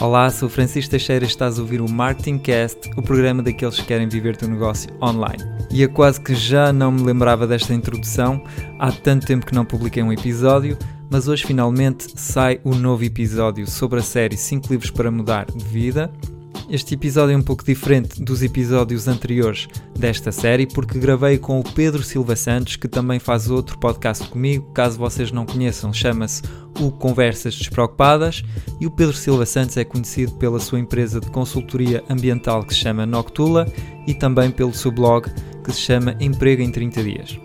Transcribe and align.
Olá, 0.00 0.30
sou 0.30 0.48
Francisco 0.48 0.92
Teixeira 0.92 1.26
estás 1.26 1.58
a 1.58 1.62
ouvir 1.62 1.82
o 1.82 1.86
Marketing 1.88 2.38
Cast, 2.38 2.90
o 2.96 3.02
programa 3.02 3.42
daqueles 3.42 3.78
que 3.78 3.84
querem 3.84 4.08
viver 4.08 4.34
teu 4.34 4.48
negócio 4.48 4.90
online. 4.98 5.44
E 5.70 5.82
é 5.82 5.88
quase 5.88 6.18
que 6.18 6.34
já 6.34 6.72
não 6.72 6.90
me 6.90 7.02
lembrava 7.02 7.46
desta 7.46 7.74
introdução, 7.74 8.42
há 8.78 8.90
tanto 8.90 9.26
tempo 9.26 9.44
que 9.44 9.54
não 9.54 9.66
publiquei 9.66 10.02
um 10.02 10.10
episódio, 10.10 10.78
mas 11.10 11.28
hoje 11.28 11.44
finalmente 11.44 12.18
sai 12.18 12.62
o 12.64 12.70
um 12.70 12.78
novo 12.78 13.04
episódio 13.04 13.66
sobre 13.66 13.98
a 13.98 14.02
série 14.02 14.38
5 14.38 14.72
livros 14.72 14.90
para 14.90 15.10
mudar 15.10 15.44
de 15.44 15.62
vida 15.62 16.10
este 16.70 16.94
episódio 16.94 17.34
é 17.34 17.36
um 17.36 17.42
pouco 17.42 17.64
diferente 17.64 18.22
dos 18.22 18.44
episódios 18.44 19.08
anteriores 19.08 19.66
desta 20.00 20.32
série, 20.32 20.66
porque 20.66 20.98
gravei 20.98 21.38
com 21.38 21.60
o 21.60 21.62
Pedro 21.62 22.02
Silva 22.02 22.34
Santos, 22.34 22.76
que 22.76 22.88
também 22.88 23.18
faz 23.18 23.50
outro 23.50 23.78
podcast 23.78 24.26
comigo. 24.28 24.72
Caso 24.72 24.98
vocês 24.98 25.30
não 25.30 25.44
conheçam, 25.46 25.92
chama-se 25.92 26.42
o 26.80 26.90
Conversas 26.90 27.54
Despreocupadas. 27.54 28.42
E 28.80 28.86
o 28.86 28.90
Pedro 28.90 29.14
Silva 29.14 29.44
Santos 29.44 29.76
é 29.76 29.84
conhecido 29.84 30.32
pela 30.32 30.58
sua 30.58 30.80
empresa 30.80 31.20
de 31.20 31.30
consultoria 31.30 32.02
ambiental 32.08 32.64
que 32.64 32.74
se 32.74 32.80
chama 32.80 33.04
Noctula 33.04 33.70
e 34.06 34.14
também 34.14 34.50
pelo 34.50 34.74
seu 34.74 34.90
blog 34.90 35.30
que 35.62 35.72
se 35.72 35.80
chama 35.80 36.16
Emprego 36.18 36.62
em 36.62 36.72
30 36.72 37.02
Dias 37.02 37.38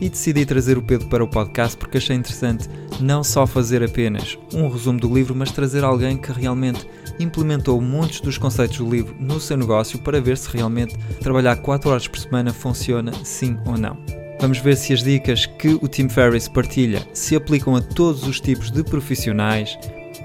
e 0.00 0.08
decidi 0.08 0.44
trazer 0.44 0.76
o 0.76 0.82
Pedro 0.82 1.08
para 1.08 1.22
o 1.22 1.28
podcast 1.28 1.76
porque 1.76 1.98
achei 1.98 2.16
interessante 2.16 2.68
não 3.00 3.22
só 3.22 3.46
fazer 3.46 3.84
apenas 3.84 4.36
um 4.52 4.68
resumo 4.68 4.98
do 4.98 5.12
livro, 5.14 5.32
mas 5.34 5.52
trazer 5.52 5.84
alguém 5.84 6.16
que 6.16 6.32
realmente 6.32 6.84
implementou 7.18 7.80
muitos 7.80 8.20
dos 8.20 8.38
conceitos 8.38 8.78
do 8.78 8.88
livro 8.88 9.14
no 9.18 9.40
seu 9.40 9.56
negócio 9.56 9.98
para 9.98 10.20
ver 10.20 10.36
se 10.36 10.48
realmente 10.50 10.96
trabalhar 11.20 11.56
4 11.56 11.90
horas 11.90 12.08
por 12.08 12.18
semana 12.18 12.52
funciona 12.52 13.12
sim 13.24 13.58
ou 13.64 13.76
não. 13.76 13.96
Vamos 14.40 14.58
ver 14.58 14.76
se 14.76 14.92
as 14.92 15.04
dicas 15.04 15.46
que 15.46 15.78
o 15.80 15.86
Tim 15.86 16.08
Ferriss 16.08 16.48
partilha 16.48 17.06
se 17.12 17.36
aplicam 17.36 17.76
a 17.76 17.80
todos 17.80 18.26
os 18.26 18.40
tipos 18.40 18.72
de 18.72 18.82
profissionais. 18.82 19.78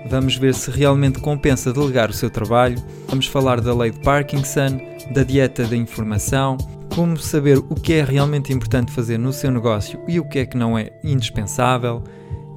Vamos 0.10 0.36
ver 0.38 0.56
se 0.56 0.72
realmente 0.72 1.20
compensa 1.20 1.72
delegar 1.72 2.10
o 2.10 2.14
seu 2.14 2.30
trabalho. 2.30 2.82
Vamos 3.08 3.28
falar 3.28 3.62
da 3.62 3.76
lei 3.76 3.92
de 3.92 4.00
Parkinson, 4.00 4.80
da 5.14 5.24
dieta 5.24 5.66
da 5.66 5.76
informação, 5.76 6.58
como 6.96 7.16
saber 7.18 7.60
o 7.60 7.76
que 7.76 7.94
é 7.94 8.04
realmente 8.04 8.52
importante 8.52 8.92
fazer 8.92 9.20
no 9.20 9.32
seu 9.32 9.52
negócio 9.52 10.00
e 10.08 10.20
o 10.20 10.28
que 10.28 10.40
é 10.40 10.46
que 10.48 10.58
não 10.58 10.76
é 10.76 10.92
indispensável. 11.04 12.04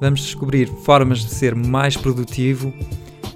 Vamos 0.00 0.20
descobrir 0.20 0.66
formas 0.82 1.18
de 1.18 1.28
ser 1.28 1.54
mais 1.54 1.94
produtivo 1.94 2.72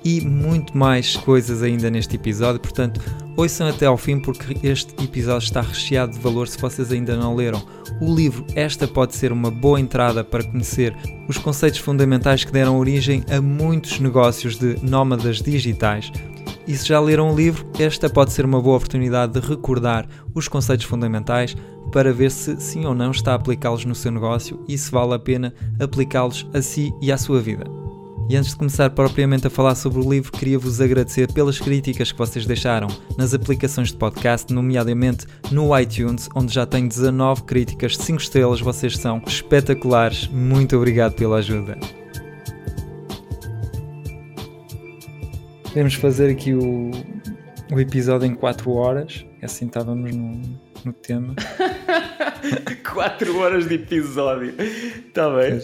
e 0.05 0.21
muito 0.21 0.77
mais 0.77 1.17
coisas 1.17 1.63
ainda 1.63 1.91
neste 1.91 2.17
episódio. 2.17 2.61
Portanto, 2.61 3.01
ouçam 3.37 3.67
até 3.69 3.87
ao 3.87 3.97
fim 3.97 4.21
porque 4.21 4.57
este 4.67 4.95
episódio 5.03 5.47
está 5.47 5.61
recheado 5.61 6.13
de 6.13 6.19
valor 6.19 6.47
se 6.47 6.59
vocês 6.59 6.93
ainda 6.93 7.17
não 7.17 7.35
leram 7.35 7.63
o 8.01 8.15
livro. 8.15 8.45
Esta 8.55 8.87
pode 8.87 9.15
ser 9.15 9.33
uma 9.33 9.51
boa 9.51 9.81
entrada 9.81 10.23
para 10.23 10.45
conhecer 10.45 10.95
os 11.29 11.39
conceitos 11.39 11.81
fundamentais 11.81 12.45
que 12.45 12.53
deram 12.53 12.79
origem 12.79 13.25
a 13.31 13.41
muitos 13.41 13.99
negócios 13.99 14.59
de 14.59 14.77
nómadas 14.83 15.41
digitais. 15.41 16.13
E 16.67 16.75
se 16.77 16.89
já 16.89 16.99
leram 16.99 17.31
o 17.31 17.37
livro, 17.37 17.67
esta 17.79 18.09
pode 18.09 18.33
ser 18.33 18.45
uma 18.45 18.61
boa 18.61 18.77
oportunidade 18.77 19.39
de 19.39 19.47
recordar 19.47 20.07
os 20.35 20.49
conceitos 20.49 20.87
fundamentais 20.87 21.55
para 21.93 22.13
ver 22.13 22.31
se 22.31 22.59
sim 22.59 22.87
ou 22.87 22.95
não 22.95 23.11
está 23.11 23.33
a 23.33 23.35
aplicá-los 23.35 23.85
no 23.85 23.95
seu 23.95 24.11
negócio 24.11 24.65
e 24.67 24.77
se 24.77 24.91
vale 24.91 25.15
a 25.15 25.19
pena 25.19 25.55
aplicá-los 25.79 26.47
a 26.55 26.63
si 26.63 26.93
e 27.03 27.13
à 27.13 27.19
sua 27.19 27.41
vida. 27.41 27.84
E 28.29 28.37
antes 28.37 28.53
de 28.53 28.57
começar 28.57 28.89
propriamente 28.89 29.47
a 29.47 29.51
falar 29.51 29.75
sobre 29.75 30.01
o 30.01 30.11
livro, 30.11 30.33
queria 30.33 30.59
vos 30.59 30.81
agradecer 30.81 31.31
pelas 31.31 31.59
críticas 31.59 32.11
que 32.11 32.17
vocês 32.17 32.47
deixaram 32.47 32.89
nas 33.19 33.35
aplicações 33.35 33.89
de 33.89 33.99
podcast, 33.99 34.51
nomeadamente 34.53 35.27
no 35.51 35.79
iTunes, 35.79 36.29
onde 36.35 36.55
já 36.55 36.65
tenho 36.65 36.89
19 36.89 37.43
críticas 37.43 37.93
de 37.93 38.03
5 38.03 38.23
estrelas. 38.23 38.61
Vocês 38.63 38.97
são 38.97 39.23
espetaculares. 39.27 40.27
Muito 40.29 40.75
obrigado 40.75 41.15
pela 41.15 41.37
ajuda. 41.37 41.79
Podemos 45.65 45.95
fazer 45.95 46.31
aqui 46.31 46.55
o, 46.55 46.93
o 47.73 47.79
episódio 47.79 48.27
em 48.27 48.35
4 48.35 48.71
horas, 48.71 49.27
assim 49.43 49.67
estávamos 49.67 50.15
no, 50.15 50.41
no 50.83 50.93
tema. 50.95 51.35
4 52.91 53.39
horas 53.39 53.69
de 53.69 53.75
episódio, 53.75 54.55
está 54.59 55.29
bem. 55.29 55.61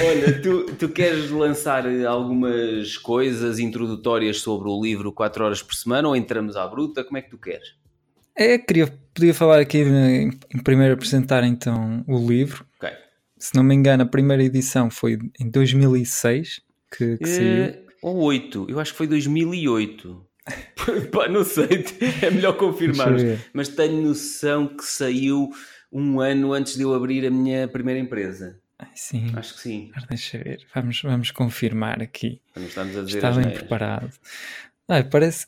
Olha, 0.00 0.40
tu, 0.40 0.66
tu 0.76 0.88
queres 0.88 1.30
lançar 1.30 1.84
algumas 2.06 2.96
coisas 2.96 3.58
introdutórias 3.58 4.40
sobre 4.40 4.68
o 4.68 4.82
livro 4.82 5.12
4 5.12 5.44
horas 5.44 5.62
por 5.62 5.74
semana 5.74 6.08
ou 6.08 6.16
entramos 6.16 6.56
à 6.56 6.66
bruta? 6.66 7.04
Como 7.04 7.18
é 7.18 7.22
que 7.22 7.30
tu 7.30 7.38
queres? 7.38 7.74
É, 8.34 8.56
queria, 8.58 8.86
podia 9.14 9.34
falar 9.34 9.60
aqui 9.60 9.78
em, 9.78 10.30
em 10.54 10.62
primeiro 10.62 10.94
apresentar 10.94 11.44
então 11.44 12.04
o 12.08 12.18
livro. 12.18 12.64
Ok. 12.80 12.90
Se 13.38 13.54
não 13.54 13.62
me 13.62 13.74
engano, 13.74 14.04
a 14.04 14.06
primeira 14.06 14.42
edição 14.42 14.90
foi 14.90 15.18
em 15.38 15.50
2006 15.50 16.60
que, 16.96 17.18
que 17.18 17.24
é, 17.24 17.26
saiu. 17.26 17.86
Ou 18.02 18.16
8, 18.18 18.66
eu 18.68 18.80
acho 18.80 18.92
que 18.92 18.98
foi 18.98 19.06
2008. 19.06 20.26
Pá, 21.12 21.28
não 21.28 21.44
sei, 21.44 21.84
é 22.22 22.30
melhor 22.30 22.56
confirmar. 22.56 23.12
Mas 23.52 23.68
tenho 23.68 24.02
noção 24.02 24.66
que 24.66 24.84
saiu 24.84 25.50
um 25.92 26.20
ano 26.20 26.52
antes 26.52 26.76
de 26.76 26.82
eu 26.82 26.94
abrir 26.94 27.26
a 27.26 27.30
minha 27.30 27.68
primeira 27.68 28.00
empresa. 28.00 28.61
Ai, 28.82 28.88
sim. 28.96 29.32
Acho 29.36 29.54
que 29.54 29.60
sim. 29.60 29.90
Mas 29.94 30.04
deixa 30.06 30.38
ver, 30.38 30.66
vamos, 30.74 31.00
vamos 31.02 31.30
confirmar 31.30 32.02
aqui. 32.02 32.40
Estamos 32.56 32.96
a 32.96 33.02
dizer 33.02 33.16
Está 33.18 33.30
bem 33.30 33.50
preparado. 33.50 34.10
Ai, 34.88 35.04
parece 35.04 35.46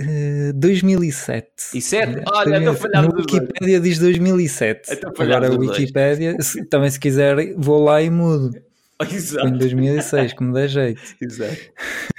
uh, 0.00 0.52
2007. 0.54 1.46
E 1.72 1.80
7? 1.80 2.22
Olha, 2.30 2.58
estou 2.58 2.74
falhando. 2.74 3.08
No 3.08 3.16
Wikipedia 3.16 3.80
diz 3.80 3.98
2007. 3.98 5.00
Agora 5.18 5.48
a 5.48 5.58
Wikipedia, 5.58 6.36
se, 6.40 6.62
também 6.66 6.90
se 6.90 7.00
quiser, 7.00 7.54
vou 7.56 7.82
lá 7.82 8.02
e 8.02 8.10
mudo. 8.10 8.54
Exato. 9.10 9.48
Foi 9.48 9.56
em 9.56 9.58
2006, 9.58 10.32
como 10.34 10.52
dá 10.52 10.66
jeito. 10.66 11.00
Exato. 11.20 11.56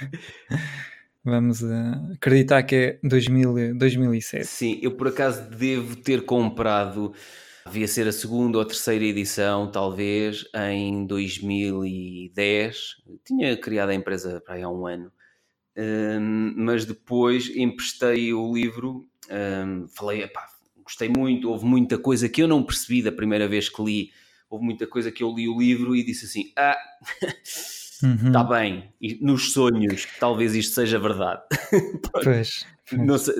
Vamos 1.24 1.60
uh, 1.60 2.12
acreditar 2.14 2.62
que 2.62 2.74
é 2.74 2.98
2000, 3.02 3.76
2007. 3.76 4.46
Sim, 4.46 4.78
eu 4.80 4.92
por 4.92 5.08
acaso 5.08 5.42
devo 5.50 5.96
ter 5.96 6.24
comprado, 6.24 7.12
devia 7.66 7.88
ser 7.88 8.06
a 8.08 8.12
segunda 8.12 8.58
ou 8.58 8.62
a 8.62 8.66
terceira 8.66 9.04
edição, 9.04 9.70
talvez, 9.70 10.44
em 10.70 11.06
2010. 11.06 12.76
Tinha 13.24 13.56
criado 13.56 13.90
a 13.90 13.94
empresa 13.94 14.40
para 14.40 14.54
aí 14.54 14.62
há 14.62 14.68
um 14.68 14.86
ano, 14.86 15.12
um, 15.76 16.54
mas 16.56 16.84
depois 16.84 17.54
emprestei 17.54 18.32
o 18.32 18.54
livro. 18.54 19.06
Um, 19.30 19.88
falei, 19.88 20.22
epá, 20.22 20.46
gostei 20.82 21.08
muito, 21.08 21.50
houve 21.50 21.64
muita 21.64 21.98
coisa 21.98 22.28
que 22.28 22.42
eu 22.42 22.48
não 22.48 22.62
percebi 22.62 23.02
da 23.02 23.12
primeira 23.12 23.48
vez 23.48 23.68
que 23.68 23.82
li 23.82 24.10
houve 24.48 24.64
muita 24.64 24.86
coisa 24.86 25.10
que 25.10 25.22
eu 25.22 25.34
li 25.34 25.48
o 25.48 25.58
livro 25.58 25.94
e 25.94 26.04
disse 26.04 26.26
assim: 26.26 26.52
Ah, 26.56 26.76
está 28.02 28.42
uhum. 28.42 28.48
bem, 28.48 28.94
e 29.00 29.18
nos 29.24 29.52
sonhos, 29.52 30.06
talvez 30.18 30.54
isto 30.54 30.74
seja 30.74 30.98
verdade. 30.98 31.42
pois. 32.22 32.66
Não 32.92 33.18
sei, 33.18 33.34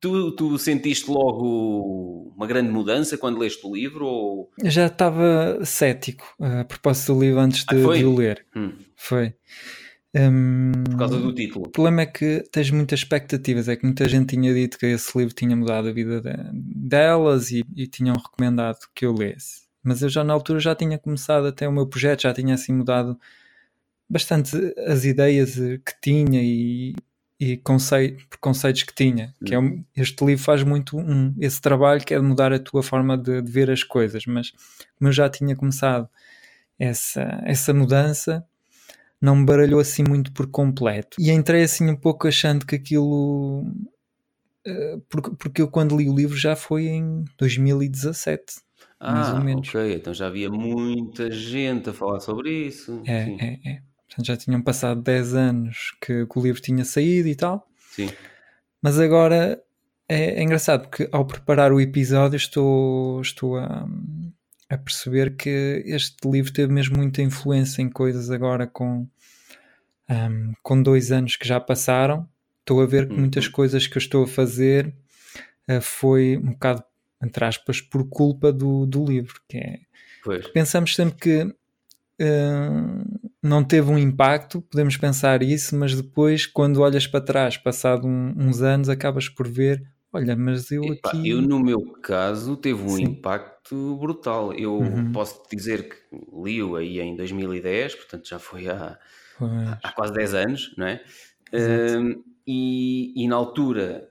tu, 0.00 0.32
tu 0.32 0.58
sentiste 0.58 1.10
logo 1.10 2.32
uma 2.36 2.46
grande 2.46 2.70
mudança 2.70 3.18
quando 3.18 3.38
leste 3.38 3.66
o 3.66 3.74
livro? 3.74 4.06
Ou... 4.06 4.50
Eu 4.62 4.70
já 4.70 4.86
estava 4.86 5.64
cético 5.64 6.26
a 6.40 6.64
propósito 6.64 7.14
do 7.14 7.20
livro 7.20 7.40
antes 7.40 7.64
de, 7.64 7.76
ah, 7.76 7.96
de 7.96 8.04
o 8.04 8.14
ler. 8.14 8.44
Hum. 8.54 8.72
Foi. 8.96 9.34
Um, 10.14 10.72
Por 10.90 10.98
causa 10.98 11.18
do 11.18 11.34
título. 11.34 11.66
O 11.66 11.70
problema 11.70 12.02
é 12.02 12.06
que 12.06 12.42
tens 12.50 12.70
muitas 12.70 13.00
expectativas. 13.00 13.68
É 13.68 13.76
que 13.76 13.84
muita 13.84 14.08
gente 14.08 14.34
tinha 14.34 14.52
dito 14.54 14.78
que 14.78 14.86
esse 14.86 15.16
livro 15.16 15.34
tinha 15.34 15.54
mudado 15.54 15.88
a 15.88 15.92
vida 15.92 16.20
de, 16.20 16.32
delas 16.52 17.50
e, 17.50 17.64
e 17.76 17.86
tinham 17.86 18.16
recomendado 18.16 18.78
que 18.94 19.04
eu 19.04 19.12
lesse 19.12 19.68
mas 19.88 20.02
eu 20.02 20.08
já 20.08 20.22
na 20.22 20.34
altura 20.34 20.60
já 20.60 20.74
tinha 20.74 20.98
começado 20.98 21.46
até 21.46 21.66
o 21.66 21.72
meu 21.72 21.86
projeto, 21.86 22.22
já 22.22 22.34
tinha 22.34 22.54
assim 22.54 22.72
mudado 22.72 23.18
bastante 24.08 24.56
as 24.86 25.04
ideias 25.04 25.54
que 25.56 26.00
tinha 26.02 26.42
e, 26.42 26.94
e 27.40 27.56
conceito, 27.56 28.26
preconceitos 28.28 28.82
que 28.82 28.94
tinha. 28.94 29.34
Que 29.44 29.54
é 29.54 29.58
um, 29.58 29.84
este 29.96 30.24
livro 30.24 30.42
faz 30.42 30.62
muito 30.62 30.98
um, 30.98 31.34
esse 31.38 31.60
trabalho 31.60 32.04
que 32.04 32.12
é 32.12 32.18
de 32.18 32.24
mudar 32.24 32.52
a 32.52 32.58
tua 32.58 32.82
forma 32.82 33.16
de, 33.16 33.40
de, 33.40 33.50
ver 33.50 33.70
as 33.70 33.82
coisas, 33.82 34.26
mas 34.26 34.50
como 34.98 35.08
eu 35.08 35.12
já 35.12 35.28
tinha 35.28 35.54
começado 35.54 36.08
essa, 36.78 37.40
essa 37.44 37.72
mudança, 37.72 38.44
não 39.20 39.36
me 39.36 39.46
baralhou 39.46 39.80
assim 39.80 40.02
muito 40.02 40.32
por 40.32 40.48
completo. 40.48 41.16
E 41.20 41.30
entrei 41.30 41.62
assim 41.62 41.88
um 41.88 41.96
pouco 41.96 42.26
achando 42.26 42.66
que 42.66 42.74
aquilo. 42.74 43.64
Eh, 44.66 44.98
porque, 45.08 45.30
porque 45.36 45.62
eu 45.62 45.68
quando 45.68 45.96
li 45.96 46.08
o 46.08 46.14
livro 46.14 46.36
já 46.36 46.56
foi 46.56 46.86
em 46.86 47.24
2017 47.38 48.68
mais 49.00 49.28
ou 49.28 49.36
Ah, 49.36 49.40
menos. 49.40 49.68
ok. 49.68 49.94
Então 49.94 50.12
já 50.12 50.26
havia 50.26 50.50
muita 50.50 51.30
gente 51.30 51.90
a 51.90 51.92
falar 51.92 52.20
sobre 52.20 52.66
isso. 52.66 53.00
É, 53.06 53.24
Sim, 53.24 53.38
é, 53.40 53.58
é. 53.64 53.82
Já 54.22 54.36
tinham 54.36 54.60
passado 54.62 55.00
10 55.02 55.34
anos 55.34 55.94
que, 56.00 56.26
que 56.26 56.38
o 56.38 56.42
livro 56.42 56.60
tinha 56.60 56.84
saído 56.84 57.28
e 57.28 57.34
tal. 57.34 57.68
sim. 57.92 58.10
Mas 58.82 58.98
agora 58.98 59.60
é, 60.08 60.40
é 60.40 60.42
engraçado 60.42 60.82
porque 60.88 61.08
ao 61.10 61.24
preparar 61.26 61.72
o 61.72 61.80
episódio 61.80 62.36
estou, 62.36 63.20
estou 63.20 63.56
a, 63.58 63.88
a 64.70 64.78
perceber 64.78 65.36
que 65.36 65.82
este 65.86 66.28
livro 66.28 66.52
teve 66.52 66.72
mesmo 66.72 66.96
muita 66.96 67.20
influência 67.22 67.82
em 67.82 67.88
coisas 67.90 68.30
agora 68.30 68.66
com, 68.66 69.06
ahm, 70.08 70.52
com 70.62 70.82
dois 70.82 71.10
anos 71.12 71.36
que 71.36 71.46
já 71.46 71.58
passaram. 71.60 72.28
Estou 72.60 72.80
a 72.82 72.86
ver 72.86 73.08
que 73.08 73.14
muitas 73.14 73.46
Uhum. 73.46 73.52
coisas 73.52 73.86
que 73.86 73.96
eu 73.96 74.00
estou 74.00 74.24
a 74.24 74.28
fazer 74.28 74.94
ah, 75.66 75.80
foi 75.80 76.36
um 76.36 76.52
bocado, 76.52 76.84
entre 77.22 77.44
aspas, 77.44 77.80
por 77.80 78.08
culpa 78.08 78.52
do, 78.52 78.86
do 78.86 79.04
livro, 79.04 79.40
que 79.48 79.58
é 79.58 79.80
Pois. 80.22 80.46
pensamos 80.48 80.94
sempre 80.94 81.16
que 81.18 81.42
uh, 82.22 83.27
não 83.42 83.64
teve 83.64 83.90
um 83.90 83.98
impacto, 83.98 84.60
podemos 84.62 84.96
pensar 84.96 85.42
isso, 85.42 85.76
mas 85.76 85.94
depois, 85.94 86.46
quando 86.46 86.80
olhas 86.80 87.06
para 87.06 87.24
trás, 87.24 87.56
passado 87.56 88.06
um, 88.06 88.34
uns 88.36 88.62
anos, 88.62 88.88
acabas 88.88 89.28
por 89.28 89.48
ver, 89.48 89.82
olha, 90.12 90.36
mas 90.36 90.70
eu 90.70 90.90
Epá, 90.90 91.10
aqui... 91.10 91.28
Eu, 91.28 91.42
no 91.42 91.58
meu 91.58 91.80
caso, 92.02 92.56
teve 92.56 92.82
um 92.82 92.96
Sim. 92.96 93.04
impacto 93.04 93.96
brutal. 93.96 94.52
Eu 94.54 94.74
Uhum. 94.78 95.12
posso 95.12 95.42
dizer 95.50 95.88
que 95.88 95.96
li-o 96.44 96.76
aí 96.76 97.00
em 97.00 97.16
2010, 97.16 97.94
portanto 97.96 98.28
já 98.28 98.38
foi 98.38 98.68
há, 98.68 98.96
há 99.82 99.92
quase 99.92 100.12
10 100.12 100.34
anos, 100.34 100.74
não 100.76 100.86
é? 100.86 101.02
Hum, 101.52 102.22
e, 102.46 103.12
e 103.24 103.28
na 103.28 103.36
altura 103.36 104.10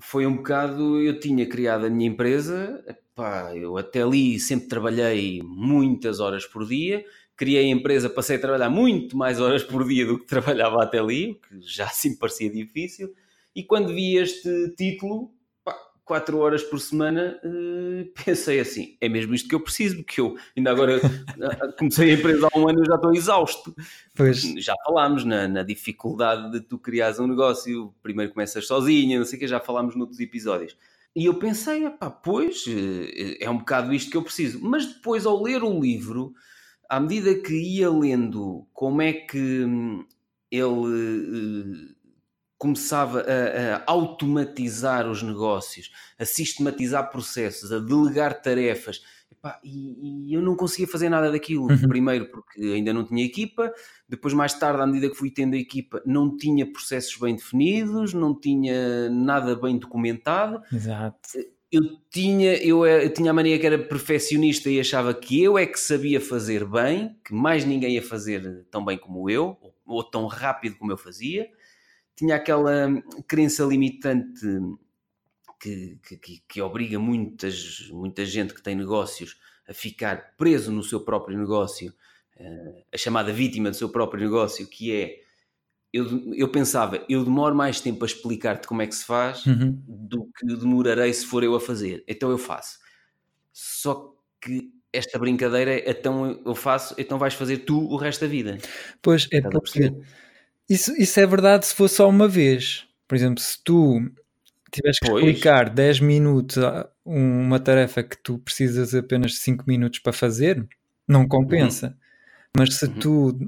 foi 0.00 0.26
um 0.26 0.36
bocado. 0.36 1.00
Eu 1.00 1.18
tinha 1.18 1.46
criado 1.48 1.86
a 1.86 1.90
minha 1.90 2.08
empresa, 2.08 2.84
epá, 2.88 3.54
eu 3.56 3.76
até 3.76 4.02
ali 4.02 4.38
sempre 4.38 4.68
trabalhei 4.68 5.42
muitas 5.42 6.20
horas 6.20 6.46
por 6.46 6.66
dia. 6.66 7.04
Criei 7.36 7.66
a 7.66 7.74
empresa, 7.74 8.08
passei 8.08 8.36
a 8.36 8.40
trabalhar 8.40 8.70
muito 8.70 9.16
mais 9.16 9.40
horas 9.40 9.62
por 9.62 9.86
dia 9.86 10.06
do 10.06 10.18
que 10.18 10.26
trabalhava 10.26 10.82
até 10.82 10.98
ali, 10.98 11.32
o 11.32 11.34
que 11.34 11.60
já 11.62 11.86
assim 11.86 12.16
parecia 12.16 12.50
difícil. 12.50 13.14
E 13.54 13.62
quando 13.62 13.88
vi 13.88 14.16
este 14.16 14.74
título, 14.76 15.32
pá, 15.64 15.76
4 16.04 16.38
horas 16.38 16.62
por 16.62 16.80
semana, 16.80 17.38
eh, 17.44 18.06
pensei 18.24 18.60
assim: 18.60 18.96
é 19.00 19.08
mesmo 19.08 19.34
isto 19.34 19.48
que 19.48 19.54
eu 19.54 19.60
preciso, 19.60 19.96
porque 19.96 20.20
eu 20.20 20.36
ainda 20.56 20.70
agora 20.70 21.00
comecei 21.78 22.10
a 22.10 22.14
empresa 22.14 22.48
há 22.52 22.58
um 22.58 22.68
ano 22.68 22.82
e 22.82 22.86
já 22.86 22.96
estou 22.96 23.14
exausto 23.14 23.74
pois, 24.14 24.42
já 24.58 24.74
falámos 24.84 25.24
na, 25.24 25.46
na 25.46 25.62
dificuldade 25.62 26.50
de 26.50 26.60
tu 26.60 26.78
criares 26.78 27.18
um 27.20 27.26
negócio, 27.26 27.94
primeiro 28.02 28.32
começas 28.32 28.66
sozinha, 28.66 29.18
não 29.18 29.24
sei 29.26 29.36
o 29.36 29.40
que, 29.40 29.48
já 29.48 29.60
falámos 29.60 29.94
noutros 29.96 30.20
episódios. 30.20 30.76
E 31.16 31.26
eu 31.26 31.34
pensei, 31.34 31.88
pá, 31.90 32.10
pois, 32.10 32.64
eh, 32.66 33.38
é 33.40 33.48
um 33.48 33.58
bocado 33.58 33.94
isto 33.94 34.10
que 34.10 34.16
eu 34.16 34.22
preciso. 34.22 34.58
Mas 34.60 34.84
depois, 34.86 35.24
ao 35.24 35.40
ler 35.40 35.62
o 35.62 35.80
livro, 35.80 36.34
à 36.88 37.00
medida 37.00 37.34
que 37.34 37.54
ia 37.54 37.90
lendo 37.90 38.66
como 38.72 39.02
é 39.02 39.12
que 39.12 39.64
hum, 39.64 40.04
ele 40.50 41.90
eh, 41.90 41.94
começava 42.56 43.20
a, 43.20 43.76
a 43.76 43.82
automatizar 43.86 45.08
os 45.08 45.22
negócios, 45.22 45.90
a 46.18 46.24
sistematizar 46.24 47.10
processos, 47.10 47.72
a 47.72 47.78
delegar 47.78 48.40
tarefas, 48.40 49.02
epá, 49.30 49.60
e, 49.62 50.30
e 50.30 50.34
eu 50.34 50.40
não 50.40 50.56
conseguia 50.56 50.86
fazer 50.86 51.08
nada 51.08 51.30
daquilo. 51.30 51.70
Uhum. 51.70 51.88
Primeiro 51.88 52.30
porque 52.30 52.60
ainda 52.60 52.92
não 52.92 53.04
tinha 53.04 53.24
equipa, 53.24 53.72
depois 54.08 54.32
mais 54.32 54.54
tarde, 54.54 54.80
à 54.80 54.86
medida 54.86 55.10
que 55.10 55.16
fui 55.16 55.30
tendo 55.30 55.54
a 55.54 55.58
equipa, 55.58 56.02
não 56.06 56.36
tinha 56.36 56.70
processos 56.70 57.16
bem 57.18 57.34
definidos, 57.36 58.14
não 58.14 58.34
tinha 58.38 59.10
nada 59.10 59.54
bem 59.56 59.78
documentado. 59.78 60.62
exato. 60.72 61.18
Eu 61.74 61.98
tinha, 62.08 62.54
eu, 62.62 62.86
eh, 62.86 63.04
eu 63.04 63.12
tinha 63.12 63.32
a 63.32 63.34
mania 63.34 63.58
que 63.58 63.66
era 63.66 63.76
perfeccionista 63.76 64.70
e 64.70 64.78
achava 64.78 65.12
que 65.12 65.42
eu 65.42 65.58
é 65.58 65.66
que 65.66 65.78
sabia 65.80 66.20
fazer 66.20 66.64
bem, 66.64 67.18
que 67.24 67.34
mais 67.34 67.64
ninguém 67.64 67.94
ia 67.94 68.02
fazer 68.02 68.64
tão 68.70 68.84
bem 68.84 68.96
como 68.96 69.28
eu, 69.28 69.58
ou, 69.60 69.74
ou 69.84 70.04
tão 70.04 70.28
rápido 70.28 70.76
como 70.76 70.92
eu 70.92 70.96
fazia. 70.96 71.50
Tinha 72.14 72.36
aquela 72.36 72.86
hum, 72.86 73.02
crença 73.26 73.64
limitante 73.64 74.40
que, 75.58 75.98
que, 76.06 76.16
que, 76.16 76.42
que 76.46 76.62
obriga 76.62 76.96
muitas, 76.96 77.88
muita 77.90 78.24
gente 78.24 78.54
que 78.54 78.62
tem 78.62 78.76
negócios 78.76 79.36
a 79.68 79.74
ficar 79.74 80.36
preso 80.36 80.70
no 80.70 80.82
seu 80.84 81.00
próprio 81.00 81.36
negócio, 81.36 81.92
eh, 82.36 82.84
a 82.92 82.96
chamada 82.96 83.32
vítima 83.32 83.68
do 83.68 83.76
seu 83.76 83.88
próprio 83.88 84.22
negócio, 84.22 84.68
que 84.68 84.92
é 84.92 85.23
eu, 85.94 86.34
eu 86.34 86.48
pensava, 86.48 87.04
eu 87.08 87.24
demoro 87.24 87.54
mais 87.54 87.80
tempo 87.80 88.04
a 88.04 88.06
explicar-te 88.06 88.66
como 88.66 88.82
é 88.82 88.86
que 88.86 88.94
se 88.94 89.04
faz 89.04 89.46
Uhum. 89.46 89.80
do 89.86 90.28
que 90.36 90.44
demorarei 90.46 91.12
se 91.12 91.24
for 91.24 91.44
eu 91.44 91.54
a 91.54 91.60
fazer. 91.60 92.02
Então 92.08 92.30
eu 92.30 92.38
faço. 92.38 92.78
Só 93.52 94.12
que 94.40 94.70
esta 94.92 95.18
brincadeira 95.18 95.72
é 95.72 95.90
então 95.90 96.40
eu 96.44 96.54
faço, 96.54 96.94
então 96.98 97.18
vais 97.18 97.34
fazer 97.34 97.58
tu 97.58 97.78
o 97.78 97.96
resto 97.96 98.22
da 98.22 98.26
vida. 98.26 98.58
Pois, 99.00 99.28
é 99.32 99.40
porque 99.40 99.92
isso, 100.68 100.92
isso 101.00 101.20
é 101.20 101.26
verdade 101.26 101.66
se 101.66 101.74
for 101.74 101.88
só 101.88 102.08
uma 102.08 102.26
vez. 102.26 102.86
Por 103.06 103.14
exemplo, 103.14 103.40
se 103.40 103.62
tu 103.62 104.00
tiveres 104.72 104.98
que 104.98 105.06
Pois. 105.06 105.24
explicar 105.24 105.70
10 105.70 106.00
minutos 106.00 106.56
uma 107.04 107.60
tarefa 107.60 108.02
que 108.02 108.16
tu 108.18 108.38
precisas 108.38 108.94
apenas 108.94 109.32
de 109.32 109.38
5 109.38 109.64
minutos 109.66 110.00
para 110.00 110.12
fazer, 110.12 110.66
não 111.06 111.28
compensa. 111.28 111.96
Mas 112.56 112.74
se 112.74 112.86
Uhum. 112.86 112.98
tu 112.98 113.38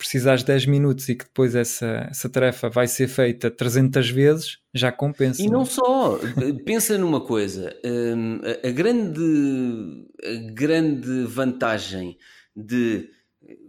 precisares 0.00 0.40
de 0.40 0.46
10 0.46 0.66
minutos 0.66 1.08
e 1.10 1.14
que 1.14 1.24
depois 1.24 1.54
essa, 1.54 2.08
essa 2.10 2.28
tarefa 2.28 2.70
vai 2.70 2.88
ser 2.88 3.06
feita 3.06 3.50
300 3.50 4.08
vezes, 4.10 4.58
já 4.72 4.90
compensa. 4.90 5.42
E 5.42 5.46
não 5.46 5.66
só, 5.66 6.18
pensa 6.64 6.96
numa 6.96 7.20
coisa, 7.20 7.76
hum, 7.84 8.40
a, 8.42 8.68
a 8.68 8.70
grande, 8.70 9.20
a 10.24 10.52
grande 10.52 11.24
vantagem 11.24 12.16
de. 12.56 13.10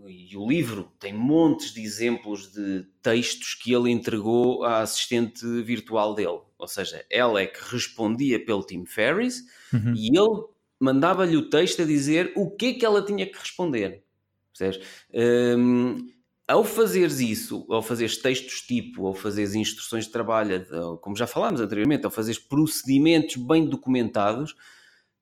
E 0.07 0.35
o 0.37 0.47
livro 0.47 0.91
tem 0.99 1.13
montes 1.13 1.73
de 1.73 1.81
exemplos 1.81 2.51
de 2.51 2.85
textos 3.01 3.53
que 3.53 3.73
ele 3.73 3.89
entregou 3.89 4.63
à 4.63 4.81
assistente 4.81 5.45
virtual 5.63 6.13
dele. 6.13 6.39
Ou 6.57 6.67
seja, 6.67 7.03
ela 7.09 7.41
é 7.41 7.47
que 7.47 7.59
respondia 7.73 8.43
pelo 8.43 8.63
Tim 8.63 8.85
Ferriss 8.85 9.43
Uhum. 9.73 9.93
e 9.95 10.07
ele 10.07 10.43
mandava-lhe 10.79 11.37
o 11.37 11.49
texto 11.49 11.81
a 11.81 11.85
dizer 11.85 12.33
o 12.35 12.51
que 12.51 12.65
é 12.67 12.73
que 12.73 12.85
ela 12.85 13.05
tinha 13.05 13.25
que 13.25 13.37
responder. 13.37 14.03
Percebes? 14.51 14.85
Hum, 15.13 16.07
ao 16.51 16.63
fazeres 16.63 17.19
isso, 17.19 17.65
ao 17.69 17.81
fazeres 17.81 18.17
textos 18.17 18.61
tipo, 18.61 19.07
ao 19.07 19.13
fazeres 19.13 19.55
instruções 19.55 20.05
de 20.05 20.11
trabalho, 20.11 20.65
como 20.99 21.15
já 21.15 21.25
falámos 21.25 21.61
anteriormente, 21.61 22.05
ao 22.05 22.11
fazeres 22.11 22.39
procedimentos 22.39 23.37
bem 23.37 23.65
documentados, 23.65 24.55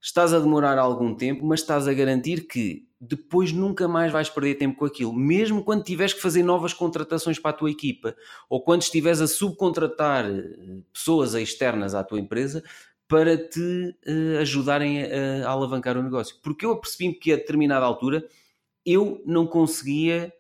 estás 0.02 0.34
a 0.34 0.40
demorar 0.40 0.78
algum 0.78 1.14
tempo, 1.14 1.46
mas 1.46 1.60
estás 1.60 1.88
a 1.88 1.94
garantir 1.94 2.48
que 2.48 2.88
depois 3.00 3.52
nunca 3.52 3.88
mais 3.88 4.12
vais 4.12 4.30
perder 4.30 4.56
tempo 4.56 4.78
com 4.78 4.86
aquilo, 4.86 5.14
mesmo 5.14 5.64
quando 5.64 5.84
tiveres 5.84 6.14
que 6.14 6.22
fazer 6.22 6.44
novas 6.44 6.74
contratações 6.74 7.40
para 7.40 7.52
a 7.52 7.54
tua 7.54 7.72
equipa, 7.72 8.16
ou 8.50 8.62
quando 8.62 8.82
estiveres 8.82 9.22
a 9.22 9.28
subcontratar 9.28 10.26
eh, 10.26 10.82
pessoas 10.92 11.34
externas 11.34 11.96
à 11.96 12.04
tua 12.04 12.20
empresa 12.20 12.62
para 13.08 13.38
te 13.38 13.96
eh, 14.06 14.40
ajudarem 14.42 15.04
a, 15.04 15.48
a 15.48 15.52
alavancar 15.52 15.98
o 15.98 16.04
negócio. 16.04 16.36
Porque 16.44 16.66
eu 16.66 16.72
apercebi-me 16.72 17.14
que 17.14 17.32
a 17.32 17.38
determinada 17.38 17.86
altura 17.86 18.28
eu 18.86 19.22
não 19.26 19.48
conseguia 19.48 20.34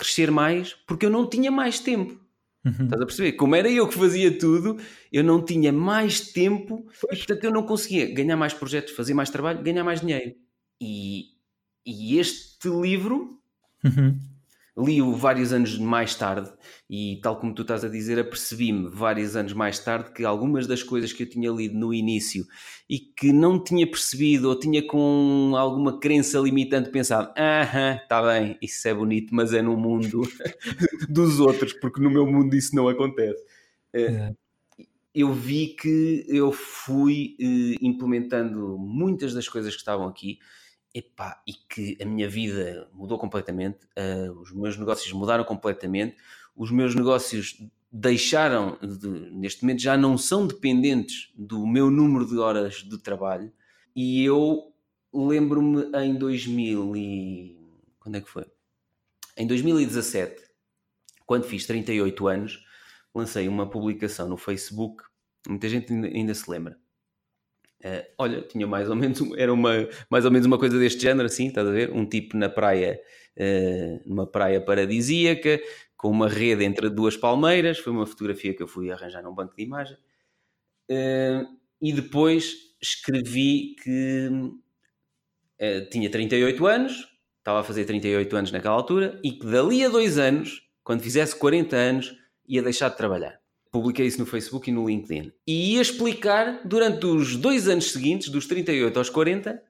crescer 0.00 0.30
mais 0.30 0.74
porque 0.86 1.06
eu 1.06 1.10
não 1.10 1.28
tinha 1.28 1.50
mais 1.50 1.78
tempo. 1.78 2.18
Uhum. 2.64 2.84
Estás 2.84 3.00
a 3.00 3.06
perceber? 3.06 3.32
Como 3.32 3.54
era 3.54 3.70
eu 3.70 3.88
que 3.88 3.94
fazia 3.94 4.36
tudo, 4.36 4.78
eu 5.12 5.24
não 5.24 5.42
tinha 5.44 5.72
mais 5.72 6.32
tempo 6.32 6.86
e, 7.10 7.16
portanto, 7.16 7.44
eu 7.44 7.50
não 7.50 7.62
conseguia 7.62 8.12
ganhar 8.12 8.36
mais 8.36 8.52
projetos, 8.52 8.92
fazer 8.94 9.14
mais 9.14 9.30
trabalho, 9.30 9.62
ganhar 9.62 9.84
mais 9.84 10.00
dinheiro. 10.00 10.34
E, 10.80 11.30
e 11.86 12.18
este 12.18 12.68
livro 12.68 13.40
Uhum. 13.84 14.18
Li-o 14.76 15.14
vários 15.14 15.52
anos 15.52 15.78
mais 15.78 16.14
tarde 16.14 16.50
e, 16.88 17.20
tal 17.22 17.38
como 17.38 17.54
tu 17.54 17.62
estás 17.62 17.84
a 17.84 17.88
dizer, 17.88 18.18
apercebi-me 18.18 18.88
vários 18.88 19.36
anos 19.36 19.52
mais 19.52 19.78
tarde 19.78 20.12
que 20.12 20.24
algumas 20.24 20.66
das 20.66 20.82
coisas 20.82 21.12
que 21.12 21.22
eu 21.22 21.28
tinha 21.28 21.50
lido 21.50 21.78
no 21.78 21.92
início 21.92 22.44
e 22.88 22.98
que 22.98 23.32
não 23.32 23.62
tinha 23.62 23.88
percebido 23.88 24.48
ou 24.48 24.58
tinha 24.58 24.86
com 24.86 25.54
alguma 25.56 25.98
crença 25.98 26.38
limitante 26.38 26.90
pensado, 26.90 27.32
aham, 27.38 27.98
está 28.02 28.22
bem, 28.22 28.58
isso 28.62 28.86
é 28.88 28.94
bonito, 28.94 29.34
mas 29.34 29.52
é 29.52 29.62
no 29.62 29.76
mundo 29.76 30.22
dos 31.08 31.40
outros, 31.40 31.72
porque 31.74 32.00
no 32.00 32.10
meu 32.10 32.26
mundo 32.26 32.54
isso 32.54 32.74
não 32.74 32.88
acontece. 32.88 33.42
Exato. 33.92 34.36
Eu 35.12 35.32
vi 35.32 35.74
que 35.74 36.24
eu 36.28 36.52
fui 36.52 37.34
eh, 37.40 37.76
implementando 37.82 38.78
muitas 38.78 39.34
das 39.34 39.48
coisas 39.48 39.72
que 39.74 39.80
estavam 39.80 40.06
aqui 40.06 40.38
epá, 40.94 41.42
e 41.46 41.52
que 41.52 41.96
a 42.00 42.04
minha 42.04 42.28
vida 42.28 42.88
mudou 42.92 43.18
completamente, 43.18 43.78
eh, 43.94 44.30
os 44.30 44.52
meus 44.52 44.76
negócios 44.76 45.12
mudaram 45.12 45.44
completamente, 45.44 46.16
os 46.56 46.70
meus 46.70 46.94
negócios 46.94 47.62
deixaram, 47.90 48.78
de, 48.80 49.08
neste 49.30 49.62
momento 49.62 49.80
já 49.80 49.96
não 49.96 50.16
são 50.16 50.46
dependentes 50.46 51.32
do 51.36 51.66
meu 51.66 51.90
número 51.90 52.26
de 52.26 52.38
horas 52.38 52.76
de 52.76 52.98
trabalho 52.98 53.52
e 53.94 54.24
eu 54.24 54.72
lembro-me 55.12 55.90
em 55.98 56.14
2000 56.14 56.96
e... 56.96 57.58
quando 57.98 58.16
é 58.16 58.20
que 58.20 58.30
foi? 58.30 58.46
Em 59.36 59.46
2017, 59.46 60.42
quando 61.26 61.44
fiz 61.44 61.66
38 61.66 62.28
anos, 62.28 62.64
lancei 63.14 63.48
uma 63.48 63.68
publicação 63.68 64.28
no 64.28 64.36
Facebook, 64.36 65.02
muita 65.48 65.68
gente 65.68 65.92
ainda, 65.92 66.08
ainda 66.08 66.34
se 66.34 66.48
lembra. 66.50 66.78
Uh, 67.84 68.04
olha, 68.18 68.42
tinha 68.42 68.66
mais 68.66 68.90
ou 68.90 68.96
menos 68.96 69.20
era 69.38 69.52
uma 69.52 69.88
mais 70.10 70.26
ou 70.26 70.30
menos 70.30 70.46
uma 70.46 70.58
coisa 70.58 70.78
deste 70.78 71.00
género, 71.00 71.26
assim, 71.26 71.48
estás 71.48 71.66
a 71.66 71.70
ver? 71.70 71.90
Um 71.90 72.06
tipo 72.06 72.36
na 72.36 72.48
praia, 72.48 73.00
uh, 73.38 74.08
numa 74.08 74.26
praia 74.26 74.60
paradisíaca, 74.60 75.58
com 75.96 76.10
uma 76.10 76.28
rede 76.28 76.64
entre 76.64 76.90
duas 76.90 77.16
palmeiras. 77.16 77.78
Foi 77.78 77.92
uma 77.92 78.06
fotografia 78.06 78.54
que 78.54 78.62
eu 78.62 78.68
fui 78.68 78.90
arranjar 78.90 79.22
num 79.22 79.34
banco 79.34 79.56
de 79.56 79.62
imagem. 79.62 79.96
Uh, 80.90 81.46
e 81.80 81.92
depois 81.92 82.54
escrevi 82.82 83.74
que 83.82 84.30
tinha 85.90 86.10
38 86.10 86.66
anos, 86.66 87.06
estava 87.38 87.60
a 87.60 87.62
fazer 87.62 87.84
38 87.84 88.34
anos 88.34 88.52
naquela 88.52 88.74
altura, 88.74 89.20
e 89.22 89.32
que 89.32 89.46
dali 89.46 89.84
a 89.84 89.90
dois 89.90 90.18
anos, 90.18 90.66
quando 90.82 91.02
fizesse 91.02 91.36
40 91.36 91.76
anos, 91.76 92.16
ia 92.48 92.62
deixar 92.62 92.88
de 92.88 92.96
trabalhar. 92.96 93.39
Publiquei 93.70 94.06
isso 94.06 94.18
no 94.18 94.26
Facebook 94.26 94.68
e 94.68 94.72
no 94.72 94.88
LinkedIn. 94.88 95.32
E 95.46 95.74
ia 95.74 95.80
explicar 95.80 96.60
durante 96.64 97.06
os 97.06 97.36
dois 97.36 97.68
anos 97.68 97.92
seguintes, 97.92 98.28
dos 98.28 98.46
38 98.46 98.98
aos 98.98 99.08
40, 99.08 99.62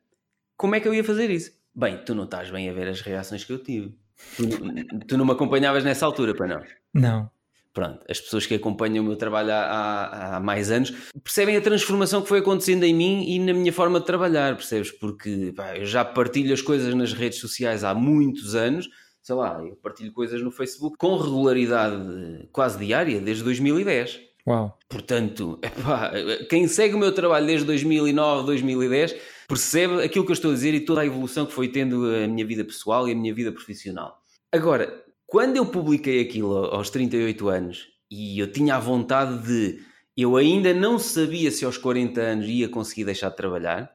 como 0.57 0.75
é 0.75 0.81
que 0.81 0.89
eu 0.89 0.95
ia 0.95 1.05
fazer 1.05 1.31
isso. 1.31 1.53
Bem, 1.75 1.99
tu 2.05 2.15
não 2.15 2.25
estás 2.25 2.51
bem 2.51 2.69
a 2.69 2.73
ver 2.73 2.89
as 2.89 3.01
reações 3.01 3.45
que 3.45 3.53
eu 3.53 3.63
tive. 3.63 3.95
Tu, 4.37 5.05
tu 5.07 5.17
não 5.17 5.25
me 5.25 5.33
acompanhavas 5.33 5.85
nessa 5.85 6.07
altura, 6.07 6.35
para 6.35 6.47
não? 6.47 6.63
Não. 6.95 7.31
Pronto, 7.73 8.05
as 8.09 8.21
pessoas 8.21 8.47
que 8.47 8.55
acompanham 8.55 9.05
o 9.05 9.07
meu 9.07 9.17
trabalho 9.17 9.53
há, 9.53 10.37
há, 10.37 10.41
mais 10.41 10.73
anos 10.73 10.93
percebem 11.23 11.57
a 11.57 11.61
transformação 11.61 12.21
que 12.21 12.29
foi 12.29 12.41
acontecendo 12.41 12.83
em 12.83 12.93
mim 12.93 13.25
e 13.29 13.39
na 13.39 13.53
minha 13.53 13.73
forma 13.73 14.01
de 14.01 14.07
trabalhar, 14.07 14.57
percebes? 14.57 14.91
Porque 14.91 15.53
pá, 15.55 15.77
eu 15.77 15.87
já 15.87 16.05
partilho 16.05 16.53
as 16.53 16.61
coisas 16.61 16.93
nas 16.95 17.13
redes 17.13 17.39
sociais 17.39 17.85
há 17.85 17.95
muitos 17.95 18.57
anos, 18.57 18.89
sei 19.23 19.35
lá, 19.35 19.63
eu 19.65 19.77
partilho 19.77 20.13
coisas 20.13 20.43
no 20.43 20.51
Facebook 20.51 20.97
com 20.97 21.17
regularidade 21.17 22.49
quase 22.53 22.79
diária 22.79 23.21
desde 23.21 23.45
2010. 23.45 24.21
Uau! 24.47 24.79
Portanto, 24.89 25.59
epá, 25.63 26.13
quem 26.49 26.67
segue 26.67 26.95
o 26.95 26.99
meu 26.99 27.13
trabalho 27.13 27.47
desde 27.47 27.67
2009, 27.67 28.47
2010 28.47 29.17
percebe 29.49 30.03
aquilo 30.03 30.25
que 30.25 30.31
eu 30.31 30.35
estou 30.35 30.53
a 30.53 30.55
dizer 30.55 30.75
e 30.75 30.81
toda 30.81 31.01
a 31.01 31.07
evolução 31.07 31.45
que 31.45 31.53
foi 31.53 31.69
tendo 31.69 32.07
a 32.07 32.27
minha 32.29 32.47
vida 32.47 32.65
pessoal 32.65 33.09
e 33.09 33.13
a 33.13 33.15
minha 33.15 33.35
vida 33.35 33.51
profissional. 33.53 34.23
Agora, 34.53 35.05
quando 35.27 35.57
eu 35.57 35.67
publiquei 35.67 36.21
aquilo 36.21 36.53
aos 36.67 36.91
38 36.91 37.49
anos 37.49 37.89
e 38.11 38.39
eu 38.39 38.51
tinha 38.51 38.77
a 38.77 38.81
vontade 38.81 39.47
de. 39.47 39.81
Eu 40.17 40.37
ainda 40.37 40.75
não 40.75 40.99
sabia 40.99 41.51
se 41.51 41.65
aos 41.65 41.79
40 41.79 42.21
anos 42.21 42.47
ia 42.47 42.69
conseguir 42.69 43.05
deixar 43.05 43.31
de 43.31 43.37
trabalhar, 43.37 43.91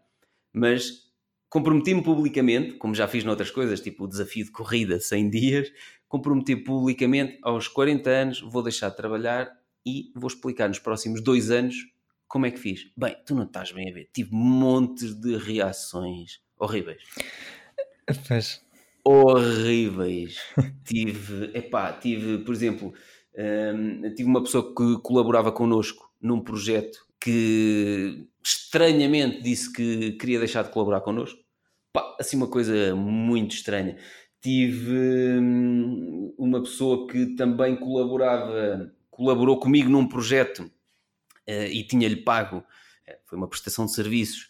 mas 0.54 1.05
comprometi-me 1.50 2.04
publicamente, 2.04 2.74
como 2.74 2.96
já 2.96 3.08
fiz 3.08 3.24
noutras 3.24 3.52
coisas, 3.52 3.82
tipo 3.82 4.04
o 4.04 4.08
desafio 4.08 4.46
de 4.46 4.52
corrida 4.52 5.00
100 5.00 5.30
dias, 5.30 5.72
comprometi 6.08 6.56
publicamente 6.56 7.40
aos 7.42 7.68
40 7.68 8.10
anos 8.10 8.42
vou 8.42 8.64
deixar 8.64 8.90
de 8.90 8.98
trabalhar 8.98 9.52
e 9.86 10.12
vou 10.16 10.28
explicar 10.28 10.68
nos 10.68 10.80
próximos 10.80 11.22
dois 11.22 11.52
anos 11.52 11.76
como 12.28 12.46
é 12.46 12.52
que 12.52 12.60
fiz. 12.60 12.92
Bem, 12.98 13.16
tu 13.26 13.36
não 13.36 13.44
estás 13.44 13.72
bem 13.72 13.90
a 13.90 13.94
ver, 13.94 14.10
tive 14.14 14.30
montes 14.34 15.14
de 15.14 15.38
reações 15.38 16.42
horríveis. 16.58 17.02
Pois 18.28 18.66
horríveis. 19.06 20.40
tive, 20.84 21.52
epá, 21.54 21.94
tive, 21.94 22.40
por 22.40 22.54
exemplo, 22.54 22.94
um, 23.38 24.14
tive 24.16 24.28
uma 24.28 24.42
pessoa 24.42 24.74
que 24.76 25.00
colaborava 25.02 25.52
connosco 25.52 26.12
num 26.20 26.42
projeto 26.42 27.06
que 27.20 28.28
estranhamente 28.46 29.42
disse 29.42 29.72
que 29.72 30.12
queria 30.14 30.40
deixar 30.40 30.64
de 30.64 30.70
colaborar 30.70 31.02
connosco. 31.02 31.40
Pá, 31.92 32.16
assim, 32.20 32.38
uma 32.38 32.48
coisa 32.48 32.96
muito 32.96 33.56
estranha. 33.56 33.98
Tive 34.40 35.40
um, 35.40 36.36
uma 36.38 36.62
pessoa 36.62 37.08
que 37.08 37.36
também 37.36 37.76
colaborava, 37.76 38.94
colaborou 39.10 39.60
comigo 39.60 39.90
num 39.90 40.08
projeto 40.08 40.60
uh, 40.60 41.68
e 41.72 41.84
tinha-lhe 41.84 42.18
pago, 42.18 42.64
eh, 43.08 43.18
foi 43.26 43.38
uma 43.38 43.48
prestação 43.48 43.86
de 43.86 43.94
serviços 43.94 44.50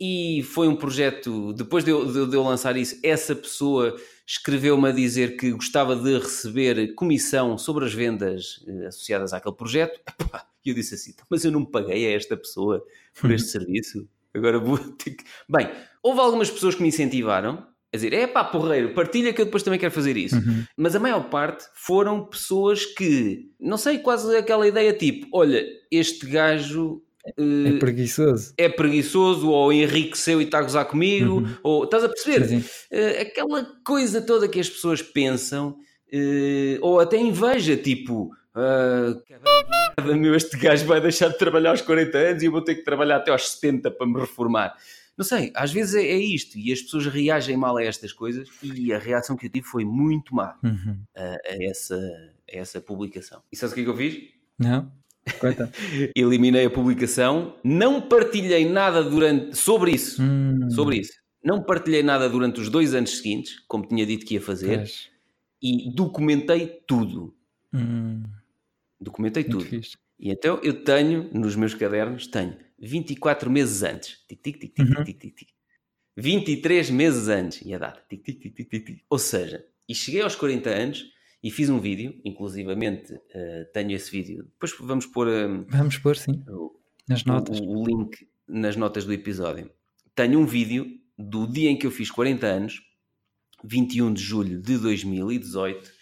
e 0.00 0.42
foi 0.44 0.68
um 0.68 0.76
projeto, 0.76 1.52
depois 1.52 1.84
de 1.84 1.90
eu, 1.90 2.26
de, 2.28 2.36
eu 2.36 2.42
lançar 2.42 2.76
isso, 2.76 2.98
essa 3.02 3.34
pessoa 3.34 3.96
escreveu-me 4.24 4.88
a 4.88 4.92
dizer 4.92 5.36
que 5.36 5.50
gostava 5.52 5.96
de 5.96 6.18
receber 6.18 6.94
comissão 6.94 7.58
sobre 7.58 7.84
as 7.84 7.92
vendas 7.92 8.64
eh, 8.68 8.86
associadas 8.86 9.32
àquele 9.32 9.54
projeto. 9.54 10.00
E 10.64 10.70
eu 10.70 10.74
disse 10.74 10.96
assim, 10.96 11.12
então, 11.12 11.24
mas 11.30 11.44
eu 11.44 11.52
não 11.52 11.64
paguei 11.64 12.06
a 12.06 12.16
esta 12.16 12.36
pessoa 12.36 12.84
por 13.18 13.30
este 13.30 13.48
serviço. 13.52 14.06
Agora 14.34 14.58
vou 14.58 14.76
ter 14.76 15.12
que... 15.12 15.24
Bem, 15.48 15.70
houve 16.02 16.20
algumas 16.20 16.50
pessoas 16.50 16.74
que 16.74 16.82
me 16.82 16.88
incentivaram 16.88 17.64
a 17.90 17.96
dizer, 17.96 18.12
é 18.12 18.26
pá, 18.26 18.44
porreiro, 18.44 18.92
partilha 18.92 19.32
que 19.32 19.40
eu 19.40 19.46
depois 19.46 19.62
também 19.62 19.78
quero 19.78 19.94
fazer 19.94 20.16
isso. 20.16 20.36
Uhum. 20.36 20.64
Mas 20.76 20.94
a 20.94 21.00
maior 21.00 21.30
parte 21.30 21.64
foram 21.72 22.22
pessoas 22.26 22.84
que, 22.84 23.50
não 23.58 23.78
sei, 23.78 23.98
quase 23.98 24.36
aquela 24.36 24.68
ideia 24.68 24.92
tipo, 24.92 25.26
olha, 25.32 25.64
este 25.90 26.26
gajo 26.26 27.02
é 27.36 27.68
eh, 27.68 27.78
preguiçoso. 27.78 28.54
É 28.56 28.68
preguiçoso, 28.68 29.48
ou 29.50 29.72
enriqueceu 29.72 30.40
e 30.40 30.44
está 30.44 30.58
a 30.58 30.62
gozar 30.62 30.84
comigo, 30.86 31.38
uhum. 31.38 31.56
ou 31.62 31.84
estás 31.84 32.04
a 32.04 32.08
perceber? 32.08 32.46
Sim, 32.46 32.60
sim. 32.60 32.68
Uh, 32.92 33.22
aquela 33.22 33.64
coisa 33.84 34.20
toda 34.20 34.48
que 34.48 34.60
as 34.60 34.68
pessoas 34.68 35.02
pensam, 35.02 35.70
uh, 36.12 36.78
ou 36.80 37.00
até 37.00 37.16
inveja, 37.16 37.76
tipo. 37.76 38.30
Uh, 38.54 39.22
meu, 40.16 40.34
este 40.34 40.56
gajo 40.56 40.86
vai 40.86 41.00
deixar 41.00 41.28
de 41.28 41.38
trabalhar 41.38 41.70
aos 41.70 41.82
40 41.82 42.18
anos 42.18 42.42
e 42.42 42.46
eu 42.46 42.52
vou 42.52 42.62
ter 42.62 42.76
que 42.76 42.82
trabalhar 42.82 43.16
até 43.16 43.30
aos 43.30 43.50
70 43.50 43.90
para 43.90 44.06
me 44.06 44.18
reformar. 44.18 44.74
Não 45.16 45.24
sei, 45.24 45.50
às 45.54 45.72
vezes 45.72 45.96
é, 45.96 46.02
é 46.02 46.16
isto 46.16 46.56
e 46.56 46.72
as 46.72 46.80
pessoas 46.80 47.06
reagem 47.06 47.56
mal 47.56 47.76
a 47.76 47.82
estas 47.82 48.12
coisas 48.12 48.48
e 48.62 48.92
a 48.92 48.98
reação 48.98 49.36
que 49.36 49.46
eu 49.46 49.50
tive 49.50 49.66
foi 49.66 49.84
muito 49.84 50.32
má 50.32 50.56
uhum. 50.62 51.02
a, 51.16 51.22
a, 51.22 51.64
essa, 51.64 51.96
a 51.96 52.56
essa 52.56 52.80
publicação. 52.80 53.42
E 53.50 53.56
sabes 53.56 53.72
o 53.72 53.74
que 53.74 53.80
é 53.80 53.84
que 53.84 53.90
eu 53.90 53.96
fiz? 53.96 54.28
Não. 54.56 54.92
Eliminei 56.14 56.66
a 56.66 56.70
publicação, 56.70 57.56
não 57.64 58.00
partilhei 58.00 58.68
nada 58.68 59.02
durante 59.02 59.56
sobre 59.56 59.92
isso, 59.92 60.22
hum. 60.22 60.70
sobre 60.70 60.98
isso. 60.98 61.12
Não 61.42 61.62
partilhei 61.62 62.02
nada 62.02 62.28
durante 62.28 62.60
os 62.60 62.68
dois 62.68 62.94
anos 62.94 63.18
seguintes, 63.18 63.60
como 63.68 63.86
tinha 63.86 64.04
dito 64.04 64.26
que 64.26 64.34
ia 64.34 64.40
fazer, 64.40 64.84
e 65.62 65.92
documentei 65.94 66.80
tudo. 66.86 67.34
Hum. 67.72 68.22
Documentei 69.00 69.44
Muito 69.44 69.58
tudo. 69.58 69.68
Fixe. 69.68 69.96
E 70.18 70.30
então 70.30 70.60
eu 70.62 70.82
tenho 70.82 71.30
nos 71.32 71.54
meus 71.54 71.74
cadernos, 71.74 72.26
tenho 72.26 72.56
24 72.78 73.50
meses 73.50 73.82
antes. 73.82 74.18
Tic, 74.26 74.40
tic, 74.42 74.58
tic, 74.58 74.74
tic, 74.74 74.98
uhum. 74.98 75.04
tic, 75.04 75.18
tic, 75.18 75.34
tic. 75.34 75.48
23 76.16 76.90
meses 76.90 77.28
antes. 77.28 77.62
E 77.64 77.72
a 77.72 77.78
data. 77.78 78.02
Tic, 78.08 78.22
tic, 78.22 78.40
tic, 78.40 78.68
tic, 78.68 78.84
tic. 78.84 79.04
Ou 79.08 79.18
seja, 79.18 79.64
e 79.88 79.94
cheguei 79.94 80.22
aos 80.22 80.34
40 80.34 80.70
anos 80.70 81.04
e 81.42 81.50
fiz 81.50 81.70
um 81.70 81.78
vídeo, 81.78 82.20
inclusivamente 82.24 83.12
uh, 83.12 83.72
tenho 83.72 83.92
esse 83.92 84.10
vídeo. 84.10 84.44
Depois 84.44 84.74
vamos 84.80 85.06
pôr. 85.06 85.28
Uh, 85.28 85.64
vamos 85.68 85.96
pôr, 85.98 86.16
sim. 86.16 86.42
O, 86.48 86.72
nas 87.08 87.24
notas. 87.24 87.60
O, 87.60 87.64
o, 87.64 87.86
link 87.86 88.28
nas 88.46 88.76
notas 88.76 89.04
do 89.04 89.12
episódio. 89.12 89.70
Tenho 90.14 90.40
um 90.40 90.46
vídeo 90.46 90.86
do 91.16 91.46
dia 91.46 91.70
em 91.70 91.76
que 91.76 91.86
eu 91.86 91.90
fiz 91.90 92.10
40 92.10 92.46
anos, 92.46 92.80
21 93.64 94.12
de 94.12 94.22
julho 94.22 94.60
de 94.60 94.78
2018, 94.78 95.92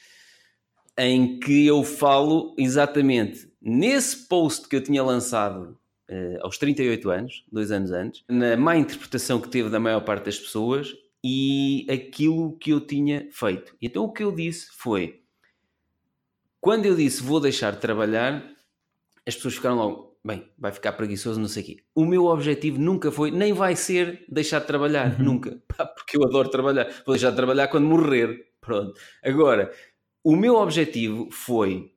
em 0.99 1.39
que 1.39 1.67
eu 1.67 1.83
falo 1.85 2.55
exatamente 2.59 3.51
nesse 3.61 4.29
post 4.29 4.69
que 4.69 4.77
eu 4.77 4.83
tinha 4.83 5.03
lançado 5.03 5.79
uh, 6.11 6.39
aos 6.41 6.57
38 6.57 7.11
anos, 7.11 7.45
dois 7.53 7.71
anos 7.71 7.91
antes, 7.91 8.25
na 8.29 8.57
má 8.57 8.77
interpretação 8.77 9.41
que 9.41 9.51
teve 9.51 9.69
da 9.69 9.81
maior 9.81 10.01
parte 10.01 10.27
das 10.27 10.39
pessoas 10.39 10.95
e 11.23 11.87
aquilo 11.91 12.57
que 12.57 12.71
eu 12.71 12.81
tinha 12.81 13.29
feito. 13.33 13.77
Então 13.83 14.05
o 14.05 14.13
que 14.13 14.23
eu 14.23 14.33
disse 14.33 14.69
foi 14.79 15.26
quando 16.67 16.85
eu 16.85 16.97
disse 16.97 17.23
vou 17.23 17.39
deixar 17.39 17.71
de 17.71 17.79
trabalhar, 17.79 18.45
as 19.25 19.37
pessoas 19.37 19.55
ficaram 19.55 19.77
logo, 19.77 20.19
bem, 20.25 20.51
vai 20.59 20.73
ficar 20.73 20.95
preguiçoso, 20.95 21.39
não 21.39 21.47
sei 21.47 21.63
o 21.63 21.67
quê. 21.67 21.77
O 21.95 22.05
meu 22.05 22.25
objetivo 22.25 22.77
nunca 22.81 23.13
foi, 23.13 23.31
nem 23.31 23.53
vai 23.53 23.77
ser 23.77 24.25
deixar 24.29 24.59
de 24.59 24.67
trabalhar, 24.67 25.17
uhum. 25.17 25.25
nunca. 25.27 25.63
Pá, 25.79 25.87
porque 25.87 26.17
eu 26.17 26.25
adoro 26.25 26.49
trabalhar. 26.49 26.87
Vou 27.07 27.15
deixar 27.15 27.31
de 27.31 27.37
trabalhar 27.37 27.69
quando 27.69 27.87
morrer. 27.87 28.49
Pronto. 28.61 29.01
Agora, 29.23 29.73
o 30.25 30.35
meu 30.35 30.57
objetivo 30.57 31.29
foi 31.31 31.93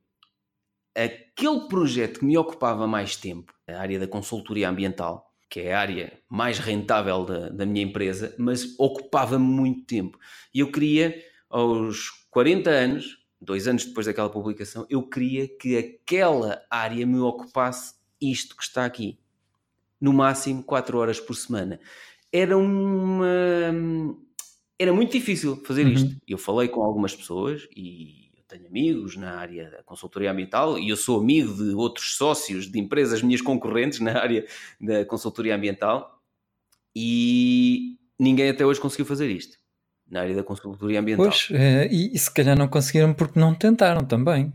aquele 0.96 1.68
projeto 1.68 2.20
que 2.20 2.26
me 2.26 2.38
ocupava 2.38 2.86
mais 2.86 3.16
tempo, 3.16 3.52
a 3.68 3.80
área 3.80 3.98
da 3.98 4.08
consultoria 4.08 4.70
ambiental, 4.70 5.34
que 5.50 5.62
é 5.62 5.74
a 5.74 5.80
área 5.80 6.14
mais 6.30 6.60
rentável 6.60 7.26
da, 7.26 7.50
da 7.50 7.66
minha 7.66 7.86
empresa, 7.86 8.36
mas 8.38 8.76
ocupava-me 8.78 9.48
muito 9.48 9.88
tempo. 9.88 10.20
E 10.54 10.60
eu 10.60 10.72
queria, 10.72 11.20
aos 11.50 12.12
40 12.30 12.70
anos, 12.70 13.19
dois 13.42 13.68
anos 13.68 13.86
depois 13.86 14.06
daquela 14.06 14.30
publicação, 14.30 14.86
eu 14.90 15.02
queria 15.04 15.48
que 15.48 15.78
aquela 15.78 16.62
área 16.70 17.06
me 17.06 17.20
ocupasse 17.20 17.96
isto 18.22 18.56
que 18.56 18.64
está 18.64 18.86
aqui. 18.86 19.18
No 20.00 20.14
máximo 20.14 20.64
4 20.64 20.98
horas 20.98 21.20
por 21.20 21.36
semana. 21.36 21.80
Era 22.32 22.58
uma. 22.58 23.28
Era 24.78 24.94
muito 24.94 25.12
difícil 25.12 25.58
fazer 25.66 25.86
uhum. 25.86 25.92
isto. 25.92 26.16
Eu 26.28 26.38
falei 26.38 26.70
com 26.70 26.82
algumas 26.82 27.14
pessoas 27.16 27.68
e 27.76 28.32
eu 28.38 28.44
tenho 28.48 28.68
amigos 28.68 29.18
na 29.18 29.38
área 29.38 29.70
da 29.70 29.84
consultoria 29.84 30.32
ambiental 30.32 30.80
e 30.80 30.90
eu 30.90 30.96
sou 30.96 31.20
amigo 31.20 31.54
de 31.54 31.74
outros 31.74 32.16
sócios 32.16 32.72
de 32.72 32.80
empresas 32.80 33.22
minhas 33.22 33.42
concorrentes 33.42 34.00
na 34.00 34.18
área 34.18 34.46
da 34.80 35.04
consultoria 35.04 35.56
ambiental 35.56 36.22
e 36.96 37.98
ninguém 38.18 38.50
até 38.50 38.66
hoje 38.66 38.80
conseguiu 38.80 39.06
fazer 39.06 39.30
isto 39.30 39.58
na 40.10 40.22
área 40.22 40.36
da 40.36 40.44
consultoria 40.44 41.00
ambiental. 41.00 41.28
Pois, 41.28 41.48
é, 41.52 41.88
e, 41.92 42.14
e, 42.14 42.20
se 42.20 42.34
calhar 42.34 42.58
não 42.58 42.68
conseguiram 42.68 43.14
porque 43.14 43.40
não 43.40 43.54
tentaram 43.54 44.06
também. 44.06 44.52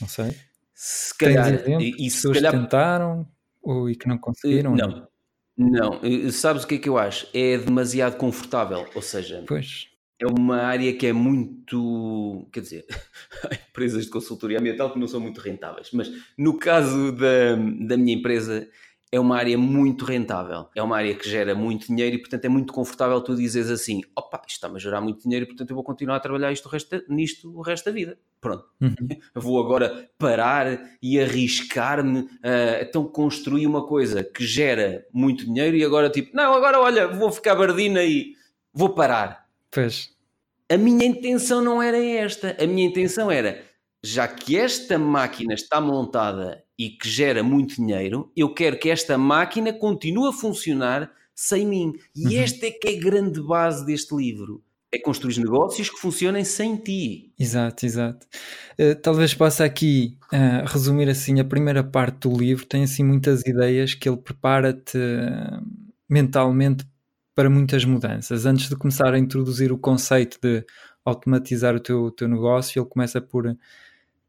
Não 0.00 0.08
sei. 0.08 0.34
Se 0.74 1.16
calhar. 1.16 1.68
e, 1.80 2.06
e 2.06 2.10
se 2.10 2.30
calhar... 2.32 2.52
tentaram 2.52 3.26
ou 3.62 3.88
e 3.88 3.94
que 3.94 4.08
não 4.08 4.18
conseguiram? 4.18 4.74
Não. 4.74 5.08
Não. 5.56 6.00
Sabes 6.32 6.64
o 6.64 6.66
que 6.66 6.76
é 6.76 6.78
que 6.78 6.88
eu 6.88 6.96
acho? 6.96 7.28
É 7.34 7.58
demasiado 7.58 8.16
confortável. 8.16 8.86
Ou 8.94 9.02
seja, 9.02 9.44
pois. 9.46 9.88
é 10.18 10.26
uma 10.26 10.62
área 10.62 10.92
que 10.94 11.06
é 11.06 11.12
muito. 11.12 12.48
Quer 12.50 12.60
dizer, 12.60 12.86
há 13.44 13.54
empresas 13.54 14.04
de 14.06 14.10
consultoria 14.10 14.58
ambiental 14.58 14.90
que 14.90 14.98
não 14.98 15.06
são 15.06 15.20
muito 15.20 15.40
rentáveis. 15.40 15.90
Mas 15.92 16.10
no 16.36 16.58
caso 16.58 17.12
da, 17.12 17.56
da 17.86 17.96
minha 17.96 18.14
empresa 18.16 18.66
é 19.12 19.18
uma 19.18 19.36
área 19.36 19.58
muito 19.58 20.04
rentável, 20.04 20.68
é 20.74 20.82
uma 20.82 20.96
área 20.96 21.14
que 21.14 21.28
gera 21.28 21.52
muito 21.54 21.88
dinheiro 21.88 22.14
e, 22.14 22.18
portanto, 22.18 22.44
é 22.44 22.48
muito 22.48 22.72
confortável 22.72 23.20
tu 23.20 23.34
dizes 23.34 23.68
assim: 23.68 24.02
opa, 24.14 24.40
isto 24.46 24.56
está-me 24.56 24.76
a 24.76 24.78
gerar 24.78 25.00
muito 25.00 25.22
dinheiro 25.24 25.44
e, 25.44 25.48
portanto, 25.48 25.70
eu 25.70 25.74
vou 25.74 25.84
continuar 25.84 26.16
a 26.16 26.20
trabalhar 26.20 26.52
isto 26.52 26.66
o 26.66 26.68
resto, 26.68 27.02
nisto 27.08 27.52
o 27.52 27.60
resto 27.60 27.86
da 27.86 27.92
vida. 27.92 28.16
Pronto. 28.40 28.64
Uhum. 28.80 28.94
Vou 29.34 29.62
agora 29.62 30.08
parar 30.16 30.80
e 31.02 31.20
arriscar-me 31.20 32.28
a 32.42 32.82
então 32.82 33.04
construir 33.04 33.66
uma 33.66 33.86
coisa 33.86 34.24
que 34.24 34.46
gera 34.46 35.04
muito 35.12 35.44
dinheiro 35.44 35.76
e 35.76 35.84
agora, 35.84 36.08
tipo, 36.08 36.34
não, 36.34 36.54
agora 36.54 36.80
olha, 36.80 37.08
vou 37.08 37.30
ficar 37.30 37.54
bardina 37.54 38.02
e 38.02 38.34
vou 38.72 38.90
parar. 38.90 39.46
Pois. 39.70 40.10
a 40.70 40.76
minha 40.76 41.04
intenção 41.04 41.60
não 41.62 41.82
era 41.82 41.98
esta. 41.98 42.56
A 42.58 42.66
minha 42.66 42.86
intenção 42.86 43.30
era, 43.30 43.62
já 44.04 44.26
que 44.26 44.56
esta 44.56 44.98
máquina 44.98 45.54
está 45.54 45.80
montada 45.80 46.62
e 46.78 46.90
que 46.90 47.08
gera 47.08 47.42
muito 47.42 47.76
dinheiro, 47.76 48.32
eu 48.36 48.54
quero 48.54 48.78
que 48.78 48.88
esta 48.88 49.18
máquina 49.18 49.72
continue 49.72 50.28
a 50.28 50.32
funcionar 50.32 51.10
sem 51.34 51.66
mim. 51.66 51.92
E 52.14 52.26
uhum. 52.26 52.42
esta 52.42 52.66
é 52.66 52.70
que 52.70 52.88
é 52.88 52.96
a 52.96 53.00
grande 53.00 53.40
base 53.42 53.84
deste 53.84 54.14
livro. 54.14 54.62
É 54.92 54.98
construir 54.98 55.38
negócios 55.38 55.88
que 55.88 55.98
funcionem 55.98 56.44
sem 56.44 56.76
ti. 56.76 57.32
Exato, 57.38 57.86
exato. 57.86 58.26
Uh, 58.78 58.94
talvez 59.00 59.32
possa 59.34 59.64
aqui 59.64 60.18
uh, 60.32 60.66
resumir 60.66 61.08
assim 61.08 61.38
a 61.38 61.44
primeira 61.44 61.84
parte 61.84 62.28
do 62.28 62.36
livro. 62.36 62.66
Tem 62.66 62.82
assim 62.82 63.04
muitas 63.04 63.42
ideias 63.42 63.94
que 63.94 64.08
ele 64.08 64.16
prepara-te 64.16 64.98
uh, 64.98 65.64
mentalmente 66.08 66.84
para 67.34 67.48
muitas 67.48 67.84
mudanças. 67.84 68.46
Antes 68.46 68.68
de 68.68 68.76
começar 68.76 69.14
a 69.14 69.18
introduzir 69.18 69.70
o 69.70 69.78
conceito 69.78 70.38
de 70.42 70.64
automatizar 71.04 71.74
o 71.74 71.80
teu, 71.80 72.10
teu 72.10 72.28
negócio, 72.28 72.80
ele 72.80 72.88
começa 72.88 73.20
por 73.20 73.46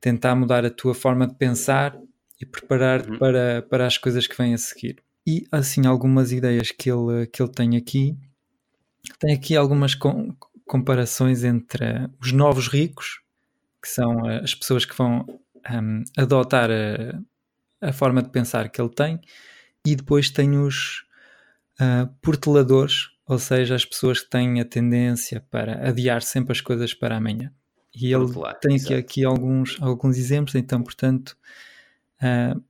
tentar 0.02 0.36
mudar 0.36 0.66
a 0.66 0.70
tua 0.70 0.96
forma 0.96 1.28
de 1.28 1.36
pensar 1.36 1.98
e 2.42 2.46
preparar-te 2.46 3.12
uhum. 3.12 3.20
para, 3.20 3.62
para 3.70 3.86
as 3.86 3.98
coisas 3.98 4.26
que 4.26 4.36
vêm 4.36 4.54
a 4.54 4.58
seguir. 4.58 5.02
E 5.26 5.46
assim, 5.52 5.86
algumas 5.86 6.32
ideias 6.32 6.72
que 6.72 6.92
ele, 6.92 7.28
que 7.28 7.42
ele 7.42 7.52
tem 7.52 7.78
aqui. 7.78 8.18
Tem 9.20 9.36
aqui 9.36 9.56
algumas 9.56 9.94
com, 9.94 10.36
comparações 10.66 11.44
entre 11.44 12.10
os 12.20 12.32
novos 12.32 12.68
ricos, 12.68 13.22
que 13.82 13.88
são 13.88 14.26
as 14.28 14.56
pessoas 14.56 14.86
que 14.86 14.98
vão 14.98 15.26
um, 15.72 16.04
adotar 16.18 16.70
a, 16.72 17.88
a 17.90 17.94
forma 17.94 18.24
de 18.24 18.30
pensar 18.30 18.70
que 18.70 18.82
ele 18.82 18.90
tem, 18.90 19.20
e 19.86 19.96
depois 19.96 20.30
tem 20.30 20.58
os 20.58 21.04
uh, 21.80 22.08
porteladores, 22.22 23.10
ou 23.28 23.38
seja, 23.38 23.76
as 23.76 23.86
pessoas 23.86 24.20
que 24.20 24.30
têm 24.30 24.60
a 24.60 24.66
tendência 24.66 25.42
para 25.52 25.88
adiar 25.88 26.22
sempre 26.22 26.52
as 26.52 26.62
coisas 26.62 26.94
para 26.94 27.18
amanhã. 27.18 27.52
E 27.94 28.14
ele 28.14 28.26
tem 28.62 28.78
aqui, 28.78 28.94
aqui, 28.94 29.26
alguns, 29.26 29.78
alguns 29.82 30.18
exemplos, 30.18 30.56
então, 30.56 30.82
portanto, 30.82 31.38
uh, 32.22 32.62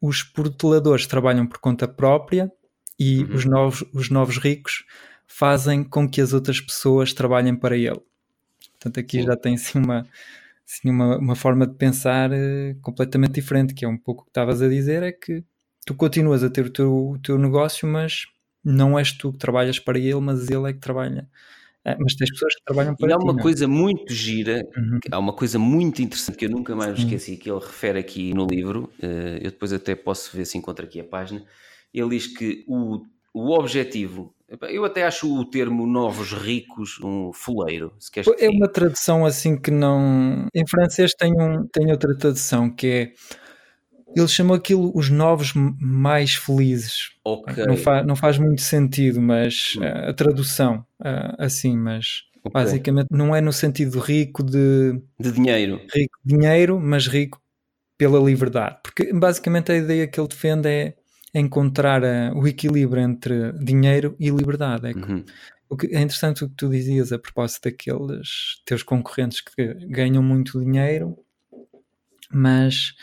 os 0.00 0.22
porteladores 0.22 1.06
trabalham 1.06 1.46
por 1.46 1.58
conta 1.58 1.86
própria 1.86 2.50
e 2.98 3.22
uhum. 3.22 3.34
os, 3.34 3.44
novos, 3.44 3.84
os 3.92 4.10
novos 4.10 4.38
ricos 4.38 4.84
fazem 5.26 5.84
com 5.84 6.08
que 6.08 6.20
as 6.20 6.32
outras 6.32 6.60
pessoas 6.60 7.12
trabalhem 7.12 7.54
para 7.54 7.76
ele. 7.76 8.00
Portanto, 8.72 8.98
aqui 8.98 9.20
Sim. 9.20 9.26
já 9.26 9.36
tem 9.36 9.54
assim 9.54 9.78
uma, 9.78 10.06
assim, 10.66 10.90
uma, 10.90 11.18
uma 11.18 11.36
forma 11.36 11.66
de 11.66 11.74
pensar 11.74 12.30
uh, 12.30 12.74
completamente 12.80 13.34
diferente, 13.34 13.74
que 13.74 13.84
é 13.84 13.88
um 13.88 13.98
pouco 13.98 14.22
o 14.22 14.24
que 14.24 14.30
estavas 14.30 14.62
a 14.62 14.68
dizer, 14.68 15.02
é 15.02 15.12
que 15.12 15.44
tu 15.86 15.94
continuas 15.94 16.42
a 16.42 16.50
ter 16.50 16.66
o 16.66 16.70
teu, 16.70 17.10
o 17.10 17.18
teu 17.18 17.38
negócio, 17.38 17.86
mas 17.86 18.26
não 18.64 18.98
és 18.98 19.12
tu 19.12 19.32
que 19.32 19.38
trabalhas 19.38 19.78
para 19.78 19.98
ele, 19.98 20.20
mas 20.20 20.48
ele 20.48 20.70
é 20.70 20.72
que 20.72 20.78
trabalha. 20.78 21.28
É, 21.84 21.96
mas 21.98 22.14
tens 22.14 22.30
pessoas 22.30 22.54
que 22.54 22.64
trabalham 22.64 22.94
para 22.94 23.06
e 23.06 23.08
ti. 23.08 23.14
há 23.14 23.16
uma 23.18 23.32
não? 23.32 23.40
É? 23.40 23.42
coisa 23.42 23.66
muito 23.66 24.12
gira, 24.12 24.62
uhum. 24.76 25.00
há 25.10 25.18
uma 25.18 25.32
coisa 25.32 25.58
muito 25.58 26.00
interessante 26.00 26.38
que 26.38 26.46
eu 26.46 26.50
nunca 26.50 26.76
mais 26.76 26.96
esqueci, 26.96 27.36
que 27.36 27.50
ele 27.50 27.58
refere 27.58 27.98
aqui 27.98 28.32
no 28.32 28.46
livro, 28.46 28.88
eh, 29.02 29.38
eu 29.42 29.50
depois 29.50 29.72
até 29.72 29.94
posso 29.96 30.36
ver 30.36 30.44
se 30.44 30.56
encontro 30.56 30.84
aqui 30.84 31.00
a 31.00 31.04
página, 31.04 31.44
ele 31.92 32.10
diz 32.10 32.28
que 32.28 32.64
o, 32.68 33.02
o 33.34 33.50
objetivo, 33.50 34.32
eu 34.68 34.84
até 34.84 35.04
acho 35.04 35.34
o 35.34 35.44
termo 35.44 35.84
novos 35.84 36.32
ricos 36.32 37.00
um 37.02 37.32
fuleiro, 37.32 37.92
se 37.98 38.12
queres 38.12 38.32
É 38.38 38.48
uma 38.48 38.68
tradução 38.68 39.26
assim 39.26 39.58
que 39.58 39.70
não... 39.70 40.46
Em 40.54 40.66
francês 40.66 41.12
tem, 41.14 41.32
um, 41.32 41.66
tem 41.66 41.90
outra 41.90 42.16
tradução 42.16 42.70
que 42.70 42.86
é 42.86 43.12
ele 44.14 44.28
chamou 44.28 44.56
aquilo 44.56 44.92
os 44.94 45.08
novos 45.08 45.52
mais 45.54 46.34
felizes. 46.34 47.10
Okay. 47.24 47.64
Não, 47.66 47.76
fa 47.76 48.02
não 48.02 48.16
faz 48.16 48.38
muito 48.38 48.60
sentido, 48.60 49.20
mas 49.20 49.74
uh, 49.76 50.10
a 50.10 50.12
tradução, 50.12 50.84
uh, 51.00 51.34
assim, 51.38 51.76
mas 51.76 52.24
okay. 52.44 52.52
basicamente 52.52 53.08
não 53.10 53.34
é 53.34 53.40
no 53.40 53.52
sentido 53.52 53.98
rico 53.98 54.42
de, 54.42 55.00
de 55.18 55.32
dinheiro. 55.32 55.80
Rico 55.94 56.18
de 56.24 56.36
dinheiro, 56.36 56.80
mas 56.80 57.06
rico 57.06 57.40
pela 57.96 58.18
liberdade. 58.18 58.78
Porque 58.82 59.12
basicamente 59.12 59.72
a 59.72 59.76
ideia 59.76 60.06
que 60.06 60.18
ele 60.18 60.28
defende 60.28 60.68
é 60.68 60.94
encontrar 61.34 62.02
uh, 62.02 62.36
o 62.36 62.46
equilíbrio 62.46 63.02
entre 63.02 63.52
dinheiro 63.52 64.14
e 64.18 64.28
liberdade. 64.30 64.88
É, 64.88 64.92
uhum. 64.92 65.24
o 65.68 65.76
que, 65.76 65.86
é 65.86 66.00
interessante 66.00 66.44
o 66.44 66.48
que 66.48 66.54
tu 66.56 66.68
dizias 66.68 67.12
a 67.12 67.18
propósito 67.18 67.70
daqueles 67.70 68.60
teus 68.66 68.82
concorrentes 68.82 69.40
que 69.40 69.74
ganham 69.86 70.22
muito 70.22 70.60
dinheiro, 70.60 71.16
mas 72.30 72.94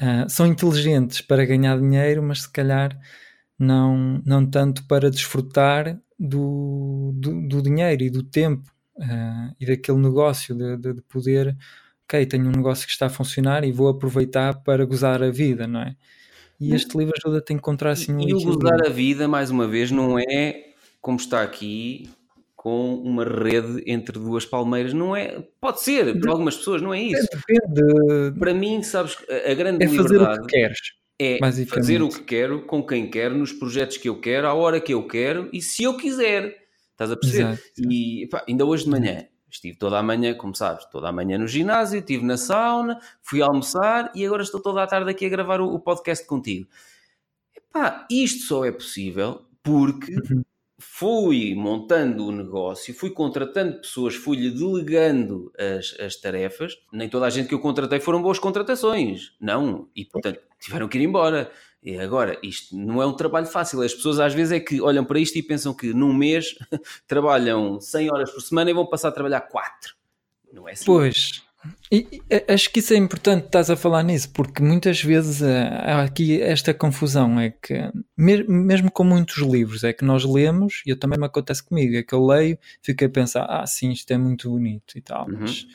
Uh, 0.00 0.28
são 0.28 0.46
inteligentes 0.46 1.20
para 1.20 1.44
ganhar 1.44 1.78
dinheiro, 1.78 2.22
mas 2.22 2.42
se 2.42 2.52
calhar 2.52 2.96
não, 3.58 4.22
não 4.24 4.46
tanto 4.46 4.86
para 4.86 5.10
desfrutar 5.10 5.98
do, 6.18 7.12
do, 7.16 7.48
do 7.48 7.62
dinheiro 7.62 8.02
e 8.04 8.10
do 8.10 8.22
tempo 8.22 8.70
uh, 8.96 9.54
e 9.60 9.66
daquele 9.66 9.98
negócio, 9.98 10.54
de, 10.54 10.76
de, 10.76 10.92
de, 10.94 11.02
poder, 11.02 11.56
ok, 12.04 12.24
tenho 12.26 12.46
um 12.46 12.52
negócio 12.52 12.86
que 12.86 12.92
está 12.92 13.06
a 13.06 13.10
funcionar 13.10 13.64
e 13.64 13.72
vou 13.72 13.88
aproveitar 13.88 14.62
para 14.62 14.84
gozar 14.84 15.22
a 15.22 15.30
vida, 15.30 15.66
não 15.66 15.80
é? 15.80 15.96
E 16.60 16.74
este 16.74 16.98
livro 16.98 17.14
ajuda-te 17.16 17.52
a 17.52 17.56
encontrar 17.56 17.92
assim 17.92 18.12
um 18.12 18.20
E 18.20 18.34
o 18.34 18.40
gozar 18.40 18.84
a 18.84 18.90
vida, 18.90 19.28
mais 19.28 19.48
uma 19.48 19.68
vez, 19.68 19.92
não 19.92 20.18
é 20.18 20.72
como 21.00 21.16
está 21.16 21.42
aqui, 21.42 22.10
com 22.68 22.96
uma 22.96 23.24
rede 23.24 23.82
entre 23.86 24.18
duas 24.18 24.44
palmeiras. 24.44 24.92
Não 24.92 25.16
é? 25.16 25.42
Pode 25.58 25.80
ser, 25.80 26.20
para 26.20 26.30
algumas 26.30 26.54
pessoas, 26.54 26.82
não 26.82 26.92
é 26.92 27.00
isso. 27.00 27.26
Depende. 27.32 28.38
Para 28.38 28.52
mim, 28.52 28.82
sabes, 28.82 29.16
a 29.50 29.54
grande 29.54 29.86
é 29.86 29.88
fazer 29.88 30.02
liberdade. 30.02 30.40
O 30.40 30.46
que 30.46 30.54
queres. 30.54 30.78
É 31.18 31.38
fazer 31.66 32.02
o 32.02 32.10
que 32.10 32.22
quero, 32.22 32.66
com 32.66 32.86
quem 32.86 33.10
quero, 33.10 33.34
nos 33.34 33.54
projetos 33.54 33.96
que 33.96 34.08
eu 34.08 34.20
quero, 34.20 34.46
à 34.46 34.52
hora 34.52 34.80
que 34.82 34.92
eu 34.92 35.06
quero 35.08 35.48
e 35.50 35.62
se 35.62 35.82
eu 35.82 35.96
quiser. 35.96 36.56
Estás 36.92 37.10
a 37.10 37.16
perceber? 37.16 37.52
Exato. 37.52 37.90
E 37.90 38.28
pá, 38.30 38.44
ainda 38.46 38.66
hoje 38.66 38.84
de 38.84 38.90
manhã, 38.90 39.26
estive 39.50 39.78
toda 39.78 39.98
a 39.98 40.02
manhã, 40.02 40.34
como 40.34 40.54
sabes, 40.54 40.84
toda 40.90 41.08
a 41.08 41.12
manhã 41.12 41.38
no 41.38 41.48
ginásio, 41.48 41.98
estive 41.98 42.24
na 42.24 42.36
sauna, 42.36 43.00
fui 43.22 43.40
almoçar 43.40 44.12
e 44.14 44.26
agora 44.26 44.42
estou 44.42 44.60
toda 44.60 44.82
a 44.82 44.86
tarde 44.86 45.10
aqui 45.10 45.24
a 45.24 45.28
gravar 45.28 45.60
o, 45.60 45.74
o 45.74 45.80
podcast 45.80 46.26
contigo. 46.26 46.68
Epá, 47.56 48.06
isto 48.10 48.44
só 48.44 48.64
é 48.64 48.70
possível 48.70 49.46
porque 49.62 50.14
uhum 50.14 50.42
fui 50.78 51.54
montando 51.54 52.26
o 52.26 52.32
negócio, 52.32 52.94
fui 52.94 53.10
contratando 53.10 53.80
pessoas, 53.80 54.14
fui-lhe 54.14 54.50
delegando 54.50 55.52
as, 55.58 55.98
as 55.98 56.16
tarefas. 56.16 56.76
Nem 56.92 57.08
toda 57.08 57.26
a 57.26 57.30
gente 57.30 57.48
que 57.48 57.54
eu 57.54 57.60
contratei 57.60 57.98
foram 57.98 58.22
boas 58.22 58.38
contratações, 58.38 59.32
não, 59.40 59.88
e 59.94 60.04
portanto 60.04 60.40
tiveram 60.60 60.88
que 60.88 60.98
ir 60.98 61.04
embora. 61.04 61.50
E 61.82 61.98
agora, 61.98 62.38
isto 62.42 62.76
não 62.76 63.00
é 63.00 63.06
um 63.06 63.12
trabalho 63.12 63.46
fácil. 63.46 63.82
As 63.82 63.94
pessoas 63.94 64.18
às 64.18 64.34
vezes 64.34 64.52
é 64.52 64.60
que 64.60 64.80
olham 64.80 65.04
para 65.04 65.20
isto 65.20 65.36
e 65.36 65.42
pensam 65.42 65.72
que 65.72 65.92
num 65.92 66.12
mês 66.12 66.56
trabalham 67.06 67.80
100 67.80 68.10
horas 68.10 68.30
por 68.30 68.40
semana 68.40 68.70
e 68.70 68.74
vão 68.74 68.86
passar 68.86 69.08
a 69.08 69.12
trabalhar 69.12 69.40
4. 69.42 69.94
Não 70.52 70.68
é 70.68 70.72
assim. 70.72 70.84
Pois, 70.84 71.42
e, 71.90 72.22
acho 72.48 72.70
que 72.70 72.78
isso 72.78 72.94
é 72.94 72.96
importante, 72.96 73.46
estás 73.46 73.68
a 73.68 73.76
falar 73.76 74.02
nisso, 74.02 74.30
porque 74.32 74.62
muitas 74.62 75.02
vezes 75.02 75.42
eh, 75.42 75.68
há 75.68 76.02
aqui 76.02 76.40
esta 76.40 76.72
confusão, 76.72 77.38
é 77.40 77.50
que 77.50 77.90
mesmo 78.16 78.90
com 78.90 79.04
muitos 79.04 79.38
livros, 79.38 79.82
é 79.84 79.92
que 79.92 80.04
nós 80.04 80.24
lemos, 80.24 80.82
e 80.86 80.90
eu 80.90 80.98
também 80.98 81.18
me 81.18 81.26
acontece 81.26 81.62
comigo, 81.64 81.96
é 81.96 82.02
que 82.02 82.14
eu 82.14 82.24
leio, 82.24 82.58
fico 82.82 83.04
a 83.04 83.08
pensar, 83.08 83.44
ah 83.44 83.66
sim, 83.66 83.90
isto 83.90 84.10
é 84.12 84.18
muito 84.18 84.50
bonito 84.50 84.96
e 84.96 85.00
tal, 85.00 85.26
uhum. 85.28 85.38
mas 85.40 85.66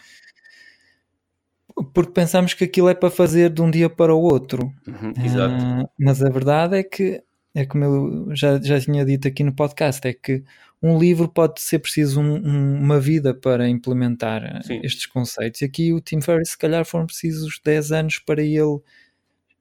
porque 1.94 2.12
pensamos 2.12 2.54
que 2.54 2.64
aquilo 2.64 2.90
é 2.90 2.94
para 2.94 3.10
fazer 3.10 3.50
de 3.50 3.62
um 3.62 3.70
dia 3.70 3.90
para 3.90 4.14
o 4.14 4.22
outro. 4.22 4.72
Uhum, 4.88 5.14
exato. 5.26 5.64
Uh, 5.64 5.90
mas 6.00 6.22
a 6.22 6.30
verdade 6.30 6.78
é 6.78 6.84
que, 6.84 7.22
é 7.56 7.66
como 7.66 7.84
eu 7.84 8.36
já, 8.36 8.62
já 8.62 8.80
tinha 8.80 9.04
dito 9.04 9.28
aqui 9.28 9.44
no 9.44 9.54
podcast, 9.54 10.08
é 10.08 10.14
que 10.14 10.44
um 10.84 11.00
livro 11.00 11.30
pode 11.30 11.62
ser 11.62 11.80
preciso 11.80 12.20
um, 12.20 12.36
um, 12.36 12.76
uma 12.76 13.00
vida 13.00 13.34
para 13.34 13.70
implementar 13.70 14.44
eh, 14.44 14.62
Sim. 14.64 14.82
estes 14.84 15.06
conceitos. 15.06 15.62
E 15.62 15.66
aqui 15.66 15.94
o 15.94 16.02
Tim 16.02 16.20
Ferriss, 16.20 16.50
se 16.50 16.58
calhar, 16.58 16.84
foram 16.84 17.06
precisos 17.06 17.58
10 17.64 17.94
anos 17.94 18.20
para 18.20 18.42
ele 18.42 18.82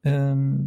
um, 0.05 0.65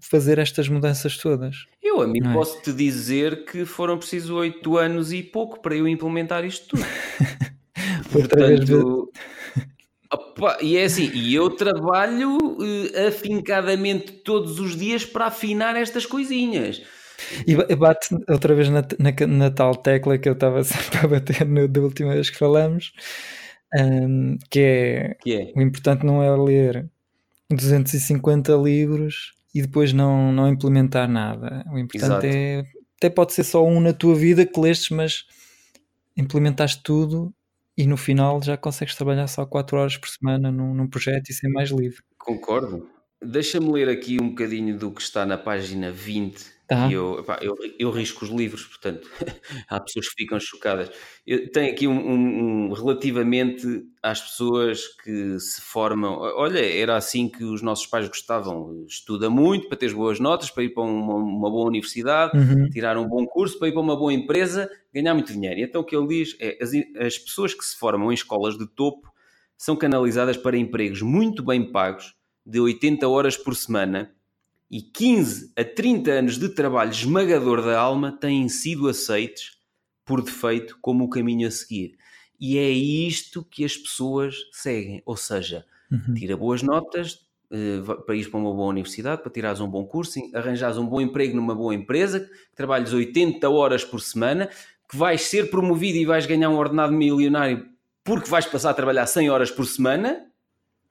fazer 0.00 0.38
estas 0.38 0.68
mudanças 0.68 1.16
todas. 1.16 1.66
Eu, 1.82 2.00
a 2.00 2.06
mim, 2.06 2.20
é? 2.24 2.32
posso 2.32 2.62
te 2.62 2.72
dizer 2.72 3.44
que 3.44 3.64
foram 3.64 3.98
precisos 3.98 4.30
8 4.30 4.78
anos 4.78 5.12
e 5.12 5.20
pouco 5.20 5.60
para 5.60 5.74
eu 5.74 5.88
implementar 5.88 6.44
isto 6.44 6.68
tudo. 6.68 6.86
Portanto. 8.12 9.10
Opa, 10.12 10.58
e 10.60 10.76
é 10.76 10.84
assim, 10.84 11.10
e 11.12 11.34
eu 11.34 11.50
trabalho 11.50 12.36
uh, 12.36 13.08
afincadamente 13.08 14.10
todos 14.12 14.58
os 14.58 14.76
dias 14.76 15.04
para 15.04 15.26
afinar 15.26 15.76
estas 15.76 16.04
coisinhas. 16.04 16.82
E 17.46 17.76
bate 17.76 18.14
outra 18.28 18.54
vez 18.54 18.68
na, 18.68 18.82
na, 18.98 19.26
na 19.26 19.50
tal 19.50 19.74
tecla 19.74 20.18
que 20.18 20.28
eu 20.28 20.34
estava 20.34 20.62
sempre 20.64 20.98
a 20.98 21.08
bater 21.08 21.46
no, 21.46 21.66
da 21.66 21.80
última 21.80 22.12
vez 22.12 22.30
que 22.30 22.38
falamos, 22.38 22.92
um, 23.74 24.36
que, 24.50 24.60
é, 24.60 25.14
que 25.20 25.32
é 25.32 25.52
o 25.54 25.62
importante 25.62 26.04
não 26.04 26.22
é 26.22 26.34
ler 26.36 26.88
250 27.50 28.52
livros 28.56 29.34
e 29.54 29.62
depois 29.62 29.92
não, 29.92 30.32
não 30.32 30.48
implementar 30.48 31.08
nada. 31.08 31.64
O 31.72 31.78
importante 31.78 32.26
Exato. 32.26 32.26
é 32.26 32.80
até 33.00 33.08
pode 33.08 33.32
ser 33.32 33.44
só 33.44 33.64
um 33.64 33.80
na 33.80 33.94
tua 33.94 34.14
vida 34.14 34.44
que 34.44 34.60
lestes, 34.60 34.90
mas 34.90 35.24
implementaste 36.14 36.82
tudo 36.82 37.32
e 37.74 37.86
no 37.86 37.96
final 37.96 38.42
já 38.42 38.58
consegues 38.58 38.94
trabalhar 38.94 39.26
só 39.26 39.46
4 39.46 39.78
horas 39.78 39.96
por 39.96 40.08
semana 40.10 40.52
num, 40.52 40.74
num 40.74 40.86
projeto 40.86 41.30
e 41.30 41.32
ser 41.32 41.48
mais 41.48 41.70
livre. 41.70 42.02
Concordo. 42.18 42.86
Deixa-me 43.22 43.72
ler 43.72 43.88
aqui 43.88 44.18
um 44.20 44.28
bocadinho 44.28 44.78
do 44.78 44.90
que 44.90 45.00
está 45.00 45.24
na 45.24 45.38
página 45.38 45.90
20 45.90 46.44
Tá. 46.70 46.88
E 46.88 46.92
eu, 46.92 47.18
epá, 47.18 47.36
eu, 47.42 47.56
eu 47.80 47.90
risco 47.90 48.24
os 48.24 48.30
livros, 48.30 48.64
portanto, 48.64 49.10
há 49.68 49.80
pessoas 49.80 50.08
que 50.08 50.22
ficam 50.22 50.38
chocadas. 50.38 50.88
Eu 51.26 51.50
tenho 51.50 51.72
aqui 51.72 51.88
um, 51.88 51.98
um, 51.98 52.68
um, 52.68 52.72
relativamente 52.72 53.66
às 54.00 54.20
pessoas 54.20 54.86
que 55.02 55.36
se 55.40 55.60
formam. 55.62 56.20
Olha, 56.20 56.60
era 56.60 56.96
assim 56.96 57.28
que 57.28 57.42
os 57.42 57.60
nossos 57.60 57.88
pais 57.88 58.06
gostavam. 58.06 58.84
Estuda 58.86 59.28
muito 59.28 59.66
para 59.66 59.78
ter 59.78 59.92
boas 59.92 60.20
notas, 60.20 60.48
para 60.48 60.62
ir 60.62 60.68
para 60.68 60.84
uma, 60.84 61.14
uma 61.16 61.50
boa 61.50 61.66
universidade, 61.66 62.38
Uhum. 62.38 62.68
tirar 62.70 62.96
um 62.96 63.08
bom 63.08 63.26
curso, 63.26 63.58
para 63.58 63.66
ir 63.66 63.72
para 63.72 63.80
uma 63.80 63.96
boa 63.96 64.12
empresa, 64.12 64.70
ganhar 64.94 65.12
muito 65.12 65.32
dinheiro. 65.32 65.58
E 65.58 65.64
então 65.64 65.80
o 65.80 65.84
que 65.84 65.96
ele 65.96 66.06
diz 66.06 66.36
é 66.38 66.56
as, 66.62 66.70
as 67.04 67.18
pessoas 67.18 67.52
que 67.52 67.64
se 67.64 67.76
formam 67.76 68.12
em 68.12 68.14
escolas 68.14 68.56
de 68.56 68.68
topo 68.68 69.10
são 69.58 69.74
canalizadas 69.74 70.36
para 70.36 70.56
empregos 70.56 71.02
muito 71.02 71.42
bem 71.42 71.72
pagos, 71.72 72.14
de 72.46 72.60
80 72.60 73.08
horas 73.08 73.36
por 73.36 73.56
semana 73.56 74.14
e 74.70 74.80
15 74.82 75.52
a 75.56 75.64
30 75.64 76.10
anos 76.12 76.38
de 76.38 76.48
trabalho 76.50 76.90
esmagador 76.90 77.62
da 77.62 77.78
alma 77.78 78.12
têm 78.12 78.48
sido 78.48 78.88
aceitos 78.88 79.58
por 80.04 80.22
defeito 80.22 80.78
como 80.80 81.04
o 81.04 81.08
caminho 81.10 81.48
a 81.48 81.50
seguir. 81.50 81.96
E 82.38 82.56
é 82.58 82.70
isto 82.70 83.44
que 83.44 83.64
as 83.64 83.76
pessoas 83.76 84.36
seguem. 84.52 85.02
Ou 85.04 85.16
seja, 85.16 85.64
Uhum. 85.90 86.14
tira 86.14 86.36
boas 86.36 86.62
notas 86.62 87.26
eh, 87.50 87.80
para 88.06 88.14
ir 88.14 88.30
para 88.30 88.38
uma 88.38 88.54
boa 88.54 88.68
universidade, 88.68 89.22
para 89.22 89.30
tirares 89.32 89.60
um 89.60 89.68
bom 89.68 89.84
curso, 89.84 90.20
arranjares 90.32 90.78
um 90.78 90.86
bom 90.86 91.00
emprego 91.00 91.34
numa 91.34 91.52
boa 91.54 91.74
empresa, 91.74 92.20
que 92.20 92.54
trabalhes 92.56 92.92
80 92.92 93.50
horas 93.50 93.84
por 93.84 94.00
semana, 94.00 94.48
que 94.88 94.96
vais 94.96 95.22
ser 95.22 95.50
promovido 95.50 95.98
e 95.98 96.04
vais 96.06 96.26
ganhar 96.26 96.48
um 96.48 96.56
ordenado 96.56 96.92
milionário 96.92 97.68
porque 98.04 98.30
vais 98.30 98.46
passar 98.46 98.70
a 98.70 98.74
trabalhar 98.74 99.06
100 99.06 99.30
horas 99.30 99.50
por 99.50 99.66
semana 99.66 100.26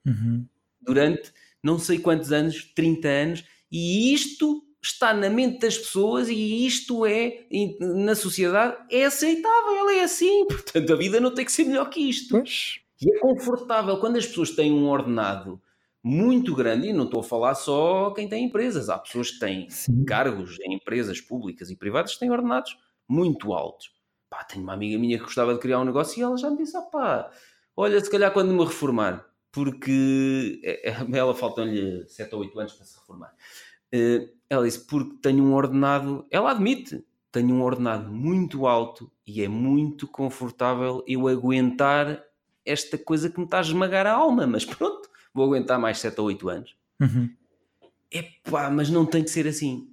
Uhum. 0.06 0.46
durante 0.80 1.32
não 1.62 1.78
sei 1.78 1.98
quantos 1.98 2.32
anos, 2.32 2.64
30 2.74 3.08
anos, 3.08 3.44
e 3.70 4.12
isto 4.12 4.64
está 4.82 5.12
na 5.12 5.28
mente 5.28 5.60
das 5.60 5.76
pessoas 5.76 6.28
e 6.28 6.66
isto 6.66 7.04
é, 7.04 7.46
na 7.80 8.14
sociedade, 8.14 8.76
é 8.90 9.04
aceitável, 9.04 9.88
é 9.90 10.02
assim. 10.02 10.46
Portanto, 10.48 10.92
a 10.92 10.96
vida 10.96 11.20
não 11.20 11.34
tem 11.34 11.44
que 11.44 11.52
ser 11.52 11.64
melhor 11.64 11.88
que 11.90 12.00
isto. 12.00 12.30
Pois. 12.30 12.80
E 13.00 13.14
é 13.14 13.18
confortável 13.18 13.98
quando 13.98 14.16
as 14.16 14.26
pessoas 14.26 14.50
têm 14.50 14.72
um 14.72 14.88
ordenado 14.88 15.60
muito 16.02 16.54
grande, 16.54 16.88
e 16.88 16.92
não 16.92 17.04
estou 17.04 17.20
a 17.20 17.22
falar 17.24 17.54
só 17.54 18.10
quem 18.12 18.26
tem 18.26 18.46
empresas, 18.46 18.88
há 18.88 18.98
pessoas 18.98 19.30
que 19.30 19.38
têm 19.38 19.68
Sim. 19.68 20.04
cargos 20.04 20.58
em 20.60 20.74
empresas 20.74 21.20
públicas 21.20 21.70
e 21.70 21.76
privadas 21.76 22.14
que 22.14 22.20
têm 22.20 22.30
ordenados 22.30 22.78
muito 23.06 23.52
altos. 23.52 23.92
Pá, 24.30 24.44
tenho 24.44 24.62
uma 24.62 24.72
amiga 24.72 24.98
minha 24.98 25.18
que 25.18 25.24
gostava 25.24 25.52
de 25.52 25.60
criar 25.60 25.80
um 25.80 25.84
negócio 25.84 26.18
e 26.18 26.22
ela 26.22 26.36
já 26.38 26.48
me 26.48 26.56
disse: 26.56 26.76
ah, 26.76 26.82
pá, 26.82 27.30
olha, 27.76 28.00
se 28.02 28.10
calhar 28.10 28.32
quando 28.32 28.52
me 28.52 28.64
reformar, 28.64 29.26
porque 29.52 30.60
é- 30.64 30.90
é- 30.90 30.94
ela 31.18 31.34
faltam-lhe 31.34 32.04
7 32.08 32.34
ou 32.34 32.40
8 32.42 32.58
anos 32.58 32.72
para 32.72 32.84
se 32.86 32.98
reformar. 32.98 33.34
Eh, 33.92 34.28
Ela 34.48 34.64
disse: 34.66 34.86
porque 34.86 35.16
tenho 35.22 35.44
um 35.44 35.54
ordenado, 35.54 36.26
ela 36.30 36.50
admite, 36.50 37.04
tenho 37.30 37.54
um 37.54 37.62
ordenado 37.62 38.10
muito 38.12 38.66
alto 38.66 39.10
e 39.26 39.42
é 39.42 39.48
muito 39.48 40.08
confortável 40.08 41.04
eu 41.06 41.28
aguentar 41.28 42.24
esta 42.64 42.98
coisa 42.98 43.30
que 43.30 43.38
me 43.38 43.44
está 43.44 43.58
a 43.58 43.62
esmagar 43.62 44.06
a 44.06 44.12
alma, 44.12 44.46
mas 44.46 44.64
pronto, 44.64 45.08
vou 45.32 45.46
aguentar 45.46 45.78
mais 45.78 45.98
7 45.98 46.20
ou 46.20 46.26
8 46.26 46.48
anos. 46.48 46.74
Uhum. 47.00 47.30
Epá, 48.10 48.68
mas 48.70 48.90
não 48.90 49.06
tem 49.06 49.22
que 49.22 49.30
ser 49.30 49.46
assim. 49.46 49.88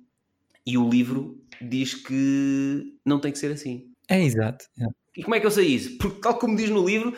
E 0.65 0.77
o 0.77 0.89
livro 0.89 1.39
diz 1.61 1.93
que 1.93 2.97
não 3.05 3.19
tem 3.19 3.31
que 3.31 3.37
ser 3.39 3.51
assim. 3.51 3.91
É 4.09 4.21
exato. 4.23 4.65
é. 4.79 4.85
E 5.15 5.23
como 5.23 5.33
é 5.35 5.39
que 5.39 5.45
eu 5.47 5.51
sei 5.51 5.67
isso? 5.67 5.97
Porque, 5.97 6.19
tal 6.21 6.37
como 6.37 6.55
diz 6.55 6.69
no 6.69 6.85
livro, 6.85 7.15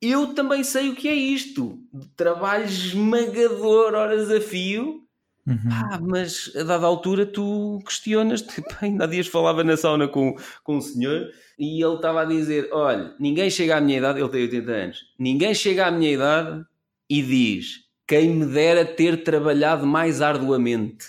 eu 0.00 0.34
também 0.34 0.64
sei 0.64 0.88
o 0.88 0.94
que 0.94 1.08
é 1.08 1.14
isto. 1.14 1.78
Trabalho 2.16 2.64
esmagador, 2.64 3.94
horas 3.94 4.30
a 4.30 4.40
fio. 4.40 5.00
Uhum. 5.46 5.56
Ah, 5.70 5.98
mas 6.00 6.52
a 6.54 6.62
dada 6.62 6.86
altura 6.86 7.26
tu 7.26 7.80
questionas-te. 7.84 8.62
Pá, 8.62 8.78
Ainda 8.82 9.04
há 9.04 9.06
dias 9.06 9.26
falava 9.26 9.64
na 9.64 9.76
sauna 9.76 10.06
com, 10.06 10.36
com 10.62 10.76
um 10.76 10.80
senhor 10.80 11.28
e 11.58 11.82
ele 11.82 11.94
estava 11.94 12.22
a 12.22 12.24
dizer: 12.24 12.68
Olha, 12.72 13.14
ninguém 13.18 13.50
chega 13.50 13.76
à 13.76 13.80
minha 13.80 13.98
idade, 13.98 14.20
ele 14.20 14.28
tem 14.28 14.42
80 14.42 14.70
anos, 14.70 14.98
ninguém 15.18 15.54
chega 15.54 15.86
à 15.86 15.90
minha 15.90 16.12
idade 16.12 16.64
e 17.08 17.22
diz: 17.22 17.80
Quem 18.06 18.30
me 18.30 18.46
dera 18.46 18.84
ter 18.84 19.22
trabalhado 19.24 19.86
mais 19.86 20.22
arduamente. 20.22 21.06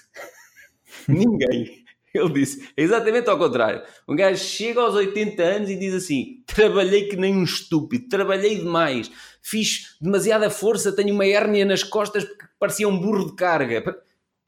ninguém. 1.08 1.81
Ele 2.13 2.34
disse 2.34 2.69
é 2.76 2.84
exatamente 2.84 3.30
ao 3.30 3.38
contrário. 3.38 3.82
Um 4.08 4.15
gajo 4.15 4.43
chega 4.43 4.82
aos 4.82 4.95
80 4.95 5.41
anos 5.43 5.69
e 5.69 5.76
diz 5.78 5.93
assim: 5.93 6.43
Trabalhei 6.45 7.08
que 7.08 7.15
nem 7.15 7.36
um 7.36 7.43
estúpido, 7.43 8.08
trabalhei 8.10 8.58
demais, 8.58 9.10
fiz 9.41 9.95
demasiada 10.02 10.50
força, 10.50 10.91
tenho 10.95 11.13
uma 11.13 11.26
hérnia 11.26 11.65
nas 11.65 11.84
costas 11.84 12.24
porque 12.26 12.45
parecia 12.60 12.88
um 12.88 13.00
burro 13.00 13.28
de 13.30 13.36
carga. 13.36 13.84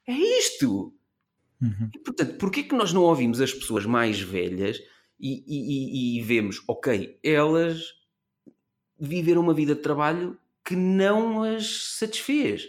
É 0.07 0.13
isto! 0.13 0.93
Uhum. 1.61 1.89
E, 1.95 1.99
portanto, 1.99 2.37
porquê 2.37 2.63
que 2.63 2.75
nós 2.75 2.91
não 2.91 3.03
ouvimos 3.03 3.39
as 3.39 3.53
pessoas 3.53 3.85
mais 3.85 4.19
velhas 4.19 4.77
e, 5.17 5.43
e- 5.47 6.17
e- 6.17 6.19
e 6.19 6.21
vemos, 6.21 6.61
ok, 6.67 7.17
elas 7.23 7.93
viveram 8.99 9.41
uma 9.41 9.53
vida 9.53 9.73
de 9.75 9.81
trabalho 9.81 10.37
que 10.65 10.75
não 10.75 11.43
as 11.43 11.95
satisfez? 11.97 12.67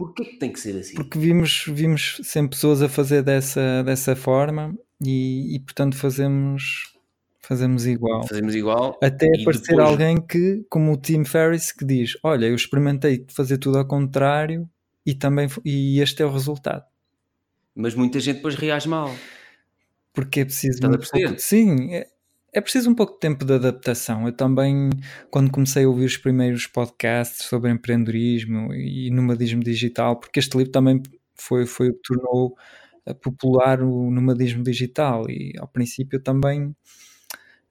Porquê 0.00 0.24
que 0.24 0.36
tem 0.38 0.50
que 0.50 0.58
ser 0.58 0.76
assim? 0.78 0.94
Porque 0.94 1.18
vimos, 1.18 1.64
vimos 1.68 2.20
sempre 2.24 2.50
pessoas 2.56 2.80
a 2.80 2.88
fazer 2.88 3.22
dessa, 3.22 3.82
dessa 3.84 4.16
forma 4.16 4.74
e, 5.04 5.54
e, 5.54 5.60
portanto 5.60 5.94
fazemos, 5.96 6.94
fazemos 7.40 7.86
igual. 7.86 8.26
Fazemos 8.26 8.54
igual. 8.54 8.98
Até 9.02 9.26
e 9.26 9.42
aparecer 9.42 9.68
depois- 9.76 9.88
alguém 9.88 10.20
que, 10.20 10.64
como 10.70 10.92
o 10.92 10.96
Tim 10.96 11.24
Ferriss, 11.24 11.70
que 11.70 11.84
diz: 11.84 12.16
Olha, 12.22 12.46
eu 12.46 12.54
experimentei 12.54 13.26
fazer 13.28 13.58
tudo 13.58 13.76
ao 13.78 13.86
contrário 13.86 14.66
e 15.04 15.14
também 15.14 15.48
e 15.64 16.00
este 16.00 16.22
é 16.22 16.26
o 16.26 16.32
resultado. 16.32 16.84
Mas 17.74 17.94
muita 17.94 18.18
gente 18.20 18.36
depois 18.36 18.54
reage 18.54 18.88
mal. 18.88 19.14
Porque 20.12 20.40
é 20.40 20.44
preciso 20.44 20.74
Estás 20.74 20.94
a 20.94 20.98
pouco, 20.98 21.10
perceber? 21.12 21.38
sim, 21.38 21.94
é, 21.94 22.08
é 22.52 22.60
preciso 22.60 22.90
um 22.90 22.94
pouco 22.94 23.14
de 23.14 23.20
tempo 23.20 23.44
de 23.44 23.54
adaptação. 23.54 24.26
Eu 24.26 24.32
também, 24.32 24.90
quando 25.30 25.50
comecei 25.50 25.84
a 25.84 25.88
ouvir 25.88 26.06
os 26.06 26.16
primeiros 26.16 26.66
podcasts 26.66 27.46
sobre 27.46 27.70
empreendedorismo 27.70 28.74
e 28.74 29.10
nomadismo 29.10 29.62
digital, 29.62 30.18
porque 30.18 30.40
este 30.40 30.56
livro 30.56 30.72
também 30.72 31.02
foi, 31.36 31.66
foi 31.66 31.90
o 31.90 31.94
que 31.94 32.02
tornou 32.02 32.56
eh, 33.06 33.14
popular 33.14 33.82
o 33.82 34.10
nomadismo 34.10 34.62
digital 34.64 35.28
e 35.30 35.54
ao 35.58 35.68
princípio 35.68 36.20
também 36.20 36.74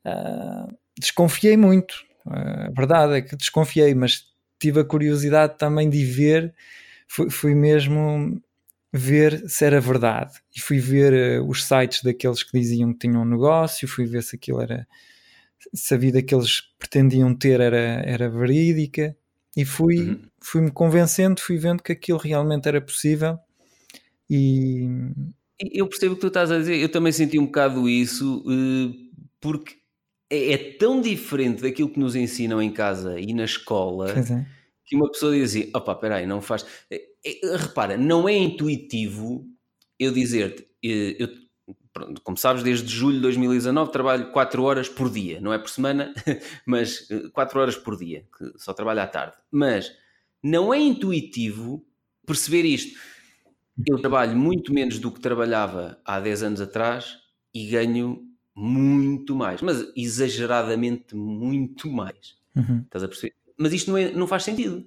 ah, 0.05 0.67
desconfiei 0.97 1.57
muito. 1.57 1.95
Ah, 2.25 2.67
a 2.67 2.71
verdade 2.71 3.13
é 3.15 3.21
que 3.21 3.35
desconfiei, 3.35 3.93
mas 3.95 4.25
tive 4.59 4.81
a 4.81 4.85
curiosidade 4.85 5.57
também 5.57 5.89
de 5.89 6.03
ver, 6.05 6.53
fui, 7.07 7.29
fui 7.29 7.55
mesmo 7.55 8.41
ver 8.91 9.47
se 9.49 9.65
era 9.65 9.79
verdade 9.79 10.33
e 10.55 10.59
fui 10.59 10.79
ver 10.79 11.13
eh, 11.13 11.39
os 11.41 11.63
sites 11.65 12.01
daqueles 12.03 12.43
que 12.43 12.57
diziam 12.59 12.91
que 12.93 12.99
tinham 12.99 13.21
um 13.21 13.25
negócio, 13.25 13.87
fui 13.87 14.05
ver 14.05 14.23
se 14.23 14.35
aquilo 14.35 14.61
era 14.61 14.87
se 15.73 15.93
a 15.93 15.97
vida 15.97 16.21
que 16.23 16.33
eles 16.33 16.61
pretendiam 16.79 17.35
ter 17.35 17.59
era, 17.59 17.77
era 18.05 18.29
verídica 18.29 19.15
e 19.55 19.65
fui, 19.65 19.97
Uhum. 19.97 20.21
fui-me 20.41 20.71
convencendo, 20.71 21.41
fui 21.41 21.57
vendo 21.57 21.83
que 21.83 21.91
aquilo 21.91 22.17
realmente 22.19 22.67
era 22.67 22.81
possível 22.81 23.37
e 24.29 24.87
Eu 25.59 25.87
percebo 25.87 26.13
o 26.13 26.15
que 26.15 26.21
tu 26.21 26.27
estás 26.27 26.51
a 26.51 26.57
dizer, 26.57 26.77
eu 26.77 26.89
também 26.89 27.11
senti 27.11 27.37
um 27.37 27.45
bocado 27.45 27.89
isso, 27.89 28.43
eh, 28.47 28.93
porque 29.41 29.77
é 30.29 30.53
é 30.53 30.57
tão 30.77 31.01
diferente 31.01 31.61
daquilo 31.63 31.89
que 31.89 31.99
nos 31.99 32.15
ensinam 32.15 32.61
em 32.61 32.71
casa 32.71 33.19
e 33.19 33.33
na 33.33 33.45
escola 33.45 34.05
pois 34.13 34.31
é, 34.31 34.45
que 34.85 34.95
uma 34.95 35.11
pessoa 35.11 35.33
diz 35.33 35.51
assim: 35.51 35.71
opá, 35.75 35.95
peraí, 35.95 36.25
não 36.27 36.41
faz. 36.41 36.65
Eh, 37.25 37.39
eh, 37.43 37.57
Repara, 37.57 37.97
não 37.97 38.27
é 38.27 38.33
intuitivo 38.37 39.45
eu 39.97 40.11
dizer-te, 40.11 40.63
eh, 40.83 41.15
eu, 41.19 41.27
pronto, 41.91 42.21
como 42.21 42.37
sabes, 42.37 42.63
desde 42.63 42.87
julho 42.87 43.15
de 43.17 43.21
2019 43.21 43.91
trabalho 43.91 44.31
4 44.31 44.63
horas 44.63 44.87
por 44.87 45.09
dia, 45.09 45.41
não 45.41 45.51
é 45.53 45.59
por 45.59 45.69
semana, 45.69 46.13
mas 46.65 47.07
4 47.33 47.59
horas 47.59 47.75
por 47.75 47.97
dia, 47.97 48.25
que 48.37 48.53
só 48.57 48.73
trabalho 48.73 49.01
à 49.01 49.07
tarde. 49.07 49.35
Mas 49.51 49.91
não 50.41 50.73
é 50.73 50.79
intuitivo 50.79 51.85
perceber 52.25 52.63
isto. 52.65 52.97
Eu 53.87 53.99
trabalho 53.99 54.35
muito 54.37 54.73
menos 54.73 54.99
do 54.99 55.11
que 55.11 55.19
trabalhava 55.21 56.01
há 56.05 56.19
10 56.19 56.43
anos 56.43 56.61
atrás 56.61 57.17
e 57.53 57.67
ganho 57.67 58.25
muito 58.55 59.33
mais, 59.35 59.61
mas 59.61 59.89
exageradamente 59.95 61.15
muito 61.15 61.89
mais. 61.89 62.37
Uhum. 62.55 62.81
Estás 62.81 63.03
a 63.03 63.07
perceber? 63.07 63.35
Mas 63.57 63.71
isto 63.73 63.89
não, 63.91 63.97
é- 63.97 64.11
não 64.11 64.27
faz 64.27 64.43
sentido. 64.43 64.85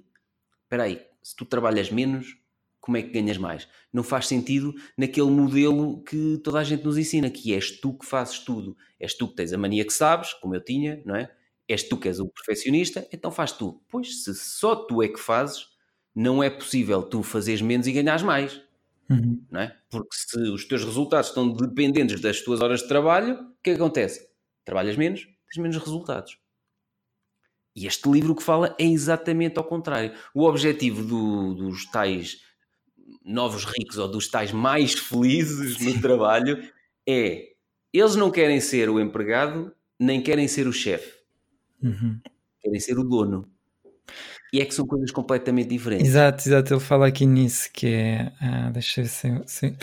Espera 0.63 0.83
aí, 0.83 1.01
se 1.23 1.35
tu 1.35 1.45
trabalhas 1.45 1.89
menos, 1.89 2.37
como 2.79 2.97
é 2.97 3.01
que 3.01 3.09
ganhas 3.11 3.37
mais? 3.37 3.67
Não 3.91 4.03
faz 4.03 4.27
sentido 4.27 4.73
naquele 4.97 5.29
modelo 5.29 6.03
que 6.03 6.37
toda 6.43 6.59
a 6.59 6.63
gente 6.63 6.83
nos 6.83 6.97
ensina, 6.97 7.29
que 7.29 7.53
és 7.53 7.79
tu 7.79 7.97
que 7.97 8.05
fazes 8.05 8.39
tudo. 8.39 8.75
És 8.99 9.13
tu 9.15 9.27
que 9.27 9.35
tens 9.35 9.53
a 9.53 9.57
mania 9.57 9.85
que 9.85 9.93
sabes, 9.93 10.33
como 10.33 10.53
eu 10.55 10.61
tinha, 10.63 11.01
não 11.05 11.15
é? 11.15 11.31
És 11.67 11.83
tu 11.83 11.97
que 11.97 12.09
és 12.09 12.19
o 12.19 12.27
perfeccionista, 12.27 13.07
então 13.11 13.31
faz 13.31 13.53
tu. 13.53 13.81
Pois, 13.89 14.23
se 14.23 14.35
só 14.35 14.75
tu 14.75 15.01
é 15.01 15.07
que 15.07 15.19
fazes, 15.19 15.67
não 16.13 16.43
é 16.43 16.49
possível 16.49 17.01
tu 17.01 17.23
fazeres 17.23 17.61
menos 17.61 17.87
e 17.87 17.91
ganhares 17.93 18.21
mais 18.23 18.61
Uhum. 19.09 19.45
não 19.51 19.61
é? 19.61 19.77
Porque 19.89 20.15
se 20.15 20.37
os 20.49 20.65
teus 20.65 20.83
resultados 20.83 21.29
estão 21.29 21.51
dependentes 21.51 22.21
das 22.21 22.41
tuas 22.41 22.61
horas 22.61 22.81
de 22.81 22.87
trabalho, 22.87 23.33
o 23.35 23.61
que 23.61 23.71
é 23.71 23.75
que 23.75 23.81
acontece? 23.81 24.27
Trabalhas 24.65 24.95
menos, 24.95 25.25
tens 25.51 25.61
menos 25.61 25.77
resultados. 25.77 26.37
E 27.75 27.87
este 27.87 28.07
livro 28.09 28.35
que 28.35 28.43
fala 28.43 28.75
é 28.79 28.85
exatamente 28.85 29.57
ao 29.57 29.63
contrário. 29.63 30.13
O 30.33 30.43
objetivo 30.43 31.03
do- 31.03 31.53
dos 31.55 31.85
tais 31.89 32.37
novos 33.25 33.65
ricos 33.65 33.97
ou 33.97 34.07
dos 34.07 34.27
tais 34.27 34.51
mais 34.51 34.93
felizes 34.93 35.79
no 35.79 35.99
trabalho 36.01 36.61
é 37.07 37.49
eles 37.93 38.15
não 38.15 38.29
querem 38.31 38.59
ser 38.59 38.89
o 38.89 38.99
empregado 38.99 39.71
nem 39.99 40.21
querem 40.21 40.47
ser 40.47 40.67
o 40.67 40.73
chefe, 40.73 41.13
Uhum. 41.81 42.19
querem 42.61 42.79
ser 42.79 42.97
o 42.99 43.03
dono. 43.03 43.49
E 44.51 44.59
é 44.61 44.65
que 44.65 44.73
são 44.73 44.85
coisas 44.85 45.09
completamente 45.11 45.69
diferentes. 45.69 46.07
Exato, 46.07 46.47
exato. 46.47 46.73
Ele 46.73 46.79
fala 46.81 47.07
aqui 47.07 47.25
nisso 47.25 47.69
que 47.71 47.87
é. 47.87 48.31
Ah, 48.41 48.69
deixa 48.71 49.01
eu 49.01 49.05
ver 49.05 49.09
se, 49.09 49.41
se- 49.47 49.77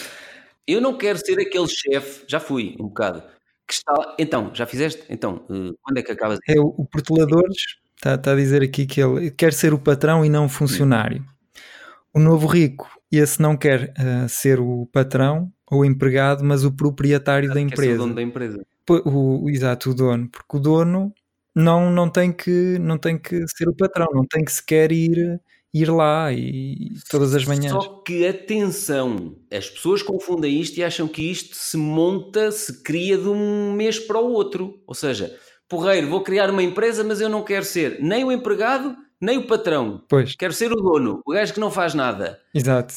Eu 0.66 0.80
não 0.80 0.96
quero 0.96 1.18
ser 1.18 1.40
aquele 1.40 1.66
chefe, 1.66 2.24
já 2.28 2.38
fui 2.38 2.76
um 2.78 2.84
bocado, 2.88 3.22
que 3.66 3.74
está. 3.74 4.14
Então, 4.18 4.54
já 4.54 4.66
fizeste? 4.66 5.02
Então, 5.08 5.44
eh, 5.50 5.72
quando 5.82 5.98
é 5.98 6.02
que 6.02 6.12
acabas? 6.12 6.38
É 6.48 6.60
o, 6.60 6.66
o 6.76 6.84
Porteladores 6.86 7.56
está, 8.00 8.14
está 8.14 8.32
a 8.32 8.36
dizer 8.36 8.62
aqui 8.62 8.86
que 8.86 9.00
ele 9.02 9.30
quer 9.30 9.52
ser 9.52 9.74
o 9.74 9.78
patrão 9.78 10.24
e 10.24 10.28
não 10.30 10.46
o 10.46 10.48
funcionário. 10.48 11.24
O 12.14 12.18
novo 12.18 12.46
rico, 12.46 12.88
esse 13.12 13.40
não 13.40 13.56
quer 13.56 13.92
ah, 13.96 14.26
ser 14.26 14.58
o 14.58 14.88
patrão 14.92 15.52
ou 15.70 15.80
o 15.80 15.84
empregado, 15.84 16.42
mas 16.44 16.64
o 16.64 16.72
proprietário 16.72 17.48
da 17.48 17.54
Quer 17.54 17.60
ser 17.60 17.66
o 17.66 17.68
empresa. 17.72 17.98
dono 17.98 18.14
da 18.14 18.22
empresa. 18.22 18.66
O, 18.88 19.44
o- 19.44 19.50
exato, 19.50 19.90
o 19.90 19.94
dono, 19.94 20.28
porque 20.28 20.56
o 20.56 20.60
dono 20.60 21.12
não, 21.54 21.90
não, 21.92 22.08
tem 22.08 22.32
que, 22.32 22.78
não 22.80 22.98
tem 22.98 23.16
que 23.16 23.44
ser 23.56 23.68
o 23.68 23.76
patrão, 23.76 24.08
não 24.12 24.24
tem 24.26 24.44
que 24.44 24.50
sequer 24.50 24.90
ir, 24.90 25.40
ir 25.72 25.88
lá 25.88 26.32
e 26.32 26.90
todas 27.08 27.32
as 27.34 27.44
manhãs. 27.44 27.70
Só 27.70 28.02
que 28.04 28.26
atenção, 28.26 29.36
as 29.52 29.70
pessoas 29.70 30.02
confundem 30.02 30.60
isto 30.60 30.78
e 30.78 30.82
acham 30.82 31.06
que 31.06 31.22
isto 31.30 31.54
se 31.54 31.76
monta, 31.76 32.50
se 32.50 32.82
cria 32.82 33.16
de 33.16 33.28
um 33.28 33.72
mês 33.72 34.00
para 34.00 34.18
o 34.18 34.32
outro. 34.32 34.82
Ou 34.88 34.94
seja, 34.94 35.32
porreiro, 35.70 36.08
vou 36.08 36.22
criar 36.22 36.50
uma 36.50 36.62
empresa, 36.62 37.02
mas 37.02 37.20
eu 37.20 37.28
não 37.30 37.42
quero 37.42 37.64
ser 37.64 37.98
nem 38.02 38.24
o 38.24 38.30
empregado, 38.32 38.94
nem 39.20 39.38
o 39.38 39.46
patrão. 39.46 40.02
Pois, 40.08 40.34
Quero 40.34 40.52
ser 40.52 40.72
o 40.72 40.76
dono, 40.76 41.20
o 41.26 41.32
gajo 41.32 41.54
que 41.54 41.60
não 41.60 41.70
faz 41.70 41.94
nada. 41.94 42.40
exato. 42.54 42.94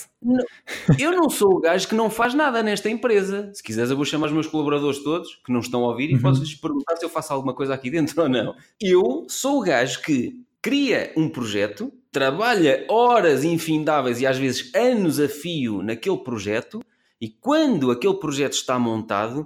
Eu 0.99 1.11
não 1.11 1.29
sou 1.29 1.55
o 1.55 1.59
gajo 1.59 1.87
que 1.87 1.95
não 1.95 2.09
faz 2.09 2.33
nada 2.33 2.63
nesta 2.63 2.89
empresa. 2.89 3.51
Se 3.53 3.61
quiseres, 3.61 3.89
eu 3.91 3.95
vou 3.97 4.05
chamar 4.05 4.27
os 4.27 4.33
meus 4.33 4.47
colaboradores 4.47 4.99
todos, 5.03 5.35
que 5.45 5.51
não 5.51 5.59
estão 5.59 5.83
a 5.83 5.89
ouvir, 5.89 6.09
e 6.09 6.15
Uhum. 6.15 6.21
posso-lhes 6.21 6.55
perguntar 6.55 6.95
se 6.97 7.05
eu 7.05 7.09
faço 7.09 7.33
alguma 7.33 7.53
coisa 7.53 7.73
aqui 7.73 7.89
dentro 7.89 8.15
ou 8.23 8.29
não. 8.29 8.55
Eu 8.81 9.25
sou 9.29 9.59
o 9.59 9.63
gajo 9.63 10.01
que 10.01 10.41
cria 10.61 11.11
um 11.17 11.27
projeto, 11.27 11.91
trabalha 12.11 12.85
horas 12.89 13.43
infindáveis 13.43 14.21
e 14.21 14.25
às 14.25 14.37
vezes 14.37 14.71
anos 14.73 15.19
a 15.19 15.27
fio 15.27 15.81
naquele 15.83 16.17
projeto, 16.17 16.81
e 17.19 17.27
quando 17.29 17.91
aquele 17.91 18.13
projeto 18.15 18.53
está 18.53 18.79
montado, 18.79 19.45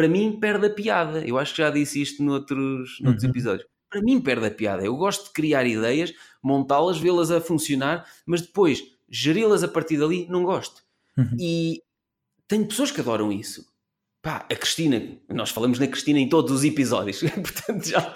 para 0.00 0.08
mim 0.08 0.38
perde 0.40 0.64
a 0.66 0.70
piada. 0.70 1.22
Eu 1.26 1.38
acho 1.38 1.52
que 1.54 1.58
já 1.60 1.68
disse 1.68 2.00
isto 2.00 2.22
noutros, 2.22 2.98
noutros 3.02 3.22
Uhum. 3.22 3.28
episódios. 3.30 3.68
Para 3.90 4.00
mim 4.00 4.18
perde 4.18 4.46
a 4.46 4.50
piada. 4.50 4.82
Eu 4.82 4.96
gosto 4.96 5.26
de 5.26 5.32
criar 5.34 5.66
ideias, 5.66 6.10
montá-las, 6.42 6.96
vê-las 6.98 7.30
a 7.30 7.38
funcionar, 7.38 8.06
mas 8.24 8.40
depois 8.40 8.82
geri-las 9.10 9.62
a 9.62 9.68
partir 9.68 9.98
dali, 9.98 10.26
não 10.30 10.42
gosto. 10.42 10.82
Uhum. 11.18 11.36
E 11.38 11.82
tenho 12.48 12.66
pessoas 12.66 12.90
que 12.90 12.98
adoram 13.02 13.30
isso. 13.30 13.68
Pá, 14.22 14.46
a 14.50 14.56
Cristina, 14.56 15.18
nós 15.28 15.50
falamos 15.50 15.78
na 15.78 15.86
Cristina 15.86 16.18
em 16.18 16.30
todos 16.30 16.50
os 16.50 16.64
episódios, 16.64 17.20
portanto 17.36 17.84
já 17.86 18.14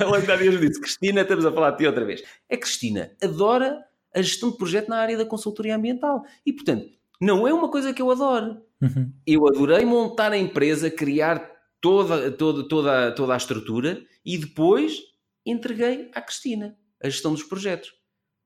ela 0.00 0.16
ainda 0.16 0.36
mesmo 0.38 0.60
disse, 0.60 0.80
Cristina, 0.80 1.20
estamos 1.20 1.44
a 1.44 1.52
falar 1.52 1.72
de 1.72 1.78
ti 1.78 1.86
outra 1.86 2.06
vez. 2.06 2.22
A 2.50 2.56
Cristina 2.56 3.12
adora 3.22 3.84
a 4.14 4.22
gestão 4.22 4.50
de 4.50 4.56
projeto 4.56 4.88
na 4.88 4.96
área 4.96 5.18
da 5.18 5.26
consultoria 5.26 5.76
ambiental 5.76 6.24
e, 6.46 6.54
portanto, 6.54 6.88
não 7.20 7.46
é 7.46 7.52
uma 7.52 7.70
coisa 7.70 7.92
que 7.92 8.00
eu 8.00 8.10
adoro. 8.10 8.62
Uhum. 8.82 9.12
Eu 9.24 9.46
adorei 9.46 9.84
montar 9.84 10.32
a 10.32 10.36
empresa, 10.36 10.90
criar 10.90 11.50
toda, 11.80 12.32
toda, 12.32 12.68
toda, 12.68 13.12
toda 13.12 13.34
a 13.34 13.36
estrutura 13.36 14.04
e 14.24 14.36
depois 14.36 14.98
entreguei 15.46 16.10
à 16.14 16.20
Cristina 16.20 16.76
a 17.02 17.08
gestão 17.08 17.32
dos 17.32 17.44
projetos. 17.44 17.94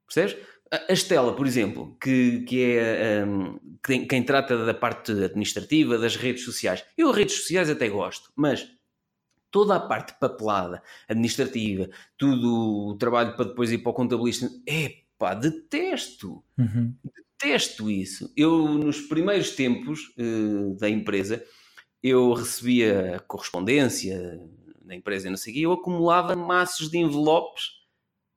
Percebes? 0.06 0.36
A 0.70 0.92
Estela, 0.92 1.34
por 1.34 1.46
exemplo, 1.46 1.96
que, 2.00 2.40
que 2.40 2.76
é 2.76 3.24
hum, 3.24 3.58
quem, 3.84 4.06
quem 4.06 4.22
trata 4.22 4.64
da 4.64 4.74
parte 4.74 5.12
administrativa, 5.12 5.96
das 5.96 6.16
redes 6.16 6.44
sociais. 6.44 6.84
Eu, 6.98 7.12
redes 7.12 7.36
sociais, 7.36 7.70
até 7.70 7.88
gosto, 7.88 8.32
mas 8.34 8.68
toda 9.50 9.76
a 9.76 9.80
parte 9.80 10.18
papelada, 10.18 10.82
administrativa, 11.08 11.88
tudo 12.18 12.88
o 12.88 12.96
trabalho 12.96 13.36
para 13.36 13.46
depois 13.46 13.70
ir 13.70 13.78
para 13.78 13.90
o 13.90 13.94
contabilista, 13.94 14.50
é 14.68 14.92
pá, 15.16 15.34
detesto 15.34 16.42
Uhum. 16.58 16.94
Detesto 17.38 17.90
isso. 17.90 18.32
Eu, 18.36 18.66
nos 18.66 19.00
primeiros 19.00 19.50
tempos 19.50 20.12
eh, 20.18 20.76
da 20.78 20.88
empresa, 20.88 21.44
eu 22.02 22.32
recebia 22.32 23.22
correspondência 23.26 24.40
na 24.84 24.94
empresa 24.94 25.26
e 25.26 25.30
não 25.30 25.36
sei 25.36 25.54
o 25.54 25.58
eu 25.58 25.72
acumulava 25.72 26.36
maços 26.36 26.88
de 26.90 26.98
envelopes 26.98 27.64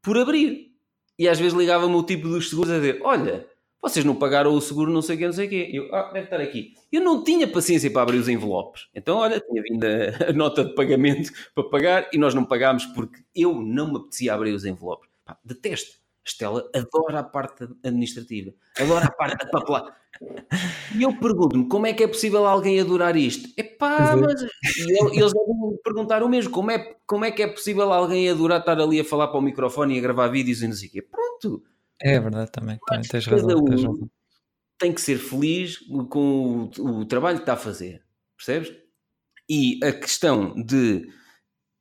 por 0.02 0.18
abrir. 0.18 0.70
E 1.18 1.28
às 1.28 1.40
vezes 1.40 1.58
ligava-me 1.58 1.96
o 1.96 2.04
tipo 2.04 2.28
dos 2.28 2.50
seguros 2.50 2.72
a 2.72 2.78
dizer, 2.78 3.02
olha, 3.04 3.46
vocês 3.82 4.04
não 4.04 4.16
pagaram 4.16 4.54
o 4.54 4.62
seguro 4.62 4.92
não 4.92 5.02
sei 5.02 5.16
o 5.16 5.20
quê, 5.20 5.26
não 5.26 5.34
sei 5.34 5.48
o 5.48 5.50
quê. 5.50 5.70
Eu, 5.72 5.94
ah, 5.94 6.12
deve 6.12 6.26
estar 6.26 6.42
aqui. 6.42 6.74
Eu 6.92 7.02
não 7.02 7.24
tinha 7.24 7.48
paciência 7.48 7.92
para 7.92 8.02
abrir 8.02 8.18
os 8.18 8.28
envelopes. 8.28 8.88
Então, 8.96 9.18
olha, 9.18 9.40
tinha 9.40 9.62
vindo 9.62 9.84
a, 9.84 10.30
a 10.32 10.34
nota 10.34 10.64
de 10.66 10.74
pagamento 10.74 11.32
para 11.54 11.70
pagar 11.70 12.10
e 12.14 12.18
nós 12.18 12.34
não 12.34 12.46
pagámos 12.46 12.86
porque 12.88 13.22
eu 13.36 13.54
não 13.54 13.92
me 13.92 13.98
apetecia 13.98 14.34
abrir 14.34 14.54
os 14.54 14.66
envelopes. 14.66 15.10
Pá, 15.24 15.38
detesto. 15.44 15.99
Estela 16.32 16.70
adora 16.76 17.20
a 17.20 17.24
parte 17.24 17.63
administrativa, 17.84 18.54
adora 18.80 19.06
a 19.06 19.12
parte 19.12 19.38
da 19.46 19.50
papelada. 19.52 19.96
E 20.98 21.04
eu 21.04 21.18
pergunto-me 21.18 21.68
como 21.68 21.86
é 21.86 21.94
que 21.94 22.04
é 22.04 22.08
possível 22.08 22.46
alguém 22.46 22.80
adorar 22.80 23.15
isto? 23.15 23.50
Epá, 23.58 24.12
é. 24.12 24.15
mas 24.15 24.42
e 24.42 25.00
el- 25.00 25.13
eles 25.13 25.34
devem 25.34 25.78
perguntar 25.84 26.24
o 26.24 26.30
mesmo: 26.30 26.52
como 26.52 26.72
é, 26.72 26.96
como 27.06 27.26
é 27.26 27.32
que 27.32 27.44
é 27.44 27.48
possível 27.48 27.92
alguém 27.94 28.30
adorar 28.30 28.60
estar 28.60 28.80
ali 28.80 29.00
a 29.00 29.06
falar 29.06 29.28
para 29.28 29.38
o 29.39 29.42
microfone 29.42 29.96
e 29.96 30.00
a 30.00 30.02
gravar 30.02 30.28
vídeos 30.28 30.62
e 30.62 30.68
não 30.68 30.74
sei 30.76 30.88
o 30.89 30.92
quê? 30.92 31.02
Pronto, 31.02 31.63
É 32.02 32.20
verdade 32.20 32.52
também, 32.52 32.78
também 32.88 33.08
tens 33.08 33.26
razão, 33.28 33.63
tens 33.65 33.84
razão. 33.84 34.10
tem 34.80 34.94
que 34.94 35.02
ser 35.02 35.18
feliz 35.18 35.78
com 36.10 36.70
o, 36.80 37.00
o 37.02 37.06
trabalho 37.06 37.38
que 37.38 37.44
está 37.44 37.54
a 37.54 37.58
fazer, 37.58 38.04
percebes? 38.36 38.74
E 39.50 39.80
a 39.84 39.92
questão 39.92 40.54
de 40.56 41.08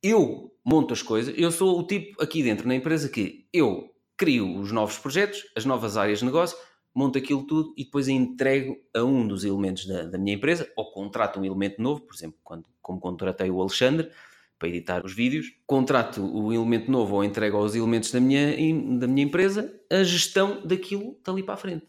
eu 0.03 0.51
monto 0.65 0.93
as 0.93 1.01
coisas, 1.01 1.33
eu 1.37 1.51
sou 1.51 1.79
o 1.79 1.85
tipo 1.85 2.21
aqui 2.21 2.41
dentro 2.43 2.67
na 2.67 2.75
empresa 2.75 3.09
que 3.09 3.47
eu 3.51 3.89
crio 4.19 4.59
os 4.59 4.71
novos 4.73 4.97
projetos, 4.97 5.45
as 5.55 5.63
novas 5.63 5.95
áreas 5.95 6.19
de 6.19 6.25
negócio, 6.25 6.57
monto 6.93 7.17
aquilo 7.17 7.47
tudo 7.47 7.73
e 7.77 7.85
depois 7.85 8.09
entrego 8.09 8.77
a 8.93 9.01
um 9.01 9.25
dos 9.25 9.45
elementos 9.45 9.85
da, 9.87 10.03
da 10.03 10.17
minha 10.17 10.35
empresa, 10.35 10.69
ou 10.75 10.91
contrato 10.91 11.39
um 11.39 11.45
elemento 11.45 11.81
novo, 11.81 12.01
por 12.01 12.13
exemplo, 12.13 12.37
quando, 12.43 12.65
como 12.81 12.99
contratei 12.99 13.49
o 13.49 13.61
Alexandre 13.61 14.11
para 14.59 14.67
editar 14.67 15.05
os 15.05 15.13
vídeos, 15.13 15.47
contrato 15.65 16.21
o 16.21 16.51
elemento 16.51 16.91
novo 16.91 17.15
ou 17.15 17.23
entrego 17.23 17.55
aos 17.55 17.75
elementos 17.75 18.11
da 18.11 18.19
minha, 18.19 18.51
da 18.99 19.07
minha 19.07 19.25
empresa 19.25 19.73
a 19.89 20.03
gestão 20.03 20.67
daquilo 20.67 21.17
dali 21.25 21.41
para 21.41 21.53
a 21.53 21.57
frente. 21.57 21.87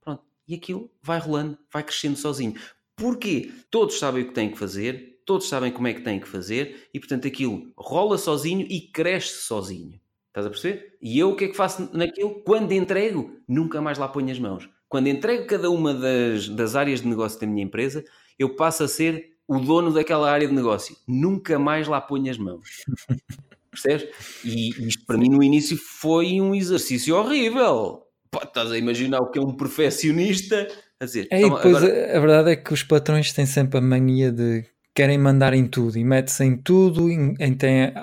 Pronto. 0.00 0.22
E 0.48 0.54
aquilo 0.54 0.90
vai 1.02 1.18
rolando, 1.18 1.58
vai 1.70 1.82
crescendo 1.82 2.16
sozinho. 2.16 2.54
Porquê? 2.96 3.52
Todos 3.70 3.98
sabem 3.98 4.22
o 4.22 4.28
que 4.28 4.32
têm 4.32 4.50
que 4.50 4.58
fazer, 4.58 5.20
todos 5.26 5.46
sabem 5.46 5.70
como 5.70 5.88
é 5.88 5.92
que 5.92 6.00
têm 6.00 6.18
que 6.18 6.26
fazer 6.26 6.88
e, 6.94 6.98
portanto, 6.98 7.28
aquilo 7.28 7.70
rola 7.76 8.16
sozinho 8.16 8.66
e 8.66 8.80
cresce 8.80 9.42
sozinho. 9.42 10.00
Estás 10.36 10.44
a 10.46 10.50
perceber? 10.50 10.98
E 11.00 11.18
eu 11.18 11.30
o 11.30 11.34
que 11.34 11.46
é 11.46 11.48
que 11.48 11.56
faço 11.56 11.88
naquilo? 11.94 12.42
Quando 12.44 12.70
entrego, 12.72 13.40
nunca 13.48 13.80
mais 13.80 13.96
lá 13.96 14.06
ponho 14.06 14.30
as 14.30 14.38
mãos. 14.38 14.68
Quando 14.86 15.06
entrego 15.06 15.46
cada 15.46 15.70
uma 15.70 15.94
das, 15.94 16.46
das 16.50 16.76
áreas 16.76 17.00
de 17.00 17.08
negócio 17.08 17.40
da 17.40 17.46
minha 17.46 17.64
empresa, 17.64 18.04
eu 18.38 18.54
passo 18.54 18.84
a 18.84 18.88
ser 18.88 19.30
o 19.48 19.58
dono 19.58 19.90
daquela 19.94 20.30
área 20.30 20.46
de 20.46 20.52
negócio. 20.52 20.94
Nunca 21.08 21.58
mais 21.58 21.88
lá 21.88 22.02
ponho 22.02 22.30
as 22.30 22.36
mãos. 22.36 22.68
Percebes? 23.70 24.08
E 24.44 24.68
isto 24.86 25.06
para 25.06 25.16
mim 25.16 25.30
no 25.30 25.42
início 25.42 25.74
foi 25.78 26.38
um 26.38 26.54
exercício 26.54 27.16
horrível. 27.16 28.02
Pá, 28.30 28.42
estás 28.44 28.70
a 28.72 28.76
imaginar 28.76 29.20
o 29.20 29.30
que 29.30 29.38
é 29.38 29.42
um 29.42 29.56
perfeccionista 29.56 30.68
a 31.00 31.06
dizer. 31.06 31.28
É, 31.30 31.40
"Toma, 31.40 31.56
depois 31.56 31.76
agora- 31.76 32.12
a, 32.12 32.16
a 32.16 32.20
verdade 32.20 32.50
é 32.50 32.56
que 32.56 32.74
os 32.74 32.82
patrões 32.82 33.32
têm 33.32 33.46
sempre 33.46 33.78
a 33.78 33.80
mania 33.80 34.30
de 34.30 34.66
querem 34.94 35.16
mandar 35.16 35.54
em 35.54 35.66
tudo 35.66 35.96
e 35.96 36.04
mete-se 36.04 36.44
em 36.44 36.56
tudo, 36.58 37.10
em, 37.10 37.34
em, 37.40 37.56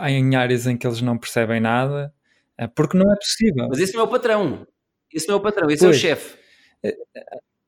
em 0.10 0.36
áreas 0.36 0.65
em 0.65 0.76
que 0.78 0.86
eles 0.88 1.02
não 1.02 1.17
percebem 1.17 1.60
nada, 1.60 2.13
porque 2.68 2.98
não 2.98 3.12
é 3.12 3.16
possível. 3.16 3.68
Mas 3.70 3.80
esse 3.80 3.94
não 3.94 4.02
é 4.02 4.04
o 4.04 4.08
patrão. 4.08 4.68
Esse 5.12 5.28
não 5.28 5.36
é 5.36 5.38
o 5.38 5.42
patrão, 5.42 5.70
esse 5.70 5.84
é 5.84 5.88
Pois. 5.88 5.98
o 5.98 6.00
chefe. 6.00 6.38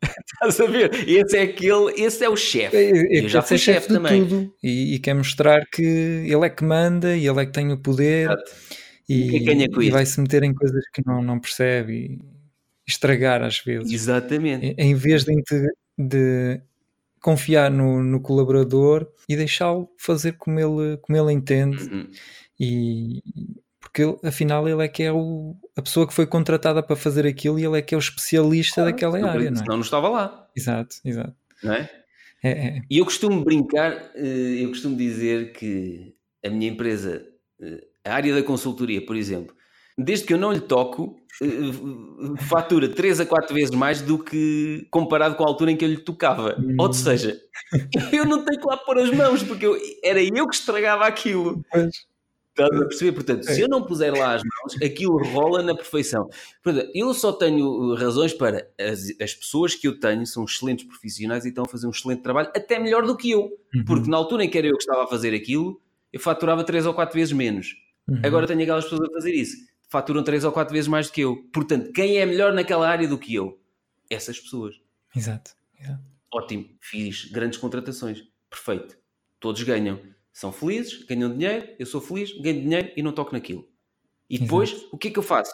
Estás 0.03 0.59
a 0.59 0.65
ver? 0.67 0.93
Esse 1.09 1.37
é 1.37 1.41
aquele, 1.43 1.91
esse 1.97 2.23
é 2.23 2.29
o 2.29 2.35
chefe. 2.35 2.75
É, 2.77 2.89
é, 2.91 3.23
Eu 3.25 3.29
já 3.29 3.41
fui 3.41 3.57
chefe 3.57 3.87
de 3.87 3.93
também. 3.95 4.23
tudo 4.27 4.53
e, 4.61 4.95
e 4.95 4.99
quer 4.99 5.13
mostrar 5.15 5.65
que 5.71 5.81
ele 5.81 6.45
é 6.45 6.49
que 6.49 6.63
manda 6.63 7.15
e 7.15 7.25
ele 7.27 7.41
é 7.41 7.45
que 7.45 7.51
tem 7.51 7.71
o 7.71 7.77
poder 7.77 8.29
Exato. 8.29 8.51
e, 9.09 9.13
E 9.37 9.49
e 9.49 9.63
isso? 9.83 9.91
vai-se 9.91 10.19
meter 10.21 10.43
em 10.43 10.53
coisas 10.53 10.83
que 10.93 11.01
não, 11.05 11.23
não 11.23 11.39
percebe 11.39 11.93
e 11.93 12.19
estragar 12.87 13.41
às 13.41 13.59
vezes. 13.59 13.91
Exatamente. 13.91 14.75
Em- 14.77 14.93
vez 14.95 15.23
de, 15.23 15.33
de 15.97 16.61
confiar 17.19 17.71
no, 17.71 18.03
no 18.03 18.21
colaborador 18.21 19.07
e 19.27 19.35
deixá-lo 19.35 19.89
fazer 19.97 20.33
como 20.33 20.59
ele, 20.59 20.97
como 20.97 21.17
ele 21.17 21.31
entende 21.33 21.83
Uhum. 21.83 22.07
e 22.59 23.23
porque 23.95 24.03
ele, 24.03 24.17
afinal 24.25 24.67
ele 24.67 24.83
é 24.83 24.89
que 24.89 25.03
é 25.03 25.11
o, 25.13 25.55
a 25.77 25.81
pessoa 25.81 26.05
que 26.05 26.13
foi 26.13 26.27
contratada 26.27 26.83
para 26.83 26.97
fazer 26.97 27.25
aquilo 27.25 27.57
e 27.57 27.63
ele 27.63 27.77
é 27.77 27.81
que 27.81 27.95
é 27.95 27.97
o 27.97 27.99
especialista 27.99 28.83
daquela 28.83 29.13
Senão- 29.13 29.29
área, 29.29 29.49
não 29.49 29.57
é? 29.57 29.63
Senão 29.63 29.75
não 29.77 29.83
estava 29.83 30.09
lá, 30.09 30.49
Exato, 30.53 30.97
exato. 31.05 31.33
não 31.63 31.73
é? 31.73 31.89
É, 32.43 32.49
é. 32.49 32.81
E 32.91 32.97
eu 32.97 33.05
costumo 33.05 33.41
brincar, 33.41 34.11
eh, 34.15 34.57
eu 34.59 34.67
costumo 34.67 34.97
dizer 34.97 35.53
que 35.53 36.13
a 36.45 36.49
minha 36.49 36.69
empresa, 36.69 37.25
eh, 37.61 37.83
a 38.03 38.13
área 38.13 38.35
da 38.35 38.43
consultoria, 38.43 39.03
por 39.03 39.15
exemplo, 39.15 39.55
desde 39.97 40.25
que 40.25 40.33
eu 40.33 40.37
não 40.37 40.51
lhe 40.51 40.59
toco, 40.59 41.15
uh, 41.41 42.37
fatura 42.43 42.89
3 42.89 43.21
a 43.21 43.25
4 43.25 43.55
vezes 43.55 43.73
mais 43.73 44.01
do 44.01 44.19
que 44.19 44.85
comparado 44.91 45.35
com 45.35 45.45
a 45.45 45.47
altura 45.47 45.71
em 45.71 45.77
que 45.77 45.85
eu 45.85 45.89
lhe 45.89 45.97
tocava. 45.97 46.57
Hum. 46.59 46.75
Ou 46.77 46.91
seja, 46.91 47.39
eu 48.11 48.25
não 48.25 48.43
tenho 48.43 48.59
que 48.59 48.67
lá 48.67 48.75
pôr 48.75 48.99
as 48.99 49.09
mãos, 49.11 49.41
porque 49.41 49.65
eu, 49.65 49.77
era 50.03 50.21
eu 50.21 50.47
que 50.49 50.55
estragava 50.55 51.05
aquilo. 51.07 51.63
Pois. 51.71 51.95
Estás 52.57 52.81
a 52.81 52.85
perceber? 52.85 53.11
Portanto, 53.11 53.43
se 53.43 53.59
eu 53.59 53.67
não 53.67 53.83
puser 53.83 54.13
lá 54.13 54.33
as 54.33 54.41
mãos, 54.41 54.81
aquilo 54.81 55.21
rola 55.25 55.61
na 55.61 55.75
perfeição. 55.75 56.29
Portanto, 56.63 56.89
eu 56.95 57.13
só 57.13 57.33
tenho 57.33 57.93
razões 57.95 58.33
para. 58.33 58.65
As, 58.79 59.11
as 59.21 59.33
pessoas 59.33 59.75
que 59.75 59.85
eu 59.85 59.99
tenho 59.99 60.25
são 60.25 60.45
excelentes 60.45 60.85
profissionais 60.85 61.43
e 61.43 61.49
estão 61.49 61.65
a 61.65 61.67
fazer 61.67 61.85
um 61.85 61.89
excelente 61.89 62.21
trabalho, 62.21 62.49
até 62.55 62.79
melhor 62.79 63.05
do 63.05 63.17
que 63.17 63.31
eu. 63.31 63.51
Uhum. 63.75 63.83
Porque 63.85 64.09
na 64.09 64.15
altura 64.15 64.45
em 64.45 64.49
que 64.49 64.57
era 64.57 64.67
eu 64.67 64.77
que 64.77 64.83
estava 64.83 65.03
a 65.03 65.07
fazer 65.07 65.35
aquilo, 65.35 65.81
eu 66.13 66.19
faturava 66.19 66.63
3 66.63 66.85
ou 66.85 66.93
4 66.93 67.13
vezes 67.13 67.33
menos. 67.33 67.75
Uhum. 68.07 68.21
Agora 68.23 68.47
tenho 68.47 68.61
aquelas 68.61 68.85
pessoas 68.85 69.09
a 69.09 69.11
fazer 69.11 69.33
isso. 69.33 69.57
Faturam 69.89 70.23
3 70.23 70.45
ou 70.45 70.51
4 70.53 70.73
vezes 70.73 70.87
mais 70.87 71.07
do 71.07 71.13
que 71.13 71.21
eu. 71.21 71.35
Portanto, 71.51 71.91
quem 71.91 72.17
é 72.19 72.25
melhor 72.25 72.53
naquela 72.53 72.87
área 72.87 73.07
do 73.07 73.17
que 73.17 73.35
eu? 73.35 73.59
Essas 74.09 74.39
pessoas. 74.39 74.79
Exato. 75.13 75.51
Exato. 75.77 76.01
Ótimo. 76.33 76.69
Fiz 76.79 77.25
grandes 77.25 77.59
contratações. 77.59 78.23
Perfeito. 78.49 78.97
Todos 79.41 79.61
ganham 79.63 79.99
são 80.35 80.51
felizes, 80.51 81.01
ganham 81.05 81.33
dinheiro, 81.33 81.65
eu 81.79 81.85
sou 81.85 82.01
feliz, 82.01 82.37
ganho 82.41 82.61
dinheiro 82.61 82.91
e 82.97 83.01
não 83.01 83.13
toco 83.13 83.31
naquilo. 83.31 83.65
E 84.29 84.37
depois, 84.37 84.69
Exato. 84.69 84.89
o 84.91 84.97
que 84.97 85.07
é 85.07 85.11
que 85.11 85.17
eu 85.17 85.23
faço? 85.23 85.53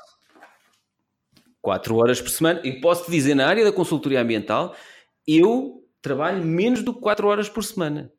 4 1.62 1.96
horas 1.98 2.20
por 2.20 2.32
semana, 2.32 2.60
e 2.64 2.82
posso 2.82 3.06
te 3.06 3.12
dizer, 3.12 3.36
na 3.36 3.46
área 3.46 3.64
da 3.64 3.72
consultoria 3.72 4.20
ambiental, 4.20 4.76
eu 5.28 5.88
trabalho 6.02 6.44
menos 6.44 6.82
do 6.82 6.96
que 6.96 7.00
4 7.00 7.28
horas 7.28 7.48
por 7.48 7.64
semana. 7.64 8.12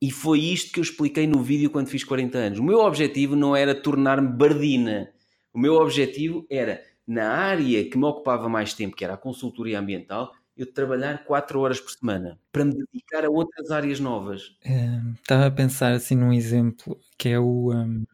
E 0.00 0.12
foi 0.12 0.38
isto 0.38 0.72
que 0.72 0.78
eu 0.78 0.84
expliquei 0.84 1.26
no 1.26 1.42
vídeo 1.42 1.70
quando 1.70 1.88
fiz 1.88 2.04
40 2.04 2.38
anos. 2.38 2.58
O 2.60 2.62
meu 2.62 2.78
objetivo 2.78 3.34
não 3.34 3.56
era 3.56 3.74
tornar-me 3.74 4.28
bardina. 4.28 5.12
O 5.52 5.58
meu 5.58 5.74
objetivo 5.74 6.46
era, 6.48 6.84
na 7.04 7.32
área 7.32 7.82
que 7.90 7.98
me 7.98 8.04
ocupava 8.04 8.48
mais 8.48 8.72
tempo, 8.72 8.94
que 8.94 9.04
era 9.04 9.14
a 9.14 9.18
consultoria 9.18 9.80
ambiental, 9.80 10.32
eu 10.56 10.72
trabalhar 10.72 11.24
4 11.24 11.60
horas 11.60 11.80
por 11.80 11.90
semana 11.90 12.38
para 12.50 12.64
me 12.64 12.74
dedicar 12.74 13.24
a 13.24 13.30
outras 13.30 13.70
áreas 13.70 14.00
novas. 14.00 14.48
Uh, 14.64 15.12
estava 15.14 15.46
a 15.46 15.50
pensar 15.50 15.92
assim 15.92 16.14
num 16.14 16.32
exemplo 16.32 16.98
que 17.18 17.28
é 17.28 17.38
o 17.38 17.72
um, 17.72 18.04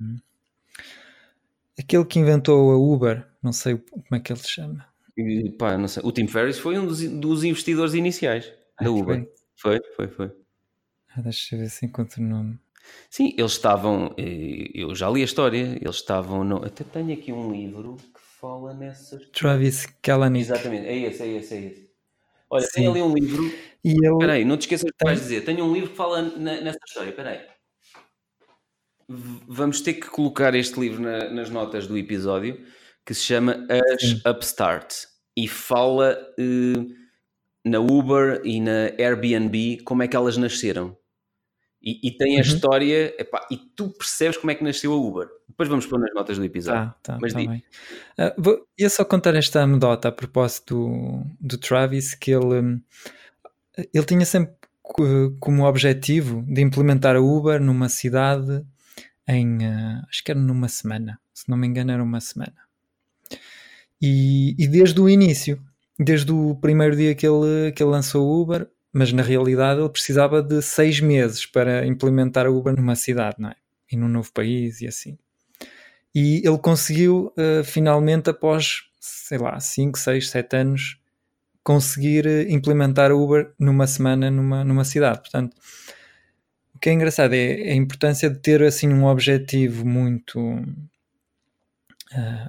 aquele 1.78 2.04
que 2.04 2.18
inventou 2.18 2.72
a 2.72 2.76
Uber, 2.76 3.26
não 3.42 3.52
sei 3.52 3.76
como 3.76 4.04
é 4.12 4.20
que 4.20 4.32
ele 4.32 4.40
se 4.40 4.48
chama. 4.48 4.86
E, 5.16 5.50
pá, 5.50 5.76
não 5.76 5.88
sei. 5.88 6.02
O 6.04 6.10
Tim 6.10 6.26
Ferriss 6.26 6.58
foi 6.58 6.78
um 6.78 6.86
dos, 6.86 7.02
dos 7.02 7.44
investidores 7.44 7.94
iniciais 7.94 8.52
da 8.80 8.90
Uber. 8.90 9.28
Foi, 9.56 9.80
foi, 9.96 10.08
foi. 10.08 10.28
foi. 10.28 10.42
Ah, 11.14 11.20
deixa 11.20 11.54
eu 11.54 11.60
ver 11.60 11.68
se 11.68 11.84
encontro 11.84 12.22
o 12.22 12.24
nome. 12.24 12.58
Sim, 13.10 13.34
eles 13.36 13.52
estavam, 13.52 14.14
eh, 14.18 14.70
eu 14.74 14.94
já 14.94 15.08
li 15.08 15.20
a 15.20 15.24
história, 15.24 15.78
eles 15.80 15.96
estavam, 15.96 16.42
no, 16.42 16.64
até 16.64 16.82
tenho 16.82 17.12
aqui 17.12 17.32
um 17.32 17.52
livro 17.52 17.96
que 17.96 18.20
fala 18.40 18.74
nessas... 18.74 19.26
Travis 19.30 19.86
Kalanick. 20.02 20.44
Exatamente, 20.44 20.86
é 20.86 20.96
esse, 20.98 21.22
é 21.22 21.28
esse, 21.28 21.54
é 21.54 21.60
esse. 21.60 21.91
Olha, 22.52 22.66
Sim. 22.66 22.72
tem 22.74 22.86
ali 22.86 23.00
um 23.00 23.14
livro. 23.14 23.50
E 23.82 23.92
ele... 23.92 24.18
Peraí, 24.18 24.44
não 24.44 24.58
te 24.58 24.62
esqueças 24.62 24.84
do 24.84 24.92
que 24.92 25.04
vais 25.04 25.18
dizer. 25.18 25.42
Tenho 25.42 25.64
um 25.64 25.72
livro 25.72 25.88
que 25.88 25.96
fala 25.96 26.20
nessa 26.20 26.78
história. 26.86 27.10
Peraí. 27.10 27.40
Vamos 29.08 29.80
ter 29.80 29.94
que 29.94 30.06
colocar 30.08 30.54
este 30.54 30.78
livro 30.78 31.00
na, 31.00 31.30
nas 31.30 31.48
notas 31.48 31.86
do 31.86 31.96
episódio 31.96 32.62
que 33.06 33.14
se 33.14 33.22
chama 33.22 33.66
As 33.70 34.02
Sim. 34.02 34.20
Upstart 34.28 34.94
e 35.34 35.48
fala 35.48 36.18
uh, 36.38 36.94
na 37.64 37.80
Uber 37.80 38.42
e 38.44 38.60
na 38.60 38.92
Airbnb 38.98 39.78
como 39.84 40.02
é 40.02 40.08
que 40.08 40.14
elas 40.14 40.36
nasceram. 40.36 40.96
E, 41.82 42.08
e 42.08 42.10
tem 42.12 42.34
a 42.34 42.36
uhum. 42.36 42.42
história, 42.42 43.14
epá, 43.18 43.44
e 43.50 43.56
tu 43.56 43.88
percebes 43.88 44.36
como 44.36 44.52
é 44.52 44.54
que 44.54 44.62
nasceu 44.62 44.92
a 44.92 44.96
Uber. 44.96 45.28
Depois 45.48 45.68
vamos 45.68 45.84
pôr 45.84 45.98
nas 45.98 46.14
notas 46.14 46.38
do 46.38 46.44
episódio. 46.44 46.94
Tá, 47.02 47.14
tá, 47.14 47.18
Mas 47.20 47.32
tá 47.32 47.40
bem. 47.40 47.64
Uh, 48.18 48.32
vou, 48.38 48.66
ia 48.78 48.88
só 48.88 49.04
contar 49.04 49.34
esta 49.34 49.62
anedota 49.62 50.08
a 50.08 50.12
propósito 50.12 50.76
do, 50.76 51.24
do 51.40 51.58
Travis, 51.58 52.14
que 52.14 52.30
ele, 52.30 52.60
hum, 52.60 52.80
ele 53.92 54.04
tinha 54.04 54.24
sempre 54.24 54.54
como 55.40 55.64
objetivo 55.64 56.44
de 56.46 56.60
implementar 56.60 57.16
a 57.16 57.20
Uber 57.20 57.60
numa 57.60 57.88
cidade 57.88 58.64
em, 59.26 59.58
uh, 59.58 60.06
acho 60.08 60.22
que 60.22 60.30
era 60.30 60.40
numa 60.40 60.68
semana, 60.68 61.18
se 61.32 61.48
não 61.48 61.56
me 61.56 61.66
engano 61.66 61.90
era 61.90 62.02
uma 62.02 62.20
semana. 62.20 62.56
E, 64.00 64.54
e 64.58 64.68
desde 64.68 65.00
o 65.00 65.08
início, 65.08 65.60
desde 65.98 66.32
o 66.32 66.56
primeiro 66.56 66.96
dia 66.96 67.14
que 67.14 67.26
ele, 67.26 67.72
que 67.72 67.82
ele 67.82 67.90
lançou 67.90 68.26
o 68.26 68.42
Uber, 68.42 68.68
mas 68.92 69.12
na 69.12 69.22
realidade 69.22 69.80
ele 69.80 69.88
precisava 69.88 70.42
de 70.42 70.60
seis 70.60 71.00
meses 71.00 71.46
para 71.46 71.86
implementar 71.86 72.46
a 72.46 72.50
Uber 72.50 72.74
numa 72.76 72.94
cidade, 72.94 73.36
não 73.38 73.48
é? 73.48 73.56
E 73.90 73.96
num 73.96 74.08
novo 74.08 74.30
país 74.32 74.80
e 74.80 74.86
assim. 74.86 75.18
E 76.14 76.46
ele 76.46 76.58
conseguiu 76.58 77.32
uh, 77.38 77.64
finalmente, 77.64 78.28
após 78.28 78.82
sei 79.00 79.38
lá, 79.38 79.58
5, 79.58 79.98
6, 79.98 80.28
7 80.28 80.56
anos, 80.56 80.98
conseguir 81.64 82.26
uh, 82.26 82.50
implementar 82.50 83.10
a 83.10 83.14
Uber 83.14 83.52
numa 83.58 83.86
semana 83.86 84.30
numa, 84.30 84.62
numa 84.62 84.84
cidade. 84.84 85.20
Portanto, 85.20 85.56
o 86.74 86.78
que 86.78 86.90
é 86.90 86.92
engraçado 86.92 87.32
é, 87.32 87.68
é 87.68 87.72
a 87.72 87.76
importância 87.76 88.28
de 88.28 88.38
ter 88.38 88.62
assim 88.62 88.88
um 88.88 89.06
objetivo 89.06 89.86
muito, 89.86 90.38
uh, 90.38 90.76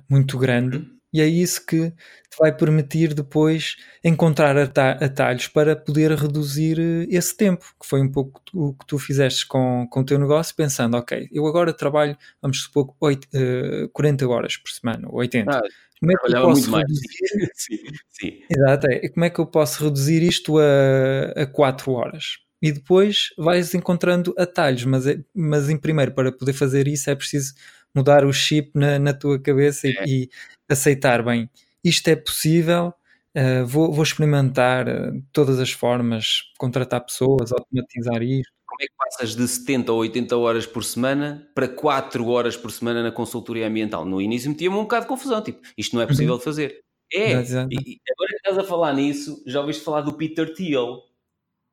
muito 0.10 0.38
grande 0.38 0.86
e 1.14 1.22
é 1.22 1.28
isso 1.28 1.66
que 1.66 1.92
te 1.92 2.38
vai 2.40 2.52
permitir 2.52 3.14
depois 3.14 3.76
encontrar 4.04 4.58
atalhos 4.58 5.48
para 5.48 5.76
poder 5.76 6.12
reduzir 6.12 6.80
eh, 6.80 7.08
esse 7.10 7.38
tempo, 7.38 7.64
que 7.80 7.88
foi 7.88 8.02
um 8.02 8.12
pouco 8.12 8.42
o 8.54 8.74
que 8.74 8.86
tu 8.88 8.98
fizeste 8.98 9.48
com, 9.48 9.88
com 9.90 10.00
o 10.00 10.06
teu 10.06 10.18
negócio, 10.18 10.56
pensando, 10.56 10.98
ok, 10.98 11.30
eu 11.32 11.46
agora 11.46 11.72
trabalho, 11.72 12.18
vamos 12.42 12.64
supor, 12.64 12.96
8, 13.00 13.28
uh, 13.36 13.90
40 13.90 14.28
horas 14.28 14.58
por 14.58 14.72
semana, 14.72 15.08
80. 15.12 15.52
Ah, 15.52 15.62
como 16.00 16.12
é 16.12 16.16
que 16.16 16.36
eu 16.36 16.42
posso 16.42 16.76
reduzir? 16.76 17.08
sim, 17.54 17.78
sim. 18.10 18.40
Exato, 18.50 18.88
é. 18.88 19.08
Como 19.10 19.26
é 19.26 19.30
que 19.30 19.40
eu 19.40 19.46
posso 19.46 19.84
reduzir 19.84 20.24
isto 20.24 20.58
a, 20.58 21.44
a 21.44 21.46
4 21.46 21.92
horas? 21.92 22.40
E 22.62 22.72
depois 22.72 23.28
vais 23.38 23.74
encontrando 23.74 24.34
atalhos, 24.38 24.86
mas, 24.86 25.06
é, 25.06 25.20
mas 25.36 25.70
em 25.70 25.78
primeiro, 25.78 26.14
para 26.14 26.32
poder 26.32 26.54
fazer 26.54 26.88
isso 26.88 27.10
é 27.10 27.16
preciso 27.16 27.54
mudar 27.96 28.26
o 28.26 28.34
chip 28.34 28.72
na, 28.74 28.98
na 29.00 29.14
tua 29.14 29.40
cabeça 29.40 29.88
é. 29.88 29.92
e, 30.06 30.24
e, 30.24 30.30
aceitar 30.70 31.24
bem, 31.24 31.50
isto 31.84 32.08
é 32.08 32.16
possível, 32.16 32.94
uh, 33.38 33.66
vou, 33.66 33.92
vou, 33.92 34.04
experimentar 34.04 34.88
uh, 34.88 35.24
todas 35.32 35.60
as 35.60 35.72
formas, 35.72 36.44
contratar 36.58 37.06
pessoas, 37.06 37.52
automatizar 37.52 38.22
isto. 38.24 38.52
Como 38.66 38.82
é 38.82 38.86
que 38.86 38.94
passas 38.98 39.36
de 39.36 39.48
70 39.48 39.92
ou 39.92 40.00
80 40.00 40.36
horas 40.36 40.66
por 40.66 40.84
semana 40.84 41.48
para 41.54 41.68
4 41.68 42.28
horas 42.28 42.58
por 42.58 42.72
semana 42.72 43.04
na 43.04 43.12
consultoria 43.12 43.68
ambiental? 43.68 44.04
No 44.04 44.20
início 44.20 44.50
metia-me 44.50 44.76
um 44.76 44.82
bocado 44.84 45.04
de 45.04 45.10
confusão, 45.10 45.44
tipo, 45.44 45.62
isto 45.78 45.96
não 45.96 46.02
é 46.02 46.08
possível 46.08 46.34
uhum. 46.34 46.40
de 46.40 46.44
fazer. 46.44 46.84
É, 47.14 47.34
e 47.34 47.34
agora 47.36 48.30
que 48.30 48.36
estás 48.38 48.58
a 48.58 48.64
falar 48.64 48.92
nisso, 48.94 49.44
já 49.46 49.62
ouviste 49.62 49.84
falar 49.84 50.02
do 50.02 50.14
Peter 50.14 50.52
Thiel, 50.52 51.04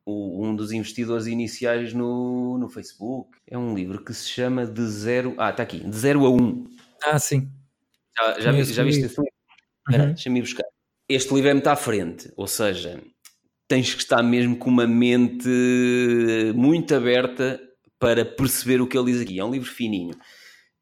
o, 0.05 0.45
um 0.45 0.55
dos 0.55 0.71
investidores 0.71 1.27
iniciais 1.27 1.93
no, 1.93 2.57
no 2.57 2.69
Facebook. 2.69 3.37
É 3.47 3.57
um 3.57 3.75
livro 3.75 4.03
que 4.03 4.13
se 4.13 4.27
chama 4.27 4.65
De 4.65 4.85
Zero... 4.85 5.35
Ah, 5.37 5.49
está 5.49 5.63
aqui. 5.63 5.79
De 5.79 5.95
Zero 5.95 6.25
a 6.25 6.29
Um. 6.29 6.67
Ah, 7.03 7.19
sim. 7.19 7.49
Já, 8.17 8.39
já, 8.39 8.51
vi, 8.51 8.63
já 8.63 8.83
viste 8.83 9.05
esse 9.05 9.21
livro? 9.21 9.33
Uhum. 9.89 10.13
deixa-me 10.13 10.41
buscar. 10.41 10.65
Este 11.09 11.33
livro 11.33 11.49
é 11.49 11.53
muito 11.53 11.67
à 11.67 11.75
frente, 11.75 12.31
ou 12.37 12.47
seja, 12.47 13.01
tens 13.67 13.93
que 13.93 14.01
estar 14.01 14.23
mesmo 14.23 14.55
com 14.55 14.69
uma 14.69 14.87
mente 14.87 15.49
muito 16.55 16.95
aberta 16.95 17.59
para 17.99 18.23
perceber 18.23 18.81
o 18.81 18.87
que 18.87 18.97
ele 18.97 19.11
diz 19.11 19.21
aqui. 19.21 19.39
É 19.39 19.43
um 19.43 19.51
livro 19.51 19.69
fininho. 19.69 20.15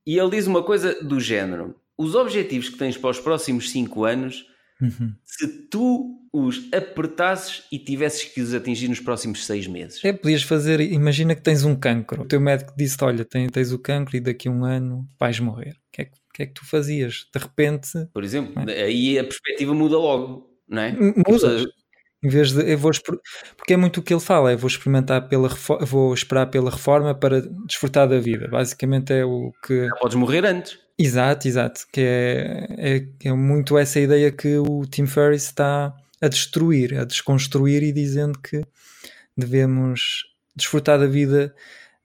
E 0.05 0.17
ele 0.17 0.31
diz 0.31 0.47
uma 0.47 0.63
coisa 0.63 1.03
do 1.03 1.19
género: 1.19 1.75
os 1.97 2.15
objetivos 2.15 2.69
que 2.69 2.77
tens 2.77 2.97
para 2.97 3.09
os 3.09 3.19
próximos 3.19 3.69
5 3.71 4.05
anos, 4.05 4.45
uhum. 4.81 5.13
se 5.25 5.67
tu 5.69 6.18
os 6.31 6.67
apertasses 6.73 7.63
e 7.71 7.79
tivesses 7.79 8.23
que 8.23 8.41
os 8.41 8.53
atingir 8.53 8.87
nos 8.87 8.99
próximos 8.99 9.45
6 9.45 9.67
meses. 9.67 10.03
É, 10.03 10.13
podias 10.13 10.43
fazer, 10.43 10.79
imagina 10.79 11.35
que 11.35 11.41
tens 11.41 11.63
um 11.63 11.75
cancro. 11.75 12.23
O 12.23 12.25
teu 12.25 12.39
médico 12.39 12.73
disse: 12.77 12.97
Olha, 13.01 13.25
tens 13.25 13.71
o 13.71 13.79
cancro 13.79 14.15
e 14.15 14.19
daqui 14.19 14.47
a 14.47 14.51
um 14.51 14.63
ano 14.65 15.07
vais 15.19 15.39
morrer. 15.39 15.71
O 15.71 15.91
que 15.91 16.01
é 16.01 16.05
que 16.05 16.19
que 16.39 16.43
é 16.43 16.45
que 16.45 16.53
tu 16.53 16.65
fazias? 16.65 17.27
De 17.33 17.39
repente. 17.39 17.89
Por 18.13 18.23
exemplo, 18.23 18.69
é? 18.69 18.83
aí 18.83 19.19
a 19.19 19.23
perspectiva 19.23 19.73
muda 19.73 19.97
logo, 19.97 20.49
não 20.67 20.81
é? 20.81 20.91
Muda. 21.27 21.65
Em 22.21 22.27
vez 22.27 22.51
de 22.51 22.69
eu 22.69 22.77
vou 22.77 22.91
porque 23.55 23.73
é 23.73 23.77
muito 23.77 23.99
o 23.99 24.03
que 24.03 24.13
ele 24.13 24.21
fala, 24.21 24.51
é 24.51 24.55
vou 24.55 24.67
experimentar 24.67 25.29
pela 25.29 25.49
vou 25.81 26.13
esperar 26.13 26.47
pela 26.47 26.69
reforma 26.69 27.15
para 27.15 27.41
desfrutar 27.65 28.07
da 28.07 28.19
vida. 28.19 28.47
Basicamente 28.49 29.13
é 29.13 29.25
o 29.25 29.51
que. 29.65 29.87
Já 29.87 29.95
podes 29.95 30.15
morrer 30.15 30.45
antes. 30.45 30.77
Exato, 30.97 31.47
exato. 31.47 31.85
Que 31.93 32.01
é, 32.01 32.67
é, 32.77 33.29
é 33.29 33.33
muito 33.33 33.77
essa 33.77 33.99
ideia 33.99 34.31
que 34.31 34.57
o 34.57 34.85
Tim 34.85 35.05
Ferriss 35.05 35.45
está 35.45 35.95
a 36.21 36.27
destruir, 36.27 36.97
a 36.97 37.05
desconstruir 37.05 37.83
e 37.83 37.91
dizendo 37.91 38.39
que 38.39 38.63
devemos 39.35 40.25
desfrutar 40.55 40.99
da 40.99 41.07
vida 41.07 41.55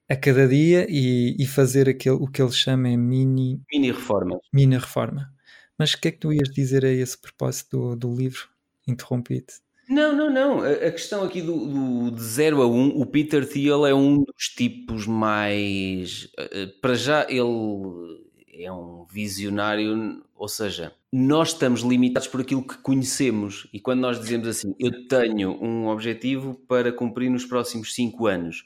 a 0.09 0.15
cada 0.15 0.47
dia 0.47 0.87
e, 0.89 1.37
e 1.39 1.47
fazer 1.47 1.89
aquele, 1.89 2.17
o 2.17 2.27
que 2.27 2.41
ele 2.41 2.53
chama 2.53 2.89
é 2.89 2.97
mini... 2.97 3.61
Mini 3.73 3.91
reforma. 3.91 4.39
Mini 4.53 4.77
reforma. 4.77 5.33
Mas 5.79 5.93
o 5.93 6.01
que 6.01 6.09
é 6.09 6.11
que 6.13 6.19
tu 6.19 6.33
ias 6.33 6.51
dizer 6.51 6.85
a 6.85 6.91
esse 6.91 7.19
propósito 7.19 7.97
do, 7.97 7.97
do 7.97 8.17
livro? 8.17 8.49
Interrompi-te. 8.87 9.65
Não, 9.89 10.17
não, 10.17 10.31
não. 10.31 10.63
A, 10.63 10.91
questão 10.91 11.25
aqui 11.25 11.43
do, 11.43 11.67
do, 11.67 12.11
de 12.13 12.23
0 12.23 12.63
a 12.63 12.67
1, 12.67 12.71
um, 12.71 13.01
o 13.01 13.07
Peter 13.07 13.47
Thiel 13.47 13.85
é 13.85 13.95
um 13.95 14.23
dos 14.23 14.49
tipos 14.49 15.07
mais. 15.07 16.25
Uh, 16.39 16.81
para 16.81 16.95
já, 16.95 17.27
ele 17.29 18.25
é 18.59 18.73
um 18.73 19.05
visionário, 19.11 20.23
ou 20.35 20.49
seja, 20.49 20.93
nós 21.13 21.49
estamos 21.49 21.83
limitados 21.83 22.29
por 22.29 22.41
aquilo 22.41 22.67
que 22.67 22.79
conhecemos. 22.79 23.69
E 23.73 23.81
quando 23.81 24.01
nós 24.01 24.19
dizemos 24.19 24.49
assim, 24.49 24.75
eu 24.79 25.07
tenho 25.09 25.53
um 25.63 25.89
objetivo 25.89 26.55
para 26.69 26.93
cumprir 26.93 27.31
nos 27.31 27.45
próximos 27.45 27.95
5 27.95 28.27
anos 28.27 28.65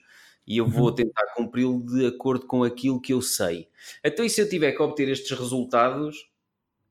e 0.49 0.57
eu 0.57 0.67
vou 0.67 0.89
uhum. 0.89 0.95
tentar 0.95 1.27
cumpri-lo 1.37 1.85
de 1.85 2.07
acordo 2.07 2.47
com 2.47 2.65
aquilo 2.65 2.99
que 2.99 3.13
eu 3.13 3.21
sei. 3.21 3.69
Então, 4.03 4.25
e 4.25 4.31
se 4.31 4.41
eu 4.41 4.49
tiver 4.49 4.73
que 4.73 4.83
obter 4.83 5.07
estes 5.09 5.39
resultados 5.39 6.27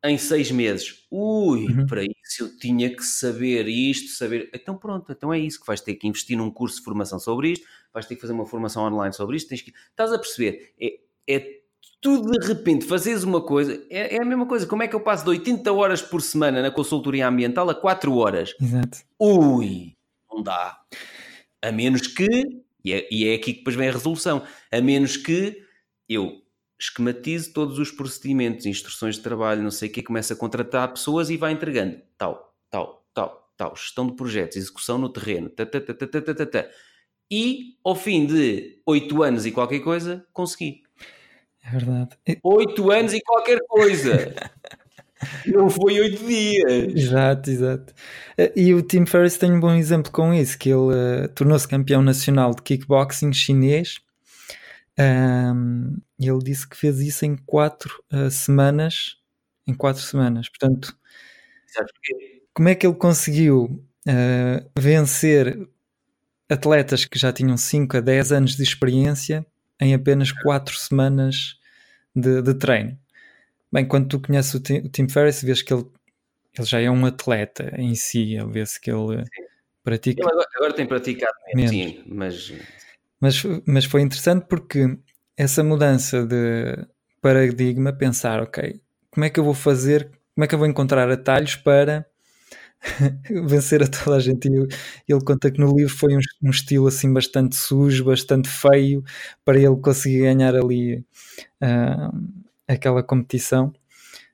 em 0.06 0.16
seis 0.16 0.52
meses? 0.52 1.08
Ui, 1.10 1.66
uhum. 1.66 1.88
para 1.88 2.04
isso 2.04 2.44
eu 2.44 2.58
tinha 2.60 2.96
que 2.96 3.04
saber 3.04 3.68
isto, 3.68 4.10
saber. 4.12 4.48
Então, 4.54 4.78
pronto, 4.78 5.12
então 5.12 5.34
é 5.34 5.40
isso 5.40 5.60
que 5.60 5.66
vais 5.66 5.82
ter 5.82 5.96
que 5.96 6.08
investir 6.08 6.38
num 6.38 6.52
curso 6.52 6.78
de 6.78 6.84
formação 6.84 7.20
sobre 7.20 7.54
isto, 7.54 7.68
vais 7.92 8.06
ter 8.06 8.14
que 8.14 8.22
fazer 8.22 8.34
uma 8.34 8.46
formação 8.46 8.84
online 8.84 9.14
sobre 9.14 9.36
isto. 9.36 9.50
Tens 9.50 9.64
que... 9.64 9.74
Estás 9.90 10.14
a 10.14 10.20
perceber? 10.20 10.74
É, 10.80 11.00
é 11.28 11.62
tu 12.02 12.22
de 12.22 12.46
repente 12.46 12.86
fazes 12.86 13.24
uma 13.24 13.42
coisa, 13.42 13.82
é, 13.90 14.16
é, 14.16 14.22
a 14.22 14.26
mesma 14.26 14.46
coisa. 14.46 14.66
Como 14.66 14.84
é 14.84 14.88
que 14.88 14.96
eu 14.96 15.00
passo 15.00 15.24
de 15.24 15.32
80 15.32 15.72
horas 15.74 16.02
por 16.02 16.22
semana 16.22 16.62
na 16.62 16.72
consultoria 16.72 17.28
ambiental 17.28 17.70
a 17.70 17.76
4 17.76 18.16
horas? 18.16 18.54
Exato. 18.62 19.00
Ui, 19.20 19.94
não 20.32 20.42
dá. 20.42 20.80
A 21.62 21.72
menos 21.72 22.08
que, 22.08 22.28
e 22.84 22.94
é, 22.94 23.08
e 23.12 23.28
é 23.28 23.36
aqui 23.36 23.54
que 23.54 23.60
depois 23.60 23.76
vem 23.76 23.90
a 23.90 23.92
resolução, 23.92 24.44
a 24.72 24.82
menos 24.82 25.18
que 25.18 25.62
eu 26.08 26.42
esquematize 26.80 27.52
todos 27.52 27.80
os 27.80 27.92
procedimentos, 27.92 28.66
instruções 28.66 29.16
de 29.16 29.22
trabalho, 29.22 29.64
não 29.64 29.72
sei 29.72 29.90
o 29.90 29.92
que, 29.92 30.04
começa 30.04 30.34
a 30.34 30.38
contratar 30.38 30.94
pessoas 30.94 31.30
e 31.30 31.38
vai 31.38 31.52
entregando 31.52 32.00
tal, 32.18 32.56
tal, 32.70 33.04
tal, 33.14 33.52
tal, 33.58 33.76
gestão 33.76 34.06
de 34.06 34.16
projetos, 34.16 34.58
execução 34.58 35.00
no 35.00 35.10
terreno, 35.10 35.50
ta, 35.50 35.66
ta, 35.66 35.82
ta, 35.82 35.94
ta, 35.94 36.08
ta, 36.08 36.36
ta, 36.36 36.46
ta. 36.46 36.70
e 37.32 37.78
ao 37.84 37.96
fim 37.96 38.28
de 38.28 38.80
8 38.86 39.24
anos 39.24 39.46
e 39.48 39.52
qualquer 39.52 39.80
coisa, 39.80 40.26
consegui. 40.32 40.87
É 41.68 41.72
verdade. 41.72 42.18
Oito 42.44 42.92
anos 42.92 43.14
e 43.14 43.22
qualquer 43.22 43.60
coisa. 43.68 44.34
Não 45.46 45.70
foi 45.70 46.00
oito 46.00 46.26
dias. 46.26 46.96
Exato, 46.96 47.50
exato. 47.50 47.94
Eh, 48.38 48.54
e 48.56 48.74
o 48.74 48.82
Tim 48.82 49.06
Ferriss 49.06 49.38
tem 49.38 49.52
um 49.52 49.60
bom 49.60 49.74
exemplo 49.74 50.12
com 50.12 50.34
isso, 50.34 50.58
que 50.58 50.70
ele 50.70 51.26
uh, 51.26 51.28
tornou-se 51.36 51.68
campeão 51.68 52.02
nacional 52.02 52.54
de 52.54 52.62
kickboxing 52.62 53.34
chinês. 53.34 54.00
Um, 54.98 55.98
ele 56.20 56.40
disse 56.40 56.68
que 56.68 56.78
fez 56.78 57.00
isso 57.00 57.26
em 57.26 57.36
quatro 57.36 58.02
uh, 58.14 58.32
semanas. 58.32 59.18
Em 59.68 59.74
quatro 59.74 60.02
semanas. 60.02 60.48
Portanto, 60.50 60.96
como 62.54 62.70
é 62.70 62.76
que 62.76 62.88
ele 62.88 62.96
conseguiu 62.96 63.84
uh, 64.08 64.70
vencer 64.80 65.68
atletas 66.50 67.04
que 67.04 67.20
já 67.20 67.34
tinham 67.34 67.58
5 67.58 67.98
a 67.98 68.00
10 68.00 68.32
anos 68.32 68.56
de 68.56 68.64
experiência 68.64 69.46
em 69.80 69.94
apenas 69.94 70.32
4 70.32 70.76
semanas 70.76 71.60
de, 72.16 72.42
de, 72.42 72.54
treino. 72.54 72.98
Bem, 73.72 73.86
quando 73.86 74.08
tu 74.08 74.20
conheces 74.20 74.54
o 74.54 74.60
Tim, 74.60 74.80
o 74.80 74.90
Tim 74.90 75.08
Ferriss, 75.08 75.44
vês 75.44 75.62
que 75.62 75.74
ele, 75.74 75.86
ele 76.58 76.68
já 76.68 76.80
é 76.80 76.90
um 76.90 77.06
atleta 77.06 77.74
em 77.78 77.96
si, 77.96 78.36
ele 78.36 78.52
vê-se 78.52 78.80
que 78.80 78.92
ele 78.92 79.18
sim. 79.18 79.44
pratica. 79.84 80.22
Ele 80.22 80.30
agora, 80.30 80.48
agora, 80.56 80.74
tem 80.74 80.86
praticado 80.86 81.34
menos, 81.54 81.72
sim, 81.72 82.04
mas... 82.08 82.54
mas... 83.20 83.44
Mas 83.66 83.86
foi 83.86 84.02
interessante 84.02 84.46
porque 84.48 84.98
essa 85.36 85.64
mudança 85.64 86.26
de 86.26 86.88
paradigma, 87.22 87.92
pensar, 87.94 88.42
ok, 88.42 88.82
como 89.12 89.26
é 89.26 89.30
que 89.30 89.40
eu 89.40 89.44
vou 89.44 89.54
fazer, 89.54 90.12
como 90.34 90.46
é 90.46 90.48
que 90.48 90.56
eu 90.56 90.60
vou 90.60 90.68
encontrar 90.68 91.10
atalhos 91.10 91.56
para 91.56 92.06
vencer 93.48 93.84
a 93.84 93.88
toda 93.88 94.18
a 94.18 94.20
gente. 94.20 94.48
E 94.48 95.12
ele 95.12 95.24
conta 95.24 95.52
que 95.52 95.60
no 95.60 95.76
livro 95.76 95.94
foi 95.94 96.16
um, 96.16 96.20
um, 96.44 96.50
estilo 96.50 96.88
assim 96.88 97.12
bastante 97.12 97.56
sujo, 97.56 98.06
bastante 98.06 98.48
feio, 98.48 99.04
para 99.44 99.58
ele 99.58 99.76
conseguir 99.78 100.22
ganhar 100.22 100.56
ali 100.56 101.04
uh, 101.62 102.44
aquela 102.68 103.04
competição. 103.04 103.74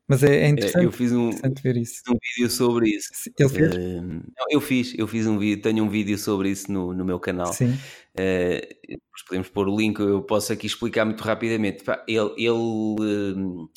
Mas 0.08 0.22
é, 0.22 0.42
é 0.42 0.50
interessante, 0.50 0.84
eu 0.84 0.92
fiz 0.92 1.14
um, 1.14 1.32
ver 1.64 1.78
isso. 1.78 2.02
um 2.10 2.18
vídeo 2.22 2.50
sobre 2.50 2.90
isso. 2.90 3.10
Ele 3.40 3.50
fez? 3.50 3.74
Uh, 3.74 4.22
eu 4.50 4.60
fiz, 4.60 4.94
eu 4.98 5.08
fiz 5.08 5.26
um 5.26 5.40
vídeo, 5.40 5.62
tenho 5.62 5.84
um 5.84 5.90
vídeo 5.90 6.18
sobre 6.18 6.50
isso 6.50 6.72
no, 6.72 6.94
no 6.94 7.06
meu 7.06 7.20
canal. 7.20 7.54
Sim. 7.54 7.78
Uh, 8.20 8.98
podemos 9.28 9.50
pôr 9.50 9.70
o 9.70 9.78
link, 9.78 10.00
eu 10.00 10.22
posso 10.22 10.52
aqui 10.52 10.68
explicar 10.68 11.06
muito 11.06 11.22
rapidamente. 11.24 11.84
Ele, 12.08 12.34
ele 12.38 13.70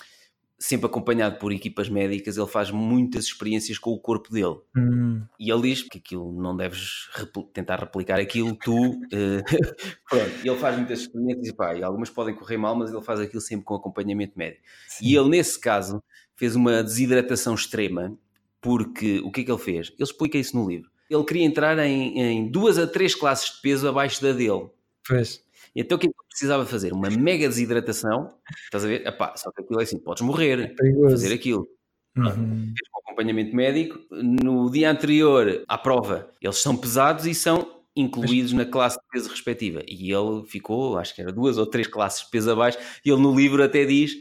sempre 0.59 0.87
acompanhado 0.87 1.39
por 1.39 1.53
equipas 1.53 1.89
médicas, 1.89 2.37
ele 2.37 2.47
faz 2.47 2.71
muitas 2.71 3.25
experiências 3.25 3.79
com 3.79 3.91
o 3.91 3.99
corpo 3.99 4.31
dele. 4.33 4.57
Hum. 4.77 5.23
E 5.39 5.51
ele 5.51 5.63
diz 5.63 5.83
que 5.83 5.99
aquilo 5.99 6.33
não 6.33 6.57
deves 6.57 7.09
repl 7.13 7.41
tentar 7.53 7.79
replicar 7.79 8.19
aquilo 8.19 8.57
tu. 8.57 8.93
Uh, 8.93 9.43
pronto, 10.09 10.31
ele 10.43 10.57
faz 10.57 10.77
muitas 10.77 11.01
experiências 11.01 11.55
pá, 11.55 11.75
e 11.75 11.83
algumas 11.83 12.09
podem 12.09 12.35
correr 12.35 12.57
mal, 12.57 12.75
mas 12.75 12.91
ele 12.91 13.03
faz 13.03 13.21
aquilo 13.21 13.41
sempre 13.41 13.65
com 13.65 13.75
acompanhamento 13.75 14.33
médico. 14.37 14.63
Sim. 14.89 15.07
E 15.07 15.17
ele, 15.17 15.29
nesse 15.29 15.61
caso, 15.61 16.03
fez 16.35 16.57
uma 16.57 16.83
desidratação 16.83 17.55
extrema, 17.55 18.17
porque 18.61 19.21
o 19.21 19.31
que 19.31 19.43
é 19.43 19.45
que 19.45 19.51
ele 19.51 19.59
fez? 19.59 19.89
Ele 19.89 20.03
explica 20.03 20.39
isso 20.39 20.57
no 20.57 20.69
livro. 20.69 20.91
Ele 21.09 21.25
queria 21.25 21.45
entrar 21.45 21.79
em, 21.79 22.21
em 22.21 22.51
duas 22.51 22.79
a 22.79 22.87
três 22.87 23.15
classes 23.15 23.55
de 23.55 23.61
peso 23.61 23.89
abaixo 23.89 24.21
da 24.23 24.33
dele. 24.33 24.69
Pois. 25.07 25.46
Então 25.77 25.97
o 25.97 26.01
que 26.01 26.07
é 26.07 26.11
que 26.11 26.17
precisava 26.31 26.65
fazer? 26.65 26.93
Uma 26.93 27.11
mega 27.11 27.47
desidratação, 27.47 28.33
estás 28.65 28.85
a 28.85 28.89
ver? 28.89 29.07
Epá, 29.07 29.35
só 29.37 29.51
que 29.53 29.63
aquilo 29.63 29.81
é 29.81 29.83
assim, 29.85 29.99
podes 29.99 30.23
morrer, 30.23 30.75
é 30.81 31.11
fazer 31.11 31.35
aquilo. 31.35 31.69
Uhum. 32.17 32.73
Com 32.93 33.01
acompanhamento 33.01 33.55
médico, 33.55 33.99
no 34.11 34.71
dia 34.71 34.91
anterior 34.91 35.65
à 35.69 35.77
prova, 35.77 36.31
eles 36.41 36.57
são 36.57 36.77
pesados 36.77 37.27
e 37.27 37.35
são 37.35 37.77
incluídos 37.95 38.53
na 38.53 38.65
classe 38.65 38.97
de 38.97 39.05
peso 39.11 39.31
respectiva. 39.31 39.83
E 39.87 40.13
ele 40.13 40.45
ficou, 40.47 40.99
acho 40.99 41.15
que 41.15 41.21
era 41.21 41.33
duas 41.33 41.59
ou 41.59 41.67
três 41.67 41.87
classes 41.87 42.25
de 42.25 42.31
peso 42.31 42.51
abaixo, 42.51 42.79
e 43.05 43.11
ele 43.11 43.21
no 43.21 43.35
livro 43.35 43.63
até 43.63 43.85
diz 43.85 44.13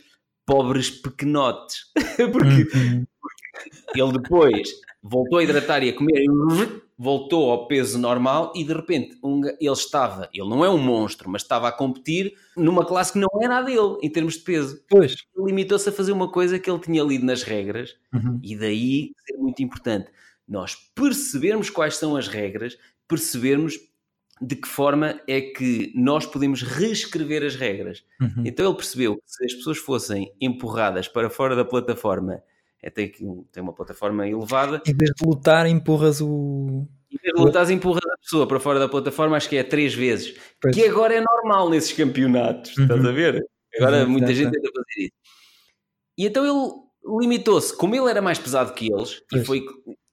pobres 0.45 0.89
pequenotes, 0.89 1.91
porque, 2.31 2.77
uhum. 2.77 3.05
porque 3.21 4.01
ele 4.01 4.11
depois 4.13 4.69
voltou 5.01 5.39
a 5.39 5.43
hidratar 5.43 5.83
e 5.83 5.89
a 5.89 5.93
comer 5.93 6.25
voltou 6.97 7.51
ao 7.51 7.67
peso 7.67 7.99
normal 7.99 8.53
e 8.55 8.63
de 8.63 8.73
repente 8.73 9.17
um, 9.23 9.41
ele 9.45 9.71
estava, 9.71 10.29
ele 10.33 10.47
não 10.47 10.63
é 10.63 10.69
um 10.69 10.77
monstro, 10.77 11.29
mas 11.29 11.41
estava 11.41 11.67
a 11.67 11.71
competir 11.71 12.33
numa 12.55 12.85
classe 12.85 13.13
que 13.13 13.19
não 13.19 13.27
era 13.41 13.57
a 13.57 13.61
dele 13.61 13.97
em 14.01 14.09
termos 14.09 14.35
de 14.35 14.41
peso. 14.41 14.81
Pois. 14.89 15.15
Limitou-se 15.37 15.89
a 15.89 15.91
fazer 15.91 16.13
uma 16.13 16.31
coisa 16.31 16.57
que 16.57 16.69
ele 16.69 16.79
tinha 16.79 17.03
lido 17.03 17.25
nas 17.25 17.43
regras 17.43 17.95
uhum. 18.13 18.39
e 18.41 18.55
daí 18.55 19.11
ser 19.27 19.37
muito 19.37 19.61
importante 19.61 20.09
nós 20.47 20.75
percebermos 20.75 21.69
quais 21.69 21.97
são 21.97 22.15
as 22.15 22.27
regras, 22.27 22.77
percebermos 23.07 23.79
de 24.41 24.55
que 24.55 24.67
forma 24.67 25.19
é 25.27 25.41
que 25.41 25.91
nós 25.95 26.25
podemos 26.25 26.61
reescrever 26.61 27.43
as 27.43 27.55
regras. 27.55 28.03
Uhum. 28.21 28.43
Então 28.45 28.65
ele 28.65 28.75
percebeu 28.75 29.15
que 29.15 29.23
se 29.25 29.45
as 29.45 29.53
pessoas 29.53 29.77
fossem 29.77 30.31
empurradas 30.39 31.07
para 31.07 31.29
fora 31.29 31.55
da 31.55 31.65
plataforma 31.65 32.43
é, 32.85 32.89
tem, 32.91 33.11
tem 33.51 33.63
uma 33.63 33.73
plataforma 33.73 34.27
elevada. 34.27 34.79
Em 34.85 34.95
vez 34.95 35.11
de 35.15 35.25
lutar, 35.25 35.65
empurras 35.65 36.21
o. 36.21 36.87
Em 37.11 37.17
vez 37.17 37.33
de 37.35 37.41
lutar, 37.41 37.71
empurras 37.71 38.05
a 38.05 38.17
pessoa 38.19 38.47
para 38.47 38.59
fora 38.59 38.77
da 38.77 38.87
plataforma, 38.87 39.35
acho 39.35 39.49
que 39.49 39.57
é 39.57 39.63
três 39.63 39.95
vezes. 39.95 40.37
Pois. 40.61 40.75
Que 40.75 40.85
agora 40.85 41.15
é 41.15 41.21
normal 41.21 41.67
nesses 41.71 41.93
campeonatos, 41.93 42.77
uhum. 42.77 42.83
estás 42.83 43.03
a 43.03 43.11
ver? 43.11 43.43
Agora 43.79 44.03
uhum, 44.03 44.11
muita 44.11 44.31
gente 44.35 44.51
tenta 44.51 44.69
fazer 44.71 45.05
isso. 45.05 45.13
E 46.15 46.27
então 46.27 46.45
ele 46.45 47.19
limitou-se, 47.21 47.75
como 47.75 47.95
ele 47.95 48.07
era 48.07 48.21
mais 48.21 48.37
pesado 48.37 48.71
que 48.75 48.93
eles, 48.93 49.23
pois. 49.31 49.41
e 49.41 49.45
foi 49.45 49.65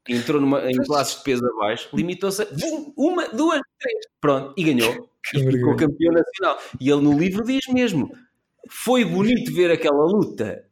entrou 0.08 0.40
numa, 0.40 0.68
em 0.70 0.76
classes 0.78 1.18
de 1.18 1.24
peso 1.24 1.46
abaixo, 1.46 1.90
limitou-se 1.94 2.42
a 2.42 2.46
uma, 2.96 3.28
duas, 3.28 3.60
três, 3.78 4.06
pronto, 4.18 4.54
e 4.56 4.64
ganhou. 4.64 5.08
Que 5.24 5.38
e 5.38 5.52
ficou 5.52 5.76
campeão 5.76 6.12
nacional. 6.12 6.58
E 6.80 6.90
ele 6.90 7.00
no 7.00 7.16
livro 7.16 7.44
diz 7.44 7.60
mesmo: 7.72 8.10
foi 8.68 9.04
bonito 9.04 9.54
ver 9.54 9.70
aquela 9.70 10.04
luta, 10.04 10.64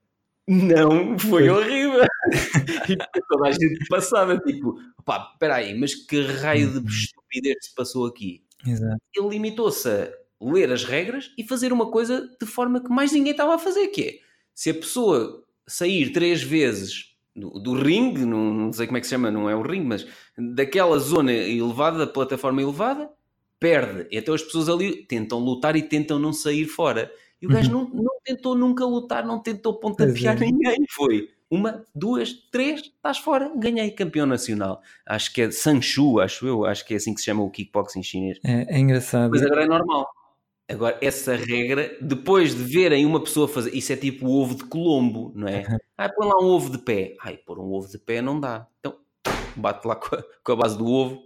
não, 0.51 1.17
foi 1.17 1.49
horrível. 1.49 2.03
e 2.91 2.97
toda 3.29 3.49
a 3.49 3.53
gente 3.53 3.87
passava, 3.89 4.37
tipo, 4.39 4.77
pá, 5.05 5.31
espera 5.33 5.55
aí, 5.57 5.79
mas 5.79 5.95
que 5.95 6.21
raio 6.23 6.71
de 6.71 6.79
uhum. 6.79 6.87
estupidez 6.87 7.57
se 7.61 7.75
passou 7.75 8.07
aqui? 8.07 8.43
Exato. 8.67 9.01
Ele 9.17 9.29
limitou-se 9.29 9.89
a 9.89 10.11
ler 10.41 10.73
as 10.73 10.83
regras 10.83 11.31
e 11.39 11.47
fazer 11.47 11.73
uma 11.73 11.91
coisa 11.91 12.29
de 12.41 12.47
forma 12.47 12.83
que 12.83 12.91
mais 12.91 13.13
ninguém 13.13 13.31
estava 13.31 13.55
a 13.55 13.59
fazer, 13.59 13.87
que 13.89 14.03
é, 14.03 14.19
se 14.53 14.71
a 14.71 14.75
pessoa 14.75 15.45
sair 15.69 16.11
três 16.13 16.43
vezes 16.43 17.15
do, 17.37 17.51
do 17.61 17.75
ringue, 17.75 18.25
não, 18.25 18.53
não 18.53 18.73
sei 18.73 18.87
como 18.87 18.99
é 18.99 19.01
que 19.01 19.07
se 19.07 19.11
chama, 19.11 19.31
não 19.31 19.49
é 19.49 19.55
o 19.55 19.63
ringue, 19.63 19.87
mas 19.87 20.07
daquela 20.37 20.99
zona 20.99 21.33
elevada, 21.33 21.99
da 21.99 22.07
plataforma 22.07 22.61
elevada, 22.61 23.09
perde. 23.61 24.09
Então 24.11 24.35
as 24.35 24.43
pessoas 24.43 24.69
ali 24.69 25.05
tentam 25.05 25.39
lutar 25.39 25.77
e 25.77 25.83
tentam 25.83 26.19
não 26.19 26.33
sair 26.33 26.65
fora. 26.65 27.13
E 27.41 27.47
o 27.47 27.51
gajo 27.51 27.75
uhum. 27.75 27.89
não, 27.95 28.03
não 28.03 28.21
tentou 28.25 28.55
nunca 28.55 28.85
lutar, 28.85 29.25
não 29.25 29.41
tentou 29.43 29.75
pontapear 29.79 30.37
é. 30.37 30.47
ninguém. 30.47 30.85
Foi 30.91 31.31
uma, 31.51 31.85
duas, 31.95 32.33
três, 32.33 32.81
estás 32.83 33.19
fora, 33.19 33.51
ganhei 33.57 33.91
campeão 33.91 34.27
nacional. 34.27 34.81
Acho 35.07 35.33
que 35.33 35.43
é 35.43 35.51
Sanchu, 35.51 36.21
acho 36.21 36.47
eu, 36.47 36.65
acho 36.65 36.87
que 36.87 36.95
é 36.95 36.97
assim 36.97 37.13
que 37.13 37.21
se 37.21 37.27
chama 37.27 37.43
o 37.43 37.51
kickboxing 37.51 38.03
chinês. 38.03 38.39
É, 38.45 38.77
é 38.77 38.79
engraçado. 38.79 39.31
Mas 39.31 39.43
agora 39.43 39.65
é 39.65 39.67
normal. 39.67 40.09
Agora, 40.71 40.97
essa 41.03 41.35
regra, 41.35 41.97
depois 42.01 42.55
de 42.55 42.63
verem 42.63 43.05
uma 43.05 43.21
pessoa 43.21 43.49
fazer, 43.49 43.75
isso 43.75 43.93
é 43.93 43.97
tipo 43.97 44.29
o 44.29 44.41
ovo 44.41 44.55
de 44.55 44.65
Colombo, 44.65 45.33
não 45.35 45.49
é? 45.49 45.63
Uhum. 45.69 45.79
Ah, 45.99 46.09
põe 46.09 46.29
lá 46.29 46.41
um 46.41 46.47
ovo 46.47 46.71
de 46.71 46.79
pé. 46.79 47.17
Ai, 47.21 47.37
pôr 47.37 47.59
um 47.59 47.73
ovo 47.73 47.89
de 47.89 47.99
pé 47.99 48.23
não 48.23 48.39
dá. 48.39 48.69
Então, 48.79 48.97
bate 49.57 49.89
lá 49.89 49.97
com 49.97 50.15
a, 50.15 50.23
com 50.45 50.53
a 50.53 50.57
base 50.57 50.79
do 50.79 50.87
ovo, 50.87 51.21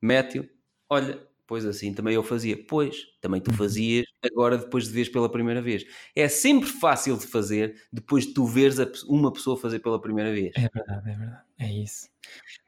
mete-o. 0.00 0.48
Olha, 0.88 1.20
Pois 1.46 1.64
assim 1.64 1.94
também 1.94 2.14
eu 2.14 2.22
fazia. 2.22 2.58
Pois, 2.66 3.06
também 3.20 3.40
tu 3.40 3.52
fazias, 3.52 4.04
agora 4.22 4.58
depois 4.58 4.84
de 4.84 4.92
veres 4.92 5.08
pela 5.08 5.30
primeira 5.30 5.62
vez. 5.62 5.84
É 6.14 6.28
sempre 6.28 6.68
fácil 6.68 7.16
de 7.16 7.26
fazer 7.26 7.80
depois 7.92 8.26
de 8.26 8.34
tu 8.34 8.44
veres 8.44 8.78
uma 9.04 9.32
pessoa 9.32 9.56
fazer 9.56 9.78
pela 9.78 10.00
primeira 10.00 10.32
vez. 10.32 10.52
É 10.56 10.68
verdade, 10.68 11.10
é 11.10 11.14
verdade. 11.14 11.42
É 11.58 11.72
isso. 11.72 12.08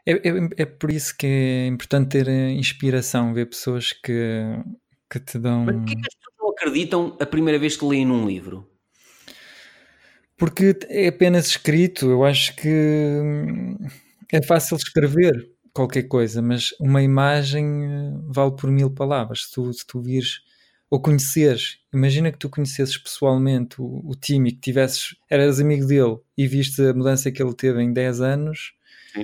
É, 0.07 0.13
é, 0.13 0.63
é 0.63 0.65
por 0.65 0.91
isso 0.91 1.17
que 1.17 1.27
é 1.27 1.67
importante 1.67 2.11
ter 2.11 2.29
eh, 2.29 2.53
inspiração, 2.53 3.35
ver 3.35 3.47
pessoas 3.47 3.93
que, 3.93 4.45
que 5.11 5.19
te 5.19 5.39
dão. 5.39 5.65
Mas 5.65 5.77
porquê 5.77 5.95
que 5.95 6.07
as 6.07 6.15
pessoas 6.15 6.37
não 6.39 6.51
acreditam 6.51 7.17
a 7.21 7.27
primeira 7.27 7.59
vez 7.59 7.77
que 7.77 7.85
leem 7.85 8.07
num 8.07 8.27
livro? 8.27 8.71
Porque 10.37 10.79
é 10.89 11.09
apenas 11.09 11.49
escrito. 11.49 12.09
Eu 12.09 12.25
acho 12.25 12.55
que 12.55 12.69
hum, 12.69 13.77
é 14.33 14.41
fácil 14.41 14.77
escrever 14.77 15.51
qualquer 15.79 16.03
coisa, 16.05 16.43
mas 16.43 16.71
uma 16.81 17.01
imagem 17.01 17.85
eh, 17.85 18.13
vale 18.27 18.51
por 18.57 18.69
mil 18.69 18.91
palavras. 18.91 19.45
Se 19.45 19.53
tu, 19.53 19.73
se 19.73 19.87
tu 19.87 20.01
vires 20.01 20.41
ou 20.91 21.01
conheceres, 21.01 21.79
imagina 21.95 22.33
que 22.33 22.39
tu 22.39 22.49
conhecesses 22.49 22.99
pessoalmente 22.99 23.81
o, 23.81 24.03
o 24.05 24.15
time 24.17 24.49
e 24.49 24.53
que 24.53 24.61
tivesses, 24.61 25.15
eras 25.31 25.61
amigo 25.61 25.87
dele 25.87 26.19
e 26.37 26.49
viste 26.49 26.83
a 26.83 26.93
mudança 26.93 27.31
que 27.31 27.41
ele 27.41 27.55
teve 27.55 27.81
em 27.81 27.93
10 27.93 28.21
anos. 28.21 28.73
Sim. 29.13 29.23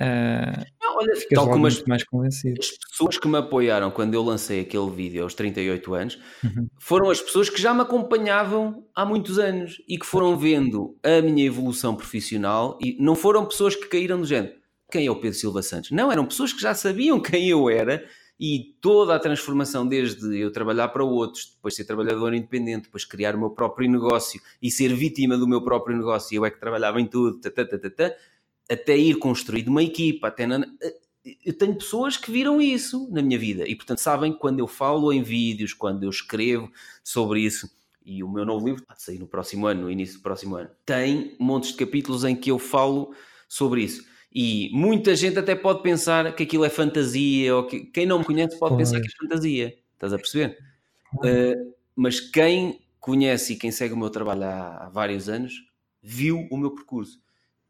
Uh, 0.00 0.64
não, 0.80 0.96
olha, 0.96 1.12
tal 1.34 1.50
como 1.50 1.66
as, 1.66 1.84
mais 1.84 2.02
convencido. 2.02 2.58
as 2.58 2.70
pessoas 2.70 3.18
que 3.18 3.28
me 3.28 3.36
apoiaram 3.36 3.90
quando 3.90 4.14
eu 4.14 4.22
lancei 4.22 4.60
aquele 4.60 4.90
vídeo 4.90 5.22
aos 5.22 5.34
38 5.34 5.94
anos 5.94 6.18
uhum. 6.42 6.66
foram 6.80 7.10
as 7.10 7.20
pessoas 7.20 7.48
que 7.50 7.60
já 7.60 7.72
me 7.72 7.82
acompanhavam 7.82 8.84
há 8.96 9.04
muitos 9.04 9.38
anos 9.38 9.76
e 9.86 9.98
que 9.98 10.06
foram 10.06 10.36
vendo 10.36 10.96
a 11.04 11.20
minha 11.20 11.44
evolução 11.44 11.94
profissional 11.94 12.78
e 12.82 12.96
não 12.98 13.14
foram 13.14 13.46
pessoas 13.46 13.76
que 13.76 13.86
caíram 13.86 14.18
do 14.18 14.26
género 14.26 14.61
quem 14.92 15.06
é 15.06 15.10
o 15.10 15.16
Pedro 15.16 15.38
Silva 15.38 15.62
Santos. 15.62 15.90
Não, 15.90 16.12
eram 16.12 16.26
pessoas 16.26 16.52
que 16.52 16.60
já 16.60 16.74
sabiam 16.74 17.18
quem 17.18 17.48
eu 17.48 17.70
era 17.70 18.06
e 18.38 18.76
toda 18.80 19.14
a 19.14 19.18
transformação, 19.18 19.86
desde 19.86 20.38
eu 20.38 20.52
trabalhar 20.52 20.88
para 20.88 21.02
outros, 21.02 21.52
depois 21.54 21.74
ser 21.74 21.84
trabalhador 21.84 22.34
independente, 22.34 22.84
depois 22.84 23.04
criar 23.04 23.34
o 23.34 23.38
meu 23.38 23.50
próprio 23.50 23.90
negócio 23.90 24.40
e 24.60 24.70
ser 24.70 24.94
vítima 24.94 25.38
do 25.38 25.48
meu 25.48 25.62
próprio 25.62 25.96
negócio, 25.96 26.34
eu 26.36 26.44
é 26.44 26.50
que 26.50 26.60
trabalhava 26.60 27.00
em 27.00 27.06
tudo, 27.06 27.40
até 28.70 28.96
ir 28.96 29.14
construindo 29.16 29.68
uma 29.68 29.82
equipa, 29.82 30.28
até 30.28 30.46
na, 30.46 30.66
eu 31.44 31.56
tenho 31.56 31.76
pessoas 31.76 32.16
que 32.16 32.32
viram 32.32 32.60
isso 32.60 33.08
na 33.10 33.22
minha 33.22 33.38
vida 33.38 33.64
e, 33.66 33.76
portanto, 33.76 33.98
sabem 33.98 34.32
quando 34.32 34.58
eu 34.58 34.66
falo 34.66 35.12
em 35.12 35.22
vídeos, 35.22 35.72
quando 35.72 36.02
eu 36.02 36.10
escrevo 36.10 36.70
sobre 37.04 37.40
isso. 37.40 37.70
E 38.04 38.24
o 38.24 38.28
meu 38.28 38.44
novo 38.44 38.66
livro, 38.66 38.84
vai 38.88 38.96
sair 38.98 39.20
no 39.20 39.28
próximo 39.28 39.66
ano, 39.66 39.82
no 39.82 39.90
início 39.90 40.18
do 40.18 40.22
próximo 40.22 40.56
ano, 40.56 40.68
tem 40.84 41.36
montes 41.38 41.70
de 41.70 41.76
capítulos 41.76 42.24
em 42.24 42.34
que 42.34 42.50
eu 42.50 42.58
falo 42.58 43.14
sobre 43.48 43.82
isso. 43.82 44.04
E 44.34 44.70
muita 44.72 45.14
gente 45.14 45.38
até 45.38 45.54
pode 45.54 45.82
pensar 45.82 46.34
que 46.34 46.44
aquilo 46.44 46.64
é 46.64 46.70
fantasia, 46.70 47.54
ou 47.54 47.66
que 47.66 47.80
quem 47.86 48.06
não 48.06 48.18
me 48.18 48.24
conhece 48.24 48.58
pode 48.58 48.74
pois. 48.74 48.88
pensar 48.88 49.00
que 49.00 49.08
é 49.08 49.16
fantasia. 49.20 49.78
Estás 49.92 50.12
a 50.12 50.18
perceber? 50.18 50.58
Uh, 51.16 51.74
mas 51.94 52.18
quem 52.18 52.80
conhece 52.98 53.52
e 53.52 53.56
quem 53.56 53.70
segue 53.70 53.94
o 53.94 53.96
meu 53.96 54.08
trabalho 54.08 54.44
há, 54.44 54.86
há 54.86 54.88
vários 54.88 55.28
anos 55.28 55.52
viu 56.02 56.46
o 56.50 56.56
meu 56.56 56.74
percurso. 56.74 57.20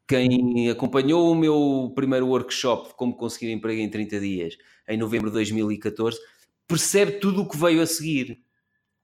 Quem 0.06 0.68
acompanhou 0.70 1.30
o 1.30 1.34
meu 1.34 1.92
primeiro 1.94 2.26
workshop 2.28 2.88
de 2.88 2.94
como 2.94 3.16
conseguir 3.16 3.50
emprego 3.50 3.80
em 3.80 3.88
30 3.88 4.20
dias 4.20 4.56
em 4.88 4.98
novembro 4.98 5.30
de 5.30 5.34
2014 5.34 6.18
percebe 6.66 7.12
tudo 7.12 7.42
o 7.42 7.48
que 7.48 7.56
veio 7.56 7.80
a 7.80 7.86
seguir 7.86 8.42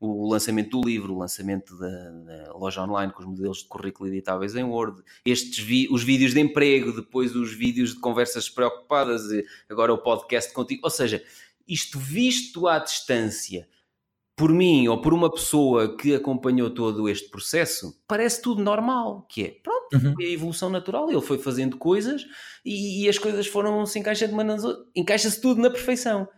o 0.00 0.30
lançamento 0.30 0.80
do 0.80 0.86
livro, 0.86 1.12
o 1.12 1.18
lançamento 1.18 1.76
da, 1.76 2.10
da, 2.10 2.52
loja 2.52 2.82
online 2.82 3.12
com 3.12 3.20
os 3.20 3.26
modelos 3.26 3.58
de 3.58 3.68
currículo 3.68 4.08
editáveis 4.08 4.54
em 4.54 4.62
Word, 4.62 5.02
estes 5.24 5.58
vi, 5.58 5.88
os 5.90 6.04
vídeos 6.04 6.32
de 6.32 6.40
emprego, 6.40 6.92
depois 6.92 7.34
os 7.34 7.52
vídeos 7.52 7.94
de 7.94 8.00
conversas 8.00 8.48
preocupadas, 8.48 9.22
agora 9.68 9.92
o 9.92 9.98
podcast 9.98 10.52
contigo. 10.52 10.82
Ou 10.84 10.90
seja, 10.90 11.22
isto 11.66 11.98
visto 11.98 12.68
à 12.68 12.78
distância 12.78 13.68
por 14.36 14.52
mim 14.52 14.86
ou 14.86 15.00
por 15.00 15.12
uma 15.12 15.28
pessoa 15.28 15.96
que 15.96 16.14
acompanhou 16.14 16.70
todo 16.70 17.08
este 17.08 17.28
processo, 17.28 18.00
parece 18.06 18.40
tudo 18.40 18.62
normal, 18.62 19.26
que 19.28 19.42
é, 19.42 19.48
pronto, 19.60 19.94
uhum. 19.94 20.14
foi 20.14 20.26
a 20.26 20.30
evolução 20.30 20.70
natural, 20.70 21.10
ele 21.10 21.20
foi 21.20 21.38
fazendo 21.38 21.76
coisas 21.76 22.24
e, 22.64 23.02
e 23.02 23.08
as 23.08 23.18
coisas 23.18 23.48
foram 23.48 23.84
se 23.84 23.98
encaixando, 23.98 24.36
encaixa-se 24.94 25.40
tudo 25.40 25.60
na 25.60 25.68
perfeição. 25.68 26.28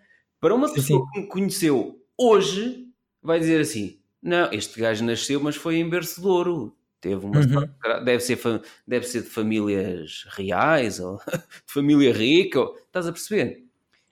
Para 0.40 0.54
uma 0.54 0.72
pessoa 0.72 1.00
sim. 1.00 1.12
que 1.12 1.20
me 1.20 1.26
conheceu 1.26 2.00
hoje, 2.18 2.89
vai 3.22 3.38
dizer 3.40 3.60
assim: 3.60 3.98
não, 4.22 4.52
este 4.52 4.78
gajo 4.78 5.04
nasceu, 5.04 5.40
mas 5.40 5.56
foi 5.56 5.76
em 5.76 5.88
berço 5.88 6.20
de 6.20 6.26
ouro. 6.26 6.76
Teve 7.00 7.24
uma 7.24 7.40
uhum. 7.40 8.04
deve, 8.04 8.20
ser, 8.20 8.38
deve 8.86 9.06
ser 9.06 9.22
de 9.22 9.30
famílias 9.30 10.26
reais 10.28 11.00
ou 11.00 11.16
de 11.66 11.72
família 11.72 12.12
rica, 12.12 12.60
ou, 12.60 12.76
estás 12.76 13.06
a 13.06 13.12
perceber? 13.12 13.64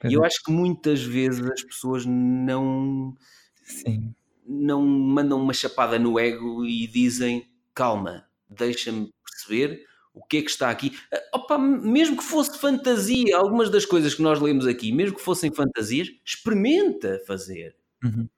E 0.08 0.14
eu 0.14 0.24
acho 0.24 0.42
que 0.42 0.50
muitas 0.50 1.02
vezes 1.02 1.44
as 1.50 1.62
pessoas 1.62 2.06
não 2.06 3.14
Sim. 3.64 4.14
não 4.46 4.80
mandam 4.80 5.42
uma 5.42 5.52
chapada 5.52 5.98
no 5.98 6.18
ego 6.18 6.64
e 6.64 6.86
dizem 6.86 7.46
calma, 7.74 8.24
deixa-me 8.48 9.12
perceber 9.24 9.84
o 10.14 10.24
que 10.24 10.38
é 10.38 10.42
que 10.42 10.50
está 10.50 10.70
aqui. 10.70 10.98
Ah, 11.12 11.22
opa, 11.34 11.58
mesmo 11.58 12.16
que 12.16 12.24
fosse 12.24 12.58
fantasia, 12.58 13.36
algumas 13.36 13.70
das 13.70 13.84
coisas 13.84 14.14
que 14.14 14.22
nós 14.22 14.40
lemos 14.40 14.66
aqui, 14.66 14.92
mesmo 14.92 15.16
que 15.16 15.22
fossem 15.22 15.52
fantasias, 15.52 16.08
experimenta 16.24 17.20
fazer. 17.26 17.76
Uhum. 18.02 18.28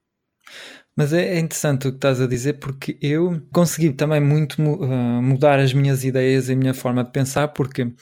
Mas 0.97 1.13
é, 1.13 1.37
é 1.37 1.39
interessante 1.39 1.89
o 1.89 1.91
que 1.91 1.97
estás 1.97 2.21
a 2.21 2.27
dizer 2.27 2.55
porque 2.55 2.99
eu 3.01 3.41
consegui 3.53 3.93
também 3.93 4.21
muito 4.21 4.61
uh, 4.61 5.23
mudar 5.23 5.59
as 5.59 5.73
minhas 5.73 6.05
ideias 6.05 6.49
e 6.49 6.53
a 6.53 6.57
minha 6.57 6.75
forma 6.75 7.05
de 7.05 7.11
pensar 7.11 7.49
porque 7.49 7.93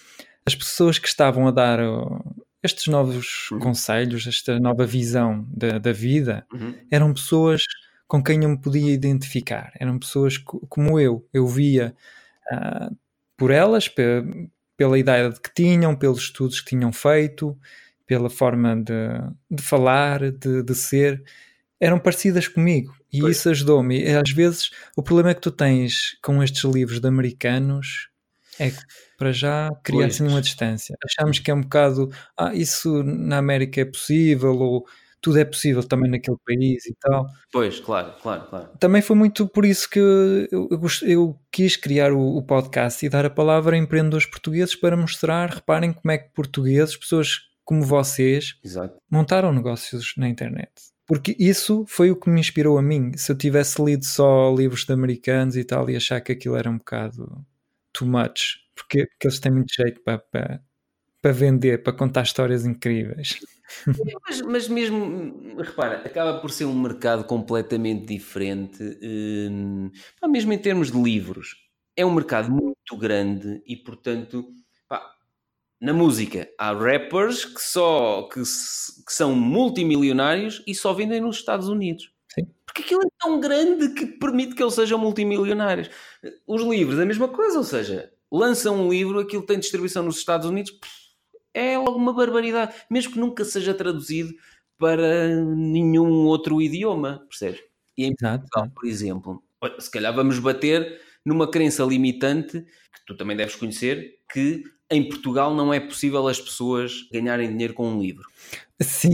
as 0.45 0.55
pessoas 0.55 0.99
que 0.99 1.07
estavam 1.07 1.47
a 1.47 1.51
dar 1.51 1.81
uh, 1.81 2.45
estes 2.63 2.87
novos 2.87 3.51
uhum. 3.53 3.59
conselhos, 3.61 4.27
esta 4.27 4.59
nova 4.59 4.85
visão 4.85 5.47
da, 5.49 5.79
da 5.79 5.93
vida, 5.93 6.47
uhum. 6.53 6.75
eram 6.91 7.15
pessoas 7.15 7.63
com 8.07 8.23
quem 8.23 8.43
eu 8.43 8.49
me 8.49 8.59
podia 8.59 8.93
identificar. 8.93 9.71
Eram 9.79 9.99
pessoas 9.99 10.39
como 10.39 10.99
eu. 10.99 11.25
Eu 11.33 11.47
via 11.47 11.95
uh, 12.51 12.97
por 13.37 13.51
elas, 13.51 13.89
pela 14.77 14.99
idade 14.99 15.41
que 15.41 15.55
tinham, 15.55 15.95
pelos 15.95 16.19
estudos 16.21 16.61
que 16.61 16.71
tinham 16.71 16.93
feito, 16.93 17.57
pela 18.07 18.31
forma 18.31 18.75
de, 18.75 18.93
de 19.51 19.63
falar, 19.63 20.33
de, 20.33 20.63
de 20.63 20.75
ser 20.75 21.23
eram 21.81 21.99
parecidas 21.99 22.49
comigo 22.49 22.95
e 23.13 23.21
pois. 23.21 23.37
isso 23.37 23.51
ajudou-me. 23.51 24.05
Às 24.07 24.31
vezes 24.31 24.71
o 24.97 25.03
problema 25.03 25.31
é 25.31 25.35
que 25.35 25.41
tu 25.41 25.51
tens 25.51 26.17
com 26.23 26.43
estes 26.43 26.65
livros 26.65 27.01
de 27.01 27.09
americanos 27.09 28.09
é 28.59 28.71
que 28.71 28.83
para 29.17 29.33
já 29.33 29.71
cria-se 29.83 30.23
uma 30.23 30.41
distância. 30.41 30.97
Achamos 31.05 31.39
que 31.39 31.51
é 31.51 31.55
um 31.55 31.61
bocado, 31.61 32.11
ah, 32.37 32.55
isso 32.55 33.03
na 33.03 33.39
América 33.39 33.81
é 33.81 33.85
possível 33.85 34.57
ou 34.57 34.87
tudo 35.21 35.39
é 35.39 35.45
possível 35.45 35.83
também 35.83 36.11
naquele 36.11 36.37
país 36.47 36.87
e 36.87 36.95
tal. 37.01 37.27
Pois, 37.53 37.81
claro, 37.81 38.13
claro, 38.23 38.47
claro. 38.49 38.69
Também 38.79 39.03
foi 39.03 39.17
muito 39.17 39.49
por 39.49 39.65
isso 39.65 39.91
que 39.91 39.99
eu, 39.99 40.69
eu, 40.71 40.81
eu 41.03 41.41
quis 41.51 41.77
criar 41.77 42.13
o, 42.13 42.37
o, 42.37 42.43
podcast 42.43 43.05
e 43.05 43.09
dar 43.09 43.27
a 43.27 43.31
palavra 43.31 43.75
a 43.75 43.79
empreendedores 43.79 44.27
portugueses 44.27 44.77
para 44.77 44.97
mostrar, 44.97 45.51
reparem 45.51 45.93
como 45.93 46.13
é 46.13 46.19
que 46.19 46.33
portugueses, 46.33 46.97
pessoas 46.97 47.49
como 47.65 47.83
vocês, 47.83 48.59
Exato. 48.65 48.97
montaram 49.11 49.53
negócios 49.53 50.15
na 50.17 50.29
internet. 50.29 50.71
Porque 51.09 51.35
isso 51.39 51.87
foi 51.89 52.11
o 52.11 52.17
que 52.17 52.29
me 52.29 52.39
inspirou 52.39 52.77
a 52.77 52.83
mim. 52.83 53.13
Se 53.17 53.33
eu 53.33 53.37
tivesse 53.37 53.83
lido 53.83 54.05
só 54.05 54.55
livros 54.55 54.85
de 54.85 54.93
americanos 54.93 55.57
e 55.57 55.65
tal, 55.65 55.89
e 55.89 55.97
achar 55.97 56.21
que 56.21 56.33
aquilo 56.33 56.55
era 56.55 56.69
um 56.69 56.77
bocado 56.77 57.47
too 57.95 58.07
much, 58.07 58.59
porque, 58.77 59.07
porque 59.07 59.27
eles 59.27 59.41
têm 59.41 59.51
muito 59.51 59.73
jeito 59.75 60.03
para, 60.03 60.19
para, 60.19 60.63
para 61.23 61.33
vender, 61.33 61.83
para 61.83 61.95
contar 61.95 62.23
histórias 62.23 62.67
incríveis. 62.67 63.41
Mas, 64.27 64.41
mas, 64.43 64.69
mesmo, 64.69 65.61
repara, 65.61 65.99
acaba 65.99 66.41
por 66.41 66.51
ser 66.51 66.65
um 66.65 66.79
mercado 66.79 67.25
completamente 67.25 68.07
diferente, 68.07 68.83
hum, 69.03 69.91
mesmo 70.29 70.53
em 70.53 70.59
termos 70.59 70.91
de 70.91 70.99
livros. 70.99 71.55
É 71.97 72.05
um 72.05 72.15
mercado 72.15 72.51
muito 72.51 72.97
grande 72.97 73.63
e, 73.67 73.77
portanto, 73.77 74.47
na 75.81 75.93
música, 75.93 76.49
há 76.59 76.73
rappers 76.73 77.45
que 77.45 77.61
só 77.61 78.29
que, 78.33 78.41
que, 78.41 79.13
são 79.13 79.35
multimilionários 79.35 80.63
e 80.67 80.75
só 80.75 80.93
vendem 80.93 81.21
nos 81.21 81.37
Estados 81.37 81.69
Unidos. 81.69 82.13
Sim. 82.35 82.47
Porque 82.67 82.83
aquilo 82.83 83.03
é 83.03 83.09
tão 83.19 83.41
grande 83.41 83.95
que 83.95 84.07
permite 84.07 84.55
que 84.55 84.63
eles 84.63 84.75
sejam 84.75 84.99
multimilionários. 84.99 85.89
Os 86.47 86.63
livros, 86.63 86.99
a 86.99 87.07
mesma 87.07 87.29
coisa, 87.29 87.59
ou 87.59 87.65
seja, 87.65 88.13
lançam 88.31 88.75
um 88.75 88.91
livro, 88.91 89.21
aquilo 89.21 89.47
tem 89.47 89.59
distribuição 89.59 90.03
nos 90.03 90.19
Estados 90.19 90.49
Unidos, 90.49 90.73
é 91.55 91.79
logo 91.79 91.97
uma 91.97 92.13
barbaridade, 92.13 92.75
mesmo 92.91 93.13
que 93.13 93.19
nunca 93.21 93.45
seja 93.45 93.73
traduzido 93.73 94.33
para 94.79 95.29
nenhum 95.45 96.27
outro 96.27 96.61
idioma, 96.61 97.25
percebes? 97.29 97.61
E 97.97 98.05
em 98.05 98.15
Portugal, 98.15 98.71
por 98.75 98.87
exemplo, 98.87 99.43
se 99.79 99.91
calhar 99.91 100.15
vamos 100.15 100.39
bater 100.39 101.01
numa 101.25 101.51
crença 101.51 101.83
limitante 101.85 102.61
que 102.61 103.05
tu 103.07 103.17
também 103.17 103.37
deves 103.37 103.57
conhecer, 103.57 104.19
que 104.33 104.63
em 104.91 105.09
Portugal 105.09 105.55
não 105.55 105.73
é 105.73 105.81
possível 105.81 106.27
as 106.29 106.41
pessoas 106.41 107.09
ganharem 107.13 107.51
dinheiro 107.51 107.75
com 107.75 107.89
um 107.89 108.01
livro. 108.01 108.25
Sim, 108.81 109.11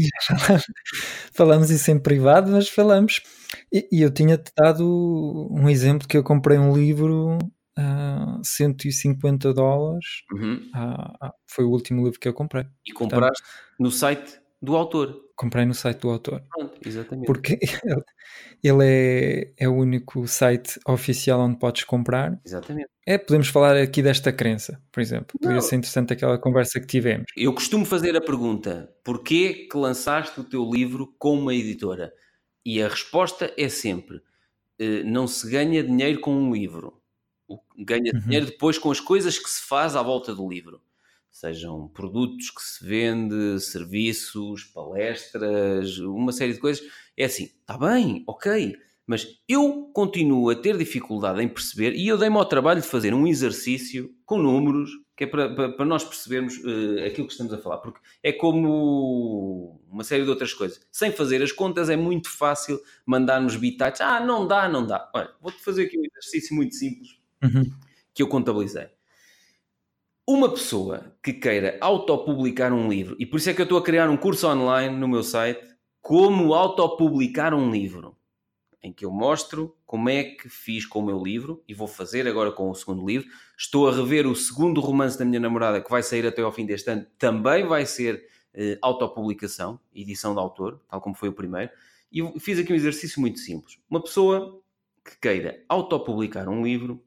falamos 1.33 1.71
isso 1.71 1.91
em 1.91 1.99
privado, 1.99 2.53
mas 2.53 2.69
falamos. 2.69 3.23
E, 3.73 3.89
e 3.91 4.03
eu 4.03 4.13
tinha-te 4.13 4.53
dado 4.57 5.49
um 5.51 5.69
exemplo 5.69 6.07
que 6.07 6.17
eu 6.17 6.23
comprei 6.23 6.59
um 6.59 6.77
livro 6.77 7.39
a 7.77 8.41
150 8.43 9.53
dólares. 9.53 10.23
Uhum. 10.33 10.71
Ah, 10.75 11.33
foi 11.47 11.65
o 11.65 11.71
último 11.71 12.05
livro 12.05 12.21
que 12.21 12.29
eu 12.29 12.35
comprei. 12.35 12.67
E 12.87 12.93
compraste 12.93 13.43
Portanto, 13.43 13.79
no 13.79 13.91
site 13.91 14.39
do 14.61 14.77
autor. 14.77 15.24
Comprei 15.37 15.65
no 15.65 15.75
site 15.75 16.01
do 16.01 16.11
autor. 16.11 16.43
Pronto, 16.49 16.79
exatamente. 16.87 17.27
Porque 17.27 17.59
ele 18.63 18.85
é, 18.85 19.53
é 19.59 19.69
o 19.69 19.75
único 19.75 20.27
site 20.29 20.79
oficial 20.87 21.41
onde 21.41 21.59
podes 21.59 21.85
comprar. 21.85 22.41
Exatamente. 22.45 22.89
É, 23.07 23.19
podemos 23.19 23.49
falar 23.49 23.77
aqui 23.77 24.01
desta 24.03 24.33
crença, 24.33 24.81
por 24.93 25.01
exemplo. 25.01 25.37
Poderia 25.39 25.57
Não. 25.57 25.63
ser 25.63 25.77
interessante 25.77 26.13
aquela 26.13 26.39
conversa 26.39 26.81
que 26.81 26.87
tivemos. 26.87 27.27
Eu 27.37 27.53
costumo 27.53 27.85
fazer 27.85 28.17
a 28.17 28.21
pergunta: 28.21 28.91
porquê 29.05 29.67
que 29.71 29.77
lançaste 29.77 30.39
o 30.41 30.45
teu 30.45 30.71
livro 30.71 31.15
com 31.19 31.39
uma 31.39 31.55
editora? 31.55 32.13
E 32.65 32.81
a 32.81 32.89
resposta 32.89 33.53
é 33.59 33.69
sempre: 33.69 34.21
eh, 34.79 35.03
não 35.03 35.27
se 35.27 35.51
ganha 35.51 35.83
dinheiro 35.83 36.21
com 36.21 36.35
um 36.35 36.55
livro. 36.55 37.01
Ganha 37.77 38.11
Uhum. 38.15 38.21
dinheiro 38.21 38.47
depois 38.47 38.79
com 38.79 38.91
as 38.91 39.01
coisas 39.01 39.39
que 39.39 39.51
se 39.51 39.63
faz 39.63 39.95
à 39.97 40.03
volta 40.03 40.35
do 40.35 40.49
livro. 40.49 40.81
Sejam 41.35 41.89
produtos 41.89 42.49
que 42.49 42.63
se 42.63 42.87
vende, 42.87 43.59
serviços, 43.61 44.63
palestras, 44.67 45.99
uma 45.99 46.31
série 46.31 46.53
de 46.53 46.61
coisas. 46.61 46.87
É 47.17 47.25
assim, 47.25 47.47
está 47.61 47.77
bem, 47.77 48.23
ok, 48.25 48.77
mas 49.05 49.27
eu 49.49 49.91
continuo 49.93 50.49
a 50.49 50.55
ter 50.55 50.79
dificuldade 50.79 51.43
em 51.43 51.49
perceber 51.49 51.93
e 51.97 52.07
eu 52.07 52.17
dei-me 52.17 52.37
ao 52.37 52.45
trabalho 52.45 52.81
de 52.81 52.87
fazer 52.87 53.13
um 53.13 53.27
exercício 53.27 54.15
com 54.25 54.39
números, 54.39 54.91
que 55.17 55.25
é 55.25 55.27
para, 55.27 55.53
para- 55.53 55.73
para 55.73 55.85
nós 55.85 56.05
percebermos 56.05 56.55
eh, 56.65 57.07
aquilo 57.09 57.27
que 57.27 57.33
estamos 57.33 57.53
a 57.53 57.59
falar, 57.59 57.79
porque 57.79 57.99
é 58.23 58.33
como 58.33 59.81
uma 59.91 60.05
série 60.05 60.23
de 60.23 60.31
outras 60.31 60.55
coisas. 60.55 60.81
Sem 60.93 61.11
fazer 61.11 61.43
as 61.43 61.51
contas 61.51 61.91
é 61.91 61.97
muito 61.97 62.31
fácil 62.31 62.81
mandarmos 63.05 63.57
bitites. 63.57 64.01
Ah, 64.01 64.21
não 64.25 64.47
dá, 64.47 64.69
não 64.69 64.87
dá. 64.87 65.11
Olha, 65.13 65.31
vou-te 65.43 65.61
fazer 65.63 65.87
aqui 65.87 65.99
um 65.99 66.05
exercício 66.05 66.55
muito 66.55 66.77
simples 66.77 67.19
Uhum. 67.43 67.65
que 68.15 68.23
eu 68.23 68.29
contabilizei. 68.29 68.87
Uma 70.27 70.49
pessoa 70.49 71.15
que 71.23 71.35
queira 71.35 71.77
autopublicar 71.83 72.73
um 72.73 72.89
livro, 72.89 73.15
e 73.19 73.27
por 73.27 73.37
isso 73.37 73.51
é 73.51 73.53
que 73.53 73.61
eu 73.61 73.65
estou 73.65 73.77
a 73.77 73.83
criar 73.83 74.09
um 74.09 74.17
curso 74.17 74.49
online 74.49 74.97
no 74.97 75.07
meu 75.07 75.23
site, 75.23 75.63
como 76.01 76.55
autopublicar 76.55 77.53
um 77.53 77.71
livro, 77.71 78.17
em 78.83 78.91
que 78.91 79.05
eu 79.05 79.11
mostro 79.11 79.77
como 79.85 80.09
é 80.09 80.25
que 80.25 80.49
fiz 80.49 80.87
com 80.87 81.01
o 81.01 81.05
meu 81.05 81.23
livro, 81.23 81.63
e 81.69 81.75
vou 81.75 81.87
fazer 81.87 82.27
agora 82.27 82.51
com 82.51 82.71
o 82.71 82.75
segundo 82.75 83.07
livro. 83.07 83.29
Estou 83.55 83.87
a 83.87 83.95
rever 83.95 84.27
o 84.27 84.35
segundo 84.35 84.81
romance 84.81 85.19
da 85.19 85.27
minha 85.27 85.41
namorada, 85.41 85.83
que 85.83 85.91
vai 85.91 86.03
sair 86.03 86.27
até 86.27 86.41
ao 86.41 86.51
fim 86.51 86.65
deste 86.65 86.91
ano, 86.91 87.07
também 87.19 87.67
vai 87.67 87.85
ser 87.85 88.27
eh, 88.55 88.79
autopublicação, 88.81 89.79
edição 89.95 90.33
de 90.33 90.41
autor, 90.41 90.81
tal 90.89 91.03
como 91.03 91.15
foi 91.15 91.29
o 91.29 91.35
primeiro. 91.35 91.71
E 92.11 92.41
fiz 92.41 92.59
aqui 92.59 92.73
um 92.73 92.77
exercício 92.77 93.21
muito 93.21 93.41
simples. 93.41 93.79
Uma 93.91 94.01
pessoa 94.01 94.59
que 95.05 95.19
queira 95.21 95.63
autopublicar 95.69 96.49
um 96.49 96.65
livro 96.65 97.04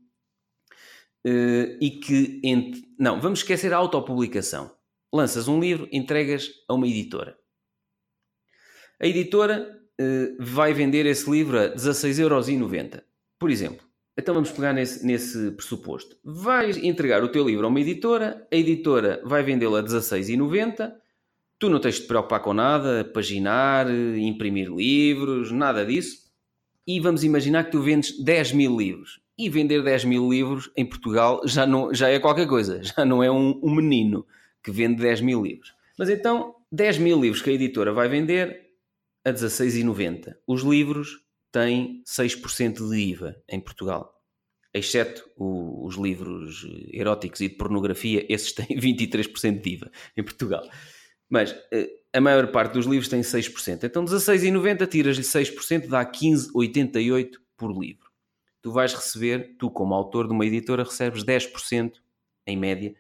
eh, 1.28 1.78
e 1.82 1.90
que. 1.92 2.40
ent- 2.44 2.84
Não, 2.98 3.20
vamos 3.20 3.40
esquecer 3.40 3.74
a 3.74 3.78
autopublicação. 3.78 4.72
Lanças 5.14 5.48
um 5.48 5.60
livro, 5.60 5.88
entregas 5.92 6.50
a 6.70 6.74
uma 6.74 6.88
editora. 6.88 7.38
A 9.02 9.06
editora 9.08 9.80
eh, 10.00 10.32
vai 10.40 10.74
vender 10.74 11.06
esse 11.06 11.30
livro 11.30 11.60
a 11.60 11.76
16,90€. 11.76 13.02
Por 13.40 13.50
exemplo. 13.52 13.86
Então 14.20 14.34
vamos 14.34 14.50
pegar 14.52 14.74
nesse, 14.74 15.06
nesse 15.06 15.52
pressuposto. 15.52 16.16
Vais 16.24 16.76
entregar 16.78 17.24
o 17.24 17.28
teu 17.30 17.46
livro 17.48 17.66
a 17.68 17.70
uma 17.70 17.80
editora, 17.80 18.48
a 18.52 18.56
editora 18.56 19.22
vai 19.24 19.44
vendê-lo 19.44 19.76
a 19.76 19.84
16,90€. 19.84 20.92
Tu 21.60 21.70
não 21.70 21.80
tens 21.80 21.96
de 21.96 22.02
te 22.02 22.08
preocupar 22.08 22.40
com 22.42 22.54
nada, 22.54 23.06
paginar, 23.06 23.88
imprimir 24.18 24.70
livros, 24.72 25.52
nada 25.52 25.86
disso. 25.86 26.18
E 26.86 27.00
vamos 27.00 27.24
imaginar 27.24 27.66
que 27.66 27.72
tu 27.72 27.82
vendes 27.82 28.18
10 28.24 28.54
mil 28.54 28.76
livros. 28.78 29.20
E 29.38 29.50
vender 29.50 29.84
10 29.84 30.06
mil 30.06 30.30
livros 30.30 30.72
em 30.76 30.86
Portugal 30.86 31.42
já, 31.46 31.66
não, 31.66 31.94
já 31.94 32.10
é 32.10 32.20
qualquer 32.20 32.48
coisa, 32.48 32.82
já 32.84 33.06
não 33.06 33.24
é 33.24 33.30
um, 33.32 33.60
um 33.64 33.74
menino 33.74 34.26
que 34.64 34.72
vende 34.72 35.02
10 35.02 35.22
mil 35.22 35.44
livros. 35.44 35.74
Mas 35.98 36.10
então, 36.10 36.56
10 36.72 36.98
mil 36.98 37.20
livros 37.22 37.42
que 37.42 37.50
a 37.50 37.54
editora 37.54 37.94
vai 37.94 38.08
vender 38.10 38.68
a 39.26 39.32
16,90. 39.32 40.36
Os 40.48 40.62
livros 40.64 41.20
têm 41.52 42.02
6% 42.06 42.90
de 42.90 42.98
IVA 42.98 43.36
em 43.50 43.60
Portugal. 43.60 44.14
Exceto 44.74 45.28
o- 45.36 45.86
os 45.86 45.96
livros 45.96 46.68
eróticos 46.92 47.42
e 47.42 47.48
de 47.50 47.56
pornografia, 47.56 48.26
esses 48.30 48.52
têm 48.54 48.68
23% 48.80 49.62
de 49.62 49.70
IVA 49.72 49.92
em 50.16 50.24
Portugal. 50.24 50.68
Mas 51.30 51.56
eh, 51.72 51.90
a 52.14 52.22
maior 52.22 52.48
parte 52.52 52.74
dos 52.74 52.86
livros 52.86 53.08
tem 53.10 53.22
6%. 53.22 53.84
Então 53.84 54.04
16,90 54.06 54.88
tiras-lhe 54.88 55.24
6%, 55.24 55.88
dá 55.88 56.06
15,88 56.06 57.32
por 57.58 57.72
livro. 57.72 58.07
Tu 58.62 58.72
vais 58.72 58.94
receber, 58.94 59.56
tu 59.58 59.70
como 59.70 59.94
autor 59.94 60.28
de 60.28 60.34
uma 60.34 60.46
editora, 60.46 60.84
recebes 60.84 61.24
10%, 61.24 61.94
em 62.46 62.58
média, 62.58 62.96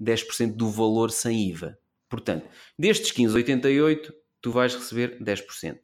10% 0.00 0.54
do 0.54 0.70
valor 0.70 1.10
sem 1.10 1.48
IVA. 1.48 1.78
Portanto, 2.08 2.48
destes 2.78 3.12
15,88, 3.12 4.12
tu 4.40 4.50
vais 4.50 4.74
receber 4.74 5.18
10%. 5.22 5.78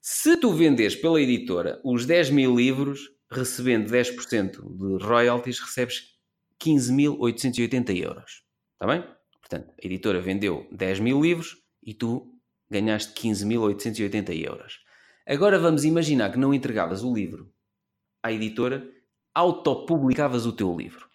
Se 0.00 0.36
tu 0.36 0.52
vendes 0.52 0.94
pela 0.94 1.20
editora 1.20 1.80
os 1.84 2.06
10 2.06 2.30
mil 2.30 2.54
livros, 2.54 3.10
recebendo 3.30 3.90
10% 3.90 4.52
de 4.52 5.04
royalties, 5.04 5.58
recebes 5.58 6.16
15.880 6.62 7.96
euros. 7.96 8.44
Está 8.74 8.86
bem? 8.86 9.04
Portanto, 9.40 9.72
a 9.72 9.86
editora 9.86 10.20
vendeu 10.20 10.66
10 10.72 11.00
mil 11.00 11.20
livros 11.20 11.56
e 11.82 11.92
tu 11.92 12.32
ganhaste 12.70 13.12
15.880 13.20 14.44
euros. 14.44 14.80
Agora 15.26 15.58
vamos 15.58 15.84
imaginar 15.84 16.30
que 16.30 16.38
não 16.38 16.54
entregavas 16.54 17.02
o 17.02 17.12
livro 17.12 17.52
à 18.26 18.32
editora, 18.32 18.88
autopublicavas 19.34 20.46
o 20.46 20.52
teu 20.52 20.76
livro. 20.76 21.08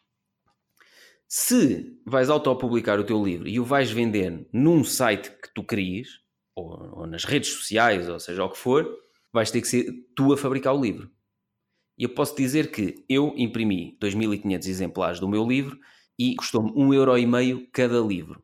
Se 1.28 1.97
vais 2.05 2.30
autopublicar 2.30 2.99
o 2.99 3.03
teu 3.03 3.24
livro 3.24 3.47
e 3.47 3.59
o 3.59 3.66
vais 3.66 3.89
vender 3.91 4.47
num 4.51 4.84
site 4.84 5.32
que 5.32 5.53
tu 5.53 5.64
crias, 5.64 6.20
ou, 6.55 6.99
ou 6.99 7.07
nas 7.07 7.24
redes 7.24 7.49
sociais, 7.49 8.09
ou 8.09 8.20
seja 8.20 8.43
o 8.43 8.49
que 8.49 8.57
for, 8.57 8.86
vais 9.32 9.49
ter 9.49 9.62
que 9.62 9.68
ser 9.68 9.91
tu 10.16 10.34
a 10.34 10.38
fabricar 10.38 10.76
o 10.76 10.82
livro. 10.82 11.09
E 11.97 12.03
eu 12.03 12.09
posso 12.09 12.36
dizer 12.36 12.72
que 12.72 13.05
eu 13.07 13.34
imprimi 13.38 13.97
2.500 14.01 14.68
exemplares 14.68 15.20
do 15.20 15.30
meu 15.30 15.47
livro 15.47 15.80
e 16.18 16.36
custou-me 16.36 16.72
1,5€ 16.72 17.70
cada 17.72 17.99
livro. 17.99 18.43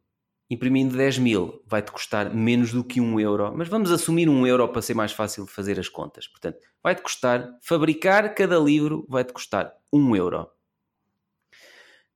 Imprimindo 0.49 0.95
10 0.95 1.17
mil 1.17 1.61
vai-te 1.65 1.91
custar 1.91 2.33
menos 2.33 2.71
do 2.71 2.83
que 2.83 3.01
1 3.01 3.19
euro, 3.19 3.53
mas 3.55 3.67
vamos 3.67 3.91
assumir 3.91 4.29
1 4.29 4.47
euro 4.47 4.67
para 4.69 4.81
ser 4.81 4.93
mais 4.93 5.11
fácil 5.11 5.45
de 5.45 5.51
fazer 5.51 5.79
as 5.79 5.89
contas. 5.89 6.27
Portanto, 6.27 6.59
vai-te 6.81 7.01
custar, 7.01 7.49
fabricar 7.61 8.33
cada 8.33 8.57
livro 8.57 9.05
vai-te 9.09 9.33
custar 9.33 9.73
1 9.91 10.15
euro. 10.15 10.47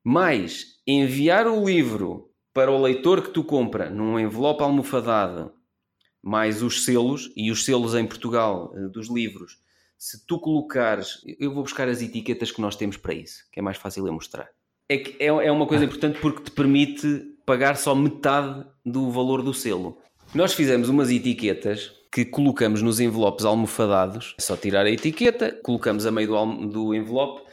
Mais 0.03 0.81
enviar 0.87 1.45
o 1.47 1.65
livro 1.65 2.31
para 2.53 2.71
o 2.71 2.81
leitor 2.81 3.21
que 3.21 3.29
tu 3.29 3.43
compra 3.43 3.89
num 3.89 4.19
envelope 4.19 4.63
almofadado, 4.63 5.53
mais 6.21 6.61
os 6.61 6.85
selos, 6.85 7.31
e 7.35 7.51
os 7.51 7.65
selos 7.65 7.95
em 7.95 8.05
Portugal 8.05 8.73
eh, 8.75 8.87
dos 8.89 9.09
livros, 9.09 9.59
se 9.97 10.25
tu 10.25 10.39
colocares, 10.39 11.21
eu 11.39 11.53
vou 11.53 11.63
buscar 11.63 11.87
as 11.87 12.01
etiquetas 12.01 12.51
que 12.51 12.61
nós 12.61 12.75
temos 12.75 12.97
para 12.97 13.13
isso, 13.13 13.45
que 13.51 13.59
é 13.59 13.63
mais 13.63 13.77
fácil 13.77 14.07
eu 14.07 14.13
mostrar. 14.13 14.49
É, 14.89 14.97
que 14.97 15.23
é, 15.23 15.27
é 15.27 15.51
uma 15.51 15.67
coisa 15.67 15.85
importante 15.85 16.19
porque 16.19 16.43
te 16.43 16.51
permite 16.51 17.30
pagar 17.45 17.77
só 17.77 17.93
metade 17.95 18.65
do 18.85 19.11
valor 19.11 19.41
do 19.41 19.53
selo. 19.53 19.97
Nós 20.33 20.53
fizemos 20.53 20.89
umas 20.89 21.09
etiquetas 21.09 21.91
que 22.11 22.25
colocamos 22.25 22.81
nos 22.81 22.99
envelopes 22.99 23.45
almofadados, 23.45 24.35
é 24.37 24.41
só 24.41 24.57
tirar 24.57 24.85
a 24.85 24.91
etiqueta, 24.91 25.51
colocamos 25.63 26.05
a 26.05 26.11
meio 26.11 26.27
do, 26.27 26.67
do 26.67 26.95
envelope 26.95 27.43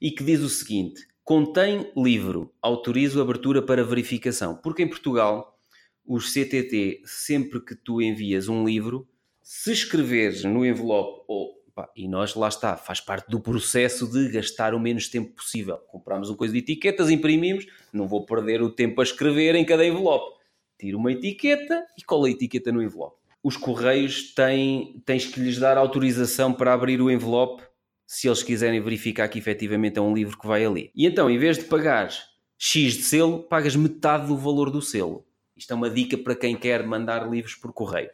e 0.00 0.10
que 0.10 0.24
diz 0.24 0.40
o 0.40 0.48
seguinte: 0.48 1.06
contém 1.24 1.90
livro, 1.96 2.52
autorizo 2.60 3.20
abertura 3.20 3.62
para 3.62 3.84
verificação. 3.84 4.56
Porque 4.56 4.82
em 4.82 4.88
Portugal, 4.88 5.58
os 6.06 6.32
CTT, 6.32 7.02
sempre 7.04 7.60
que 7.60 7.74
tu 7.74 8.00
envias 8.02 8.48
um 8.48 8.64
livro, 8.64 9.06
se 9.42 9.72
escreveres 9.72 10.44
no 10.44 10.64
envelope, 10.64 11.24
ou, 11.28 11.57
e 11.94 12.08
nós 12.08 12.34
lá 12.34 12.48
está, 12.48 12.76
faz 12.76 13.00
parte 13.00 13.28
do 13.28 13.40
processo 13.40 14.10
de 14.10 14.30
gastar 14.30 14.74
o 14.74 14.80
menos 14.80 15.08
tempo 15.08 15.34
possível. 15.34 15.76
Compramos 15.88 16.30
uma 16.30 16.36
coisa 16.36 16.52
de 16.52 16.60
etiquetas, 16.60 17.10
imprimimos, 17.10 17.66
não 17.92 18.08
vou 18.08 18.24
perder 18.24 18.62
o 18.62 18.70
tempo 18.70 19.00
a 19.00 19.04
escrever 19.04 19.54
em 19.54 19.64
cada 19.64 19.84
envelope. 19.84 20.38
Tiro 20.78 20.98
uma 20.98 21.12
etiqueta 21.12 21.84
e 21.98 22.02
colo 22.04 22.24
a 22.26 22.30
etiqueta 22.30 22.72
no 22.72 22.82
envelope. 22.82 23.16
Os 23.42 23.56
correios 23.56 24.32
têm, 24.34 25.02
tens 25.04 25.26
que 25.26 25.40
lhes 25.40 25.58
dar 25.58 25.76
autorização 25.76 26.52
para 26.52 26.72
abrir 26.72 27.00
o 27.00 27.10
envelope 27.10 27.62
se 28.06 28.26
eles 28.26 28.42
quiserem 28.42 28.80
verificar 28.80 29.28
que 29.28 29.38
efetivamente 29.38 29.98
é 29.98 30.02
um 30.02 30.14
livro 30.14 30.38
que 30.38 30.46
vai 30.46 30.64
ali. 30.64 30.90
E 30.94 31.06
então, 31.06 31.28
em 31.28 31.36
vez 31.36 31.58
de 31.58 31.64
pagares 31.64 32.22
X 32.56 32.94
de 32.94 33.02
selo, 33.02 33.42
pagas 33.42 33.76
metade 33.76 34.26
do 34.26 34.36
valor 34.36 34.70
do 34.70 34.80
selo. 34.80 35.26
Isto 35.56 35.72
é 35.72 35.76
uma 35.76 35.90
dica 35.90 36.16
para 36.16 36.34
quem 36.34 36.56
quer 36.56 36.86
mandar 36.86 37.28
livros 37.28 37.54
por 37.54 37.72
correio. 37.72 38.10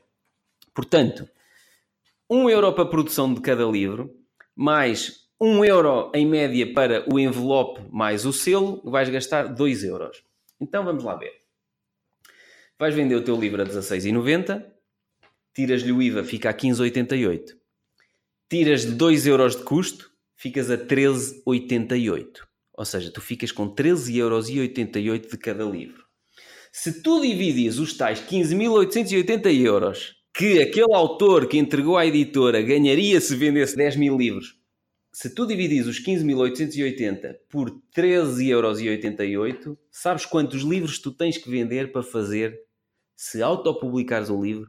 Portanto, 0.74 1.28
1 2.34 2.50
euro 2.50 2.72
para 2.72 2.82
a 2.82 2.88
produção 2.88 3.32
de 3.32 3.40
cada 3.40 3.64
livro, 3.64 4.12
mais 4.56 5.28
1 5.40 5.64
euro 5.64 6.10
em 6.12 6.26
média 6.26 6.72
para 6.74 7.04
o 7.08 7.16
envelope 7.16 7.80
mais 7.92 8.26
o 8.26 8.32
selo, 8.32 8.82
vais 8.84 9.08
gastar 9.08 9.54
2 9.54 9.84
euros. 9.84 10.24
Então 10.60 10.84
vamos 10.84 11.04
lá 11.04 11.14
ver. 11.14 11.32
Vais 12.76 12.92
vender 12.92 13.14
o 13.14 13.22
teu 13.22 13.40
livro 13.40 13.62
a 13.62 13.64
16,90, 13.64 14.66
tiras-lhe 15.54 15.92
o 15.92 16.02
IVA, 16.02 16.24
fica 16.24 16.50
a 16.50 16.54
15,88. 16.54 17.56
Tiras 18.50 18.80
de 18.80 18.92
2 18.92 19.26
euros 19.28 19.54
de 19.54 19.62
custo, 19.62 20.10
ficas 20.34 20.72
a 20.72 20.76
13,88. 20.76 22.40
Ou 22.76 22.84
seja, 22.84 23.12
tu 23.12 23.20
ficas 23.20 23.52
com 23.52 23.72
13,88 23.72 24.16
euros 24.16 25.28
de 25.28 25.38
cada 25.38 25.64
livro. 25.64 26.04
Se 26.72 27.00
tu 27.00 27.20
divides 27.20 27.78
os 27.78 27.96
tais 27.96 28.18
15.880 28.18 29.64
euros 29.64 30.23
que 30.34 30.60
aquele 30.60 30.92
autor 30.92 31.46
que 31.46 31.56
entregou 31.56 31.96
à 31.96 32.04
editora 32.04 32.60
ganharia 32.60 33.20
se 33.20 33.36
vendesse 33.36 33.76
10 33.76 33.96
mil 33.96 34.16
livros, 34.16 34.58
se 35.12 35.32
tu 35.32 35.46
divides 35.46 35.86
os 35.86 36.04
15.880 36.04 37.36
por 37.48 37.70
13,88€, 37.96 39.78
sabes 39.88 40.26
quantos 40.26 40.62
livros 40.62 40.98
tu 40.98 41.12
tens 41.12 41.38
que 41.38 41.48
vender 41.48 41.92
para 41.92 42.02
fazer, 42.02 42.58
se 43.16 43.40
autopublicares 43.40 44.28
o 44.28 44.42
livro, 44.42 44.68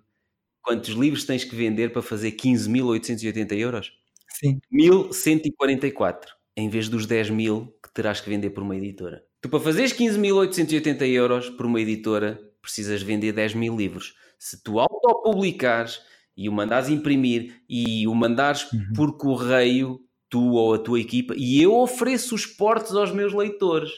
quantos 0.62 0.94
livros 0.94 1.26
tens 1.26 1.44
que 1.44 1.56
vender 1.56 1.92
para 1.92 2.04
fazer 2.04 2.34
15.880 2.34 3.58
euros? 3.58 3.92
Sim. 4.30 4.60
1.144, 4.72 6.28
em 6.56 6.70
vez 6.70 6.90
dos 6.90 7.08
10 7.08 7.32
mil 7.32 7.76
que 7.82 7.92
terás 7.92 8.22
que 8.22 8.30
vender 8.30 8.52
por 8.52 8.62
uma 8.62 8.76
editora. 8.76 9.24
Tu, 9.42 9.50
para 9.50 9.60
fazeres 9.60 9.94
15.880 9.94 11.08
euros 11.08 11.50
por 11.50 11.66
uma 11.66 11.82
editora, 11.82 12.40
precisas 12.66 13.02
vender 13.02 13.32
10 13.32 13.54
mil 13.54 13.76
livros. 13.76 14.16
Se 14.38 14.62
tu 14.62 14.80
autopublicares 14.80 16.02
e 16.36 16.50
o 16.50 16.52
mandares 16.52 16.90
imprimir 16.90 17.64
e 17.70 18.08
o 18.08 18.14
mandares 18.14 18.72
uhum. 18.72 18.94
por 18.96 19.18
correio, 19.18 20.02
tu 20.30 20.54
ou 20.54 20.74
a 20.74 20.80
tua 20.80 21.00
equipa, 21.00 21.34
e 21.38 21.62
eu 21.62 21.74
ofereço 21.74 22.36
os 22.36 22.46
portes 22.46 22.94
aos 22.94 23.12
meus 23.12 23.34
leitores. 23.34 23.92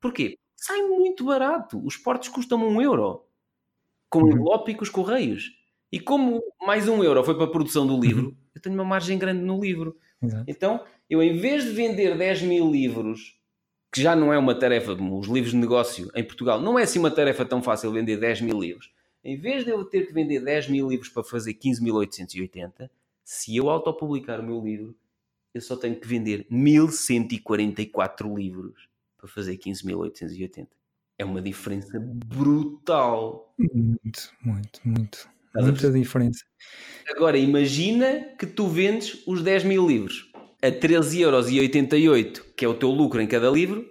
Porquê? 0.00 0.36
Sai 0.56 0.82
muito 0.82 1.24
barato. 1.24 1.80
Os 1.84 1.96
portes 1.96 2.28
custam 2.28 2.58
um 2.58 2.82
euro. 2.82 3.24
Com 4.10 4.22
o 4.22 4.28
envelope 4.28 4.72
e 4.72 4.74
com 4.74 4.82
os 4.82 4.90
correios. 4.90 5.50
E 5.90 5.98
como 5.98 6.42
mais 6.66 6.88
um 6.88 7.02
euro 7.02 7.24
foi 7.24 7.34
para 7.34 7.44
a 7.44 7.50
produção 7.50 7.86
do 7.86 7.98
livro, 7.98 8.28
uhum. 8.28 8.36
eu 8.54 8.60
tenho 8.60 8.74
uma 8.74 8.84
margem 8.84 9.18
grande 9.18 9.42
no 9.42 9.60
livro. 9.60 9.96
Exato. 10.22 10.44
Então, 10.46 10.84
eu 11.08 11.22
em 11.22 11.36
vez 11.36 11.64
de 11.64 11.70
vender 11.70 12.16
10 12.16 12.42
mil 12.42 12.70
livros 12.70 13.37
que 13.92 14.02
já 14.02 14.14
não 14.14 14.32
é 14.32 14.38
uma 14.38 14.54
tarefa, 14.54 14.92
os 14.92 15.26
livros 15.26 15.52
de 15.52 15.58
negócio 15.58 16.10
em 16.14 16.24
Portugal, 16.24 16.60
não 16.60 16.78
é 16.78 16.82
assim 16.82 16.98
uma 16.98 17.10
tarefa 17.10 17.44
tão 17.44 17.62
fácil 17.62 17.92
vender 17.92 18.18
10 18.18 18.42
mil 18.42 18.60
livros. 18.60 18.90
Em 19.24 19.36
vez 19.36 19.64
de 19.64 19.70
eu 19.70 19.84
ter 19.84 20.06
que 20.06 20.12
vender 20.12 20.40
10 20.40 20.68
mil 20.68 20.88
livros 20.88 21.08
para 21.08 21.24
fazer 21.24 21.54
15.880, 21.54 22.90
se 23.24 23.56
eu 23.56 23.68
autopublicar 23.68 24.40
o 24.40 24.42
meu 24.42 24.62
livro, 24.62 24.96
eu 25.52 25.60
só 25.60 25.76
tenho 25.76 25.96
que 25.96 26.06
vender 26.06 26.46
1144 26.50 28.36
livros 28.36 28.88
para 29.16 29.28
fazer 29.28 29.56
15.880. 29.56 30.68
É 31.18 31.24
uma 31.24 31.42
diferença 31.42 31.98
brutal. 31.98 33.52
Muito, 33.58 34.32
muito, 34.44 34.80
muito. 34.84 35.28
Muita 35.54 35.90
diferença. 35.90 36.44
Agora 37.08 37.36
imagina 37.36 38.34
que 38.38 38.46
tu 38.46 38.68
vendes 38.68 39.24
os 39.26 39.42
10 39.42 39.64
mil 39.64 39.86
livros 39.86 40.30
a 40.62 40.68
13,88€, 40.68 42.42
que 42.56 42.64
é 42.64 42.68
o 42.68 42.74
teu 42.74 42.90
lucro 42.90 43.20
em 43.20 43.26
cada 43.26 43.50
livro, 43.50 43.86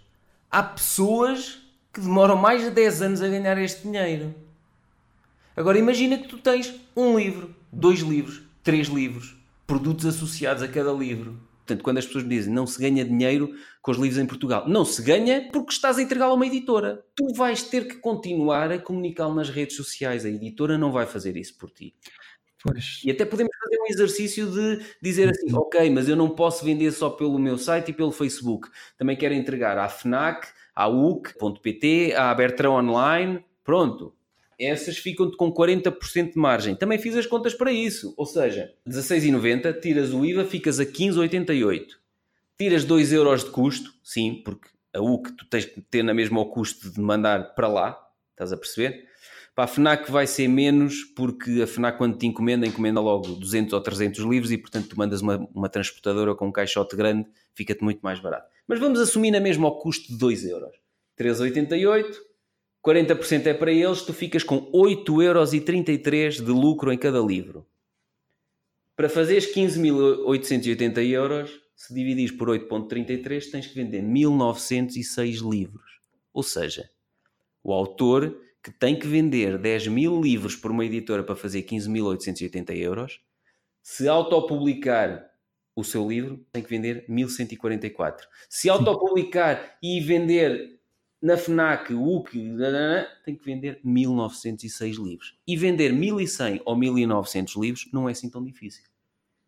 Há 0.51 0.63
pessoas 0.63 1.61
que 1.93 2.01
demoram 2.01 2.37
mais 2.37 2.63
de 2.63 2.71
10 2.71 3.03
anos 3.03 3.21
a 3.23 3.29
ganhar 3.29 3.59
este 3.59 3.83
dinheiro. 3.83 4.35
Agora 5.55 5.79
imagina 5.79 6.17
que 6.17 6.29
tu 6.29 6.39
tens 6.39 6.75
um 6.97 7.19
livro, 7.19 7.55
dois 7.71 8.01
livros, 8.01 8.41
três 8.63 8.89
livros, 8.89 9.37
produtos 9.67 10.07
associados 10.07 10.63
a 10.63 10.69
cada 10.69 10.93
livro. 10.93 11.39
Portanto, 11.73 11.85
quando 11.85 11.99
as 11.99 12.07
pessoas 12.07 12.25
me 12.25 12.31
dizem 12.31 12.53
não 12.53 12.67
se 12.67 12.79
ganha 12.79 13.05
dinheiro 13.05 13.55
com 13.81 13.91
os 13.91 13.97
livros 13.97 14.19
em 14.19 14.27
Portugal, 14.27 14.69
não 14.69 14.85
se 14.85 15.03
ganha 15.03 15.49
porque 15.51 15.73
estás 15.73 15.99
a 15.99 16.03
entregá-lo 16.03 16.33
a 16.33 16.35
uma 16.35 16.47
editora. 16.47 17.03
Tu 17.17 17.33
vais 17.35 17.63
ter 17.63 17.89
que 17.89 17.97
continuar 17.97 18.71
a 18.71 18.79
comunicá-lo 18.79 19.35
nas 19.35 19.49
redes 19.49 19.77
sociais. 19.77 20.25
A 20.25 20.29
editora 20.29 20.77
não 20.77 20.93
vai 20.93 21.07
fazer 21.07 21.37
isso 21.37 21.57
por 21.57 21.71
ti. 21.71 21.95
Pois. 22.63 23.01
E 23.05 23.11
até 23.11 23.25
podemos 23.25 23.53
fazer 23.59 23.81
um 23.81 23.87
exercício 23.87 24.51
de 24.51 24.85
dizer 25.01 25.31
assim: 25.31 25.53
ok, 25.55 25.89
mas 25.91 26.09
eu 26.09 26.15
não 26.15 26.31
posso 26.31 26.65
vender 26.65 26.93
só 26.93 27.09
pelo 27.11 27.39
meu 27.39 27.57
site 27.57 27.91
e 27.91 27.95
pelo 27.95 28.13
Facebook. 28.13 28.69
Também 28.99 29.17
quero 29.17 29.35
entregar 29.35 29.79
à 29.79 29.89
FNAC, 29.89 30.49
à 30.75 30.89
UC.pt, 30.89 32.15
à 32.15 32.35
Bertrand 32.35 32.85
Online. 32.85 33.45
Pronto, 33.65 34.15
essas 34.65 34.99
ficam-te 34.99 35.37
com 35.37 35.53
40% 35.53 36.33
de 36.33 36.39
margem. 36.39 36.75
Também 36.75 36.99
fiz 36.99 37.17
as 37.17 37.27
contas 37.27 37.55
para 37.55 37.73
isso. 37.73 38.15
Ou 38.17 38.27
seja, 38.27 38.73
16,90, 38.87 39.81
tiras 39.81 40.13
o 40.13 40.25
IVA, 40.25 40.45
ficas 40.45 40.79
a 40.81 40.87
15,88. 40.87 41.87
Tiras 42.59 42.85
2 42.85 43.13
euros 43.13 43.45
de 43.45 43.51
custo, 43.51 43.93
sim, 44.03 44.43
porque 44.45 44.69
a 44.95 45.01
U 45.01 45.23
que 45.23 45.33
tu 45.33 45.47
tens 45.47 45.65
que 45.65 45.81
ter 45.81 46.03
na 46.03 46.15
mesma 46.15 46.41
o 46.41 46.47
custo 46.47 46.91
de 46.91 47.01
mandar 47.01 47.55
para 47.55 47.67
lá, 47.67 48.09
estás 48.33 48.53
a 48.53 48.57
perceber? 48.57 49.09
Para 49.55 49.65
a 49.65 49.67
FNAC 49.67 50.11
vai 50.11 50.27
ser 50.27 50.49
menos, 50.49 51.05
porque 51.15 51.63
a 51.63 51.67
FNAC 51.67 51.99
quando 51.99 52.17
te 52.17 52.27
encomenda, 52.27 52.67
encomenda 52.67 53.01
logo 53.01 53.35
200 53.35 53.73
ou 53.75 53.81
300 53.81 54.25
livros 54.25 54.51
e 54.51 54.57
portanto 54.57 54.89
tu 54.89 54.99
mandas 54.99 55.21
uma, 55.21 55.37
uma 55.55 55.69
transportadora 55.69 56.35
com 56.35 56.47
um 56.47 56.53
caixote 56.53 56.97
grande, 56.97 57.27
fica-te 57.55 57.85
muito 57.85 58.01
mais 58.01 58.19
barato. 58.21 58.49
Mas 58.67 58.79
vamos 58.79 58.99
assumir 59.01 59.31
na 59.31 59.41
mesma 59.41 59.69
o 59.69 59.79
custo 59.79 60.09
de 60.13 60.19
2 60.19 60.45
euros. 60.47 60.75
3,88 61.19 62.32
40% 62.85 63.47
é 63.47 63.55
para 63.55 63.73
eles, 63.73 64.03
tu 64.03 64.13
ficas 64.13 64.43
com 64.43 64.71
8,33€ 64.73 66.45
de 66.45 66.51
lucro 66.51 66.93
em 66.93 66.99
cada 66.99 67.21
livro. 67.21 67.67
Para 68.97 69.09
fazeres 69.09 69.55
15.880 69.55 70.99
euros, 71.11 71.51
se 71.75 71.95
dividires 71.95 72.33
por 72.33 72.49
8,33, 72.49 73.51
tens 73.51 73.67
que 73.67 73.75
vender 73.75 74.03
1.906 74.03 75.49
livros. 75.49 76.01
Ou 76.33 76.43
seja, 76.43 76.91
o 77.63 77.73
autor 77.73 78.37
que 78.63 78.71
tem 78.71 78.99
que 78.99 79.07
vender 79.07 79.59
10 79.59 79.89
mil 79.89 80.21
livros 80.21 80.55
por 80.55 80.71
uma 80.71 80.85
editora 80.85 81.23
para 81.23 81.35
fazer 81.35 81.63
15.880 81.63 82.77
euros, 82.77 83.21
se 83.83 84.07
autopublicar 84.07 85.29
o 85.75 85.83
seu 85.83 86.09
livro, 86.09 86.45
tem 86.53 86.63
que 86.63 86.69
vender 86.69 87.07
1.144. 87.09 88.21
Se 88.49 88.69
autopublicar 88.69 89.79
e 89.83 90.01
vender 90.01 90.81
na 91.23 91.37
FNAC, 91.37 91.95
UC, 91.95 92.33
tem 93.25 93.37
que 93.37 93.45
vender 93.45 93.79
1906 93.85 94.97
livros. 94.97 95.39
E 95.47 95.57
vender 95.57 95.93
1100 95.93 96.63
ou 96.65 96.77
1900 96.77 97.57
livros 97.57 97.89
não 97.93 98.09
é 98.09 98.13
assim 98.13 98.29
tão 98.29 98.43
difícil. 98.43 98.83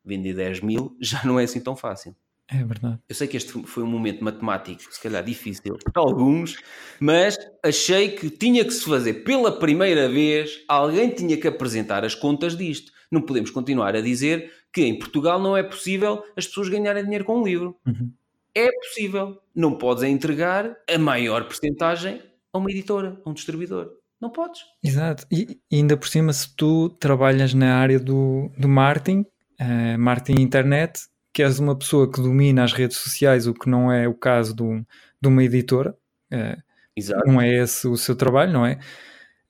Vender 0.05 0.35
10 0.35 0.61
mil 0.61 0.97
já 1.01 1.25
não 1.25 1.41
é 1.41 1.45
assim 1.45 1.61
tão 1.61 1.75
fácil. 1.75 2.15
É 2.47 2.63
verdade. 2.63 2.99
Eu 3.09 3.15
sei 3.15 3.27
que 3.27 3.37
este 3.37 3.53
foi 3.65 3.83
um 3.83 3.87
momento 3.87 4.23
matemático, 4.23 4.83
se 4.93 5.01
calhar 5.01 5.25
difícil 5.25 5.79
para 5.93 6.03
alguns, 6.03 6.59
mas 7.01 7.37
achei 7.65 8.11
que 8.11 8.29
tinha 8.29 8.63
que 8.65 8.71
se 8.71 8.85
fazer 8.85 9.25
pela 9.25 9.59
primeira 9.59 10.09
vez, 10.09 10.63
alguém 10.69 11.11
tinha 11.11 11.39
que 11.39 11.49
apresentar 11.49 12.05
as 12.05 12.15
contas 12.15 12.57
disto. 12.57 12.93
Não 13.11 13.23
podemos 13.23 13.51
continuar 13.51 13.97
a 13.97 14.01
dizer 14.01 14.53
que 14.73 14.83
em 14.83 14.99
Portugal 14.99 15.41
não 15.41 15.57
é 15.57 15.63
possível 15.63 16.23
as 16.37 16.47
pessoas 16.47 16.69
ganharem 16.69 17.03
dinheiro 17.03 17.25
com 17.25 17.41
um 17.41 17.45
livro. 17.45 17.77
Uhum. 17.87 18.13
É 18.55 18.71
possível. 18.71 19.41
Não 19.55 19.77
podes 19.77 20.05
entregar 20.05 20.77
a 20.89 20.99
maior 20.99 21.45
porcentagem 21.45 22.23
a 22.53 22.59
uma 22.59 22.71
editora, 22.71 23.21
a 23.25 23.31
um 23.31 23.35
distribuidor. 23.35 23.91
Não 24.21 24.31
podes. 24.31 24.63
Exato. 24.83 25.27
E, 25.31 25.59
ainda 25.73 25.97
por 25.97 26.09
cima, 26.09 26.33
se 26.33 26.55
tu 26.57 26.89
trabalhas 26.89 27.53
na 27.53 27.77
área 27.77 27.99
do, 27.99 28.51
do 28.57 28.69
marketing, 28.69 29.27
uh, 29.61 29.99
marketing 29.99 30.41
internet, 30.41 31.01
que 31.33 31.43
és 31.43 31.59
uma 31.59 31.77
pessoa 31.77 32.11
que 32.11 32.21
domina 32.23 32.63
as 32.63 32.73
redes 32.73 32.97
sociais, 32.97 33.47
o 33.47 33.53
que 33.53 33.69
não 33.69 33.93
é 33.93 34.07
o 34.07 34.15
caso 34.15 34.55
do, 34.55 34.87
de 35.21 35.29
uma 35.29 35.43
editora, 35.43 35.97
uh, 36.33 36.63
Exato. 36.97 37.27
não 37.27 37.41
é 37.41 37.53
esse 37.55 37.89
o 37.89 37.97
seu 37.97 38.15
trabalho, 38.15 38.53
não 38.53 38.65
é? 38.65 38.79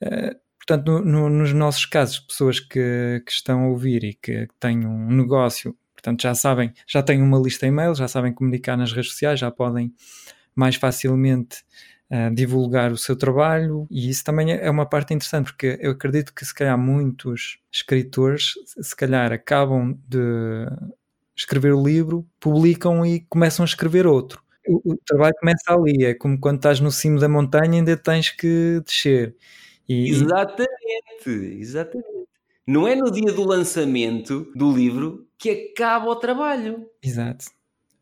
Uh, 0.02 0.34
portanto, 0.58 0.86
no, 0.86 1.04
no, 1.04 1.28
nos 1.28 1.52
nossos 1.52 1.84
casos, 1.84 2.18
pessoas 2.20 2.58
que, 2.58 3.22
que 3.24 3.30
estão 3.30 3.64
a 3.64 3.68
ouvir 3.68 4.02
e 4.02 4.14
que 4.14 4.48
têm 4.58 4.86
um 4.86 5.12
negócio 5.12 5.76
Portanto, 6.04 6.22
já 6.22 6.34
sabem, 6.34 6.70
já 6.86 7.02
têm 7.02 7.22
uma 7.22 7.38
lista 7.38 7.66
e-mail, 7.66 7.94
já 7.94 8.06
sabem 8.06 8.30
comunicar 8.30 8.76
nas 8.76 8.92
redes 8.92 9.12
sociais, 9.12 9.40
já 9.40 9.50
podem 9.50 9.90
mais 10.54 10.76
facilmente 10.76 11.64
uh, 12.10 12.32
divulgar 12.34 12.92
o 12.92 12.98
seu 12.98 13.16
trabalho 13.16 13.86
e 13.90 14.10
isso 14.10 14.22
também 14.22 14.52
é 14.52 14.70
uma 14.70 14.84
parte 14.84 15.14
interessante 15.14 15.46
porque 15.46 15.78
eu 15.80 15.92
acredito 15.92 16.34
que 16.34 16.44
se 16.44 16.54
calhar 16.54 16.76
muitos 16.78 17.58
escritores 17.72 18.52
se 18.66 18.94
calhar 18.94 19.32
acabam 19.32 19.98
de 20.06 20.66
escrever 21.34 21.72
o 21.72 21.82
livro, 21.82 22.26
publicam 22.38 23.04
e 23.06 23.20
começam 23.20 23.64
a 23.64 23.66
escrever 23.66 24.06
outro. 24.06 24.42
O, 24.68 24.92
o 24.92 24.96
trabalho 25.06 25.34
começa 25.40 25.72
ali, 25.72 26.04
é 26.04 26.12
como 26.14 26.38
quando 26.38 26.56
estás 26.56 26.80
no 26.80 26.92
cimo 26.92 27.18
da 27.18 27.30
montanha 27.30 27.72
ainda 27.78 27.96
tens 27.96 28.28
que 28.28 28.82
descer. 28.84 29.34
E, 29.88 30.10
exatamente, 30.10 31.30
exatamente. 31.58 32.23
Não 32.66 32.88
é 32.88 32.94
no 32.94 33.10
dia 33.10 33.32
do 33.32 33.44
lançamento 33.44 34.50
do 34.54 34.74
livro 34.74 35.28
que 35.38 35.70
acaba 35.74 36.06
o 36.06 36.16
trabalho. 36.16 36.88
Exato. 37.02 37.46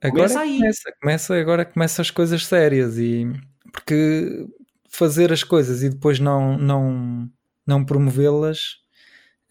Agora 0.01 0.29
começa 0.29 0.41
aí. 0.41 0.59
Começa, 0.59 0.95
começa, 1.01 1.35
agora 1.35 1.65
começa 1.65 2.03
as 2.03 2.11
coisas 2.11 2.47
sérias 2.47 2.99
e 2.99 3.33
porque 3.73 4.47
fazer 4.89 5.33
as 5.33 5.43
coisas 5.43 5.83
e 5.83 5.89
depois 5.89 6.21
não, 6.21 6.57
não, 6.59 7.31
não 7.67 7.85
promovê-las 7.85 8.75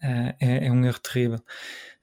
uh, 0.02 0.34
é, 0.40 0.66
é, 0.66 0.72
um 0.72 0.84
erro 0.84 1.00
terrível. 1.00 1.38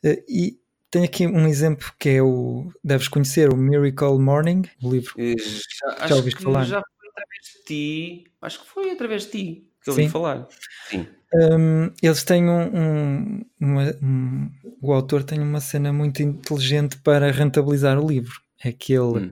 Uh, 0.04 0.24
e 0.28 0.60
tenho 0.92 1.06
aqui 1.06 1.26
um 1.26 1.48
exemplo 1.48 1.92
que 1.98 2.10
é 2.10 2.22
o. 2.22 2.72
Deves 2.84 3.08
conhecer 3.08 3.52
o 3.52 3.58
Miracle 3.58 4.20
Morning, 4.20 4.64
o 4.84 4.92
livro. 4.92 5.14
Eh, 5.18 5.36
já, 5.38 6.08
já 6.08 6.16
ouviste 6.16 6.42
falar? 6.42 6.64
Já 6.64 6.82
foi 6.82 7.10
através 7.10 7.46
de 7.46 7.64
ti. 7.66 8.32
Acho 8.42 8.62
que 8.62 8.68
foi 8.68 8.92
através 8.92 9.24
de 9.26 9.32
ti 9.32 9.69
que 9.84 9.90
eu 9.90 9.94
ouvi 9.94 10.10
falar. 10.10 10.48
Sim. 10.90 11.08
Um, 11.34 11.92
eles 12.02 12.24
têm 12.24 12.50
um, 12.50 12.76
um, 12.76 13.46
uma, 13.60 13.96
um, 14.02 14.52
O 14.82 14.94
autor 14.94 15.24
tem 15.24 15.40
uma 15.40 15.60
cena 15.60 15.94
muito 15.94 16.24
inteligente 16.24 16.98
para 16.98 17.32
rentabilizar 17.32 18.00
o 18.00 18.08
livro. 18.08 18.42
é 18.64 18.72
que 18.72 18.94
ele 18.94 19.28
hum. 19.28 19.32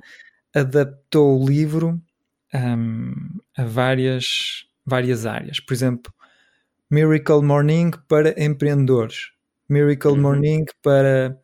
adaptou 0.53 1.41
o 1.41 1.47
livro 1.47 1.99
um, 2.53 3.13
a 3.57 3.63
várias, 3.63 4.65
várias 4.85 5.25
áreas. 5.25 5.59
Por 5.59 5.73
exemplo, 5.73 6.13
Miracle 6.89 7.41
Morning 7.41 7.91
para 8.07 8.33
empreendedores, 8.41 9.31
Miracle 9.67 10.11
uhum. 10.11 10.21
Morning 10.21 10.65
para 10.81 11.37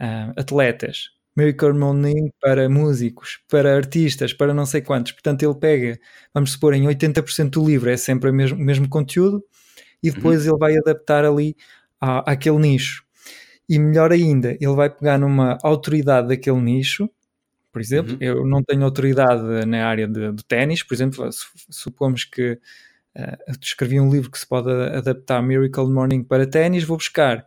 uh, 0.00 0.40
atletas, 0.40 1.10
Miracle 1.36 1.72
Morning 1.72 2.30
para 2.40 2.68
músicos, 2.68 3.40
para 3.48 3.76
artistas, 3.76 4.32
para 4.32 4.54
não 4.54 4.64
sei 4.64 4.80
quantos. 4.80 5.12
Portanto, 5.12 5.42
ele 5.42 5.54
pega, 5.54 5.98
vamos 6.32 6.52
supor, 6.52 6.74
em 6.74 6.84
80% 6.84 7.50
do 7.50 7.66
livro 7.66 7.90
é 7.90 7.96
sempre 7.96 8.30
o 8.30 8.34
mesmo, 8.34 8.58
mesmo 8.58 8.88
conteúdo 8.88 9.42
e 10.02 10.10
uhum. 10.10 10.14
depois 10.14 10.44
uhum. 10.44 10.52
ele 10.52 10.58
vai 10.58 10.76
adaptar 10.76 11.24
ali 11.24 11.56
à, 12.00 12.32
àquele 12.32 12.58
nicho. 12.58 13.02
E 13.68 13.78
melhor 13.78 14.12
ainda, 14.12 14.52
ele 14.52 14.74
vai 14.74 14.90
pegar 14.90 15.18
numa 15.18 15.58
autoridade 15.62 16.28
daquele 16.28 16.60
nicho. 16.60 17.08
Por 17.72 17.80
exemplo, 17.80 18.12
uhum. 18.12 18.18
eu 18.20 18.46
não 18.46 18.62
tenho 18.62 18.84
autoridade 18.84 19.66
na 19.66 19.86
área 19.86 20.06
de, 20.06 20.32
de 20.32 20.44
ténis, 20.44 20.82
por 20.82 20.94
exemplo, 20.94 21.28
supomos 21.70 22.24
que 22.24 22.52
uh, 23.16 23.52
escrevi 23.60 23.98
um 23.98 24.10
livro 24.10 24.30
que 24.30 24.38
se 24.38 24.46
pode 24.46 24.70
adaptar 24.70 25.42
Miracle 25.42 25.90
Morning 25.90 26.22
para 26.22 26.46
ténis, 26.46 26.84
vou 26.84 26.96
buscar 26.96 27.44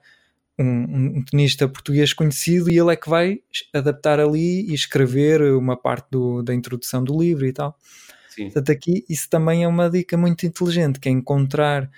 um, 0.60 1.18
um, 1.18 1.24
tenista 1.24 1.68
português 1.68 2.14
conhecido 2.14 2.72
e 2.72 2.78
ele 2.78 2.92
é 2.92 2.96
que 2.96 3.10
vai 3.10 3.40
adaptar 3.74 4.20
ali 4.20 4.70
e 4.70 4.74
escrever 4.74 5.42
uma 5.54 5.78
parte 5.78 6.08
do, 6.10 6.42
da 6.42 6.54
introdução 6.54 7.04
do 7.04 7.20
livro 7.20 7.46
e 7.46 7.54
tal. 7.54 7.78
Sim. 8.30 8.46
Portanto, 8.46 8.72
aqui 8.72 9.06
isso 9.10 9.30
também 9.30 9.64
é 9.64 9.68
uma 9.68 9.90
dica 9.90 10.18
muito 10.18 10.46
inteligente, 10.46 11.00
que 11.00 11.10
é 11.10 11.12
encontrar 11.12 11.90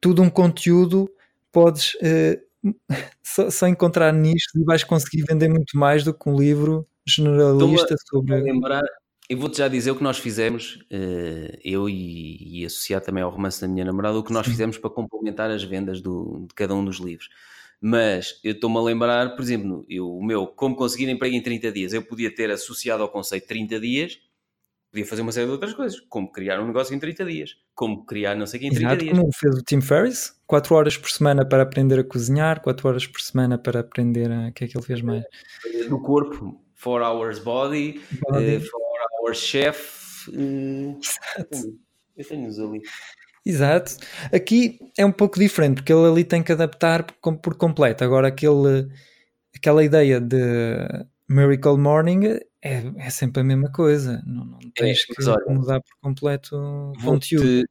tudo 0.00 0.22
um 0.22 0.30
conteúdo, 0.30 1.10
podes 1.52 1.94
uh, 1.96 2.40
só, 3.22 3.50
só, 3.50 3.66
encontrar 3.68 4.12
nicho 4.12 4.50
e 4.56 4.64
vais 4.64 4.82
conseguir 4.82 5.24
vender 5.28 5.48
muito 5.48 5.76
mais 5.76 6.02
do 6.04 6.14
que 6.14 6.28
um 6.28 6.36
livro 6.36 6.86
generalista 7.06 7.94
sobre. 8.08 8.40
Lembrar, 8.40 8.82
eu 9.28 9.38
vou-te 9.38 9.58
já 9.58 9.68
dizer 9.68 9.92
o 9.92 9.96
que 9.96 10.02
nós 10.02 10.18
fizemos, 10.18 10.76
uh, 10.92 11.56
eu 11.64 11.88
e, 11.88 12.60
e 12.60 12.64
associar 12.64 13.00
também 13.00 13.22
ao 13.22 13.30
romance 13.30 13.60
da 13.60 13.68
minha 13.68 13.84
namorada, 13.84 14.18
o 14.18 14.24
que 14.24 14.32
nós 14.32 14.44
Sim. 14.44 14.50
fizemos 14.50 14.76
para 14.76 14.90
complementar 14.90 15.50
as 15.50 15.62
vendas 15.62 16.00
do, 16.00 16.46
de 16.48 16.54
cada 16.54 16.74
um 16.74 16.84
dos 16.84 16.98
livros. 16.98 17.28
Mas 17.80 18.38
eu 18.44 18.52
estou-me 18.52 18.76
a 18.76 18.82
lembrar, 18.82 19.34
por 19.34 19.42
exemplo, 19.42 19.86
eu, 19.88 20.06
o 20.06 20.22
meu 20.22 20.46
Como 20.46 20.76
Conseguir 20.76 21.08
Emprego 21.08 21.34
em 21.34 21.42
30 21.42 21.72
Dias, 21.72 21.92
eu 21.94 22.02
podia 22.02 22.34
ter 22.34 22.50
associado 22.50 23.02
ao 23.02 23.08
conceito 23.08 23.46
30 23.46 23.80
dias, 23.80 24.20
podia 24.90 25.06
fazer 25.06 25.22
uma 25.22 25.32
série 25.32 25.46
de 25.46 25.52
outras 25.52 25.72
coisas, 25.72 25.98
como 26.00 26.30
criar 26.30 26.60
um 26.60 26.66
negócio 26.66 26.94
em 26.94 26.98
30 26.98 27.24
dias, 27.24 27.56
como 27.74 28.04
criar 28.04 28.34
não 28.34 28.46
sei 28.46 28.58
o 28.58 28.60
que 28.60 28.66
em 28.66 28.70
30 28.70 28.86
Exato, 28.86 29.04
dias. 29.04 29.18
Como 29.18 29.32
fez 29.32 29.54
o 29.54 29.62
Tim 29.62 29.80
Ferriss, 29.80 30.38
4 30.46 30.74
horas 30.74 30.98
por 30.98 31.10
semana 31.10 31.42
para 31.42 31.62
aprender 31.62 31.98
a 32.00 32.04
cozinhar, 32.04 32.60
4 32.60 32.86
horas 32.86 33.06
por 33.06 33.20
semana 33.22 33.56
para 33.56 33.80
aprender 33.80 34.30
a... 34.30 34.48
o 34.48 34.52
que 34.52 34.64
é 34.64 34.68
que 34.68 34.76
ele 34.76 34.84
fez 34.84 35.00
mais? 35.00 35.24
No 35.88 36.02
corpo, 36.02 36.62
4 36.82 37.02
hours 37.02 37.38
body, 37.38 37.98
4 38.24 38.42
uh, 38.42 39.24
hours 39.24 39.38
chef. 39.38 40.28
Exato. 40.28 41.78
Eu 42.14 42.28
tenho-os 42.28 42.58
ali. 42.58 42.82
Exato. 43.44 43.96
Aqui 44.32 44.78
é 44.98 45.04
um 45.04 45.12
pouco 45.12 45.38
diferente, 45.38 45.76
porque 45.76 45.92
ele 45.92 46.06
ali 46.06 46.24
tem 46.24 46.42
que 46.42 46.52
adaptar 46.52 47.04
por, 47.04 47.36
por 47.38 47.54
completo. 47.56 48.04
Agora, 48.04 48.28
aquele, 48.28 48.88
aquela 49.54 49.82
ideia 49.82 50.20
de 50.20 50.36
Miracle 51.28 51.78
Morning 51.78 52.38
é, 52.62 52.82
é 52.96 53.10
sempre 53.10 53.40
a 53.40 53.44
mesma 53.44 53.70
coisa. 53.70 54.22
Não, 54.26 54.44
não 54.44 54.58
é, 54.58 54.70
tens 54.74 55.06
é, 55.08 55.14
que 55.14 55.28
olha, 55.28 55.44
mudar 55.48 55.80
por 55.80 55.96
completo 56.00 56.56
o 56.56 56.92
conteúdo. 57.02 57.64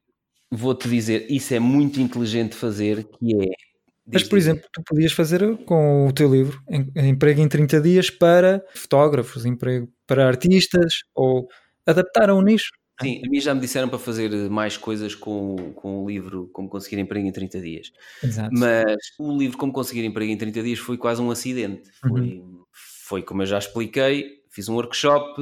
Vou-te 0.51 0.89
dizer, 0.89 1.27
isso 1.29 1.53
é 1.53 1.59
muito 1.59 2.01
inteligente 2.01 2.55
fazer, 2.55 3.03
que 3.03 3.35
é 3.35 3.69
mas, 4.11 4.23
por 4.23 4.37
exemplo, 4.37 4.67
tu 4.73 4.81
podias 4.83 5.11
fazer 5.11 5.55
com 5.65 6.07
o 6.07 6.11
teu 6.11 6.31
livro 6.31 6.59
emprego 6.95 7.41
em 7.41 7.47
30 7.47 7.79
dias 7.79 8.09
para 8.09 8.63
fotógrafos, 8.73 9.45
emprego 9.45 9.87
para 10.07 10.27
artistas 10.27 11.03
ou 11.13 11.47
adaptar 11.85 12.29
a 12.29 12.35
um 12.35 12.41
nicho. 12.41 12.71
Sim, 13.01 13.21
a 13.25 13.29
mim 13.29 13.39
já 13.39 13.53
me 13.55 13.61
disseram 13.61 13.87
para 13.87 13.97
fazer 13.97 14.29
mais 14.49 14.75
coisas 14.75 15.15
com, 15.15 15.73
com 15.73 16.03
o 16.03 16.09
livro 16.09 16.49
Como 16.51 16.67
Conseguir 16.67 16.99
Emprego 16.99 17.25
em 17.27 17.31
30 17.31 17.61
Dias. 17.61 17.93
Exato. 18.21 18.49
Mas 18.51 18.97
o 19.17 19.37
livro 19.37 19.57
Como 19.57 19.71
Conseguir 19.71 20.03
Emprego 20.03 20.31
em 20.31 20.37
30 20.37 20.61
Dias 20.61 20.79
foi 20.79 20.97
quase 20.97 21.21
um 21.21 21.31
acidente. 21.31 21.89
Foi, 22.01 22.39
uhum. 22.39 22.63
foi 22.71 23.23
como 23.23 23.41
eu 23.41 23.45
já 23.45 23.57
expliquei, 23.57 24.43
fiz 24.49 24.67
um 24.67 24.75
workshop 24.75 25.41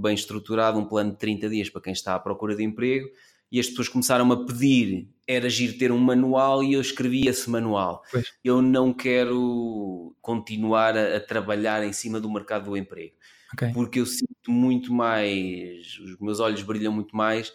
bem 0.00 0.14
estruturado, 0.14 0.78
um 0.78 0.84
plano 0.84 1.12
de 1.12 1.18
30 1.18 1.48
dias 1.48 1.70
para 1.70 1.82
quem 1.82 1.92
está 1.92 2.14
à 2.14 2.18
procura 2.18 2.56
de 2.56 2.64
emprego 2.64 3.08
e 3.50 3.60
as 3.60 3.68
pessoas 3.68 3.88
começaram 3.88 4.30
a 4.32 4.44
pedir, 4.44 5.08
era 5.26 5.46
agir 5.46 5.78
ter 5.78 5.92
um 5.92 5.98
manual 5.98 6.64
e 6.64 6.72
eu 6.72 6.80
escrevi 6.80 7.28
esse 7.28 7.48
manual. 7.48 8.02
Pois. 8.10 8.32
Eu 8.42 8.60
não 8.60 8.92
quero 8.92 10.16
continuar 10.20 10.96
a, 10.96 11.16
a 11.16 11.20
trabalhar 11.20 11.84
em 11.84 11.92
cima 11.92 12.20
do 12.20 12.28
mercado 12.28 12.64
do 12.64 12.76
emprego 12.76 13.14
okay. 13.56 13.72
porque 13.72 14.00
eu 14.00 14.06
sinto 14.06 14.50
muito 14.50 14.92
mais, 14.92 15.98
os 15.98 16.18
meus 16.18 16.40
olhos 16.40 16.62
brilham 16.62 16.92
muito 16.92 17.16
mais 17.16 17.52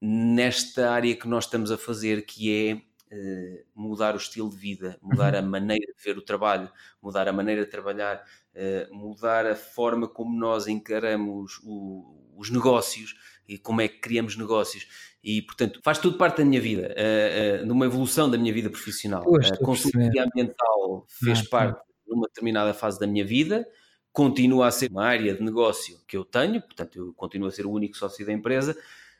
nesta 0.00 0.90
área 0.90 1.16
que 1.16 1.28
nós 1.28 1.44
estamos 1.44 1.70
a 1.70 1.78
fazer, 1.78 2.26
que 2.26 2.52
é 2.52 2.74
uh, 2.74 3.64
mudar 3.74 4.14
o 4.14 4.18
estilo 4.18 4.50
de 4.50 4.56
vida, 4.56 4.98
mudar 5.00 5.34
uhum. 5.34 5.40
a 5.40 5.42
maneira 5.42 5.86
de 5.86 6.02
ver 6.02 6.18
o 6.18 6.22
trabalho, 6.22 6.70
mudar 7.02 7.28
a 7.28 7.32
maneira 7.32 7.64
de 7.64 7.70
trabalhar, 7.70 8.22
uh, 8.54 8.94
mudar 8.94 9.46
a 9.46 9.54
forma 9.54 10.08
como 10.08 10.38
nós 10.38 10.66
encaramos 10.66 11.60
o, 11.64 12.34
os 12.36 12.50
negócios 12.50 13.14
e 13.48 13.58
como 13.58 13.80
é 13.80 13.88
que 13.88 14.00
criamos 14.00 14.36
negócios. 14.36 14.86
E, 15.22 15.42
portanto, 15.42 15.80
faz 15.82 15.98
tudo 15.98 16.18
parte 16.18 16.38
da 16.38 16.44
minha 16.44 16.60
vida, 16.60 16.94
uh, 16.94 17.62
uh, 17.62 17.66
numa 17.66 17.86
evolução 17.86 18.30
da 18.30 18.38
minha 18.38 18.52
vida 18.52 18.70
profissional. 18.70 19.24
a 19.34 19.56
consultoria 19.64 20.24
ambiental 20.24 21.06
fez 21.08 21.40
ah, 21.40 21.50
parte 21.50 21.82
de 22.06 22.12
uma 22.12 22.26
determinada 22.28 22.72
fase 22.72 22.98
da 23.00 23.06
minha 23.06 23.24
vida, 23.24 23.66
continua 24.16 24.68
a 24.68 24.70
ser 24.70 24.90
uma 24.90 25.04
área 25.04 25.34
de 25.34 25.42
negócio 25.42 26.00
que 26.08 26.16
eu 26.16 26.24
tenho, 26.24 26.62
portanto, 26.62 26.96
eu 26.96 27.12
continuo 27.12 27.48
a 27.48 27.50
ser 27.50 27.66
o 27.66 27.70
único 27.70 27.98
sócio 27.98 28.24
da 28.24 28.32
empresa, 28.32 28.74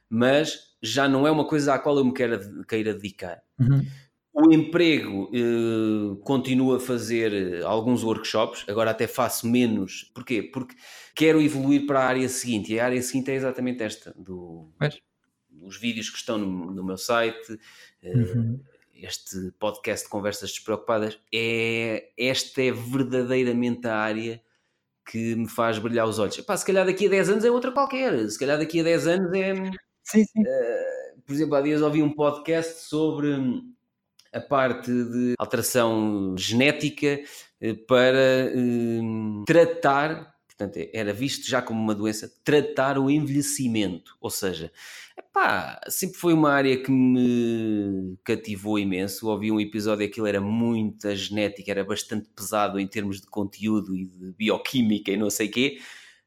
mas 0.09 0.74
já 0.82 1.07
não 1.07 1.26
é 1.26 1.30
uma 1.30 1.47
coisa 1.47 1.74
à 1.74 1.78
qual 1.78 1.99
eu 1.99 2.05
me 2.07 2.14
queira, 2.14 2.40
queira 2.66 2.94
dedicar. 2.94 3.42
Uhum. 3.61 3.86
O 4.32 4.51
emprego 4.51 5.30
eh, 5.34 6.16
continua 6.24 6.78
a 6.78 6.80
fazer 6.80 7.30
eh, 7.34 7.62
alguns 7.62 8.03
workshops, 8.03 8.64
agora 8.66 8.90
até 8.90 9.07
faço 9.07 9.47
menos. 9.47 10.11
Porquê? 10.14 10.42
Porque 10.42 10.74
quero 11.14 11.42
evoluir 11.42 11.86
para 11.86 12.01
a 12.01 12.07
área 12.07 12.28
seguinte, 12.30 12.72
e 12.72 12.80
a 12.80 12.86
área 12.86 13.03
seguinte 13.03 13.30
é 13.30 13.34
exatamente 13.34 13.82
esta: 13.82 14.14
do, 14.16 14.72
os 15.61 15.78
vídeos 15.78 16.09
que 16.09 16.16
estão 16.16 16.38
no, 16.38 16.70
no 16.70 16.82
meu 16.82 16.97
site, 16.97 17.59
eh, 18.03 18.16
uhum. 18.16 18.61
este 18.94 19.53
podcast 19.59 20.07
de 20.07 20.11
conversas 20.11 20.53
despreocupadas. 20.53 21.18
É, 21.30 22.12
esta 22.16 22.62
é 22.62 22.72
verdadeiramente 22.72 23.86
a 23.86 23.94
área 23.94 24.45
que 25.07 25.36
me 25.36 25.48
faz 25.48 25.78
brilhar 25.78 26.07
os 26.07 26.18
olhos. 26.18 26.36
Epá, 26.38 26.57
se 26.57 26.66
calhar 26.66 26.84
daqui 26.84 27.07
a 27.07 27.11
10 27.11 27.30
anos 27.30 27.44
é 27.44 27.50
outra 27.50 27.70
qualquer, 27.70 28.28
se 28.28 28.38
calhar 28.38 28.59
daqui 28.59 28.80
a 28.80 28.84
10 28.84 29.07
anos 29.07 29.32
é. 29.32 29.54
Sim, 30.02 30.24
sim. 30.24 30.42
Uh, 30.42 31.20
por 31.24 31.32
exemplo, 31.32 31.54
há 31.54 31.61
dias 31.61 31.82
ouvi 31.82 32.02
um 32.02 32.12
podcast 32.12 32.88
sobre 32.88 33.36
a 34.32 34.40
parte 34.40 34.90
de 34.90 35.34
alteração 35.38 36.34
genética 36.36 37.20
eh, 37.61 37.74
para 37.88 38.52
uh, 38.54 39.44
tratar, 39.46 40.36
portanto, 40.57 40.88
era 40.92 41.12
visto 41.12 41.48
já 41.48 41.61
como 41.61 41.80
uma 41.80 41.94
doença, 41.94 42.32
tratar 42.44 42.98
o 42.98 43.11
envelhecimento. 43.11 44.16
Ou 44.20 44.30
seja, 44.30 44.72
Pá, 45.36 45.78
sempre 45.88 46.18
foi 46.18 46.32
uma 46.32 46.50
área 46.50 46.82
que 46.82 46.90
me 46.90 48.16
cativou 48.24 48.78
imenso. 48.78 49.28
Ouvi 49.28 49.52
um 49.52 49.61
episódio, 49.61 50.07
aquilo 50.07 50.26
era 50.26 50.40
muita 50.40 51.14
genética, 51.14 51.70
era 51.70 51.84
bastante 51.84 52.26
pesado 52.34 52.80
em 52.80 52.86
termos 52.86 53.20
de 53.20 53.26
conteúdo 53.26 53.94
e 53.94 54.07
de 54.07 54.32
bioquímica 54.32 55.11
e 55.11 55.16
não 55.18 55.28
sei 55.28 55.48
o 55.48 55.50
quê, 55.50 55.78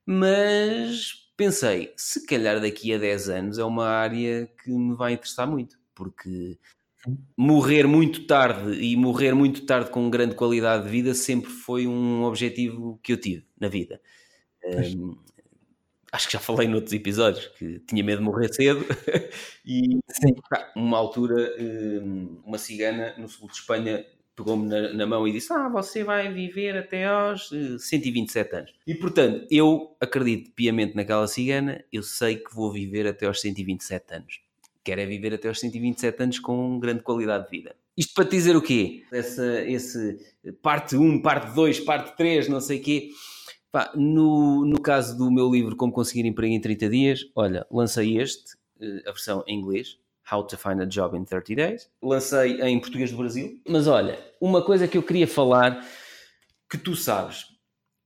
mas 0.06 1.16
pensei, 1.36 1.92
se 1.98 2.24
calhar 2.26 2.62
daqui 2.62 2.94
a 2.94 3.00
10 3.00 3.30
anos 3.30 3.58
é 3.58 3.64
uma 3.64 3.88
área 3.88 4.48
que 4.64 4.70
me 4.72 4.96
vai 4.96 5.14
interessar 5.14 5.48
muito, 5.48 5.80
porque 5.96 6.60
morrer 7.36 7.88
muito 7.88 8.28
tarde 8.28 8.80
e 8.80 8.96
morrer 8.96 9.34
muito 9.34 9.66
tarde 9.66 9.90
com 9.90 10.10
grande 10.10 10.36
qualidade 10.36 10.84
de 10.84 10.90
vida 10.92 11.14
sempre 11.16 11.50
foi 11.50 11.88
um 11.88 12.24
objetivo 12.24 13.00
que 13.02 13.14
eu 13.14 13.18
tive 13.18 13.46
na 13.60 13.70
vida. 13.70 14.00
Um, 14.78 15.16
acho 16.12 16.28
que 16.28 16.34
já 16.34 16.40
falei 16.40 16.68
noutros 16.68 16.94
episódios 16.94 17.48
que 17.58 17.80
tinha 17.80 18.04
medo 18.04 18.20
de 18.20 18.26
morrer 18.26 18.54
cedo. 18.54 18.86
E 19.66 20.00
Sim. 20.10 20.34
uma 20.76 20.98
altura 20.98 21.54
uma 22.44 22.58
cigana 22.58 23.14
no 23.20 23.30
sul 23.30 23.48
de 23.48 23.54
Espanha 23.54 24.04
pegou-me 24.36 24.68
na, 24.68 24.94
na, 24.94 25.06
mão 25.06 25.28
e 25.28 25.32
disse 25.32 25.54
ah, 25.54 25.70
você 25.70 26.04
vai 26.04 26.34
viver 26.34 26.76
até 26.76 27.06
aos 27.06 27.50
127 27.78 28.52
eh, 28.52 28.58
anos. 28.58 28.74
E 28.88 28.96
portanto 28.96 29.46
eu 29.52 29.96
acredito 30.00 30.52
piamente 30.54 30.96
naquela 30.96 31.28
cigana 31.28 31.84
eu 31.94 32.02
sei 32.02 32.38
que 32.38 32.56
vou 32.56 32.72
viver 32.72 33.06
até 33.06 33.28
aos 33.28 33.42
127 33.42 34.14
anos. 34.16 34.40
Quero 34.84 35.02
é 35.02 35.06
viver 35.06 35.36
até 35.36 35.50
aos 35.50 35.60
127 35.60 36.24
anos 36.24 36.40
com 36.40 36.80
grande 36.80 37.04
qualidade 37.04 37.44
de 37.46 37.52
vida. 37.52 37.76
Isto 37.96 38.14
para 38.16 38.26
te 38.26 38.32
dizer 38.32 38.56
o 38.56 38.62
quê? 38.62 39.04
Essa, 39.12 39.62
esse 39.70 40.18
parte 40.64 40.96
1, 40.96 41.22
parte 41.22 41.54
2, 41.54 41.82
parte 41.82 42.16
3, 42.18 42.48
não 42.48 42.62
sei 42.62 42.80
o 42.80 42.82
quê 42.82 43.10
Pá, 43.72 43.92
no, 43.96 44.66
no 44.66 44.82
caso 44.82 45.18
do 45.18 45.30
meu 45.30 45.50
livro 45.52 45.76
Como 45.76 45.94
Conseguir 45.94 46.26
Emprego 46.26 46.54
em 46.54 46.60
30 46.60 46.90
Dias, 46.90 47.32
olha, 47.36 47.68
lancei 47.70 48.18
este, 48.18 48.58
eh, 48.82 49.04
a 49.06 49.12
versão 49.12 49.44
em 49.48 49.60
inglês, 49.60 50.00
How 50.32 50.44
to 50.44 50.58
Find 50.58 50.82
a 50.82 50.86
Job 50.86 51.16
in 51.16 51.24
30 51.24 51.56
Days. 51.56 51.92
Lancei 52.02 52.62
em 52.62 52.80
português 52.80 53.12
do 53.12 53.18
Brasil. 53.18 53.62
Mas 53.68 53.88
olha, 53.88 54.20
uma 54.42 54.64
coisa 54.64 54.88
que 54.88 54.98
eu 54.98 55.04
queria 55.04 55.28
falar, 55.28 55.86
que 56.70 56.78
tu 56.78 56.96
sabes, 56.96 57.46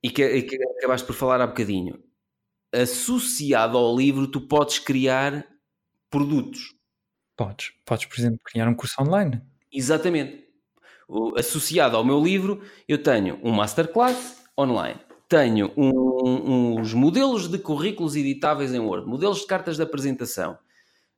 e 0.01 0.09
que, 0.09 0.24
e 0.26 0.41
que 0.41 0.57
acabaste 0.78 1.07
por 1.07 1.16
falar 1.16 1.39
há 1.39 1.47
bocadinho, 1.47 2.03
associado 2.74 3.78
ao 3.78 3.95
livro, 3.95 4.28
tu 4.28 4.41
podes 4.41 4.80
criar 4.80 5.47
produtos. 6.09 6.74
Podes. 7.38 7.72
Podes, 7.86 8.05
por 8.05 8.20
exemplo, 8.20 8.39
criar 8.43 8.68
um 8.68 8.76
curso 8.76 9.01
online. 9.01 9.41
Exatamente. 9.72 10.43
Associado 11.38 11.95
ao 11.95 12.03
meu 12.03 12.22
livro, 12.22 12.61
eu 12.88 13.01
tenho 13.01 13.39
um 13.43 13.51
masterclass 13.51 14.43
online, 14.57 14.99
tenho 15.28 15.71
um, 15.78 16.80
uns 16.80 16.93
modelos 16.93 17.47
de 17.47 17.57
currículos 17.57 18.15
editáveis 18.15 18.74
em 18.74 18.80
Word, 18.80 19.07
modelos 19.07 19.39
de 19.39 19.47
cartas 19.47 19.78
de 19.78 19.84
apresentação 19.84 20.57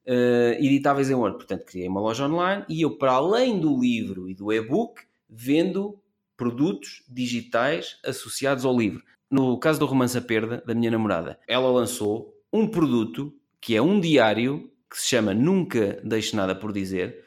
uh, 0.07 0.53
editáveis 0.59 1.09
em 1.09 1.15
Word. 1.15 1.37
Portanto, 1.37 1.65
criei 1.65 1.87
uma 1.87 2.01
loja 2.01 2.25
online 2.25 2.63
e 2.69 2.81
eu, 2.81 2.97
para 2.97 3.13
além 3.13 3.59
do 3.59 3.79
livro 3.79 4.29
e 4.29 4.33
do 4.33 4.51
e-book, 4.51 5.01
vendo 5.29 5.99
produtos 6.37 7.03
digitais 7.09 7.97
associados 8.05 8.65
ao 8.65 8.77
livro. 8.77 9.03
No 9.29 9.57
caso 9.59 9.79
do 9.79 9.85
romance 9.85 10.17
A 10.17 10.21
Perda, 10.21 10.63
da 10.65 10.73
minha 10.73 10.91
namorada, 10.91 11.39
ela 11.47 11.69
lançou 11.69 12.33
um 12.51 12.67
produto 12.67 13.33
que 13.59 13.75
é 13.75 13.81
um 13.81 13.99
diário 13.99 14.69
que 14.89 14.97
se 14.97 15.07
chama 15.07 15.33
Nunca 15.33 15.99
Deixe 16.03 16.35
Nada 16.35 16.55
por 16.55 16.71
Dizer 16.71 17.23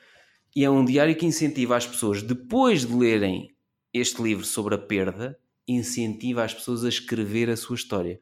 e 0.54 0.64
é 0.64 0.70
um 0.70 0.84
diário 0.84 1.14
que 1.16 1.26
incentiva 1.26 1.76
as 1.76 1.86
pessoas, 1.86 2.22
depois 2.22 2.86
de 2.86 2.94
lerem 2.94 3.54
este 3.92 4.22
livro 4.22 4.44
sobre 4.44 4.74
a 4.74 4.78
perda, 4.78 5.38
incentiva 5.68 6.42
as 6.42 6.54
pessoas 6.54 6.84
a 6.84 6.88
escrever 6.88 7.50
a 7.50 7.56
sua 7.56 7.76
história. 7.76 8.20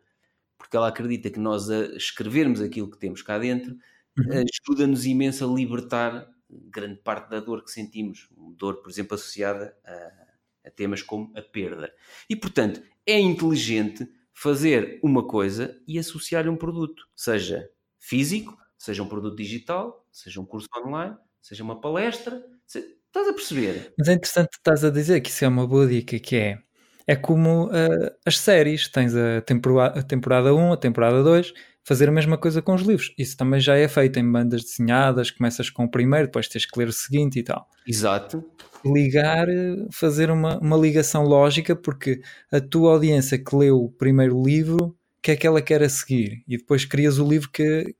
Porque 0.58 0.76
ela 0.76 0.88
acredita 0.88 1.30
que 1.30 1.38
nós 1.38 1.70
a 1.70 1.96
escrevermos 1.96 2.60
aquilo 2.60 2.90
que 2.90 2.98
temos 2.98 3.22
cá 3.22 3.38
dentro 3.38 3.76
uhum. 4.18 4.44
ajuda-nos 4.68 5.06
imenso 5.06 5.44
a 5.44 5.54
libertar 5.54 6.28
grande 6.48 7.00
parte 7.00 7.30
da 7.30 7.40
dor 7.40 7.64
que 7.64 7.70
sentimos. 7.70 8.28
Dor, 8.56 8.82
por 8.82 8.90
exemplo, 8.90 9.14
associada 9.14 9.76
a 9.84 10.26
a 10.66 10.70
temas 10.70 11.00
como 11.00 11.32
a 11.36 11.40
perda. 11.40 11.92
E, 12.28 12.34
portanto, 12.34 12.82
é 13.06 13.18
inteligente 13.18 14.06
fazer 14.32 14.98
uma 15.02 15.26
coisa 15.26 15.80
e 15.86 15.98
associar 15.98 16.48
um 16.48 16.56
produto, 16.56 17.08
seja 17.14 17.70
físico, 17.98 18.56
seja 18.76 19.02
um 19.02 19.08
produto 19.08 19.36
digital, 19.36 20.04
seja 20.10 20.40
um 20.40 20.44
curso 20.44 20.68
online, 20.76 21.16
seja 21.40 21.62
uma 21.62 21.80
palestra. 21.80 22.44
Estás 22.66 23.28
a 23.28 23.32
perceber? 23.32 23.94
Mas 23.96 24.08
é 24.08 24.12
interessante 24.12 24.50
estás 24.54 24.84
a 24.84 24.90
dizer 24.90 25.20
que 25.20 25.30
isso 25.30 25.44
é 25.44 25.48
uma 25.48 25.66
boa 25.66 25.86
dica, 25.86 26.18
que 26.18 26.36
é 26.36 26.58
é 27.06 27.14
como 27.14 27.66
uh, 27.66 28.10
as 28.24 28.38
séries, 28.38 28.88
tens 28.88 29.14
a 29.14 29.40
temporada, 29.40 30.00
a 30.00 30.02
temporada 30.02 30.54
1, 30.54 30.72
a 30.72 30.76
temporada 30.76 31.22
2, 31.22 31.52
fazer 31.84 32.08
a 32.08 32.12
mesma 32.12 32.36
coisa 32.36 32.60
com 32.60 32.74
os 32.74 32.82
livros. 32.82 33.14
Isso 33.16 33.36
também 33.36 33.60
já 33.60 33.76
é 33.76 33.86
feito 33.86 34.18
em 34.18 34.30
bandas 34.30 34.64
desenhadas, 34.64 35.30
começas 35.30 35.70
com 35.70 35.84
o 35.84 35.90
primeiro, 35.90 36.26
depois 36.26 36.48
tens 36.48 36.66
que 36.66 36.76
ler 36.76 36.88
o 36.88 36.92
seguinte 36.92 37.38
e 37.38 37.44
tal. 37.44 37.68
Exato. 37.86 38.44
Ligar, 38.84 39.46
fazer 39.92 40.30
uma, 40.30 40.58
uma 40.58 40.76
ligação 40.76 41.22
lógica, 41.22 41.76
porque 41.76 42.20
a 42.50 42.60
tua 42.60 42.92
audiência 42.92 43.38
que 43.38 43.54
leu 43.54 43.76
o 43.76 43.90
primeiro 43.90 44.42
livro, 44.42 44.86
o 44.86 44.94
que 45.22 45.30
é 45.30 45.36
que 45.36 45.46
ela 45.46 45.62
quer 45.62 45.82
a 45.82 45.88
seguir? 45.88 46.42
E 46.48 46.56
depois 46.56 46.84
crias 46.84 47.18
o 47.18 47.28
livro 47.28 47.50
que, 47.52 47.94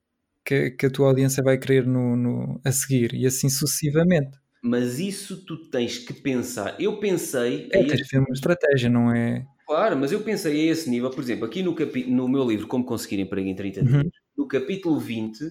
que, 0.44 0.72
que 0.72 0.86
a 0.86 0.90
tua 0.90 1.08
audiência 1.08 1.42
vai 1.42 1.56
querer 1.56 1.86
no, 1.86 2.16
no, 2.16 2.60
a 2.64 2.72
seguir, 2.72 3.14
e 3.14 3.24
assim 3.24 3.48
sucessivamente. 3.48 4.36
Mas 4.62 4.98
isso 4.98 5.44
tu 5.44 5.56
tens 5.68 5.98
que 5.98 6.12
pensar. 6.12 6.80
Eu 6.80 6.98
pensei. 6.98 7.68
É, 7.70 7.84
tens 7.84 8.02
que 8.02 8.08
ter 8.08 8.18
uma 8.18 8.32
estratégia, 8.32 8.90
não 8.90 9.12
é? 9.12 9.46
Claro, 9.66 9.96
mas 9.96 10.12
eu 10.12 10.20
pensei 10.20 10.68
a 10.68 10.72
esse 10.72 10.88
nível, 10.88 11.10
por 11.10 11.22
exemplo, 11.22 11.44
aqui 11.44 11.62
no, 11.62 11.74
capi... 11.74 12.04
no 12.04 12.28
meu 12.28 12.48
livro 12.48 12.68
Como 12.68 12.84
Conseguir 12.84 13.18
Emprego 13.18 13.48
em 13.48 13.54
30 13.54 13.82
Dias, 13.82 14.02
uhum. 14.04 14.10
no 14.36 14.46
capítulo 14.46 14.98
20, 15.00 15.50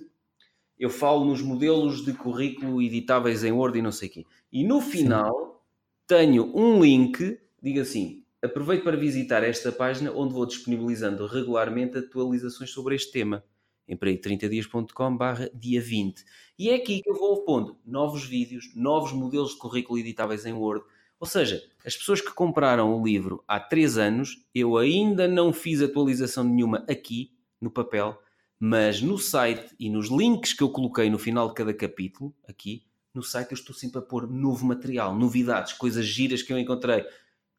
eu 0.79 0.89
falo 0.89 1.25
nos 1.25 1.41
modelos 1.41 2.03
de 2.03 2.13
currículo 2.13 2.81
editáveis 2.81 3.43
em 3.43 3.51
Word 3.51 3.77
e 3.77 3.81
não 3.81 3.91
sei 3.91 4.07
o 4.07 4.11
quê. 4.11 4.25
E 4.51 4.63
no 4.63 4.79
final 4.79 5.33
Sim. 5.33 6.07
tenho 6.07 6.57
um 6.57 6.81
link, 6.81 7.37
diga 7.61 7.81
assim, 7.81 8.23
aproveito 8.41 8.83
para 8.83 8.95
visitar 8.95 9.43
esta 9.43 9.69
página 9.69 10.11
onde 10.13 10.33
vou 10.33 10.45
disponibilizando 10.45 11.27
regularmente 11.27 11.97
atualizações 11.97 12.69
sobre 12.69 12.95
este 12.95 13.11
tema. 13.11 13.43
emprego30dias.com 13.89 15.17
barra 15.17 15.49
dia 15.53 15.81
20. 15.81 16.23
E 16.57 16.69
é 16.69 16.75
aqui 16.75 17.01
que 17.01 17.09
eu 17.09 17.15
vou 17.15 17.43
pondo 17.43 17.77
novos 17.85 18.25
vídeos, 18.25 18.71
novos 18.75 19.11
modelos 19.11 19.51
de 19.51 19.57
currículo 19.57 19.99
editáveis 19.99 20.45
em 20.45 20.53
Word, 20.53 20.85
ou 21.19 21.27
seja, 21.27 21.63
as 21.85 21.95
pessoas 21.95 22.21
que 22.21 22.33
compraram 22.33 22.93
o 22.93 23.05
livro 23.05 23.43
há 23.47 23.59
três 23.59 23.97
anos, 23.97 24.45
eu 24.53 24.77
ainda 24.77 25.27
não 25.27 25.53
fiz 25.53 25.81
atualização 25.81 26.43
nenhuma 26.43 26.85
aqui 26.89 27.31
no 27.59 27.71
papel, 27.71 28.19
mas 28.59 29.01
no 29.01 29.17
site 29.17 29.73
e 29.79 29.89
nos 29.89 30.09
links 30.09 30.53
que 30.53 30.61
eu 30.61 30.69
coloquei 30.69 31.09
no 31.09 31.17
final 31.17 31.47
de 31.47 31.53
cada 31.53 31.73
capítulo, 31.73 32.35
aqui 32.47 32.85
no 33.13 33.23
site, 33.23 33.51
eu 33.51 33.55
estou 33.55 33.73
sempre 33.73 33.99
a 33.99 34.01
pôr 34.01 34.29
novo 34.29 34.65
material, 34.65 35.15
novidades, 35.15 35.71
coisas 35.71 36.05
giras 36.05 36.41
que 36.41 36.51
eu 36.51 36.59
encontrei, 36.59 37.05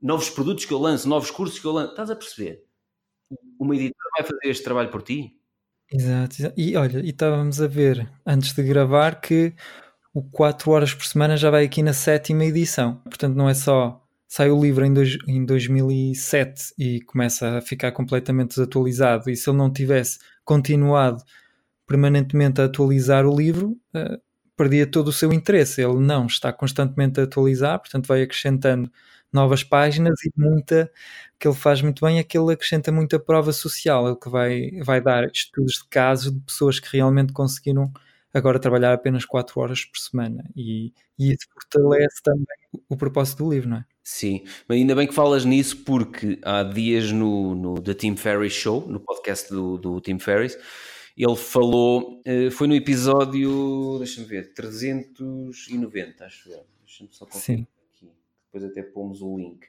novos 0.00 0.28
produtos 0.28 0.66
que 0.66 0.72
eu 0.72 0.78
lanço, 0.78 1.08
novos 1.08 1.30
cursos 1.30 1.58
que 1.58 1.66
eu 1.66 1.72
lanço. 1.72 1.92
Estás 1.92 2.10
a 2.10 2.16
perceber? 2.16 2.64
Uma 3.58 3.74
editora 3.74 4.10
vai 4.18 4.26
fazer 4.26 4.50
este 4.50 4.62
trabalho 4.62 4.90
por 4.90 5.02
ti? 5.02 5.40
Exato, 5.90 6.36
exato. 6.40 6.54
E 6.56 6.76
olha, 6.76 6.98
e 7.00 7.10
estávamos 7.10 7.60
a 7.60 7.66
ver 7.66 8.10
antes 8.26 8.52
de 8.52 8.62
gravar 8.62 9.20
que 9.20 9.54
o 10.12 10.22
4 10.22 10.70
horas 10.70 10.94
por 10.94 11.04
semana 11.04 11.36
já 11.36 11.50
vai 11.50 11.64
aqui 11.64 11.82
na 11.82 11.92
sétima 11.92 12.44
edição. 12.44 12.96
Portanto, 13.04 13.34
não 13.36 13.48
é 13.48 13.54
só 13.54 14.02
sai 14.28 14.50
o 14.50 14.60
livro 14.60 14.84
em, 14.84 14.92
dois, 14.92 15.16
em 15.26 15.44
2007 15.44 16.74
e 16.78 17.00
começa 17.02 17.58
a 17.58 17.62
ficar 17.62 17.92
completamente 17.92 18.48
desatualizado, 18.50 19.30
e 19.30 19.36
se 19.36 19.48
ele 19.48 19.56
não 19.56 19.72
tivesse 19.72 20.18
continuado 20.44 21.22
permanentemente 21.86 22.60
a 22.60 22.64
atualizar 22.64 23.24
o 23.24 23.36
livro, 23.36 23.76
uh, 23.94 24.20
perdia 24.56 24.86
todo 24.86 25.08
o 25.08 25.12
seu 25.12 25.32
interesse. 25.32 25.80
Ele 25.80 26.00
não 26.00 26.26
está 26.26 26.52
constantemente 26.52 27.20
a 27.20 27.24
atualizar, 27.24 27.78
portanto, 27.78 28.06
vai 28.06 28.22
acrescentando 28.22 28.90
novas 29.32 29.62
páginas 29.62 30.14
e 30.24 30.30
muita 30.36 30.90
que 31.38 31.46
ele 31.46 31.54
faz 31.54 31.82
muito 31.82 32.04
bem 32.04 32.18
é 32.18 32.22
que 32.22 32.38
ele 32.38 32.52
acrescenta 32.52 32.90
muita 32.90 33.18
prova 33.18 33.52
social, 33.52 34.06
ele 34.08 34.16
que 34.16 34.28
vai, 34.28 34.70
vai 34.82 35.00
dar 35.00 35.28
estudos 35.30 35.74
de 35.74 35.88
casos 35.88 36.32
de 36.32 36.40
pessoas 36.40 36.80
que 36.80 36.88
realmente 36.90 37.32
conseguiram 37.32 37.92
agora 38.32 38.58
trabalhar 38.58 38.92
apenas 38.92 39.24
4 39.24 39.60
horas 39.60 39.84
por 39.84 39.98
semana 39.98 40.44
e, 40.54 40.92
e 41.18 41.32
isso 41.32 41.46
fortalece 41.52 42.22
também 42.22 42.46
o 42.88 42.96
propósito 42.96 43.44
do 43.44 43.50
livro, 43.50 43.68
não 43.70 43.78
é? 43.78 43.84
Sim, 44.02 44.44
mas 44.68 44.78
ainda 44.78 44.94
bem 44.94 45.06
que 45.06 45.14
falas 45.14 45.44
nisso 45.44 45.78
porque 45.78 46.38
há 46.42 46.62
dias 46.62 47.10
no, 47.10 47.54
no 47.54 47.80
The 47.80 47.94
Tim 47.94 48.16
Ferriss 48.16 48.54
Show, 48.54 48.86
no 48.88 49.00
podcast 49.00 49.50
do, 49.50 49.76
do 49.76 50.00
Tim 50.00 50.18
Ferriss, 50.18 50.56
ele 51.16 51.36
falou, 51.36 52.22
eh, 52.24 52.50
foi 52.50 52.68
no 52.68 52.74
episódio, 52.74 53.96
deixa-me 53.98 54.26
ver, 54.26 54.52
390, 54.52 56.24
acho 56.24 56.50
eu. 56.50 56.66
Deixa-me 56.84 57.08
só 57.10 57.24
confirmar 57.24 57.62
aqui, 57.62 57.75
depois 58.56 58.64
até 58.64 58.82
pomos 58.82 59.20
o 59.20 59.36
link. 59.36 59.66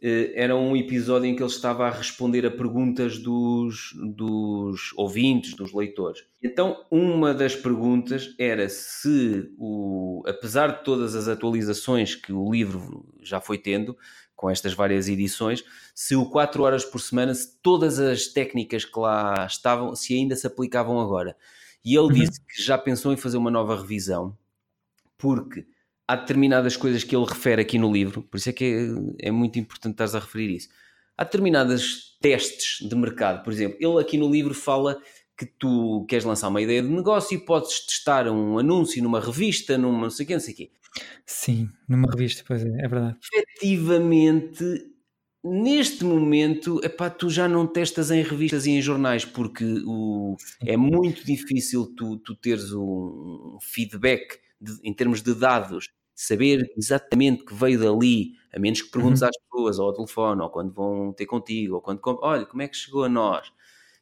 Eh, 0.00 0.32
era 0.34 0.56
um 0.56 0.76
episódio 0.76 1.26
em 1.26 1.36
que 1.36 1.42
ele 1.42 1.50
estava 1.50 1.86
a 1.86 1.90
responder 1.90 2.44
a 2.46 2.50
perguntas 2.50 3.18
dos, 3.18 3.94
dos 3.94 4.92
ouvintes, 4.96 5.54
dos 5.54 5.72
leitores. 5.72 6.24
Então, 6.42 6.84
uma 6.90 7.32
das 7.32 7.54
perguntas 7.54 8.34
era 8.38 8.68
se, 8.68 9.52
o, 9.58 10.22
apesar 10.26 10.78
de 10.78 10.84
todas 10.84 11.14
as 11.14 11.28
atualizações 11.28 12.14
que 12.14 12.32
o 12.32 12.50
livro 12.50 13.06
já 13.22 13.40
foi 13.40 13.58
tendo, 13.58 13.96
com 14.34 14.50
estas 14.50 14.74
várias 14.74 15.08
edições, 15.08 15.62
se 15.94 16.16
o 16.16 16.28
4 16.28 16.64
horas 16.64 16.84
por 16.84 17.00
semana, 17.00 17.32
se 17.32 17.60
todas 17.62 18.00
as 18.00 18.26
técnicas 18.26 18.84
que 18.84 18.98
lá 18.98 19.46
estavam, 19.48 19.94
se 19.94 20.14
ainda 20.14 20.34
se 20.34 20.46
aplicavam 20.48 20.98
agora. 20.98 21.36
E 21.84 21.94
ele 21.94 22.06
uhum. 22.06 22.12
disse 22.12 22.40
que 22.44 22.60
já 22.60 22.76
pensou 22.76 23.12
em 23.12 23.16
fazer 23.16 23.36
uma 23.36 23.52
nova 23.52 23.80
revisão, 23.80 24.36
porque 25.16 25.64
há 26.12 26.16
determinadas 26.16 26.76
coisas 26.76 27.02
que 27.02 27.16
ele 27.16 27.24
refere 27.24 27.62
aqui 27.62 27.78
no 27.78 27.90
livro, 27.90 28.22
por 28.22 28.36
isso 28.36 28.50
é 28.50 28.52
que 28.52 28.64
é, 29.20 29.28
é 29.28 29.30
muito 29.30 29.58
importante 29.58 30.02
estar 30.02 30.18
a 30.18 30.20
referir 30.20 30.54
isso. 30.54 30.68
Há 31.16 31.24
determinadas 31.24 32.16
testes 32.20 32.86
de 32.86 32.94
mercado, 32.94 33.42
por 33.42 33.52
exemplo, 33.52 33.78
ele 33.80 34.00
aqui 34.00 34.18
no 34.18 34.30
livro 34.30 34.54
fala 34.54 35.00
que 35.36 35.46
tu 35.46 36.04
queres 36.08 36.24
lançar 36.24 36.48
uma 36.48 36.60
ideia 36.60 36.82
de 36.82 36.88
negócio 36.88 37.34
e 37.34 37.38
podes 37.38 37.86
testar 37.86 38.28
um 38.28 38.58
anúncio 38.58 39.02
numa 39.02 39.20
revista, 39.20 39.78
numa 39.78 40.02
não 40.02 40.10
sei 40.10 40.24
o 40.24 40.26
quê, 40.26 40.32
não 40.34 40.40
sei 40.40 40.54
o 40.54 40.56
quê. 40.56 40.70
Sim, 41.24 41.70
numa 41.88 42.10
revista, 42.10 42.44
pois 42.46 42.62
é, 42.62 42.68
é 42.68 42.88
verdade. 42.88 43.16
Efetivamente, 43.32 44.62
neste 45.42 46.04
momento, 46.04 46.78
epá, 46.84 47.08
tu 47.08 47.30
já 47.30 47.48
não 47.48 47.66
testas 47.66 48.10
em 48.10 48.22
revistas 48.22 48.66
e 48.66 48.72
em 48.72 48.82
jornais, 48.82 49.24
porque 49.24 49.64
o, 49.86 50.36
é 50.60 50.76
muito 50.76 51.24
difícil 51.24 51.86
tu, 51.96 52.18
tu 52.18 52.34
teres 52.36 52.72
um 52.74 53.56
feedback 53.62 54.38
de, 54.60 54.78
em 54.84 54.92
termos 54.92 55.22
de 55.22 55.34
dados 55.34 55.90
saber 56.14 56.72
exatamente 56.76 57.44
que 57.44 57.54
veio 57.54 57.78
dali, 57.78 58.32
a 58.54 58.58
menos 58.58 58.82
que 58.82 58.90
perguntes 58.90 59.22
uhum. 59.22 59.28
às 59.28 59.36
pessoas, 59.36 59.78
ou 59.78 59.86
ao 59.86 59.94
telefone, 59.94 60.42
ou 60.42 60.50
quando 60.50 60.72
vão 60.72 61.12
ter 61.12 61.26
contigo, 61.26 61.76
ou 61.76 61.80
quando, 61.80 62.00
olha, 62.22 62.46
como 62.46 62.62
é 62.62 62.68
que 62.68 62.76
chegou 62.76 63.04
a 63.04 63.08
nós? 63.08 63.52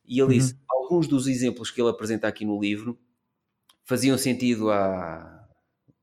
E 0.06 0.14
ele 0.14 0.22
uhum. 0.22 0.28
disse, 0.28 0.58
alguns 0.68 1.06
dos 1.06 1.26
exemplos 1.26 1.70
que 1.70 1.80
ele 1.80 1.90
apresenta 1.90 2.26
aqui 2.26 2.44
no 2.44 2.60
livro 2.60 2.98
faziam 3.84 4.16
sentido 4.16 4.70
há 4.70 5.48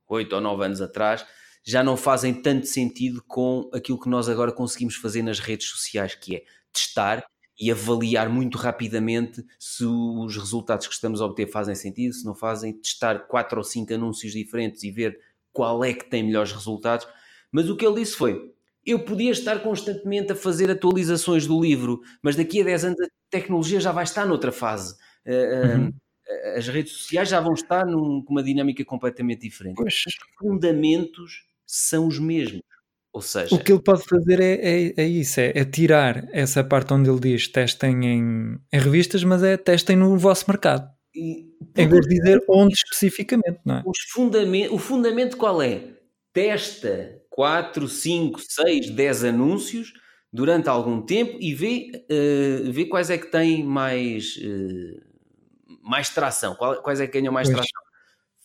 oito 0.10 0.34
ou 0.36 0.42
nove 0.42 0.66
anos 0.66 0.82
atrás, 0.82 1.26
já 1.64 1.84
não 1.84 1.98
fazem 1.98 2.34
tanto 2.34 2.66
sentido 2.66 3.22
com 3.28 3.70
aquilo 3.74 4.00
que 4.00 4.10
nós 4.10 4.30
agora 4.30 4.52
conseguimos 4.52 4.96
fazer 4.96 5.22
nas 5.22 5.40
redes 5.40 5.68
sociais, 5.68 6.16
que 6.16 6.38
é 6.38 6.44
testar 6.72 7.26
e 7.60 7.72
avaliar 7.72 8.30
muito 8.30 8.58
rapidamente 8.58 9.44
se 9.60 9.84
os 9.84 10.38
resultados 10.38 10.88
que 10.88 10.94
estamos 10.94 11.22
a 11.22 11.26
obter 11.26 11.50
fazem 11.50 11.76
sentido, 11.76 12.14
se 12.14 12.24
não 12.24 12.36
fazem, 12.36 12.74
testar 12.74 13.28
quatro 13.28 13.58
ou 13.58 13.64
cinco 13.64 13.94
anúncios 13.94 14.34
diferentes 14.34 14.84
e 14.84 14.92
ver 14.92 15.20
qual 15.58 15.84
é 15.84 15.92
que 15.92 16.06
tem 16.06 16.24
melhores 16.24 16.52
resultados. 16.52 17.08
Mas 17.52 17.68
o 17.68 17.76
que 17.76 17.84
ele 17.84 17.96
disse 17.96 18.16
foi: 18.16 18.54
eu 18.86 19.00
podia 19.00 19.32
estar 19.32 19.60
constantemente 19.64 20.32
a 20.32 20.36
fazer 20.36 20.70
atualizações 20.70 21.48
do 21.48 21.60
livro, 21.60 22.00
mas 22.22 22.36
daqui 22.36 22.62
a 22.62 22.64
10 22.64 22.86
anos 22.86 23.02
a 23.02 23.08
tecnologia 23.32 23.80
já 23.80 23.92
vai 23.92 24.04
estar 24.04 24.28
noutra 24.28 24.52
fase. 24.52 24.96
Uhum. 25.26 25.92
As 26.56 26.68
redes 26.68 26.94
sociais 26.94 27.30
já 27.30 27.42
vão 27.42 27.54
estar 27.54 27.86
num, 27.86 28.22
com 28.24 28.34
uma 28.34 28.44
dinâmica 28.44 28.86
completamente 28.86 29.42
diferente. 29.42 29.78
Pois. 29.78 30.04
Os 30.06 30.16
fundamentos 30.38 31.48
são 31.66 32.08
os 32.08 32.20
mesmos. 32.20 32.62
Ou 33.12 33.22
seja, 33.22 33.56
o 33.56 33.64
que 33.64 33.72
ele 33.72 33.82
pode 33.82 34.04
fazer 34.04 34.40
é, 34.40 34.54
é, 34.54 34.94
é 34.96 35.08
isso: 35.08 35.40
é, 35.40 35.52
é, 35.56 35.66
tirar 35.66 36.28
essa 36.32 36.64
parte 36.64 36.94
onde 36.94 37.10
ele 37.10 37.20
diz 37.20 37.48
testem 37.48 38.06
em, 38.06 38.60
em 38.72 38.80
revistas, 38.80 39.24
mas 39.24 39.42
é 39.42 39.58
testem 39.58 39.96
no 39.96 40.16
vosso 40.18 40.46
mercado. 40.48 40.97
E, 41.16 41.54
em 41.76 41.88
vez 41.88 42.06
de 42.08 42.16
dizer 42.16 42.44
onde 42.48 42.74
especificamente, 42.74 43.60
não 43.66 43.76
é? 43.76 43.84
Os 43.86 44.00
fundament, 44.12 44.70
o 44.72 44.78
fundamento 44.78 45.38
qual 45.38 45.62
é? 45.62 45.96
Testa 46.34 47.22
4, 47.30 47.88
5, 47.88 48.40
6, 48.42 48.90
10 48.92 49.24
anúncios 49.26 49.94
durante 50.32 50.70
algum 50.70 51.02
tempo 51.02 51.38
e 51.40 51.54
vê, 51.54 51.92
uh, 52.12 52.72
vê 52.72 52.86
quais 52.86 53.10
é 53.10 53.18
que 53.18 53.32
têm 53.32 53.64
mais, 53.64 54.38
uh, 54.38 55.02
mais 55.82 56.10
tração, 56.10 56.56
quais 56.56 57.00
é 57.00 57.08
que 57.08 57.20
ganham 57.20 57.34
mais 57.34 57.48
pois. 57.48 57.58
tração. 57.58 57.88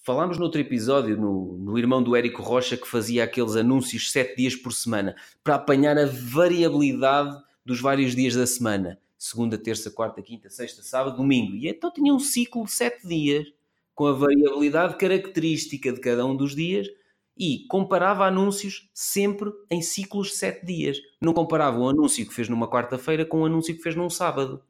Falámos 0.05 0.37
no 0.37 0.45
outro 0.45 0.61
episódio, 0.61 1.17
no, 1.17 1.57
no 1.59 1.79
irmão 1.79 2.03
do 2.03 2.17
Érico 2.17 2.43
Rocha, 2.43 2.77
que 2.77 2.89
fazia 2.89 3.25
aqueles 3.25 3.55
anúncios 3.55 4.11
sete 4.11 4.37
dias 4.37 4.57
por 4.57 4.73
semana, 4.73 5.15
para 5.45 5.55
apanhar 5.55 5.97
a 5.97 6.07
variabilidade 6.07 7.41
dos 7.65 7.81
vários 7.81 8.15
dias 8.15 8.35
da 8.35 8.47
semana. 8.47 8.99
Segunda, 9.25 9.57
terça, 9.57 9.89
quarta, 9.89 10.21
quinta, 10.21 10.51
sexta, 10.51 10.83
sábado, 10.83 11.19
domingo. 11.19 11.55
E 11.55 11.69
então 11.69 11.93
tinha 11.93 12.13
um 12.13 12.19
ciclo 12.19 12.65
de 12.65 12.73
sete 12.73 13.07
dias, 13.07 13.47
com 13.95 14.07
a 14.07 14.13
variabilidade 14.13 14.97
característica 14.97 15.93
de 15.93 16.01
cada 16.01 16.27
um 16.27 16.35
dos 16.37 16.57
dias, 16.57 16.89
e 17.39 17.65
comparava 17.69 18.27
anúncios 18.27 18.91
sempre 18.93 19.53
em 19.71 19.81
ciclos 19.81 20.31
de 20.31 20.35
sete 20.35 20.67
dias. 20.67 20.99
Não 21.21 21.33
comparava 21.33 21.79
um 21.79 21.89
anúncio 21.89 22.27
que 22.27 22.35
fez 22.35 22.49
numa 22.49 22.69
quarta-feira 22.69 23.25
com 23.25 23.43
um 23.43 23.47
anúncio 23.47 23.77
que 23.77 23.81
fez 23.81 23.95
num 23.95 24.11
sábado. 24.11 24.61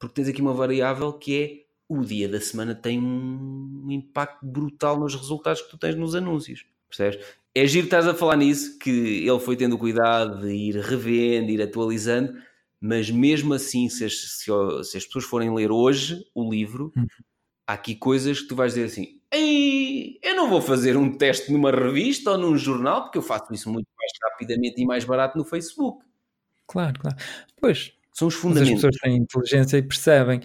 Porque 0.00 0.16
tens 0.16 0.28
aqui 0.28 0.42
uma 0.42 0.52
variável 0.52 1.12
que 1.12 1.40
é 1.40 1.62
o 1.88 2.00
dia 2.00 2.28
da 2.28 2.40
semana 2.40 2.74
tem 2.74 2.98
um 2.98 3.86
impacto 3.88 4.44
brutal 4.44 4.98
nos 4.98 5.14
resultados 5.14 5.62
que 5.62 5.70
tu 5.70 5.78
tens 5.78 5.94
nos 5.94 6.16
anúncios. 6.16 6.66
Percebes? 6.88 7.24
É 7.54 7.64
giro 7.68 7.84
estás 7.84 8.08
a 8.08 8.14
falar 8.14 8.36
nisso, 8.36 8.80
que 8.80 9.28
ele 9.28 9.38
foi 9.38 9.56
tendo 9.56 9.78
cuidado 9.78 10.40
de 10.40 10.52
ir 10.52 10.74
revendo, 10.74 11.52
ir 11.52 11.62
atualizando, 11.62 12.36
mas 12.82 13.10
mesmo 13.10 13.54
assim, 13.54 13.88
se 13.88 14.04
as, 14.04 14.14
se, 14.14 14.44
se 14.84 14.96
as 14.96 15.06
pessoas 15.06 15.24
forem 15.24 15.54
ler 15.54 15.70
hoje 15.70 16.24
o 16.34 16.50
livro, 16.50 16.92
uhum. 16.96 17.06
há 17.66 17.74
aqui 17.74 17.94
coisas 17.94 18.40
que 18.40 18.48
tu 18.48 18.56
vais 18.56 18.74
dizer 18.74 18.86
assim: 18.86 19.20
Ei, 19.32 20.18
eu 20.22 20.34
não 20.34 20.50
vou 20.50 20.60
fazer 20.60 20.96
um 20.96 21.16
teste 21.16 21.52
numa 21.52 21.70
revista 21.70 22.32
ou 22.32 22.38
num 22.38 22.56
jornal, 22.56 23.04
porque 23.04 23.18
eu 23.18 23.22
faço 23.22 23.52
isso 23.54 23.70
muito 23.70 23.88
mais 23.96 24.12
rapidamente 24.32 24.80
e 24.80 24.84
mais 24.84 25.04
barato 25.04 25.38
no 25.38 25.44
Facebook. 25.44 26.04
Claro, 26.66 26.98
claro. 26.98 27.16
Pois, 27.60 27.92
são 28.12 28.28
os 28.28 28.34
fundamentos. 28.34 28.84
As 28.84 28.90
pessoas 28.90 28.96
têm 29.00 29.16
inteligência 29.16 29.78
e 29.78 29.82
percebem 29.82 30.40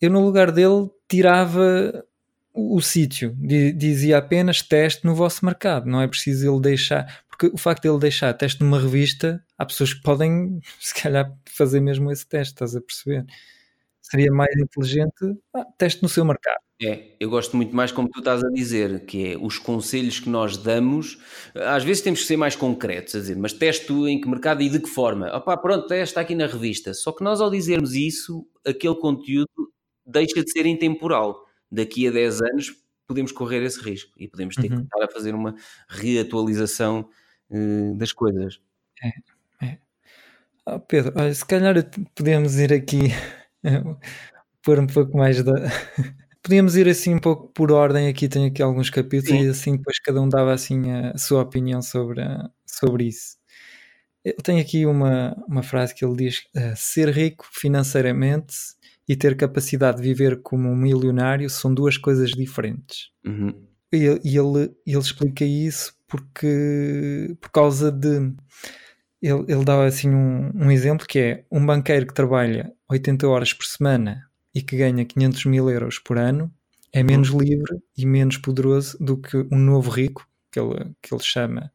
eu 0.00 0.10
no 0.10 0.24
lugar 0.24 0.50
dele 0.50 0.90
tirava 1.08 2.04
o, 2.52 2.76
o 2.76 2.80
sítio, 2.80 3.36
dizia 3.76 4.18
apenas 4.18 4.62
teste 4.62 5.04
no 5.04 5.14
vosso 5.14 5.44
mercado, 5.44 5.86
não 5.86 6.00
é 6.00 6.08
preciso 6.08 6.50
ele 6.50 6.60
deixar, 6.60 7.22
porque 7.28 7.46
o 7.46 7.58
facto 7.58 7.82
de 7.82 7.88
ele 7.88 7.98
deixar 7.98 8.32
teste 8.34 8.62
numa 8.62 8.80
revista, 8.80 9.42
há 9.58 9.66
pessoas 9.66 9.92
que 9.92 10.02
podem, 10.02 10.60
se 10.80 10.94
calhar, 10.94 11.36
fazer 11.46 11.80
mesmo 11.80 12.10
esse 12.10 12.26
teste, 12.26 12.54
estás 12.54 12.76
a 12.76 12.80
perceber? 12.80 13.26
Seria 14.00 14.32
mais 14.32 14.56
inteligente, 14.56 15.36
ah, 15.52 15.66
teste 15.76 16.02
no 16.02 16.08
seu 16.08 16.24
mercado. 16.24 16.60
É, 16.80 17.16
eu 17.18 17.28
gosto 17.28 17.56
muito 17.56 17.74
mais 17.74 17.90
como 17.90 18.08
tu 18.08 18.20
estás 18.20 18.42
a 18.44 18.48
dizer, 18.50 19.04
que 19.04 19.32
é 19.32 19.36
os 19.36 19.58
conselhos 19.58 20.20
que 20.20 20.30
nós 20.30 20.56
damos, 20.56 21.18
às 21.54 21.82
vezes 21.82 22.02
temos 22.02 22.20
que 22.20 22.26
ser 22.26 22.36
mais 22.36 22.54
concretos, 22.54 23.16
a 23.16 23.18
dizer, 23.18 23.36
mas 23.36 23.52
teste 23.52 23.92
em 23.92 24.20
que 24.20 24.28
mercado 24.28 24.62
e 24.62 24.68
de 24.70 24.78
que 24.78 24.88
forma? 24.88 25.28
Opá, 25.36 25.56
pronto, 25.56 25.88
testa 25.88 26.20
aqui 26.20 26.36
na 26.36 26.46
revista. 26.46 26.94
Só 26.94 27.10
que 27.10 27.24
nós 27.24 27.40
ao 27.40 27.50
dizermos 27.50 27.94
isso, 27.94 28.46
aquele 28.64 28.94
conteúdo 28.94 29.72
deixa 30.06 30.42
de 30.42 30.50
ser 30.50 30.66
intemporal. 30.66 31.44
Daqui 31.70 32.06
a 32.06 32.12
10 32.12 32.42
anos 32.42 32.76
podemos 33.08 33.32
correr 33.32 33.62
esse 33.64 33.80
risco 33.80 34.12
e 34.16 34.28
podemos 34.28 34.54
ter 34.54 34.70
uhum. 34.70 34.78
que 34.78 34.84
estar 34.84 35.04
a 35.04 35.10
fazer 35.10 35.34
uma 35.34 35.56
reatualização 35.88 37.08
uh, 37.50 37.96
das 37.96 38.12
coisas. 38.12 38.60
É, 39.02 39.08
é. 39.08 39.37
Oh, 40.70 40.80
Pedro, 40.80 41.14
olha, 41.16 41.32
se 41.32 41.46
calhar 41.46 41.74
podemos 42.14 42.58
ir 42.58 42.74
aqui 42.74 42.98
pôr 44.62 44.78
um 44.78 44.86
pouco 44.86 45.16
mais 45.16 45.42
da 45.42 45.54
podíamos 46.42 46.76
ir 46.76 46.86
assim 46.86 47.14
um 47.14 47.18
pouco 47.18 47.48
por 47.48 47.72
ordem, 47.72 48.06
aqui 48.06 48.28
tenho 48.28 48.48
aqui 48.48 48.62
alguns 48.62 48.90
capítulos 48.90 49.40
Sim. 49.40 49.46
e 49.46 49.48
assim 49.48 49.76
depois 49.78 49.98
cada 49.98 50.20
um 50.20 50.28
dava 50.28 50.52
assim 50.52 50.90
a 50.90 51.16
sua 51.16 51.40
opinião 51.40 51.80
sobre, 51.80 52.22
sobre 52.66 53.04
isso. 53.04 53.38
Eu 54.22 54.36
tenho 54.42 54.60
aqui 54.60 54.84
uma, 54.84 55.34
uma 55.48 55.62
frase 55.62 55.94
que 55.94 56.04
ele 56.04 56.16
diz: 56.16 56.40
uh, 56.54 56.76
ser 56.76 57.08
rico 57.08 57.46
financeiramente 57.50 58.54
e 59.08 59.16
ter 59.16 59.38
capacidade 59.38 60.02
de 60.02 60.02
viver 60.02 60.42
como 60.42 60.68
um 60.68 60.76
milionário 60.76 61.48
são 61.48 61.72
duas 61.72 61.96
coisas 61.96 62.30
diferentes. 62.32 63.10
Uhum. 63.24 63.54
E, 63.90 64.04
e 64.22 64.36
ele, 64.36 64.70
ele 64.86 64.98
explica 64.98 65.46
isso 65.46 65.94
porque 66.06 67.36
por 67.40 67.50
causa 67.50 67.90
de 67.90 68.34
ele, 69.20 69.44
ele 69.48 69.64
dá 69.64 69.84
assim 69.84 70.10
um, 70.10 70.50
um 70.54 70.70
exemplo 70.70 71.06
que 71.06 71.18
é 71.18 71.44
um 71.50 71.64
banqueiro 71.64 72.06
que 72.06 72.14
trabalha 72.14 72.72
80 72.88 73.26
horas 73.26 73.52
por 73.52 73.66
semana 73.66 74.28
e 74.54 74.62
que 74.62 74.76
ganha 74.76 75.04
500 75.04 75.44
mil 75.46 75.70
euros 75.70 75.98
por 75.98 76.18
ano 76.18 76.52
é 76.92 77.02
menos 77.02 77.30
uhum. 77.30 77.40
livre 77.40 77.78
e 77.96 78.06
menos 78.06 78.38
poderoso 78.38 78.96
do 78.98 79.16
que 79.16 79.36
um 79.52 79.58
novo 79.58 79.90
rico, 79.90 80.26
que 80.50 80.58
ele, 80.58 80.92
que 81.02 81.12
ele 81.12 81.22
chama 81.22 81.70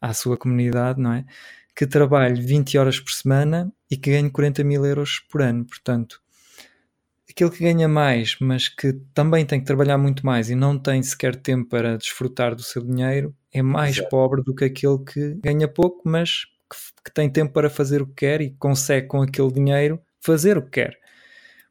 à 0.00 0.12
sua 0.12 0.36
comunidade, 0.36 1.00
não 1.00 1.12
é? 1.12 1.24
Que 1.74 1.86
trabalhe 1.86 2.40
20 2.40 2.76
horas 2.76 2.98
por 2.98 3.12
semana 3.12 3.72
e 3.90 3.96
que 3.96 4.10
ganhe 4.10 4.30
40 4.30 4.64
mil 4.64 4.84
euros 4.84 5.20
por 5.30 5.42
ano. 5.42 5.64
Portanto, 5.64 6.20
aquele 7.30 7.50
que 7.50 7.62
ganha 7.62 7.88
mais, 7.88 8.36
mas 8.40 8.68
que 8.68 8.94
também 9.14 9.46
tem 9.46 9.60
que 9.60 9.66
trabalhar 9.66 9.96
muito 9.96 10.26
mais 10.26 10.50
e 10.50 10.56
não 10.56 10.76
tem 10.76 11.02
sequer 11.02 11.36
tempo 11.36 11.68
para 11.68 11.96
desfrutar 11.96 12.54
do 12.54 12.62
seu 12.62 12.82
dinheiro, 12.82 13.34
é 13.52 13.62
mais 13.62 13.96
Exato. 13.96 14.08
pobre 14.08 14.42
do 14.42 14.54
que 14.54 14.64
aquele 14.64 14.98
que 15.04 15.34
ganha 15.34 15.68
pouco, 15.68 16.02
mas 16.04 16.46
que, 17.08 17.14
tem 17.14 17.30
tempo 17.30 17.52
para 17.52 17.70
fazer 17.70 18.02
o 18.02 18.06
que 18.06 18.14
quer 18.14 18.40
e 18.40 18.50
consegue 18.50 19.06
com 19.06 19.22
aquele 19.22 19.52
dinheiro 19.52 20.00
fazer 20.20 20.58
o 20.58 20.62
que 20.62 20.70
quer. 20.70 20.98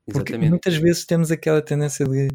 Porque 0.05 0.33
Exatamente. 0.33 0.49
muitas 0.49 0.77
vezes 0.77 1.05
temos 1.05 1.31
aquela 1.31 1.61
tendência 1.61 2.05
de, 2.05 2.29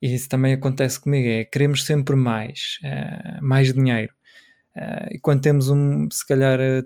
e 0.00 0.14
isso 0.14 0.28
também 0.28 0.52
acontece 0.52 1.00
comigo, 1.00 1.28
é 1.28 1.44
queremos 1.44 1.84
sempre 1.84 2.16
mais, 2.16 2.78
uh, 2.82 3.44
mais 3.44 3.72
dinheiro. 3.72 4.12
Uh, 4.76 5.14
e 5.14 5.18
quando 5.18 5.42
temos 5.42 5.68
um, 5.68 6.08
se 6.10 6.26
calhar 6.26 6.58
uh, 6.58 6.84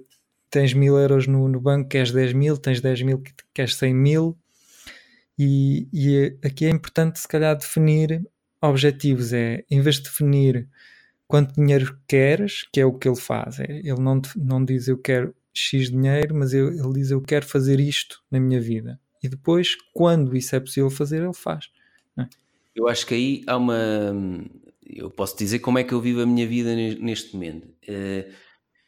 tens 0.51 0.75
mil 0.75 0.99
euros 0.99 1.27
no, 1.27 1.49
no 1.49 1.61
banco, 1.61 1.89
queres 1.89 2.13
10 2.13 2.35
mil, 2.35 2.57
tens 2.59 2.81
10 2.81 3.03
mil, 3.03 3.23
queres 3.55 3.75
100 3.75 3.95
mil, 3.95 4.39
e, 5.39 5.89
e 5.93 6.39
aqui 6.45 6.67
é 6.67 6.71
importante 6.71 7.19
se 7.19 7.29
calhar 7.29 7.57
definir 7.57 8.23
objetivos, 8.61 9.33
é 9.33 9.65
em 9.71 9.81
vez 9.81 9.97
de 9.97 10.05
definir 10.05 10.69
quanto 11.27 11.55
dinheiro 11.55 11.99
queres, 12.09 12.63
que 12.73 12.81
é 12.81 12.87
o 12.87 12.93
que 12.93 13.09
ele 13.09 13.21
faz, 13.21 13.61
é, 13.61 13.67
ele 13.71 14.01
não, 14.01 14.21
não 14.37 14.65
diz 14.65 14.89
eu 14.89 14.99
quero 14.99 15.35
X 15.53 15.91
dinheiro, 15.91 16.35
mas 16.35 16.53
eu, 16.53 16.69
ele 16.69 16.93
diz 16.95 17.11
eu 17.11 17.21
quero 17.21 17.47
fazer 17.47 17.81
isto 17.81 18.23
na 18.31 18.39
minha 18.39 18.61
vida 18.61 19.01
e 19.27 19.29
depois, 19.29 19.77
quando 19.93 20.37
isso 20.37 20.55
é 20.55 20.61
possível 20.61 20.89
fazer, 20.89 21.23
ele 21.23 21.35
faz. 21.35 21.69
É? 22.19 22.27
Eu 22.75 22.89
acho 22.89 23.05
que 23.07 23.15
aí 23.15 23.43
há 23.47 23.57
uma. 23.57 23.75
Eu 24.85 25.11
posso 25.11 25.37
dizer 25.37 25.59
como 25.59 25.79
é 25.79 25.85
que 25.85 25.93
eu 25.93 26.01
vivo 26.01 26.21
a 26.21 26.27
minha 26.27 26.47
vida 26.47 26.75
neste 26.75 27.35
momento. 27.35 27.67
Uh, 27.89 28.33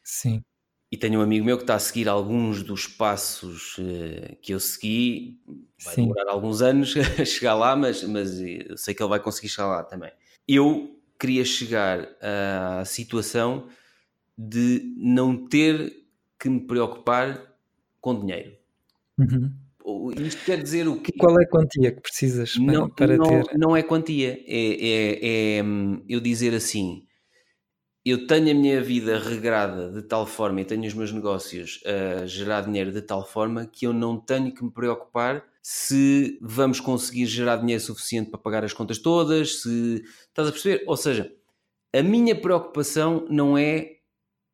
Sim. 0.05 0.44
E 0.90 0.97
tenho 0.97 1.19
um 1.19 1.23
amigo 1.23 1.44
meu 1.44 1.56
que 1.56 1.65
está 1.65 1.74
a 1.74 1.78
seguir 1.78 2.09
alguns 2.09 2.62
dos 2.62 2.86
passos 2.86 3.77
uh, 3.78 4.36
que 4.40 4.55
eu 4.55 4.60
segui. 4.60 5.40
Vai 5.82 5.94
Sim. 5.94 6.02
demorar 6.02 6.31
alguns 6.31 6.62
anos 6.62 6.94
a 7.19 7.24
chegar 7.24 7.55
lá, 7.55 7.74
mas, 7.74 8.05
mas 8.05 8.40
eu 8.40 8.77
sei 8.77 8.94
que 8.94 9.02
ele 9.02 9.10
vai 9.10 9.20
conseguir 9.20 9.48
chegar 9.48 9.66
lá 9.66 9.82
também. 9.82 10.12
Eu 10.47 10.98
queria 11.19 11.45
chegar 11.45 12.09
à 12.20 12.85
situação 12.85 13.69
de 14.36 14.95
não 14.97 15.49
ter 15.49 16.05
que 16.39 16.49
me 16.49 16.61
preocupar 16.61 17.55
com 18.01 18.19
dinheiro. 18.19 18.53
Uhum. 19.19 19.53
Isto 20.19 20.45
quer 20.45 20.62
dizer 20.62 20.86
o 20.86 21.01
quê? 21.01 21.12
Qual 21.19 21.39
é 21.40 21.45
a 21.45 21.49
quantia 21.49 21.93
que 21.93 22.01
precisas 22.01 22.55
para, 22.55 22.73
não, 22.73 22.89
para 22.89 23.16
não, 23.16 23.27
ter? 23.27 23.59
Não 23.59 23.77
é 23.77 23.82
quantia, 23.82 24.39
é, 24.47 25.57
é, 25.57 25.59
é, 25.59 25.62
hum, 25.62 26.05
eu 26.09 26.20
dizer 26.20 26.55
assim: 26.55 27.07
eu 28.05 28.27
tenho 28.27 28.51
a 28.51 28.55
minha 28.55 28.82
vida 28.82 29.19
regrada 29.19 29.90
de 29.90 30.03
tal 30.03 30.27
forma 30.27 30.61
e 30.61 30.65
tenho 30.65 30.86
os 30.86 30.95
meus 30.95 31.11
negócios 31.11 31.82
a 31.85 32.27
gerar 32.27 32.62
dinheiro 32.62 32.93
de 32.93 33.03
tal 33.03 33.27
forma 33.27 33.66
que 33.66 33.86
eu 33.86 33.93
não 33.93 34.19
tenho 34.19 34.53
que 34.55 34.62
me 34.62 34.70
preocupar 34.70 35.45
se 35.70 36.39
vamos 36.40 36.81
conseguir 36.81 37.27
gerar 37.27 37.57
dinheiro 37.57 37.82
suficiente 37.82 38.31
para 38.31 38.40
pagar 38.40 38.65
as 38.65 38.73
contas 38.73 38.97
todas, 38.97 39.61
se 39.61 40.03
estás 40.27 40.49
a 40.49 40.51
perceber? 40.51 40.82
Ou 40.86 40.97
seja, 40.97 41.31
a 41.95 42.03
minha 42.03 42.35
preocupação 42.35 43.27
não 43.28 43.59
é 43.59 43.97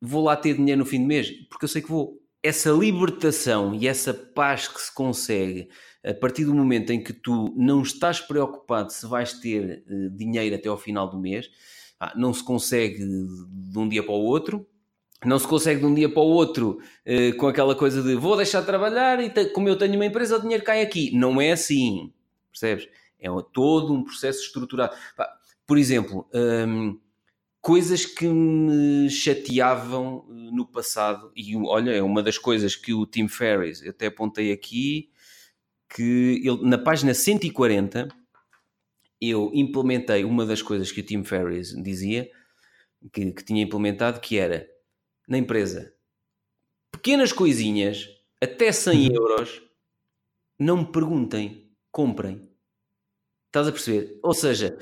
vou 0.02 0.24
lá 0.24 0.34
ter 0.36 0.56
dinheiro 0.56 0.80
no 0.80 0.84
fim 0.84 1.00
do 1.00 1.06
mês, 1.06 1.30
porque 1.48 1.66
eu 1.66 1.68
sei 1.68 1.82
que 1.82 1.88
vou 1.88 2.20
essa 2.42 2.68
libertação 2.70 3.76
e 3.76 3.86
essa 3.86 4.12
paz 4.12 4.66
que 4.66 4.82
se 4.82 4.92
consegue 4.92 5.68
a 6.04 6.12
partir 6.12 6.46
do 6.46 6.52
momento 6.52 6.90
em 6.90 7.00
que 7.00 7.12
tu 7.12 7.54
não 7.56 7.80
estás 7.80 8.20
preocupado 8.20 8.92
se 8.92 9.06
vais 9.06 9.34
ter 9.34 9.84
uh, 9.88 10.10
dinheiro 10.10 10.56
até 10.56 10.68
ao 10.68 10.76
final 10.76 11.08
do 11.08 11.16
mês, 11.16 11.48
ah, 12.00 12.12
não 12.16 12.34
se 12.34 12.42
consegue 12.42 12.98
de 12.98 13.78
um 13.78 13.88
dia 13.88 14.02
para 14.02 14.12
o 14.14 14.24
outro. 14.24 14.66
Não 15.24 15.38
se 15.38 15.46
consegue 15.46 15.80
de 15.80 15.86
um 15.86 15.94
dia 15.94 16.08
para 16.08 16.22
o 16.22 16.26
outro 16.26 16.78
uh, 17.06 17.36
com 17.36 17.48
aquela 17.48 17.74
coisa 17.74 18.02
de 18.02 18.14
vou 18.14 18.36
deixar 18.36 18.60
de 18.60 18.66
trabalhar 18.66 19.22
e 19.22 19.30
como 19.50 19.68
eu 19.68 19.76
tenho 19.76 19.94
uma 19.94 20.06
empresa, 20.06 20.36
o 20.36 20.40
dinheiro 20.40 20.64
cai 20.64 20.82
aqui. 20.82 21.10
Não 21.14 21.40
é 21.40 21.52
assim, 21.52 22.12
percebes? 22.50 22.88
É 23.20 23.28
todo 23.52 23.92
um 23.94 24.04
processo 24.04 24.40
estruturado. 24.40 24.94
Por 25.66 25.78
exemplo, 25.78 26.28
um, 26.34 26.98
coisas 27.64 28.04
que 28.04 28.28
me 28.28 29.08
chateavam 29.08 30.26
eh, 30.28 30.50
no 30.52 30.66
passado, 30.66 31.32
e 31.34 31.56
olha, 31.56 31.92
é 31.92 32.02
uma 32.02 32.22
das 32.22 32.36
coisas 32.36 32.76
que 32.76 32.92
o 32.92 33.06
Tim 33.06 33.26
Ferriss, 33.26 33.82
eu 33.82 33.88
até 33.88 34.08
apontei 34.08 34.52
aqui, 34.52 35.08
que 35.88 36.42
ele, 36.44 36.58
na 36.68 36.76
página 36.76 37.14
140, 37.14 38.08
eu 39.18 39.50
implementei 39.54 40.24
uma 40.24 40.44
das 40.44 40.60
coisas 40.60 40.92
que 40.92 41.00
o 41.00 41.02
Tim 41.02 41.24
Ferriss 41.24 41.74
dizia, 41.82 42.30
que, 43.10 43.32
que 43.32 43.42
tinha 43.42 43.62
implementado, 43.62 44.20
que 44.20 44.36
era, 44.36 44.68
na 45.28 45.38
empresa, 45.38 45.92
pequenas 46.92 47.32
coisinhas, 47.32 48.08
até 48.40 48.70
100 48.70 49.08
uhum. 49.08 49.14
euros, 49.14 49.62
não 50.58 50.78
me 50.78 50.86
perguntem, 50.86 51.70
comprem. 51.90 52.48
Estás 53.46 53.68
a 53.68 53.72
perceber? 53.72 54.18
Ou 54.22 54.34
seja, 54.34 54.78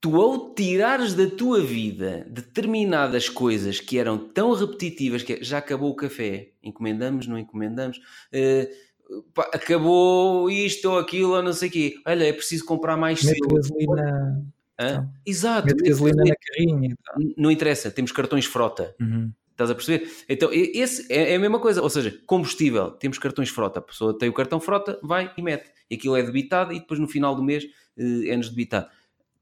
tu 0.00 0.20
ao 0.20 0.54
tirares 0.54 1.14
da 1.14 1.28
tua 1.28 1.60
vida 1.60 2.26
determinadas 2.28 3.28
coisas 3.28 3.80
que 3.80 3.98
eram 3.98 4.18
tão 4.18 4.52
repetitivas 4.52 5.22
que 5.22 5.34
é, 5.34 5.42
já 5.42 5.58
acabou 5.58 5.90
o 5.90 5.96
café, 5.96 6.52
encomendamos, 6.62 7.26
não 7.26 7.38
encomendamos, 7.38 7.98
uh, 7.98 9.22
pá, 9.34 9.50
acabou 9.52 10.50
isto 10.50 10.90
ou 10.90 10.98
aquilo 10.98 11.34
ou 11.34 11.42
não 11.42 11.52
sei 11.52 11.68
o 11.68 11.72
quê. 11.72 11.94
Olha, 12.06 12.24
é 12.24 12.32
preciso 12.32 12.64
comprar 12.64 12.96
mais 12.96 13.22
Mete 13.22 13.40
gasolina. 13.46 14.44
Então, 14.74 15.10
Exato. 15.24 15.66
Mete 15.66 15.88
gasolina 15.88 16.24
na 16.24 16.34
carrinha. 16.34 16.96
Não 17.36 17.50
interessa, 17.50 17.90
temos 17.90 18.12
cartões 18.12 18.44
frota. 18.44 18.94
Uhum. 19.00 19.32
Estás 19.54 19.70
a 19.70 19.74
perceber? 19.74 20.10
Então, 20.28 20.50
esse 20.52 21.10
é, 21.12 21.32
é 21.32 21.36
a 21.36 21.38
mesma 21.38 21.60
coisa. 21.60 21.80
Ou 21.80 21.88
seja, 21.88 22.20
combustível, 22.26 22.90
temos 22.90 23.18
cartões 23.18 23.48
frota. 23.48 23.78
A 23.78 23.82
pessoa 23.82 24.18
tem 24.18 24.28
o 24.28 24.32
cartão 24.32 24.60
frota, 24.60 24.98
vai 25.02 25.32
e 25.38 25.42
mete. 25.42 25.70
E 25.88 25.94
aquilo 25.94 26.16
é 26.16 26.22
debitado 26.22 26.72
e 26.72 26.80
depois 26.80 26.98
no 26.98 27.06
final 27.06 27.34
do 27.36 27.42
mês 27.42 27.64
uh, 27.64 28.26
é-nos 28.26 28.48
debitado 28.48 28.88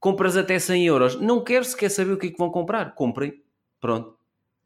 compras 0.03 0.37
até 0.37 0.59
100 0.59 0.85
euros. 0.85 1.21
Não 1.21 1.45
quero 1.45 1.65
sequer 1.65 1.89
saber 1.89 2.13
o 2.13 2.19
que 2.19 2.27
é 2.27 2.31
que 2.31 2.37
vão 2.37 2.51
comprar. 2.51 2.93
Comprem. 2.97 3.41
Pronto. 3.81 4.19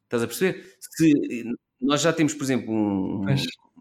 Estás 0.05 0.23
a 0.23 0.27
perceber? 0.27 0.77
Se 0.81 1.44
nós 1.78 2.01
já 2.01 2.10
temos, 2.10 2.32
por 2.32 2.43
exemplo, 2.43 2.73
um 2.73 3.27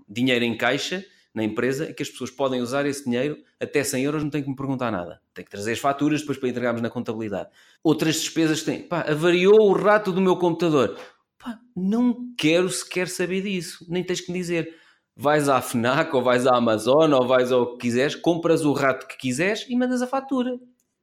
dinheiro 0.08 0.44
em 0.44 0.58
caixa 0.58 1.04
na 1.34 1.44
empresa 1.44 1.94
que 1.94 2.04
as 2.04 2.10
pessoas 2.10 2.30
podem 2.30 2.62
usar 2.62 2.86
esse 2.86 3.06
dinheiro 3.06 3.38
até 3.58 3.84
100 3.84 4.04
euros, 4.04 4.24
não 4.24 4.30
tem 4.30 4.44
que 4.44 4.50
me 4.50 4.56
perguntar 4.56 4.92
nada. 4.92 5.22
Tem 5.34 5.46
que 5.46 5.52
trazer 5.52 5.72
as 5.72 5.80
faturas 5.80 6.20
depois 6.20 6.38
para 6.38 6.50
entregarmos 6.50 6.82
na 6.82 6.90
contabilidade. 6.90 7.50
Outras 7.82 8.16
despesas 8.16 8.62
têm. 8.62 8.82
Pá, 8.82 9.06
avariou 9.08 9.70
o 9.70 9.72
rato 9.72 10.12
do 10.12 10.20
meu 10.20 10.36
computador. 10.36 10.98
Pá, 11.46 11.60
não 11.76 12.34
quero 12.36 12.68
sequer 12.70 13.08
saber 13.08 13.44
disso. 13.44 13.86
Nem 13.88 14.04
tens 14.04 14.20
que 14.20 14.32
me 14.32 14.40
dizer. 14.40 14.76
Vais 15.16 15.48
à 15.48 15.62
FNAC 15.62 16.12
ou 16.16 16.24
vais 16.24 16.48
à 16.48 16.58
Amazon 16.58 17.14
ou 17.14 17.28
vais 17.28 17.52
ao 17.52 17.74
que 17.74 17.82
quiseres, 17.82 18.16
compras 18.16 18.66
o 18.66 18.74
rato 18.74 19.08
que 19.08 19.16
quiseres 19.16 19.64
e 19.70 19.76
mandas 19.76 20.02
a 20.02 20.08
fatura 20.08 20.60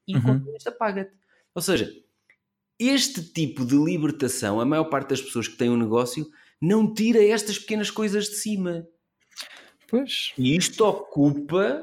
e 0.06 0.16
uhum. 0.16 0.42
o 0.44 0.72
paga-te. 0.72 1.16
Ou 1.54 1.62
seja, 1.62 1.90
este 2.78 3.22
tipo 3.22 3.64
de 3.64 3.76
libertação, 3.76 4.60
a 4.60 4.66
maior 4.66 4.84
parte 4.84 5.10
das 5.10 5.22
pessoas 5.22 5.46
que 5.46 5.56
têm 5.56 5.70
um 5.70 5.76
negócio 5.76 6.28
não 6.60 6.92
tira 6.92 7.24
estas 7.24 7.58
pequenas 7.58 7.90
coisas 7.90 8.24
de 8.24 8.34
cima. 8.34 8.86
Pois. 9.88 10.32
E 10.36 10.56
isto 10.56 10.84
ocupa 10.84 11.82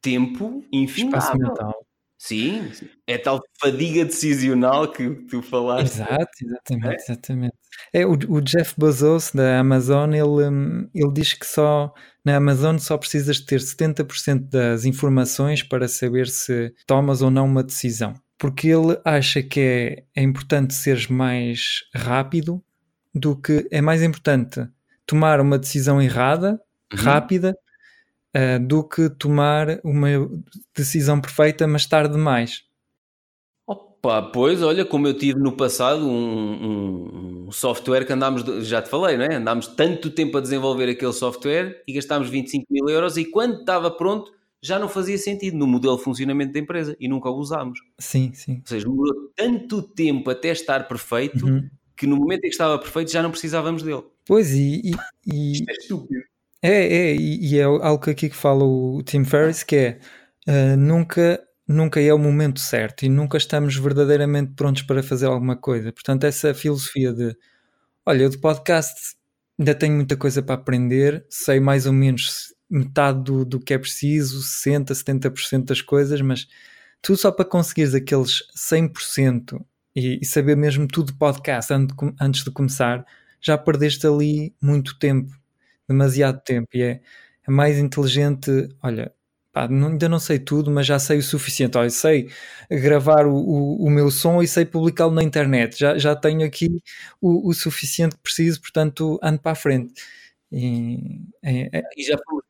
tempo 0.00 0.64
infindável. 0.72 1.74
Sim, 2.20 2.70
é 3.06 3.16
tal 3.16 3.40
fadiga 3.58 4.04
decisional 4.04 4.92
que 4.92 5.08
tu 5.30 5.40
falaste. 5.40 5.94
Exato, 5.94 6.28
exatamente, 6.42 6.86
é? 6.86 6.94
exatamente. 6.96 7.54
É, 7.94 8.04
o, 8.04 8.12
o, 8.12 8.42
Jeff 8.42 8.74
Bezos 8.78 9.30
da 9.32 9.58
Amazon, 9.58 10.12
ele, 10.12 10.50
hum, 10.50 10.86
ele 10.94 11.12
diz 11.14 11.32
que 11.32 11.46
só 11.46 11.94
na 12.22 12.36
Amazon 12.36 12.76
só 12.76 12.98
precisas 12.98 13.36
de 13.36 13.46
ter 13.46 13.60
70% 13.60 14.50
das 14.50 14.84
informações 14.84 15.62
para 15.62 15.88
saber 15.88 16.28
se 16.28 16.74
tomas 16.86 17.22
ou 17.22 17.30
não 17.30 17.46
uma 17.46 17.62
decisão. 17.62 18.12
Porque 18.36 18.68
ele 18.68 19.00
acha 19.02 19.42
que 19.42 19.60
é, 19.60 20.04
é 20.14 20.22
importante 20.22 20.74
seres 20.74 21.06
mais 21.06 21.84
rápido 21.94 22.62
do 23.14 23.34
que 23.34 23.66
é 23.70 23.80
mais 23.80 24.02
importante 24.02 24.68
tomar 25.06 25.40
uma 25.40 25.58
decisão 25.58 26.02
errada, 26.02 26.60
uhum. 26.92 27.02
rápida, 27.02 27.56
uh, 28.36 28.64
do 28.64 28.82
que 28.84 29.08
tomar 29.10 29.80
uma 29.84 30.08
decisão 30.74 31.20
perfeita, 31.20 31.66
mas 31.66 31.86
tarde 31.86 32.14
demais. 32.14 32.64
Opa, 33.66 34.22
pois, 34.22 34.62
olha, 34.62 34.84
como 34.84 35.06
eu 35.06 35.14
tive 35.14 35.38
no 35.38 35.52
passado 35.52 36.08
um, 36.08 37.46
um, 37.46 37.52
software 37.52 38.06
que 38.06 38.12
andámos, 38.12 38.42
já 38.66 38.80
te 38.80 38.88
falei, 38.88 39.16
não 39.16 39.24
é? 39.24 39.34
Andámos 39.34 39.66
tanto 39.66 40.10
tempo 40.10 40.38
a 40.38 40.40
desenvolver 40.40 40.88
aquele 40.88 41.12
software 41.12 41.82
e 41.86 41.92
gastámos 41.92 42.28
25 42.30 42.66
mil 42.70 42.88
euros 42.88 43.16
e 43.16 43.26
quando 43.26 43.60
estava 43.60 43.90
pronto 43.90 44.32
já 44.62 44.78
não 44.78 44.88
fazia 44.88 45.16
sentido 45.16 45.56
no 45.56 45.66
modelo 45.66 45.96
de 45.96 46.02
funcionamento 46.02 46.52
da 46.52 46.58
empresa 46.58 46.96
e 47.00 47.08
nunca 47.08 47.30
o 47.30 47.38
usámos. 47.38 47.80
Sim, 47.98 48.32
sim. 48.34 48.56
Ou 48.56 48.66
seja, 48.66 48.86
demorou 48.86 49.30
tanto 49.34 49.82
tempo 49.82 50.30
até 50.30 50.48
estar 50.48 50.86
perfeito 50.86 51.46
uhum. 51.46 51.68
que 51.96 52.06
no 52.06 52.16
momento 52.16 52.40
em 52.40 52.48
que 52.48 52.54
estava 52.54 52.78
perfeito 52.78 53.10
já 53.10 53.22
não 53.22 53.30
precisávamos 53.30 53.82
dele. 53.82 54.04
Pois, 54.26 54.52
e. 54.52 54.82
e, 54.84 54.92
e... 55.26 55.52
Isto 55.52 55.70
é 55.70 55.72
estúpido. 55.72 56.29
É, 56.62 57.12
é, 57.12 57.16
e, 57.16 57.58
é 57.58 57.62
algo 57.62 58.10
aqui 58.10 58.28
que 58.28 58.36
fala 58.36 58.64
o 58.64 59.02
Tim 59.02 59.24
Ferriss 59.24 59.62
que 59.62 59.76
é 59.76 60.00
uh, 60.46 60.76
nunca, 60.76 61.42
nunca 61.66 62.00
é 62.00 62.12
o 62.12 62.18
momento 62.18 62.60
certo 62.60 63.04
e 63.04 63.08
nunca 63.08 63.38
estamos 63.38 63.76
verdadeiramente 63.76 64.52
prontos 64.54 64.82
para 64.82 65.02
fazer 65.02 65.26
alguma 65.26 65.56
coisa. 65.56 65.92
Portanto, 65.92 66.24
essa 66.24 66.52
filosofia 66.52 67.12
de 67.12 67.34
olha, 68.04 68.24
eu 68.24 68.30
de 68.30 68.38
podcast 68.38 68.94
ainda 69.58 69.74
tenho 69.74 69.94
muita 69.96 70.16
coisa 70.16 70.42
para 70.42 70.54
aprender, 70.56 71.24
sei 71.30 71.60
mais 71.60 71.86
ou 71.86 71.92
menos 71.92 72.54
metade 72.68 73.22
do, 73.24 73.44
do 73.44 73.60
que 73.60 73.74
é 73.74 73.78
preciso, 73.78 74.40
60%, 74.40 74.92
70% 74.94 75.64
das 75.64 75.82
coisas, 75.82 76.20
mas 76.20 76.46
tudo 77.02 77.18
só 77.18 77.32
para 77.32 77.44
conseguires 77.44 77.94
aqueles 77.94 78.42
100% 78.56 79.64
e, 79.96 80.18
e 80.22 80.26
saber 80.26 80.56
mesmo 80.56 80.86
tudo 80.86 81.12
de 81.12 81.18
podcast 81.18 81.72
antes 82.20 82.44
de 82.44 82.50
começar, 82.50 83.04
já 83.40 83.56
perdeste 83.58 84.06
ali 84.06 84.54
muito 84.62 84.98
tempo 84.98 85.39
demasiado 85.90 86.40
tempo 86.42 86.68
e 86.74 86.82
é, 86.82 87.00
é 87.46 87.50
mais 87.50 87.78
inteligente. 87.78 88.50
Olha, 88.82 89.12
pá, 89.52 89.68
não, 89.68 89.88
ainda 89.88 90.08
não 90.08 90.18
sei 90.18 90.38
tudo, 90.38 90.70
mas 90.70 90.86
já 90.86 90.98
sei 90.98 91.18
o 91.18 91.22
suficiente. 91.22 91.76
Olha, 91.76 91.90
sei 91.90 92.30
gravar 92.70 93.26
o, 93.26 93.34
o, 93.34 93.86
o 93.86 93.90
meu 93.90 94.10
som 94.10 94.42
e 94.42 94.48
sei 94.48 94.64
publicá-lo 94.64 95.12
na 95.12 95.22
internet. 95.22 95.78
Já, 95.78 95.98
já 95.98 96.16
tenho 96.16 96.44
aqui 96.46 96.82
o, 97.20 97.48
o 97.48 97.52
suficiente 97.54 98.16
que 98.16 98.22
preciso, 98.22 98.60
portanto 98.60 99.18
ando 99.22 99.40
para 99.40 99.52
a 99.52 99.56
frente. 99.56 99.94
E, 100.52 101.20
é, 101.42 101.78
é... 101.78 101.82
e 101.96 102.02
já 102.04 102.16
fomos 102.24 102.44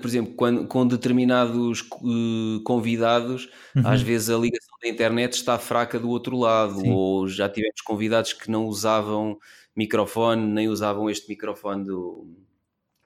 por 0.00 0.06
exemplo, 0.06 0.34
quando, 0.34 0.66
com 0.66 0.86
determinados 0.86 1.80
uh, 1.82 2.62
convidados, 2.64 3.50
uhum. 3.76 3.86
às 3.86 4.00
vezes 4.00 4.30
a 4.30 4.38
ligação 4.38 4.74
da 4.82 4.88
internet 4.88 5.34
está 5.34 5.58
fraca 5.58 5.98
do 5.98 6.08
outro 6.08 6.38
lado, 6.38 6.80
Sim. 6.80 6.90
ou 6.90 7.28
já 7.28 7.50
tivemos 7.50 7.82
convidados 7.82 8.32
que 8.32 8.50
não 8.50 8.64
usavam 8.64 9.36
microfone, 9.76 10.46
nem 10.46 10.68
usavam 10.68 11.10
este 11.10 11.28
microfone 11.28 11.84
do, 11.84 12.26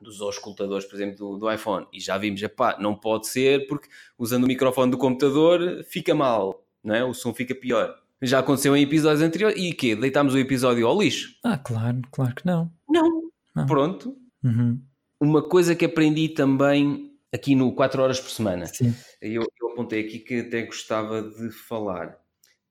dos 0.02 0.20
auscultadores, 0.20 0.86
por 0.86 0.96
exemplo, 0.96 1.16
do, 1.16 1.38
do 1.38 1.50
iPhone. 1.52 1.86
E 1.92 2.00
já 2.00 2.18
vimos, 2.18 2.42
epá, 2.42 2.76
não 2.78 2.94
pode 2.94 3.28
ser 3.28 3.66
porque 3.66 3.88
usando 4.18 4.44
o 4.44 4.48
microfone 4.48 4.90
do 4.90 4.98
computador 4.98 5.84
fica 5.84 6.14
mal, 6.14 6.64
não 6.82 6.94
é? 6.94 7.04
o 7.04 7.14
som 7.14 7.32
fica 7.32 7.54
pior. 7.54 7.94
Já 8.22 8.38
aconteceu 8.38 8.76
em 8.76 8.82
episódios 8.82 9.20
anteriores. 9.20 9.60
E 9.60 9.72
quê? 9.72 9.96
Deitámos 9.96 10.32
o 10.34 10.38
episódio 10.38 10.86
ao 10.86 11.00
lixo? 11.00 11.34
Ah, 11.42 11.58
claro, 11.58 12.00
claro 12.12 12.34
que 12.34 12.46
não. 12.46 12.70
Não. 12.88 13.30
não. 13.54 13.66
Pronto. 13.66 14.16
Uhum. 14.44 14.80
Uma 15.20 15.42
coisa 15.42 15.74
que 15.74 15.84
aprendi 15.84 16.28
também 16.28 17.12
aqui 17.32 17.56
no 17.56 17.74
4 17.74 18.00
horas 18.00 18.20
por 18.20 18.30
semana. 18.30 18.66
Sim. 18.66 18.94
Eu, 19.20 19.42
eu 19.60 19.70
apontei 19.72 20.06
aqui 20.06 20.20
que 20.20 20.40
até 20.40 20.62
gostava 20.62 21.22
de 21.22 21.50
falar. 21.50 22.16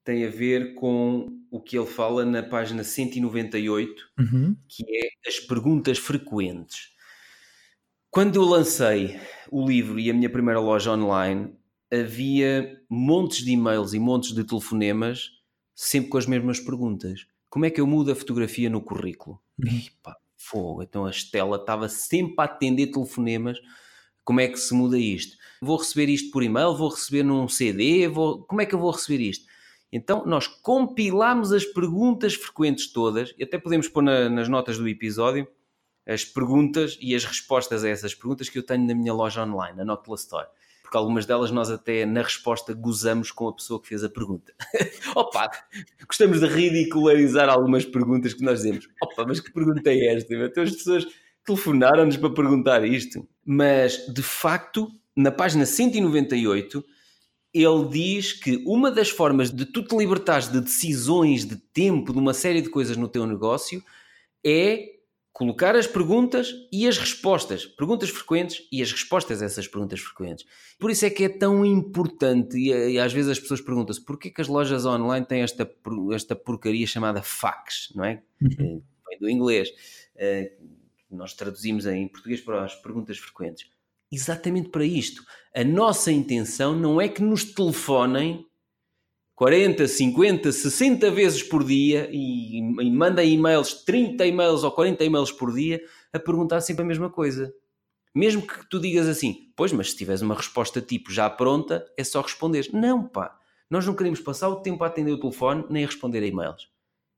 Tem 0.06 0.26
a 0.26 0.30
ver 0.30 0.74
com 0.76 1.28
o 1.52 1.60
que 1.60 1.78
ele 1.78 1.86
fala 1.86 2.26
na 2.26 2.42
página 2.42 2.84
198, 2.84 4.10
uhum. 4.20 4.56
que 4.68 4.84
é 4.88 5.28
as 5.28 5.40
perguntas 5.40 5.98
frequentes. 5.98 6.91
Quando 8.12 8.36
eu 8.36 8.44
lancei 8.44 9.18
o 9.50 9.66
livro 9.66 9.98
e 9.98 10.10
a 10.10 10.14
minha 10.14 10.30
primeira 10.30 10.60
loja 10.60 10.92
online, 10.92 11.56
havia 11.90 12.78
montes 12.90 13.42
de 13.42 13.52
e-mails 13.52 13.94
e 13.94 14.00
montes 14.00 14.34
de 14.34 14.44
telefonemas, 14.44 15.30
sempre 15.74 16.10
com 16.10 16.18
as 16.18 16.26
mesmas 16.26 16.60
perguntas. 16.60 17.26
Como 17.50 17.64
é 17.64 17.70
que 17.70 17.80
eu 17.80 17.88
mudo 17.88 18.12
a 18.12 18.16
fotografia 18.16 18.70
no 18.70 18.82
currículo? 18.82 19.40
Uhum. 19.58 19.82
Pá, 20.04 20.18
fogo, 20.36 20.84
então 20.84 21.06
a 21.06 21.10
Estela 21.10 21.56
estava 21.56 21.88
sempre 21.88 22.36
a 22.40 22.44
atender 22.44 22.88
telefonemas. 22.88 23.58
Como 24.26 24.42
é 24.42 24.50
que 24.50 24.58
se 24.58 24.74
muda 24.74 24.98
isto? 24.98 25.38
Vou 25.62 25.78
receber 25.78 26.10
isto 26.10 26.32
por 26.32 26.44
e-mail? 26.44 26.76
Vou 26.76 26.90
receber 26.90 27.24
num 27.24 27.48
CD? 27.48 28.10
Vou... 28.10 28.44
Como 28.44 28.60
é 28.60 28.66
que 28.66 28.76
eu 28.76 28.80
vou 28.80 28.92
receber 28.92 29.24
isto? 29.24 29.46
Então 29.90 30.26
nós 30.26 30.48
compilámos 30.48 31.54
as 31.54 31.64
perguntas 31.64 32.34
frequentes 32.34 32.92
todas, 32.92 33.34
e 33.38 33.44
até 33.46 33.58
podemos 33.58 33.88
pôr 33.88 34.04
na, 34.04 34.30
nas 34.30 34.50
notas 34.50 34.78
do 34.78 34.86
episódio, 34.86 35.48
as 36.08 36.26
perguntas 36.26 36.98
e 37.00 37.16
as 37.16 37.24
respostas 37.24 37.84
a 37.84 37.90
essas 37.90 38.14
perguntas 38.14 38.50
que 38.50 38.58
eu 38.58 38.64
tenho 38.64 38.86
na 38.86 38.96
minha 38.96 39.14
loja 39.14 39.44
online, 39.44 39.82
a 39.82 39.86
Notla 39.86 40.16
Store. 40.16 40.48
porque 40.82 40.98
algumas 40.98 41.26
delas 41.26 41.52
nós 41.52 41.70
até 41.70 42.06
na 42.06 42.22
resposta 42.22 42.74
gozamos 42.74 43.32
com 43.32 43.48
a 43.48 43.54
pessoa 43.54 43.82
que 43.82 43.88
fez 43.88 44.04
a 44.04 44.10
pergunta. 44.10 44.54
Opa, 45.16 45.50
gostamos 46.06 46.40
de 46.40 46.48
ridicularizar 46.48 47.50
algumas 47.50 47.86
perguntas 47.86 48.34
que 48.34 48.44
nós 48.44 48.60
dizemos. 48.62 48.90
Opa, 49.02 49.26
mas 49.26 49.40
que 49.40 49.54
pergunta 49.54 49.90
é 49.90 50.16
esta? 50.16 50.34
Então 50.34 50.64
as 50.64 50.72
pessoas 50.72 51.08
telefonaram-nos 51.46 52.18
para 52.18 52.34
perguntar 52.34 52.86
isto. 52.86 53.28
Mas, 53.46 54.06
de 54.14 54.22
facto, 54.22 54.92
na 55.16 55.32
página 55.32 55.66
198, 55.66 56.84
ele 57.54 57.88
diz 57.90 58.34
que 58.34 58.64
uma 58.66 58.90
das 58.90 59.10
formas 59.10 59.52
de 59.52 59.66
tu 59.66 59.84
te 59.84 59.96
libertares 59.96 60.48
de 60.48 60.62
decisões, 60.62 61.46
de 61.46 61.58
tempo, 61.58 62.14
de 62.14 62.20
uma 62.20 62.34
série 62.34 62.62
de 62.62 62.70
coisas 62.70 62.96
no 62.96 63.08
teu 63.08 63.26
negócio 63.26 63.84
é 64.44 65.01
colocar 65.34 65.76
as 65.76 65.88
perguntas 65.88 66.54
e 66.72 66.88
as 66.88 66.98
respostas, 66.98 67.66
perguntas 67.66 68.10
frequentes 68.10 68.68
e 68.72 68.82
as 68.82 68.92
respostas 68.92 69.42
a 69.42 69.46
essas 69.46 69.68
perguntas 69.68 70.00
frequentes. 70.00 70.46
Por 70.78 70.92
isso 70.92 71.06
é 71.06 71.10
que 71.10 71.24
é 71.24 71.30
tão 71.30 71.66
importante, 71.66 72.58
e, 72.58 72.70
e 72.70 73.00
às 73.00 73.14
vezes 73.14 73.32
as 73.32 73.40
pessoas 73.40 73.62
perguntam-se 73.62 74.04
porquê 74.04 74.30
que 74.30 74.42
as 74.42 74.48
lojas 74.48 74.86
online 74.86 75.26
têm 75.26 75.42
esta, 75.42 75.70
esta 76.14 76.36
porcaria 76.36 76.86
chamada 76.86 77.22
fax, 77.22 77.92
não 77.96 78.04
é? 78.04 78.22
Uhum. 78.42 78.82
Vem 79.10 79.20
do 79.20 79.30
inglês. 79.30 79.70
Uh, 80.16 80.82
nós 81.10 81.34
traduzimos 81.34 81.86
em 81.86 82.08
português 82.08 82.42
para 82.42 82.64
as 82.64 82.76
perguntas 82.76 83.18
frequentes. 83.18 83.70
Exatamente 84.12 84.70
para 84.70 84.86
isto. 84.86 85.24
A 85.56 85.64
nossa 85.64 86.12
intenção 86.12 86.76
não 86.76 87.00
é 87.00 87.08
que 87.08 87.22
nos 87.22 87.46
telefonem 87.46 88.46
40, 89.42 89.88
50, 89.88 90.52
60 90.52 91.10
vezes 91.10 91.42
por 91.42 91.64
dia 91.64 92.08
e, 92.12 92.60
e 92.60 93.34
e-mails, 93.34 93.74
30 93.84 94.24
e-mails 94.28 94.64
ou 94.64 94.72
40 94.72 95.04
e-mails 95.04 95.32
por 95.32 95.52
dia 95.52 95.82
a 96.14 96.20
perguntar 96.20 96.62
sempre 96.62 96.84
a 96.84 96.86
mesma 96.86 97.10
coisa. 97.10 97.52
Mesmo 98.14 98.46
que 98.46 98.70
tu 98.70 98.80
digas 98.80 99.08
assim, 99.08 99.52
pois, 99.56 99.74
mas 99.74 99.90
se 99.90 99.98
tiveres 99.98 100.22
uma 100.22 100.36
resposta 100.36 100.80
tipo 100.80 101.12
já 101.12 101.28
pronta, 101.28 101.84
é 101.98 102.04
só 102.04 102.22
responder. 102.22 102.70
Não, 102.72 103.04
pá. 103.08 103.36
Nós 103.68 103.84
não 103.84 103.96
queremos 103.96 104.20
passar 104.20 104.48
o 104.48 104.62
tempo 104.62 104.84
a 104.84 104.88
atender 104.88 105.12
o 105.12 105.20
telefone 105.20 105.66
nem 105.72 105.86
a 105.86 105.88
responder 105.88 106.20
a 106.20 106.28
e-mails. 106.28 106.68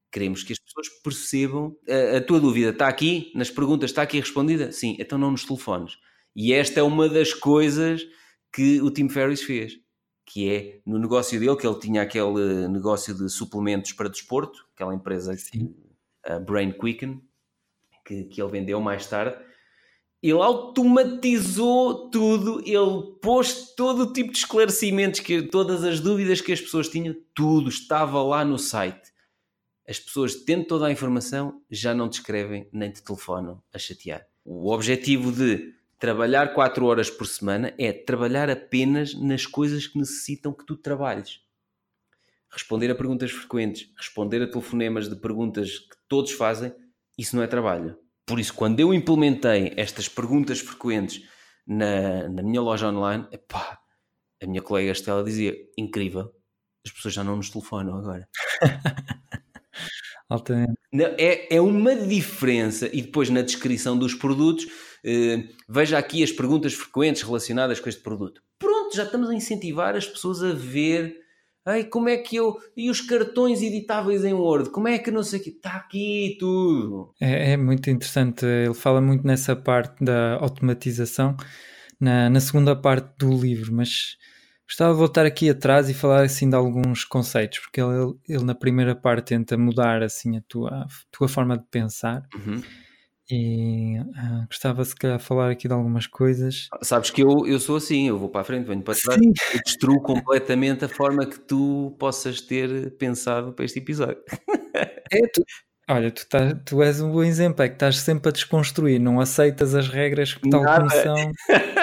Queremos 0.09 0.43
que 0.43 0.53
as 0.53 0.59
pessoas 0.59 0.87
percebam. 1.03 1.75
A, 1.89 2.19
a 2.19 2.21
tua 2.21 2.39
dúvida 2.39 2.69
está 2.69 2.87
aqui, 2.87 3.33
nas 3.35 3.51
perguntas 3.51 3.89
está 3.89 4.01
aqui 4.01 4.21
respondida? 4.21 4.71
Sim, 4.71 4.95
então 4.97 5.17
não 5.17 5.31
nos 5.31 5.43
telefones. 5.43 5.97
E 6.33 6.53
esta 6.53 6.79
é 6.79 6.83
uma 6.83 7.09
das 7.09 7.33
coisas 7.33 8.01
que 8.53 8.81
o 8.81 8.89
Tim 8.89 9.09
Ferriss 9.09 9.41
fez 9.41 9.82
que 10.33 10.51
é 10.51 10.79
no 10.83 10.97
negócio 10.97 11.39
dele, 11.39 11.55
que 11.55 11.67
ele 11.67 11.77
tinha 11.77 12.01
aquele 12.01 12.67
negócio 12.67 13.13
de 13.13 13.29
suplementos 13.29 13.93
para 13.93 14.09
desporto, 14.09 14.65
aquela 14.73 14.95
empresa, 14.95 15.37
Sim. 15.37 15.75
a 16.25 16.39
Brain 16.39 16.71
Quicken, 16.71 17.21
que, 18.03 18.23
que 18.23 18.41
ele 18.41 18.49
vendeu 18.49 18.81
mais 18.81 19.05
tarde. 19.05 19.37
Ele 20.23 20.41
automatizou 20.41 22.09
tudo, 22.09 22.61
ele 22.65 23.19
pôs 23.21 23.75
todo 23.75 24.05
o 24.05 24.13
tipo 24.13 24.31
de 24.31 24.39
esclarecimentos, 24.39 25.19
que, 25.19 25.43
todas 25.43 25.83
as 25.83 25.99
dúvidas 25.99 26.41
que 26.41 26.51
as 26.51 26.61
pessoas 26.61 26.89
tinham, 26.89 27.15
tudo 27.35 27.69
estava 27.69 28.19
lá 28.23 28.43
no 28.43 28.57
site. 28.57 29.13
As 29.87 29.99
pessoas, 29.99 30.33
tendo 30.33 30.65
toda 30.65 30.87
a 30.87 30.91
informação, 30.91 31.61
já 31.69 31.93
não 31.93 32.09
te 32.09 32.13
escrevem 32.13 32.67
nem 32.73 32.89
te 32.89 33.03
telefonam 33.03 33.61
a 33.71 33.77
chatear. 33.77 34.25
O 34.43 34.73
objetivo 34.73 35.31
de 35.31 35.75
trabalhar 36.03 36.53
4 36.53 36.85
horas 36.85 37.09
por 37.09 37.25
semana 37.25 37.73
é 37.77 37.93
trabalhar 37.93 38.49
apenas 38.49 39.13
nas 39.13 39.45
coisas 39.45 39.87
que 39.87 39.97
necessitam 39.97 40.51
que 40.51 40.65
tu 40.65 40.75
trabalhes. 40.75 41.39
Responder 42.51 42.91
a 42.91 42.95
perguntas 42.95 43.31
frequentes, 43.31 43.89
responder 43.97 44.41
a 44.41 44.51
telefonemas 44.51 45.07
de 45.07 45.15
perguntas 45.15 45.79
que 45.79 45.95
todos 46.09 46.33
fazem, 46.33 46.75
isso 47.17 47.37
não 47.37 47.41
é 47.41 47.47
trabalho. 47.47 47.97
Por 48.25 48.37
isso, 48.37 48.53
quando 48.53 48.81
eu 48.81 48.93
implementei 48.93 49.71
estas 49.77 50.09
perguntas 50.09 50.59
frequentes 50.59 51.25
na, 51.65 52.27
na 52.27 52.43
minha 52.43 52.59
loja 52.59 52.89
online, 52.89 53.25
epá, 53.31 53.79
a 54.41 54.45
minha 54.45 54.61
colega 54.61 54.91
Estela 54.91 55.23
dizia: 55.23 55.55
incrível, 55.77 56.33
as 56.85 56.91
pessoas 56.91 57.13
já 57.13 57.23
não 57.23 57.37
nos 57.37 57.49
telefonam 57.49 57.99
agora. 57.99 58.27
Altamente. 60.27 60.77
É, 61.17 61.55
é 61.55 61.61
uma 61.61 61.95
diferença. 61.95 62.89
E 62.91 63.01
depois 63.01 63.29
na 63.29 63.41
descrição 63.41 63.97
dos 63.97 64.13
produtos, 64.13 64.67
veja 65.67 65.97
aqui 65.97 66.23
as 66.23 66.31
perguntas 66.31 66.73
frequentes 66.73 67.21
relacionadas 67.21 67.79
com 67.79 67.89
este 67.89 68.01
produto. 68.01 68.41
Pronto, 68.57 68.95
já 68.95 69.03
estamos 69.03 69.29
a 69.29 69.35
incentivar 69.35 69.95
as 69.95 70.07
pessoas 70.07 70.43
a 70.43 70.53
ver. 70.53 71.17
Ai, 71.65 71.85
como 71.85 72.09
é 72.09 72.17
que 72.17 72.35
eu. 72.35 72.57
E 72.75 72.89
os 72.89 73.01
cartões 73.01 73.61
editáveis 73.61 74.23
em 74.23 74.33
Word? 74.33 74.69
Como 74.69 74.87
é 74.87 74.97
que 74.97 75.11
não 75.11 75.23
sei 75.23 75.39
o 75.39 75.43
que. 75.43 75.49
Está 75.49 75.75
aqui 75.75 76.35
tudo. 76.39 77.13
É, 77.21 77.53
é, 77.53 77.57
muito 77.57 77.89
interessante. 77.89 78.45
Ele 78.45 78.73
fala 78.73 79.01
muito 79.01 79.25
nessa 79.25 79.55
parte 79.55 80.03
da 80.03 80.35
automatização 80.35 81.35
na, 81.99 82.29
na 82.29 82.39
segunda 82.39 82.75
parte 82.75 83.09
do 83.17 83.29
livro, 83.29 83.73
mas 83.73 84.17
Gostava 84.73 84.93
de 84.93 84.97
voltar 84.97 85.25
aqui 85.25 85.49
atrás 85.49 85.89
e 85.89 85.93
falar 85.93 86.23
assim 86.23 86.49
de 86.49 86.55
alguns 86.55 87.03
conceitos, 87.03 87.59
porque 87.59 87.81
ele, 87.81 88.15
ele 88.27 88.43
na 88.43 88.55
primeira 88.55 88.95
parte 88.95 89.27
tenta 89.27 89.57
mudar 89.57 90.01
assim 90.01 90.37
a 90.37 90.41
tua, 90.47 90.87
tua 91.11 91.27
forma 91.27 91.57
de 91.57 91.65
pensar. 91.69 92.23
Uhum. 92.33 92.61
E 93.31 93.99
uh, 93.99 94.45
gostava 94.47 94.83
se 94.83 94.95
calhar 94.95 95.19
falar 95.19 95.51
aqui 95.51 95.67
de 95.67 95.73
algumas 95.73 96.07
coisas. 96.07 96.67
Sabes 96.81 97.09
que 97.09 97.23
eu, 97.23 97.47
eu 97.47 97.59
sou 97.59 97.77
assim, 97.77 98.07
eu 98.07 98.17
vou 98.17 98.29
para 98.29 98.41
a 98.41 98.43
frente, 98.43 98.65
venho 98.65 98.81
para 98.81 98.95
trás 98.95 99.21
e 99.21 99.61
destruo 99.63 100.01
completamente 100.01 100.85
a 100.85 100.89
forma 100.89 101.25
que 101.25 101.39
tu 101.39 101.95
possas 101.97 102.41
ter 102.41 102.97
pensado 102.97 103.53
para 103.53 103.65
este 103.65 103.79
episódio. 103.79 104.21
É, 105.11 105.27
tu, 105.27 105.43
Olha, 105.89 106.09
tu, 106.11 106.25
tá, 106.29 106.55
tu 106.65 106.81
és 106.81 107.01
um 107.01 107.11
bom 107.11 107.23
exemplo, 107.23 107.61
é 107.61 107.67
que 107.67 107.75
estás 107.75 107.97
sempre 107.97 108.29
a 108.29 108.31
desconstruir, 108.31 108.99
não 108.99 109.19
aceitas 109.19 109.75
as 109.75 109.89
regras 109.89 110.37
tal 110.49 110.61
Nada. 110.61 110.77
como 110.77 110.89
são, 110.89 111.31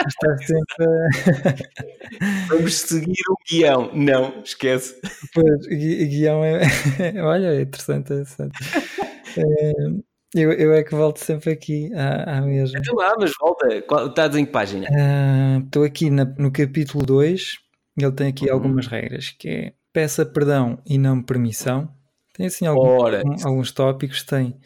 estás 0.08 0.46
sempre 0.46 0.86
a... 0.86 2.48
Vamos 2.48 2.78
seguir 2.78 3.22
o 3.28 3.36
guião, 3.46 3.90
não, 3.94 4.40
esquece. 4.42 4.98
Pois, 5.34 5.66
guião 5.66 6.42
é, 6.42 6.62
olha, 7.22 7.48
é 7.48 7.60
interessante, 7.60 8.14
é 8.14 8.16
interessante. 8.16 8.58
É, 9.36 9.72
eu, 10.34 10.52
eu 10.52 10.72
é 10.72 10.82
que 10.84 10.94
volto 10.94 11.18
sempre 11.18 11.50
aqui 11.50 11.92
à, 11.94 12.38
à 12.38 12.40
mesma. 12.42 12.78
Então 12.78 12.94
lá, 12.94 13.14
mas 13.18 13.32
volta, 13.38 13.68
estás 14.06 14.36
em 14.36 14.44
que 14.44 14.52
página? 14.52 14.88
Ah, 14.90 15.60
estou 15.64 15.82
uh, 15.82 15.86
aqui 15.86 16.10
na, 16.10 16.24
no 16.24 16.52
capítulo 16.52 17.04
2, 17.04 17.58
ele 17.98 18.12
tem 18.12 18.28
aqui 18.28 18.46
uhum. 18.46 18.54
algumas 18.54 18.86
regras, 18.86 19.30
que 19.30 19.48
é 19.48 19.72
peça 19.92 20.24
perdão 20.24 20.78
e 20.86 20.98
não 20.98 21.22
permissão, 21.22 21.92
tem 22.32 22.46
assim 22.46 22.66
alguns, 22.66 23.44
alguns 23.44 23.72
tópicos, 23.72 24.22
tem. 24.22 24.56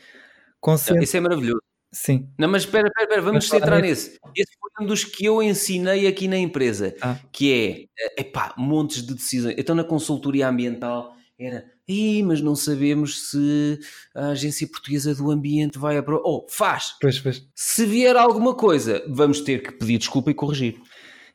Concentra... 0.61 1.03
Isso 1.03 1.16
é 1.16 1.20
maravilhoso. 1.20 1.62
Sim. 1.95 2.28
Não, 2.36 2.49
mas 2.49 2.62
espera, 2.62 2.89
espera, 2.89 3.05
espera 3.05 3.23
vamos 3.23 3.49
centrar 3.49 3.81
nesse. 3.81 4.19
Esse 4.36 4.53
foi 4.59 4.85
um 4.85 4.86
dos 4.86 5.05
que 5.05 5.24
eu 5.24 5.41
ensinei 5.41 6.09
aqui 6.09 6.27
na 6.27 6.36
empresa, 6.36 6.95
ah. 7.01 7.16
que 7.31 7.53
é, 7.53 8.05
eh, 8.05 8.20
epá, 8.23 8.53
montes 8.59 9.07
de 9.07 9.15
decisões. 9.15 9.55
Então 9.57 9.77
na 9.77 9.85
consultoria 9.85 10.49
ambiental 10.49 11.15
era, 11.39 11.65
Ih, 11.86 12.23
mas 12.23 12.40
não 12.40 12.56
sabemos 12.56 13.31
se 13.31 13.78
a 14.15 14.28
Agência 14.28 14.66
Portuguesa 14.66 15.15
do 15.15 15.31
Ambiente 15.31 15.78
vai 15.78 15.98
aprovar. 15.98 16.23
Oh, 16.24 16.47
faz! 16.48 16.97
Pois, 17.01 17.19
pois. 17.20 17.47
Se 17.55 17.85
vier 17.85 18.16
alguma 18.16 18.55
coisa, 18.55 19.05
vamos 19.09 19.40
ter 19.40 19.62
que 19.62 19.73
pedir 19.73 19.98
desculpa 19.98 20.31
e 20.31 20.35
corrigir. 20.35 20.81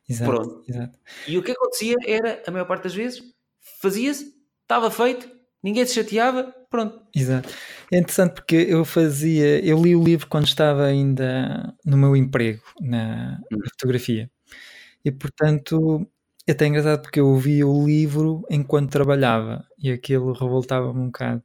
Exato, 0.09 0.31
Pronto. 0.31 0.63
Exato. 0.67 0.97
E 1.27 1.38
o 1.38 1.43
que 1.43 1.51
acontecia 1.51 1.95
era, 2.05 2.41
a 2.47 2.51
maior 2.51 2.65
parte 2.65 2.84
das 2.84 2.95
vezes, 2.95 3.21
fazia-se, 3.80 4.34
estava 4.63 4.89
feito, 4.89 5.30
Ninguém 5.61 5.85
se 5.85 5.95
chateava, 5.95 6.55
pronto. 6.69 7.01
Exato. 7.13 7.49
É 7.91 7.97
interessante 7.97 8.35
porque 8.35 8.55
eu 8.55 8.85
fazia, 8.85 9.63
eu 9.65 9.81
li 9.81 9.95
o 9.95 10.03
livro 10.03 10.27
quando 10.27 10.47
estava 10.47 10.85
ainda 10.85 11.76
no 11.85 11.97
meu 11.97 12.15
emprego 12.15 12.63
na, 12.80 13.31
na 13.51 13.57
hum. 13.57 13.61
fotografia. 13.71 14.31
E 15.03 15.11
portanto, 15.11 16.07
é 16.49 16.51
até 16.51 16.65
engraçado 16.65 17.01
porque 17.01 17.19
eu 17.19 17.27
ouvi 17.27 17.63
o 17.63 17.85
livro 17.85 18.43
enquanto 18.49 18.89
trabalhava 18.89 19.63
e 19.77 19.91
aquilo 19.91 20.34
revoltava-me 20.34 20.99
um 20.99 21.05
bocado. 21.05 21.43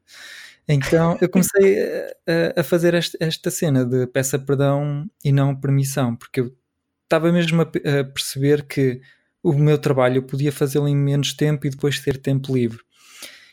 Então 0.66 1.18
eu 1.20 1.28
comecei 1.28 1.78
a, 2.26 2.60
a 2.60 2.64
fazer 2.64 2.94
esta, 2.94 3.18
esta, 3.20 3.50
cena 3.50 3.84
de 3.84 4.06
peça 4.06 4.38
perdão 4.38 5.06
e 5.22 5.30
não 5.30 5.54
permissão, 5.54 6.16
porque 6.16 6.40
eu 6.40 6.56
estava 7.02 7.30
mesmo 7.30 7.60
a, 7.60 7.64
a 7.64 8.04
perceber 8.04 8.66
que 8.66 9.02
o 9.42 9.52
meu 9.52 9.76
trabalho 9.76 10.16
eu 10.16 10.22
podia 10.22 10.50
fazê-lo 10.50 10.88
em 10.88 10.96
menos 10.96 11.34
tempo 11.34 11.66
e 11.66 11.70
depois 11.70 12.00
ter 12.00 12.16
tempo 12.16 12.54
livre. 12.54 12.80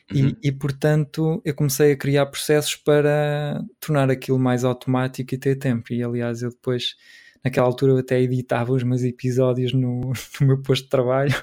Uhum. 0.10 0.30
E, 0.42 0.48
e, 0.48 0.52
portanto 0.54 1.42
eu 1.44 1.54
comecei 1.54 1.92
a 1.92 1.98
criar 1.98 2.28
processos 2.28 2.78
para 2.78 3.62
tornar 3.78 4.10
aquilo 4.10 4.40
mais 4.40 4.64
automático 4.64 5.36
e 5.36 5.38
ter 5.38 5.58
tempo. 5.58 5.92
E 5.92 6.02
aliás, 6.02 6.42
eu 6.44 6.50
depois, 6.50 6.96
naquela 7.44 7.68
altura, 7.68 7.94
eu 7.94 7.98
até 7.98 8.20
editava 8.22 8.72
os 8.72 8.84
meus 8.84 9.04
episódios 9.04 9.74
no, 9.74 10.14
no 10.42 10.48
meu 10.48 10.62
posto 10.62 10.84
de 10.84 10.90
trabalho. 10.90 11.36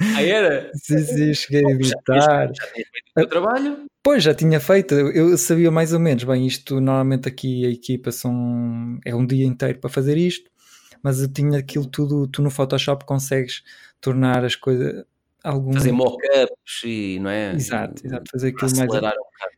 Ah, 0.00 0.22
era? 0.22 0.70
sim, 0.74 0.98
sim, 0.98 1.34
cheguei 1.34 1.64
a 1.64 1.70
editar. 1.70 2.14
Já, 2.14 2.52
tinha 2.52 2.86
feito 2.92 3.10
o 3.10 3.14
teu 3.14 3.28
trabalho? 3.28 3.84
Pois, 4.02 4.22
já 4.22 4.34
tinha 4.34 4.60
feito. 4.60 4.94
Eu 4.94 5.36
sabia 5.38 5.70
mais 5.70 5.92
ou 5.92 6.00
menos. 6.00 6.24
Bem, 6.24 6.46
isto 6.46 6.80
normalmente 6.80 7.28
aqui 7.28 7.64
a 7.64 7.70
equipa 7.70 8.10
são, 8.12 8.98
é 9.04 9.14
um 9.14 9.24
dia 9.24 9.46
inteiro 9.46 9.78
para 9.78 9.88
fazer 9.88 10.18
isto, 10.18 10.50
mas 11.02 11.22
eu 11.22 11.32
tinha 11.32 11.58
aquilo 11.58 11.86
tudo. 11.86 12.26
Tu 12.26 12.42
no 12.42 12.50
Photoshop 12.50 13.04
consegues 13.04 13.62
tornar 14.00 14.44
as 14.44 14.56
coisas 14.56 15.04
algum... 15.44 15.72
Fazer 15.74 15.92
mock-ups 15.92 16.82
e, 16.84 17.18
não 17.20 17.30
é? 17.30 17.52
Exato, 17.54 18.04
exato. 18.04 18.30
Fazer 18.30 18.48
aquilo 18.48 18.76
mais... 18.76 18.90
Um 18.92 19.10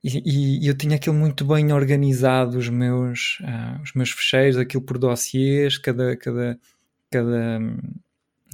e, 0.02 0.64
e, 0.64 0.66
eu 0.66 0.76
tinha 0.76 0.96
aquilo 0.96 1.14
muito 1.14 1.44
bem 1.44 1.72
organizado, 1.72 2.58
os 2.58 2.68
meus, 2.68 3.38
uh, 3.40 3.80
os 3.82 3.92
meus 3.94 4.10
fecheiros, 4.10 4.56
aquilo 4.58 4.82
por 4.82 4.98
dossiês, 4.98 5.78
cada, 5.78 6.16
cada, 6.16 6.58
cada, 7.10 7.60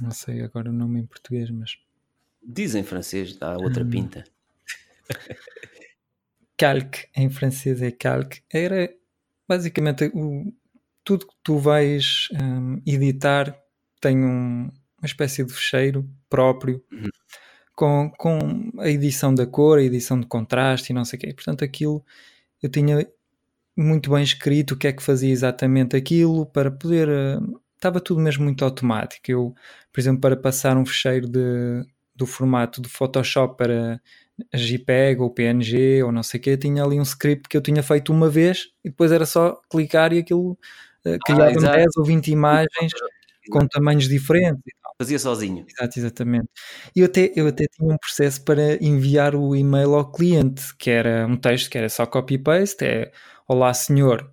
Não 0.01 0.11
sei 0.11 0.41
agora 0.41 0.69
o 0.69 0.73
nome 0.73 0.99
em 0.99 1.05
português, 1.05 1.49
mas. 1.49 1.77
Diz 2.45 2.75
em 2.75 2.83
francês, 2.83 3.35
dá 3.35 3.57
outra 3.57 3.83
hum. 3.83 3.89
pinta. 3.89 4.23
calque, 6.57 7.07
em 7.15 7.29
francês 7.29 7.81
é 7.81 7.91
calque. 7.91 8.41
Era 8.51 8.93
basicamente 9.47 10.11
o, 10.13 10.53
tudo 11.03 11.27
que 11.27 11.33
tu 11.43 11.57
vais 11.57 12.29
um, 12.41 12.81
editar 12.85 13.57
tem 13.99 14.23
um, 14.23 14.69
uma 15.03 15.07
espécie 15.07 15.43
de 15.43 15.53
fecheiro 15.53 16.09
próprio. 16.29 16.81
Uhum. 16.91 17.09
Com, 17.75 18.11
com 18.17 18.71
a 18.79 18.87
edição 18.87 19.33
da 19.33 19.45
cor, 19.45 19.79
a 19.79 19.83
edição 19.83 20.19
de 20.19 20.27
contraste 20.27 20.91
e 20.91 20.95
não 20.95 21.03
sei 21.03 21.17
o 21.17 21.21
quê. 21.21 21.33
Portanto, 21.33 21.63
aquilo 21.63 22.05
eu 22.61 22.69
tinha 22.69 23.05
muito 23.75 24.11
bem 24.11 24.23
escrito 24.23 24.71
o 24.75 24.77
que 24.77 24.87
é 24.87 24.93
que 24.93 25.03
fazia 25.03 25.31
exatamente 25.31 25.95
aquilo 25.95 26.45
para 26.45 26.71
poder. 26.71 27.09
Uh, 27.09 27.59
estava 27.75 27.99
tudo 27.99 28.21
mesmo 28.21 28.43
muito 28.43 28.63
automático. 28.63 29.29
Eu, 29.29 29.55
por 29.91 29.99
exemplo, 29.99 30.21
para 30.21 30.37
passar 30.37 30.77
um 30.77 30.85
fecheiro 30.85 31.27
de, 31.27 31.83
do 32.15 32.25
formato 32.25 32.79
do 32.79 32.87
Photoshop 32.87 33.57
para 33.57 33.99
JPEG 34.53 35.19
ou 35.19 35.29
PNG 35.29 36.03
ou 36.03 36.11
não 36.11 36.23
sei 36.23 36.39
o 36.39 36.43
que, 36.43 36.57
tinha 36.57 36.83
ali 36.83 36.99
um 36.99 37.03
script 37.03 37.49
que 37.49 37.57
eu 37.57 37.61
tinha 37.61 37.83
feito 37.83 38.13
uma 38.13 38.29
vez 38.29 38.69
e 38.83 38.89
depois 38.89 39.11
era 39.11 39.25
só 39.25 39.59
clicar 39.69 40.13
e 40.13 40.19
aquilo 40.19 40.51
uh, 41.05 41.17
criava 41.25 41.57
ah, 41.67 41.75
10 41.75 41.97
ou 41.97 42.05
20 42.05 42.27
imagens 42.29 42.91
com 43.49 43.67
tamanhos 43.67 44.07
diferentes. 44.07 44.63
Fazia 44.97 45.19
sozinho. 45.19 45.65
Exato, 45.67 45.99
exatamente. 45.99 46.47
E 46.95 46.99
eu 46.99 47.05
até, 47.05 47.31
eu 47.35 47.47
até 47.47 47.65
tinha 47.67 47.93
um 47.93 47.97
processo 47.97 48.43
para 48.43 48.75
enviar 48.83 49.35
o 49.35 49.55
e-mail 49.55 49.95
ao 49.95 50.11
cliente, 50.11 50.75
que 50.77 50.89
era 50.89 51.25
um 51.27 51.35
texto 51.35 51.69
que 51.69 51.77
era 51.77 51.89
só 51.89 52.05
copy-paste, 52.05 52.85
é 52.85 53.11
Olá 53.47 53.73
senhor, 53.73 54.31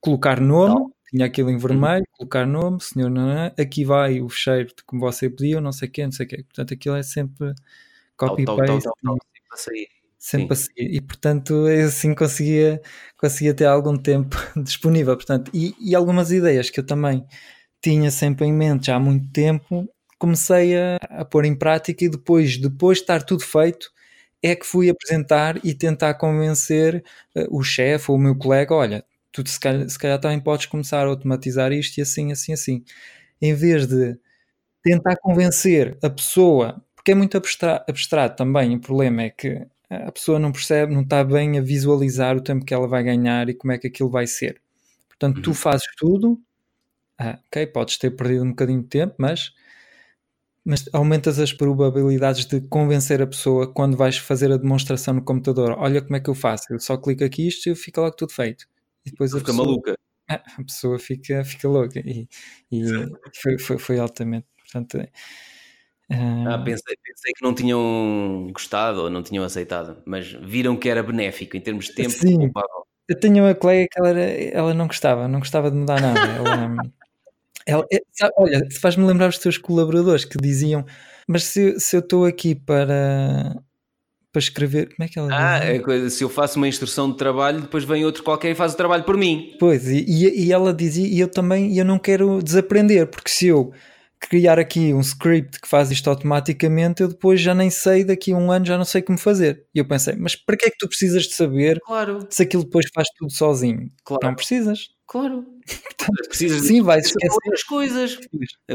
colocar 0.00 0.40
nome, 0.40 0.74
não 0.74 0.92
tinha 1.10 1.26
aquilo 1.26 1.50
em 1.50 1.54
uhum. 1.54 1.58
vermelho, 1.58 2.04
colocar 2.12 2.46
nome, 2.46 2.80
senhor, 2.80 3.10
não, 3.10 3.26
não, 3.26 3.46
aqui 3.58 3.84
vai 3.84 4.20
o 4.20 4.28
fecheiro 4.28 4.68
de 4.68 4.84
como 4.84 5.00
você 5.00 5.28
pediu, 5.28 5.60
não 5.60 5.72
sei 5.72 5.88
o 5.88 5.90
quê, 5.90 6.04
não 6.04 6.12
sei 6.12 6.26
o 6.26 6.28
quê. 6.28 6.44
Portanto, 6.44 6.74
aquilo 6.74 6.96
é 6.96 7.02
sempre 7.02 7.52
copy-paste. 8.16 8.88
Sempre 10.18 10.52
a 10.52 10.56
seguir. 10.56 10.94
E, 10.94 11.00
portanto, 11.00 11.68
eu 11.68 11.86
assim 11.86 12.14
conseguia, 12.14 12.82
conseguia 13.16 13.54
ter 13.54 13.66
algum 13.66 13.96
tempo 13.96 14.36
disponível. 14.62 15.16
Portanto, 15.16 15.50
e, 15.54 15.74
e 15.80 15.94
algumas 15.94 16.32
ideias 16.32 16.70
que 16.70 16.80
eu 16.80 16.86
também 16.86 17.24
tinha 17.82 18.10
sempre 18.10 18.46
em 18.46 18.52
mente 18.52 18.86
já 18.86 18.96
há 18.96 19.00
muito 19.00 19.30
tempo, 19.32 19.88
comecei 20.18 20.76
a, 20.76 20.96
a 21.10 21.24
pôr 21.24 21.44
em 21.44 21.54
prática 21.54 22.04
e 22.04 22.08
depois, 22.08 22.58
depois 22.58 22.98
de 22.98 23.02
estar 23.04 23.22
tudo 23.22 23.42
feito, 23.42 23.90
é 24.42 24.54
que 24.54 24.66
fui 24.66 24.88
apresentar 24.88 25.64
e 25.64 25.74
tentar 25.74 26.14
convencer 26.14 27.04
uh, 27.36 27.56
o 27.56 27.62
chefe 27.62 28.10
ou 28.10 28.16
o 28.16 28.20
meu 28.20 28.36
colega, 28.36 28.74
olha, 28.74 29.04
tu 29.32 29.46
se 29.48 29.58
calhar, 29.58 29.88
se 29.88 29.98
calhar 29.98 30.20
também 30.20 30.40
podes 30.40 30.66
começar 30.66 31.04
a 31.06 31.08
automatizar 31.08 31.72
isto 31.72 31.98
e 31.98 32.02
assim, 32.02 32.32
assim, 32.32 32.52
assim. 32.52 32.84
Em 33.40 33.54
vez 33.54 33.86
de 33.86 34.18
tentar 34.82 35.16
convencer 35.16 35.98
a 36.02 36.10
pessoa, 36.10 36.82
porque 36.94 37.12
é 37.12 37.14
muito 37.14 37.36
abstrato, 37.36 37.90
abstrato 37.90 38.36
também, 38.36 38.76
o 38.76 38.80
problema 38.80 39.22
é 39.22 39.30
que 39.30 39.66
a 39.90 40.12
pessoa 40.12 40.38
não 40.38 40.52
percebe, 40.52 40.94
não 40.94 41.02
está 41.02 41.24
bem 41.24 41.58
a 41.58 41.62
visualizar 41.62 42.36
o 42.36 42.42
tempo 42.42 42.64
que 42.64 42.74
ela 42.74 42.86
vai 42.86 43.02
ganhar 43.02 43.48
e 43.48 43.54
como 43.54 43.72
é 43.72 43.78
que 43.78 43.86
aquilo 43.86 44.10
vai 44.10 44.26
ser. 44.26 44.60
Portanto, 45.08 45.42
tu 45.42 45.50
uhum. 45.50 45.54
fazes 45.54 45.86
tudo, 45.96 46.40
ah, 47.18 47.38
ok, 47.46 47.66
podes 47.68 47.98
ter 47.98 48.10
perdido 48.12 48.44
um 48.44 48.50
bocadinho 48.50 48.82
de 48.82 48.88
tempo, 48.88 49.14
mas, 49.18 49.52
mas 50.64 50.88
aumentas 50.92 51.38
as 51.38 51.52
probabilidades 51.52 52.46
de 52.46 52.60
convencer 52.60 53.20
a 53.20 53.26
pessoa 53.26 53.72
quando 53.72 53.96
vais 53.96 54.16
fazer 54.16 54.52
a 54.52 54.56
demonstração 54.56 55.14
no 55.14 55.24
computador. 55.24 55.72
Olha 55.78 56.00
como 56.00 56.16
é 56.16 56.20
que 56.20 56.30
eu 56.30 56.34
faço, 56.34 56.72
eu 56.72 56.78
só 56.78 56.96
clico 56.96 57.24
aqui 57.24 57.48
isto 57.48 57.68
e 57.68 57.74
fica 57.74 58.00
logo 58.00 58.14
tudo 58.16 58.32
feito. 58.32 58.66
E 59.04 59.10
depois 59.10 59.32
fica 59.32 59.46
pessoa, 59.46 59.66
maluca. 59.66 59.98
Ah, 60.30 60.42
a 60.58 60.64
pessoa 60.64 60.98
fica, 60.98 61.44
fica 61.44 61.68
louca 61.68 61.98
e, 62.00 62.28
e 62.70 62.84
foi, 63.34 63.58
foi, 63.58 63.78
foi, 63.78 63.98
altamente. 63.98 64.46
Portanto, 64.58 64.98
ah, 66.10 66.54
ah, 66.54 66.58
pensei, 66.58 66.96
pensei, 67.02 67.32
que 67.34 67.42
não 67.42 67.54
tinham 67.54 68.48
gostado 68.52 69.02
ou 69.02 69.10
não 69.10 69.22
tinham 69.22 69.44
aceitado, 69.44 70.02
mas 70.06 70.32
viram 70.32 70.76
que 70.76 70.88
era 70.88 71.02
benéfico 71.02 71.56
em 71.56 71.60
termos 71.60 71.86
de 71.86 71.94
tempo. 71.94 72.10
Sim, 72.10 72.50
eu 73.08 73.18
tinha 73.18 73.42
uma 73.42 73.54
colega 73.54 73.88
que 73.90 73.98
ela, 73.98 74.08
era, 74.10 74.22
ela 74.22 74.74
não 74.74 74.86
gostava, 74.86 75.26
não 75.26 75.38
gostava 75.38 75.70
de 75.70 75.76
mudar 75.76 76.00
nada. 76.00 76.20
Ela, 76.20 76.76
ela, 77.68 77.86
é, 77.92 78.00
sabe, 78.12 78.32
olha, 78.36 78.66
faz-me 78.80 79.06
lembrar 79.06 79.28
os 79.28 79.38
teus 79.38 79.58
colaboradores 79.58 80.24
que 80.24 80.38
diziam: 80.38 80.84
Mas 81.26 81.44
se, 81.44 81.78
se 81.78 81.96
eu 81.96 82.00
estou 82.00 82.24
aqui 82.24 82.54
para, 82.54 83.54
para 84.32 84.40
escrever. 84.40 84.94
Como 84.94 85.06
é 85.06 85.08
que 85.08 85.18
ela 85.18 85.28
Ah, 85.30 85.58
é, 85.58 86.08
se 86.08 86.24
eu 86.24 86.28
faço 86.28 86.56
uma 86.56 86.68
instrução 86.68 87.10
de 87.10 87.16
trabalho, 87.16 87.60
depois 87.60 87.84
vem 87.84 88.04
outro 88.04 88.22
qualquer 88.22 88.50
e 88.50 88.54
faz 88.54 88.72
o 88.72 88.76
trabalho 88.76 89.04
por 89.04 89.16
mim. 89.16 89.54
Pois, 89.60 89.86
e, 89.86 90.04
e 90.06 90.52
ela 90.52 90.72
dizia, 90.72 91.06
e 91.06 91.20
eu 91.20 91.28
também, 91.28 91.76
eu 91.76 91.84
não 91.84 91.98
quero 91.98 92.42
desaprender, 92.42 93.06
porque 93.06 93.30
se 93.30 93.48
eu 93.48 93.72
criar 94.20 94.58
aqui 94.58 94.92
um 94.92 95.00
script 95.00 95.60
que 95.60 95.68
faz 95.68 95.90
isto 95.90 96.08
automaticamente, 96.10 97.02
eu 97.02 97.08
depois 97.08 97.40
já 97.40 97.54
nem 97.54 97.70
sei, 97.70 98.04
daqui 98.04 98.32
a 98.32 98.36
um 98.36 98.50
ano 98.50 98.64
já 98.64 98.76
não 98.76 98.84
sei 98.84 99.02
como 99.02 99.18
fazer. 99.18 99.64
E 99.74 99.78
eu 99.78 99.86
pensei, 99.86 100.16
mas 100.16 100.34
para 100.34 100.56
que 100.56 100.66
é 100.66 100.70
que 100.70 100.78
tu 100.78 100.88
precisas 100.88 101.24
de 101.24 101.34
saber 101.34 101.80
claro. 101.84 102.26
se 102.30 102.42
aquilo 102.42 102.64
depois 102.64 102.86
faz 102.94 103.08
tudo 103.16 103.32
sozinho? 103.32 103.90
Claro. 104.04 104.26
Não 104.26 104.34
precisas. 104.34 104.88
Claro. 105.08 105.46
Portanto, 105.66 106.28
precisas 106.28 106.62
sim, 106.62 106.82
vais 106.82 107.06
esquecer 107.06 107.52
as 107.54 107.62
coisas. 107.62 108.18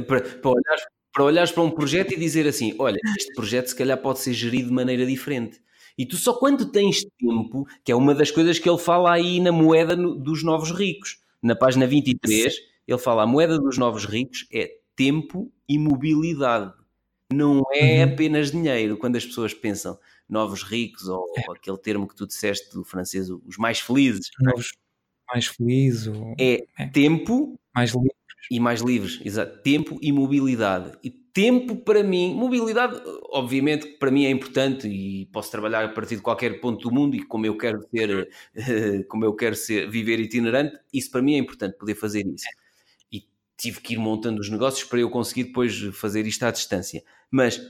Para, 0.08 0.22
para, 0.22 0.50
olhar, 0.50 0.78
para 1.14 1.24
olhares 1.24 1.52
para 1.52 1.64
um 1.64 1.70
projeto 1.70 2.12
e 2.14 2.18
dizer 2.18 2.48
assim: 2.48 2.76
olha, 2.80 3.00
este 3.16 3.34
projeto 3.34 3.68
se 3.68 3.76
calhar 3.76 3.98
pode 4.00 4.20
ser 4.20 4.34
gerido 4.34 4.70
de 4.70 4.74
maneira 4.74 5.06
diferente. 5.06 5.62
E 5.96 6.08
tu 6.08 6.18
só 6.18 6.34
quando 6.34 6.72
tens 6.72 7.06
tempo, 7.20 7.68
que 7.86 7.92
é 7.92 7.96
uma 7.96 8.16
das 8.16 8.32
coisas 8.32 8.58
que 8.58 8.68
ele 8.68 8.80
fala 8.80 9.14
aí 9.14 9.40
na 9.40 9.52
moeda 9.52 9.96
dos 9.96 10.44
novos 10.44 10.72
ricos, 10.72 11.20
na 11.40 11.56
página 11.56 11.86
23, 11.86 12.52
ele 12.88 12.98
fala: 12.98 13.24
a 13.24 13.28
moeda 13.28 13.60
dos 13.60 13.78
novos 13.78 14.06
ricos 14.06 14.48
é 14.52 14.72
tempo 14.96 15.52
e 15.70 15.78
mobilidade. 15.78 16.74
Não 17.32 17.62
é 17.72 18.04
uhum. 18.04 18.12
apenas 18.12 18.52
dinheiro. 18.52 18.98
Quando 18.98 19.18
as 19.18 19.26
pessoas 19.26 19.54
pensam 19.54 20.00
novos 20.28 20.64
ricos 20.64 21.08
ou, 21.08 21.26
é. 21.38 21.52
aquele 21.52 21.78
termo 21.78 22.08
que 22.08 22.16
tu 22.16 22.26
disseste 22.26 22.74
do 22.74 22.84
francês, 22.84 23.30
os 23.30 23.58
mais 23.58 23.80
felizes. 23.80 24.30
Novos 24.40 24.74
mais 25.34 25.48
felizes. 25.48 26.08
Ou... 26.08 26.36
É, 26.40 26.64
é, 26.78 26.88
tempo 26.88 27.60
mais 27.74 27.92
livres. 27.92 28.14
e 28.52 28.60
mais 28.60 28.82
livres. 28.82 29.20
Exato. 29.24 29.62
Tempo 29.62 29.98
e 30.02 30.12
mobilidade. 30.12 30.92
E 31.04 31.10
tempo 31.10 31.76
para 31.78 32.04
mim, 32.04 32.36
mobilidade, 32.36 33.02
obviamente, 33.32 33.88
para 33.98 34.12
mim 34.12 34.26
é 34.26 34.30
importante 34.30 34.88
e 34.88 35.26
posso 35.28 35.50
trabalhar 35.50 35.84
a 35.84 35.90
partir 35.90 36.18
de 36.18 36.22
qualquer 36.22 36.60
ponto 36.60 36.88
do 36.88 36.94
mundo 36.94 37.16
e 37.16 37.24
como 37.24 37.46
eu 37.46 37.58
quero 37.58 37.82
ser, 37.90 38.30
como 39.10 39.26
eu 39.26 39.34
quero 39.34 39.56
ser, 39.56 39.90
viver 39.90 40.20
itinerante, 40.20 40.78
isso 40.94 41.10
para 41.10 41.22
mim 41.22 41.34
é 41.34 41.38
importante 41.38 41.78
poder 41.78 41.96
fazer 41.96 42.26
isso 42.28 42.46
tive 43.64 43.80
que 43.80 43.94
ir 43.94 43.98
montando 43.98 44.42
os 44.42 44.50
negócios 44.50 44.84
para 44.84 45.00
eu 45.00 45.10
conseguir 45.10 45.46
depois 45.46 45.80
fazer 45.94 46.26
isto 46.26 46.44
à 46.44 46.52
distância. 46.52 47.04
Mas 47.32 47.62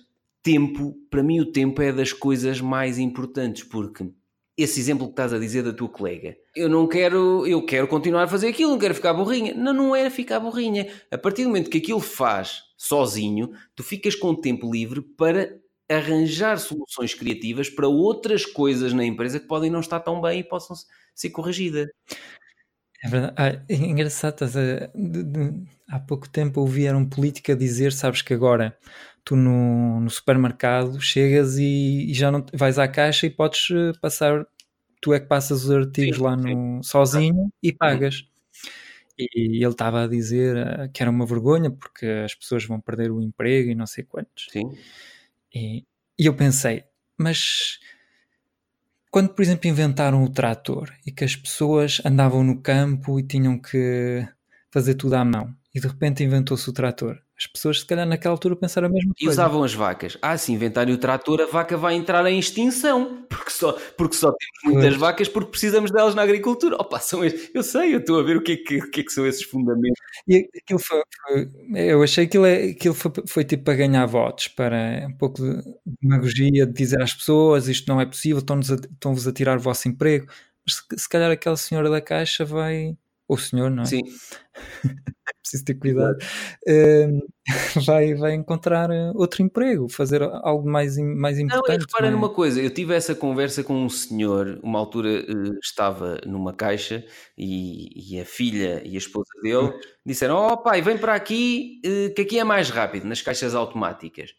tempo, 0.41 0.97
para 1.09 1.21
mim, 1.21 1.39
o 1.39 1.51
tempo 1.51 1.81
é 1.81 1.91
das 1.91 2.11
coisas 2.11 2.59
mais 2.59 2.97
importantes, 2.97 3.63
porque 3.63 4.09
esse 4.57 4.79
exemplo 4.79 5.07
que 5.07 5.13
estás 5.13 5.33
a 5.33 5.39
dizer 5.39 5.63
da 5.63 5.73
tua 5.73 5.89
colega, 5.89 6.35
eu 6.55 6.69
não 6.69 6.87
quero, 6.87 7.45
eu 7.47 7.65
quero 7.65 7.87
continuar 7.87 8.23
a 8.23 8.27
fazer 8.27 8.47
aquilo, 8.47 8.71
não 8.71 8.79
quero 8.79 8.93
ficar 8.93 9.13
burrinha. 9.13 9.53
Não, 9.53 9.73
não 9.73 9.95
é 9.95 10.09
ficar 10.09 10.39
burrinha. 10.39 10.87
A 11.11 11.17
partir 11.17 11.43
do 11.43 11.49
momento 11.49 11.69
que 11.69 11.79
aquilo 11.79 11.99
faz 11.99 12.61
sozinho, 12.77 13.51
tu 13.75 13.83
ficas 13.83 14.15
com 14.15 14.35
tempo 14.35 14.71
livre 14.71 15.01
para 15.01 15.57
arranjar 15.89 16.57
soluções 16.59 17.13
criativas 17.13 17.69
para 17.69 17.87
outras 17.87 18.45
coisas 18.45 18.93
na 18.93 19.03
empresa 19.03 19.39
que 19.39 19.47
podem 19.47 19.69
não 19.69 19.79
estar 19.79 19.99
tão 19.99 20.21
bem 20.21 20.39
e 20.39 20.43
possam 20.43 20.75
ser 21.15 21.29
corrigidas. 21.31 21.87
É 23.03 23.09
verdade. 23.09 23.33
Ah, 23.37 23.65
é 23.67 23.75
engraçado, 23.75 24.45
há 25.89 25.99
pouco 25.99 26.29
tempo 26.29 26.61
ouvi 26.61 26.89
um 26.91 27.07
político 27.07 27.51
a 27.51 27.55
dizer, 27.55 27.91
sabes 27.91 28.21
que 28.21 28.33
agora 28.33 28.77
tu 29.23 29.35
no, 29.35 29.99
no 29.99 30.09
supermercado 30.09 30.99
chegas 30.99 31.57
e, 31.57 32.11
e, 32.11 32.13
já 32.13 32.31
não 32.31 32.45
vais 32.53 32.77
à 32.77 32.87
caixa 32.87 33.25
e 33.25 33.29
podes 33.29 33.69
eh, 33.71 33.93
passar, 34.01 34.45
tu 35.01 35.13
é 35.13 35.19
que 35.19 35.27
passas 35.27 35.65
os 35.65 35.71
artigos 35.71 36.17
sim, 36.17 36.23
lá 36.23 36.35
no, 36.35 36.83
sozinho 36.83 37.51
e 37.61 37.69
uhum. 37.69 37.77
pagas. 37.77 38.27
E 39.17 39.63
ele 39.63 39.71
estava 39.71 40.03
a 40.03 40.07
dizer 40.07 40.57
eh, 40.57 40.89
que 40.93 41.01
era 41.01 41.09
uma 41.09 41.25
vergonha 41.25 41.71
porque 41.71 42.05
as 42.05 42.35
pessoas 42.35 42.65
vão 42.65 42.81
perder 42.81 43.11
o 43.11 43.21
emprego 43.21 43.69
e 43.69 43.75
não 43.75 43.85
sei 43.85 44.03
quantos. 44.03 44.47
Sim. 44.51 44.75
E, 45.53 45.85
e 46.19 46.25
eu 46.25 46.33
pensei, 46.33 46.83
mas 47.17 47.79
quando, 49.09 49.29
por 49.29 49.41
exemplo, 49.43 49.69
inventaram 49.69 50.23
o 50.23 50.29
trator 50.29 50.91
e 51.05 51.11
que 51.11 51.23
as 51.23 51.35
pessoas 51.35 52.01
andavam 52.03 52.43
no 52.43 52.61
campo 52.61 53.19
e 53.19 53.23
tinham 53.23 53.59
que 53.59 54.27
fazer 54.71 54.95
tudo 54.95 55.13
à 55.13 55.23
mão, 55.23 55.55
e 55.73 55.79
de 55.79 55.87
repente 55.87 56.23
inventou-se 56.23 56.67
o 56.67 56.73
trator. 56.73 57.22
As 57.37 57.47
pessoas, 57.47 57.79
se 57.79 57.85
calhar, 57.85 58.05
naquela 58.05 58.33
altura 58.33 58.55
pensaram 58.55 58.87
a 58.87 58.91
mesma 58.91 59.11
coisa. 59.13 59.25
E 59.25 59.27
usavam 59.27 59.63
as 59.63 59.73
vacas. 59.73 60.17
Ah, 60.21 60.37
se 60.37 60.51
inventarem 60.51 60.93
o 60.93 60.97
trator, 60.97 61.41
a 61.41 61.47
vaca 61.47 61.75
vai 61.75 61.95
entrar 61.95 62.25
em 62.27 62.37
extinção. 62.37 63.25
Porque 63.27 63.49
só, 63.49 63.73
porque 63.97 64.15
só 64.15 64.31
temos 64.31 64.75
muitas 64.75 64.91
pois. 64.91 64.99
vacas 64.99 65.27
porque 65.27 65.49
precisamos 65.49 65.91
delas 65.91 66.13
na 66.13 66.21
agricultura. 66.21 66.75
Opa, 66.75 66.99
são 66.99 67.25
estes. 67.25 67.49
Eu 67.53 67.63
sei, 67.63 67.95
eu 67.95 67.99
estou 67.99 68.19
a 68.19 68.23
ver 68.23 68.37
o 68.37 68.43
que 68.43 68.51
é 68.51 68.57
que, 68.57 68.77
o 68.77 68.91
que, 68.91 69.01
é 69.01 69.03
que 69.03 69.11
são 69.11 69.25
esses 69.25 69.43
fundamentos. 69.43 69.99
E 70.27 70.47
aquilo 70.55 70.79
foi, 70.79 71.01
foi 71.27 71.49
eu 71.75 72.03
achei 72.03 72.27
que 72.27 72.37
aquilo, 72.37 72.45
é, 72.45 72.69
aquilo 72.69 72.93
foi, 72.93 73.11
foi, 73.27 73.43
tipo 73.43 73.63
para 73.63 73.75
ganhar 73.75 74.05
votos, 74.05 74.47
para 74.49 75.07
um 75.09 75.17
pouco 75.17 75.41
de 75.41 75.63
demagogia, 76.01 76.65
de 76.67 76.73
dizer 76.73 77.01
às 77.01 77.13
pessoas 77.13 77.67
isto 77.67 77.87
não 77.87 77.99
é 77.99 78.05
possível, 78.05 78.39
estão-vos 78.39 78.71
a, 78.71 78.75
estão 78.75 79.13
a 79.13 79.33
tirar 79.33 79.57
o 79.57 79.61
vosso 79.61 79.87
emprego. 79.87 80.27
Mas 80.65 80.75
se, 80.75 81.01
se 81.01 81.09
calhar 81.09 81.31
aquela 81.31 81.57
senhora 81.57 81.89
da 81.89 82.01
caixa 82.01 82.45
vai. 82.45 82.95
Ou 83.33 83.37
o 83.37 83.39
senhor, 83.39 83.71
não 83.71 83.81
é? 83.81 83.85
Sim. 83.87 84.01
preciso 85.41 85.65
ter 85.65 85.73
cuidado, 85.73 86.17
uh, 86.67 87.81
vai, 87.85 88.13
vai 88.15 88.33
encontrar 88.33 88.89
eh, 88.89 89.11
outro 89.13 89.43
emprego, 89.43 89.89
fazer 89.89 90.21
algo 90.23 90.69
mais, 90.69 90.97
mais 90.97 91.37
importante. 91.37 91.79
Não, 91.79 91.85
repara 91.85 92.07
é? 92.07 92.11
numa 92.11 92.29
coisa, 92.29 92.61
eu 92.61 92.69
tive 92.69 92.95
essa 92.95 93.13
conversa 93.13 93.61
com 93.63 93.75
um 93.75 93.89
senhor, 93.89 94.59
uma 94.63 94.79
altura 94.79 95.09
uh, 95.09 95.59
estava 95.61 96.21
numa 96.25 96.53
caixa 96.53 97.05
e, 97.37 98.15
e, 98.15 98.19
a 98.21 98.25
filha 98.25 98.81
e 98.85 98.95
a 98.95 98.97
esposa 98.97 99.29
dele 99.41 99.73
disseram: 100.05 100.37
Oh 100.37 100.57
pai, 100.57 100.81
vem 100.81 100.97
para 100.97 101.13
aqui, 101.13 101.81
uh, 101.85 102.13
que 102.13 102.21
aqui 102.21 102.39
é 102.39 102.43
mais 102.43 102.69
rápido, 102.69 103.05
nas 103.05 103.21
caixas 103.21 103.53
automáticas. 103.53 104.31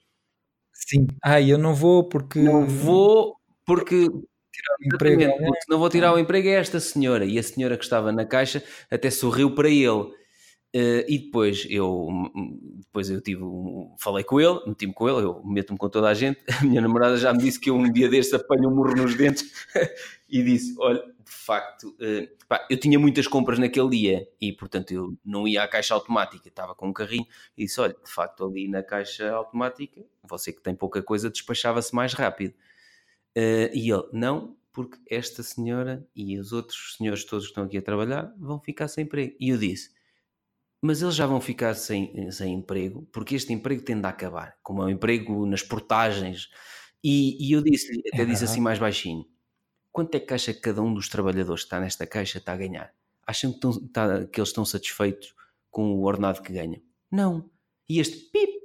Sim, 0.72 1.06
ah, 1.22 1.40
eu 1.40 1.58
não 1.58 1.74
vou 1.74 2.08
porque. 2.08 2.40
Não 2.40 2.66
vou 2.66 3.36
porque 3.66 4.08
tirar 4.54 4.76
o 4.78 4.84
emprego. 4.84 5.38
Porque 5.38 5.58
não 5.68 5.78
vou 5.78 5.88
tirar 5.88 6.14
o 6.14 6.18
emprego 6.18 6.48
é 6.48 6.52
esta 6.52 6.80
senhora. 6.80 7.24
E 7.24 7.38
a 7.38 7.42
senhora 7.42 7.76
que 7.76 7.84
estava 7.84 8.12
na 8.12 8.24
caixa 8.24 8.62
até 8.90 9.10
sorriu 9.10 9.54
para 9.54 9.68
ele. 9.68 10.12
Uh, 10.74 11.06
e 11.06 11.18
depois 11.18 11.64
eu, 11.70 12.08
depois 12.80 13.08
eu 13.08 13.20
tive, 13.20 13.44
um, 13.44 13.94
falei 13.96 14.24
com 14.24 14.40
ele, 14.40 14.58
meti-me 14.66 14.92
com 14.92 15.08
ele, 15.08 15.24
eu 15.24 15.40
meto-me 15.44 15.78
com 15.78 15.88
toda 15.88 16.08
a 16.08 16.14
gente. 16.14 16.42
A 16.60 16.64
minha 16.64 16.80
namorada 16.80 17.16
já 17.16 17.32
me 17.32 17.38
disse 17.38 17.60
que 17.60 17.70
eu 17.70 17.76
um 17.76 17.92
dia 17.92 18.08
destes 18.08 18.34
apanho 18.34 18.68
um 18.68 18.74
murro 18.74 18.92
nos 18.96 19.14
dentes 19.14 19.48
e 20.28 20.42
disse: 20.42 20.74
Olha, 20.80 20.98
de 20.98 21.30
facto, 21.30 21.90
uh, 21.90 22.46
pá, 22.48 22.66
eu 22.68 22.76
tinha 22.76 22.98
muitas 22.98 23.28
compras 23.28 23.56
naquele 23.56 23.88
dia 23.88 24.28
e, 24.40 24.52
portanto, 24.52 24.90
eu 24.90 25.16
não 25.24 25.46
ia 25.46 25.62
à 25.62 25.68
caixa 25.68 25.94
automática, 25.94 26.48
estava 26.48 26.74
com 26.74 26.88
um 26.88 26.92
carrinho 26.92 27.26
e 27.56 27.66
disse: 27.66 27.80
Olha, 27.80 27.94
de 27.94 28.10
facto, 28.10 28.44
ali 28.44 28.66
na 28.66 28.82
caixa 28.82 29.30
automática, 29.30 30.02
você 30.24 30.52
que 30.52 30.60
tem 30.60 30.74
pouca 30.74 31.00
coisa, 31.00 31.30
despachava-se 31.30 31.94
mais 31.94 32.14
rápido. 32.14 32.54
Uh, 33.36 33.70
e 33.72 33.90
ele: 33.90 34.08
Não, 34.12 34.56
porque 34.72 34.98
esta 35.08 35.42
senhora 35.42 36.06
e 36.14 36.38
os 36.38 36.52
outros 36.52 36.96
senhores 36.96 37.24
todos 37.24 37.46
que 37.46 37.50
estão 37.50 37.64
aqui 37.64 37.78
a 37.78 37.82
trabalhar 37.82 38.34
vão 38.38 38.60
ficar 38.60 38.88
sem 38.88 39.04
emprego. 39.04 39.34
E 39.40 39.50
eu 39.50 39.58
disse 39.58 39.94
mas 40.84 41.00
eles 41.00 41.14
já 41.14 41.26
vão 41.26 41.40
ficar 41.40 41.72
sem, 41.72 42.30
sem 42.30 42.52
emprego, 42.52 43.08
porque 43.10 43.34
este 43.34 43.54
emprego 43.54 43.82
tende 43.82 44.04
a 44.04 44.10
acabar, 44.10 44.58
como 44.62 44.82
é 44.82 44.84
o 44.84 44.88
um 44.88 44.90
emprego 44.90 45.46
nas 45.46 45.62
portagens. 45.62 46.50
E, 47.02 47.38
e 47.40 47.52
eu 47.52 47.62
disse 47.62 48.02
até 48.12 48.20
é 48.20 48.26
disse 48.26 48.44
assim 48.44 48.60
mais 48.60 48.78
baixinho: 48.78 49.24
quanto 49.90 50.14
é 50.14 50.20
que 50.20 50.34
acha 50.34 50.52
que 50.52 50.60
cada 50.60 50.82
um 50.82 50.92
dos 50.92 51.08
trabalhadores 51.08 51.62
que 51.62 51.68
está 51.68 51.80
nesta 51.80 52.06
caixa 52.06 52.36
está 52.36 52.52
a 52.52 52.58
ganhar? 52.58 52.92
Acham 53.26 53.50
que, 53.50 53.56
estão, 53.56 53.70
está, 53.70 54.26
que 54.26 54.38
eles 54.38 54.50
estão 54.50 54.62
satisfeitos 54.62 55.34
com 55.70 55.90
o 55.94 56.04
ordenado 56.04 56.42
que 56.42 56.52
ganham? 56.52 56.82
Não. 57.10 57.48
E 57.88 57.98
este 57.98 58.18
pi, 58.30 58.46
pi, 58.46 58.52
pi, 58.60 58.60
pi, 58.60 58.63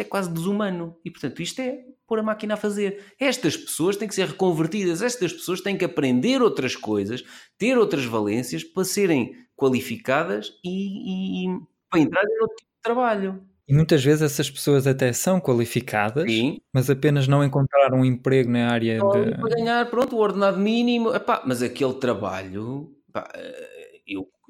isto 0.00 0.02
é 0.02 0.04
quase 0.04 0.30
desumano. 0.30 0.96
E 1.04 1.10
portanto, 1.10 1.40
isto 1.42 1.60
é 1.60 1.84
pôr 2.06 2.18
a 2.18 2.22
máquina 2.22 2.54
a 2.54 2.56
fazer. 2.56 3.04
Estas 3.18 3.56
pessoas 3.56 3.96
têm 3.96 4.08
que 4.08 4.14
ser 4.14 4.26
reconvertidas, 4.26 5.02
estas 5.02 5.32
pessoas 5.32 5.60
têm 5.60 5.76
que 5.76 5.84
aprender 5.84 6.42
outras 6.42 6.74
coisas, 6.74 7.22
ter 7.58 7.78
outras 7.78 8.04
valências 8.04 8.64
para 8.64 8.84
serem 8.84 9.34
qualificadas 9.56 10.52
e, 10.64 11.44
e 11.44 11.58
para 11.90 12.00
entrar 12.00 12.24
em 12.24 12.40
outro 12.40 12.56
tipo 12.56 12.70
de 12.70 12.82
trabalho. 12.82 13.42
E 13.68 13.74
muitas 13.74 14.02
vezes 14.02 14.22
essas 14.22 14.50
pessoas 14.50 14.86
até 14.86 15.12
são 15.12 15.38
qualificadas, 15.40 16.24
Sim. 16.24 16.60
mas 16.74 16.90
apenas 16.90 17.28
não 17.28 17.44
encontraram 17.44 18.00
um 18.00 18.04
emprego 18.04 18.50
na 18.50 18.68
área 18.68 18.98
Só 18.98 19.12
de. 19.12 19.30
Para 19.38 19.54
ganhar, 19.54 19.90
pronto, 19.90 20.16
o 20.16 20.18
ordenado 20.18 20.58
mínimo, 20.58 21.14
epá, 21.14 21.42
mas 21.46 21.62
aquele 21.62 21.94
trabalho, 21.94 22.92
epá, 23.08 23.30
eh, 23.34 23.68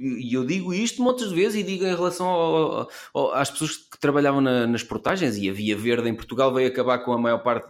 eu, 0.01 0.40
eu 0.40 0.47
digo 0.47 0.72
isto 0.72 1.02
muitas 1.02 1.31
vezes 1.31 1.60
e 1.60 1.62
digo 1.62 1.85
em 1.85 1.94
relação 1.94 2.27
ao, 2.27 2.89
ao, 3.12 3.35
às 3.35 3.51
pessoas 3.51 3.77
que 3.77 4.01
trabalhavam 4.01 4.40
na, 4.40 4.66
nas 4.66 4.82
portagens 4.82 5.36
e 5.36 5.48
a 5.48 5.52
Via 5.52 5.77
Verde 5.77 6.09
em 6.09 6.14
Portugal 6.14 6.52
veio 6.52 6.68
acabar 6.68 6.98
com 7.01 7.12
a 7.12 7.18
maior 7.18 7.39
parte 7.39 7.68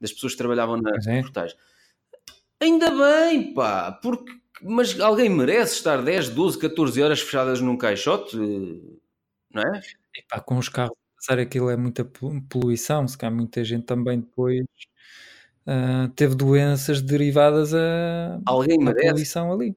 das 0.00 0.12
pessoas 0.12 0.32
que 0.32 0.38
trabalhavam 0.38 0.76
nas 0.76 1.06
é. 1.06 1.22
portagens. 1.22 1.58
Ainda 2.60 2.90
bem, 2.90 3.54
pá, 3.54 3.92
porque 4.02 4.38
mas 4.62 5.00
alguém 5.00 5.30
merece 5.30 5.76
estar 5.76 6.02
10, 6.02 6.28
12, 6.30 6.58
14 6.58 7.02
horas 7.02 7.20
fechadas 7.20 7.60
num 7.62 7.78
caixote? 7.78 8.36
Não 9.50 9.62
é? 9.62 9.80
E 10.14 10.22
pá, 10.28 10.38
com 10.40 10.58
os 10.58 10.68
carros 10.68 10.94
passar 11.16 11.38
aquilo 11.38 11.70
é 11.70 11.76
muita 11.76 12.04
poluição, 12.48 13.06
se 13.06 13.16
calhar 13.16 13.34
muita 13.34 13.62
gente 13.64 13.84
também 13.84 14.20
depois 14.20 14.64
uh, 15.66 16.08
teve 16.14 16.34
doenças 16.34 17.00
derivadas 17.00 17.74
a 17.74 18.40
alguém 18.46 18.78
merece. 18.78 19.08
poluição 19.08 19.52
ali. 19.52 19.76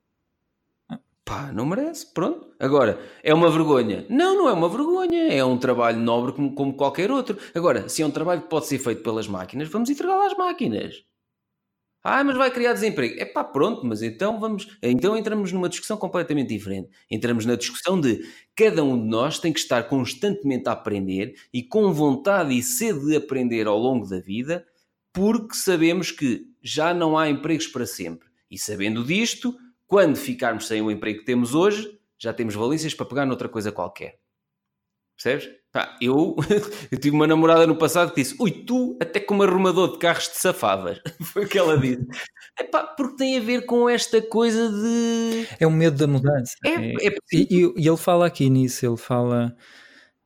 Pá, 1.26 1.52
não 1.54 1.66
merece, 1.66 2.14
pronto. 2.14 2.54
Agora, 2.60 3.00
é 3.24 3.34
uma 3.34 3.50
vergonha? 3.52 4.06
Não, 4.10 4.38
não 4.38 4.50
é 4.50 4.54
uma 4.54 4.70
vergonha. 4.70 5.28
É 5.34 5.44
um 5.44 5.58
trabalho 5.58 6.00
nobre 6.00 6.34
como, 6.34 6.54
como 6.54 6.76
qualquer 6.76 7.12
outro. 7.12 7.38
Agora, 7.56 7.88
se 7.90 8.02
é 8.02 8.06
um 8.06 8.12
trabalho 8.12 8.42
que 8.44 8.50
pode 8.50 8.68
ser 8.68 8.80
feito 8.80 9.04
pelas 9.04 9.28
máquinas, 9.28 9.70
vamos 9.70 9.90
entregá-lo 9.90 10.22
às 10.24 10.36
máquinas. 10.38 11.04
Ah, 12.06 12.22
mas 12.24 12.36
vai 12.36 12.52
criar 12.52 12.74
desemprego. 12.74 13.16
É 13.18 13.24
pá, 13.26 13.44
pronto, 13.46 13.86
mas 13.86 14.02
então 14.02 14.38
vamos. 14.40 14.68
Então 14.82 15.16
entramos 15.16 15.52
numa 15.54 15.70
discussão 15.70 15.96
completamente 15.98 16.50
diferente. 16.50 16.90
Entramos 17.10 17.46
na 17.46 17.56
discussão 17.56 18.00
de 18.00 18.22
cada 18.56 18.84
um 18.84 19.00
de 19.02 19.08
nós 19.08 19.40
tem 19.40 19.54
que 19.54 19.60
estar 19.60 19.84
constantemente 19.84 20.68
a 20.68 20.74
aprender 20.74 21.34
e 21.54 21.64
com 21.64 21.94
vontade 21.94 22.58
e 22.58 22.62
sede 22.62 23.06
de 23.06 23.16
aprender 23.16 23.68
ao 23.68 23.78
longo 23.78 24.06
da 24.08 24.20
vida, 24.20 24.66
porque 25.14 25.56
sabemos 25.56 26.12
que 26.12 26.46
já 26.62 26.94
não 26.94 27.18
há 27.18 27.30
empregos 27.30 27.68
para 27.68 27.86
sempre. 27.86 28.28
E 28.52 28.58
sabendo 28.60 29.04
disto, 29.06 29.56
quando 29.94 30.16
ficarmos 30.16 30.66
sem 30.66 30.82
o 30.82 30.90
emprego 30.90 31.20
que 31.20 31.26
temos 31.26 31.54
hoje, 31.54 31.88
já 32.18 32.34
temos 32.34 32.56
valências 32.56 32.96
para 32.96 33.06
pegar 33.06 33.28
noutra 33.28 33.48
coisa 33.48 33.72
qualquer. 33.72 34.18
Percebes? 35.16 35.56
Pá, 35.72 35.96
eu, 36.02 36.36
eu 36.92 37.00
tive 37.00 37.16
uma 37.16 37.28
namorada 37.28 37.68
no 37.68 37.78
passado 37.78 38.10
que 38.12 38.24
disse: 38.24 38.36
Ui, 38.40 38.50
tu 38.50 38.98
até 39.00 39.20
como 39.20 39.44
arrumador 39.44 39.92
de 39.92 40.00
carros 40.00 40.30
te 40.30 40.40
safavas. 40.40 41.00
Foi 41.32 41.46
o 41.46 41.48
que 41.48 41.60
ela 41.60 41.78
disse. 41.78 42.08
Epá, 42.60 42.88
porque 42.88 43.18
tem 43.18 43.38
a 43.38 43.42
ver 43.42 43.68
com 43.68 43.88
esta 43.88 44.20
coisa 44.20 44.68
de. 44.72 45.48
É 45.60 45.68
o 45.68 45.72
medo 45.72 45.96
da 45.96 46.08
mudança. 46.08 46.56
É, 46.66 46.70
é, 46.72 47.08
é 47.10 47.16
e, 47.32 47.72
e, 47.78 47.88
ele 47.88 47.98
fala 47.98 48.26
aqui 48.26 48.50
nisso, 48.50 48.84
ele 48.84 48.98
fala 48.98 49.56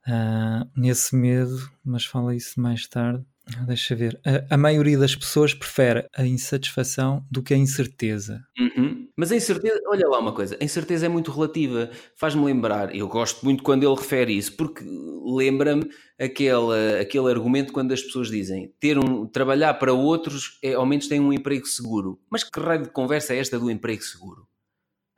uh, 0.07 0.79
nesse 0.79 1.13
medo, 1.13 1.69
mas 1.83 2.05
fala 2.05 2.33
isso 2.33 2.57
mais 2.61 2.87
tarde. 2.87 3.21
Deixa 3.65 3.95
ver. 3.95 4.19
A, 4.25 4.55
a, 4.55 4.57
maioria 4.57 4.97
das 4.97 5.15
pessoas 5.15 5.53
prefere 5.53 6.05
a 6.15 6.25
insatisfação 6.25 7.25
do 7.31 7.41
que 7.41 7.53
a 7.53 7.57
incerteza. 7.57 8.43
Uhum. 8.59 9.07
Mas 9.15 9.31
a 9.31 9.35
incerteza, 9.35 9.79
olha 9.87 10.07
lá 10.07 10.19
uma 10.19 10.33
coisa, 10.33 10.57
a 10.59 10.63
incerteza 10.63 11.05
é 11.05 11.09
muito 11.09 11.31
relativa. 11.31 11.89
Faz-me 12.15 12.43
lembrar, 12.43 12.95
eu 12.95 13.07
gosto 13.07 13.43
muito 13.43 13.63
quando 13.63 13.83
ele 13.83 13.95
refere 13.95 14.37
isso, 14.37 14.55
porque 14.55 14.83
lembra-me 15.25 15.89
aquele, 16.19 16.99
aquele 17.01 17.31
argumento 17.31 17.73
quando 17.73 17.93
as 17.93 18.01
pessoas 18.01 18.29
dizem 18.29 18.73
ter 18.79 18.97
um, 18.97 19.25
trabalhar 19.25 19.73
para 19.75 19.93
outros 19.93 20.59
é, 20.63 20.73
ao 20.73 20.85
menos 20.85 21.07
tem 21.07 21.19
um 21.19 21.33
emprego 21.33 21.65
seguro. 21.65 22.19
Mas 22.29 22.43
que 22.43 22.59
raio 22.59 22.83
de 22.83 22.89
conversa 22.89 23.33
é 23.33 23.39
esta 23.39 23.57
do 23.57 23.71
emprego 23.71 24.03
seguro? 24.03 24.47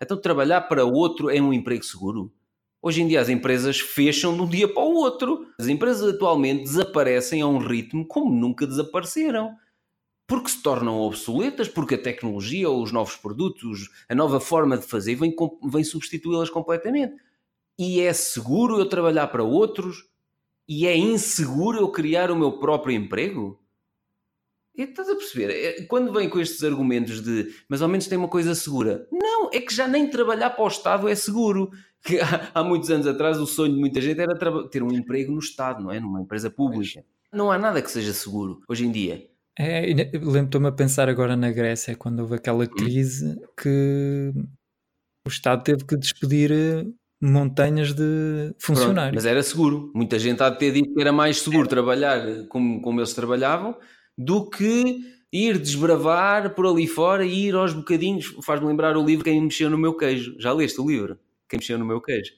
Então 0.02 0.20
trabalhar 0.20 0.62
para 0.62 0.86
outro 0.86 1.30
é 1.30 1.42
um 1.42 1.52
emprego 1.52 1.84
seguro? 1.84 2.32
Hoje 2.82 3.02
em 3.02 3.08
dia 3.08 3.20
as 3.20 3.28
empresas 3.28 3.80
fecham 3.80 4.34
de 4.34 4.42
um 4.42 4.48
dia 4.48 4.68
para 4.68 4.84
o 4.84 4.94
outro. 4.94 5.48
As 5.60 5.68
empresas 5.68 6.16
atualmente 6.16 6.64
desaparecem 6.64 7.42
a 7.42 7.48
um 7.48 7.58
ritmo 7.58 8.08
como 8.08 8.34
nunca 8.34 8.66
desapareceram. 8.66 9.56
Porque 10.26 10.50
se 10.50 10.62
tornam 10.62 11.00
obsoletas, 11.00 11.68
porque 11.68 11.96
a 11.96 12.02
tecnologia, 12.02 12.70
os 12.70 12.92
novos 12.92 13.16
produtos, 13.16 13.90
a 14.08 14.16
nova 14.16 14.40
forma 14.40 14.78
de 14.78 14.86
fazer 14.86 15.16
vem, 15.16 15.36
vem 15.70 15.84
substituí-las 15.84 16.50
completamente. 16.50 17.16
E 17.78 18.00
é 18.00 18.14
seguro 18.14 18.80
eu 18.80 18.88
trabalhar 18.88 19.28
para 19.28 19.44
outros? 19.44 20.08
E 20.68 20.86
é 20.86 20.96
inseguro 20.96 21.80
eu 21.80 21.92
criar 21.92 22.32
o 22.32 22.36
meu 22.36 22.60
próprio 22.60 22.96
emprego? 22.96 23.60
E 24.76 24.84
estás 24.84 25.10
a 25.10 25.16
perceber? 25.16 25.50
É, 25.50 25.82
quando 25.84 26.14
vem 26.14 26.30
com 26.30 26.40
estes 26.40 26.64
argumentos 26.64 27.22
de 27.22 27.54
mas 27.68 27.82
ao 27.82 27.90
menos 27.90 28.08
tem 28.08 28.18
uma 28.18 28.30
coisa 28.30 28.56
segura. 28.56 29.08
Não, 29.12 29.50
é 29.52 29.60
que 29.60 29.74
já 29.74 29.88
nem 29.88 30.10
trabalhar 30.10 30.52
para 30.52 30.64
o 30.64 30.68
Estado 30.68 31.10
é 31.10 31.16
seguro 31.16 31.72
que 32.04 32.20
há, 32.20 32.52
há, 32.54 32.64
muitos 32.64 32.90
anos 32.90 33.08
atrás 33.08 33.38
o 33.40 33.46
sonho 33.46 33.74
de 33.74 33.80
muita 33.80 34.02
gente 34.02 34.20
era 34.20 34.38
ter 34.70 34.84
um 34.84 34.92
emprego 34.92 35.32
no 35.32 35.40
Estado, 35.40 35.84
não 35.84 35.92
é? 35.92 36.00
Numa 36.00 36.22
empresa 36.22 36.50
pública. 36.50 37.04
Não 37.32 37.52
há 37.52 37.58
nada 37.58 37.82
que 37.82 37.92
seja 37.92 38.14
seguro 38.14 38.62
hoje 38.68 38.86
em 38.86 38.92
dia. 38.92 39.28
É, 39.58 39.86
Lembro-me 40.22 40.68
a 40.68 40.72
pensar 40.72 41.10
agora 41.10 41.36
na 41.36 41.52
Grécia, 41.52 41.96
quando 41.96 42.22
houve 42.22 42.36
aquela 42.36 42.64
hum. 42.64 42.68
crise 42.68 43.38
que 43.62 44.32
o 45.26 45.30
Estado 45.30 45.64
teve 45.64 45.86
que 45.86 45.98
despedir 45.98 46.52
eh, 46.52 46.86
montanhas 47.22 47.94
de 47.94 48.56
funcionários. 48.58 48.96
Pronto, 48.96 49.16
mas 49.16 49.26
era 49.26 49.44
seguro. 49.44 49.92
Muita 49.94 50.18
gente 50.18 50.42
há 50.42 50.50
de 50.50 50.58
ter 50.58 50.72
dito 50.72 50.94
que 50.94 51.02
era 51.02 51.12
mais 51.12 51.42
seguro 51.42 51.68
trabalhar 51.68 52.48
como, 52.48 52.82
como 52.82 53.00
eles 53.00 53.14
trabalhavam 53.14 53.76
do 54.18 54.50
que 54.50 55.00
ir 55.32 55.60
desbravar 55.60 56.56
por 56.56 56.66
ali 56.66 56.88
fora 56.88 57.26
e 57.26 57.48
ir 57.48 57.56
aos 57.56 57.74
bocadinhos. 57.74 58.34
Faz-me 58.44 58.68
lembrar 58.68 58.98
o 58.98 59.06
livro 59.06 59.24
Quem 59.24 59.42
Mexeu 59.42 59.70
no 59.70 59.78
Meu 59.78 59.94
Queijo. 59.94 60.36
Já 60.40 60.54
leste 60.54 60.80
o 60.80 60.88
livro? 60.88 61.20
Quem 61.50 61.60
mexeu 61.60 61.78
no 61.78 61.86
meu 61.86 62.02
queijo. 62.02 62.32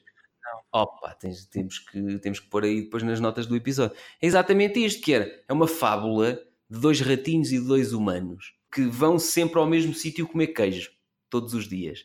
Não. 0.44 0.82
Opa, 0.82 1.14
tens, 1.14 1.46
temos, 1.46 1.78
que, 1.78 2.18
temos 2.18 2.40
que 2.40 2.48
pôr 2.48 2.64
aí 2.64 2.82
depois 2.82 3.02
nas 3.02 3.20
notas 3.20 3.46
do 3.46 3.54
episódio. 3.54 3.96
É 4.20 4.26
exatamente 4.26 4.84
isto 4.84 5.02
que 5.02 5.12
era. 5.12 5.44
É 5.48 5.52
uma 5.52 5.68
fábula 5.68 6.40
de 6.68 6.80
dois 6.80 7.00
ratinhos 7.00 7.52
e 7.52 7.58
de 7.58 7.66
dois 7.66 7.92
humanos 7.92 8.54
que 8.72 8.82
vão 8.86 9.18
sempre 9.18 9.58
ao 9.58 9.66
mesmo 9.66 9.94
sítio 9.94 10.26
comer 10.26 10.48
queijo, 10.48 10.90
todos 11.28 11.52
os 11.52 11.68
dias. 11.68 12.04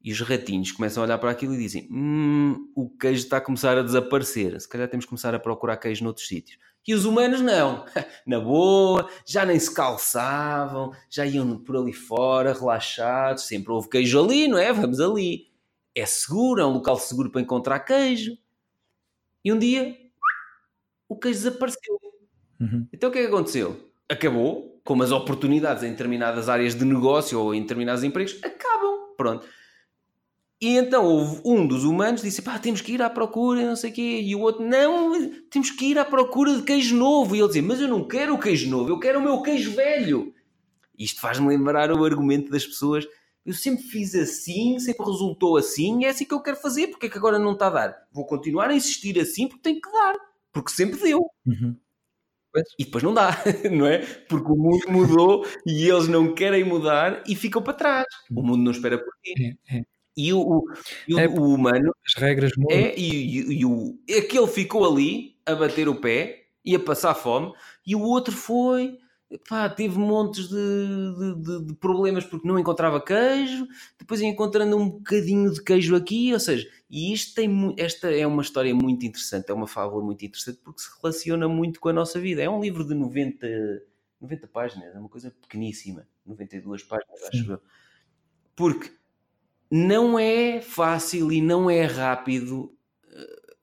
E 0.00 0.12
os 0.12 0.20
ratinhos 0.20 0.70
começam 0.70 1.02
a 1.02 1.06
olhar 1.06 1.18
para 1.18 1.32
aquilo 1.32 1.54
e 1.54 1.58
dizem: 1.58 1.88
Hum, 1.90 2.70
o 2.76 2.88
queijo 2.88 3.24
está 3.24 3.38
a 3.38 3.40
começar 3.40 3.76
a 3.76 3.82
desaparecer. 3.82 4.60
Se 4.60 4.68
calhar 4.68 4.88
temos 4.88 5.04
que 5.04 5.08
começar 5.08 5.34
a 5.34 5.38
procurar 5.38 5.76
queijo 5.78 6.04
noutros 6.04 6.28
sítios. 6.28 6.58
E 6.86 6.94
os 6.94 7.04
humanos 7.04 7.40
não. 7.40 7.84
Na 8.24 8.38
boa, 8.38 9.10
já 9.26 9.44
nem 9.44 9.58
se 9.58 9.74
calçavam, 9.74 10.92
já 11.10 11.26
iam 11.26 11.58
por 11.58 11.76
ali 11.76 11.92
fora, 11.92 12.52
relaxados. 12.52 13.48
Sempre 13.48 13.72
houve 13.72 13.88
queijo 13.88 14.22
ali, 14.22 14.46
não 14.46 14.58
é? 14.58 14.72
Vamos 14.72 15.00
ali 15.00 15.45
é 15.96 16.04
seguro, 16.04 16.60
é 16.60 16.66
um 16.66 16.74
local 16.74 16.98
seguro 16.98 17.30
para 17.30 17.40
encontrar 17.40 17.80
queijo. 17.80 18.36
E 19.42 19.50
um 19.50 19.58
dia 19.58 19.96
o 21.08 21.16
queijo 21.16 21.38
desapareceu. 21.38 21.98
Uhum. 22.60 22.86
Então 22.92 23.08
o 23.08 23.12
que 23.12 23.18
é 23.18 23.22
que 23.22 23.28
aconteceu? 23.28 23.90
Acabou, 24.08 24.80
como 24.84 25.02
as 25.02 25.10
oportunidades 25.10 25.82
em 25.82 25.90
determinadas 25.90 26.50
áreas 26.50 26.74
de 26.74 26.84
negócio 26.84 27.40
ou 27.40 27.54
em 27.54 27.62
determinados 27.62 28.04
empregos 28.04 28.38
acabam. 28.44 29.14
Pronto. 29.16 29.46
E 30.60 30.76
então 30.76 31.04
houve 31.04 31.40
um 31.44 31.66
dos 31.66 31.84
humanos 31.84 32.22
disse: 32.22 32.42
pá, 32.42 32.58
temos 32.58 32.80
que 32.82 32.92
ir 32.92 33.02
à 33.02 33.08
procura, 33.08 33.66
não 33.66 33.76
sei 33.76 33.90
o 33.90 33.94
quê. 33.94 34.20
E 34.22 34.34
o 34.34 34.40
outro: 34.40 34.64
não, 34.64 35.30
temos 35.50 35.70
que 35.70 35.86
ir 35.86 35.98
à 35.98 36.04
procura 36.04 36.54
de 36.54 36.62
queijo 36.62 36.94
novo. 36.94 37.34
E 37.34 37.38
ele 37.38 37.48
dizia: 37.48 37.62
mas 37.62 37.80
eu 37.80 37.88
não 37.88 38.06
quero 38.06 38.34
o 38.34 38.38
queijo 38.38 38.68
novo, 38.68 38.90
eu 38.90 38.98
quero 38.98 39.18
o 39.18 39.22
meu 39.22 39.40
queijo 39.42 39.72
velho. 39.72 40.34
Isto 40.98 41.20
faz-me 41.20 41.48
lembrar 41.48 41.90
o 41.90 42.04
argumento 42.04 42.50
das 42.50 42.66
pessoas. 42.66 43.06
Eu 43.46 43.54
sempre 43.54 43.84
fiz 43.84 44.14
assim, 44.14 44.78
sempre 44.80 45.06
resultou 45.06 45.56
assim, 45.56 46.04
é 46.04 46.08
assim 46.08 46.24
que 46.24 46.34
eu 46.34 46.42
quero 46.42 46.56
fazer, 46.56 46.88
porque 46.88 47.06
é 47.06 47.08
que 47.08 47.16
agora 47.16 47.38
não 47.38 47.52
está 47.52 47.68
a 47.68 47.70
dar? 47.70 48.06
Vou 48.12 48.26
continuar 48.26 48.68
a 48.70 48.74
insistir 48.74 49.18
assim 49.20 49.46
porque 49.46 49.62
tem 49.62 49.80
que 49.80 49.90
dar, 49.90 50.14
porque 50.52 50.70
sempre 50.72 50.98
deu. 51.00 51.20
Uhum. 51.46 51.76
E 52.78 52.84
depois 52.84 53.04
não 53.04 53.12
dá, 53.12 53.30
não 53.70 53.86
é? 53.86 53.98
Porque 53.98 54.50
o 54.50 54.56
mundo 54.56 54.90
mudou 54.90 55.46
e 55.66 55.88
eles 55.88 56.08
não 56.08 56.34
querem 56.34 56.64
mudar 56.64 57.22
e 57.26 57.36
ficam 57.36 57.62
para 57.62 57.74
trás. 57.74 58.06
O 58.34 58.42
mundo 58.42 58.62
não 58.62 58.72
espera 58.72 58.98
por 58.98 59.12
ti. 59.22 59.58
É, 59.70 59.76
é. 59.78 59.82
E 60.16 60.32
o, 60.32 60.40
o, 60.40 60.64
e 61.06 61.14
o, 61.14 61.18
É, 61.18 61.28
o 61.28 61.42
humano 61.54 61.94
As 62.06 62.14
regras 62.20 62.52
mudam. 62.56 62.76
é, 62.76 62.94
e, 62.96 63.10
e, 63.10 63.60
e 63.60 63.64
o, 63.66 63.98
aquele 64.08 64.46
ficou 64.46 64.90
ali 64.90 65.36
a 65.44 65.54
bater 65.54 65.88
o 65.88 65.94
pé 65.94 66.46
e 66.64 66.74
a 66.74 66.80
passar 66.80 67.14
fome, 67.14 67.52
e 67.86 67.94
o 67.94 68.00
outro 68.00 68.34
foi, 68.34 68.98
pá, 69.48 69.68
teve 69.68 69.98
montes 69.98 70.48
de, 70.48 70.54
de, 71.42 71.66
de- 71.66 71.74
problemas 71.74 72.24
porque 72.24 72.46
não 72.46 72.58
encontrava 72.58 73.00
queijo, 73.00 73.66
depois 73.98 74.20
encontrando 74.20 74.76
um 74.76 74.88
bocadinho 74.90 75.52
de 75.52 75.62
queijo 75.62 75.96
aqui, 75.96 76.32
ou 76.32 76.40
seja, 76.40 76.68
e 76.88 77.12
isto 77.12 77.34
tem, 77.34 77.74
esta 77.78 78.10
é 78.14 78.26
uma 78.26 78.42
história 78.42 78.74
muito 78.74 79.04
interessante, 79.04 79.50
é 79.50 79.54
uma 79.54 79.66
fábula 79.66 80.02
muito 80.04 80.24
interessante 80.24 80.60
porque 80.62 80.80
se 80.80 80.88
relaciona 81.02 81.48
muito 81.48 81.80
com 81.80 81.88
a 81.88 81.92
nossa 81.92 82.20
vida. 82.20 82.42
É 82.42 82.48
um 82.48 82.60
livro 82.60 82.84
de 82.86 82.94
90, 82.94 83.46
90 84.20 84.46
páginas, 84.46 84.94
é 84.94 84.98
uma 84.98 85.08
coisa 85.08 85.30
pequeníssima, 85.30 86.06
92 86.24 86.82
páginas, 86.84 87.22
acho 87.24 87.44
Sim. 87.44 87.52
eu. 87.52 87.60
Porque 88.54 88.92
não 89.70 90.18
é 90.18 90.62
fácil 90.62 91.32
e 91.32 91.42
não 91.42 91.70
é 91.70 91.84
rápido 91.86 92.75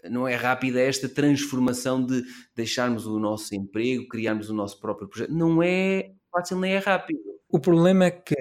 não 0.10 0.28
é 0.28 0.36
rápida 0.36 0.80
esta 0.82 1.08
transformação 1.10 2.06
de 2.06 2.24
deixarmos 2.56 3.06
o 3.06 3.20
nosso 3.20 3.56
emprego, 3.56 4.08
criarmos 4.08 4.50
o 4.50 4.54
nosso 4.54 4.80
próprio 4.80 5.08
projeto. 5.08 5.32
Não 5.34 5.62
é 5.64 6.12
fácil 6.32 6.60
nem 6.60 6.74
é 6.74 6.80
rápido. 6.80 7.20
O 7.50 7.60
problema 7.60 8.06
é 8.06 8.12
que 8.12 8.36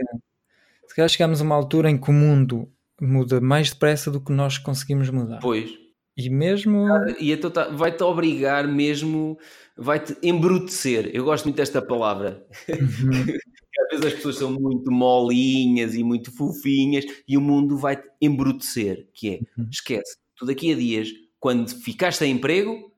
se 0.87 0.95
calhar 0.95 1.09
chegamos 1.09 1.41
a 1.41 1.45
uma 1.45 1.55
altura 1.55 1.91
em 1.91 1.99
que 1.99 2.11
o 2.11 2.13
mundo 2.13 2.69
muda 3.01 3.41
mais 3.41 3.71
depressa 3.71 4.11
do 4.11 4.21
que 4.21 4.33
nós 4.33 4.59
conseguimos 4.59 5.09
mudar. 5.11 5.39
Pois. 5.41 5.71
E 6.17 6.29
mesmo. 6.29 6.87
E 7.19 7.33
então 7.33 7.51
vai-te 7.77 8.03
obrigar 8.03 8.69
mesmo, 8.69 9.39
vai-te 9.77 10.17
embrutecer. 10.23 11.11
Eu 11.15 11.25
gosto 11.25 11.45
muito 11.45 11.57
desta 11.57 11.81
palavra. 11.81 12.47
Uhum. 12.69 12.77
Às 13.81 13.89
vezes 13.91 14.07
as 14.07 14.15
pessoas 14.15 14.37
são 14.37 14.53
muito 14.53 14.91
molinhas 14.91 15.95
e 15.95 16.05
muito 16.05 16.31
fofinhas 16.37 17.05
e 17.27 17.37
o 17.39 17.41
mundo 17.41 17.77
vai-te 17.79 18.07
embrutecer, 18.21 19.09
que 19.15 19.29
é, 19.31 19.41
Uhum. 19.59 19.69
esquece, 19.71 20.17
tu 20.37 20.45
daqui 20.45 20.73
a 20.73 20.77
dias, 20.77 21.09
quando 21.43 21.69
ficaste 21.69 22.19
sem 22.19 22.31
emprego, 22.31 22.95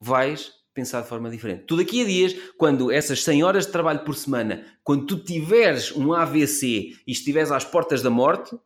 vais 0.00 0.52
pensar 0.72 1.00
de 1.00 1.08
forma 1.08 1.28
diferente. 1.28 1.64
Tu 1.64 1.76
daqui 1.76 2.02
a 2.02 2.04
dias, 2.04 2.32
quando 2.56 2.92
essas 2.92 3.24
100 3.24 3.42
horas 3.42 3.66
de 3.66 3.72
trabalho 3.72 4.04
por 4.04 4.14
semana, 4.14 4.64
quando 4.84 5.04
tu 5.04 5.18
tiveres 5.18 5.90
um 5.90 6.12
AVC 6.12 6.92
e 7.04 7.10
estiveres 7.10 7.50
às 7.50 7.64
portas 7.64 8.00
da 8.00 8.08
morte, 8.08 8.56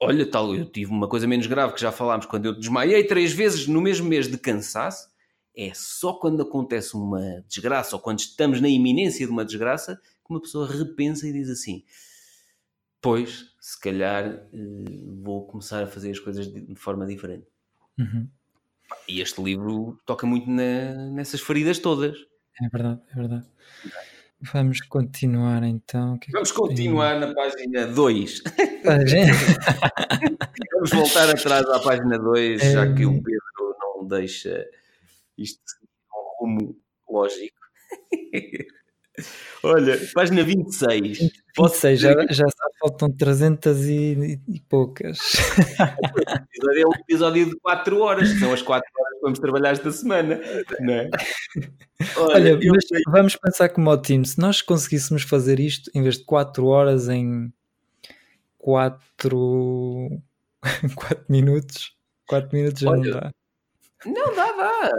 olha, 0.00 0.28
tal, 0.28 0.52
eu 0.52 0.66
tive 0.66 0.90
uma 0.90 1.08
coisa 1.08 1.28
menos 1.28 1.46
grave 1.46 1.74
que 1.74 1.80
já 1.80 1.92
falámos, 1.92 2.26
quando 2.26 2.46
eu 2.46 2.58
desmaiei 2.58 3.04
três 3.04 3.32
vezes 3.32 3.68
no 3.68 3.80
mesmo 3.80 4.08
mês 4.08 4.26
de 4.26 4.36
cansaço, 4.36 5.08
é 5.56 5.70
só 5.72 6.14
quando 6.14 6.42
acontece 6.42 6.96
uma 6.96 7.44
desgraça 7.46 7.94
ou 7.94 8.02
quando 8.02 8.18
estamos 8.18 8.60
na 8.60 8.68
iminência 8.68 9.24
de 9.24 9.30
uma 9.30 9.44
desgraça 9.44 9.94
que 9.94 10.30
uma 10.30 10.40
pessoa 10.40 10.66
repensa 10.66 11.24
e 11.28 11.32
diz 11.32 11.48
assim: 11.48 11.84
Pois, 13.00 13.54
se 13.60 13.78
calhar 13.78 14.26
eh, 14.26 14.48
vou 15.22 15.46
começar 15.46 15.84
a 15.84 15.86
fazer 15.86 16.10
as 16.10 16.18
coisas 16.18 16.52
de, 16.52 16.60
de 16.60 16.74
forma 16.74 17.06
diferente. 17.06 17.46
Uhum. 17.98 18.28
E 19.08 19.20
este 19.20 19.42
livro 19.42 19.98
toca 20.06 20.26
muito 20.26 20.48
na- 20.50 21.10
nessas 21.10 21.40
feridas 21.40 21.78
todas. 21.78 22.16
É 22.62 22.68
verdade, 22.68 23.00
é 23.10 23.14
verdade. 23.14 23.46
Vamos 24.40 24.80
continuar 24.82 25.62
então. 25.64 26.14
O 26.14 26.18
que 26.18 26.24
é 26.24 26.26
que 26.26 26.32
Vamos 26.32 26.50
tem? 26.52 26.58
continuar 26.58 27.18
na 27.18 27.34
página 27.34 27.86
2. 27.86 28.42
Ah, 28.86 29.04
gente, 29.06 29.32
Vamos 30.74 30.90
voltar 30.90 31.28
atrás 31.30 31.66
à 31.68 31.80
página 31.80 32.18
2, 32.18 32.60
já 32.62 32.84
É. 32.86 32.94
que 32.94 33.04
o 33.04 33.20
Pedro 33.22 33.76
não 33.80 34.06
deixa 34.06 34.64
isto 35.36 35.60
seguir 35.66 35.88
um 36.14 36.44
rumo 36.46 36.76
lógico. 37.10 37.58
Olha, 39.62 39.98
página 40.14 40.42
26. 40.42 41.18
Ou 41.58 41.68
seja, 41.68 42.12
já, 42.12 42.26
já 42.32 42.44
só 42.48 42.68
faltam 42.80 43.10
300 43.10 43.86
e, 43.86 44.40
e 44.48 44.60
poucas. 44.68 45.18
é 46.76 46.86
um 46.86 46.94
episódio 47.00 47.46
de 47.46 47.56
4 47.56 48.00
horas, 48.00 48.32
que 48.32 48.38
são 48.38 48.52
as 48.52 48.62
4 48.62 48.88
horas 48.98 49.14
que 49.14 49.20
vamos 49.20 49.38
trabalhar 49.40 49.70
esta 49.70 49.90
semana, 49.90 50.34
é? 50.34 51.10
Olha, 52.16 52.58
sei- 52.60 53.02
vamos 53.08 53.34
pensar 53.36 53.68
como 53.70 53.90
o 53.90 53.96
time. 54.00 54.24
Se 54.24 54.38
nós 54.38 54.62
conseguíssemos 54.62 55.22
fazer 55.22 55.58
isto 55.58 55.90
em 55.94 56.02
vez 56.02 56.18
de 56.18 56.24
4 56.24 56.64
horas 56.66 57.08
em 57.08 57.52
4 58.58 59.02
4 60.94 61.24
minutos, 61.28 61.92
4 62.28 62.56
minutos 62.56 62.80
já 62.80 62.90
Olha, 62.90 63.02
não 63.02 63.20
dá. 63.20 63.32
Não, 64.06 64.34
dá, 64.34 64.52
dá. 64.52 64.90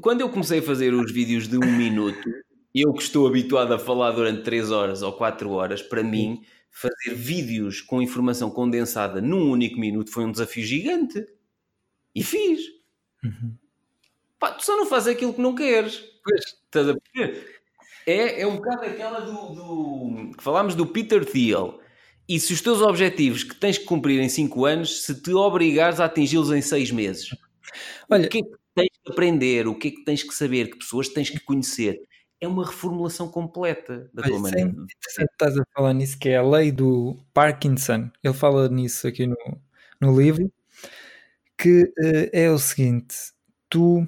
Quando 0.00 0.22
eu 0.22 0.28
comecei 0.28 0.58
a 0.58 0.62
fazer 0.62 0.92
os 0.92 1.12
vídeos 1.12 1.46
de 1.46 1.56
um 1.56 1.76
minuto, 1.76 2.28
eu 2.74 2.92
que 2.92 3.02
estou 3.02 3.26
habituado 3.26 3.72
a 3.74 3.78
falar 3.78 4.12
durante 4.12 4.42
3 4.42 4.70
horas 4.70 5.02
ou 5.02 5.12
4 5.12 5.50
horas, 5.50 5.82
para 5.82 6.02
mim, 6.02 6.42
fazer 6.70 7.14
vídeos 7.14 7.80
com 7.80 8.00
informação 8.02 8.50
condensada 8.50 9.20
num 9.20 9.50
único 9.50 9.78
minuto 9.78 10.10
foi 10.10 10.24
um 10.24 10.32
desafio 10.32 10.64
gigante. 10.64 11.24
E 12.14 12.22
fiz. 12.22 12.60
Uhum. 13.24 13.56
Pá, 14.38 14.52
tu 14.52 14.64
só 14.64 14.76
não 14.76 14.86
fazes 14.86 15.08
aquilo 15.14 15.34
que 15.34 15.40
não 15.40 15.54
queres. 15.54 16.02
Pois. 16.24 16.44
Estás 16.64 16.88
a 16.88 16.94
perceber? 16.94 17.60
É, 18.06 18.42
é 18.42 18.46
um 18.46 18.56
bocado 18.56 18.84
aquela 18.86 19.20
do, 19.20 19.32
do- 19.54 20.32
falámos 20.40 20.74
do 20.74 20.86
Peter 20.86 21.24
Thiel. 21.24 21.80
E 22.28 22.38
se 22.40 22.52
os 22.52 22.60
teus 22.60 22.80
objetivos 22.80 23.44
que 23.44 23.54
tens 23.54 23.78
que 23.78 23.84
cumprir 23.84 24.20
em 24.20 24.28
5 24.28 24.64
anos, 24.64 25.02
se 25.04 25.20
te 25.22 25.32
obrigares 25.34 26.00
a 26.00 26.06
atingi-los 26.06 26.50
em 26.52 26.62
6 26.62 26.90
meses, 26.90 27.30
Olha, 28.10 28.26
o 28.26 28.30
que 28.30 28.38
é 28.38 28.42
que 28.42 28.50
tens 28.74 28.88
que 29.04 29.12
aprender? 29.12 29.68
O 29.68 29.74
que 29.78 29.88
é 29.88 29.90
que 29.92 30.04
tens 30.04 30.22
que 30.22 30.34
saber? 30.34 30.70
Que 30.70 30.78
pessoas 30.78 31.08
tens 31.08 31.30
que 31.30 31.40
conhecer? 31.40 32.00
É 32.42 32.48
uma 32.48 32.66
reformulação 32.66 33.28
completa 33.28 34.10
da 34.12 34.20
tua 34.20 34.32
Olha, 34.32 34.42
maneira. 34.42 34.68
interessante 34.68 35.30
estás 35.30 35.56
a 35.56 35.62
falar 35.72 35.94
nisso, 35.94 36.18
que 36.18 36.28
é 36.28 36.38
a 36.38 36.42
lei 36.42 36.72
do 36.72 37.16
Parkinson. 37.32 38.10
Ele 38.20 38.34
fala 38.34 38.68
nisso 38.68 39.06
aqui 39.06 39.28
no, 39.28 39.36
no 40.00 40.20
livro, 40.20 40.52
que 41.56 41.92
eh, 41.96 42.30
é 42.32 42.50
o 42.50 42.58
seguinte: 42.58 43.14
tu, 43.70 44.04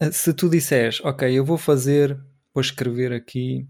eh, 0.00 0.10
se 0.10 0.32
tu 0.32 0.48
disseres, 0.48 1.04
ok, 1.04 1.30
eu 1.30 1.44
vou 1.44 1.58
fazer, 1.58 2.18
vou 2.54 2.62
escrever 2.62 3.12
aqui 3.12 3.68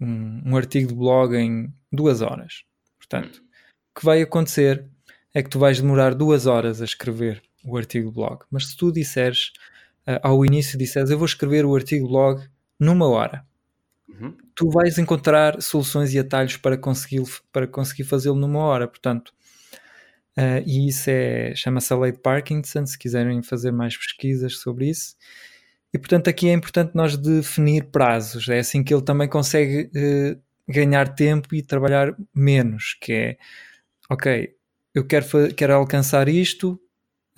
um, 0.00 0.52
um 0.52 0.56
artigo 0.56 0.86
de 0.86 0.94
blog 0.94 1.34
em 1.34 1.74
duas 1.90 2.22
horas. 2.22 2.62
Portanto, 2.98 3.42
o 3.90 3.98
que 3.98 4.04
vai 4.04 4.22
acontecer 4.22 4.88
é 5.34 5.42
que 5.42 5.50
tu 5.50 5.58
vais 5.58 5.80
demorar 5.80 6.14
duas 6.14 6.46
horas 6.46 6.80
a 6.80 6.84
escrever 6.84 7.42
o 7.64 7.76
artigo 7.76 8.10
de 8.10 8.14
blog. 8.14 8.44
Mas 8.48 8.68
se 8.68 8.76
tu 8.76 8.92
disseres, 8.92 9.50
eh, 10.06 10.20
ao 10.22 10.46
início 10.46 10.78
disseres, 10.78 11.10
eu 11.10 11.18
vou 11.18 11.26
escrever 11.26 11.66
o 11.66 11.74
artigo 11.74 12.06
de 12.06 12.12
blog 12.12 12.48
numa 12.78 13.06
hora 13.08 13.46
Uhum. 14.08 14.36
tu 14.54 14.70
vais 14.70 14.98
encontrar 14.98 15.60
soluções 15.62 16.12
e 16.14 16.18
atalhos 16.18 16.56
para 16.56 16.76
conseguir, 16.76 17.22
para 17.52 17.66
conseguir 17.66 18.04
fazê-lo 18.04 18.36
numa 18.36 18.60
hora, 18.60 18.88
portanto. 18.88 19.32
eh, 20.36 20.62
e 20.66 20.88
isso 20.88 21.10
é, 21.10 21.54
chama-se 21.54 21.92
a 21.92 21.96
lei 21.98 22.12
de 22.12 22.18
Parkinson, 22.18 22.86
se 22.86 22.98
quiserem 22.98 23.42
fazer 23.42 23.72
mais 23.72 23.96
pesquisas 23.96 24.58
sobre 24.58 24.88
isso. 24.90 25.16
E 25.92 25.98
portanto 25.98 26.28
aqui 26.30 26.48
é 26.48 26.52
importante 26.52 26.92
nós 26.94 27.16
definir 27.16 27.86
prazos, 27.90 28.48
é 28.48 28.58
assim 28.60 28.84
que 28.84 28.92
ele 28.94 29.02
também 29.02 29.28
consegue 29.28 29.90
eh, 29.96 30.36
ganhar 30.68 31.14
tempo 31.14 31.54
e 31.54 31.62
trabalhar 31.62 32.14
menos, 32.34 32.96
que 33.00 33.12
é, 33.12 33.38
ok, 34.10 34.54
eu 34.94 35.06
quero, 35.06 35.26
quero 35.56 35.74
alcançar 35.74 36.28
isto, 36.28 36.80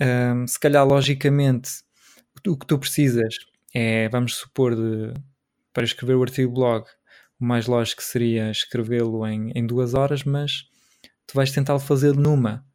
ahm, 0.01 0.47
se 0.47 0.59
calhar 0.59 0.85
logicamente 0.87 1.71
o 2.47 2.57
que 2.57 2.65
tu 2.67 2.79
precisas 2.79 3.35
é, 3.73 4.09
vamos 4.09 4.35
supor, 4.35 4.75
de, 4.75 5.13
para 5.73 5.83
escrever 5.83 6.15
o 6.15 6.23
artigo 6.23 6.53
blog, 6.53 6.85
o 7.39 7.45
mais 7.45 7.67
lógico 7.67 8.01
seria 8.03 8.51
escrevê-lo 8.51 9.25
em, 9.27 9.51
em 9.55 9.65
duas 9.65 9.93
horas, 9.93 10.23
mas 10.23 10.65
tu 11.27 11.33
vais 11.35 11.51
tentar 11.51 11.79
fazer 11.79 12.15
numa 12.15 12.65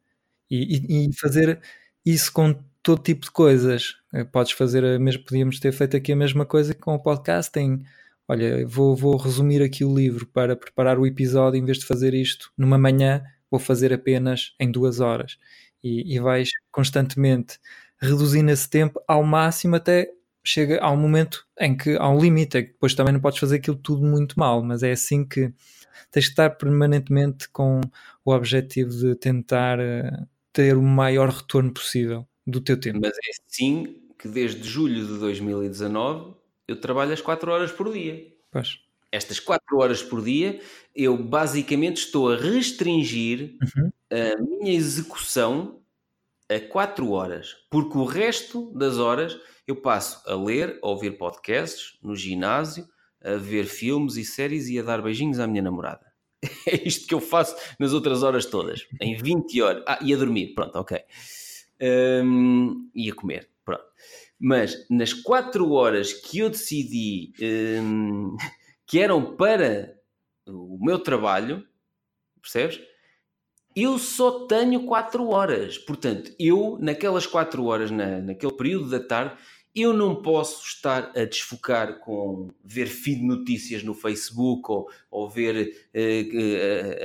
e, 0.49 1.05
e- 1.05 1.09
e 1.09 1.13
fazer 1.17 1.61
isso 2.05 2.31
com 2.31 2.53
todo 2.83 3.01
tipo 3.03 3.25
de 3.25 3.31
coisas. 3.31 3.95
Eh, 4.13 4.23
Podes 4.23 4.51
fazer 4.53 4.83
a 4.85 4.99
mesma, 4.99 5.23
podíamos 5.23 5.59
ter 5.59 5.71
feito 5.73 5.97
aqui 5.97 6.11
a 6.13 6.15
mesma 6.15 6.45
coisa 6.45 6.73
com 6.73 6.93
o 6.95 6.99
podcasting. 6.99 7.83
Olha, 8.27 8.65
vou, 8.67 8.95
vou 8.95 9.15
resumir 9.17 9.61
aqui 9.63 9.83
o 9.85 9.95
livro 9.95 10.25
para 10.27 10.55
preparar 10.55 10.99
o 10.99 11.05
episódio, 11.07 11.57
em 11.59 11.65
vez 11.65 11.79
de 11.79 11.85
fazer 11.85 12.13
isto 12.13 12.51
numa 12.57 12.77
manhã, 12.77 13.23
vou 13.49 13.59
fazer 13.59 13.93
apenas 13.93 14.53
em 14.59 14.71
duas 14.71 14.99
horas. 14.99 15.37
e, 15.83 16.15
e 16.15 16.19
vais 16.19 16.49
constantemente 16.71 17.59
reduzindo 18.01 18.51
esse 18.51 18.69
tempo 18.69 19.01
ao 19.07 19.23
máximo 19.23 19.75
até 19.75 20.09
chega 20.47 20.79
a 20.81 20.89
um 20.89 20.95
momento 20.95 21.45
em 21.59 21.75
que 21.75 21.97
há 21.97 22.09
um 22.09 22.21
limite, 22.21 22.57
é 22.57 22.61
que 22.61 22.71
depois 22.71 22.93
também 22.93 23.11
não 23.11 23.19
podes 23.19 23.37
fazer 23.37 23.57
aquilo 23.57 23.75
tudo 23.75 24.05
muito 24.05 24.39
mal, 24.39 24.63
mas 24.63 24.81
é 24.81 24.93
assim 24.93 25.27
que 25.27 25.51
tens 26.09 26.23
de 26.23 26.29
estar 26.29 26.51
permanentemente 26.51 27.49
com 27.49 27.81
o 28.23 28.31
objetivo 28.31 28.91
de 28.91 29.13
tentar 29.15 29.77
uh, 29.77 30.25
ter 30.53 30.77
o 30.77 30.81
maior 30.81 31.27
retorno 31.27 31.73
possível 31.73 32.25
do 32.45 32.61
teu 32.61 32.79
tempo. 32.79 32.97
Mas 33.01 33.11
é 33.11 33.31
assim 33.45 33.99
que 34.17 34.29
desde 34.29 34.63
julho 34.63 35.05
de 35.05 35.19
2019 35.19 36.33
eu 36.65 36.79
trabalho 36.79 37.11
as 37.11 37.19
4 37.19 37.51
horas 37.51 37.71
por 37.73 37.91
dia. 37.91 38.25
Pois. 38.49 38.79
Estas 39.11 39.41
4 39.41 39.77
horas 39.77 40.01
por 40.01 40.23
dia 40.23 40.61
eu 40.95 41.17
basicamente 41.17 41.97
estou 41.97 42.31
a 42.31 42.37
restringir 42.37 43.57
uhum. 43.61 43.91
a 44.09 44.41
minha 44.41 44.73
execução 44.73 45.81
a 46.49 46.57
4 46.57 47.11
horas, 47.11 47.53
porque 47.69 47.97
o 47.97 48.05
resto 48.05 48.71
das 48.73 48.97
horas 48.97 49.37
eu 49.67 49.75
passo 49.75 50.21
a 50.25 50.33
ler, 50.33 50.79
a 50.81 50.87
ouvir 50.87 51.17
podcasts, 51.17 51.97
no 52.01 52.15
ginásio, 52.15 52.87
a 53.21 53.35
ver 53.35 53.65
filmes 53.65 54.15
e 54.15 54.23
séries 54.23 54.69
e 54.69 54.79
a 54.79 54.83
dar 54.83 55.01
beijinhos 55.01 55.39
à 55.39 55.45
minha 55.45 55.61
namorada. 55.61 56.05
É 56.67 56.87
isto 56.87 57.07
que 57.07 57.13
eu 57.13 57.19
faço 57.19 57.55
nas 57.79 57.93
outras 57.93 58.23
horas 58.23 58.45
todas, 58.45 58.85
em 59.01 59.15
20 59.15 59.61
horas. 59.61 59.83
Ah, 59.87 59.99
e 60.01 60.13
a 60.13 60.17
dormir, 60.17 60.53
pronto, 60.53 60.77
ok. 60.77 60.99
Um, 61.81 62.89
e 62.93 63.09
a 63.09 63.15
comer, 63.15 63.49
pronto. 63.65 63.85
Mas 64.39 64.85
nas 64.89 65.13
4 65.13 65.71
horas 65.71 66.13
que 66.13 66.39
eu 66.39 66.49
decidi 66.49 67.33
um, 67.81 68.35
que 68.85 68.99
eram 68.99 69.35
para 69.35 69.97
o 70.45 70.77
meu 70.79 70.99
trabalho, 70.99 71.65
percebes? 72.41 72.79
Eu 73.75 73.99
só 73.99 74.47
tenho 74.47 74.85
4 74.85 75.27
horas. 75.29 75.77
Portanto, 75.77 76.31
eu, 76.39 76.77
naquelas 76.79 77.25
4 77.25 77.63
horas, 77.65 77.91
na, 77.91 78.19
naquele 78.19 78.53
período 78.53 78.89
da 78.89 78.99
tarde, 78.99 79.37
eu 79.79 79.93
não 79.93 80.21
posso 80.21 80.65
estar 80.65 81.11
a 81.15 81.23
desfocar 81.25 81.99
com 81.99 82.49
ver 82.63 82.87
feed 82.87 83.21
notícias 83.21 83.83
no 83.83 83.93
Facebook 83.93 84.71
ou, 84.71 84.89
ou 85.11 85.29
ver 85.29 85.71
uh, 85.93 85.99
uh, 86.35 87.03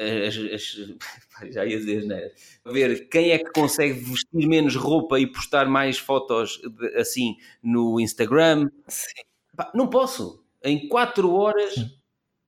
uh, 0.00 0.26
as, 0.26 0.36
as, 0.54 1.52
já 1.52 1.66
ia 1.66 1.78
dizer, 1.78 2.04
né? 2.06 2.30
ver 2.64 3.08
quem 3.08 3.30
é 3.30 3.38
que 3.38 3.50
consegue 3.50 3.92
vestir 3.92 4.46
menos 4.46 4.74
roupa 4.74 5.20
e 5.20 5.26
postar 5.26 5.68
mais 5.68 5.98
fotos 5.98 6.60
assim 6.96 7.36
no 7.62 8.00
Instagram. 8.00 8.70
não 9.74 9.88
posso. 9.88 10.42
Em 10.64 10.88
4 10.88 11.30
horas, 11.30 11.74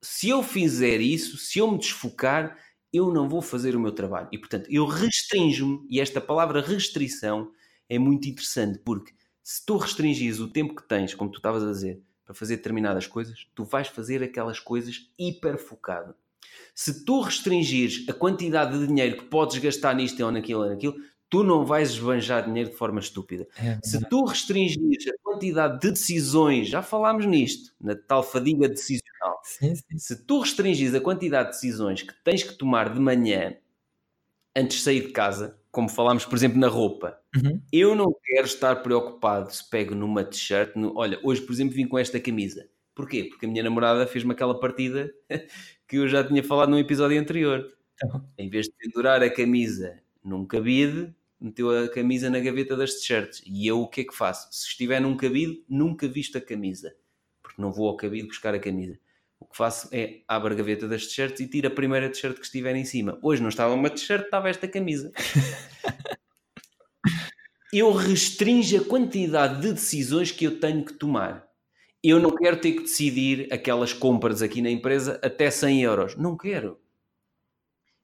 se 0.00 0.28
eu 0.30 0.42
fizer 0.42 1.00
isso, 1.00 1.36
se 1.36 1.58
eu 1.58 1.70
me 1.70 1.78
desfocar, 1.78 2.56
eu 2.92 3.12
não 3.12 3.28
vou 3.28 3.42
fazer 3.42 3.76
o 3.76 3.80
meu 3.80 3.92
trabalho. 3.92 4.28
E 4.32 4.38
portanto, 4.38 4.66
eu 4.70 4.86
restringo-me, 4.86 5.86
e 5.90 6.00
esta 6.00 6.20
palavra 6.20 6.62
restrição 6.62 7.52
é 7.88 7.98
muito 7.98 8.28
interessante 8.28 8.78
porque 8.84 9.12
se 9.42 9.64
tu 9.64 9.76
restringires 9.76 10.40
o 10.40 10.48
tempo 10.48 10.74
que 10.74 10.86
tens, 10.86 11.14
como 11.14 11.30
tu 11.30 11.36
estavas 11.36 11.62
a 11.62 11.70
dizer, 11.72 12.02
para 12.24 12.34
fazer 12.34 12.56
determinadas 12.56 13.06
coisas, 13.06 13.46
tu 13.54 13.64
vais 13.64 13.88
fazer 13.88 14.22
aquelas 14.22 14.60
coisas 14.60 15.10
hiper 15.18 15.56
focado. 15.56 16.14
Se 16.74 17.04
tu 17.04 17.22
restringires 17.22 18.06
a 18.08 18.12
quantidade 18.12 18.78
de 18.78 18.86
dinheiro 18.86 19.16
que 19.16 19.24
podes 19.24 19.56
gastar 19.58 19.94
nisto 19.94 20.22
ou 20.22 20.30
naquilo 20.30 20.62
ou 20.62 20.68
naquilo, 20.68 20.96
tu 21.30 21.42
não 21.42 21.64
vais 21.64 21.90
esbanjar 21.90 22.44
dinheiro 22.44 22.70
de 22.70 22.76
forma 22.76 23.00
estúpida. 23.00 23.46
É, 23.56 23.78
Se 23.82 24.00
tu 24.08 24.24
restringires 24.24 25.08
a 25.08 25.16
quantidade 25.22 25.80
de 25.80 25.90
decisões, 25.90 26.68
já 26.68 26.82
falámos 26.82 27.26
nisto, 27.26 27.74
na 27.80 27.94
tal 27.94 28.22
fadiga 28.22 28.68
decisional. 28.68 29.40
Sim, 29.42 29.74
sim. 29.74 29.98
Se 29.98 30.16
tu 30.24 30.40
restringires 30.40 30.94
a 30.94 31.00
quantidade 31.00 31.48
de 31.50 31.54
decisões 31.54 32.02
que 32.02 32.14
tens 32.22 32.42
que 32.42 32.54
tomar 32.54 32.92
de 32.92 33.00
manhã 33.00 33.56
antes 34.54 34.78
de 34.78 34.82
sair 34.82 35.06
de 35.06 35.12
casa, 35.12 35.58
como 35.70 35.88
falámos, 35.88 36.24
por 36.24 36.36
exemplo, 36.36 36.58
na 36.58 36.68
roupa. 36.68 37.20
Uhum. 37.36 37.60
Eu 37.72 37.94
não 37.94 38.12
quero 38.24 38.46
estar 38.46 38.76
preocupado 38.76 39.52
se 39.52 39.68
pego 39.68 39.94
numa 39.94 40.24
t-shirt. 40.24 40.74
No... 40.76 40.96
Olha, 40.96 41.20
hoje, 41.22 41.42
por 41.42 41.52
exemplo, 41.52 41.74
vim 41.74 41.86
com 41.86 41.98
esta 41.98 42.18
camisa. 42.18 42.68
Porquê? 42.94 43.24
Porque 43.24 43.46
a 43.46 43.48
minha 43.48 43.62
namorada 43.62 44.06
fez-me 44.06 44.32
aquela 44.32 44.58
partida 44.58 45.12
que 45.86 45.96
eu 45.96 46.08
já 46.08 46.24
tinha 46.24 46.42
falado 46.42 46.70
num 46.70 46.78
episódio 46.78 47.20
anterior. 47.20 47.70
Uhum. 48.02 48.24
Em 48.38 48.48
vez 48.48 48.66
de 48.66 48.72
pendurar 48.78 49.22
a 49.22 49.30
camisa 49.30 50.00
num 50.24 50.46
cabide, 50.46 51.14
meteu 51.40 51.70
a 51.70 51.88
camisa 51.88 52.30
na 52.30 52.40
gaveta 52.40 52.76
das 52.76 52.94
t-shirts. 52.94 53.42
E 53.46 53.66
eu 53.66 53.80
o 53.80 53.88
que 53.88 54.00
é 54.00 54.04
que 54.04 54.14
faço? 54.14 54.48
Se 54.50 54.68
estiver 54.68 55.00
num 55.00 55.16
cabide, 55.16 55.64
nunca 55.68 56.08
visto 56.08 56.38
a 56.38 56.40
camisa. 56.40 56.94
Porque 57.42 57.60
não 57.60 57.72
vou 57.72 57.88
ao 57.88 57.96
cabide 57.96 58.28
buscar 58.28 58.54
a 58.54 58.58
camisa 58.58 58.98
o 59.40 59.46
que 59.46 59.56
faço 59.56 59.88
é 59.92 60.20
abro 60.26 60.52
a 60.52 60.56
gaveta 60.56 60.88
das 60.88 61.06
t-shirts 61.06 61.40
e 61.40 61.46
tiro 61.46 61.68
a 61.68 61.70
primeira 61.70 62.10
t-shirt 62.10 62.36
que 62.36 62.44
estiver 62.44 62.74
em 62.74 62.84
cima. 62.84 63.18
Hoje 63.22 63.40
não 63.40 63.48
estava 63.48 63.72
uma 63.72 63.90
t-shirt, 63.90 64.24
estava 64.24 64.48
esta 64.48 64.66
camisa. 64.66 65.12
eu 67.72 67.92
restringo 67.92 68.76
a 68.78 68.84
quantidade 68.84 69.60
de 69.60 69.72
decisões 69.72 70.30
que 70.30 70.44
eu 70.44 70.58
tenho 70.58 70.84
que 70.84 70.94
tomar. 70.94 71.46
Eu 72.02 72.18
não 72.18 72.30
quero 72.34 72.60
ter 72.60 72.72
que 72.72 72.82
decidir 72.82 73.52
aquelas 73.52 73.92
compras 73.92 74.40
aqui 74.40 74.62
na 74.62 74.70
empresa 74.70 75.18
até 75.22 75.50
100 75.50 75.82
euros. 75.82 76.16
Não 76.16 76.36
quero. 76.36 76.78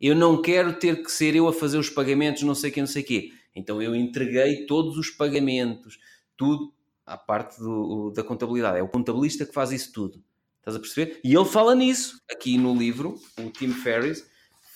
Eu 0.00 0.14
não 0.14 0.42
quero 0.42 0.74
ter 0.74 1.02
que 1.02 1.10
ser 1.10 1.34
eu 1.34 1.48
a 1.48 1.52
fazer 1.52 1.78
os 1.78 1.88
pagamentos, 1.88 2.42
não 2.42 2.54
sei 2.54 2.70
o 2.70 2.72
que, 2.72 2.80
não 2.80 2.86
sei 2.86 3.02
o 3.02 3.06
quê. 3.06 3.32
Então 3.54 3.80
eu 3.80 3.94
entreguei 3.94 4.66
todos 4.66 4.98
os 4.98 5.10
pagamentos, 5.10 5.98
tudo 6.36 6.74
à 7.06 7.16
parte 7.16 7.58
do, 7.58 8.10
da 8.10 8.22
contabilidade. 8.22 8.78
É 8.78 8.82
o 8.82 8.88
contabilista 8.88 9.46
que 9.46 9.52
faz 9.52 9.70
isso 9.70 9.92
tudo. 9.92 10.22
Estás 10.58 10.76
a 10.76 10.80
perceber? 10.80 11.20
E 11.22 11.34
ele 11.34 11.44
fala 11.44 11.74
nisso 11.74 12.20
aqui 12.30 12.58
no 12.58 12.74
livro, 12.74 13.20
o 13.38 13.50
Tim 13.50 13.72
Ferriss 13.72 14.26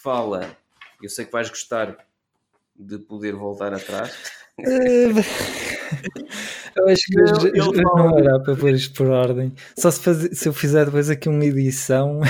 fala. 0.03 0.57
Eu 1.03 1.09
sei 1.09 1.25
que 1.25 1.33
vais 1.33 1.49
gostar 1.49 2.07
de 2.77 2.99
poder 2.99 3.35
voltar 3.35 3.75
atrás. 3.75 4.15
Eu 4.59 5.19
acho 6.89 7.03
que 7.07 7.17
não, 7.17 7.47
eu, 7.49 7.75
eu 7.75 7.83
não 7.83 8.19
era 8.19 8.41
para 8.41 8.57
pôr 8.57 8.71
isto 8.71 8.95
por 8.95 9.09
ordem. 9.09 9.53
Só 9.79 9.91
se, 9.91 10.01
faz, 10.01 10.39
se 10.39 10.49
eu 10.49 10.53
fizer 10.53 10.87
depois 10.87 11.11
aqui 11.11 11.29
uma 11.29 11.45
edição. 11.45 12.21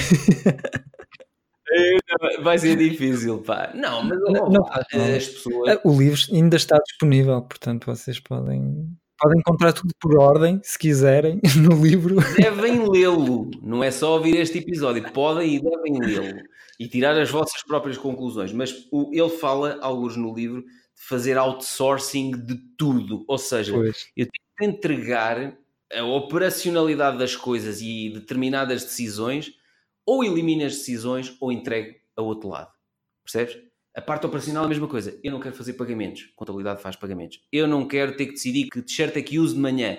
Vai 2.43 2.59
ser 2.59 2.77
difícil, 2.77 3.39
pá. 3.39 3.71
Não, 3.75 4.03
mas 4.03 4.19
não, 4.21 4.49
não, 4.49 4.67
as 4.67 5.29
pessoas. 5.29 5.79
O 5.85 5.99
livro 5.99 6.19
ainda 6.33 6.57
está 6.57 6.79
disponível, 6.79 7.43
portanto 7.43 7.87
vocês 7.87 8.19
podem 8.19 8.89
Podem 9.21 9.41
encontrar 9.41 9.73
tudo 9.73 9.93
por 10.01 10.17
ordem, 10.17 10.61
se 10.63 10.79
quiserem, 10.79 11.41
no 11.61 11.85
livro. 11.85 12.19
Devem 12.37 12.89
lê-lo, 12.89 13.51
não 13.61 13.83
é 13.83 13.91
só 13.91 14.15
ouvir 14.15 14.37
este 14.37 14.59
episódio, 14.59 15.13
podem 15.13 15.57
e 15.57 15.61
devem 15.61 15.99
lê-lo 15.99 16.41
e 16.79 16.87
tirar 16.87 17.19
as 17.19 17.29
vossas 17.29 17.61
próprias 17.65 17.99
conclusões. 17.99 18.53
Mas 18.53 18.73
o, 18.93 19.11
ele 19.13 19.29
fala, 19.29 19.77
alguns 19.81 20.17
no 20.17 20.33
livro, 20.33 20.63
fazer 20.99 21.39
outsourcing 21.39 22.33
de 22.33 22.57
tudo. 22.77 23.25
Ou 23.29 23.39
seja, 23.39 23.73
pois. 23.73 24.09
eu 24.17 24.27
tenho 24.27 24.47
que 24.59 24.77
entregar 24.77 25.57
a 25.95 26.05
operacionalidade 26.05 27.17
das 27.17 27.37
coisas 27.37 27.81
e 27.81 28.11
determinadas 28.11 28.83
decisões, 28.83 29.55
ou 30.05 30.25
elimino 30.25 30.67
as 30.67 30.77
decisões 30.77 31.37
ou 31.41 31.53
entrego 31.53 31.95
a 32.17 32.23
outro 32.23 32.49
lado. 32.49 32.73
Percebes? 33.25 33.59
A 33.95 34.01
parte 34.01 34.27
operacional 34.27 34.65
é 34.65 34.67
a 34.67 34.69
mesma 34.69 34.89
coisa. 34.89 35.19
Eu 35.23 35.33
não 35.33 35.41
quero 35.41 35.55
fazer 35.55 35.75
pagamentos. 35.75 36.31
Contabilidade 36.37 36.83
faz 36.83 36.97
pagamentos. 36.97 37.41
Eu 37.51 37.67
não 37.67 37.87
quero 37.87 38.17
ter 38.17 38.27
que 38.27 38.33
decidir 38.33 38.69
que 38.69 38.83
t-shirt 38.83 39.17
é 39.17 39.23
que 39.23 39.39
uso 39.39 39.55
de 39.55 39.61
manhã. 39.61 39.99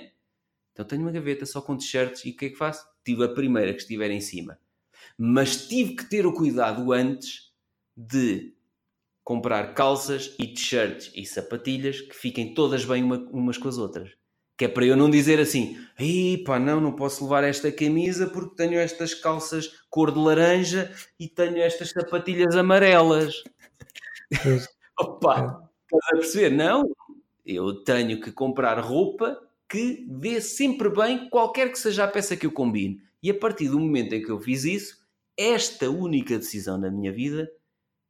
Então 0.73 0.85
tenho 0.85 1.01
uma 1.01 1.11
gaveta 1.11 1.45
só 1.45 1.61
com 1.61 1.75
t-shirts 1.75 2.23
e 2.25 2.31
o 2.31 2.37
que 2.37 2.45
é 2.45 2.49
que 2.49 2.55
faço? 2.55 2.85
Tive 3.03 3.23
a 3.23 3.29
primeira 3.29 3.73
que 3.73 3.81
estiver 3.81 4.11
em 4.11 4.21
cima. 4.21 4.59
Mas 5.17 5.67
tive 5.67 5.95
que 5.95 6.05
ter 6.05 6.25
o 6.25 6.33
cuidado 6.33 6.91
antes 6.91 7.51
de 7.95 8.53
comprar 9.29 9.75
calças 9.75 10.33
e 10.39 10.47
t-shirts 10.47 11.11
e 11.13 11.23
sapatilhas 11.23 12.01
que 12.01 12.15
fiquem 12.15 12.51
todas 12.55 12.83
bem 12.83 13.03
uma, 13.03 13.17
umas 13.31 13.59
com 13.59 13.67
as 13.67 13.77
outras. 13.77 14.09
Que 14.57 14.65
é 14.65 14.67
para 14.67 14.83
eu 14.83 14.97
não 14.97 15.07
dizer 15.07 15.39
assim, 15.39 15.77
pá, 16.43 16.57
não, 16.57 16.81
não 16.81 16.95
posso 16.95 17.23
levar 17.25 17.43
esta 17.43 17.71
camisa 17.71 18.25
porque 18.25 18.55
tenho 18.55 18.79
estas 18.79 19.13
calças 19.13 19.69
cor 19.87 20.11
de 20.11 20.17
laranja 20.17 20.91
e 21.19 21.27
tenho 21.27 21.57
estas 21.57 21.91
sapatilhas 21.91 22.55
amarelas. 22.55 23.43
Opa, 24.99 25.61
estás 25.83 26.07
a 26.07 26.17
perceber? 26.17 26.49
Não, 26.49 26.89
eu 27.45 27.83
tenho 27.83 28.19
que 28.19 28.31
comprar 28.31 28.79
roupa 28.79 29.39
que 29.69 30.07
dê 30.09 30.41
sempre 30.41 30.89
bem, 30.89 31.29
qualquer 31.29 31.71
que 31.71 31.77
seja 31.77 32.05
a 32.05 32.07
peça 32.07 32.35
que 32.35 32.47
eu 32.47 32.51
combine. 32.51 32.99
E 33.21 33.29
a 33.29 33.35
partir 33.35 33.69
do 33.69 33.79
momento 33.79 34.13
em 34.13 34.23
que 34.23 34.31
eu 34.31 34.39
fiz 34.39 34.63
isso, 34.63 34.97
esta 35.37 35.87
única 35.87 36.35
decisão 36.35 36.79
na 36.79 36.89
minha 36.89 37.13
vida 37.13 37.47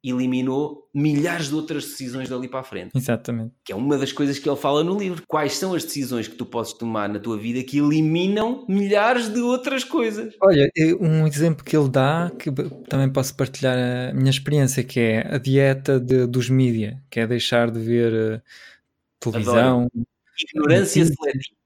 eliminou 0.04 0.88
milhares 0.94 1.50
de 1.50 1.56
outras 1.56 1.84
decisões 1.86 2.30
dali 2.30 2.48
para 2.48 2.62
a 2.62 2.64
frente. 2.64 2.92
Exatamente. 2.96 3.54
Que 3.64 3.74
é 3.74 3.76
uma 3.76 3.98
das 3.98 4.12
coisas 4.12 4.40
que 4.40 4.50
ele 4.50 4.58
fala 4.58 4.84
no 4.84 4.98
livro. 4.98 5.24
Quais 5.28 5.54
são 5.58 5.74
as 5.74 5.84
decisões 5.84 6.28
que 6.28 6.36
tu 6.36 6.46
podes 6.46 6.74
tomar 6.74 7.10
na 7.10 7.20
tua 7.20 7.38
vida 7.38 7.64
que 7.64 7.80
eliminam 7.80 8.66
milhares 8.68 9.30
de 9.30 9.40
outras 9.40 9.84
coisas? 9.84 10.34
Olha, 10.42 10.70
um 11.00 11.28
exemplo 11.28 11.64
que 11.64 11.76
ele 11.76 11.90
dá, 11.90 12.32
que 12.38 12.52
também 12.88 13.10
posso 13.10 13.36
partilhar 13.36 13.78
a 13.78 14.14
minha 14.14 14.30
experiência, 14.30 14.84
que 14.84 15.00
é 15.00 15.36
a 15.36 15.38
dieta 15.38 16.00
de, 16.00 16.26
dos 16.26 16.50
mídia, 16.50 17.02
que 17.10 17.20
é 17.20 17.28
deixar 17.28 17.70
de 17.70 17.80
ver 17.80 18.14
uh, 18.14 18.42
televisão. 19.20 19.88
Adoro. 19.94 20.08
Ignorância 20.54 21.06
seletiva. 21.06 21.59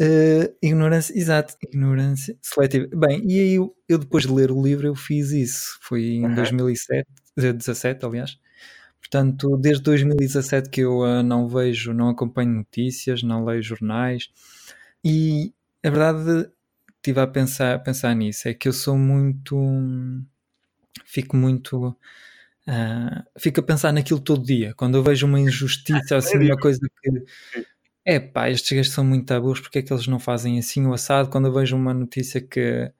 Uh, 0.00 0.56
ignorância, 0.62 1.16
exato, 1.16 1.56
ignorância 1.62 2.34
seletiva. 2.40 2.88
Bem, 2.96 3.22
e 3.28 3.38
aí 3.38 3.54
eu, 3.54 3.76
eu, 3.86 3.98
depois 3.98 4.24
de 4.24 4.32
ler 4.32 4.50
o 4.50 4.62
livro 4.62 4.86
eu 4.86 4.94
fiz 4.94 5.30
isso, 5.30 5.78
foi 5.82 6.02
em 6.02 6.24
uhum. 6.24 6.34
2007, 6.34 7.06
17 7.36 8.06
aliás, 8.06 8.38
Portanto, 9.10 9.56
desde 9.56 9.82
2017 9.82 10.70
que 10.70 10.82
eu 10.82 11.00
uh, 11.00 11.22
não 11.22 11.48
vejo, 11.48 11.92
não 11.92 12.10
acompanho 12.10 12.50
notícias, 12.50 13.24
não 13.24 13.44
leio 13.44 13.60
jornais. 13.60 14.30
E 15.04 15.52
a 15.82 15.90
verdade 15.90 16.48
estive 16.96 17.20
a 17.20 17.26
pensar, 17.26 17.74
a 17.74 17.78
pensar 17.78 18.14
nisso, 18.14 18.48
é 18.48 18.54
que 18.54 18.68
eu 18.68 18.72
sou 18.72 18.96
muito 18.96 19.56
fico 21.04 21.36
muito 21.36 21.88
uh, 21.88 23.24
fico 23.36 23.58
a 23.60 23.62
pensar 23.64 23.92
naquilo 23.92 24.20
todo 24.20 24.44
dia, 24.44 24.74
quando 24.76 24.96
eu 24.96 25.02
vejo 25.02 25.26
uma 25.26 25.40
injustiça 25.40 26.16
assim, 26.18 26.38
uma 26.38 26.56
coisa 26.56 26.80
que 27.02 27.24
é 28.10 28.20
pá, 28.20 28.50
estes 28.50 28.76
gajos 28.76 28.92
são 28.92 29.04
muito 29.04 29.40
burros, 29.40 29.60
porque 29.60 29.78
é 29.78 29.82
que 29.82 29.92
eles 29.92 30.06
não 30.06 30.18
fazem 30.18 30.58
assim 30.58 30.86
o 30.86 30.92
assado? 30.92 31.30
Quando 31.30 31.46
eu 31.46 31.52
vejo 31.52 31.76
uma 31.76 31.94
notícia 31.94 32.40
que 32.40 32.92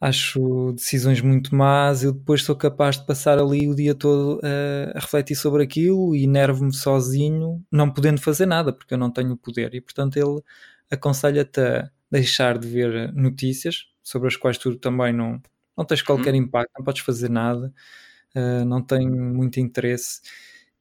acho 0.00 0.72
decisões 0.74 1.20
muito 1.20 1.54
más, 1.54 2.04
eu 2.04 2.12
depois 2.12 2.42
sou 2.42 2.54
capaz 2.56 2.98
de 2.98 3.06
passar 3.06 3.38
ali 3.38 3.68
o 3.68 3.74
dia 3.74 3.94
todo 3.94 4.40
a, 4.44 4.96
a 4.96 5.00
refletir 5.00 5.34
sobre 5.34 5.64
aquilo 5.64 6.14
e 6.14 6.26
nervo-me 6.26 6.72
sozinho, 6.72 7.64
não 7.70 7.90
podendo 7.90 8.20
fazer 8.20 8.46
nada, 8.46 8.72
porque 8.72 8.94
eu 8.94 8.98
não 8.98 9.10
tenho 9.10 9.36
poder. 9.36 9.74
E 9.74 9.80
portanto 9.80 10.16
ele 10.16 10.40
aconselha-te 10.90 11.60
a 11.60 11.90
deixar 12.10 12.58
de 12.58 12.68
ver 12.68 13.12
notícias 13.12 13.86
sobre 14.02 14.28
as 14.28 14.36
quais 14.36 14.56
tu 14.58 14.76
também 14.76 15.12
não, 15.12 15.42
não 15.76 15.84
tens 15.84 16.02
qualquer 16.02 16.32
uhum. 16.34 16.40
impacto, 16.40 16.70
não 16.78 16.84
podes 16.84 17.02
fazer 17.02 17.28
nada, 17.28 17.72
uh, 18.36 18.64
não 18.64 18.82
tem 18.82 19.10
muito 19.10 19.58
interesse. 19.60 20.20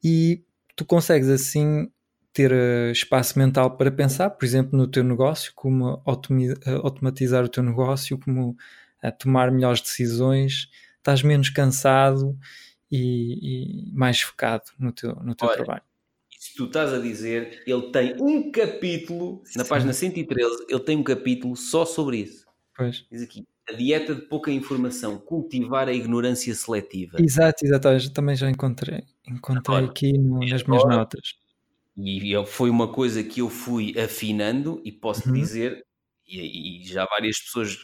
E 0.04 0.44
tu 0.76 0.86
consegues 0.86 1.28
assim 1.30 1.90
ter 2.38 2.52
uh, 2.52 2.92
espaço 2.92 3.40
mental 3.40 3.76
para 3.76 3.92
pensar, 3.92 4.30
por 4.30 4.46
exemplo, 4.46 4.78
no 4.78 4.88
teu 4.88 5.04
negócio, 5.04 5.52
como 5.56 6.00
automatizar 6.06 7.44
o 7.44 7.50
teu 7.50 7.64
negócio, 7.64 8.20
como 8.20 8.56
a 9.02 9.12
tomar 9.12 9.52
melhores 9.52 9.82
decisões, 9.82 10.70
estás 10.98 11.24
menos 11.24 11.50
cansado 11.50 12.38
e, 12.92 13.88
e 13.90 13.92
mais 13.92 14.22
focado 14.22 14.66
no 14.78 14.92
teu, 14.92 15.16
no 15.16 15.34
teu 15.34 15.48
Olha, 15.48 15.58
trabalho. 15.58 15.82
Isso 16.40 16.54
tu 16.56 16.66
estás 16.66 16.94
a 16.94 17.00
dizer, 17.00 17.64
ele 17.66 17.92
tem 17.92 18.16
um 18.22 18.52
capítulo, 18.52 19.42
Sim. 19.44 19.58
na 19.58 19.66
página 19.66 19.92
113, 19.92 20.66
ele 20.70 20.80
tem 20.82 20.96
um 20.96 21.04
capítulo 21.04 21.56
só 21.56 21.86
sobre 21.86 22.18
isso. 22.18 22.46
Pois. 22.76 23.04
Diz 23.12 23.24
aqui, 23.24 23.48
a 23.68 23.74
dieta 23.74 24.14
de 24.14 24.22
pouca 24.22 24.52
informação, 24.52 25.18
cultivar 25.18 25.90
a 25.90 25.94
ignorância 25.94 26.54
seletiva. 26.54 27.18
Exato, 27.20 27.66
exato, 27.66 28.14
também 28.14 28.36
já 28.36 28.48
encontrei, 28.48 29.06
encontrei 29.28 29.78
agora, 29.78 29.92
aqui 29.92 30.14
no, 30.20 30.38
nas 30.42 30.64
minhas 30.64 30.84
notas. 30.84 31.47
E 31.98 32.34
foi 32.46 32.70
uma 32.70 32.88
coisa 32.92 33.24
que 33.24 33.42
eu 33.42 33.50
fui 33.50 33.96
afinando 34.00 34.82
e 34.86 34.92
posso 34.92 35.28
uhum. 35.30 35.34
dizer, 35.34 35.84
e, 36.28 36.82
e, 36.82 36.84
já 36.86 37.06
várias 37.06 37.40
pessoas 37.40 37.84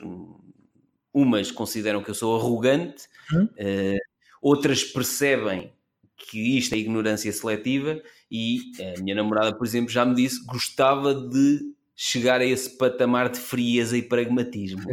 umas 1.11 1.51
consideram 1.51 2.03
que 2.03 2.09
eu 2.09 2.15
sou 2.15 2.39
arrogante, 2.39 3.07
uhum. 3.31 3.45
uh, 3.45 3.99
outras 4.41 4.83
percebem 4.83 5.73
que 6.15 6.57
isto 6.57 6.73
é 6.73 6.77
ignorância 6.77 7.31
seletiva 7.31 8.01
e 8.29 8.59
a 8.97 9.01
minha 9.01 9.15
namorada, 9.15 9.55
por 9.55 9.65
exemplo, 9.65 9.89
já 9.89 10.05
me 10.05 10.15
disse 10.15 10.43
gostava 10.45 11.13
de 11.13 11.73
chegar 11.95 12.41
a 12.41 12.45
esse 12.45 12.77
patamar 12.77 13.29
de 13.29 13.39
frieza 13.39 13.97
e 13.97 14.01
pragmatismo. 14.01 14.83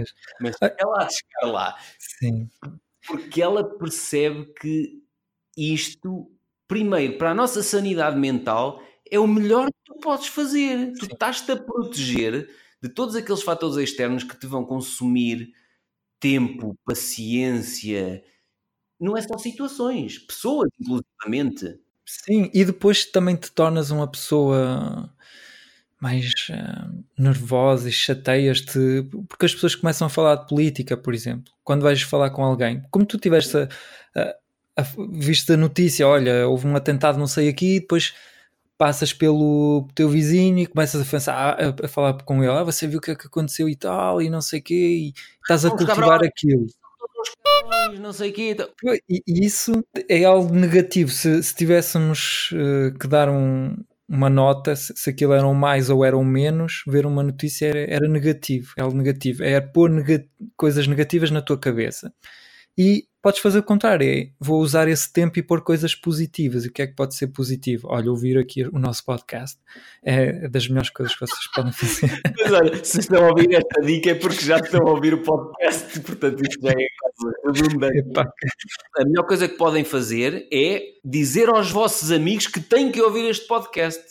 Mas 0.40 0.56
ela 0.60 1.02
há 1.02 1.04
de 1.04 1.14
chegar 1.14 1.52
lá. 1.52 1.78
Sim. 1.98 2.48
Porque 3.06 3.40
ela 3.40 3.64
percebe 3.78 4.46
que 4.60 5.02
isto, 5.56 6.30
primeiro, 6.68 7.16
para 7.16 7.30
a 7.30 7.34
nossa 7.34 7.62
sanidade 7.62 8.18
mental, 8.18 8.82
é 9.10 9.18
o 9.18 9.26
melhor 9.26 9.66
que 9.66 9.78
tu 9.84 9.94
podes 10.00 10.28
fazer. 10.28 10.92
Tu 10.98 11.06
estás-te 11.06 11.50
a 11.52 11.56
proteger 11.56 12.48
de 12.82 12.88
todos 12.88 13.14
aqueles 13.14 13.42
fatores 13.42 13.76
externos 13.76 14.24
que 14.24 14.38
te 14.38 14.46
vão 14.46 14.64
consumir 14.64 15.52
tempo, 16.18 16.76
paciência. 16.84 18.22
Não 18.98 19.16
é 19.16 19.22
só 19.22 19.38
situações, 19.38 20.18
pessoas, 20.18 20.70
inclusivamente. 20.78 21.78
Sim, 22.04 22.50
e 22.52 22.64
depois 22.64 23.04
também 23.04 23.36
te 23.36 23.50
tornas 23.50 23.90
uma 23.90 24.06
pessoa 24.10 25.10
mais 26.00 26.32
uh, 26.48 27.04
nervosa 27.18 27.88
e 27.88 27.92
chateias-te, 27.92 29.06
porque 29.28 29.46
as 29.46 29.54
pessoas 29.54 29.74
começam 29.74 30.06
a 30.06 30.10
falar 30.10 30.36
de 30.36 30.48
política, 30.48 30.96
por 30.96 31.14
exemplo, 31.14 31.52
quando 31.62 31.82
vais 31.82 32.00
falar 32.00 32.30
com 32.30 32.42
alguém, 32.42 32.82
como 32.90 33.04
tu 33.04 33.18
tiveste 33.18 33.56
a, 33.58 33.68
a, 34.16 34.36
a, 34.76 34.86
visto 35.12 35.52
a 35.52 35.58
notícia, 35.58 36.08
olha, 36.08 36.48
houve 36.48 36.66
um 36.66 36.74
atentado 36.74 37.18
não 37.18 37.26
sei 37.26 37.50
aqui, 37.50 37.80
depois 37.80 38.14
passas 38.80 39.12
pelo 39.12 39.86
teu 39.94 40.08
vizinho 40.08 40.58
e 40.58 40.66
começas 40.66 41.02
a, 41.02 41.04
pensar, 41.04 41.34
a, 41.34 41.84
a 41.84 41.86
falar 41.86 42.14
com 42.22 42.42
ele, 42.42 42.50
ah, 42.50 42.64
você 42.64 42.86
viu 42.86 42.98
o 42.98 43.02
que 43.02 43.10
é 43.10 43.14
que 43.14 43.26
aconteceu 43.26 43.68
e 43.68 43.76
tal, 43.76 44.22
e 44.22 44.30
não 44.30 44.40
sei 44.40 44.60
o 44.60 44.62
quê, 44.62 44.74
e 44.74 45.12
estás 45.42 45.66
a 45.66 45.70
cultivar 45.70 46.24
aquilo. 46.24 46.66
Não 48.00 48.10
sei 48.10 48.32
quê. 48.32 48.52
Então. 48.52 48.70
E, 49.06 49.22
isso 49.26 49.84
é 50.08 50.24
algo 50.24 50.54
negativo. 50.54 51.10
Se, 51.10 51.42
se 51.42 51.54
tivéssemos 51.54 52.52
uh, 52.52 52.98
que 52.98 53.06
dar 53.06 53.28
um, 53.28 53.76
uma 54.08 54.30
nota, 54.30 54.74
se, 54.74 54.94
se 54.96 55.10
aquilo 55.10 55.34
eram 55.34 55.52
mais 55.52 55.90
ou 55.90 56.02
eram 56.02 56.24
menos, 56.24 56.82
ver 56.86 57.04
uma 57.04 57.22
notícia 57.22 57.66
era, 57.66 57.80
era 57.80 58.08
negativo, 58.08 58.72
é 58.78 58.80
algo 58.80 58.96
negativo, 58.96 59.44
é 59.44 59.60
pôr 59.60 59.90
coisas 60.56 60.86
negativas 60.86 61.30
na 61.30 61.42
tua 61.42 61.58
cabeça. 61.58 62.10
E 62.78 63.04
podes 63.22 63.40
fazer 63.40 63.58
o 63.58 63.62
contrário, 63.62 64.06
é, 64.06 64.30
vou 64.38 64.60
usar 64.60 64.88
esse 64.88 65.12
tempo 65.12 65.38
e 65.38 65.42
pôr 65.42 65.62
coisas 65.62 65.94
positivas. 65.94 66.64
E 66.64 66.68
o 66.68 66.72
que 66.72 66.82
é 66.82 66.86
que 66.86 66.94
pode 66.94 67.14
ser 67.14 67.28
positivo? 67.28 67.88
Olha, 67.90 68.10
ouvir 68.10 68.38
aqui 68.38 68.64
o 68.64 68.78
nosso 68.78 69.04
podcast 69.04 69.58
é 70.02 70.48
das 70.48 70.68
melhores 70.68 70.90
coisas 70.90 71.14
que 71.14 71.20
vocês 71.26 71.46
podem 71.54 71.72
fazer. 71.72 72.20
Mas 72.38 72.52
olha, 72.52 72.84
se 72.84 73.00
estão 73.00 73.24
a 73.24 73.28
ouvir 73.28 73.52
esta 73.54 73.80
dica 73.82 74.10
é 74.10 74.14
porque 74.14 74.44
já 74.44 74.58
estão 74.58 74.86
a 74.86 74.90
ouvir 74.90 75.14
o 75.14 75.22
podcast, 75.22 76.00
portanto 76.00 76.42
isto 76.42 76.60
já 76.62 76.70
é 76.70 76.86
redundante. 77.46 78.32
A 78.96 79.04
melhor 79.04 79.26
coisa 79.26 79.48
que 79.48 79.56
podem 79.56 79.84
fazer 79.84 80.48
é 80.52 80.82
dizer 81.04 81.48
aos 81.48 81.70
vossos 81.70 82.10
amigos 82.10 82.46
que 82.46 82.60
têm 82.60 82.90
que 82.90 83.00
ouvir 83.00 83.28
este 83.28 83.46
podcast. 83.46 84.02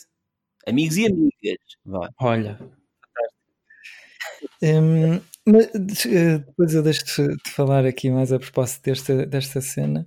Amigos 0.66 0.96
e 0.96 1.06
amigas. 1.06 1.58
Vai. 1.84 2.08
Olha, 2.20 2.58
um, 4.62 5.20
eh, 5.58 6.38
depois 6.38 6.74
eu 6.74 6.82
deixo 6.82 7.04
de 7.04 7.50
falar 7.50 7.84
aqui 7.84 8.10
mais 8.10 8.32
a 8.32 8.38
propósito 8.38 8.84
desta, 8.84 9.26
desta 9.26 9.60
cena, 9.60 10.06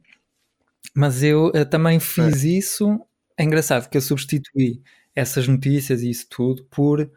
mas 0.95 1.23
eu 1.23 1.47
uh, 1.47 1.65
também 1.65 1.99
fiz 1.99 2.43
é. 2.43 2.47
isso. 2.47 2.99
É 3.37 3.43
engraçado 3.43 3.89
que 3.89 3.97
eu 3.97 4.01
substituí 4.01 4.81
essas 5.15 5.47
notícias 5.47 6.01
e 6.01 6.09
isso 6.09 6.27
tudo 6.29 6.63
por 6.65 7.01
uh, 7.01 7.11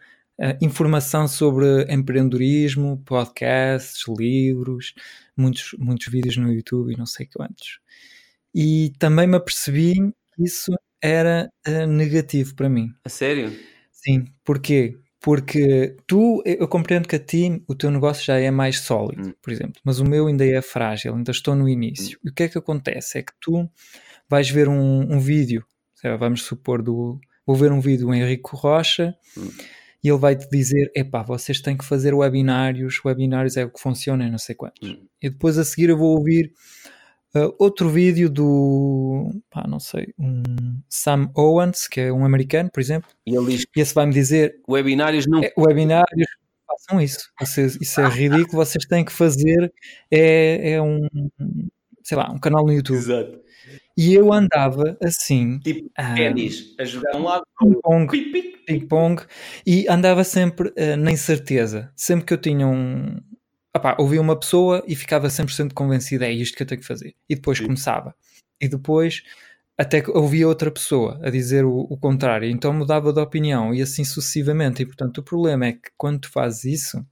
informação 0.60 1.28
sobre 1.28 1.82
empreendedorismo, 1.92 3.02
podcasts, 3.04 4.04
livros, 4.08 4.94
muitos, 5.36 5.74
muitos 5.78 6.08
vídeos 6.08 6.36
no 6.36 6.52
YouTube 6.52 6.92
e 6.92 6.96
não 6.96 7.06
sei 7.06 7.26
quantos. 7.26 7.80
E 8.54 8.92
também 8.98 9.26
me 9.26 9.36
apercebi 9.36 9.94
que 10.34 10.44
isso 10.44 10.72
era 11.02 11.50
uh, 11.68 11.86
negativo 11.86 12.54
para 12.54 12.68
mim. 12.68 12.90
A 13.04 13.08
sério? 13.08 13.52
Sim, 13.92 14.24
porquê? 14.44 14.98
Porque 15.26 15.96
tu, 16.06 16.40
eu 16.46 16.68
compreendo 16.68 17.08
que 17.08 17.16
a 17.16 17.18
ti 17.18 17.60
o 17.66 17.74
teu 17.74 17.90
negócio 17.90 18.24
já 18.24 18.38
é 18.38 18.48
mais 18.48 18.78
sólido, 18.78 19.30
hum. 19.30 19.34
por 19.42 19.52
exemplo, 19.52 19.80
mas 19.82 19.98
o 19.98 20.04
meu 20.04 20.28
ainda 20.28 20.46
é 20.46 20.62
frágil, 20.62 21.16
ainda 21.16 21.32
estou 21.32 21.56
no 21.56 21.68
início. 21.68 22.16
Hum. 22.18 22.20
E 22.26 22.30
o 22.30 22.32
que 22.32 22.44
é 22.44 22.48
que 22.48 22.56
acontece? 22.56 23.18
É 23.18 23.22
que 23.22 23.32
tu 23.40 23.68
vais 24.28 24.48
ver 24.48 24.68
um, 24.68 25.00
um 25.12 25.18
vídeo, 25.18 25.64
vamos 26.20 26.44
supor, 26.44 26.80
do, 26.80 27.18
vou 27.44 27.56
ver 27.56 27.72
um 27.72 27.80
vídeo 27.80 28.06
do 28.06 28.14
Henrico 28.14 28.56
Rocha 28.56 29.16
hum. 29.36 29.50
e 30.00 30.08
ele 30.08 30.16
vai 30.16 30.36
te 30.36 30.48
dizer: 30.48 30.92
epá, 30.94 31.24
vocês 31.24 31.60
têm 31.60 31.76
que 31.76 31.84
fazer 31.84 32.14
webinários, 32.14 33.04
webinários 33.04 33.56
é 33.56 33.64
o 33.64 33.70
que 33.72 33.80
funciona, 33.80 34.30
não 34.30 34.38
sei 34.38 34.54
quantos. 34.54 34.96
E 35.20 35.28
depois 35.28 35.58
a 35.58 35.64
seguir 35.64 35.90
eu 35.90 35.98
vou 35.98 36.16
ouvir 36.16 36.52
Uh, 37.34 37.54
outro 37.58 37.90
vídeo 37.90 38.30
do, 38.30 39.30
pá, 39.50 39.66
não 39.68 39.78
sei, 39.78 40.14
um 40.18 40.42
Sam 40.88 41.30
Owens, 41.36 41.86
que 41.86 42.00
é 42.00 42.12
um 42.12 42.24
americano, 42.24 42.70
por 42.72 42.80
exemplo, 42.80 43.10
e 43.26 43.36
ele 43.36 43.46
diz 43.48 43.66
esse 43.76 43.94
vai-me 43.94 44.12
dizer: 44.12 44.58
webinários 44.66 45.26
não. 45.26 45.42
É, 45.42 45.52
webinários, 45.58 46.26
façam 46.66 47.00
isso. 47.00 47.30
Vocês, 47.38 47.76
isso 47.80 48.00
é 48.00 48.08
ridículo, 48.08 48.64
vocês 48.64 48.84
têm 48.86 49.04
que 49.04 49.12
fazer. 49.12 49.72
É, 50.10 50.72
é 50.72 50.82
um, 50.82 51.00
sei 52.02 52.16
lá, 52.16 52.30
um 52.30 52.38
canal 52.38 52.64
no 52.64 52.72
YouTube. 52.72 52.96
Exato. 52.96 53.40
E 53.96 54.14
eu 54.14 54.32
andava 54.32 54.96
assim. 55.02 55.58
Tipo 55.60 55.90
ah, 55.96 56.14
ténis, 56.14 56.74
a 56.78 56.84
jogar 56.84 57.16
um 57.16 57.24
lado 57.24 57.44
ping-pong, 57.58 58.06
ping-pong, 58.66 59.22
e 59.66 59.86
andava 59.88 60.22
sempre 60.22 60.68
uh, 60.68 60.96
na 60.98 61.10
incerteza. 61.10 61.90
Sempre 61.96 62.26
que 62.26 62.34
eu 62.34 62.38
tinha 62.38 62.66
um, 62.66 63.16
opá, 63.76 63.96
ouvia 63.98 64.20
uma 64.20 64.38
pessoa 64.38 64.82
e 64.86 64.96
ficava 64.96 65.28
100% 65.28 65.72
convencida, 65.72 66.26
é 66.26 66.32
isto 66.32 66.56
que 66.56 66.62
eu 66.62 66.66
tenho 66.66 66.80
que 66.80 66.86
fazer. 66.86 67.14
E 67.28 67.34
depois 67.34 67.58
Sim. 67.58 67.64
começava. 67.64 68.14
E 68.60 68.68
depois 68.68 69.22
até 69.78 70.00
que 70.00 70.10
ouvia 70.10 70.48
outra 70.48 70.70
pessoa 70.70 71.20
a 71.22 71.28
dizer 71.28 71.64
o, 71.64 71.80
o, 71.90 71.98
contrário, 71.98 72.48
então 72.48 72.72
mudava 72.72 73.12
de 73.12 73.20
opinião 73.20 73.74
e 73.74 73.82
assim 73.82 74.04
sucessivamente. 74.04 74.82
E 74.82 74.86
portanto, 74.86 75.18
o 75.18 75.22
problema 75.22 75.66
é 75.66 75.72
que 75.72 75.90
quando 75.98 76.20
tu 76.20 76.30
fazes 76.30 76.64
isso, 76.64 77.06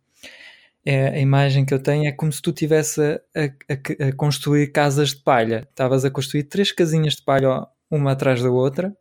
é, 0.85 1.09
a 1.09 1.19
imagem 1.19 1.65
que 1.65 1.75
eu 1.75 1.79
tenho 1.79 2.07
é 2.07 2.13
como 2.13 2.33
se 2.33 2.41
tu 2.41 2.51
estivesse 2.51 3.01
a, 3.03 3.45
a, 3.71 4.09
a, 4.09 4.13
construir 4.13 4.69
casas 4.73 5.11
de 5.11 5.17
palha. 5.17 5.67
Estavas 5.71 6.05
a 6.05 6.11
construir 6.11 6.45
três 6.45 6.73
casinhas 6.73 7.15
de 7.15 7.23
palha, 7.23 7.67
uma 7.91 8.13
atrás 8.13 8.43
da 8.43 8.51
outra. 8.51 8.97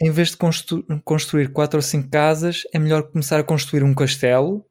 Em 0.00 0.10
vez 0.10 0.30
de 0.30 0.36
constru 0.36 0.84
construir 1.04 1.52
quatro 1.52 1.78
ou 1.78 1.82
cinco 1.82 2.08
casas, 2.08 2.62
é 2.72 2.78
melhor 2.78 3.02
começar 3.10 3.38
a 3.38 3.44
construir 3.44 3.82
um 3.82 3.92
castelo 3.92 4.64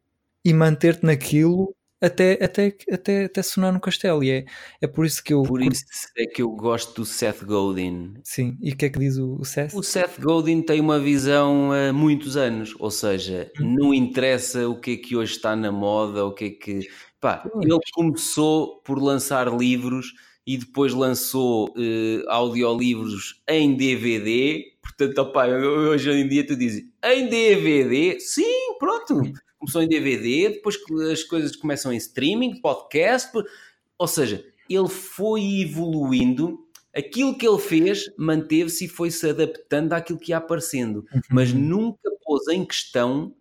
e 0.43 0.53
manter-te 0.53 1.05
naquilo 1.05 1.75
até, 2.01 2.33
até, 2.41 2.75
até, 2.91 3.25
até 3.25 3.41
sonar 3.41 3.73
no 3.73 3.79
castelo. 3.79 4.23
E 4.23 4.31
é, 4.31 4.45
é 4.81 4.87
por 4.87 5.05
isso 5.05 5.23
que 5.23 5.33
eu. 5.33 5.43
Por 5.43 5.61
isso 5.61 5.83
é 6.17 6.25
que 6.25 6.41
eu 6.41 6.49
gosto 6.51 7.01
do 7.01 7.05
Seth 7.05 7.43
Godin. 7.43 8.13
Sim, 8.23 8.57
e 8.61 8.71
o 8.71 8.77
que 8.77 8.85
é 8.85 8.89
que 8.89 8.99
diz 8.99 9.17
o, 9.17 9.35
o 9.39 9.45
Seth? 9.45 9.73
O 9.73 9.83
Seth 9.83 10.19
Godin 10.19 10.61
tem 10.61 10.79
uma 10.79 10.99
visão 10.99 11.71
há 11.71 11.91
muitos 11.91 12.37
anos, 12.37 12.75
ou 12.79 12.91
seja, 12.91 13.51
hum. 13.59 13.75
não 13.77 13.93
interessa 13.93 14.67
o 14.67 14.79
que 14.79 14.91
é 14.91 14.97
que 14.97 15.15
hoje 15.15 15.33
está 15.33 15.55
na 15.55 15.71
moda, 15.71 16.25
o 16.25 16.33
que 16.33 16.45
é 16.45 16.49
que. 16.51 16.89
Pá, 17.19 17.43
ele 17.61 17.77
começou 17.93 18.81
por 18.81 18.97
lançar 18.97 19.53
livros 19.53 20.13
e 20.47 20.57
depois 20.57 20.93
lançou 20.93 21.69
uh, 21.71 22.29
audiolivros 22.29 23.43
em 23.45 23.75
DVD. 23.75 24.63
Portanto, 24.81 25.17
opa, 25.19 25.45
hoje 25.47 26.09
em 26.11 26.27
dia 26.29 26.47
tu 26.47 26.55
dizes 26.55 26.85
em 27.03 27.27
DVD, 27.27 28.19
sim, 28.21 28.77
pronto, 28.79 29.21
começou 29.59 29.83
em 29.83 29.87
DVD, 29.87 30.49
depois 30.49 30.77
as 31.11 31.23
coisas 31.23 31.55
começam 31.55 31.91
em 31.91 31.97
streaming, 31.97 32.61
podcast, 32.61 33.31
ou 33.97 34.07
seja, 34.07 34.45
ele 34.69 34.87
foi 34.87 35.61
evoluindo. 35.61 36.65
Aquilo 36.95 37.37
que 37.37 37.47
ele 37.47 37.59
fez 37.59 38.09
manteve-se 38.17 38.85
e 38.85 38.87
foi-se 38.87 39.29
adaptando 39.29 39.93
àquilo 39.93 40.17
que 40.17 40.31
ia 40.31 40.37
aparecendo, 40.37 41.05
uhum. 41.13 41.21
mas 41.29 41.53
nunca 41.53 42.09
pôs 42.23 42.47
em 42.47 42.65
questão 42.65 43.35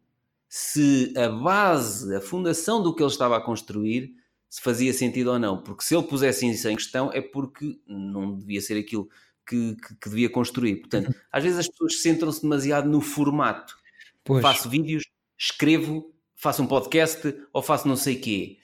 se 0.48 1.12
a 1.16 1.28
base, 1.28 2.14
a 2.14 2.20
fundação 2.20 2.82
do 2.82 2.94
que 2.94 3.02
ele 3.02 3.10
estava 3.10 3.36
a 3.36 3.40
construir 3.40 4.14
se 4.48 4.60
fazia 4.60 4.92
sentido 4.92 5.28
ou 5.30 5.38
não. 5.38 5.62
Porque 5.62 5.84
se 5.84 5.94
ele 5.94 6.06
pusesse 6.06 6.48
isso 6.48 6.68
em 6.68 6.76
questão 6.76 7.10
é 7.12 7.20
porque 7.20 7.78
não 7.86 8.36
devia 8.36 8.60
ser 8.60 8.78
aquilo 8.78 9.08
que, 9.46 9.76
que, 9.76 9.96
que 9.96 10.08
devia 10.08 10.30
construir. 10.30 10.76
Portanto, 10.76 11.14
às 11.30 11.42
vezes 11.42 11.58
as 11.58 11.68
pessoas 11.68 12.00
centram-se 12.00 12.42
demasiado 12.42 12.88
no 12.88 13.00
formato. 13.00 13.76
Pois. 14.24 14.42
Faço 14.42 14.68
vídeos, 14.68 15.04
escrevo, 15.39 16.12
faço 16.35 16.62
um 16.62 16.66
podcast 16.66 17.35
ou 17.52 17.62
faço 17.62 17.86
não 17.86 17.97
sei 17.97 18.16
quê. 18.16 18.59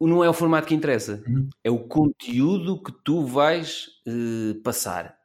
Não 0.00 0.22
é 0.22 0.28
o 0.28 0.34
formato 0.34 0.68
que 0.68 0.74
interessa, 0.74 1.22
uhum. 1.26 1.48
é 1.64 1.70
o 1.70 1.86
conteúdo 1.86 2.82
que 2.82 2.92
tu 3.04 3.24
vais 3.24 3.88
uh, 4.06 4.60
passar. 4.62 5.16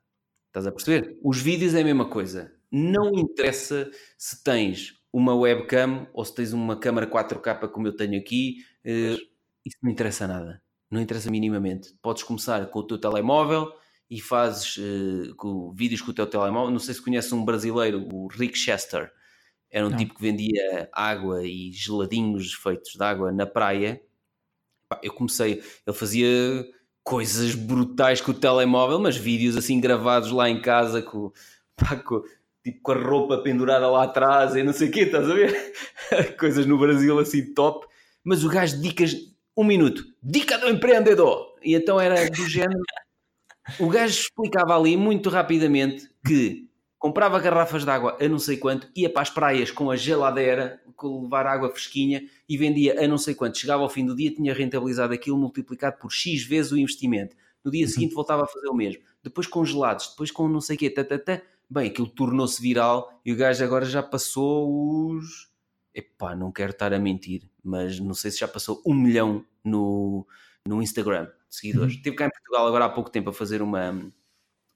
Estás 0.48 0.68
a 0.68 0.72
perceber? 0.72 1.18
Os 1.24 1.42
vídeos 1.42 1.74
é 1.74 1.82
a 1.82 1.84
mesma 1.84 2.10
coisa. 2.10 2.54
Não 2.72 3.10
interessa 3.16 3.90
se 4.18 4.42
tens 4.44 5.02
uma 5.12 5.36
webcam 5.36 6.08
ou 6.14 6.24
se 6.24 6.34
tens 6.36 6.54
uma 6.54 6.78
câmera 6.78 7.10
4K 7.10 7.70
como 7.70 7.88
eu 7.88 7.96
tenho 7.96 8.18
aqui. 8.20 8.58
Uh, 8.86 9.20
isso 9.66 9.78
não 9.82 9.92
interessa 9.92 10.28
nada. 10.28 10.62
Não 10.90 11.02
interessa 11.02 11.30
minimamente. 11.30 11.94
Podes 12.02 12.24
começar 12.24 12.66
com 12.68 12.80
o 12.80 12.88
teu 12.88 12.98
telemóvel 12.98 13.74
e 14.10 14.22
fazes 14.22 14.78
uh, 14.78 15.36
com, 15.36 15.74
vídeos 15.74 16.02
com 16.02 16.12
o 16.12 16.14
teu 16.14 16.28
telemóvel. 16.28 16.72
Não 16.72 16.80
sei 16.80 16.94
se 16.94 17.02
conheces 17.02 17.32
um 17.34 17.44
brasileiro, 17.44 18.08
o 18.14 18.28
Rick 18.28 18.58
Chester. 18.58 19.12
Era 19.72 19.88
um 19.88 19.90
não. 19.90 19.98
tipo 19.98 20.16
que 20.16 20.22
vendia 20.22 20.90
água 20.92 21.44
e 21.46 21.72
geladinhos 21.72 22.54
feitos 22.54 22.94
de 22.94 23.04
água 23.04 23.32
na 23.32 23.46
praia. 23.46 24.02
Eu 25.02 25.14
comecei, 25.14 25.64
ele 25.88 25.96
fazia 25.96 26.66
coisas 27.04 27.56
brutais 27.56 28.20
com 28.20 28.32
o 28.32 28.36
telemóvel, 28.36 29.00
mas 29.00 29.16
vídeos 29.16 29.56
assim 29.56 29.80
gravados 29.80 30.30
lá 30.32 30.50
em 30.50 30.62
casa 30.62 31.02
com, 31.02 31.32
pá, 31.76 31.96
com, 31.96 32.22
tipo, 32.62 32.82
com 32.82 32.92
a 32.92 32.96
roupa 32.96 33.38
pendurada 33.38 33.90
lá 33.90 34.04
atrás 34.04 34.56
e 34.56 34.64
não 34.64 34.74
sei 34.74 34.90
o 34.90 34.92
quê, 34.92 35.02
estás 35.02 35.30
a 35.30 35.34
ver? 35.34 35.74
coisas 36.38 36.66
no 36.66 36.78
Brasil 36.78 37.18
assim 37.18 37.54
top. 37.54 37.88
Mas 38.24 38.44
o 38.44 38.50
gajo 38.50 38.82
dicas 38.82 39.16
um 39.56 39.64
minuto, 39.64 40.04
dica 40.22 40.58
do 40.58 40.68
empreendedor. 40.68 41.56
E 41.64 41.76
então 41.76 42.00
era 42.00 42.30
do 42.30 42.48
género. 42.48 42.82
O 43.80 43.88
gajo 43.88 44.20
explicava 44.20 44.76
ali 44.78 44.98
muito 44.98 45.30
rapidamente 45.30 46.10
que 46.26 46.70
comprava 47.02 47.40
garrafas 47.40 47.84
de 47.84 47.90
água 47.90 48.16
a 48.22 48.30
não 48.30 48.38
sei 48.38 48.58
quanto, 48.58 48.88
ia 48.96 49.10
para 49.10 49.24
as 49.24 49.30
praias 49.32 49.72
com 49.72 49.90
a 49.90 49.96
geladeira, 49.96 50.80
com 50.96 51.24
levar 51.24 51.48
água 51.48 51.72
fresquinha 51.72 52.24
e 52.48 52.56
vendia 52.56 53.04
a 53.04 53.08
não 53.08 53.18
sei 53.18 53.34
quanto. 53.34 53.58
Chegava 53.58 53.82
ao 53.82 53.90
fim 53.90 54.06
do 54.06 54.16
dia, 54.16 54.32
tinha 54.32 54.54
rentabilizado 54.54 55.12
aquilo 55.12 55.36
multiplicado 55.36 55.98
por 55.98 56.12
X 56.12 56.44
vezes 56.44 56.72
o 56.72 56.78
investimento. 56.78 57.36
No 57.66 57.72
dia 57.72 57.88
uhum. 57.88 57.92
seguinte 57.92 58.14
voltava 58.14 58.44
a 58.44 58.48
fazer 58.48 58.68
o 58.68 58.76
mesmo. 58.76 59.02
Depois 59.24 59.48
congelados, 59.48 60.10
depois 60.10 60.30
com 60.30 60.48
não 60.48 60.62
sei 60.62 60.76
o 60.76 60.80
quê, 60.80 60.92
tatatá. 60.92 61.42
Bem, 61.68 61.88
aquilo 61.88 62.08
tornou-se 62.08 62.62
viral 62.62 63.20
e 63.26 63.34
o 63.34 63.36
gajo 63.36 63.64
agora 63.64 63.86
já 63.86 64.04
passou 64.04 65.10
os. 65.10 65.50
Epá, 65.96 66.36
não 66.36 66.52
quero 66.52 66.70
estar 66.70 66.94
a 66.94 67.00
mentir, 67.00 67.50
mas 67.64 68.00
não 68.00 68.14
sei 68.14 68.30
se 68.30 68.40
já 68.40 68.48
passou 68.48 68.80
um 68.86 68.94
milhão 68.94 69.44
no, 69.64 70.28
no 70.68 70.84
Instagram 70.84 71.26
de 71.50 71.56
seguidores. 71.56 71.94
Uhum. 71.94 71.98
Estive 71.98 72.16
cá 72.16 72.28
em 72.28 72.30
Portugal 72.30 72.68
agora 72.68 72.86
há 72.86 72.90
pouco 72.90 73.10
tempo 73.10 73.32
a 73.32 73.34
fazer 73.34 73.64
uma, 73.64 74.12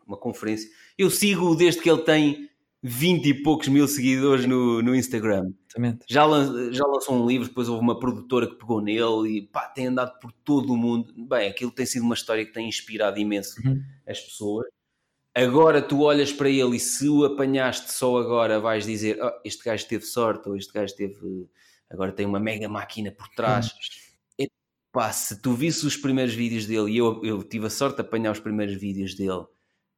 uma 0.05 0.17
conferência. 0.17 0.69
Eu 0.97 1.09
sigo 1.09 1.55
desde 1.55 1.81
que 1.81 1.89
ele 1.89 2.01
tem 2.01 2.49
20 2.87 3.25
e 3.25 3.33
poucos 3.33 3.67
mil 3.67 3.87
seguidores 3.87 4.45
no, 4.45 4.79
no 4.79 4.95
Instagram. 4.95 5.51
Exatamente. 5.67 6.05
Já, 6.07 6.23
lan, 6.23 6.71
já 6.71 6.85
lançou 6.85 7.15
um 7.15 7.27
livro, 7.27 7.47
depois 7.47 7.67
houve 7.67 7.81
uma 7.81 7.99
produtora 7.99 8.45
que 8.45 8.59
pegou 8.59 8.79
nele 8.79 9.37
e 9.37 9.41
pá, 9.41 9.67
tem 9.67 9.87
andado 9.87 10.19
por 10.19 10.31
todo 10.31 10.71
o 10.71 10.77
mundo. 10.77 11.11
Bem, 11.17 11.49
aquilo 11.49 11.71
tem 11.71 11.85
sido 11.85 12.03
uma 12.03 12.13
história 12.13 12.45
que 12.45 12.53
tem 12.53 12.69
inspirado 12.69 13.19
imenso 13.19 13.59
uhum. 13.65 13.81
as 14.07 14.19
pessoas. 14.19 14.67
Agora 15.33 15.81
tu 15.81 16.01
olhas 16.01 16.31
para 16.31 16.47
ele 16.47 16.77
e 16.77 16.79
se 16.79 17.09
o 17.09 17.25
apanhaste 17.25 17.91
só 17.91 18.17
agora 18.17 18.59
vais 18.59 18.85
dizer 18.85 19.17
oh, 19.19 19.31
este 19.43 19.63
gajo 19.65 19.87
teve 19.87 20.05
sorte 20.05 20.47
ou 20.47 20.55
este 20.55 20.71
gajo 20.71 20.95
teve 20.95 21.49
agora 21.89 22.11
tem 22.11 22.25
uma 22.25 22.39
mega 22.39 22.69
máquina 22.69 23.11
por 23.11 23.27
trás. 23.29 23.65
Uhum. 24.39 24.45
Epá, 24.93 25.11
se 25.11 25.41
tu 25.41 25.53
visse 25.53 25.87
os 25.87 25.97
primeiros 25.97 26.35
vídeos 26.35 26.67
dele, 26.67 26.91
e 26.91 26.97
eu, 26.97 27.19
eu 27.25 27.43
tive 27.43 27.65
a 27.65 27.69
sorte 27.71 27.95
de 27.95 28.01
apanhar 28.01 28.31
os 28.31 28.39
primeiros 28.39 28.75
vídeos 28.75 29.15
dele 29.15 29.45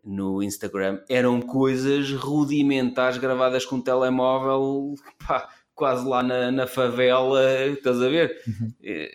no 0.07 0.41
Instagram, 0.41 1.01
eram 1.09 1.41
coisas 1.41 2.11
rudimentares 2.13 3.17
gravadas 3.17 3.65
com 3.65 3.75
um 3.75 3.81
telemóvel, 3.81 4.95
pá, 5.27 5.49
quase 5.75 6.07
lá 6.07 6.23
na, 6.23 6.51
na 6.51 6.65
favela, 6.65 7.43
estás 7.67 8.01
a 8.01 8.07
ver? 8.07 8.41
Uhum. 8.47 8.73
É, 8.83 9.09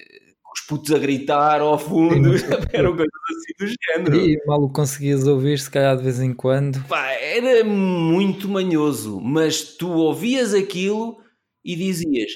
os 0.54 0.60
putos 0.60 0.92
a 0.92 0.98
gritar 0.98 1.62
ao 1.62 1.78
fundo, 1.78 2.30
eram 2.74 2.94
coisas 2.94 3.10
assim 3.30 3.52
do 3.58 3.74
género. 3.82 4.16
E 4.16 4.38
mal 4.46 4.62
o 4.62 4.70
conseguias 4.70 5.26
ouvir, 5.26 5.58
se 5.58 5.70
calhar 5.70 5.96
de 5.96 6.02
vez 6.02 6.20
em 6.20 6.34
quando. 6.34 6.86
Pá, 6.86 7.10
era 7.12 7.64
muito 7.64 8.48
manhoso, 8.48 9.18
mas 9.18 9.62
tu 9.62 9.90
ouvias 9.90 10.52
aquilo 10.52 11.16
e 11.64 11.74
dizias: 11.74 12.32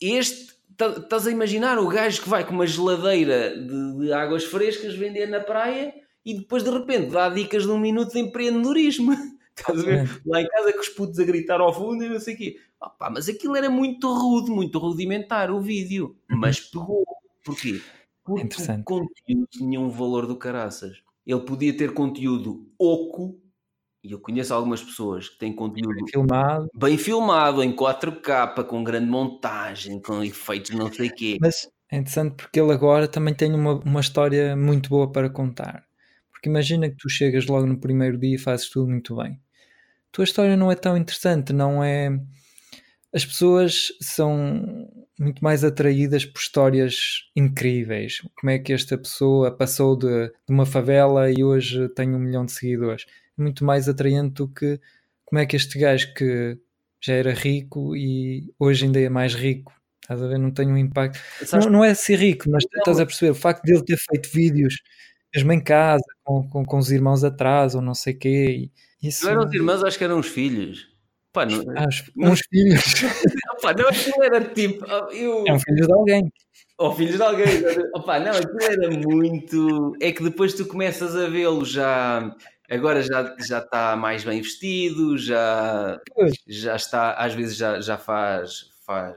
Este, 0.00 0.54
tá, 0.78 0.88
estás 0.88 1.26
a 1.26 1.30
imaginar 1.30 1.78
o 1.78 1.88
gajo 1.88 2.22
que 2.22 2.28
vai 2.28 2.42
com 2.42 2.54
uma 2.54 2.66
geladeira 2.66 3.54
de, 3.54 3.98
de 3.98 4.12
águas 4.14 4.44
frescas 4.44 4.94
vender 4.94 5.26
na 5.26 5.40
praia 5.40 5.92
e 6.26 6.34
depois 6.34 6.64
de 6.64 6.70
repente 6.70 7.12
dá 7.12 7.28
dicas 7.28 7.62
de 7.62 7.70
um 7.70 7.78
minuto 7.78 8.12
de 8.12 8.18
empreendedorismo. 8.18 9.12
Estás 9.56 9.78
a 9.78 9.82
ver? 9.82 10.22
Lá 10.26 10.42
em 10.42 10.48
casa 10.48 10.72
com 10.72 10.80
os 10.80 10.88
putos 10.88 11.18
a 11.20 11.24
gritar 11.24 11.60
ao 11.60 11.72
fundo 11.72 12.04
e 12.04 12.08
não 12.08 12.18
sei 12.18 12.34
o 12.34 12.36
quê. 12.36 12.56
Opa, 12.80 13.08
mas 13.08 13.28
aquilo 13.28 13.56
era 13.56 13.70
muito 13.70 14.12
rude, 14.12 14.50
muito 14.50 14.78
rudimentar 14.78 15.50
o 15.52 15.60
vídeo. 15.60 16.16
Uhum. 16.28 16.38
Mas 16.38 16.60
pegou. 16.60 17.04
Porquê? 17.44 17.80
Porque 18.24 18.44
o 18.44 18.84
conteúdo 18.84 19.46
tinha 19.50 19.80
um 19.80 19.88
valor 19.88 20.26
do 20.26 20.36
caraças. 20.36 21.00
Ele 21.24 21.40
podia 21.40 21.74
ter 21.76 21.94
conteúdo 21.94 22.68
oco, 22.76 23.40
e 24.02 24.12
eu 24.12 24.20
conheço 24.20 24.52
algumas 24.52 24.82
pessoas 24.82 25.28
que 25.28 25.38
têm 25.38 25.52
conteúdo 25.52 25.94
bem 25.94 26.06
filmado, 26.08 26.68
bem 26.74 26.98
filmado 26.98 27.62
em 27.62 27.74
4K, 27.74 28.64
com 28.64 28.84
grande 28.84 29.08
montagem, 29.08 30.00
com 30.00 30.22
efeitos 30.22 30.72
não 30.72 30.92
sei 30.92 31.08
o 31.08 31.14
quê. 31.14 31.38
Mas 31.40 31.68
é 31.90 31.96
interessante 31.96 32.34
porque 32.34 32.60
ele 32.60 32.72
agora 32.72 33.08
também 33.08 33.32
tem 33.32 33.54
uma, 33.54 33.74
uma 33.80 34.00
história 34.00 34.56
muito 34.56 34.90
boa 34.90 35.10
para 35.10 35.30
contar. 35.30 35.86
Porque 36.46 36.50
imagina 36.50 36.88
que 36.88 36.96
tu 36.96 37.08
chegas 37.08 37.46
logo 37.46 37.66
no 37.66 37.78
primeiro 37.80 38.16
dia 38.16 38.36
e 38.36 38.38
fazes 38.38 38.70
tudo 38.70 38.88
muito 38.88 39.16
bem. 39.16 39.32
A 39.32 40.12
tua 40.12 40.24
história 40.24 40.56
não 40.56 40.70
é 40.70 40.76
tão 40.76 40.96
interessante, 40.96 41.52
não 41.52 41.82
é. 41.82 42.08
As 43.12 43.24
pessoas 43.24 43.88
são 44.00 44.88
muito 45.18 45.42
mais 45.42 45.64
atraídas 45.64 46.24
por 46.24 46.38
histórias 46.38 47.28
incríveis. 47.34 48.20
Como 48.40 48.50
é 48.50 48.60
que 48.60 48.72
esta 48.72 48.96
pessoa 48.96 49.50
passou 49.50 49.98
de, 49.98 50.28
de 50.28 50.50
uma 50.50 50.64
favela 50.64 51.28
e 51.28 51.42
hoje 51.42 51.88
tem 51.90 52.14
um 52.14 52.18
milhão 52.18 52.46
de 52.46 52.52
seguidores? 52.52 53.06
É 53.36 53.42
muito 53.42 53.64
mais 53.64 53.88
atraente 53.88 54.34
do 54.34 54.48
que 54.48 54.78
como 55.24 55.40
é 55.40 55.46
que 55.46 55.56
este 55.56 55.80
gajo 55.80 56.14
que 56.14 56.56
já 57.00 57.14
era 57.14 57.34
rico 57.34 57.96
e 57.96 58.52
hoje 58.56 58.84
ainda 58.84 59.00
é 59.00 59.08
mais 59.08 59.34
rico. 59.34 59.72
Estás 60.00 60.22
a 60.22 60.28
ver? 60.28 60.38
Não 60.38 60.52
tem 60.52 60.68
um 60.68 60.76
impacto. 60.76 61.18
Não, 61.52 61.70
não, 61.70 61.84
é 61.84 61.92
ser 61.92 62.20
rico, 62.20 62.48
mas 62.48 62.62
não. 62.72 62.78
estás 62.78 63.00
a 63.00 63.06
perceber. 63.06 63.32
O 63.32 63.34
facto 63.34 63.64
de 63.64 63.74
ele 63.74 63.84
ter 63.84 63.96
feito 63.96 64.30
vídeos 64.32 64.76
mesmo 65.36 65.52
em 65.52 65.60
casa, 65.60 66.04
com, 66.24 66.48
com, 66.48 66.64
com 66.64 66.78
os 66.78 66.90
irmãos 66.90 67.22
atrás 67.24 67.74
ou 67.74 67.82
não 67.82 67.94
sei 67.94 68.14
o 68.14 68.18
quê. 68.18 68.70
Isso... 69.02 69.24
Não 69.24 69.32
eram 69.32 69.44
os 69.44 69.54
irmãos, 69.54 69.84
acho 69.84 69.98
que 69.98 70.04
eram 70.04 70.18
os 70.18 70.28
filhos. 70.28 70.88
Pá, 71.32 71.44
não, 71.44 71.60
ah, 71.76 71.86
uns 72.16 72.40
filhos. 72.48 72.82
Opa, 73.52 73.74
não, 73.74 73.88
aquilo 73.88 74.22
era 74.22 74.40
tipo. 74.40 74.84
Eu... 75.12 75.44
É 75.46 75.52
um 75.52 75.60
filho 75.60 75.86
de 75.86 75.92
alguém. 75.92 76.32
Ou 76.78 76.94
filhos 76.94 77.16
de 77.16 77.22
alguém. 77.22 77.46
Opa, 77.94 78.18
não, 78.18 78.32
aquilo 78.32 78.62
era 78.62 78.90
muito. 78.90 79.92
É 80.00 80.12
que 80.12 80.22
depois 80.22 80.54
tu 80.54 80.66
começas 80.66 81.14
a 81.14 81.28
vê-lo 81.28 81.64
já. 81.64 82.34
Agora 82.68 83.00
já, 83.00 83.36
já 83.46 83.58
está 83.60 83.94
mais 83.94 84.24
bem 84.24 84.42
vestido, 84.42 85.16
já, 85.16 86.00
já 86.48 86.74
está, 86.74 87.12
às 87.12 87.32
vezes 87.32 87.56
já, 87.56 87.80
já 87.80 87.96
faz, 87.96 88.70
faz 88.84 89.14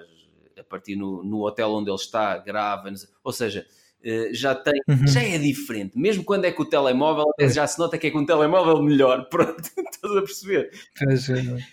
a 0.55 0.63
partir 0.63 0.95
no, 0.95 1.23
no 1.23 1.43
hotel 1.43 1.71
onde 1.71 1.89
ele 1.89 1.95
está, 1.95 2.37
grava, 2.37 2.93
ou 3.23 3.33
seja, 3.33 3.65
já 4.31 4.55
tem, 4.55 4.81
uhum. 4.87 5.07
já 5.07 5.21
é 5.21 5.37
diferente. 5.37 5.97
Mesmo 5.97 6.23
quando 6.23 6.45
é 6.45 6.51
com 6.51 6.63
o 6.63 6.65
telemóvel, 6.65 7.25
é. 7.39 7.49
já 7.49 7.67
se 7.67 7.77
nota 7.77 7.97
que 7.97 8.07
é 8.07 8.11
com 8.11 8.19
o 8.19 8.25
telemóvel 8.25 8.81
melhor. 8.81 9.27
Pronto, 9.29 9.61
estás 9.61 10.15
a 10.15 10.21
perceber? 10.21 10.71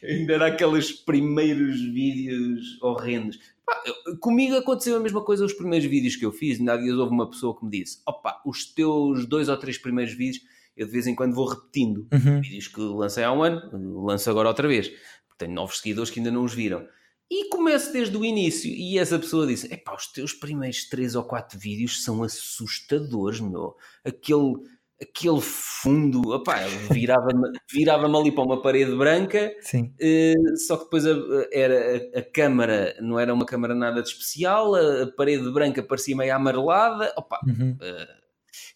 É. 0.03 0.13
Ainda 0.13 0.35
era 0.35 0.47
aqueles 0.47 0.93
primeiros 0.93 1.81
vídeos 1.81 2.81
horrendos. 2.83 3.39
Pá, 3.65 3.75
comigo 4.21 4.57
aconteceu 4.57 4.97
a 4.97 5.01
mesma 5.01 5.25
coisa 5.25 5.45
os 5.45 5.53
primeiros 5.53 5.89
vídeos 5.89 6.17
que 6.17 6.25
eu 6.25 6.33
fiz. 6.33 6.59
Ainda 6.59 6.75
há 6.75 6.77
dias 6.77 6.97
houve 6.97 7.13
uma 7.13 7.31
pessoa 7.31 7.57
que 7.59 7.65
me 7.65 7.71
disse: 7.71 8.01
opa, 8.07 8.41
os 8.45 8.65
teus 8.73 9.27
dois 9.27 9.49
ou 9.49 9.57
três 9.57 9.79
primeiros 9.79 10.15
vídeos, 10.15 10.45
eu 10.77 10.87
de 10.87 10.93
vez 10.93 11.07
em 11.07 11.15
quando 11.15 11.35
vou 11.35 11.47
repetindo. 11.47 12.07
Uhum. 12.13 12.41
Vídeos 12.41 12.69
que 12.69 12.81
lancei 12.81 13.25
há 13.25 13.33
um 13.33 13.43
ano, 13.43 14.05
lanço 14.05 14.29
agora 14.31 14.49
outra 14.49 14.67
vez. 14.67 14.91
Tenho 15.39 15.53
novos 15.53 15.79
seguidores 15.79 16.11
que 16.11 16.19
ainda 16.19 16.31
não 16.31 16.45
os 16.45 16.55
viram. 16.55 16.87
E 17.31 17.49
começo 17.49 17.93
desde 17.93 18.17
o 18.17 18.25
início. 18.25 18.71
E 18.71 18.99
essa 18.99 19.19
pessoa 19.19 19.47
disse: 19.47 19.73
Epá, 19.73 19.95
os 19.95 20.07
teus 20.07 20.33
primeiros 20.33 20.89
3 20.89 21.17
ou 21.17 21.25
4 21.25 21.59
vídeos 21.59 22.05
são 22.05 22.23
assustadores, 22.23 23.41
meu. 23.41 23.75
Aquele, 24.05 24.55
aquele 25.03 25.41
fundo, 25.41 26.31
opá, 26.33 26.59
virava-me 26.91 27.51
virava 27.73 28.07
ali 28.07 28.31
para 28.31 28.45
uma 28.45 28.63
parede 28.63 28.95
branca. 28.95 29.53
Sim. 29.61 29.93
Uh, 30.01 30.57
só 30.57 30.77
que 30.77 30.85
depois 30.85 31.05
a, 31.05 31.11
era, 31.51 31.97
a, 32.15 32.19
a 32.21 32.23
câmara 32.23 32.97
não 33.01 33.19
era 33.19 33.35
uma 33.35 33.45
câmara 33.45 33.75
nada 33.75 34.03
de 34.03 34.09
especial, 34.09 34.77
a, 34.77 35.03
a 35.03 35.13
parede 35.13 35.51
branca 35.51 35.83
parecia 35.83 36.17
meio 36.17 36.35
amarelada. 36.35 37.13
Opá, 37.17 37.41
uhum. 37.45 37.73
uh, 37.73 38.27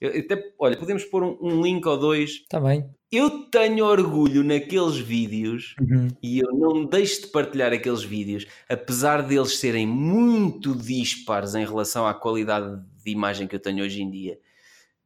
eu, 0.01 0.11
até, 0.19 0.53
olha, 0.59 0.77
podemos 0.77 1.05
pôr 1.05 1.23
um, 1.23 1.39
um 1.41 1.63
link 1.63 1.87
ou 1.87 1.97
dois. 1.97 2.31
Está 2.31 2.59
bem 2.59 2.91
eu 3.13 3.45
tenho 3.51 3.85
orgulho 3.85 4.45
naqueles 4.45 4.97
vídeos 4.97 5.75
uhum. 5.81 6.09
e 6.23 6.39
eu 6.39 6.53
não 6.53 6.85
deixo 6.85 7.23
de 7.23 7.27
partilhar 7.29 7.73
aqueles 7.73 8.05
vídeos, 8.05 8.47
apesar 8.69 9.23
deles 9.23 9.59
serem 9.59 9.87
muito 9.87 10.75
dispares 10.75 11.55
em 11.55 11.65
relação 11.65 12.07
à 12.07 12.15
qualidade 12.15 12.81
de 13.05 13.11
imagem 13.11 13.49
que 13.49 13.57
eu 13.57 13.61
tenho 13.61 13.85
hoje 13.85 14.01
em 14.03 14.11
dia. 14.11 14.39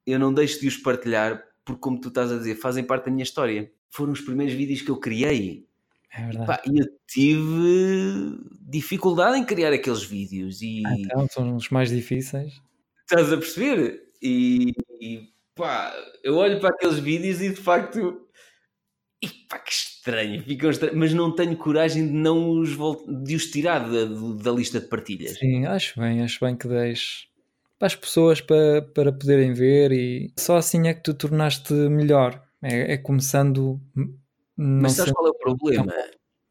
Eu 0.06 0.18
não 0.18 0.35
deixo 0.35 0.60
de 0.60 0.68
os 0.68 0.76
partilhar 0.76 1.43
porque, 1.64 1.81
como 1.81 1.98
tu 1.98 2.09
estás 2.09 2.31
a 2.31 2.36
dizer, 2.36 2.56
fazem 2.56 2.85
parte 2.85 3.06
da 3.06 3.10
minha 3.10 3.22
história. 3.22 3.72
Foram 3.89 4.12
os 4.12 4.20
primeiros 4.20 4.55
vídeos 4.55 4.82
que 4.82 4.90
eu 4.90 4.98
criei. 4.98 5.66
É 6.12 6.26
verdade. 6.26 6.62
E 6.70 6.78
eu 6.78 6.86
tive 7.09 8.39
dificuldade 8.60 9.39
em 9.39 9.44
criar 9.44 9.72
aqueles 9.72 10.02
vídeos. 10.02 10.60
E... 10.60 10.82
Ah, 10.86 10.94
então, 10.98 11.26
são 11.31 11.56
os 11.56 11.70
mais 11.70 11.89
difíceis. 11.89 12.60
Estás 13.01 13.32
a 13.32 13.36
perceber? 13.36 14.02
E, 14.22 14.72
e 15.01 15.28
pá, 15.55 15.94
eu 16.22 16.36
olho 16.36 16.60
para 16.60 16.70
aqueles 16.70 16.98
vídeos 16.98 17.40
e 17.40 17.51
de 17.51 17.60
facto. 17.60 18.20
E 19.22 19.28
pá, 19.48 19.59
que 19.59 19.72
estranho, 19.72 20.43
ficam 20.43 20.70
estranhos, 20.70 20.97
mas 20.97 21.14
não 21.14 21.35
tenho 21.35 21.56
coragem 21.56 22.06
de 22.06 22.12
não 22.12 22.51
os, 22.51 22.70
de 23.24 23.35
os 23.35 23.47
tirar 23.47 23.81
da, 23.81 24.05
da 24.43 24.51
lista 24.52 24.81
de 24.81 24.86
partilhas. 24.86 25.39
Sim, 25.39 25.64
acho 25.66 25.98
bem, 25.98 26.22
acho 26.22 26.44
bem 26.44 26.56
que 26.56 26.68
deixes 26.68 27.26
para 27.78 27.86
as 27.86 27.97
pessoas 27.97 28.40
para, 28.40 28.82
para 28.82 29.12
poderem 29.12 29.52
ver 29.52 29.93
e 29.93 30.32
só 30.39 30.56
assim 30.56 30.89
é 30.89 30.94
que 30.94 31.02
tu 31.02 31.14
tornaste 31.14 31.72
melhor. 31.72 32.43
É, 32.62 32.94
é 32.94 32.97
começando. 32.97 33.81
Mas 34.56 34.93
sabes 34.93 35.12
qual 35.12 35.26
é 35.26 35.31
o 35.31 35.39
problema? 35.39 35.93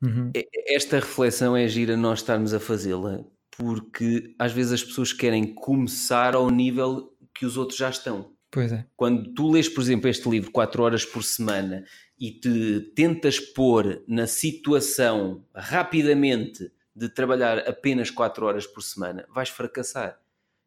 Uhum. 0.01 0.31
É, 0.35 0.75
esta 0.75 0.97
reflexão 0.97 1.55
é 1.55 1.67
gira 1.67 1.95
nós 1.95 2.19
estarmos 2.19 2.53
a 2.53 2.59
fazê-la 2.59 3.23
porque 3.57 4.35
às 4.39 4.51
vezes 4.51 4.73
as 4.73 4.83
pessoas 4.83 5.13
querem 5.13 5.53
começar 5.53 6.35
ao 6.35 6.49
nível 6.49 7.11
que 7.33 7.45
os 7.45 7.57
outros 7.57 7.77
já 7.77 7.89
estão. 7.89 8.32
Pois 8.53 8.71
é. 8.71 8.85
Quando 8.95 9.33
tu 9.33 9.51
lês, 9.51 9.67
por 9.67 9.81
exemplo, 9.81 10.07
este 10.07 10.29
livro 10.29 10.51
4 10.51 10.83
horas 10.83 11.03
por 11.03 11.23
semana 11.23 11.83
e 12.19 12.31
te 12.31 12.81
tentas 12.95 13.39
pôr 13.39 14.03
na 14.07 14.27
situação 14.27 15.43
rapidamente 15.55 16.71
de 16.95 17.09
trabalhar 17.09 17.67
apenas 17.67 18.11
4 18.11 18.45
horas 18.45 18.67
por 18.67 18.83
semana, 18.83 19.25
vais 19.27 19.49
fracassar. 19.49 20.21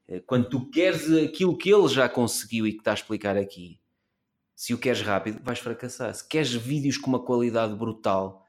Eh, 0.08 0.18
quando 0.18 0.48
tu 0.48 0.68
queres 0.68 1.12
aquilo 1.12 1.56
que 1.56 1.72
ele 1.72 1.86
já 1.86 2.08
conseguiu 2.08 2.66
e 2.66 2.72
que 2.72 2.78
está 2.78 2.90
a 2.90 2.94
explicar 2.94 3.36
aqui, 3.36 3.78
se 4.52 4.74
o 4.74 4.78
queres 4.78 5.02
rápido, 5.02 5.40
vais 5.44 5.60
fracassar. 5.60 6.12
Se 6.12 6.26
queres 6.26 6.52
vídeos 6.52 6.98
com 6.98 7.08
uma 7.08 7.24
qualidade 7.24 7.76
brutal, 7.76 8.44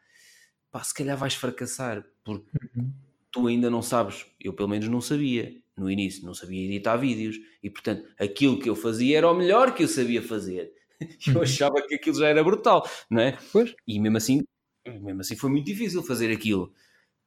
pá, 0.71 0.83
se 0.83 0.95
calhar 0.95 1.15
vais 1.15 1.35
fracassar, 1.35 2.03
porque 2.23 2.49
uhum. 2.75 2.91
tu 3.29 3.45
ainda 3.45 3.69
não 3.69 3.83
sabes, 3.83 4.25
eu 4.39 4.51
pelo 4.51 4.69
menos 4.69 4.87
não 4.89 4.99
sabia 4.99 5.61
no 5.77 5.91
início, 5.91 6.25
não 6.25 6.33
sabia 6.33 6.65
editar 6.65 6.97
vídeos 6.97 7.37
e, 7.61 7.69
portanto, 7.69 8.03
aquilo 8.19 8.59
que 8.59 8.69
eu 8.69 8.75
fazia 8.75 9.19
era 9.19 9.29
o 9.29 9.35
melhor 9.35 9.73
que 9.73 9.83
eu 9.83 9.87
sabia 9.87 10.21
fazer. 10.21 10.73
Eu 11.27 11.35
uhum. 11.35 11.41
achava 11.43 11.75
que 11.87 11.93
aquilo 11.93 12.17
já 12.17 12.27
era 12.27 12.43
brutal, 12.43 12.89
não 13.07 13.21
é? 13.21 13.37
Pois. 13.53 13.75
E 13.87 13.99
mesmo 13.99 14.17
assim, 14.17 14.43
mesmo 14.83 15.21
assim 15.21 15.35
foi 15.35 15.51
muito 15.51 15.67
difícil 15.67 16.01
fazer 16.01 16.31
aquilo. 16.31 16.73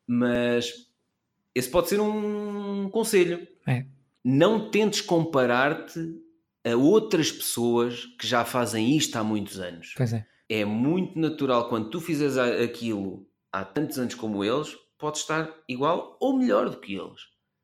Mas 0.04 0.72
esse 1.54 1.70
pode 1.70 1.88
ser 1.88 2.00
um 2.00 2.90
conselho. 2.90 3.46
É. 3.68 3.86
Não 4.24 4.72
tentes 4.72 5.00
comparar-te 5.00 6.00
a 6.64 6.74
outras 6.74 7.30
pessoas 7.30 8.06
que 8.18 8.26
já 8.26 8.44
fazem 8.44 8.96
isto 8.96 9.14
há 9.14 9.22
muitos 9.22 9.60
anos. 9.60 9.94
Pois 9.96 10.12
é. 10.12 10.26
É 10.48 10.64
muito 10.64 11.16
natural 11.16 11.68
quando 11.68 11.90
tu 11.90 12.00
fizeres 12.00 12.36
aquilo 12.36 13.24
há 13.52 13.64
tantos 13.64 14.00
anos 14.00 14.16
como 14.16 14.42
eles, 14.42 14.76
podes 14.98 15.20
estar 15.20 15.48
igual 15.68 16.16
ou 16.20 16.36
melhor 16.36 16.68
do 16.68 16.80
que 16.80 16.92
eles 16.92 17.20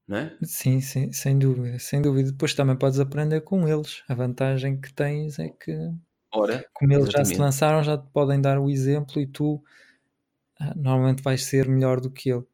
não 0.09 0.17
é? 0.19 0.39
Sim, 0.43 0.81
sim, 0.81 1.13
sem 1.13 1.39
dúvida, 1.39 1.79
sem 1.79 2.01
dúvida. 2.03 2.31
Depois 2.31 2.55
também 2.55 2.77
podes 2.77 3.01
aprender 3.01 3.41
com 3.43 3.67
eles. 3.67 4.03
A 4.09 4.15
vantagem 4.15 4.81
que 4.81 4.93
tens 4.93 5.39
é 5.39 5.49
que, 5.49 5.73
Ora, 6.33 6.65
como 6.75 6.93
eles 6.93 7.09
exatamente. 7.09 7.13
já 7.13 7.25
se 7.25 7.41
lançaram, 7.41 7.83
já 7.83 7.99
te 7.99 8.09
podem 8.13 8.41
dar 8.41 8.59
o 8.59 8.71
exemplo 8.71 9.21
e 9.21 9.27
tu 9.27 9.63
ah, 10.61 10.75
normalmente 10.77 11.23
vais 11.23 11.45
ser 11.45 11.69
melhor 11.69 12.01
do 12.01 12.11
que 12.11 12.31
ele. 12.31 12.45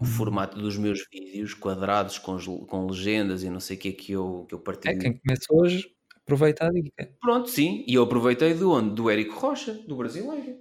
O 0.00 0.04
formato 0.04 0.58
dos 0.58 0.76
meus 0.76 1.06
vídeos, 1.10 1.54
quadrados 1.54 2.18
com, 2.18 2.36
com 2.66 2.86
legendas 2.86 3.42
e 3.44 3.50
não 3.50 3.60
sei 3.60 3.76
o 3.76 3.80
que 3.80 3.88
é 3.88 3.92
que 3.92 4.12
eu, 4.12 4.44
que 4.48 4.54
eu 4.54 4.60
partilho. 4.60 4.94
É, 4.94 4.98
quem 4.98 5.16
começa 5.18 5.46
hoje, 5.50 5.94
aproveita 6.16 6.66
a 6.66 6.70
dica. 6.70 7.16
Pronto, 7.20 7.48
sim. 7.48 7.84
E 7.86 7.94
eu 7.94 8.02
aproveitei 8.02 8.54
do 8.54 8.72
onde? 8.72 8.94
Do 8.94 9.08
Érico 9.08 9.38
Rocha, 9.38 9.72
do 9.86 9.96
brasileiro. 9.96 10.58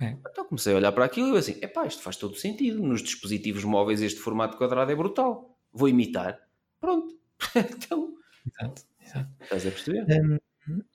É. 0.00 0.16
Então 0.30 0.44
comecei 0.46 0.72
a 0.72 0.76
olhar 0.76 0.92
para 0.92 1.04
aquilo 1.04 1.28
e 1.28 1.30
eu 1.30 1.36
assim, 1.36 1.58
epá, 1.60 1.86
isto 1.86 2.02
faz 2.02 2.16
todo 2.16 2.34
sentido. 2.34 2.82
Nos 2.82 3.02
dispositivos 3.02 3.64
móveis 3.64 4.00
este 4.00 4.20
formato 4.20 4.56
quadrado 4.56 4.90
é 4.90 4.94
brutal. 4.94 5.58
Vou 5.72 5.88
imitar. 5.88 6.40
Pronto. 6.80 7.14
então... 7.54 8.14
Exato, 8.46 8.82
exato. 9.00 9.28
Estás 9.42 9.66
a 9.66 9.70
perceber? 9.70 10.06
Um, 10.22 10.38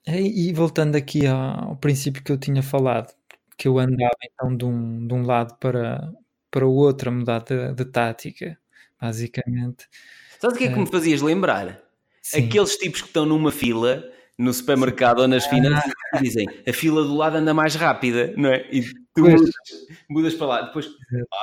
e 0.07 0.53
voltando 0.53 0.95
aqui 0.95 1.27
ao 1.27 1.75
princípio 1.77 2.23
que 2.23 2.31
eu 2.31 2.37
tinha 2.37 2.63
falado, 2.63 3.13
que 3.57 3.67
eu 3.67 3.77
andava 3.77 4.15
então 4.23 4.55
de 4.55 4.65
um, 4.65 5.07
de 5.07 5.13
um 5.13 5.23
lado 5.23 5.55
para, 5.59 6.11
para 6.49 6.65
o 6.65 6.73
outro 6.73 7.09
a 7.09 7.13
mudar 7.13 7.43
de, 7.43 7.73
de 7.73 7.85
tática, 7.85 8.57
basicamente. 8.99 9.87
Sabes 10.39 10.55
o 10.55 10.59
que 10.59 10.65
é 10.65 10.73
que 10.73 10.79
me 10.79 10.87
fazias 10.87 11.21
lembrar? 11.21 11.81
Sim. 12.21 12.47
Aqueles 12.47 12.75
tipos 12.77 13.01
que 13.01 13.07
estão 13.07 13.25
numa 13.25 13.51
fila 13.51 14.03
no 14.37 14.53
supermercado 14.53 15.19
ou 15.19 15.27
nas 15.27 15.45
finanças 15.45 15.91
ah. 16.13 16.19
dizem 16.19 16.45
a 16.67 16.73
fila 16.73 17.03
do 17.03 17.15
lado 17.15 17.37
anda 17.37 17.53
mais 17.53 17.75
rápida, 17.75 18.33
não 18.37 18.49
é? 18.49 18.67
E 18.71 18.83
tu 19.13 19.21
mudas, 19.21 19.49
mudas, 20.09 20.33
para 20.33 20.47
lá, 20.47 20.61
depois, 20.63 20.89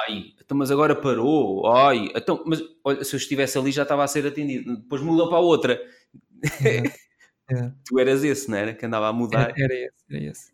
ai, 0.06 0.24
então, 0.40 0.56
mas 0.56 0.70
agora 0.70 0.94
parou, 0.94 1.66
ai, 1.73 2.10
então, 2.14 2.43
mas 2.47 2.62
olha, 2.85 3.02
se 3.02 3.14
eu 3.14 3.19
estivesse 3.19 3.56
ali 3.59 3.73
já 3.73 3.82
estava 3.82 4.05
a 4.05 4.09
ser 4.09 4.27
atendido, 4.27 4.77
depois 4.77 5.01
mudou 5.01 5.28
para 5.28 5.39
a 5.39 5.40
outra. 5.40 5.81
É. 6.64 6.82
É. 7.51 7.70
tu 7.85 7.98
eras 7.98 8.23
esse, 8.23 8.48
não 8.48 8.56
era? 8.56 8.73
Que 8.73 8.86
andava 8.86 9.09
a 9.09 9.12
mudar. 9.12 9.52
Era, 9.59 9.64
era 9.64 9.74
esse, 9.74 10.05
era 10.09 10.24
esse. 10.24 10.52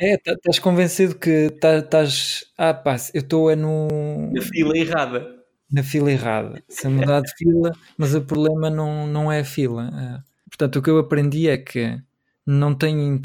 É, 0.00 0.18
tá, 0.18 0.32
estás 0.32 0.58
convencido 0.58 1.14
que 1.14 1.48
tá, 1.60 1.78
estás. 1.78 2.44
Ah, 2.58 2.74
pá, 2.74 2.96
eu 3.14 3.20
estou 3.20 3.48
é 3.48 3.56
no. 3.56 4.32
Na 4.32 4.42
fila 4.42 4.76
errada. 4.76 5.34
Na 5.70 5.82
fila 5.82 6.10
errada. 6.10 6.62
Se 6.68 6.88
mudar 6.88 7.20
de 7.22 7.32
fila, 7.36 7.72
mas 7.96 8.14
o 8.14 8.20
problema 8.20 8.68
não, 8.68 9.06
não 9.06 9.32
é 9.32 9.40
a 9.40 9.44
fila. 9.44 10.20
É 10.20 10.33
Portanto, 10.56 10.78
o 10.78 10.82
que 10.82 10.88
eu 10.88 10.98
aprendi 10.98 11.48
é 11.48 11.58
que 11.58 12.00
não 12.46 12.76
tem 12.76 13.20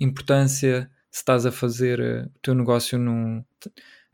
importância 0.00 0.90
se 1.10 1.20
estás 1.20 1.46
a 1.46 1.50
fazer 1.50 1.98
eh, 1.98 2.26
o 2.26 2.38
teu 2.42 2.54
negócio 2.54 2.98
num, 2.98 3.42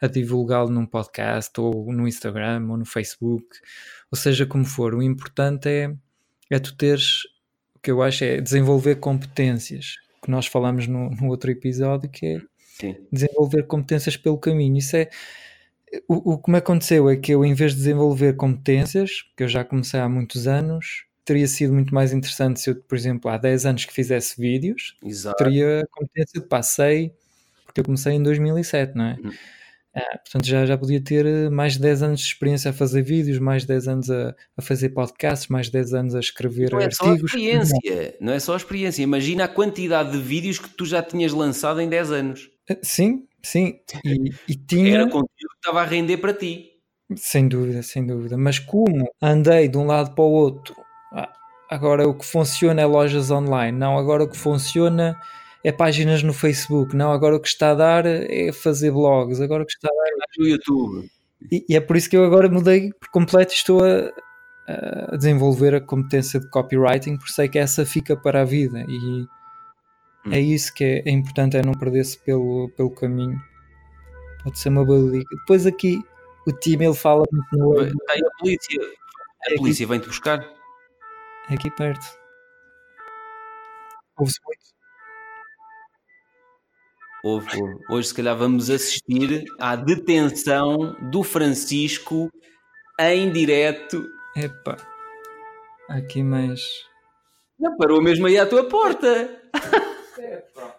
a 0.01 0.07
divulgá-lo 0.07 0.71
num 0.71 0.87
podcast 0.87 1.51
ou 1.61 1.93
no 1.93 2.07
Instagram 2.07 2.65
ou 2.71 2.77
no 2.77 2.85
Facebook, 2.85 3.45
ou 4.09 4.17
seja 4.17 4.47
como 4.47 4.65
for. 4.65 4.95
O 4.95 5.03
importante 5.03 5.69
é, 5.69 5.93
é 6.49 6.61
tu 6.61 6.77
teres 6.77 7.25
o 7.75 7.81
que 7.81 7.91
eu 7.91 8.01
acho 8.01 8.23
é 8.23 8.41
desenvolver 8.41 9.01
competências, 9.01 9.97
que 10.23 10.31
nós 10.31 10.47
falamos 10.47 10.87
no, 10.87 11.11
no 11.11 11.27
outro 11.31 11.51
episódio, 11.51 12.09
que 12.09 12.25
é 12.25 12.41
Sim. 12.79 12.97
desenvolver 13.11 13.65
competências 13.65 14.17
pelo 14.17 14.39
caminho. 14.39 14.79
Isso 14.79 14.97
é 14.97 15.11
o, 16.07 16.35
o 16.35 16.39
que 16.39 16.53
me 16.53 16.59
aconteceu 16.59 17.11
é 17.11 17.17
que 17.17 17.33
eu, 17.33 17.45
em 17.45 17.53
vez 17.53 17.73
de 17.73 17.79
desenvolver 17.79 18.35
competências, 18.35 19.25
que 19.37 19.43
eu 19.43 19.49
já 19.49 19.65
comecei 19.65 19.99
há 19.99 20.09
muitos 20.09 20.47
anos, 20.47 21.05
teria 21.25 21.47
sido 21.47 21.73
muito 21.73 21.95
mais 21.95 22.13
interessante 22.13 22.61
se 22.61 22.71
eu, 22.71 22.77
por 22.77 22.97
exemplo, 22.97 23.31
há 23.31 23.39
10 23.39 23.67
anos 23.67 23.85
que 23.85 23.93
fizesse 23.93 24.41
vídeos, 24.41 24.97
Exato. 25.03 25.37
teria 25.43 25.87
competência 25.91 26.41
de 26.41 26.47
passei, 26.47 27.15
porque 27.65 27.81
eu 27.81 27.85
comecei 27.85 28.13
em 28.13 28.23
2007, 28.23 28.95
não 28.95 29.05
é? 29.05 29.17
Hum. 29.23 29.31
Ah, 29.97 30.19
portanto, 30.19 30.45
já, 30.45 30.67
já 30.67 30.77
podia 30.77 31.01
ter 31.01 31.25
eh, 31.25 31.49
mais 31.49 31.75
de 31.75 31.81
10 31.81 32.03
anos 32.03 32.21
de 32.21 32.27
experiência 32.27 32.71
a 32.73 32.75
fazer 32.75 33.03
vídeos, 33.03 33.39
mais 33.39 33.63
de 33.63 33.69
10 33.69 33.89
anos 33.89 34.11
a, 34.11 34.35
a 34.57 34.63
fazer 34.63 34.89
podcasts, 34.89 35.47
mais 35.47 35.67
de 35.67 35.73
10 35.73 35.95
anos 35.95 36.15
a 36.17 36.21
escrever 36.21 36.73
não 36.73 36.81
artigos. 36.81 36.99
Não 36.99 37.07
é 37.07 37.15
só 37.15 37.23
a 37.23 37.27
experiência, 37.27 38.17
não 38.21 38.33
é 38.33 38.41
só 38.41 38.55
a 38.55 38.57
experiência. 38.57 39.03
Imagina 39.05 39.45
a 39.45 39.49
quantidade 39.49 40.11
de 40.11 40.19
vídeos 40.19 40.59
que 40.59 40.69
tu 40.69 40.85
já 40.85 41.01
tinhas 41.01 41.33
lançado 41.33 41.81
em 41.81 41.89
10 41.89 42.11
anos. 42.11 42.51
Ah, 42.69 42.77
sim, 42.83 43.29
sim. 43.41 43.79
E, 44.05 44.33
e 44.49 44.57
tinha... 44.57 44.95
Era 44.95 45.05
conteúdo 45.05 45.29
que 45.31 45.59
estava 45.59 45.83
a 45.83 45.85
render 45.85 46.17
para 46.17 46.35
ti. 46.35 46.73
Sem 47.15 47.47
dúvida, 47.47 47.81
sem 47.83 48.05
dúvida. 48.05 48.37
Mas 48.37 48.59
como 48.59 49.09
andei 49.23 49.69
de 49.69 49.79
um 49.79 49.87
lado 49.87 50.13
para 50.13 50.25
o 50.25 50.33
outro 50.33 50.75
agora 51.71 52.09
o 52.09 52.15
que 52.15 52.25
funciona 52.25 52.81
é 52.83 52.87
lojas 52.87 53.31
online, 53.31 53.77
não, 53.77 53.99
agora 53.99 54.25
o 54.25 54.29
que 54.29 54.37
funciona 54.37 55.19
é 55.63 55.73
páginas 55.73 56.23
no 56.23 56.33
Facebook, 56.33 56.95
não, 56.95 57.11
agora 57.11 57.37
o 57.37 57.41
que 57.41 57.49
está 57.49 57.71
a 57.71 57.75
dar 57.75 58.07
é 58.07 58.53
fazer 58.53 58.91
blogs, 58.91 59.41
agora 59.41 59.63
o 59.63 59.67
que 59.67 59.73
está 59.73 59.89
a 59.89 59.95
dar 59.95 60.09
é 60.09 60.39
no 60.39 60.49
YouTube. 60.49 61.11
E, 61.51 61.65
e 61.69 61.77
é 61.77 61.81
por 61.81 61.97
isso 61.97 62.09
que 62.09 62.17
eu 62.17 62.25
agora 62.25 62.49
mudei 62.49 62.93
por 62.93 63.09
completo 63.09 63.53
e 63.53 63.57
estou 63.57 63.81
a, 63.83 64.13
a 65.13 65.17
desenvolver 65.17 65.75
a 65.75 65.81
competência 65.81 66.39
de 66.39 66.49
copywriting, 66.49 67.17
por 67.17 67.29
sei 67.29 67.49
que 67.49 67.59
essa 67.59 67.85
fica 67.87 68.17
para 68.17 68.43
a 68.43 68.45
vida 68.45 68.85
e 68.87 68.99
hum. 68.99 69.27
é 70.31 70.41
isso 70.41 70.73
que 70.75 70.85
é, 70.85 71.03
é, 71.07 71.11
importante, 71.11 71.57
é 71.57 71.63
não 71.63 71.73
perder-se 71.73 72.19
pelo, 72.19 72.71
pelo 72.77 72.91
caminho. 72.91 73.41
Pode 74.43 74.59
ser 74.59 74.69
uma 74.69 74.85
boa 74.85 75.11
dica. 75.11 75.35
Depois 75.35 75.67
aqui 75.67 76.03
o 76.47 76.53
time 76.53 76.85
ele 76.85 76.95
fala 76.95 77.25
muito 77.33 77.47
no... 77.57 77.81
Aí 77.81 78.21
a 78.21 78.39
polícia, 78.39 78.83
a 79.49 79.53
é 79.53 79.57
polícia 79.57 79.87
vem-te 79.87 80.07
buscar? 80.07 80.54
É 81.51 81.55
aqui 81.55 81.71
perto. 81.71 82.05
Ouve-se 84.19 84.39
muito. 84.45 84.65
Houve, 87.23 87.49
Hoje, 87.89 88.09
se 88.09 88.15
calhar, 88.15 88.37
vamos 88.37 88.69
assistir 88.69 89.45
à 89.59 89.77
detenção 89.77 90.95
do 91.11 91.23
Francisco 91.23 92.31
em 93.01 93.33
direto. 93.33 94.07
Epá, 94.37 94.77
aqui 95.89 96.23
mais. 96.23 96.61
Não, 97.59 97.77
parou 97.77 98.03
mesmo 98.03 98.27
aí 98.27 98.39
à 98.39 98.47
tua 98.47 98.69
porta. 98.69 99.41
Epá. 100.19 100.77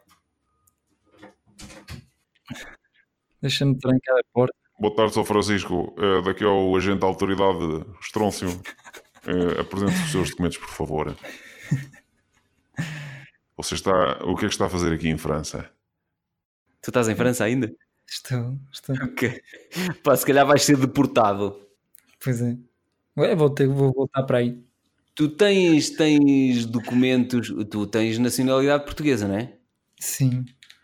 Deixa-me 3.42 3.78
trancar 3.78 4.18
a 4.18 4.34
porta. 4.34 4.56
Boa 4.80 4.96
tarde, 4.96 5.14
Sr. 5.14 5.26
Francisco. 5.26 5.96
É, 5.98 6.22
daqui 6.22 6.44
é 6.44 6.48
o 6.48 6.76
agente 6.76 7.00
da 7.00 7.08
autoridade 7.08 7.86
Estrôncio. 8.02 8.50
É, 9.28 9.62
apresente 9.62 9.96
os 10.04 10.12
seus 10.12 10.30
documentos, 10.30 10.58
por 10.58 10.70
favor. 10.70 11.16
Você 13.58 13.76
está. 13.76 14.24
O 14.24 14.36
que 14.36 14.46
é 14.46 14.48
que 14.48 14.54
está 14.54 14.66
a 14.66 14.70
fazer 14.70 14.94
aqui 14.94 15.08
em 15.08 15.18
França? 15.18 15.70
Tu 16.82 16.90
estás 16.90 17.08
em 17.08 17.16
França 17.16 17.44
ainda? 17.44 17.74
Estou, 18.08 18.60
estou. 18.72 18.96
Ok. 19.04 19.42
Pá, 20.04 20.16
se 20.16 20.26
calhar 20.26 20.46
vais 20.46 20.64
ser 20.64 20.78
deportado. 20.78 21.68
Pois 22.24 22.42
é. 22.42 22.58
Ué, 23.18 23.36
vou, 23.36 23.50
ter, 23.50 23.68
vou 23.68 23.92
voltar 23.94 24.24
para 24.24 24.40
aí. 24.40 24.64
Tu 25.16 25.30
tens, 25.30 25.90
tens 25.92 26.66
documentos, 26.66 27.54
tu 27.72 27.88
tens 27.88 28.20
nacionalidade 28.20 28.84
portuguesa, 28.84 29.28
não 29.28 29.36
é? 29.36 29.54
Sim. 30.00 30.44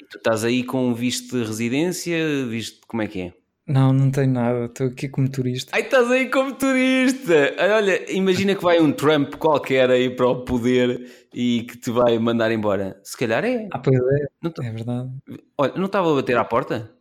Tu 0.09 0.17
estás 0.17 0.43
aí 0.45 0.63
com 0.63 0.93
visto 0.95 1.37
de 1.37 1.45
residência, 1.45 2.45
visto 2.47 2.87
como 2.87 3.01
é 3.01 3.07
que 3.07 3.21
é? 3.21 3.33
Não, 3.71 3.93
não 3.93 4.11
tenho 4.11 4.33
nada, 4.33 4.65
estou 4.65 4.87
aqui 4.87 5.07
como 5.07 5.31
turista. 5.31 5.71
Ai, 5.73 5.83
estás 5.83 6.11
aí 6.11 6.29
como 6.29 6.53
turista! 6.53 7.55
Olha, 7.57 8.11
imagina 8.11 8.53
que 8.53 8.61
vai 8.61 8.81
um 8.81 8.91
Trump 8.91 9.35
qualquer 9.35 9.89
aí 9.89 10.09
para 10.09 10.27
o 10.27 10.43
poder 10.43 11.09
e 11.33 11.63
que 11.63 11.77
te 11.77 11.89
vai 11.89 12.19
mandar 12.19 12.51
embora. 12.51 12.99
Se 13.01 13.15
calhar 13.15 13.45
é. 13.45 13.69
Ah, 13.71 13.79
pois 13.79 13.97
é, 13.97 14.27
não 14.41 14.51
é 14.61 14.71
verdade. 14.71 15.09
Olha, 15.57 15.73
não 15.77 15.85
estava 15.85 16.11
a 16.11 16.15
bater 16.15 16.35
à 16.35 16.43
porta? 16.43 16.91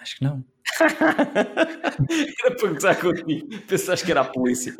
Acho 0.00 0.18
que 0.18 0.24
não. 0.24 0.44
era 2.44 2.56
para 2.56 2.68
gozar 2.68 3.00
contigo. 3.00 3.48
Pensaste 3.66 4.04
que 4.06 4.12
era 4.12 4.20
a 4.20 4.24
polícia. 4.24 4.72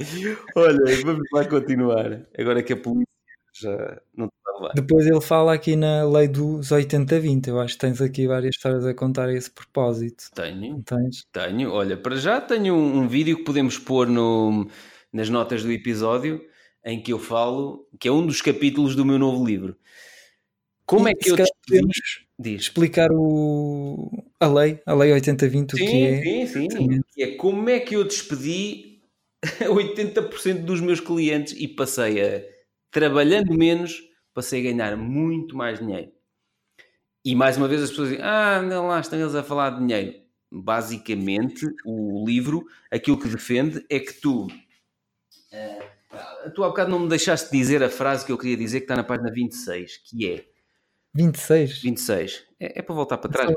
Olha, 0.54 1.02
vamos 1.04 1.26
lá 1.32 1.44
continuar. 1.46 2.28
Agora 2.38 2.62
que 2.62 2.74
a 2.74 2.76
polícia 2.76 3.19
já 3.54 4.00
não 4.16 4.26
está 4.26 4.50
lá. 4.60 4.72
Depois 4.74 5.06
ele 5.06 5.20
fala 5.20 5.54
aqui 5.54 5.76
na 5.76 6.04
lei 6.04 6.28
dos 6.28 6.70
80-20. 6.70 7.48
Eu 7.48 7.60
acho 7.60 7.74
que 7.74 7.80
tens 7.80 8.00
aqui 8.00 8.26
várias 8.26 8.54
histórias 8.54 8.84
a 8.84 8.94
contar 8.94 9.28
a 9.28 9.34
esse 9.34 9.50
propósito. 9.50 10.30
Tenho. 10.34 10.82
Tens? 10.82 11.24
Tenho. 11.32 11.70
Olha, 11.72 11.96
para 11.96 12.16
já 12.16 12.40
tenho 12.40 12.74
um, 12.74 12.98
um 12.98 13.08
vídeo 13.08 13.36
que 13.36 13.44
podemos 13.44 13.78
pôr 13.78 14.06
no, 14.06 14.68
nas 15.12 15.28
notas 15.28 15.62
do 15.62 15.72
episódio 15.72 16.44
em 16.84 17.02
que 17.02 17.12
eu 17.12 17.18
falo, 17.18 17.86
que 17.98 18.08
é 18.08 18.12
um 18.12 18.26
dos 18.26 18.40
capítulos 18.40 18.96
do 18.96 19.04
meu 19.04 19.18
novo 19.18 19.44
livro. 19.44 19.76
Como 20.86 21.08
e 21.08 21.12
é 21.12 21.14
que 21.14 21.30
eu 21.30 21.36
podemos 21.66 21.96
explicar 22.44 23.10
o, 23.12 24.10
a 24.40 24.48
lei, 24.48 24.80
a 24.84 24.94
lei 24.94 25.12
8020, 25.12 25.76
sim, 25.76 25.84
o 25.84 25.88
que 25.88 26.04
é? 26.04 26.46
Sim, 26.46 26.70
sim, 26.70 27.00
que 27.12 27.22
é 27.22 27.36
como 27.36 27.68
é 27.68 27.78
que 27.78 27.94
eu 27.94 28.02
despedi 28.02 29.02
80% 29.44 30.64
dos 30.64 30.80
meus 30.80 30.98
clientes 30.98 31.54
e 31.56 31.68
passei 31.68 32.20
a, 32.20 32.42
trabalhando 32.90 33.56
menos, 33.56 34.02
passei 34.34 34.60
a 34.60 34.72
ganhar 34.72 34.96
muito 34.96 35.56
mais 35.56 35.78
dinheiro. 35.78 36.12
E 37.24 37.34
mais 37.34 37.56
uma 37.56 37.68
vez 37.68 37.82
as 37.82 37.90
pessoas 37.90 38.10
dizem, 38.10 38.24
ah, 38.24 38.62
não 38.62 38.88
lá 38.88 39.00
estão 39.00 39.18
eles 39.18 39.34
a 39.34 39.42
falar 39.42 39.70
de 39.70 39.80
dinheiro. 39.80 40.18
Basicamente, 40.50 41.66
o 41.84 42.24
livro, 42.26 42.64
aquilo 42.90 43.18
que 43.18 43.28
defende 43.28 43.84
é 43.88 44.00
que 44.00 44.14
tu... 44.14 44.46
Uh, 44.46 45.90
Tu 46.54 46.64
há 46.64 46.68
bocado 46.68 46.90
não 46.90 47.00
me 47.00 47.08
deixaste 47.08 47.50
dizer 47.52 47.82
a 47.82 47.90
frase 47.90 48.26
que 48.26 48.32
eu 48.32 48.38
queria 48.38 48.56
dizer 48.56 48.80
que 48.80 48.84
está 48.84 48.96
na 48.96 49.04
página 49.04 49.30
26, 49.30 49.98
que 49.98 50.28
é 50.28 50.44
26? 51.14 51.82
26. 51.82 52.44
É, 52.58 52.78
é 52.78 52.82
para 52.82 52.94
voltar 52.94 53.18
para 53.18 53.30
trás. 53.30 53.54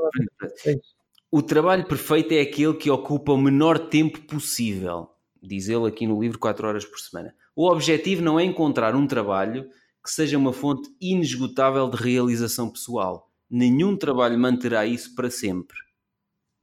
O 1.30 1.42
trabalho 1.42 1.86
perfeito 1.86 2.32
é 2.32 2.40
aquele 2.40 2.74
que 2.74 2.90
ocupa 2.90 3.32
o 3.32 3.36
menor 3.36 3.88
tempo 3.88 4.20
possível, 4.22 5.10
diz 5.42 5.68
ele 5.68 5.88
aqui 5.88 6.06
no 6.06 6.20
livro 6.20 6.38
4 6.38 6.66
horas 6.66 6.84
por 6.84 6.98
semana. 6.98 7.34
O 7.56 7.70
objetivo 7.70 8.20
não 8.20 8.38
é 8.38 8.44
encontrar 8.44 8.96
um 8.96 9.06
trabalho 9.06 9.70
que 10.02 10.10
seja 10.10 10.36
uma 10.36 10.52
fonte 10.52 10.90
inesgotável 11.00 11.88
de 11.88 11.96
realização 11.96 12.68
pessoal. 12.68 13.30
Nenhum 13.48 13.96
trabalho 13.96 14.38
manterá 14.38 14.84
isso 14.84 15.14
para 15.14 15.30
sempre. 15.30 15.76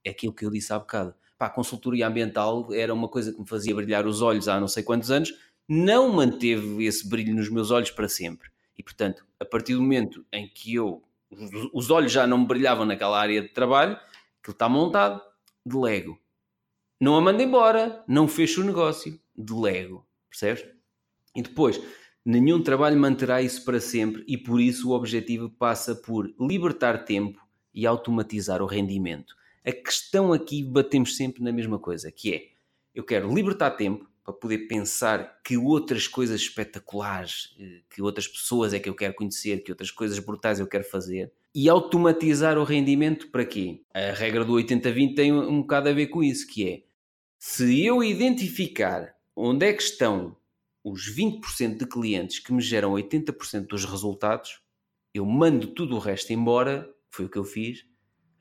É 0.04 0.10
aquilo 0.10 0.34
que 0.34 0.46
eu 0.46 0.52
disse 0.52 0.74
há 0.74 0.80
bocado. 0.80 1.16
Pá, 1.38 1.46
a 1.46 1.50
consultoria 1.50 2.08
ambiental 2.08 2.74
era 2.74 2.94
uma 2.94 3.08
coisa 3.08 3.32
que 3.32 3.40
me 3.40 3.48
fazia 3.48 3.74
brilhar 3.74 4.06
os 4.06 4.22
olhos 4.22 4.48
há 4.48 4.60
não 4.60 4.68
sei 4.68 4.84
quantos 4.84 5.10
anos, 5.10 5.34
não 5.68 6.12
manteve 6.12 6.86
esse 6.86 7.08
brilho 7.08 7.34
nos 7.34 7.50
meus 7.50 7.72
olhos 7.72 7.90
para 7.90 8.10
sempre. 8.10 8.50
E, 8.78 8.84
portanto, 8.84 9.26
a 9.40 9.46
partir 9.46 9.74
do 9.76 9.82
momento 9.82 10.26
em 10.32 10.48
que 10.48 10.76
eu, 10.76 11.02
os 11.74 11.90
olhos 11.90 12.12
já 12.12 12.28
não 12.28 12.40
me 12.40 12.48
brilhavam 12.48 12.86
naquela 12.86 13.18
área 13.18 13.42
de 13.42 13.48
trabalho, 13.48 13.94
aquilo 13.94 14.54
está 14.54 14.68
montado, 14.68 15.22
delego. 15.66 16.20
Não 17.00 17.16
a 17.16 17.22
mando 17.22 17.42
embora, 17.42 18.04
não 18.08 18.28
fecho 18.28 18.62
o 18.62 18.66
negócio, 18.66 19.20
delego. 19.36 20.06
Percebes? 20.30 20.81
E 21.36 21.42
depois, 21.42 21.82
nenhum 22.26 22.62
trabalho 22.62 23.00
manterá 23.00 23.42
isso 23.42 23.64
para 23.64 23.80
sempre 23.80 24.24
e 24.28 24.38
por 24.38 24.60
isso 24.60 24.90
o 24.90 24.94
objetivo 24.94 25.50
passa 25.50 25.96
por 25.96 26.34
libertar 26.40 27.06
tempo 27.06 27.42
e 27.74 27.86
automatizar 27.86 28.62
o 28.62 28.66
rendimento. 28.66 29.36
A 29.66 29.72
questão 29.72 30.34
aqui 30.34 30.64
batemos 30.64 31.16
sempre 31.16 31.44
na 31.44 31.52
mesma 31.52 31.80
coisa, 31.80 32.12
que 32.12 32.34
é 32.34 32.52
eu 32.94 33.04
quero 33.04 33.34
libertar 33.34 33.72
tempo 33.72 34.10
para 34.24 34.34
poder 34.34 34.68
pensar 34.68 35.42
que 35.44 35.58
outras 35.58 36.08
coisas 36.08 36.42
espetaculares, 36.42 37.56
eh, 37.60 37.82
que 37.90 38.02
outras 38.02 38.28
pessoas 38.28 38.74
é 38.74 38.80
que 38.80 38.90
eu 38.90 38.96
quero 38.96 39.14
conhecer, 39.16 39.64
que 39.64 39.72
outras 39.72 39.90
coisas 39.90 40.20
brutais 40.20 40.60
eu 40.60 40.68
quero 40.68 40.84
fazer. 40.84 41.32
E 41.54 41.68
automatizar 41.68 42.58
o 42.58 42.64
rendimento 42.64 43.30
para 43.30 43.46
quê? 43.46 43.82
A 43.94 44.12
regra 44.12 44.46
do 44.46 44.54
80-20 44.54 45.16
tem 45.16 45.34
um 45.34 45.62
bocado 45.62 45.90
a 45.90 45.94
ver 45.94 46.08
com 46.08 46.24
isso, 46.24 46.48
que 46.48 46.68
é 46.68 46.84
se 47.40 47.84
eu 47.84 48.04
identificar 48.04 49.16
onde 49.36 49.66
é 49.66 49.74
que 49.74 49.82
estão 49.82 50.38
os 50.84 51.14
20% 51.16 51.78
de 51.78 51.86
clientes 51.86 52.40
que 52.40 52.54
me 52.54 52.62
geram 52.62 52.94
80% 52.94 53.68
dos 53.68 53.86
resultados, 53.86 54.62
eu 55.14 55.26
mando 55.26 55.68
tudo 55.68 55.96
o 55.96 56.00
resto 56.00 56.34
embora, 56.34 56.90
foi 57.10 57.26
o 57.26 57.30
que 57.30 57.38
eu 57.38 57.44
fiz 57.44 57.86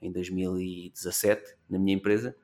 em 0.00 0.10
2017 0.10 1.56
na 1.68 1.78
minha 1.78 1.96
empresa, 1.96 2.34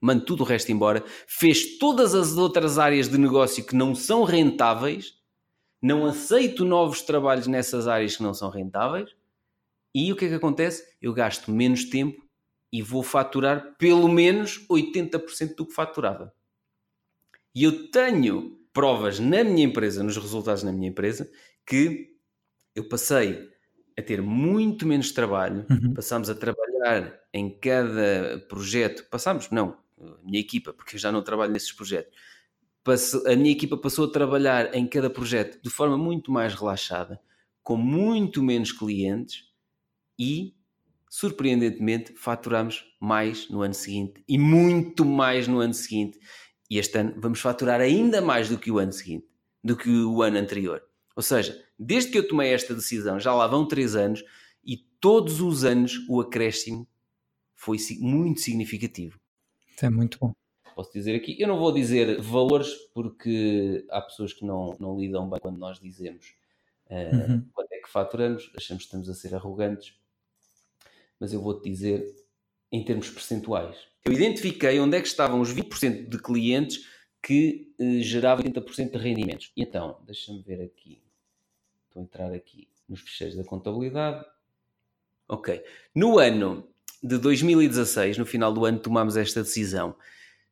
mando 0.00 0.24
tudo 0.24 0.42
o 0.42 0.46
resto 0.46 0.72
embora, 0.72 1.04
fez 1.26 1.78
todas 1.78 2.14
as 2.14 2.36
outras 2.36 2.78
áreas 2.78 3.08
de 3.08 3.18
negócio 3.18 3.64
que 3.64 3.74
não 3.74 3.94
são 3.94 4.24
rentáveis, 4.24 5.18
não 5.82 6.06
aceito 6.06 6.64
novos 6.64 7.02
trabalhos 7.02 7.46
nessas 7.46 7.86
áreas 7.86 8.16
que 8.16 8.22
não 8.22 8.32
são 8.32 8.48
rentáveis, 8.48 9.14
e 9.94 10.12
o 10.12 10.16
que 10.16 10.24
é 10.24 10.28
que 10.28 10.34
acontece? 10.34 10.96
Eu 11.00 11.12
gasto 11.12 11.50
menos 11.50 11.84
tempo 11.84 12.22
e 12.72 12.82
vou 12.82 13.02
faturar 13.02 13.76
pelo 13.78 14.08
menos 14.08 14.66
80% 14.68 15.54
do 15.54 15.66
que 15.66 15.72
faturava. 15.72 16.34
E 17.54 17.62
eu 17.62 17.90
tenho 17.90 18.63
provas 18.74 19.20
na 19.20 19.44
minha 19.44 19.64
empresa, 19.64 20.02
nos 20.02 20.16
resultados 20.18 20.64
na 20.64 20.72
minha 20.72 20.90
empresa, 20.90 21.30
que 21.64 22.10
eu 22.74 22.86
passei 22.88 23.48
a 23.96 24.02
ter 24.02 24.20
muito 24.20 24.84
menos 24.86 25.12
trabalho, 25.12 25.64
uhum. 25.70 25.94
passámos 25.94 26.28
a 26.28 26.34
trabalhar 26.34 27.18
em 27.32 27.48
cada 27.48 28.44
projeto, 28.48 29.08
passámos, 29.08 29.48
não, 29.50 29.78
a 29.98 30.18
minha 30.24 30.40
equipa, 30.40 30.72
porque 30.72 30.96
eu 30.96 31.00
já 31.00 31.12
não 31.12 31.22
trabalho 31.22 31.52
nesses 31.52 31.72
projetos, 31.72 32.12
passou, 32.82 33.26
a 33.28 33.36
minha 33.36 33.52
equipa 33.52 33.76
passou 33.76 34.06
a 34.06 34.10
trabalhar 34.10 34.74
em 34.74 34.86
cada 34.86 35.08
projeto 35.08 35.62
de 35.62 35.70
forma 35.70 35.96
muito 35.96 36.32
mais 36.32 36.52
relaxada, 36.52 37.20
com 37.62 37.76
muito 37.76 38.42
menos 38.42 38.72
clientes 38.72 39.44
e, 40.18 40.54
surpreendentemente, 41.08 42.12
faturamos 42.16 42.84
mais 43.00 43.48
no 43.48 43.62
ano 43.62 43.74
seguinte 43.74 44.22
e 44.28 44.36
muito 44.36 45.04
mais 45.04 45.46
no 45.46 45.60
ano 45.60 45.72
seguinte. 45.74 46.18
E 46.70 46.78
este 46.78 46.98
ano 46.98 47.14
vamos 47.16 47.40
faturar 47.40 47.80
ainda 47.80 48.20
mais 48.20 48.48
do 48.48 48.58
que 48.58 48.70
o 48.70 48.78
ano 48.78 48.92
seguinte, 48.92 49.26
do 49.62 49.76
que 49.76 49.90
o 49.90 50.22
ano 50.22 50.38
anterior. 50.38 50.82
Ou 51.16 51.22
seja, 51.22 51.62
desde 51.78 52.10
que 52.10 52.18
eu 52.18 52.26
tomei 52.26 52.52
esta 52.52 52.74
decisão, 52.74 53.20
já 53.20 53.34
lá 53.34 53.46
vão 53.46 53.66
três 53.66 53.94
anos 53.94 54.24
e 54.64 54.78
todos 55.00 55.40
os 55.40 55.64
anos 55.64 56.04
o 56.08 56.20
acréscimo 56.20 56.88
foi 57.54 57.76
muito 58.00 58.40
significativo. 58.40 59.18
Isso 59.74 59.86
é 59.86 59.90
muito 59.90 60.18
bom. 60.18 60.32
posso 60.74 60.92
dizer 60.92 61.14
aqui. 61.14 61.36
Eu 61.40 61.48
não 61.48 61.58
vou 61.58 61.72
dizer 61.72 62.20
valores 62.20 62.74
porque 62.92 63.86
há 63.90 64.00
pessoas 64.00 64.32
que 64.32 64.44
não, 64.44 64.76
não 64.80 64.98
lidam 64.98 65.28
bem 65.28 65.40
quando 65.40 65.58
nós 65.58 65.78
dizemos 65.78 66.34
uh, 66.90 67.16
uhum. 67.16 67.46
quanto 67.52 67.72
é 67.72 67.78
que 67.78 67.88
faturamos, 67.88 68.50
achamos 68.56 68.82
que 68.82 68.88
estamos 68.88 69.08
a 69.08 69.14
ser 69.14 69.34
arrogantes, 69.34 69.98
mas 71.18 71.32
eu 71.32 71.40
vou-te 71.40 71.68
dizer 71.68 72.04
em 72.74 72.82
termos 72.82 73.08
percentuais. 73.08 73.76
Eu 74.04 74.12
identifiquei 74.12 74.80
onde 74.80 74.96
é 74.96 75.00
que 75.00 75.06
estavam 75.06 75.40
os 75.40 75.54
20% 75.54 76.08
de 76.08 76.18
clientes 76.18 76.84
que 77.22 77.72
uh, 77.78 78.00
geravam 78.00 78.44
80% 78.44 78.90
de 78.90 78.98
rendimentos. 78.98 79.52
E 79.56 79.62
então, 79.62 80.00
deixa-me 80.04 80.42
ver 80.42 80.60
aqui. 80.60 81.00
Estou 81.86 82.02
a 82.02 82.04
entrar 82.04 82.32
aqui 82.32 82.68
nos 82.88 83.00
ficheiros 83.00 83.36
da 83.36 83.44
contabilidade. 83.44 84.26
Ok. 85.28 85.62
No 85.94 86.18
ano 86.18 86.68
de 87.00 87.16
2016, 87.16 88.18
no 88.18 88.26
final 88.26 88.52
do 88.52 88.64
ano, 88.64 88.80
tomámos 88.80 89.16
esta 89.16 89.42
decisão. 89.42 89.94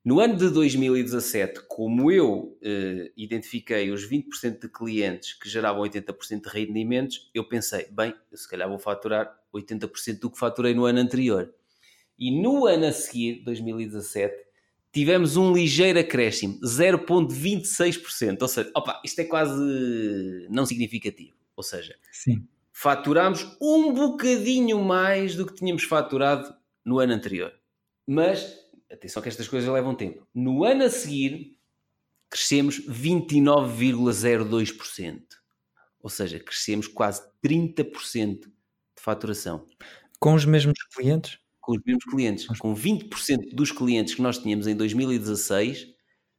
No 0.05 0.20
ano 0.20 0.36
de 0.36 0.49
2017, 0.49 1.62
como 1.69 2.11
eu 2.11 2.57
eh, 2.62 3.11
identifiquei 3.16 3.90
os 3.90 4.09
20% 4.09 4.61
de 4.61 4.69
clientes 4.69 5.35
que 5.35 5.49
geravam 5.49 5.82
80% 5.82 6.43
de 6.43 6.49
rendimentos, 6.49 7.31
eu 7.35 7.47
pensei, 7.49 7.86
bem, 7.90 8.15
eu 8.31 8.39
se 8.39 8.49
calhar 8.49 8.69
vou 8.69 8.78
faturar 8.78 9.36
80% 9.53 10.20
do 10.20 10.31
que 10.31 10.39
faturei 10.39 10.73
no 10.73 10.85
ano 10.85 11.01
anterior. 11.01 11.53
E 12.18 12.30
no 12.30 12.66
ano 12.66 12.86
a 12.86 12.93
seguir, 12.93 13.43
2017, 13.44 14.34
tivemos 14.93 15.36
um 15.36 15.52
ligeiro 15.52 15.98
acréscimo, 15.98 16.60
0,26%. 16.60 18.43
Ou 18.43 18.48
seja, 18.48 18.70
opa, 18.74 19.01
isto 19.05 19.20
é 19.20 19.24
quase 19.24 20.47
não 20.51 20.66
significativo. 20.66 21.34
Ou 21.56 21.62
seja, 21.62 21.97
Sim. 22.12 22.47
faturámos 22.72 23.56
um 23.60 23.93
bocadinho 23.93 24.82
mais 24.82 25.34
do 25.34 25.47
que 25.47 25.55
tínhamos 25.55 25.84
faturado 25.84 26.55
no 26.84 26.98
ano 26.98 27.14
anterior. 27.14 27.52
Mas, 28.06 28.59
atenção 28.90 29.22
que 29.22 29.28
estas 29.28 29.48
coisas 29.48 29.70
levam 29.70 29.94
tempo. 29.94 30.26
No 30.34 30.64
ano 30.64 30.84
a 30.84 30.90
seguir, 30.90 31.56
crescemos 32.28 32.80
29,02%. 32.86 35.22
Ou 36.01 36.10
seja, 36.10 36.40
crescemos 36.40 36.89
quase 36.89 37.22
30% 37.44 38.40
de 38.40 38.51
faturação. 38.97 39.68
Com 40.18 40.34
os 40.34 40.44
mesmos 40.44 40.74
clientes? 40.94 41.39
Com 41.62 41.72
os 41.72 41.78
mesmos 41.86 42.05
clientes. 42.05 42.47
Com 42.59 42.74
20% 42.74 43.55
dos 43.55 43.72
clientes 43.72 44.14
que 44.14 44.20
nós 44.20 44.36
tínhamos 44.36 44.66
em 44.66 44.76
2016, 44.76 45.86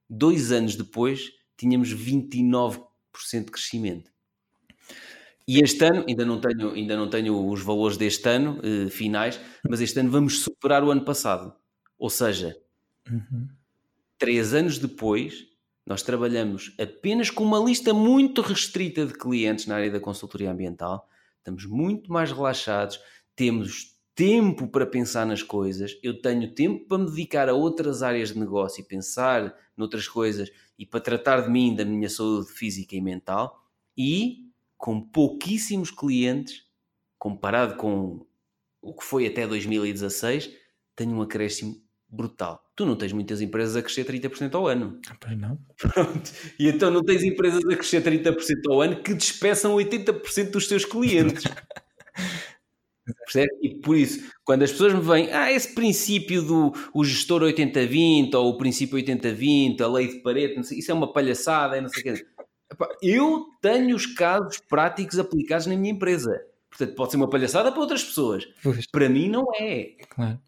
dois 0.08 0.52
anos 0.52 0.76
depois, 0.76 1.32
tínhamos 1.58 1.92
29% 1.92 2.84
de 3.46 3.52
crescimento. 3.52 4.12
E 5.48 5.60
este 5.60 5.84
ano, 5.84 6.06
ainda 6.08 6.26
não 6.26 6.40
tenho, 6.40 6.72
ainda 6.72 6.96
não 6.96 7.10
tenho 7.10 7.50
os 7.50 7.62
valores 7.62 7.98
deste 7.98 8.28
ano, 8.30 8.60
eh, 8.64 8.90
finais, 8.90 9.40
mas 9.68 9.82
este 9.82 10.00
ano 10.00 10.10
vamos 10.10 10.40
superar 10.40 10.84
o 10.84 10.92
ano 10.92 11.04
passado. 11.04 11.54
Ou 11.98 12.10
seja, 12.10 12.56
uhum. 13.10 13.48
três 14.18 14.54
anos 14.54 14.78
depois, 14.78 15.46
nós 15.86 16.02
trabalhamos 16.02 16.74
apenas 16.80 17.30
com 17.30 17.44
uma 17.44 17.60
lista 17.60 17.94
muito 17.94 18.42
restrita 18.42 19.06
de 19.06 19.14
clientes 19.14 19.68
na 19.68 19.76
área 19.76 19.92
da 19.92 20.00
consultoria 20.00 20.52
ambiental, 20.52 21.10
estamos 21.38 21.66
muito 21.66 22.12
mais 22.12 22.32
relaxados, 22.32 23.00
temos 23.36 23.93
tempo 24.16 24.68
para 24.68 24.86
pensar 24.86 25.26
nas 25.26 25.42
coisas, 25.42 25.98
eu 26.04 26.22
tenho 26.22 26.54
tempo 26.54 26.86
para 26.88 26.98
me 26.98 27.10
dedicar 27.10 27.50
a 27.50 27.54
outras 27.54 28.04
áreas 28.04 28.30
de 28.30 28.40
negócio 28.40 28.82
e 28.82 28.84
pensar 28.84 29.56
noutras 29.76 30.08
coisas 30.08 30.52
e 30.78 30.86
para 30.86 31.00
tratar 31.00 31.42
de 31.42 31.50
mim, 31.50 31.76
da 31.76 31.86
minha 31.86 32.10
saúde 32.10 32.52
física 32.52 32.96
e 32.96 33.02
mental, 33.02 33.64
e 33.98 34.50
com 34.78 35.00
pouquíssimos 35.00 35.92
clientes, 35.92 36.66
comparado 37.18 37.76
com 37.76 38.26
o 38.82 38.94
que 38.94 39.04
foi 39.04 39.26
até 39.26 39.48
2016, 39.48 40.52
tenho 40.96 41.12
um 41.12 41.22
acréscimo 41.22 41.82
brutal. 42.10 42.70
Tu 42.76 42.86
não 42.86 42.96
tens 42.96 43.14
muitas 43.14 43.40
empresas 43.40 43.76
a 43.76 43.82
crescer 43.82 44.06
30% 44.06 44.54
ao 44.56 44.68
ano. 44.68 45.00
Ah, 45.08 45.16
pois 45.20 45.38
não. 45.38 45.58
Pronto. 45.78 46.32
E 46.60 46.68
então 46.68 46.92
não 46.92 47.04
tens 47.04 47.24
empresas 47.24 47.64
a 47.64 47.76
crescer 47.76 48.04
30% 48.04 48.36
ao 48.70 48.82
ano 48.82 49.02
que 49.02 49.14
despeçam 49.14 49.76
80% 49.76 50.52
dos 50.52 50.68
seus 50.68 50.86
clientes. 50.86 51.44
Percebe? 53.26 53.52
E 53.62 53.76
por 53.76 53.98
isso, 53.98 54.32
quando 54.46 54.64
as 54.64 54.72
pessoas 54.72 54.94
me 54.94 55.02
vêm, 55.02 55.32
ah, 55.32 55.52
esse 55.52 55.74
princípio 55.74 56.42
do 56.42 56.74
o 56.94 57.04
gestor 57.04 57.42
80-20 57.42 58.34
ou 58.36 58.50
o 58.50 58.58
princípio 58.58 58.98
80-20, 58.98 59.82
a 59.82 59.88
lei 59.88 60.08
de 60.08 60.20
Pareto, 60.22 60.64
sei, 60.64 60.80
isso 60.80 60.92
é 60.92 60.94
uma 60.94 61.12
palhaçada, 61.12 61.82
não 61.82 61.90
sei 61.90 62.02
o 62.02 62.16
quê. 62.16 62.26
Eu 63.02 63.46
tenho 63.62 63.96
os 63.96 64.06
casos 64.06 64.60
práticos 64.68 65.20
aplicados 65.20 65.68
na 65.68 65.76
minha 65.76 65.94
empresa. 65.94 66.42
Portanto, 66.70 66.96
pode 66.96 67.12
ser 67.12 67.18
uma 67.18 67.30
palhaçada 67.30 67.72
para 67.72 67.82
outras 67.82 68.04
pessoas. 68.04 68.46
Pois. 68.64 68.88
Para 68.88 69.08
mim, 69.08 69.30
não 69.30 69.46
é. 69.60 69.96
Claro. 70.10 70.40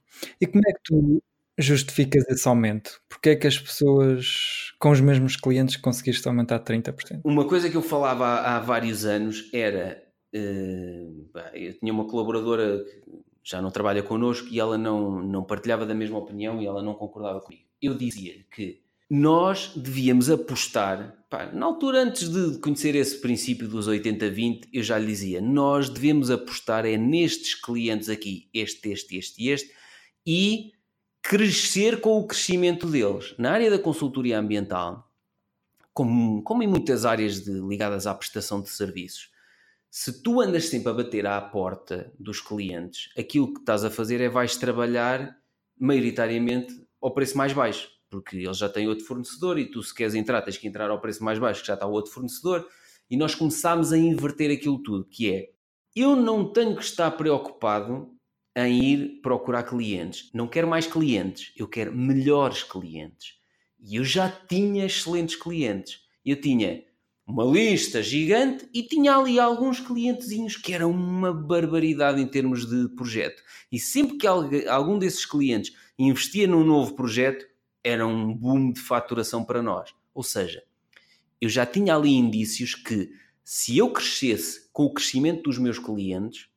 E 0.41 0.47
como 0.47 0.63
é 0.67 0.73
que 0.73 0.79
tu 0.83 1.21
justificas 1.57 2.27
esse 2.29 2.47
aumento? 2.47 2.99
Porque 3.07 3.29
é 3.29 3.35
que 3.35 3.47
as 3.47 3.59
pessoas 3.59 4.73
com 4.79 4.89
os 4.89 4.99
mesmos 4.99 5.35
clientes 5.35 5.77
conseguiste 5.77 6.27
aumentar 6.27 6.59
30%? 6.59 7.21
Uma 7.23 7.45
coisa 7.45 7.69
que 7.69 7.77
eu 7.77 7.81
falava 7.81 8.25
há, 8.25 8.55
há 8.55 8.59
vários 8.59 9.05
anos 9.05 9.49
era. 9.53 10.03
Uh, 10.35 11.31
eu 11.53 11.73
tinha 11.79 11.93
uma 11.93 12.05
colaboradora 12.05 12.83
que 12.83 13.25
já 13.41 13.61
não 13.61 13.71
trabalha 13.71 14.03
connosco 14.03 14.49
e 14.51 14.59
ela 14.59 14.77
não, 14.77 15.21
não 15.21 15.43
partilhava 15.43 15.85
da 15.85 15.93
mesma 15.93 16.17
opinião 16.17 16.61
e 16.61 16.65
ela 16.65 16.83
não 16.83 16.93
concordava 16.93 17.39
comigo. 17.39 17.63
Eu 17.81 17.93
dizia-lhe 17.93 18.43
que 18.51 18.81
nós 19.09 19.71
devíamos 19.75 20.29
apostar, 20.29 21.15
pá, 21.29 21.45
na 21.45 21.65
altura 21.65 22.01
antes 22.01 22.27
de 22.27 22.57
conhecer 22.57 22.95
esse 22.95 23.21
princípio 23.21 23.67
dos 23.67 23.87
80-20, 23.87 24.67
eu 24.73 24.81
já 24.81 24.97
lhe 24.97 25.05
dizia, 25.05 25.39
nós 25.39 25.89
devemos 25.89 26.31
apostar 26.31 26.85
é 26.85 26.97
nestes 26.97 27.53
clientes 27.53 28.09
aqui, 28.09 28.49
este, 28.53 28.89
este, 28.89 29.17
este 29.17 29.43
e 29.43 29.49
este, 29.49 29.71
e 30.25 30.71
crescer 31.21 32.01
com 32.01 32.19
o 32.19 32.25
crescimento 32.25 32.87
deles. 32.87 33.35
Na 33.37 33.51
área 33.51 33.69
da 33.69 33.79
consultoria 33.79 34.39
ambiental, 34.39 35.07
como, 35.93 36.41
como 36.43 36.63
em 36.63 36.67
muitas 36.67 37.05
áreas 37.05 37.41
de, 37.41 37.51
ligadas 37.61 38.07
à 38.07 38.13
prestação 38.13 38.59
de 38.61 38.69
serviços, 38.69 39.29
se 39.97 40.21
tu 40.21 40.41
andas 40.41 40.67
sempre 40.67 40.89
a 40.89 40.93
bater 40.93 41.25
à 41.25 41.39
porta 41.39 42.11
dos 42.19 42.41
clientes, 42.41 43.09
aquilo 43.17 43.53
que 43.53 43.61
estás 43.61 43.85
a 43.85 43.89
fazer 43.89 44.19
é 44.19 44.27
vais 44.27 44.57
trabalhar 44.57 45.37
maioritariamente 45.79 46.85
ao 47.01 47.13
preço 47.13 47.37
mais 47.37 47.53
baixo 47.53 47.95
porque 48.09 48.35
eles 48.35 48.57
já 48.57 48.67
têm 48.67 48.89
outro 48.89 49.05
fornecedor 49.05 49.57
e 49.57 49.71
tu, 49.71 49.81
se 49.81 49.93
queres 49.93 50.15
entrar, 50.15 50.41
tens 50.41 50.57
que 50.57 50.67
entrar 50.67 50.89
ao 50.89 50.99
preço 50.99 51.23
mais 51.23 51.39
baixo, 51.39 51.61
que 51.61 51.67
já 51.67 51.75
está 51.75 51.85
o 51.85 51.91
outro 51.91 52.11
fornecedor. 52.11 52.67
E 53.09 53.15
nós 53.15 53.35
começámos 53.35 53.93
a 53.93 53.97
inverter 53.97 54.51
aquilo 54.51 54.81
tudo, 54.81 55.05
que 55.05 55.31
é 55.31 55.51
eu 55.95 56.13
não 56.15 56.51
tenho 56.51 56.75
que 56.75 56.83
estar 56.83 57.11
preocupado 57.11 58.11
em 58.53 58.83
ir 58.83 59.21
procurar 59.21 59.63
clientes. 59.63 60.29
Não 60.33 60.47
quero 60.47 60.67
mais 60.67 60.87
clientes, 60.87 61.53
eu 61.55 61.67
quero 61.67 61.95
melhores 61.95 62.63
clientes. 62.63 63.35
E 63.79 63.95
eu 63.95 64.03
já 64.03 64.29
tinha 64.29 64.85
excelentes 64.85 65.35
clientes. 65.35 66.01
Eu 66.25 66.39
tinha 66.39 66.83
uma 67.25 67.43
lista 67.43 68.03
gigante 68.03 68.69
e 68.73 68.83
tinha 68.83 69.15
ali 69.15 69.39
alguns 69.39 69.79
clientezinhos 69.79 70.55
que 70.55 70.73
eram 70.73 70.91
uma 70.91 71.33
barbaridade 71.33 72.21
em 72.21 72.27
termos 72.27 72.65
de 72.65 72.87
projeto. 72.89 73.41
E 73.71 73.79
sempre 73.79 74.17
que 74.17 74.27
algum 74.27 74.99
desses 74.99 75.25
clientes 75.25 75.75
investia 75.97 76.47
num 76.47 76.63
novo 76.63 76.93
projeto, 76.93 77.45
era 77.83 78.05
um 78.05 78.33
boom 78.33 78.71
de 78.71 78.79
faturação 78.79 79.43
para 79.43 79.61
nós. 79.61 79.93
Ou 80.13 80.23
seja, 80.23 80.63
eu 81.41 81.49
já 81.49 81.65
tinha 81.65 81.95
ali 81.95 82.11
indícios 82.11 82.75
que 82.75 83.11
se 83.43 83.77
eu 83.77 83.91
crescesse 83.91 84.69
com 84.71 84.85
o 84.85 84.93
crescimento 84.93 85.43
dos 85.43 85.57
meus 85.57 85.77
clientes, 85.77 86.47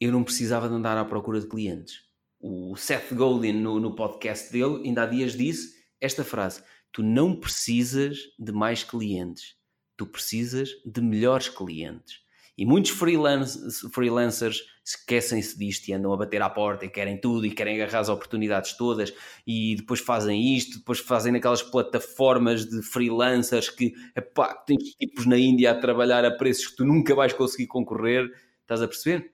eu 0.00 0.12
não 0.12 0.22
precisava 0.22 0.68
de 0.68 0.74
andar 0.74 0.96
à 0.96 1.04
procura 1.04 1.40
de 1.40 1.48
clientes. 1.48 2.04
O 2.40 2.76
Seth 2.76 3.12
Godin, 3.14 3.54
no, 3.54 3.80
no 3.80 3.94
podcast 3.94 4.52
dele, 4.52 4.82
ainda 4.84 5.02
há 5.02 5.06
dias 5.06 5.36
disse 5.36 5.74
esta 6.00 6.22
frase: 6.22 6.62
Tu 6.92 7.02
não 7.02 7.34
precisas 7.34 8.18
de 8.38 8.52
mais 8.52 8.84
clientes, 8.84 9.55
tu 9.96 10.06
precisas 10.06 10.70
de 10.84 11.00
melhores 11.00 11.48
clientes. 11.48 12.26
E 12.58 12.64
muitos 12.64 12.90
freelance, 12.92 13.90
freelancers 13.90 14.64
esquecem-se 14.82 15.58
disto 15.58 15.88
e 15.88 15.92
andam 15.92 16.12
a 16.12 16.16
bater 16.16 16.40
à 16.40 16.48
porta 16.48 16.86
e 16.86 16.88
querem 16.88 17.20
tudo 17.20 17.44
e 17.44 17.50
querem 17.50 17.74
agarrar 17.74 18.00
as 18.00 18.08
oportunidades 18.08 18.74
todas 18.76 19.12
e 19.46 19.74
depois 19.76 20.00
fazem 20.00 20.56
isto, 20.56 20.78
depois 20.78 20.98
fazem 20.98 21.32
naquelas 21.32 21.62
plataformas 21.62 22.64
de 22.64 22.80
freelancers 22.82 23.68
que 23.68 23.94
epá, 24.16 24.54
tens 24.54 24.94
tipos 24.94 25.26
na 25.26 25.36
Índia 25.36 25.72
a 25.72 25.78
trabalhar 25.78 26.24
a 26.24 26.30
preços 26.30 26.68
que 26.68 26.76
tu 26.76 26.84
nunca 26.84 27.14
vais 27.14 27.34
conseguir 27.34 27.66
concorrer, 27.66 28.30
estás 28.62 28.80
a 28.80 28.88
perceber? 28.88 29.32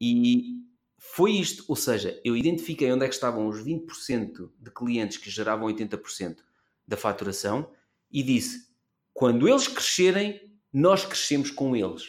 E 0.00 0.60
foi 0.96 1.32
isto, 1.32 1.64
ou 1.66 1.74
seja, 1.74 2.20
eu 2.22 2.36
identifiquei 2.36 2.92
onde 2.92 3.04
é 3.04 3.08
que 3.08 3.14
estavam 3.14 3.48
os 3.48 3.64
20% 3.64 4.50
de 4.60 4.70
clientes 4.70 5.16
que 5.16 5.28
geravam 5.28 5.66
80% 5.66 6.36
da 6.86 6.96
faturação 6.96 7.68
e 8.12 8.22
disse: 8.22 8.69
quando 9.20 9.46
eles 9.46 9.68
crescerem, 9.68 10.40
nós 10.72 11.04
crescemos 11.04 11.50
com 11.50 11.76
eles. 11.76 12.04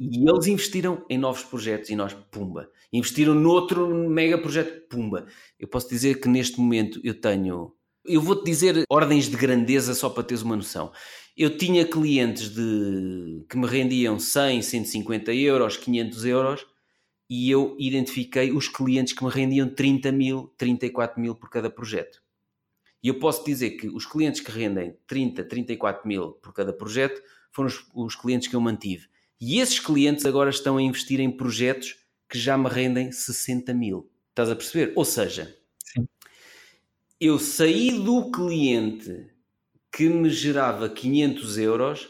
E 0.00 0.26
eles 0.26 0.46
investiram 0.46 1.04
em 1.06 1.18
novos 1.18 1.44
projetos 1.44 1.90
e 1.90 1.94
nós, 1.94 2.14
pumba. 2.30 2.70
Investiram 2.90 3.34
noutro 3.34 3.86
mega 4.08 4.38
projeto, 4.38 4.88
pumba. 4.88 5.26
Eu 5.60 5.68
posso 5.68 5.86
dizer 5.90 6.18
que 6.18 6.30
neste 6.30 6.58
momento 6.58 6.98
eu 7.04 7.20
tenho. 7.20 7.74
Eu 8.06 8.22
vou-te 8.22 8.46
dizer 8.46 8.84
ordens 8.88 9.28
de 9.28 9.36
grandeza 9.36 9.92
só 9.92 10.08
para 10.08 10.22
teres 10.22 10.40
uma 10.40 10.56
noção. 10.56 10.90
Eu 11.36 11.58
tinha 11.58 11.84
clientes 11.84 12.48
de, 12.54 13.44
que 13.46 13.58
me 13.58 13.66
rendiam 13.66 14.18
100, 14.18 14.62
150 14.62 15.34
euros, 15.34 15.76
500 15.76 16.24
euros 16.24 16.66
e 17.28 17.50
eu 17.50 17.76
identifiquei 17.78 18.50
os 18.50 18.66
clientes 18.66 19.12
que 19.12 19.22
me 19.22 19.30
rendiam 19.30 19.68
30 19.68 20.10
mil, 20.10 20.54
34 20.56 21.20
mil 21.20 21.34
por 21.34 21.50
cada 21.50 21.68
projeto. 21.68 22.24
E 23.06 23.08
eu 23.08 23.20
posso 23.20 23.44
dizer 23.44 23.76
que 23.76 23.86
os 23.86 24.04
clientes 24.04 24.40
que 24.40 24.50
rendem 24.50 24.96
30, 25.06 25.44
34 25.44 26.08
mil 26.08 26.32
por 26.32 26.52
cada 26.52 26.72
projeto 26.72 27.22
foram 27.52 27.68
os, 27.68 27.86
os 27.94 28.16
clientes 28.16 28.48
que 28.48 28.56
eu 28.56 28.60
mantive. 28.60 29.06
E 29.40 29.60
esses 29.60 29.78
clientes 29.78 30.26
agora 30.26 30.50
estão 30.50 30.76
a 30.76 30.82
investir 30.82 31.20
em 31.20 31.30
projetos 31.30 31.98
que 32.28 32.36
já 32.36 32.58
me 32.58 32.68
rendem 32.68 33.12
60 33.12 33.72
mil. 33.72 34.10
Estás 34.30 34.50
a 34.50 34.56
perceber? 34.56 34.92
Ou 34.96 35.04
seja, 35.04 35.56
Sim. 35.84 36.08
eu 37.20 37.38
saí 37.38 37.92
do 37.92 38.28
cliente 38.32 39.30
que 39.92 40.08
me 40.08 40.28
gerava 40.28 40.88
500 40.88 41.58
euros 41.58 42.08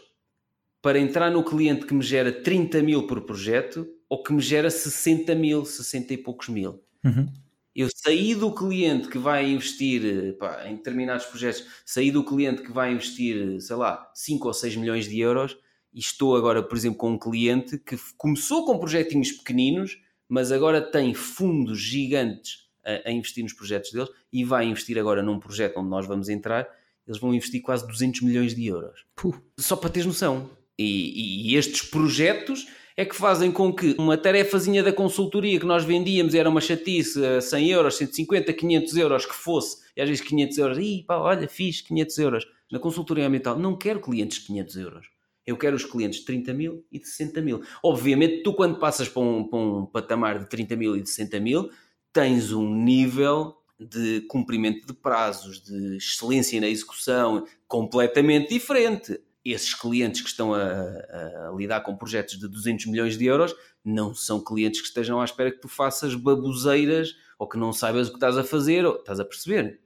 para 0.80 0.98
entrar 0.98 1.30
no 1.30 1.44
cliente 1.44 1.84
que 1.84 1.92
me 1.92 2.02
gera 2.02 2.32
30 2.32 2.82
mil 2.82 3.06
por 3.06 3.20
projeto 3.20 3.86
ou 4.08 4.22
que 4.22 4.32
me 4.32 4.40
gera 4.40 4.70
60 4.70 5.34
mil, 5.34 5.62
60 5.62 6.14
e 6.14 6.16
poucos 6.16 6.48
mil. 6.48 6.82
Uhum. 7.04 7.30
Eu 7.76 7.90
saí 7.94 8.34
do 8.34 8.50
cliente 8.50 9.06
que 9.06 9.18
vai 9.18 9.50
investir 9.50 10.34
pá, 10.38 10.66
em 10.66 10.76
determinados 10.76 11.26
projetos, 11.26 11.66
saí 11.84 12.10
do 12.10 12.24
cliente 12.24 12.62
que 12.62 12.72
vai 12.72 12.90
investir, 12.90 13.60
sei 13.60 13.76
lá, 13.76 14.10
5 14.14 14.48
ou 14.48 14.54
6 14.54 14.76
milhões 14.76 15.06
de 15.06 15.20
euros 15.20 15.58
e 15.92 16.00
estou 16.00 16.34
agora, 16.34 16.62
por 16.62 16.74
exemplo, 16.74 16.96
com 16.96 17.10
um 17.10 17.18
cliente 17.18 17.76
que 17.76 17.98
começou 18.16 18.64
com 18.64 18.78
projetinhos 18.78 19.30
pequeninos, 19.30 20.00
mas 20.26 20.50
agora 20.50 20.80
tem 20.80 21.12
fundos 21.12 21.78
gigantes 21.78 22.66
a, 22.82 23.10
a 23.10 23.12
investir 23.12 23.44
nos 23.44 23.52
projetos 23.52 23.92
deles 23.92 24.08
e 24.32 24.42
vai 24.42 24.64
investir 24.64 24.98
agora 24.98 25.22
num 25.22 25.38
projeto 25.38 25.76
onde 25.76 25.90
nós 25.90 26.06
vamos 26.06 26.30
entrar. 26.30 26.66
Eles 27.06 27.20
vão 27.20 27.34
investir 27.34 27.60
quase 27.60 27.86
200 27.86 28.22
milhões 28.22 28.54
de 28.54 28.66
euros. 28.66 29.04
Puh. 29.14 29.38
Só 29.58 29.76
para 29.76 29.90
teres 29.90 30.06
noção. 30.06 30.50
E, 30.78 31.52
e, 31.52 31.56
estes 31.56 31.82
projetos 31.82 32.66
é 32.96 33.04
que 33.04 33.14
fazem 33.14 33.52
com 33.52 33.72
que 33.72 33.94
uma 33.98 34.16
tarefazinha 34.16 34.82
da 34.82 34.92
consultoria 34.92 35.60
que 35.60 35.66
nós 35.66 35.84
vendíamos 35.84 36.34
era 36.34 36.48
uma 36.48 36.62
chatice 36.62 37.22
a 37.22 37.40
100 37.42 37.68
euros, 37.68 37.96
150, 37.96 38.52
500 38.52 38.96
euros 38.96 39.26
que 39.26 39.34
fosse, 39.34 39.84
e 39.94 40.00
às 40.00 40.08
vezes 40.08 40.24
500 40.24 40.58
euros, 40.58 40.78
e 40.78 41.04
pá, 41.06 41.18
olha, 41.18 41.46
fiz 41.46 41.82
500 41.82 42.18
euros. 42.18 42.46
Na 42.72 42.78
consultoria 42.78 43.26
ambiental, 43.26 43.58
não 43.58 43.76
quero 43.76 44.00
clientes 44.00 44.38
de 44.38 44.46
500 44.46 44.76
euros. 44.76 45.06
Eu 45.46 45.56
quero 45.56 45.76
os 45.76 45.84
clientes 45.84 46.20
de 46.20 46.24
30 46.24 46.54
mil 46.54 46.84
e 46.90 46.98
de 46.98 47.06
60 47.06 47.40
mil. 47.42 47.62
Obviamente, 47.82 48.42
tu 48.42 48.52
quando 48.54 48.78
passas 48.78 49.08
para 49.08 49.22
um, 49.22 49.44
para 49.44 49.58
um 49.58 49.86
patamar 49.86 50.38
de 50.38 50.48
30 50.48 50.74
mil 50.74 50.96
e 50.96 51.02
de 51.02 51.08
60 51.08 51.38
mil, 51.38 51.70
tens 52.12 52.50
um 52.50 52.74
nível 52.74 53.54
de 53.78 54.22
cumprimento 54.22 54.86
de 54.86 54.94
prazos, 54.94 55.62
de 55.62 55.98
excelência 55.98 56.60
na 56.60 56.66
execução 56.66 57.46
completamente 57.68 58.54
diferente 58.54 59.20
esses 59.52 59.74
clientes 59.74 60.20
que 60.20 60.28
estão 60.28 60.54
a, 60.54 60.60
a, 60.60 61.52
lidar 61.56 61.80
com 61.80 61.96
projetos 61.96 62.38
de 62.38 62.48
200 62.48 62.86
milhões 62.86 63.16
de 63.16 63.26
euros 63.26 63.54
não 63.84 64.14
são 64.14 64.42
clientes 64.42 64.80
que 64.80 64.88
estejam 64.88 65.20
à 65.20 65.24
espera 65.24 65.50
que 65.50 65.60
tu 65.60 65.68
faças 65.68 66.14
baboseiras 66.14 67.14
ou 67.38 67.48
que 67.48 67.58
não 67.58 67.72
saibas 67.72 68.08
o 68.08 68.10
que 68.10 68.16
estás 68.16 68.36
a 68.36 68.44
fazer, 68.44 68.84
ou, 68.84 68.96
estás 68.96 69.20
a 69.20 69.24
perceber? 69.24 69.80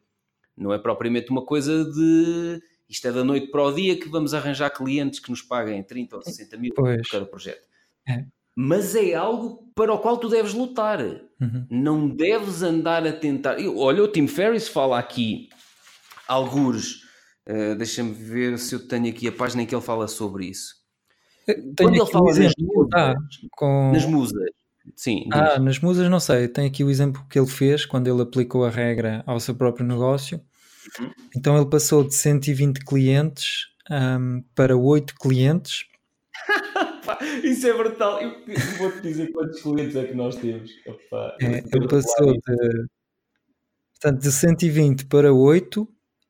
Não 0.56 0.72
é 0.72 0.78
propriamente 0.78 1.30
uma 1.30 1.44
coisa 1.44 1.84
de 1.84 2.62
isto 2.88 3.06
é 3.06 3.12
da 3.12 3.22
noite 3.22 3.48
para 3.48 3.62
o 3.62 3.72
dia 3.72 3.96
que 3.98 4.08
vamos 4.08 4.34
arranjar 4.34 4.70
clientes 4.70 5.20
que 5.20 5.30
nos 5.30 5.42
paguem 5.42 5.82
30 5.82 6.16
ou 6.16 6.22
60 6.22 6.56
mil 6.56 6.72
pois. 6.74 7.02
por 7.02 7.10
cada 7.10 7.26
projeto. 7.26 7.68
É. 8.08 8.24
Mas 8.56 8.96
é 8.96 9.14
algo 9.14 9.70
para 9.74 9.92
o 9.92 9.98
qual 9.98 10.18
tu 10.18 10.28
deves 10.28 10.52
lutar. 10.52 11.00
Uhum. 11.00 11.66
Não 11.70 12.08
deves 12.08 12.62
andar 12.62 13.06
a 13.06 13.12
tentar. 13.12 13.56
Olha, 13.76 14.02
o 14.02 14.08
Tim 14.08 14.26
Ferriss 14.26 14.68
fala 14.68 14.98
aqui 14.98 15.48
alguns 16.26 17.08
Uh, 17.48 17.74
Deixa-me 17.76 18.12
ver 18.12 18.58
se 18.58 18.74
eu 18.74 18.86
tenho 18.86 19.08
aqui 19.08 19.26
a 19.28 19.32
página 19.32 19.62
em 19.62 19.66
que 19.66 19.74
ele 19.74 19.82
fala 19.82 20.06
sobre 20.06 20.46
isso. 20.46 20.74
Eh, 21.46 21.54
tenho 21.54 21.74
Quando 21.76 21.96
ele 21.96 22.06
fala 22.06 22.26
nas 22.26 22.54
musas, 22.58 22.90
ah, 22.94 23.14
com... 23.52 23.92
nas 23.92 24.06
musas, 24.06 24.50
sim. 24.94 25.24
Ah, 25.32 25.58
nas 25.58 25.78
musas 25.78 26.08
não 26.08 26.20
sei. 26.20 26.48
Tem 26.48 26.66
aqui 26.66 26.84
o 26.84 26.90
exemplo 26.90 27.24
que 27.28 27.38
ele 27.38 27.48
fez 27.48 27.84
quando 27.84 28.08
ele 28.08 28.22
aplicou 28.22 28.64
a 28.64 28.70
regra 28.70 29.22
ao 29.26 29.40
seu 29.40 29.54
próprio 29.54 29.86
negócio. 29.86 30.40
Uhum. 31.00 31.10
Então 31.36 31.56
ele 31.56 31.68
passou 31.68 32.04
de 32.04 32.14
120 32.14 32.84
clientes 32.84 33.68
um, 33.90 34.42
para 34.54 34.76
8 34.76 35.14
clientes. 35.16 35.84
Isso 37.44 37.66
é 37.66 37.76
brutal. 37.76 38.20
Eu 38.20 38.34
vou-te 38.78 39.00
dizer 39.02 39.32
quantos 39.32 39.60
clientes 39.62 39.96
é 39.96 40.04
que 40.04 40.14
nós 40.14 40.36
temos. 40.36 40.70
Opa, 40.86 41.36
é, 41.40 41.58
ele 41.58 41.88
passou 41.88 42.32
de, 42.32 42.86
portanto, 44.00 44.22
de 44.22 44.32
120 44.32 45.06
para 45.06 45.32
8 45.32 45.88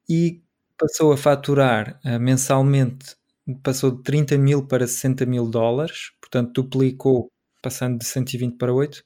e 0.09 0.43
passou 0.81 1.13
a 1.13 1.17
faturar 1.17 2.01
uh, 2.05 2.19
mensalmente, 2.19 3.15
passou 3.63 3.91
de 3.91 4.03
30 4.03 4.39
mil 4.39 4.67
para 4.67 4.87
60 4.87 5.27
mil 5.27 5.47
dólares, 5.47 6.13
portanto 6.21 6.63
duplicou, 6.63 7.31
passando 7.63 7.99
de 7.99 8.07
120 8.07 8.57
para 8.57 8.73
8, 8.73 9.05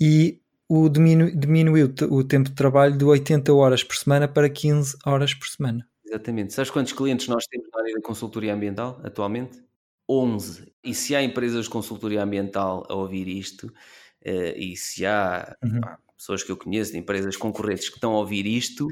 e 0.00 0.40
o 0.68 0.88
diminu 0.88 1.30
diminuiu 1.30 1.92
o 2.10 2.24
tempo 2.24 2.48
de 2.48 2.54
trabalho 2.56 2.96
de 2.96 3.04
80 3.04 3.52
horas 3.52 3.84
por 3.84 3.96
semana 3.96 4.26
para 4.26 4.48
15 4.48 4.96
horas 5.06 5.32
por 5.32 5.48
semana. 5.48 5.86
Exatamente. 6.04 6.52
Sabes 6.52 6.70
quantos 6.70 6.92
clientes 6.92 7.28
nós 7.28 7.46
temos 7.46 7.68
na 7.72 7.80
área 7.80 7.94
da 7.94 8.00
consultoria 8.00 8.52
ambiental 8.52 9.00
atualmente? 9.04 9.62
11. 10.08 10.72
E 10.82 10.92
se 10.92 11.14
há 11.14 11.22
empresas 11.22 11.66
de 11.66 11.70
consultoria 11.70 12.22
ambiental 12.22 12.84
a 12.88 12.94
ouvir 12.94 13.28
isto, 13.28 13.68
uh, 13.68 14.56
e 14.56 14.76
se 14.76 15.06
há 15.06 15.56
uhum. 15.62 15.80
pá, 15.80 15.98
pessoas 16.16 16.42
que 16.42 16.50
eu 16.50 16.56
conheço, 16.56 16.92
de 16.92 16.98
empresas 16.98 17.36
concorrentes 17.36 17.88
que 17.88 17.94
estão 17.94 18.14
a 18.14 18.18
ouvir 18.18 18.44
isto, 18.44 18.88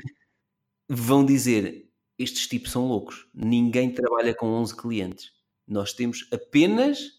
vão 0.88 1.24
dizer: 1.24 1.87
estes 2.18 2.46
tipos 2.46 2.72
são 2.72 2.86
loucos. 2.86 3.26
Ninguém 3.34 3.90
trabalha 3.90 4.34
com 4.34 4.46
11 4.46 4.76
clientes. 4.76 5.32
Nós 5.66 5.92
temos 5.92 6.26
apenas 6.32 7.18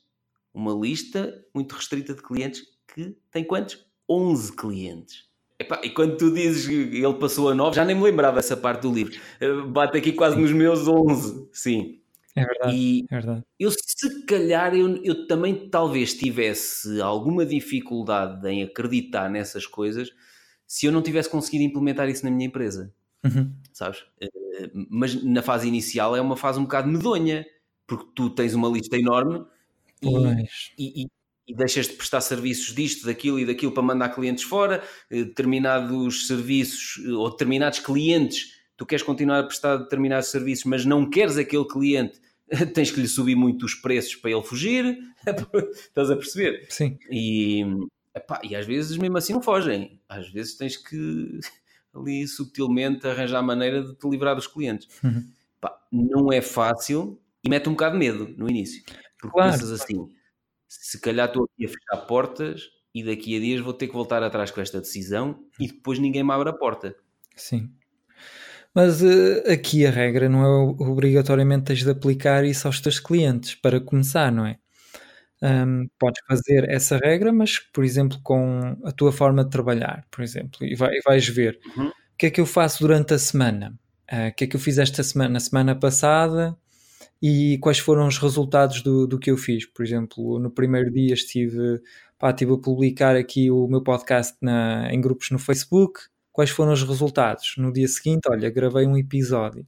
uma 0.54 0.74
lista 0.74 1.44
muito 1.54 1.76
restrita 1.76 2.14
de 2.14 2.22
clientes 2.22 2.64
que 2.94 3.16
tem 3.32 3.44
quantos? 3.44 3.86
11 4.10 4.56
clientes. 4.56 5.30
Epá, 5.60 5.82
e 5.84 5.90
quando 5.90 6.18
tu 6.18 6.34
dizes 6.34 6.68
que 6.68 6.98
ele 6.98 7.14
passou 7.16 7.50
a 7.50 7.54
9, 7.54 7.76
já 7.76 7.86
nem 7.86 7.96
me 7.96 8.02
lembrava 8.02 8.40
essa 8.40 8.56
parte 8.56 8.82
do 8.84 8.94
livro. 8.94 9.14
Eh, 9.40 9.62
bate 9.68 9.98
aqui 9.98 10.14
quase 10.14 10.40
nos 10.40 10.52
meus 10.52 10.88
11. 10.88 11.50
Sim. 11.52 12.00
É 12.36 12.46
verdade. 12.46 12.76
E 12.76 13.06
é 13.10 13.16
verdade. 13.16 13.44
eu, 13.60 13.70
se 13.72 14.26
calhar, 14.26 14.74
eu, 14.74 15.04
eu 15.04 15.28
também 15.28 15.70
talvez 15.70 16.14
tivesse 16.14 17.02
alguma 17.02 17.46
dificuldade 17.46 18.48
em 18.48 18.64
acreditar 18.64 19.30
nessas 19.30 19.66
coisas 19.66 20.10
se 20.66 20.86
eu 20.86 20.92
não 20.92 21.02
tivesse 21.02 21.30
conseguido 21.30 21.64
implementar 21.64 22.08
isso 22.08 22.24
na 22.24 22.32
minha 22.32 22.48
empresa. 22.48 22.94
Uhum. 23.24 23.54
Sabes? 23.74 24.04
Eh, 24.22 24.30
mas 24.90 25.22
na 25.24 25.42
fase 25.42 25.68
inicial 25.68 26.16
é 26.16 26.22
uma 26.22 26.38
fase 26.38 26.60
um 26.60 26.64
bocado 26.64 26.88
medonha, 26.88 27.46
porque 27.88 28.06
tu 28.16 28.30
tens 28.30 28.54
uma 28.54 28.70
lista 28.70 28.98
enorme 28.98 29.46
e, 30.02 31.04
e, 31.04 31.08
e, 31.48 31.56
deixas 31.56 31.88
de 31.88 31.94
prestar 31.94 32.22
serviços 32.22 32.74
disto, 32.74 33.06
daquilo 33.06 33.40
e 33.40 33.46
daquilo 33.46 33.72
para 33.72 33.84
mandar 33.84 34.10
clientes 34.10 34.44
fora, 34.44 34.84
eh, 35.10 35.24
determinados 35.24 36.28
serviços 36.28 37.04
eh, 37.06 37.12
ou 37.12 37.30
determinados 37.30 37.80
clientes, 37.80 38.60
tu 38.78 38.86
queres 38.86 39.04
continuar 39.04 39.40
a 39.40 39.44
prestar 39.44 39.78
determinados 39.78 40.30
serviços, 40.30 40.66
mas 40.66 40.86
não 40.86 41.10
queres 41.10 41.38
aquele 41.38 41.66
cliente, 41.66 42.20
tens 42.74 42.92
que 42.92 43.02
lhe 43.02 43.08
subir 43.08 43.36
muito 43.36 43.66
os 43.66 43.76
preços 43.76 44.16
para 44.16 44.32
ele 44.32 44.44
fugir, 44.44 44.98
estás 45.74 46.10
a 46.10 46.16
perceber? 46.16 46.66
Sim. 46.70 46.98
E, 47.12 47.66
epá, 48.16 48.40
e 48.44 48.56
às 48.56 48.66
vezes 48.66 48.96
mesmo 48.98 49.18
assim 49.18 49.34
não 49.34 49.42
fogem, 49.42 50.00
às 50.08 50.30
vezes 50.30 50.56
tens 50.56 50.78
que 50.78 51.40
ali 52.00 52.28
subtilmente 52.28 53.08
arranjar 53.08 53.40
a 53.40 53.44
maneira 53.44 53.84
de 53.84 53.94
te 53.96 54.08
livrar 54.08 54.36
dos 54.36 54.48
clientes. 54.48 54.88
Uhum. 55.04 55.26
Pá, 55.60 55.78
não 55.92 56.32
é 56.32 56.42
fácil 56.42 57.20
e 57.44 57.50
mete 57.50 57.70
um 57.70 57.74
bocado 57.74 57.94
de 57.94 58.00
medo 58.00 58.34
no 58.38 58.50
início. 58.50 58.84
Porque 59.18 59.34
claro. 59.34 59.52
pensas 59.52 59.72
assim, 59.72 60.10
se 60.68 61.00
calhar 61.00 61.28
estou 61.28 61.46
aqui 61.46 61.66
a 61.66 61.70
fechar 61.70 62.06
portas 62.06 62.70
e 62.94 63.04
daqui 63.04 63.38
a 63.38 63.40
dias 63.40 63.62
vou 63.62 63.74
ter 63.74 63.88
que 63.88 63.94
voltar 63.94 64.24
atrás 64.24 64.52
com 64.52 64.62
esta 64.62 64.80
decisão 64.80 65.44
e 65.60 65.68
depois 65.68 66.00
ninguém 66.00 66.24
me 66.24 66.32
abre 66.32 66.50
a 66.50 66.54
porta. 66.54 66.96
Sim. 67.36 67.70
Mas 68.74 69.02
uh, 69.02 69.52
aqui 69.52 69.86
a 69.86 69.92
regra 69.92 70.30
não 70.30 70.44
é 70.44 70.48
obrigatoriamente 70.84 71.66
tens 71.66 71.84
de 71.84 71.90
aplicar 71.90 72.46
isso 72.46 72.68
aos 72.68 72.80
teus 72.80 73.00
clientes 73.00 73.56
para 73.56 73.82
começar, 73.82 74.32
não 74.32 74.46
é? 74.46 74.58
Um, 75.42 75.88
podes 75.98 76.22
fazer 76.28 76.70
essa 76.70 76.98
regra, 76.98 77.32
mas, 77.32 77.60
por 77.60 77.86
exemplo, 77.86 78.20
com 78.22 78.78
a 78.84 78.92
tua 78.92 79.12
forma 79.12 79.44
de 79.44 79.50
trabalhar, 79.50 80.06
por 80.12 80.22
exemplo, 80.22 80.66
e, 80.66 80.76
vai, 80.76 80.96
e 80.96 81.02
vais 81.02 81.26
ver 81.30 81.58
uhum. 81.78 81.88
o 81.88 81.94
que 82.18 82.26
é 82.26 82.30
que 82.30 82.42
eu 82.42 82.46
faço 82.46 82.80
durante 82.82 83.14
a 83.14 83.18
semana, 83.18 83.74
uh, 84.12 84.28
o 84.28 84.34
que 84.34 84.44
é 84.44 84.48
que 84.48 84.56
eu 84.58 84.60
fiz 84.60 84.78
esta 84.78 85.02
semana, 85.02 85.30
na 85.30 85.40
semana 85.40 85.74
passada 85.76 86.58
e 87.22 87.58
quais 87.60 87.80
foram 87.80 88.08
os 88.08 88.18
resultados 88.18 88.82
do, 88.82 89.06
do 89.08 89.20
que 89.20 89.32
eu 89.32 89.38
fiz. 89.38 89.66
Por 89.66 89.86
exemplo, 89.86 90.40
no 90.40 90.50
primeiro 90.50 90.92
dia 90.92 91.14
estive, 91.14 91.82
pá, 92.18 92.32
estive 92.32 92.54
a 92.54 92.58
publicar 92.58 93.16
aqui 93.16 93.52
o 93.52 93.68
meu 93.68 93.82
podcast 93.82 94.36
na, 94.42 94.92
em 94.92 95.00
grupos 95.02 95.30
no 95.32 95.40
Facebook. 95.40 96.02
Quais 96.32 96.50
foram 96.50 96.74
os 96.74 96.84
resultados? 96.84 97.56
No 97.58 97.74
dia 97.74 97.88
seguinte, 97.88 98.30
olha, 98.30 98.50
gravei 98.50 98.86
um 98.86 98.98
episódio. 98.98 99.68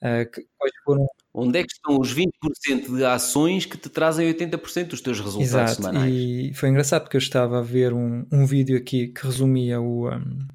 Uh, 0.00 0.28
quais 0.58 0.72
foram 0.84 1.06
Onde 1.34 1.60
é 1.60 1.62
que 1.62 1.72
estão 1.72 1.98
os 1.98 2.14
20% 2.14 2.94
de 2.94 3.04
ações 3.04 3.64
que 3.64 3.78
te 3.78 3.88
trazem 3.88 4.30
80% 4.32 4.88
dos 4.88 5.00
teus 5.00 5.18
resultados 5.18 5.48
Exato. 5.48 5.74
semanais? 5.76 6.12
E 6.14 6.52
foi 6.54 6.68
engraçado 6.68 7.02
porque 7.02 7.16
eu 7.16 7.20
estava 7.20 7.58
a 7.58 7.62
ver 7.62 7.94
um, 7.94 8.26
um 8.30 8.44
vídeo 8.44 8.76
aqui 8.76 9.08
que 9.08 9.24
resumia 9.24 9.80
o, 9.80 10.10
um, 10.10 10.46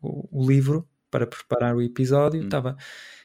o, 0.00 0.28
o, 0.40 0.48
livro 0.48 0.88
para 1.10 1.26
preparar 1.26 1.76
o 1.76 1.82
episódio. 1.82 2.40
Hum. 2.40 2.44
Estava, 2.44 2.74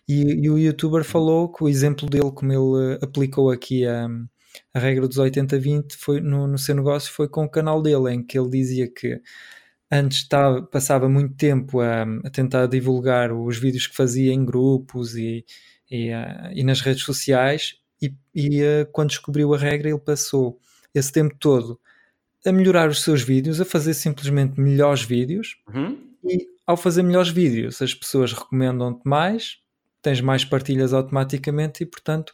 e, 0.07 0.45
e, 0.45 0.49
o 0.49 0.57
youtuber 0.57 1.05
falou 1.05 1.49
que 1.49 1.63
o 1.63 1.69
exemplo 1.69 2.09
dele, 2.09 2.31
como 2.31 2.51
ele 2.51 2.99
aplicou 3.01 3.49
aqui 3.49 3.85
a, 3.87 4.07
a 4.73 4.79
regra 4.79 5.07
dos 5.07 5.17
80-20 5.17 5.95
foi, 5.97 6.19
no, 6.19 6.47
no 6.47 6.57
seu 6.57 6.75
negócio, 6.75 7.13
foi 7.13 7.29
com 7.29 7.45
o 7.45 7.49
canal 7.49 7.81
dele, 7.81 8.13
em 8.13 8.21
que 8.21 8.37
ele 8.37 8.49
dizia 8.49 8.91
que 8.91 9.21
antes 9.89 10.17
estava, 10.17 10.61
passava 10.63 11.07
muito 11.07 11.33
tempo 11.35 11.79
a, 11.79 12.03
a, 12.25 12.29
tentar 12.29 12.67
divulgar 12.67 13.31
os 13.31 13.57
vídeos 13.57 13.87
que 13.87 13.95
fazia 13.95 14.33
em 14.33 14.43
grupos 14.43 15.15
e, 15.15 15.45
e, 15.89 16.11
uh, 16.11 16.51
e 16.53 16.63
nas 16.63 16.81
redes 16.81 17.03
sociais, 17.03 17.75
e, 18.01 18.13
e 18.33 18.61
uh, 18.61 18.87
quando 18.91 19.09
descobriu 19.09 19.53
a 19.53 19.57
regra, 19.57 19.89
ele 19.89 19.99
passou 19.99 20.59
esse 20.93 21.11
tempo 21.11 21.35
todo 21.39 21.79
a 22.45 22.51
melhorar 22.51 22.89
os 22.89 23.01
seus 23.01 23.21
vídeos, 23.21 23.59
a 23.59 23.65
fazer 23.65 23.93
simplesmente 23.93 24.59
melhores 24.59 25.03
vídeos, 25.03 25.57
Uhum. 25.73 25.97
e 26.23 26.47
ao 26.65 26.77
fazer 26.77 27.03
melhores 27.03 27.29
vídeos, 27.29 27.81
as 27.81 27.93
pessoas 27.93 28.33
recomendam-te 28.33 29.01
mais, 29.03 29.59
tens 30.01 30.21
mais 30.21 30.45
partilhas 30.45 30.93
automaticamente, 30.93 31.83
e 31.83 31.85
portanto 31.85 32.33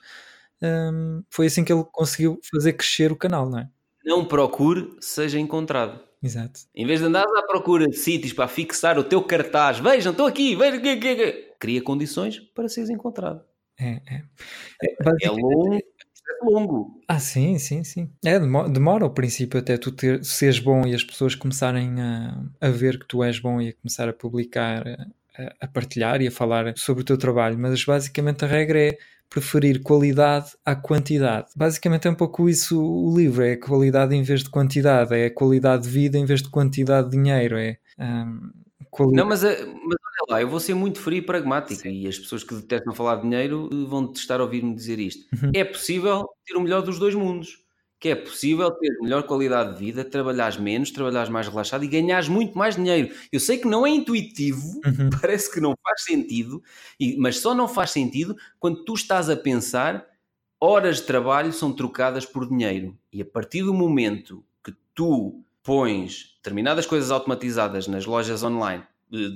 hum, 0.61 1.23
foi 1.29 1.47
assim 1.47 1.63
que 1.63 1.71
ele 1.71 1.83
conseguiu 1.91 2.39
fazer 2.51 2.73
crescer 2.73 3.11
o 3.11 3.15
canal, 3.15 3.49
não 3.49 3.59
é? 3.59 3.69
Não 4.03 4.25
procure, 4.25 4.89
seja 4.99 5.39
encontrado. 5.39 5.99
Exato. 6.23 6.61
Em 6.75 6.85
vez 6.85 6.99
de 6.99 7.05
andares 7.07 7.33
à 7.33 7.41
procura 7.43 7.87
de 7.87 7.95
sítios 7.95 8.33
para 8.33 8.47
fixar 8.47 8.97
o 8.97 9.03
teu 9.03 9.23
cartaz, 9.23 9.79
vejam, 9.79 10.11
estou 10.11 10.27
aqui, 10.27 10.55
vejam, 10.55 10.79
aqui, 10.79 10.89
aqui. 10.89 11.50
Cria 11.61 11.81
condições 11.81 12.39
para 12.39 12.67
seres 12.67 12.89
encontrado. 12.89 13.41
É, 13.79 13.89
é. 13.91 14.23
É, 14.83 14.91
É 14.99 15.03
basicamente- 15.03 15.41
longo, 15.43 15.75
é 15.75 16.43
longo. 16.43 17.01
Ah, 17.07 17.19
sim, 17.19 17.57
sim, 17.59 17.83
sim. 17.83 18.09
É, 18.25 18.39
demo- 18.39 18.67
demora 18.67 19.03
ao 19.05 19.13
princípio 19.13 19.59
até 19.59 19.77
tu 19.77 19.91
ter, 19.91 20.23
seres 20.25 20.59
bom 20.59 20.85
e 20.87 20.93
as 20.95 21.03
pessoas 21.03 21.35
começarem 21.35 22.01
a, 22.01 22.43
a 22.59 22.69
ver 22.69 22.99
que 22.99 23.07
tu 23.07 23.23
és 23.23 23.39
bom 23.39 23.61
e 23.61 23.69
a 23.69 23.73
começar 23.73 24.09
a 24.09 24.13
publicar, 24.13 24.83
a, 25.37 25.53
a 25.61 25.67
partilhar 25.67 26.21
e 26.21 26.27
a 26.27 26.31
falar 26.31 26.73
sobre 26.77 27.01
o 27.03 27.05
teu 27.05 27.17
trabalho. 27.17 27.57
Mas 27.59 27.83
basicamente 27.85 28.43
a 28.43 28.47
regra 28.47 28.79
é 28.79 28.97
preferir 29.29 29.81
qualidade 29.81 30.51
à 30.65 30.75
quantidade. 30.75 31.47
Basicamente 31.55 32.07
é 32.07 32.11
um 32.11 32.15
pouco 32.15 32.49
isso 32.49 32.81
o 32.83 33.15
livro, 33.17 33.43
é 33.43 33.55
qualidade 33.55 34.13
em 34.15 34.23
vez 34.23 34.43
de 34.43 34.49
quantidade, 34.49 35.13
é 35.15 35.29
qualidade 35.29 35.83
de 35.83 35.89
vida 35.89 36.17
em 36.17 36.25
vez 36.25 36.41
de 36.41 36.49
quantidade 36.49 37.09
de 37.09 37.17
dinheiro, 37.17 37.57
é 37.57 37.77
hum, 37.97 38.51
Não, 39.13 39.25
mas, 39.25 39.41
eh, 39.43 39.57
mas 39.65 39.97
olha 40.27 40.35
lá, 40.35 40.41
eu 40.41 40.49
vou 40.49 40.59
ser 40.59 40.73
muito 40.73 40.99
frio 40.99 41.19
e 41.19 41.21
pragmático 41.21 41.87
e 41.87 42.07
as 42.07 42.17
pessoas 42.19 42.43
que 42.43 42.53
detestam 42.55 42.93
falar 42.93 43.17
de 43.17 43.23
dinheiro 43.23 43.69
eh, 43.71 43.85
vão 43.87 44.05
detestar 44.05 44.39
ouvir-me 44.41 44.73
dizer 44.75 44.99
isto. 44.99 45.25
Uhum. 45.35 45.51
É 45.53 45.63
possível 45.63 46.27
ter 46.45 46.55
o 46.55 46.61
melhor 46.61 46.81
dos 46.81 46.99
dois 46.99 47.15
mundos. 47.15 47.59
Que 47.99 48.09
é 48.09 48.15
possível 48.15 48.71
ter 48.71 48.97
melhor 48.99 49.21
qualidade 49.23 49.73
de 49.73 49.79
vida, 49.85 50.03
trabalhares 50.03 50.57
menos, 50.57 50.89
trabalhares 50.89 51.29
mais 51.29 51.47
relaxado 51.47 51.83
e 51.83 51.87
ganhares 51.87 52.27
muito 52.27 52.57
mais 52.57 52.75
dinheiro. 52.75 53.13
Eu 53.31 53.39
sei 53.39 53.59
que 53.59 53.67
não 53.67 53.85
é 53.85 53.91
intuitivo, 53.91 54.81
Uhum. 54.83 55.09
parece 55.21 55.51
que 55.51 55.59
não 55.59 55.75
faz 55.83 56.03
sentido, 56.03 56.63
mas 57.19 57.37
só 57.37 57.53
não 57.53 57.67
faz 57.67 57.91
sentido 57.91 58.35
quando 58.59 58.83
tu 58.83 58.93
estás 58.95 59.29
a 59.29 59.35
pensar 59.37 60.03
horas 60.59 60.97
de 60.97 61.03
trabalho 61.03 61.51
são 61.53 61.71
trocadas 61.73 62.25
por 62.25 62.47
dinheiro. 62.47 62.97
E 63.13 63.21
a 63.21 63.25
partir 63.25 63.63
do 63.63 63.73
momento 63.73 64.43
que 64.63 64.73
tu 64.95 65.43
pões 65.63 66.33
determinadas 66.37 66.85
coisas 66.87 67.11
automatizadas 67.11 67.87
nas 67.87 68.05
lojas 68.05 68.43
online, 68.43 68.83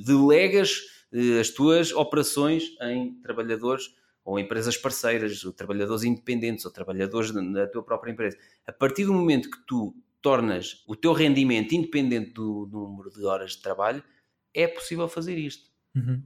delegas 0.03 0.81
eh, 1.11 1.39
as 1.39 1.49
tuas 1.49 1.91
operações 1.91 2.63
em 2.81 3.15
trabalhadores 3.21 3.93
ou 4.23 4.39
empresas 4.39 4.75
parceiras, 4.75 5.45
ou 5.45 5.53
trabalhadores 5.53 6.03
independentes, 6.03 6.65
ou 6.65 6.71
trabalhadores 6.71 7.31
da- 7.31 7.67
tua 7.67 7.83
própria 7.83 8.11
empresa. 8.11 8.37
A 8.65 8.73
partir 8.73 9.05
do 9.05 9.13
momento 9.13 9.51
que 9.51 9.63
tu 9.67 9.95
tornas 10.19 10.83
o 10.87 10.95
teu 10.95 11.13
rendimento 11.13 11.75
independente 11.75 12.31
do 12.31 12.67
número 12.71 13.11
de 13.11 13.23
horas 13.23 13.51
de 13.51 13.61
trabalho, 13.61 14.03
é 14.51 14.67
possível 14.67 15.07
fazer 15.07 15.37
isto. 15.37 15.69
Uhum. 15.95 16.23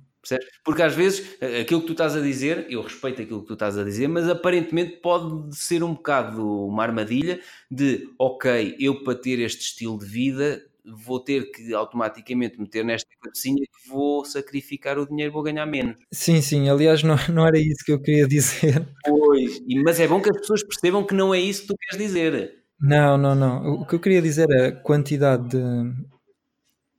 Porque 0.64 0.82
às 0.82 0.94
vezes 0.96 1.38
eh, 1.42 1.62
aquilo 1.62 1.82
que 1.82 1.88
tu 1.88 1.92
estás 1.94 2.16
a 2.16 2.22
dizer, 2.22 2.68
eu 2.70 2.82
respeito 2.82 3.22
aquilo 3.22 3.42
que 3.42 3.48
tu 3.48 3.54
estás 3.54 3.78
a 3.78 3.84
dizer, 3.84 4.08
mas 4.08 4.28
aparentemente 4.30 4.98
pode 4.98 5.56
ser 5.56 5.84
um 5.84 5.94
bocado 5.94 6.66
uma 6.68 6.84
armadilha 6.84 7.42
de 7.70 8.10
ok, 8.18 8.76
eu 8.80 9.04
para 9.04 9.16
ter 9.16 9.40
este 9.40 9.62
estilo 9.62 9.98
de 9.98 10.06
vida 10.06 10.69
vou 10.86 11.20
ter 11.20 11.52
que 11.52 11.74
automaticamente 11.74 12.60
meter 12.60 12.84
nesta 12.84 13.10
cabecinha 13.22 13.64
que 13.64 13.90
vou 13.90 14.26
sacrificar 14.26 14.98
o 14.98 15.08
dinheiro, 15.08 15.34
vou 15.34 15.44
ganhar 15.44 15.66
menos. 15.66 15.98
Sim, 16.12 16.42
sim, 16.42 16.70
aliás, 16.70 17.04
não, 17.04 17.16
não 17.34 17.46
era 17.46 17.60
isso 17.60 17.84
que 17.86 17.92
eu 17.92 18.02
queria 18.02 18.28
dizer. 18.28 18.88
Pois, 19.06 19.62
mas 19.84 20.00
é 20.00 20.08
bom 20.08 20.22
que 20.22 20.30
as 20.30 20.40
pessoas 20.40 20.64
percebam 20.64 21.06
que 21.06 21.14
não 21.14 21.34
é 21.34 21.40
isso 21.40 21.62
que 21.62 21.68
tu 21.68 21.76
queres 21.78 21.98
dizer. 21.98 22.64
Não, 22.80 23.18
não, 23.18 23.36
não. 23.36 23.82
O 23.82 23.86
que 23.86 23.96
eu 23.96 24.00
queria 24.00 24.22
dizer 24.22 24.50
é 24.50 24.68
a 24.68 24.72
quantidade 24.72 25.50
de. 25.50 25.60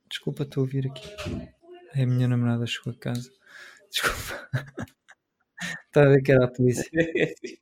Desculpa, 0.09 0.43
estou 0.43 0.63
a 0.63 0.65
ouvir 0.65 0.87
aqui. 0.87 1.09
É 1.95 2.03
a 2.03 2.07
minha 2.07 2.29
namorada 2.29 2.67
chegou 2.67 2.93
a 2.93 2.97
casa. 2.97 3.31
Desculpa. 3.91 4.49
Estava 5.87 6.07
a 6.07 6.11
ver 6.11 6.23
que 6.23 6.33
era 6.33 6.45
a 6.45 6.49
polícia. 6.49 6.89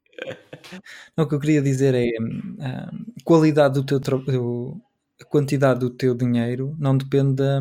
Não, 1.17 1.25
o 1.25 1.29
que 1.29 1.35
eu 1.35 1.41
queria 1.41 1.63
dizer 1.63 1.95
é 1.95 2.11
hum, 2.21 2.57
a 2.61 2.91
qualidade 3.25 3.75
do 3.75 3.87
teu 3.87 4.01
trabalho, 4.01 4.81
a 5.21 5.25
quantidade 5.25 5.81
do 5.81 5.91
teu 5.91 6.15
dinheiro 6.15 6.77
não 6.79 6.97
depende 6.97 7.35
da, 7.35 7.61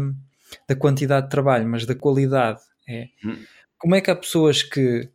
da 0.67 0.75
quantidade 0.75 1.27
de 1.27 1.31
trabalho, 1.31 1.67
mas 1.67 1.85
da 1.85 1.95
qualidade. 1.95 2.61
É. 2.87 3.07
Hum. 3.25 3.37
Como 3.77 3.95
é 3.95 4.01
que 4.01 4.11
há 4.11 4.15
pessoas 4.15 4.63
que. 4.63 5.09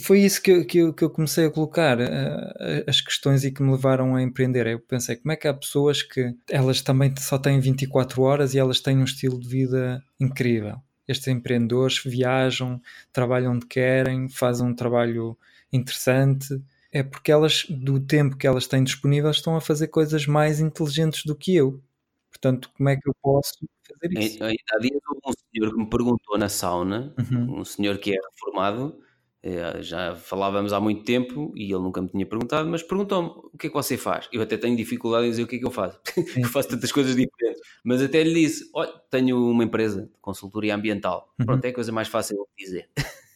Foi 0.00 0.20
isso 0.20 0.40
que 0.40 0.50
eu, 0.50 0.66
que 0.66 0.78
eu, 0.78 0.94
que 0.94 1.04
eu 1.04 1.10
comecei 1.10 1.44
a 1.44 1.50
colocar, 1.50 2.00
eh, 2.00 2.84
as 2.86 3.02
questões 3.02 3.44
e 3.44 3.50
que 3.52 3.62
me 3.62 3.70
levaram 3.70 4.16
a 4.16 4.22
empreender. 4.22 4.66
Eu 4.66 4.80
pensei, 4.80 5.16
como 5.16 5.30
é 5.30 5.36
que 5.36 5.46
há 5.46 5.52
pessoas 5.52 6.02
que 6.02 6.34
elas 6.50 6.80
também 6.80 7.14
só 7.18 7.36
têm 7.36 7.60
24 7.60 8.22
horas 8.22 8.54
e 8.54 8.58
elas 8.58 8.80
têm 8.80 8.96
um 8.96 9.04
estilo 9.04 9.38
de 9.38 9.46
vida 9.46 10.02
incrível? 10.18 10.80
Estes 11.06 11.28
empreendedores 11.28 12.02
viajam, 12.02 12.80
trabalham 13.12 13.52
onde 13.52 13.66
querem, 13.66 14.30
fazem 14.30 14.66
um 14.66 14.74
trabalho 14.74 15.36
interessante. 15.70 16.58
É 16.98 17.02
porque 17.04 17.30
elas, 17.30 17.64
do 17.70 18.00
tempo 18.00 18.36
que 18.36 18.44
elas 18.44 18.66
têm 18.66 18.82
disponível, 18.82 19.30
estão 19.30 19.54
a 19.54 19.60
fazer 19.60 19.86
coisas 19.86 20.26
mais 20.26 20.58
inteligentes 20.58 21.22
do 21.24 21.36
que 21.36 21.54
eu. 21.54 21.80
Portanto, 22.28 22.68
como 22.76 22.88
é 22.88 22.96
que 22.96 23.08
eu 23.08 23.14
posso 23.22 23.52
fazer 23.88 24.18
isso? 24.18 24.42
Há 24.42 24.78
dias 24.80 25.00
houve 25.08 25.20
um 25.26 25.32
senhor 25.54 25.72
que 25.72 25.78
me 25.78 25.88
perguntou 25.88 26.36
na 26.36 26.48
sauna, 26.48 27.14
Uhum. 27.16 27.60
um 27.60 27.64
senhor 27.64 27.98
que 27.98 28.10
é 28.10 28.18
reformado, 28.32 28.98
eh, 29.44 29.80
já 29.80 30.16
falávamos 30.16 30.72
há 30.72 30.80
muito 30.80 31.04
tempo 31.04 31.52
e 31.54 31.66
ele 31.72 31.82
nunca 31.84 32.02
me 32.02 32.08
tinha 32.08 32.26
perguntado, 32.26 32.68
mas 32.68 32.82
perguntou-me 32.82 33.28
o 33.28 33.56
que 33.56 33.68
é 33.68 33.70
que 33.70 33.74
você 33.76 33.96
faz? 33.96 34.28
Eu 34.32 34.42
até 34.42 34.56
tenho 34.56 34.76
dificuldade 34.76 35.26
em 35.26 35.30
dizer 35.30 35.44
o 35.44 35.46
que 35.46 35.54
é 35.56 35.58
que 35.60 35.66
eu 35.66 35.70
faço, 35.70 36.00
porque 36.42 36.44
faço 36.46 36.68
tantas 36.70 36.90
coisas 36.90 37.14
diferentes, 37.14 37.62
mas 37.84 38.02
até 38.02 38.24
lhe 38.24 38.34
disse: 38.34 38.68
Olha, 38.74 38.92
tenho 39.08 39.36
uma 39.50 39.62
empresa 39.62 40.02
de 40.02 40.18
consultoria 40.20 40.74
ambiental, 40.74 41.32
Uhum. 41.38 41.46
pronto, 41.46 41.64
é 41.64 41.68
a 41.68 41.74
coisa 41.74 41.92
mais 41.92 42.08
fácil 42.08 42.36
de 42.58 42.64
dizer. 42.64 42.88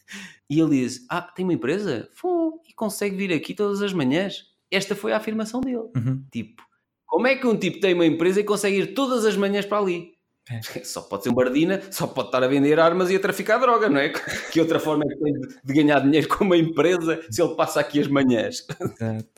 e 0.49 0.59
ele 0.59 0.81
disse: 0.81 1.05
Ah, 1.09 1.21
tem 1.21 1.45
uma 1.45 1.53
empresa? 1.53 2.09
Fô, 2.13 2.61
e 2.67 2.73
consegue 2.73 3.15
vir 3.15 3.33
aqui 3.33 3.53
todas 3.53 3.81
as 3.81 3.93
manhãs? 3.93 4.45
Esta 4.69 4.95
foi 4.95 5.13
a 5.13 5.17
afirmação 5.17 5.61
dele. 5.61 5.89
Uhum. 5.95 6.23
Tipo, 6.31 6.63
como 7.05 7.27
é 7.27 7.35
que 7.35 7.45
um 7.45 7.55
tipo 7.57 7.79
tem 7.79 7.93
uma 7.93 8.05
empresa 8.05 8.39
e 8.39 8.43
consegue 8.43 8.77
ir 8.77 8.93
todas 8.93 9.25
as 9.25 9.35
manhãs 9.37 9.65
para 9.65 9.77
ali? 9.77 10.13
É. 10.49 10.59
Só 10.83 11.01
pode 11.01 11.23
ser 11.23 11.29
um 11.29 11.33
bardina, 11.35 11.81
só 11.89 12.05
pode 12.05 12.27
estar 12.27 12.43
a 12.43 12.47
vender 12.47 12.77
armas 12.79 13.09
e 13.09 13.15
a 13.15 13.19
traficar 13.19 13.59
droga, 13.59 13.89
não 13.89 13.99
é? 13.99 14.09
Que 14.51 14.59
outra 14.59 14.79
forma 14.79 15.03
é 15.05 15.07
que 15.07 15.19
tem 15.21 15.33
de, 15.63 15.73
ganhar 15.73 15.99
dinheiro 16.01 16.27
com 16.27 16.43
uma 16.43 16.57
empresa 16.57 17.23
se 17.31 17.41
ele 17.41 17.55
passa 17.55 17.79
aqui 17.79 17.99
as 18.01 18.07
manhãs? 18.07 18.65
Exato, 18.79 19.29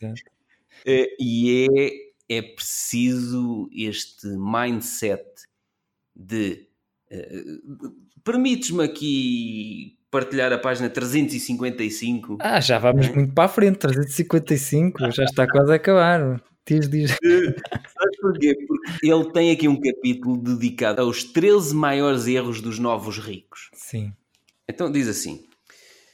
exato. 0.00 0.22
É, 0.86 1.08
E 1.18 1.66
é, 2.28 2.36
é 2.38 2.42
preciso 2.42 3.68
este 3.72 4.28
mindset 4.28 5.24
de. 6.14 6.68
eh, 7.10 7.42
Permites-me 8.22 8.84
aqui 8.84 9.98
partilhar 10.12 10.52
a 10.52 10.58
página 10.58 10.90
355 10.90 12.36
Ah, 12.38 12.60
já 12.60 12.78
vamos 12.78 13.08
muito 13.08 13.32
para 13.32 13.44
a 13.44 13.48
frente, 13.48 13.78
355, 13.78 15.10
já 15.10 15.24
está 15.24 15.48
quase 15.48 15.72
a 15.72 15.76
acabar. 15.76 16.40
Diz, 16.68 16.88
diz. 16.88 17.10
Sabes 17.18 18.20
porquê? 18.20 18.54
Porque 18.68 19.10
ele 19.10 19.32
tem 19.32 19.50
aqui 19.50 19.66
um 19.66 19.80
capítulo 19.80 20.36
dedicado 20.36 21.00
aos 21.00 21.24
13 21.24 21.74
maiores 21.74 22.26
erros 22.28 22.60
dos 22.60 22.78
novos 22.78 23.18
ricos. 23.18 23.70
Sim. 23.72 24.12
Então 24.68 24.92
diz 24.92 25.08
assim: 25.08 25.44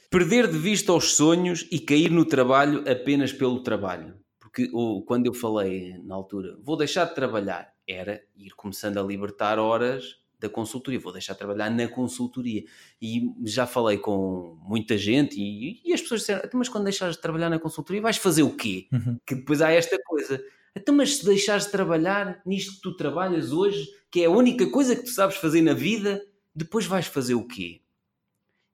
perder 0.09 0.47
de 0.47 0.57
vista 0.57 0.93
os 0.93 1.15
sonhos 1.15 1.67
e 1.69 1.77
cair 1.77 2.09
no 2.09 2.25
trabalho 2.25 2.83
apenas 2.89 3.33
pelo 3.33 3.61
trabalho. 3.61 4.15
Porque 4.39 4.69
ou, 4.73 5.03
quando 5.03 5.27
eu 5.27 5.33
falei 5.33 5.93
na 6.03 6.15
altura, 6.15 6.57
vou 6.63 6.77
deixar 6.77 7.05
de 7.05 7.13
trabalhar, 7.13 7.71
era 7.87 8.23
ir 8.35 8.51
começando 8.55 8.97
a 8.97 9.03
libertar 9.03 9.59
horas 9.59 10.19
da 10.39 10.49
consultoria, 10.49 10.99
vou 10.99 11.11
deixar 11.11 11.33
de 11.33 11.39
trabalhar 11.39 11.69
na 11.69 11.87
consultoria. 11.87 12.63
E 13.01 13.31
já 13.45 13.67
falei 13.67 13.97
com 13.97 14.57
muita 14.61 14.97
gente 14.97 15.39
e, 15.39 15.81
e 15.83 15.93
as 15.93 16.01
pessoas 16.01 16.21
disseram: 16.21 16.41
"Então, 16.45 16.57
mas 16.57 16.69
quando 16.69 16.85
deixares 16.85 17.15
de 17.15 17.21
trabalhar 17.21 17.49
na 17.49 17.59
consultoria, 17.59 18.01
vais 18.01 18.17
fazer 18.17 18.43
o 18.43 18.55
quê? 18.55 18.87
Uhum. 18.91 19.17
que 19.25 19.35
depois 19.35 19.61
há 19.61 19.71
esta 19.71 19.97
coisa. 20.03 20.41
Então, 20.75 20.95
mas 20.95 21.17
se 21.17 21.25
deixares 21.25 21.65
de 21.65 21.71
trabalhar 21.71 22.41
nisto 22.45 22.75
que 22.75 22.81
tu 22.81 22.95
trabalhas 22.95 23.51
hoje, 23.51 23.87
que 24.09 24.21
é 24.21 24.25
a 24.25 24.31
única 24.31 24.69
coisa 24.69 24.95
que 24.95 25.03
tu 25.03 25.09
sabes 25.09 25.35
fazer 25.37 25.61
na 25.61 25.73
vida, 25.73 26.23
depois 26.55 26.85
vais 26.85 27.07
fazer 27.07 27.35
o 27.35 27.45
quê? 27.45 27.81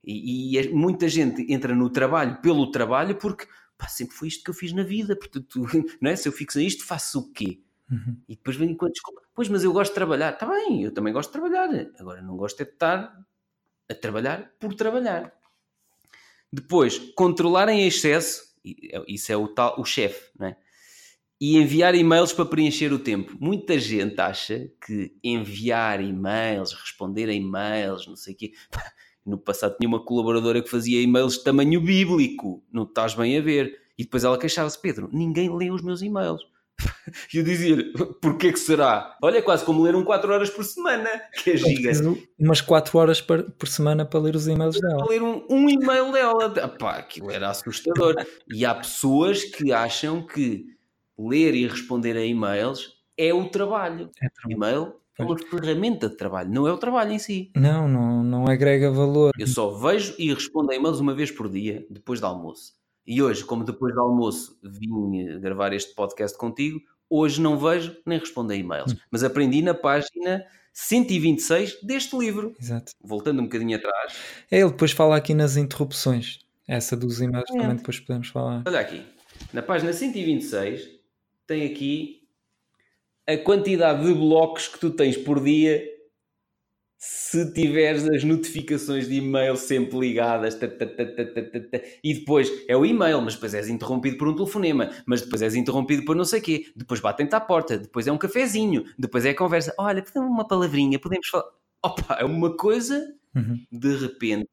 E, 0.04 0.58
e 0.58 0.70
muita 0.70 1.10
gente 1.10 1.52
entra 1.52 1.76
no 1.76 1.90
trabalho 1.90 2.40
pelo 2.42 2.70
trabalho 2.70 3.16
porque 3.16 3.48
pá, 3.78 3.88
sempre 3.88 4.16
foi 4.16 4.28
isto 4.28 4.44
que 4.44 4.50
eu 4.50 4.54
fiz 4.54 4.72
na 4.72 4.84
vida, 4.84 5.16
portanto, 5.16 5.66
não 6.00 6.12
é? 6.12 6.16
se 6.16 6.28
eu 6.28 6.32
fixo 6.32 6.60
isto, 6.60 6.86
faço 6.86 7.20
o 7.20 7.32
quê? 7.32 7.60
Uhum. 7.90 8.18
E 8.28 8.36
depois 8.36 8.56
vem 8.56 8.76
com 8.76 8.86
a 8.86 8.90
desculpa, 8.90 9.22
pois, 9.34 9.48
mas 9.48 9.64
eu 9.64 9.72
gosto 9.72 9.92
de 9.92 9.96
trabalhar. 9.96 10.34
Está 10.34 10.46
bem, 10.48 10.84
eu 10.84 10.92
também 10.92 11.14
gosto 11.14 11.30
de 11.30 11.40
trabalhar. 11.40 11.70
Agora, 12.00 12.22
não 12.22 12.36
gosto 12.36 12.62
é 12.62 12.66
de 12.66 12.72
estar 12.72 13.26
a 13.90 13.94
trabalhar 13.94 14.52
por 14.60 14.74
trabalhar. 14.74 15.34
Depois, 16.52 16.98
controlar 17.16 17.70
em 17.70 17.86
excesso, 17.86 18.56
é, 18.66 19.04
isso 19.08 19.32
é 19.32 19.38
o 19.38 19.48
tal, 19.48 19.80
o 19.80 19.86
chefe, 19.86 20.32
não 20.38 20.48
é? 20.48 20.58
e 21.40 21.58
enviar 21.58 21.94
e-mails 21.96 22.32
para 22.32 22.46
preencher 22.46 22.94
o 22.94 23.00
tempo. 23.00 23.36
Muita 23.40 23.78
gente 23.78 24.20
acha 24.20 24.72
que 24.86 25.14
enviar 25.24 26.02
e-mails, 26.02 26.74
responder 26.74 27.30
a 27.30 27.34
e-mails, 27.34 28.08
não 28.08 28.16
sei 28.16 28.34
o 28.34 28.38
quê. 28.38 28.54
No 29.26 29.38
passado 29.40 29.76
tinha 29.76 29.88
uma 29.88 30.04
colaboradora 30.04 30.62
que 30.62 30.70
fazia 30.70 31.02
e-mails 31.02 31.40
de 31.40 31.44
tamanho 31.44 31.82
bíblico, 31.82 32.64
não 32.72 32.84
estás 32.84 33.16
bem 33.16 33.38
a 33.38 33.42
ver. 33.42 33.76
E 33.98 34.04
depois 34.04 34.24
ela 34.24 34.38
queixava-se: 34.38 34.80
Pedro, 34.80 35.10
ninguém 35.12 35.50
lê 35.56 35.72
os 35.72 35.82
meus 35.82 36.02
e-mails. 36.02 36.42
E 37.34 37.38
eu 37.38 37.44
dizia-lhe, 37.44 37.94
porquê 38.22 38.52
que 38.52 38.60
será? 38.60 39.18
Olha, 39.22 39.38
é 39.38 39.42
quase 39.42 39.64
como 39.64 39.82
ler 39.82 39.96
um 39.96 40.04
4 40.04 40.32
horas 40.32 40.50
por 40.50 40.64
semana, 40.64 41.10
que 41.44 41.52
é 41.52 41.58
gigante. 41.58 42.30
Umas 42.40 42.62
4 42.62 42.98
horas 42.98 43.22
por 43.22 43.68
semana 43.68 44.06
para 44.06 44.20
ler 44.20 44.36
os 44.36 44.48
e-mails 44.48 44.80
dela. 44.80 44.98
Para 44.98 45.10
ler 45.10 45.22
um, 45.22 45.46
um 45.50 45.70
e-mail 45.70 46.12
dela. 46.12 46.54
Epá, 46.58 46.98
aquilo 46.98 47.32
era 47.32 47.50
assustador. 47.50 48.16
E 48.52 48.66
há 48.66 48.74
pessoas 48.76 49.44
que 49.44 49.72
acham 49.72 50.26
que 50.26 50.66
ler 51.18 51.54
e 51.56 51.68
responder 51.68 52.18
a 52.18 52.26
e-mails 52.26 52.96
é 53.18 53.34
o 53.34 53.48
trabalho. 53.50 54.10
É 54.22 54.30
trabalho. 54.30 54.56
E-mail 54.56 54.94
é 55.18 55.24
uma 55.24 55.38
ferramenta 55.38 56.10
de 56.10 56.18
trabalho, 56.18 56.52
não 56.52 56.68
é 56.68 56.74
o 56.74 56.78
trabalho 56.78 57.12
em 57.12 57.20
si. 57.20 57.52
Não, 57.56 57.88
não, 57.88 58.24
não 58.24 58.48
agrega 58.48 58.92
valor. 58.92 59.32
Eu 59.38 59.48
só 59.48 59.72
vejo 59.72 60.14
e 60.20 60.34
respondo 60.34 60.72
a 60.72 60.76
e-mails 60.76 61.00
uma 61.00 61.14
vez 61.14 61.32
por 61.32 61.50
dia, 61.50 61.86
depois 61.90 62.20
do 62.20 62.26
almoço. 62.26 62.74
E 63.06 63.22
hoje, 63.22 63.44
como 63.44 63.64
depois 63.64 63.94
do 63.94 64.02
almoço 64.02 64.58
vim 64.64 65.40
gravar 65.40 65.74
este 65.74 65.94
podcast 65.94 66.38
contigo, 66.38 66.82
hoje 67.10 67.40
não 67.40 67.58
vejo 67.58 67.96
nem 68.06 68.18
respondo 68.18 68.52
a 68.52 68.56
e-mails. 68.56 68.94
Hum. 68.94 68.98
Mas 69.12 69.24
aprendi 69.24 69.62
na 69.62 69.74
página 69.74 70.46
126 70.74 71.82
deste 71.84 72.18
livro. 72.18 72.54
Exato. 72.60 72.94
Voltando 73.02 73.42
um 73.42 73.46
bocadinho 73.46 73.78
atrás. 73.78 74.18
É, 74.52 74.60
ele 74.60 74.72
depois 74.72 74.92
fala 74.92 75.16
aqui 75.16 75.34
nas 75.34 75.56
interrupções. 75.56 76.40
Essa 76.68 76.98
dos 76.98 77.22
e-mails 77.22 77.50
é. 77.52 77.58
também 77.58 77.76
depois 77.76 78.00
podemos 78.00 78.28
falar. 78.28 78.64
Olha 78.66 78.80
aqui. 78.80 79.04
Na 79.54 79.62
página 79.62 79.94
126 79.94 80.90
tem 81.46 81.66
aqui 81.66 82.24
a 83.28 83.38
quantidade 83.38 84.06
de 84.06 84.14
blocos 84.14 84.68
que 84.68 84.80
tu 84.80 84.90
tens 84.90 85.18
por 85.18 85.44
dia 85.44 85.95
se 86.98 87.52
tiveres 87.54 88.08
as 88.08 88.24
notificações 88.24 89.08
de 89.08 89.16
e-mail 89.16 89.56
sempre 89.58 90.00
ligadas 90.00 90.58
e 92.04 92.14
depois 92.14 92.52
é 92.68 92.76
o 92.76 92.86
e-mail, 92.86 93.22
mas 93.22 93.36
depois 93.36 93.54
és 93.54 93.68
interrompido 93.68 94.18
por 94.18 94.28
um 94.28 94.36
telefonema, 94.36 94.90
mas 95.06 95.22
depois 95.22 95.42
és 95.42 95.56
interrompido 95.56 96.06
por 96.06 96.16
não 96.16 96.26
sei 96.26 96.40
o 96.40 96.44
quê, 96.44 96.72
depois 96.76 97.00
batem-te 97.00 97.36
à 97.36 97.40
porta, 97.40 97.78
depois 97.78 98.08
é 98.08 98.12
um 98.12 98.18
cafezinho, 98.18 98.86
depois 98.98 99.26
é 99.26 99.32
a 99.32 99.36
conversa, 99.36 99.74
olha, 99.78 100.04
uma 100.16 100.48
palavrinha, 100.48 100.98
podemos 100.98 101.28
falar. 101.28 101.46
Opa, 101.84 102.16
é 102.16 102.26
uma 102.26 102.56
coisa 102.56 103.14
uhum. 103.36 103.64
de 103.72 103.96
repente. 103.98 104.50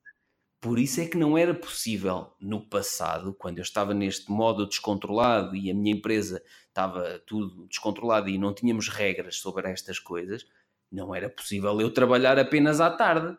Por 0.61 0.79
isso 0.79 1.01
é 1.01 1.07
que 1.07 1.17
não 1.17 1.37
era 1.37 1.55
possível 1.55 2.35
no 2.41 2.69
passado, 2.69 3.35
quando 3.35 3.59
eu 3.59 3.63
estava 3.63 3.93
neste 3.93 4.31
modo 4.31 4.67
descontrolado 4.67 5.57
e 5.57 5.71
a 5.71 5.75
minha 5.75 5.93
empresa 5.93 6.41
estava 6.69 7.21
tudo 7.27 7.67
descontrolado 7.67 8.29
e 8.29 8.39
não 8.39 8.55
tínhamos 8.55 8.89
regras 8.89 9.39
sobre 9.39 9.69
estas 9.69 9.99
coisas, 9.99 10.45
não 10.93 11.15
era 11.15 11.31
possível 11.31 11.81
eu 11.81 11.91
trabalhar 11.91 12.39
apenas 12.39 12.81
à 12.81 12.91
tarde. 12.91 13.37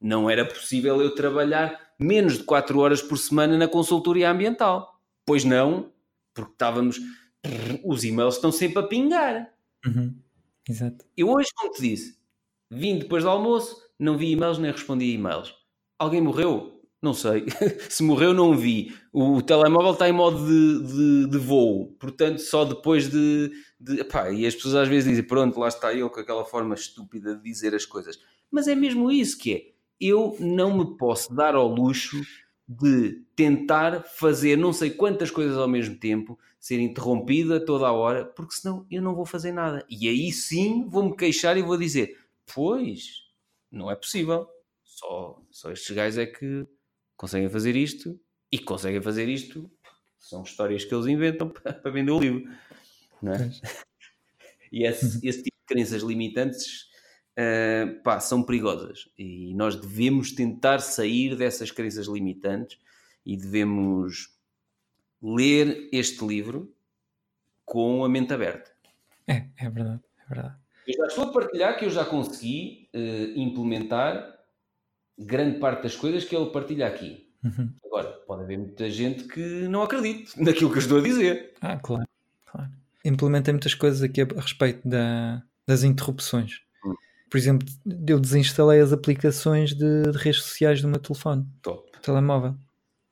Não 0.00 0.30
era 0.30 0.44
possível 0.44 1.00
eu 1.02 1.14
trabalhar 1.14 1.92
menos 1.98 2.38
de 2.38 2.44
4 2.44 2.78
horas 2.78 3.02
por 3.02 3.18
semana 3.18 3.58
na 3.58 3.68
consultoria 3.68 4.30
ambiental. 4.30 5.00
Pois 5.26 5.44
não, 5.44 5.92
porque 6.32 6.52
estávamos. 6.52 7.00
Os 7.84 8.04
e-mails 8.04 8.36
estão 8.36 8.52
sempre 8.52 8.78
a 8.78 8.86
pingar. 8.86 9.52
Uhum. 9.84 10.16
Exato. 10.68 11.04
Eu 11.16 11.28
hoje, 11.28 11.50
como 11.56 11.72
te 11.72 11.82
disse, 11.82 12.16
vim 12.70 12.98
depois 12.98 13.24
do 13.24 13.30
almoço, 13.30 13.76
não 13.98 14.16
vi 14.16 14.30
e-mails 14.30 14.58
nem 14.58 14.70
respondi 14.70 15.12
e-mails. 15.12 15.54
Alguém 15.98 16.20
morreu? 16.20 16.81
Não 17.02 17.12
sei. 17.12 17.46
Se 17.90 18.00
morreu, 18.02 18.32
não 18.32 18.56
vi. 18.56 18.96
O 19.12 19.42
telemóvel 19.42 19.92
está 19.92 20.08
em 20.08 20.12
modo 20.12 20.46
de, 20.46 20.86
de, 20.86 21.30
de 21.30 21.38
voo, 21.38 21.96
portanto, 21.98 22.38
só 22.38 22.64
depois 22.64 23.10
de. 23.10 23.50
de 23.78 24.00
epá, 24.00 24.30
e 24.30 24.46
as 24.46 24.54
pessoas 24.54 24.76
às 24.76 24.88
vezes 24.88 25.08
dizem: 25.08 25.24
Pronto, 25.24 25.58
lá 25.58 25.66
está 25.66 25.92
eu 25.92 26.08
com 26.08 26.20
aquela 26.20 26.44
forma 26.44 26.76
estúpida 26.76 27.34
de 27.34 27.42
dizer 27.42 27.74
as 27.74 27.84
coisas. 27.84 28.20
Mas 28.48 28.68
é 28.68 28.76
mesmo 28.76 29.10
isso 29.10 29.36
que 29.36 29.52
é. 29.52 29.72
Eu 30.00 30.36
não 30.38 30.78
me 30.78 30.96
posso 30.96 31.34
dar 31.34 31.56
ao 31.56 31.66
luxo 31.66 32.20
de 32.68 33.24
tentar 33.34 34.04
fazer 34.04 34.56
não 34.56 34.72
sei 34.72 34.90
quantas 34.90 35.30
coisas 35.30 35.58
ao 35.58 35.68
mesmo 35.68 35.96
tempo, 35.96 36.38
ser 36.58 36.78
interrompida 36.80 37.64
toda 37.64 37.86
a 37.86 37.92
hora, 37.92 38.24
porque 38.24 38.54
senão 38.54 38.86
eu 38.88 39.02
não 39.02 39.14
vou 39.14 39.26
fazer 39.26 39.50
nada. 39.50 39.84
E 39.90 40.08
aí 40.08 40.30
sim 40.30 40.88
vou-me 40.88 41.16
queixar 41.16 41.56
e 41.56 41.62
vou 41.62 41.76
dizer: 41.76 42.16
Pois, 42.54 43.24
não 43.70 43.90
é 43.90 43.96
possível. 43.96 44.46
Só, 44.84 45.42
só 45.50 45.72
estes 45.72 45.96
gajos 45.96 46.18
é 46.18 46.26
que 46.26 46.66
conseguem 47.22 47.48
fazer 47.48 47.76
isto 47.76 48.20
e 48.50 48.58
conseguem 48.58 49.00
fazer 49.00 49.28
isto. 49.28 49.70
São 50.18 50.42
histórias 50.42 50.84
que 50.84 50.92
eles 50.92 51.06
inventam 51.06 51.48
para 51.54 51.88
vender 51.88 52.10
o 52.10 52.18
livro. 52.18 52.50
Não 53.22 53.32
é? 53.32 53.48
E 54.72 54.84
esse, 54.84 55.24
esse, 55.24 55.44
tipo 55.44 55.56
de 55.56 55.66
crenças 55.66 56.02
limitantes 56.02 56.88
uh, 57.38 58.02
pá, 58.02 58.18
são 58.18 58.42
perigosas 58.42 59.08
e 59.16 59.54
nós 59.54 59.76
devemos 59.76 60.32
tentar 60.32 60.80
sair 60.80 61.36
dessas 61.36 61.70
crenças 61.70 62.08
limitantes 62.08 62.76
e 63.24 63.36
devemos 63.36 64.36
ler 65.22 65.88
este 65.92 66.26
livro 66.26 66.74
com 67.64 68.04
a 68.04 68.08
mente 68.08 68.34
aberta. 68.34 68.72
É, 69.28 69.46
é 69.56 69.70
verdade, 69.70 70.00
é 70.24 70.34
verdade. 70.34 70.56
Eu 70.88 70.94
já 70.96 71.06
estou 71.06 71.24
a 71.24 71.32
partilhar 71.32 71.78
que 71.78 71.84
eu 71.84 71.90
já 71.90 72.04
consegui 72.04 72.88
uh, 72.92 73.38
implementar 73.38 74.31
grande 75.18 75.58
parte 75.58 75.82
das 75.82 75.96
coisas 75.96 76.24
que 76.24 76.34
ele 76.34 76.50
partilha 76.50 76.86
aqui. 76.86 77.28
Uhum. 77.44 77.72
Agora, 77.84 78.08
pode 78.26 78.42
haver 78.42 78.58
muita 78.58 78.88
gente 78.90 79.24
que 79.24 79.40
não 79.68 79.82
acredite 79.82 80.32
naquilo 80.40 80.70
que 80.70 80.78
eu 80.78 80.82
estou 80.82 80.98
a 80.98 81.02
dizer. 81.02 81.54
Ah, 81.60 81.78
claro, 81.78 82.06
claro. 82.46 82.70
Implementei 83.04 83.52
muitas 83.52 83.74
coisas 83.74 84.02
aqui 84.02 84.22
a, 84.22 84.26
respeito 84.36 84.86
da, 84.88 85.42
das 85.66 85.82
interrupções. 85.82 86.60
Hum. 86.84 86.94
Por 87.30 87.36
exemplo, 87.36 87.66
eu 88.06 88.20
desinstalei 88.20 88.80
as 88.80 88.92
aplicações 88.92 89.74
de, 89.74 90.02
de 90.02 90.18
redes 90.18 90.42
sociais 90.42 90.80
do 90.80 90.88
meu 90.88 91.00
telefone. 91.00 91.46
Top. 91.62 91.90
Telemóvel. 92.00 92.54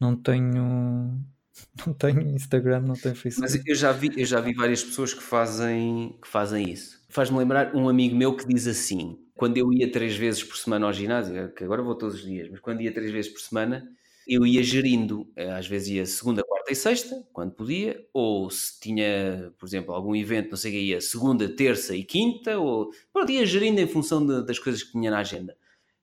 Não 0.01 0.17
tenho 0.17 1.21
não 1.87 1.93
tenho 1.95 2.21
Instagram, 2.21 2.81
não 2.81 2.95
tenho 2.95 3.15
Facebook. 3.15 3.41
Mas 3.41 3.67
eu 3.67 3.75
já 3.75 3.93
vi, 3.93 4.11
eu 4.17 4.27
já 4.27 4.41
vi 4.41 4.55
várias 4.55 4.83
pessoas 4.83 5.13
que 5.13 5.23
fazem, 5.23 6.17
que 6.23 6.29
fazem 6.29 6.71
isso. 6.71 7.01
Faz-me 7.09 7.39
lembrar 7.39 7.75
um 7.75 7.89
amigo 7.89 8.17
meu 8.17 8.37
que 8.37 8.47
diz 8.47 8.67
assim: 8.67 9.19
quando 9.41 9.57
eu 9.57 9.73
ia 9.73 9.91
três 9.91 10.15
vezes 10.15 10.45
por 10.45 10.55
semana 10.59 10.85
ao 10.85 10.93
ginásio, 10.93 11.51
que 11.55 11.65
agora 11.65 11.83
vou 11.83 11.95
todos 11.95 12.17
os 12.17 12.23
dias, 12.23 12.47
mas 12.51 12.61
quando 12.61 12.83
ia 12.83 12.93
três 12.93 13.11
vezes 13.11 13.33
por 13.33 13.41
semana, 13.41 13.91
eu 14.29 14.45
ia 14.45 14.63
gerindo. 14.63 15.33
Eh, 15.35 15.51
às 15.51 15.67
vezes 15.67 15.89
ia 15.89 16.05
segunda, 16.05 16.45
quarta 16.45 16.71
e 16.71 16.77
sexta, 16.77 17.27
quando 17.33 17.53
podia, 17.53 18.07
ou 18.13 18.51
se 18.51 18.79
tinha, 18.79 19.51
por 19.59 19.65
exemplo, 19.65 19.95
algum 19.95 20.15
evento, 20.15 20.51
não 20.51 20.59
sei 20.59 20.71
o 20.71 20.75
que, 20.75 20.81
ia 20.81 21.01
segunda, 21.01 21.49
terça 21.49 21.97
e 21.97 22.05
quinta, 22.05 22.59
ou 22.59 22.91
pronto, 23.11 23.33
ia 23.33 23.47
gerindo 23.47 23.81
em 23.81 23.87
função 23.87 24.27
de, 24.27 24.45
das 24.45 24.59
coisas 24.59 24.83
que 24.83 24.93
tinha 24.93 25.11
na 25.11 25.21
agenda. 25.21 25.57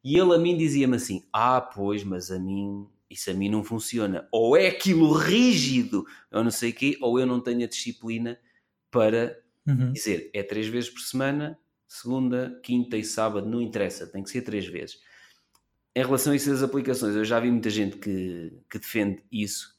E 0.04 0.18
ele 0.18 0.34
a 0.34 0.40
mim 0.40 0.58
dizia-me 0.58 0.96
assim: 0.96 1.24
Ah, 1.32 1.62
pois, 1.62 2.04
mas 2.04 2.32
a 2.32 2.40
mim 2.40 2.88
isso 3.08 3.30
a 3.30 3.36
mim 3.36 3.50
não 3.50 3.64
funciona. 3.64 4.28
Ou 4.32 4.58
é 4.58 4.68
aquilo 4.68 5.14
rígido, 5.14 6.08
ou 6.32 6.44
não 6.44 6.50
sei 6.50 6.72
o 6.72 6.74
quê, 6.74 6.98
ou 7.00 7.20
eu 7.20 7.28
não 7.28 7.40
tenho 7.40 7.66
a 7.66 7.68
disciplina 7.68 8.40
para 8.90 9.40
uhum. 9.68 9.92
dizer 9.94 10.32
é 10.34 10.42
três 10.42 10.68
vezes 10.68 10.90
por 10.90 11.02
semana, 11.02 11.56
segunda, 11.88 12.60
quinta 12.64 12.98
e 12.98 13.04
sábado, 13.04 13.48
não 13.48 13.62
interessa, 13.62 14.08
tem 14.08 14.24
que 14.24 14.30
ser 14.30 14.42
três 14.42 14.66
vezes. 14.68 15.00
Em 15.96 16.02
relação 16.02 16.34
a 16.34 16.36
isso 16.36 16.50
das 16.50 16.62
aplicações, 16.62 17.16
eu 17.16 17.26
já 17.26 17.40
vi 17.40 17.50
muita 17.50 17.70
gente 17.70 17.98
que, 17.98 18.62
que 18.70 18.78
defende 18.78 19.24
isso, 19.32 19.76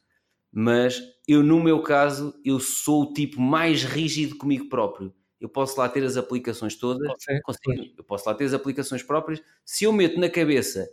mas 0.50 1.00
eu, 1.26 1.42
no 1.42 1.62
meu 1.62 1.82
caso, 1.82 2.34
eu 2.44 2.58
sou 2.58 3.02
o 3.02 3.12
tipo 3.12 3.40
mais 3.40 3.84
rígido 3.84 4.36
comigo 4.36 4.68
próprio. 4.68 5.14
Eu 5.40 5.48
posso 5.48 5.78
lá 5.78 5.88
ter 5.88 6.02
as 6.02 6.16
aplicações 6.16 6.74
todas, 6.74 7.06
consigo, 7.44 7.94
eu 7.96 8.02
posso 8.02 8.28
lá 8.28 8.34
ter 8.34 8.44
as 8.44 8.54
aplicações 8.54 9.02
próprias. 9.02 9.40
Se 9.64 9.84
eu 9.84 9.92
meto 9.92 10.18
na 10.18 10.28
cabeça, 10.28 10.90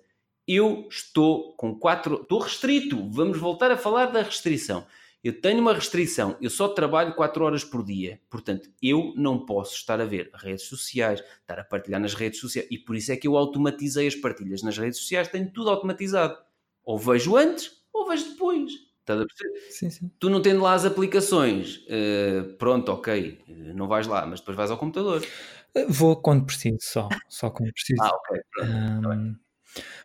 eu 0.47 0.87
estou 0.91 1.55
com 1.55 1.73
quatro, 1.73 2.21
estou 2.21 2.39
restrito. 2.39 3.09
Vamos 3.09 3.39
voltar 3.39 3.71
a 3.71 3.77
falar 3.77 4.07
da 4.07 4.21
restrição 4.21 4.85
eu 5.25 5.41
tenho 5.41 5.59
uma 5.59 5.73
restrição, 5.73 6.37
eu 6.39 6.51
só 6.51 6.67
trabalho 6.67 7.15
4 7.15 7.43
horas 7.43 7.63
por 7.63 7.83
dia, 7.83 8.21
portanto, 8.29 8.69
eu 8.79 9.11
não 9.17 9.43
posso 9.43 9.73
estar 9.73 9.99
a 9.99 10.05
ver 10.05 10.29
redes 10.35 10.65
sociais, 10.65 11.19
estar 11.41 11.57
a 11.57 11.63
partilhar 11.63 11.99
nas 11.99 12.13
redes 12.13 12.39
sociais, 12.39 12.67
e 12.69 12.77
por 12.77 12.95
isso 12.95 13.11
é 13.11 13.17
que 13.17 13.27
eu 13.27 13.35
automatizei 13.35 14.05
as 14.05 14.13
partilhas 14.13 14.61
nas 14.61 14.77
redes 14.77 14.99
sociais, 14.99 15.27
tenho 15.27 15.51
tudo 15.51 15.71
automatizado. 15.71 16.37
Ou 16.83 16.99
vejo 16.99 17.35
antes, 17.35 17.71
ou 17.91 18.07
vejo 18.07 18.23
depois. 18.29 18.71
Estás 18.99 19.19
a 19.19 19.25
perceber? 19.25 19.71
Sim, 19.71 19.89
sim. 19.89 20.11
Tu 20.19 20.29
não 20.29 20.43
tendo 20.43 20.61
lá 20.61 20.75
as 20.75 20.85
aplicações, 20.85 21.77
uh, 21.87 22.53
pronto, 22.59 22.91
ok, 22.91 23.39
não 23.73 23.87
vais 23.87 24.05
lá, 24.05 24.27
mas 24.27 24.41
depois 24.41 24.55
vais 24.55 24.69
ao 24.69 24.77
computador. 24.77 25.25
Eh, 25.73 25.87
vou 25.87 26.21
quando 26.21 26.45
preciso, 26.45 26.77
só, 26.81 27.09
só 27.27 27.49
quando 27.49 27.73
preciso. 27.73 28.03
ah, 28.03 28.15
ok. 28.15 28.41
Pronto, 28.51 29.09
um, 29.09 29.35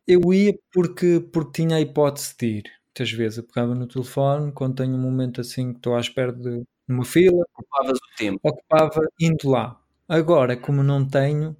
eu 0.06 0.32
ia 0.32 0.54
porque, 0.72 1.20
porque 1.30 1.60
tinha 1.62 1.76
a 1.76 1.80
hipótese 1.82 2.34
de 2.38 2.46
ir 2.46 2.79
muitas 3.00 3.12
vezes 3.12 3.38
eu 3.38 3.44
pegava 3.44 3.74
no 3.74 3.86
telefone 3.86 4.52
quando 4.52 4.76
tenho 4.76 4.94
um 4.94 5.00
momento 5.00 5.40
assim 5.40 5.72
que 5.72 5.78
estou 5.78 5.96
à 5.96 6.00
espera 6.00 6.32
de 6.32 6.62
uma 6.86 7.04
fila. 7.04 7.44
Ocupavas 7.56 7.98
o 7.98 8.16
tempo. 8.16 8.40
Ocupava 8.42 9.00
indo 9.18 9.48
lá. 9.48 9.80
Agora, 10.08 10.56
como 10.56 10.82
não 10.82 11.06
tenho 11.06 11.56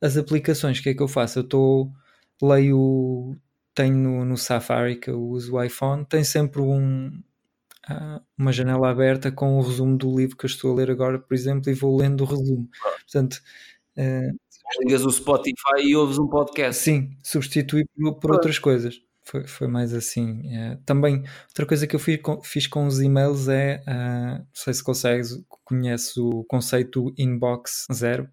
as 0.00 0.16
aplicações, 0.16 0.78
o 0.78 0.82
que 0.82 0.90
é 0.90 0.94
que 0.94 1.02
eu 1.02 1.08
faço? 1.08 1.38
Eu 1.38 1.44
estou, 1.44 1.92
leio, 2.42 3.36
tenho 3.74 3.96
no, 3.96 4.24
no, 4.24 4.36
Safari 4.36 4.96
que 4.96 5.08
eu 5.08 5.22
uso 5.22 5.54
o 5.54 5.62
iPhone, 5.62 6.04
tem 6.04 6.24
sempre 6.24 6.60
um, 6.60 7.22
uma 8.36 8.52
janela 8.52 8.90
aberta 8.90 9.30
com 9.30 9.56
o 9.56 9.62
resumo 9.62 9.96
do 9.96 10.14
livro 10.14 10.36
que 10.36 10.44
eu 10.44 10.48
estou 10.48 10.72
a 10.72 10.74
ler 10.74 10.90
agora, 10.90 11.18
por 11.18 11.32
exemplo, 11.32 11.70
e 11.70 11.74
vou 11.74 11.96
lendo 11.96 12.22
o 12.22 12.26
resumo. 12.26 12.68
Portanto, 13.04 13.40
uh, 13.96 14.38
ligas 14.80 15.04
o 15.04 15.10
Spotify 15.10 15.82
e 15.84 15.96
ouves 15.96 16.18
um 16.18 16.26
podcast. 16.26 16.82
Sim, 16.82 17.16
substituir 17.22 17.86
por, 17.96 18.18
por 18.18 18.32
outras 18.32 18.58
coisas. 18.58 19.00
Foi, 19.24 19.46
foi 19.46 19.68
mais 19.68 19.94
assim. 19.94 20.54
É. 20.54 20.78
Também, 20.84 21.24
outra 21.48 21.66
coisa 21.66 21.86
que 21.86 21.94
eu 21.94 22.00
fiz 22.00 22.20
com, 22.20 22.42
fiz 22.42 22.66
com 22.66 22.86
os 22.86 23.00
e-mails 23.00 23.48
é, 23.48 23.82
uh, 23.86 24.38
não 24.38 24.46
sei 24.52 24.74
se 24.74 24.82
consegues, 24.82 25.40
conhece 25.64 26.20
o 26.20 26.44
conceito 26.44 27.14
inbox 27.16 27.86
zero, 27.92 28.28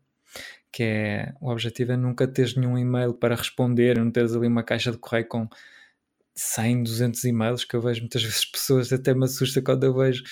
que 0.72 0.84
é, 0.84 1.34
o 1.40 1.52
objetivo 1.52 1.92
é 1.92 1.98
nunca 1.98 2.28
teres 2.28 2.56
nenhum 2.56 2.78
e-mail 2.78 3.14
para 3.14 3.36
responder, 3.36 3.98
não 3.98 4.12
teres 4.12 4.36
ali 4.36 4.48
uma 4.48 4.64
caixa 4.64 4.92
de 4.92 4.98
correio 4.98 5.28
com 5.28 5.48
100, 6.36 6.84
200 6.84 7.24
e-mails, 7.26 7.66
que 7.66 7.76
eu 7.76 7.82
vejo 7.82 8.02
muitas 8.02 8.24
vezes 8.24 8.46
pessoas, 8.46 8.92
até 8.92 9.14
me 9.14 9.26
assusta 9.26 9.62
quando 9.62 9.84
eu 9.86 9.94
vejo 9.94 10.24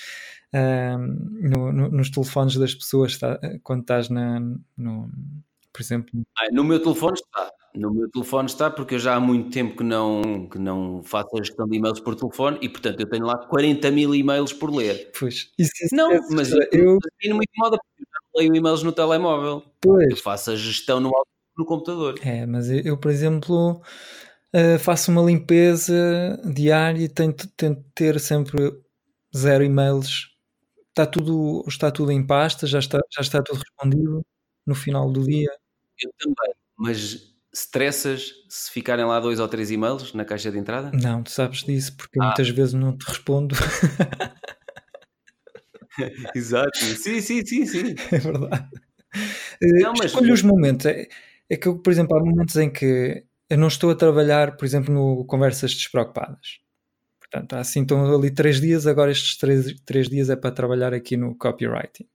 uh, 0.54 0.98
no, 0.98 1.72
no, 1.72 1.90
nos 1.90 2.10
telefones 2.10 2.56
das 2.56 2.74
pessoas, 2.74 3.16
tá, 3.18 3.38
quando 3.62 3.82
estás 3.82 4.08
na, 4.08 4.40
no, 4.76 5.10
por 5.72 5.82
exemplo. 5.82 6.10
Ah, 6.36 6.48
no 6.52 6.64
meu 6.64 6.80
telefone 6.80 7.14
está. 7.14 7.52
No 7.74 7.92
meu 7.92 8.10
telefone 8.10 8.46
está, 8.46 8.70
porque 8.70 8.94
eu 8.94 8.98
já 8.98 9.14
há 9.14 9.20
muito 9.20 9.50
tempo 9.50 9.76
que 9.76 9.84
não, 9.84 10.48
que 10.48 10.58
não 10.58 11.02
faço 11.02 11.28
a 11.36 11.42
gestão 11.42 11.68
de 11.68 11.76
e-mails 11.76 12.00
por 12.00 12.14
telefone 12.14 12.58
e, 12.62 12.68
portanto, 12.68 13.00
eu 13.00 13.08
tenho 13.08 13.26
lá 13.26 13.36
40 13.36 13.90
mil 13.90 14.14
e-mails 14.14 14.52
por 14.52 14.74
ler. 14.74 15.12
Pois, 15.18 15.50
isso, 15.58 15.72
isso 15.84 15.94
não, 15.94 16.10
é, 16.10 16.20
mas 16.30 16.50
eu, 16.50 16.66
eu 16.72 16.98
não 17.28 17.38
me 17.38 17.44
incomoda 17.44 17.76
porque 17.78 18.02
eu 18.02 18.40
leio 18.40 18.56
e-mails 18.56 18.82
no 18.82 18.92
telemóvel. 18.92 19.62
Pois. 19.80 20.10
Eu 20.10 20.16
faço 20.16 20.50
a 20.50 20.56
gestão 20.56 20.98
no, 20.98 21.12
no 21.56 21.64
computador. 21.64 22.18
É, 22.22 22.46
mas 22.46 22.70
eu, 22.70 22.80
eu 22.80 22.98
por 22.98 23.10
exemplo, 23.10 23.82
uh, 24.54 24.78
faço 24.78 25.10
uma 25.10 25.22
limpeza 25.22 26.40
diária 26.44 27.04
e 27.04 27.08
tento, 27.08 27.48
tento 27.56 27.84
ter 27.94 28.18
sempre 28.18 28.72
zero 29.36 29.62
e-mails. 29.62 30.28
Está 30.88 31.06
tudo, 31.06 31.64
está 31.68 31.90
tudo 31.90 32.10
em 32.10 32.26
pasta, 32.26 32.66
já 32.66 32.78
está, 32.78 32.98
já 33.12 33.20
está 33.20 33.42
tudo 33.42 33.60
respondido 33.60 34.22
no 34.66 34.74
final 34.74 35.10
do 35.12 35.22
dia. 35.24 35.50
Eu 36.00 36.10
também, 36.18 36.54
mas 36.76 37.37
Estressas 37.52 38.32
se 38.48 38.70
ficarem 38.70 39.04
lá 39.04 39.18
dois 39.20 39.40
ou 39.40 39.48
três 39.48 39.70
e-mails 39.70 40.12
na 40.12 40.24
caixa 40.24 40.50
de 40.50 40.58
entrada? 40.58 40.90
Não, 40.92 41.22
tu 41.22 41.30
sabes 41.30 41.64
disso, 41.64 41.96
porque 41.96 42.18
ah. 42.20 42.26
muitas 42.26 42.48
vezes 42.50 42.74
não 42.74 42.96
te 42.96 43.04
respondo. 43.04 43.54
Exato, 46.34 46.78
sim, 46.78 47.20
sim, 47.20 47.44
sim, 47.44 47.66
sim. 47.66 47.94
É 48.12 48.18
verdade. 48.18 48.68
Eh, 49.62 49.82
não, 49.82 49.92
mas... 49.92 50.06
Escolho 50.06 50.32
os 50.32 50.42
momentos. 50.42 50.86
É, 50.86 51.08
é 51.48 51.56
que 51.56 51.66
eu, 51.66 51.78
por 51.78 51.90
exemplo, 51.90 52.16
há 52.16 52.20
momentos 52.20 52.56
em 52.56 52.70
que 52.70 53.24
eu 53.48 53.58
não 53.58 53.68
estou 53.68 53.90
a 53.90 53.94
trabalhar, 53.94 54.56
por 54.56 54.64
exemplo, 54.64 54.92
no 54.92 55.24
Conversas 55.24 55.72
Despreocupadas. 55.72 56.60
Portanto, 57.18 57.54
assim 57.54 57.82
estão 57.82 58.14
ali 58.14 58.30
três 58.30 58.60
dias, 58.60 58.86
agora 58.86 59.10
estes 59.10 59.36
três, 59.36 59.80
três 59.82 60.08
dias 60.08 60.30
é 60.30 60.36
para 60.36 60.50
trabalhar 60.50 60.94
aqui 60.94 61.16
no 61.16 61.36
copywriting. 61.36 62.06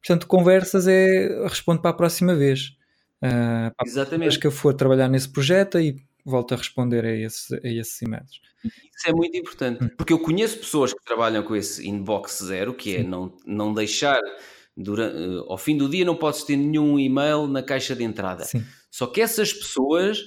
Portanto, 0.00 0.26
conversas 0.28 0.86
é 0.86 1.46
respondo 1.48 1.82
para 1.82 1.90
a 1.90 1.94
próxima 1.94 2.34
vez. 2.34 2.76
Uh, 3.22 3.72
Exatamente. 3.84 4.38
que 4.38 4.46
eu 4.46 4.50
for 4.50 4.74
trabalhar 4.74 5.08
nesse 5.08 5.28
projeto 5.28 5.78
e 5.78 5.96
volto 6.24 6.54
a 6.54 6.56
responder 6.56 7.04
a, 7.04 7.14
esse, 7.14 7.54
a 7.54 7.68
esses 7.68 8.02
e-mails. 8.02 8.40
Isso 8.64 9.08
é 9.08 9.12
muito 9.12 9.36
importante, 9.36 9.84
hum. 9.84 9.88
porque 9.96 10.12
eu 10.12 10.18
conheço 10.18 10.58
pessoas 10.58 10.92
que 10.92 11.04
trabalham 11.04 11.42
com 11.42 11.54
esse 11.54 11.88
inbox 11.88 12.42
zero, 12.44 12.74
que 12.74 12.96
é 12.96 13.02
não, 13.02 13.32
não 13.46 13.72
deixar 13.72 14.20
durante, 14.76 15.16
uh, 15.16 15.44
ao 15.48 15.56
fim 15.56 15.76
do 15.76 15.88
dia 15.88 16.04
não 16.04 16.16
podes 16.16 16.42
ter 16.42 16.56
nenhum 16.56 16.98
e-mail 16.98 17.46
na 17.46 17.62
caixa 17.62 17.94
de 17.94 18.04
entrada. 18.04 18.44
Sim. 18.44 18.64
Só 18.90 19.06
que 19.06 19.20
essas 19.20 19.52
pessoas 19.52 20.22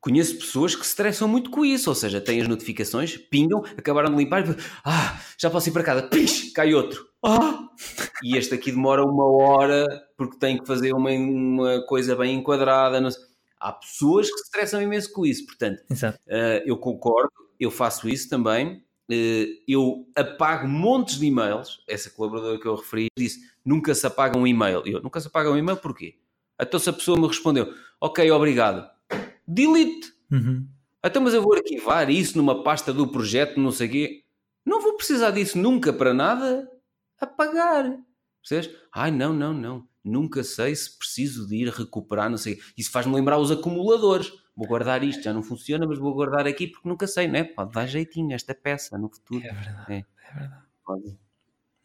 conheço 0.00 0.36
pessoas 0.36 0.74
que 0.74 0.82
se 0.84 0.90
estressam 0.90 1.28
muito 1.28 1.48
com 1.48 1.64
isso, 1.64 1.88
ou 1.88 1.94
seja, 1.94 2.20
têm 2.20 2.42
as 2.42 2.48
notificações, 2.48 3.16
pingam, 3.16 3.64
acabaram 3.78 4.10
de 4.10 4.16
limpar 4.16 4.44
e 4.46 4.56
ah, 4.84 5.20
já 5.38 5.48
posso 5.48 5.68
ir 5.68 5.72
para 5.72 5.84
casa, 5.84 6.02
pis, 6.02 6.52
cai 6.52 6.74
outro. 6.74 7.11
Ah! 7.24 7.68
E 8.22 8.36
este 8.36 8.54
aqui 8.54 8.72
demora 8.72 9.04
uma 9.04 9.24
hora 9.26 9.86
porque 10.16 10.38
tem 10.38 10.58
que 10.58 10.66
fazer 10.66 10.92
uma, 10.92 11.10
uma 11.10 11.86
coisa 11.86 12.16
bem 12.16 12.36
enquadrada. 12.36 13.08
Há 13.58 13.72
pessoas 13.72 14.28
que 14.28 14.38
se 14.38 14.44
estressam 14.44 14.82
imenso 14.82 15.12
com 15.12 15.24
isso, 15.24 15.46
portanto, 15.46 15.82
uh, 15.90 16.62
eu 16.64 16.76
concordo, 16.76 17.32
eu 17.58 17.70
faço 17.70 18.08
isso 18.08 18.28
também. 18.28 18.84
Uh, 19.10 19.46
eu 19.68 20.06
apago 20.16 20.66
montes 20.66 21.18
de 21.18 21.26
e-mails. 21.26 21.82
Essa 21.88 22.10
colaboradora 22.10 22.58
que 22.58 22.66
eu 22.66 22.74
referi 22.74 23.06
disse: 23.16 23.40
nunca 23.64 23.94
se 23.94 24.06
apaga 24.06 24.36
um 24.36 24.46
e-mail. 24.46 24.82
Eu 24.84 25.00
nunca 25.00 25.20
se 25.20 25.28
apaga 25.28 25.50
um 25.50 25.56
e-mail 25.56 25.76
porquê? 25.76 26.16
Então, 26.60 26.78
se 26.78 26.88
a 26.90 26.92
pessoa 26.92 27.18
me 27.18 27.26
respondeu, 27.26 27.74
ok, 28.00 28.30
obrigado, 28.30 28.88
delete. 29.46 30.12
Uhum. 30.30 30.66
Então, 31.04 31.22
mas 31.22 31.34
eu 31.34 31.42
vou 31.42 31.54
arquivar 31.54 32.08
isso 32.08 32.38
numa 32.38 32.62
pasta 32.62 32.92
do 32.92 33.08
projeto, 33.08 33.58
não 33.58 33.72
sei 33.72 33.88
o 33.88 33.90
quê. 33.90 34.24
Não 34.64 34.80
vou 34.80 34.94
precisar 34.94 35.32
disso 35.32 35.58
nunca 35.58 35.92
para 35.92 36.14
nada. 36.14 36.70
Apagar. 37.22 37.98
Percebes? 38.40 38.76
Ai, 38.92 39.10
não, 39.10 39.32
não, 39.32 39.54
não. 39.54 39.88
Nunca 40.04 40.42
sei 40.42 40.74
se 40.74 40.98
preciso 40.98 41.46
de 41.46 41.56
ir 41.56 41.68
recuperar, 41.68 42.28
não 42.28 42.36
sei. 42.36 42.60
Isso 42.76 42.90
faz-me 42.90 43.14
lembrar 43.14 43.38
os 43.38 43.50
acumuladores. 43.50 44.32
Vou 44.56 44.66
guardar 44.66 45.02
isto, 45.02 45.22
já 45.22 45.32
não 45.32 45.42
funciona, 45.42 45.86
mas 45.86 45.98
vou 45.98 46.12
guardar 46.12 46.46
aqui 46.46 46.66
porque 46.66 46.88
nunca 46.88 47.06
sei, 47.06 47.28
não 47.28 47.36
é? 47.36 47.44
Pode 47.44 47.72
dar 47.72 47.86
jeitinho 47.86 48.34
esta 48.34 48.54
peça 48.54 48.98
no 48.98 49.08
futuro. 49.08 49.44
É 49.44 49.52
verdade. 49.52 49.92
É, 49.92 49.96
é 49.98 50.38
verdade. 50.38 50.62
Pode. 50.84 51.18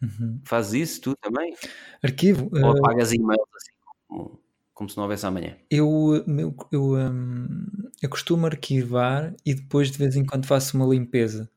Uhum. 0.02 0.42
Faz 0.44 0.74
isso 0.74 1.02
tu 1.02 1.16
também? 1.22 1.56
Arquivo. 2.04 2.50
Ou 2.52 2.74
uh... 2.74 2.78
apagas 2.78 3.14
e-mails 3.14 3.48
assim 3.56 3.72
como 4.08 4.42
como 4.78 4.88
se 4.88 4.96
não 4.96 5.06
houvesse 5.06 5.26
amanhã? 5.26 5.58
Eu, 5.72 6.24
eu, 6.28 6.56
eu, 6.72 6.94
um, 6.94 7.66
eu 8.00 8.08
costumo 8.08 8.46
arquivar 8.46 9.36
e 9.44 9.56
depois 9.56 9.90
de 9.90 9.98
vez 9.98 10.16
em 10.16 10.24
quando 10.24 10.46
faço 10.46 10.78
uma 10.78 10.86
limpeza. 10.86 11.50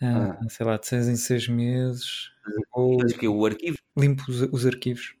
Uh, 0.00 0.32
ah. 0.32 0.48
Sei 0.48 0.64
lá, 0.64 0.78
de 0.78 0.86
seis 0.86 1.08
em 1.08 1.16
seis 1.16 1.46
meses. 1.46 2.31
Ou... 2.72 2.98
Mas 3.00 3.12
que 3.12 3.28
o 3.28 3.44
arquivo? 3.46 3.78
Limpo 3.96 4.24
os, 4.28 4.42
os 4.42 4.66
arquivos. 4.66 5.14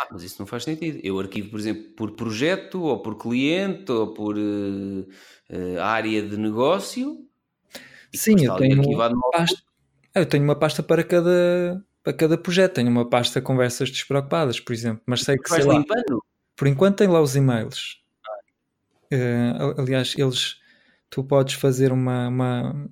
Ah, 0.00 0.06
mas 0.12 0.22
isso 0.22 0.36
não 0.38 0.46
faz 0.46 0.64
sentido. 0.64 1.00
Eu 1.02 1.18
arquivo, 1.18 1.50
por 1.50 1.58
exemplo, 1.58 1.82
por 1.96 2.12
projeto, 2.12 2.82
ou 2.82 3.02
por 3.02 3.16
cliente, 3.16 3.90
ou 3.90 4.14
por 4.14 4.36
uh, 4.36 5.00
uh, 5.50 5.80
área 5.80 6.22
de 6.22 6.36
negócio. 6.36 7.26
Sim, 8.14 8.44
eu 8.44 8.56
tenho, 8.56 8.80
uma 8.82 9.30
pasta, 9.32 9.62
eu 10.14 10.26
tenho 10.26 10.44
uma 10.44 10.56
pasta 10.56 10.82
para 10.82 11.02
cada, 11.02 11.84
para 12.02 12.12
cada 12.12 12.38
projeto. 12.38 12.74
Tenho 12.74 12.90
uma 12.90 13.08
pasta 13.08 13.42
conversas 13.42 13.90
despreocupadas, 13.90 14.60
por 14.60 14.72
exemplo. 14.72 15.02
Mas 15.04 15.22
sei 15.22 15.36
que. 15.36 15.48
Sei 15.48 15.64
limpando? 15.64 16.14
Lá, 16.14 16.18
por 16.56 16.66
enquanto 16.68 16.98
tem 16.98 17.08
lá 17.08 17.20
os 17.20 17.34
e-mails. 17.36 17.98
Uh, 19.12 19.80
aliás, 19.80 20.14
eles 20.16 20.58
tu 21.10 21.24
podes 21.24 21.54
fazer 21.54 21.92
uma, 21.92 22.28
uma, 22.28 22.88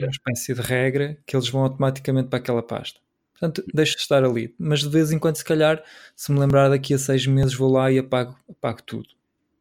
uma, 0.00 0.10
espécie 0.10 0.54
de 0.54 0.60
regra 0.60 1.18
que 1.26 1.36
eles 1.36 1.48
vão 1.48 1.62
automaticamente 1.62 2.28
para 2.28 2.38
aquela 2.38 2.62
pasta. 2.62 3.00
Portanto, 3.32 3.64
deixa 3.74 3.94
de 3.96 4.02
estar 4.02 4.24
ali. 4.24 4.54
Mas 4.58 4.80
de 4.80 4.88
vez 4.88 5.10
em 5.10 5.18
quando, 5.18 5.36
se 5.36 5.44
calhar, 5.44 5.82
se 6.14 6.30
me 6.30 6.38
lembrar 6.38 6.68
daqui 6.68 6.94
a 6.94 6.98
seis 6.98 7.26
meses, 7.26 7.54
vou 7.54 7.72
lá 7.72 7.90
e 7.90 7.98
apago, 7.98 8.36
apago 8.48 8.82
tudo. 8.82 9.08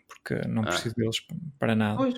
Porque 0.07 0.35
não 0.47 0.61
ah. 0.61 0.65
preciso 0.67 0.95
deles 0.95 1.25
para 1.57 1.75
nada. 1.75 1.97
Pois. 1.97 2.13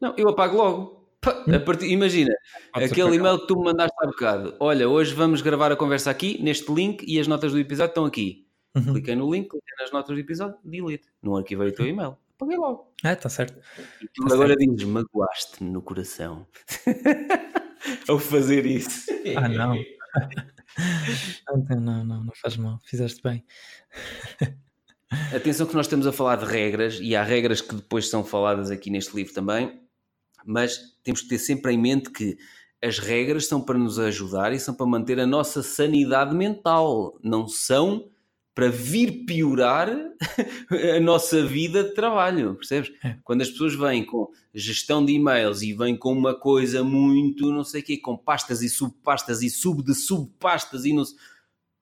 Não, 0.00 0.14
eu 0.16 0.28
apago 0.28 0.56
logo. 0.56 1.02
Hum? 1.46 1.60
Partir, 1.64 1.86
imagina, 1.86 2.34
Pode 2.72 2.86
aquele 2.86 3.14
e-mail 3.14 3.38
que 3.38 3.46
tu 3.46 3.56
me 3.56 3.66
mandaste 3.66 3.94
há 4.02 4.06
bocado. 4.06 4.56
Olha, 4.58 4.88
hoje 4.88 5.14
vamos 5.14 5.40
gravar 5.40 5.70
a 5.70 5.76
conversa 5.76 6.10
aqui, 6.10 6.42
neste 6.42 6.72
link, 6.72 7.04
e 7.06 7.20
as 7.20 7.28
notas 7.28 7.52
do 7.52 7.60
episódio 7.60 7.90
estão 7.90 8.04
aqui. 8.04 8.44
Uhum. 8.74 8.94
Cliquei 8.94 9.14
no 9.14 9.32
link, 9.32 9.48
cliquei 9.48 9.74
nas 9.78 9.92
notas 9.92 10.16
do 10.16 10.20
episódio, 10.20 10.56
delete. 10.64 11.06
Não 11.22 11.36
arquivei 11.36 11.68
o 11.68 11.72
teu 11.72 11.86
e-mail. 11.86 12.16
Apaguei 12.42 12.56
logo. 12.56 12.92
É, 13.04 13.12
está 13.12 13.28
certo. 13.28 13.56
E 14.02 14.08
tu 14.08 14.26
tá 14.26 14.34
agora 14.34 14.48
certo. 14.48 14.74
dizes, 14.74 14.84
magoaste-me 14.84 15.70
no 15.70 15.80
coração 15.80 16.44
ao 18.08 18.18
fazer 18.18 18.66
isso. 18.66 19.12
Ah, 19.36 19.48
não. 19.48 19.76
não, 21.80 22.04
não, 22.04 22.24
não 22.24 22.32
faz 22.34 22.56
mal. 22.56 22.80
Fizeste 22.84 23.22
bem. 23.22 23.44
Atenção 25.32 25.68
que 25.68 25.74
nós 25.76 25.86
estamos 25.86 26.04
a 26.04 26.12
falar 26.12 26.36
de 26.36 26.46
regras 26.46 26.98
e 27.00 27.14
há 27.14 27.22
regras 27.22 27.60
que 27.60 27.76
depois 27.76 28.08
são 28.08 28.24
faladas 28.24 28.72
aqui 28.72 28.90
neste 28.90 29.14
livro 29.14 29.32
também, 29.32 29.80
mas 30.44 30.96
temos 31.04 31.20
que 31.22 31.28
ter 31.28 31.38
sempre 31.38 31.72
em 31.72 31.78
mente 31.78 32.10
que 32.10 32.36
as 32.82 32.98
regras 32.98 33.46
são 33.46 33.60
para 33.60 33.78
nos 33.78 34.00
ajudar 34.00 34.52
e 34.52 34.58
são 34.58 34.74
para 34.74 34.86
manter 34.86 35.20
a 35.20 35.26
nossa 35.26 35.62
sanidade 35.62 36.34
mental, 36.34 37.16
não 37.22 37.46
são 37.46 38.10
para 38.54 38.68
vir 38.68 39.24
piorar 39.24 39.88
a 40.96 41.00
nossa 41.00 41.44
vida 41.44 41.84
de 41.84 41.94
trabalho, 41.94 42.54
percebes? 42.54 42.92
É. 43.02 43.16
Quando 43.24 43.42
as 43.42 43.50
pessoas 43.50 43.74
vêm 43.74 44.04
com 44.04 44.30
gestão 44.54 45.04
de 45.04 45.12
e-mails 45.12 45.62
e 45.62 45.72
vêm 45.72 45.96
com 45.96 46.12
uma 46.12 46.38
coisa 46.38 46.84
muito, 46.84 47.50
não 47.50 47.64
sei 47.64 47.80
o 47.80 47.84
quê, 47.84 47.96
com 47.96 48.16
pastas 48.16 48.62
e 48.62 48.68
subpastas 48.68 49.42
e 49.42 49.48
sub 49.48 49.82
de 49.82 49.94
subpastas 49.94 50.84
e 50.84 50.92
não 50.92 51.04
sei... 51.04 51.16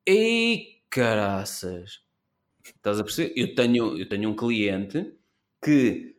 Ei, 0.06 0.82
caraças! 0.88 2.00
Estás 2.64 3.00
a 3.00 3.04
perceber? 3.04 3.32
Eu 3.36 3.54
tenho, 3.54 3.98
eu 3.98 4.08
tenho 4.08 4.30
um 4.30 4.36
cliente 4.36 5.12
que 5.62 6.16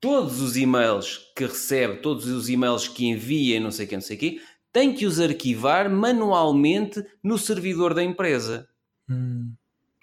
todos 0.00 0.40
os 0.40 0.56
e-mails 0.56 1.32
que 1.36 1.44
recebe, 1.44 2.00
todos 2.00 2.26
os 2.26 2.48
e-mails 2.48 2.86
que 2.86 3.06
envia, 3.06 3.58
não 3.58 3.72
sei 3.72 3.84
o 3.84 3.88
quê, 3.88 3.94
não 3.96 4.02
sei 4.02 4.16
o 4.16 4.20
quê, 4.20 4.40
tem 4.72 4.94
que 4.94 5.06
os 5.06 5.18
arquivar 5.18 5.90
manualmente 5.90 7.04
no 7.22 7.36
servidor 7.36 7.94
da 7.94 8.02
empresa. 8.04 8.68
Hum 9.08 9.54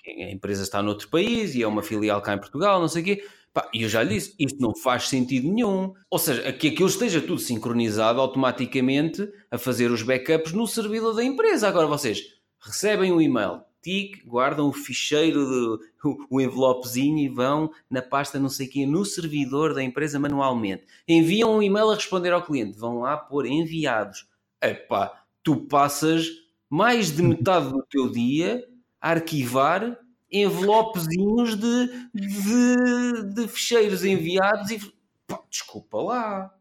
a 0.08 0.32
empresa 0.32 0.64
está 0.64 0.82
noutro 0.82 1.08
país 1.10 1.56
e 1.56 1.64
é 1.64 1.68
uma 1.68 1.82
filial 1.82 2.22
cá 2.22 2.34
em 2.34 2.40
Portugal, 2.40 2.80
não 2.80 2.88
sei 2.88 3.02
o 3.02 3.06
quê. 3.06 3.26
E 3.74 3.84
eu 3.84 3.90
já 3.90 4.04
lhe 4.04 4.16
disse, 4.16 4.36
isto 4.38 4.60
não 4.60 4.76
faz 4.76 5.08
sentido 5.08 5.48
nenhum. 5.48 5.94
Ou 6.10 6.20
seja, 6.20 6.52
que 6.52 6.68
aquilo 6.68 6.90
esteja 6.90 7.22
tudo 7.22 7.40
sincronizado 7.40 8.20
automaticamente 8.20 9.28
a 9.50 9.58
fazer 9.58 9.92
os 9.92 10.02
backups 10.02 10.52
no 10.52 10.68
servidor 10.68 11.16
da 11.16 11.24
empresa. 11.24 11.68
Agora 11.68 11.88
vocês 11.88 12.22
recebem 12.60 13.14
um 13.14 13.22
e-mail, 13.22 13.62
tic, 13.82 14.26
guardam 14.26 14.68
o 14.68 14.74
ficheiro, 14.74 15.46
do, 15.46 15.80
o, 16.04 16.38
o 16.38 16.42
envelopezinho 16.42 17.20
e 17.20 17.30
vão 17.30 17.72
na 17.90 18.02
pasta 18.02 18.40
não 18.40 18.50
sei 18.50 18.68
quem, 18.68 18.86
no 18.86 19.06
servidor 19.06 19.74
da 19.74 19.84
empresa 19.84 20.20
manualmente. 20.20 20.84
Enviam 21.08 21.56
um 21.56 21.64
e-mail 21.64 21.92
a 21.92 21.96
responder 21.96 22.34
ao 22.34 22.44
cliente, 22.44 22.78
vão 22.78 23.00
lá 23.00 23.16
pôr 23.16 23.46
enviados. 23.46 24.28
Epá, 24.62 25.24
tu 25.44 25.68
passas 25.68 26.28
mais 26.70 27.16
de 27.16 27.22
metade 27.22 27.70
do 27.70 27.86
teu 27.90 28.10
dia 28.10 28.68
arquivar 29.12 29.98
envelopezinhos 30.32 31.56
de, 31.56 32.10
de, 32.14 33.34
de 33.34 33.48
ficheiros 33.48 34.04
enviados 34.04 34.72
e 34.72 34.80
pá, 35.28 35.40
desculpa 35.50 35.98
lá. 36.02 36.54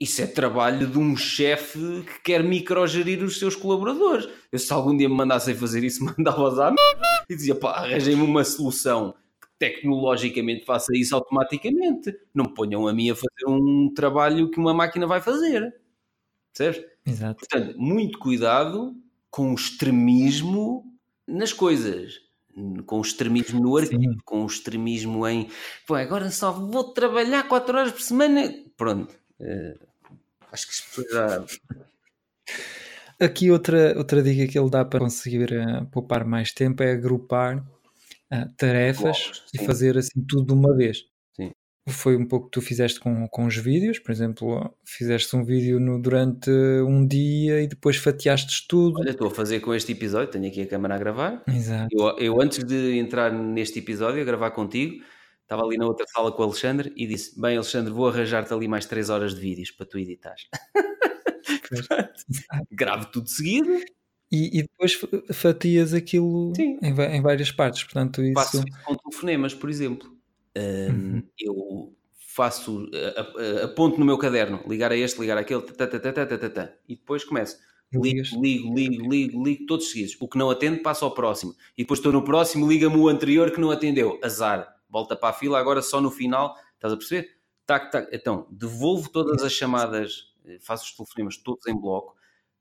Isso 0.00 0.20
é 0.20 0.26
trabalho 0.26 0.86
de 0.86 0.98
um 0.98 1.16
chefe 1.16 1.78
que 2.02 2.22
quer 2.22 2.42
microgerir 2.44 3.22
os 3.22 3.38
seus 3.38 3.56
colaboradores. 3.56 4.28
Eu, 4.52 4.58
se 4.58 4.72
algum 4.72 4.94
dia 4.96 5.08
me 5.08 5.14
mandassem 5.14 5.54
fazer 5.54 5.82
isso, 5.82 6.04
mandava-os 6.18 6.58
à 6.58 6.74
e 7.28 7.34
dizia, 7.34 7.54
pá, 7.54 7.70
arranjem-me 7.70 8.22
uma 8.22 8.44
solução 8.44 9.14
que 9.40 9.48
tecnologicamente 9.58 10.64
faça 10.64 10.94
isso 10.94 11.14
automaticamente. 11.14 12.14
Não 12.34 12.44
me 12.44 12.54
ponham 12.54 12.86
a 12.86 12.92
mim 12.92 13.10
a 13.10 13.14
fazer 13.14 13.48
um 13.48 13.92
trabalho 13.94 14.50
que 14.50 14.58
uma 14.58 14.74
máquina 14.74 15.06
vai 15.06 15.20
fazer. 15.20 15.74
Percebes? 16.52 16.86
Exato. 17.06 17.38
Portanto, 17.38 17.78
muito 17.78 18.18
cuidado 18.18 18.94
com 19.30 19.52
o 19.52 19.54
extremismo 19.54 20.93
nas 21.26 21.52
coisas. 21.52 22.22
Com 22.86 22.98
o 22.98 23.02
extremismo 23.02 23.60
no 23.60 23.76
arquivo, 23.76 24.14
com 24.24 24.44
o 24.44 24.46
extremismo 24.46 25.26
em 25.26 25.50
pô, 25.84 25.96
agora 25.96 26.30
só 26.30 26.52
vou 26.52 26.92
trabalhar 26.92 27.48
4 27.48 27.76
horas 27.76 27.90
por 27.90 28.00
semana. 28.00 28.54
Pronto. 28.76 29.12
eh, 29.40 29.76
acho 30.52 30.66
que 30.68 30.72
as 30.72 30.80
pessoas 30.80 31.10
já. 31.10 31.44
Aqui 33.18 33.50
outra, 33.50 33.98
outra 33.98 34.22
dica 34.22 34.50
que 34.50 34.56
ele 34.56 34.70
dá 34.70 34.84
para 34.84 35.00
conseguir 35.00 35.52
eh, 35.52 35.84
poupar 35.90 36.24
mais 36.24 36.52
tempo 36.52 36.80
é 36.82 36.92
agrupar 36.92 37.64
ah, 38.30 38.48
tarefas 38.56 39.02
Blocos, 39.02 39.44
e 39.52 39.58
fazer 39.58 39.98
assim 39.98 40.24
tudo 40.28 40.46
de 40.46 40.52
uma 40.52 40.76
vez. 40.76 41.04
Foi 41.86 42.16
um 42.16 42.24
pouco 42.26 42.46
que 42.46 42.52
tu 42.52 42.62
fizeste 42.62 42.98
com, 42.98 43.28
com 43.28 43.44
os 43.44 43.56
vídeos, 43.56 43.98
por 43.98 44.10
exemplo, 44.10 44.74
fizeste 44.86 45.36
um 45.36 45.44
vídeo 45.44 45.78
no- 45.78 46.00
durante 46.00 46.50
um 46.50 47.06
dia 47.06 47.60
e 47.62 47.66
depois 47.66 47.96
fatiaste 47.98 48.66
tudo. 48.66 48.98
Olha, 49.00 49.10
estou 49.10 49.26
a 49.28 49.30
fazer 49.30 49.60
com 49.60 49.74
este 49.74 49.92
episódio, 49.92 50.30
tenho 50.30 50.46
aqui 50.46 50.62
a 50.62 50.66
câmera 50.66 50.94
a 50.94 50.98
gravar. 50.98 51.42
Exato. 51.46 51.88
Eu, 51.92 52.16
eu, 52.18 52.40
antes 52.40 52.64
de 52.64 52.96
entrar 52.96 53.30
neste 53.30 53.80
episódio, 53.80 54.22
a 54.22 54.24
gravar 54.24 54.50
contigo, 54.52 55.04
estava 55.42 55.62
ali 55.62 55.76
na 55.76 55.84
outra 55.86 56.06
sala 56.08 56.32
com 56.32 56.40
o 56.40 56.46
Alexandre 56.46 56.90
e 56.96 57.06
disse: 57.06 57.38
Bem, 57.38 57.54
Alexandre, 57.56 57.92
vou 57.92 58.08
arranjar-te 58.08 58.54
ali 58.54 58.66
mais 58.66 58.86
3 58.86 59.10
horas 59.10 59.34
de 59.34 59.40
vídeos 59.42 59.70
para 59.70 59.84
tu 59.84 59.98
editares. 59.98 60.44
Gravo 62.72 63.06
tudo 63.06 63.28
seguido, 63.28 63.78
E, 64.32 64.58
e 64.58 64.62
depois 64.62 64.94
fa- 64.94 65.08
fatias 65.32 65.92
aquilo 65.94 66.52
em, 66.58 66.78
em 66.82 67.22
várias 67.22 67.52
partes, 67.52 67.84
portanto 67.84 68.22
faço 68.34 68.56
isso... 68.58 68.66
isso 68.68 68.78
com 68.84 68.94
telefonemas, 68.96 69.54
por 69.54 69.68
exemplo. 69.70 70.13
Um, 70.56 70.62
Uhum. 71.16 71.22
Eu 71.38 71.96
faço, 72.34 72.88
aponto 73.62 73.98
no 73.98 74.04
meu 74.06 74.18
caderno, 74.18 74.62
ligar 74.68 74.90
a 74.92 74.96
este, 74.96 75.20
ligar 75.20 75.38
àquele, 75.38 75.62
e 76.88 76.96
depois 76.96 77.24
começo. 77.24 77.58
Ligo, 77.92 78.22
ligo, 78.42 78.74
ligo, 78.74 79.08
ligo, 79.08 79.44
ligo, 79.44 79.66
todos 79.66 79.90
seguidos. 79.90 80.16
O 80.20 80.26
que 80.28 80.36
não 80.36 80.50
atende, 80.50 80.80
passa 80.80 81.04
ao 81.04 81.14
próximo. 81.14 81.54
E 81.78 81.82
depois 81.84 82.00
estou 82.00 82.12
no 82.12 82.24
próximo, 82.24 82.68
liga-me 82.68 82.96
o 82.96 83.08
anterior 83.08 83.52
que 83.52 83.60
não 83.60 83.70
atendeu. 83.70 84.18
Azar. 84.22 84.74
Volta 84.88 85.14
para 85.14 85.28
a 85.30 85.32
fila, 85.32 85.58
agora 85.60 85.80
só 85.80 86.00
no 86.00 86.10
final. 86.10 86.56
Estás 86.74 86.92
a 86.92 86.96
perceber? 86.96 87.36
Tac, 87.66 87.92
tac. 87.92 88.08
Então, 88.12 88.48
devolvo 88.50 89.08
todas 89.10 89.42
as 89.44 89.52
chamadas, 89.52 90.32
eh, 90.44 90.58
faço 90.60 90.84
os 90.86 90.96
telefonemas 90.96 91.36
todos 91.36 91.66
em 91.68 91.80
bloco, 91.80 92.16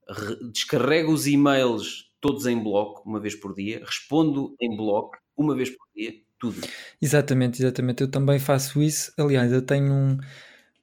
re- 0.08 0.38
descarrego 0.52 1.12
os 1.12 1.26
e-mails 1.28 2.12
todos 2.22 2.46
em 2.46 2.62
bloco, 2.62 3.02
uma 3.08 3.20
vez 3.20 3.36
por 3.36 3.54
dia, 3.56 3.82
respondo 3.84 4.56
em 4.62 4.76
bloco, 4.78 5.18
uma 5.36 5.56
vez 5.56 5.70
por 5.72 5.86
dia, 5.96 6.14
tudo. 6.44 6.62
Exatamente, 7.02 7.62
exatamente. 7.62 8.02
Eu 8.02 8.12
também 8.12 8.38
faço 8.40 8.82
isso. 8.82 9.14
Aliás, 9.18 9.52
eu 9.52 9.62
tenho 9.62 9.94
um, 9.94 10.18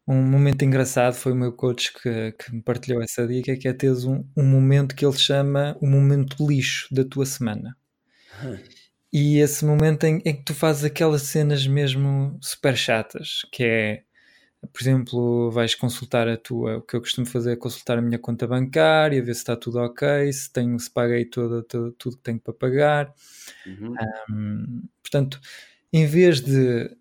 um 0.08 0.22
momento 0.22 0.64
engraçado. 0.64 1.14
Foi 1.14 1.32
o 1.32 1.36
meu 1.36 1.52
coach 1.52 1.92
que, 1.92 2.32
que 2.32 2.54
me 2.54 2.62
partilhou 2.62 3.02
essa 3.02 3.26
dica, 3.26 3.56
que 3.56 3.68
é 3.68 3.72
teres 3.74 4.04
um, 4.04 4.24
um 4.36 4.44
momento 4.44 4.94
que 4.94 5.04
ele 5.04 5.18
chama 5.18 5.76
o 5.80 5.86
momento 5.86 6.46
lixo 6.46 6.88
da 6.94 7.04
tua 7.04 7.26
semana. 7.26 7.76
E 9.12 9.38
esse 9.38 9.64
momento 9.64 10.04
em, 10.04 10.22
em 10.24 10.36
que 10.36 10.44
tu 10.44 10.54
fazes 10.54 10.84
aquelas 10.84 11.22
cenas 11.22 11.66
mesmo 11.66 12.38
super 12.40 12.76
chatas, 12.76 13.40
que 13.52 13.64
é, 13.64 14.02
por 14.72 14.80
exemplo, 14.82 15.50
vais 15.50 15.74
consultar 15.74 16.28
a 16.28 16.36
tua, 16.36 16.78
o 16.78 16.82
que 16.82 16.96
eu 16.96 17.00
costumo 17.00 17.26
fazer 17.26 17.52
é 17.52 17.56
consultar 17.56 17.98
a 17.98 18.02
minha 18.02 18.18
conta 18.18 18.46
bancária, 18.46 19.22
ver 19.22 19.34
se 19.34 19.40
está 19.40 19.56
tudo 19.56 19.78
ok, 19.80 20.32
se 20.32 20.52
tenho, 20.52 20.78
se 20.78 20.90
paguei 20.90 21.24
todo, 21.24 21.62
todo- 21.64 21.92
tudo 21.92 22.16
que 22.16 22.22
tenho 22.22 22.40
para 22.40 22.52
pagar. 22.54 23.14
Uhum. 23.66 24.06
Hum, 24.28 24.82
portanto, 25.02 25.40
em 25.92 26.06
vez 26.06 26.40
de 26.40 26.96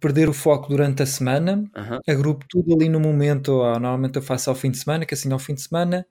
perder 0.00 0.28
o 0.28 0.32
foco 0.32 0.68
durante 0.68 1.02
a 1.02 1.06
semana, 1.06 1.70
Aham. 1.74 2.00
agrupo 2.08 2.46
tudo 2.48 2.74
ali 2.74 2.88
no 2.88 3.00
momento, 3.00 3.50
ou 3.54 3.64
normalmente 3.80 4.16
eu 4.16 4.22
faço 4.22 4.50
ao 4.50 4.56
fim 4.56 4.70
de 4.70 4.78
semana, 4.78 5.06
que 5.06 5.14
assim 5.14 5.32
ao 5.32 5.38
fim 5.38 5.54
de 5.54 5.62
semana 5.62 6.06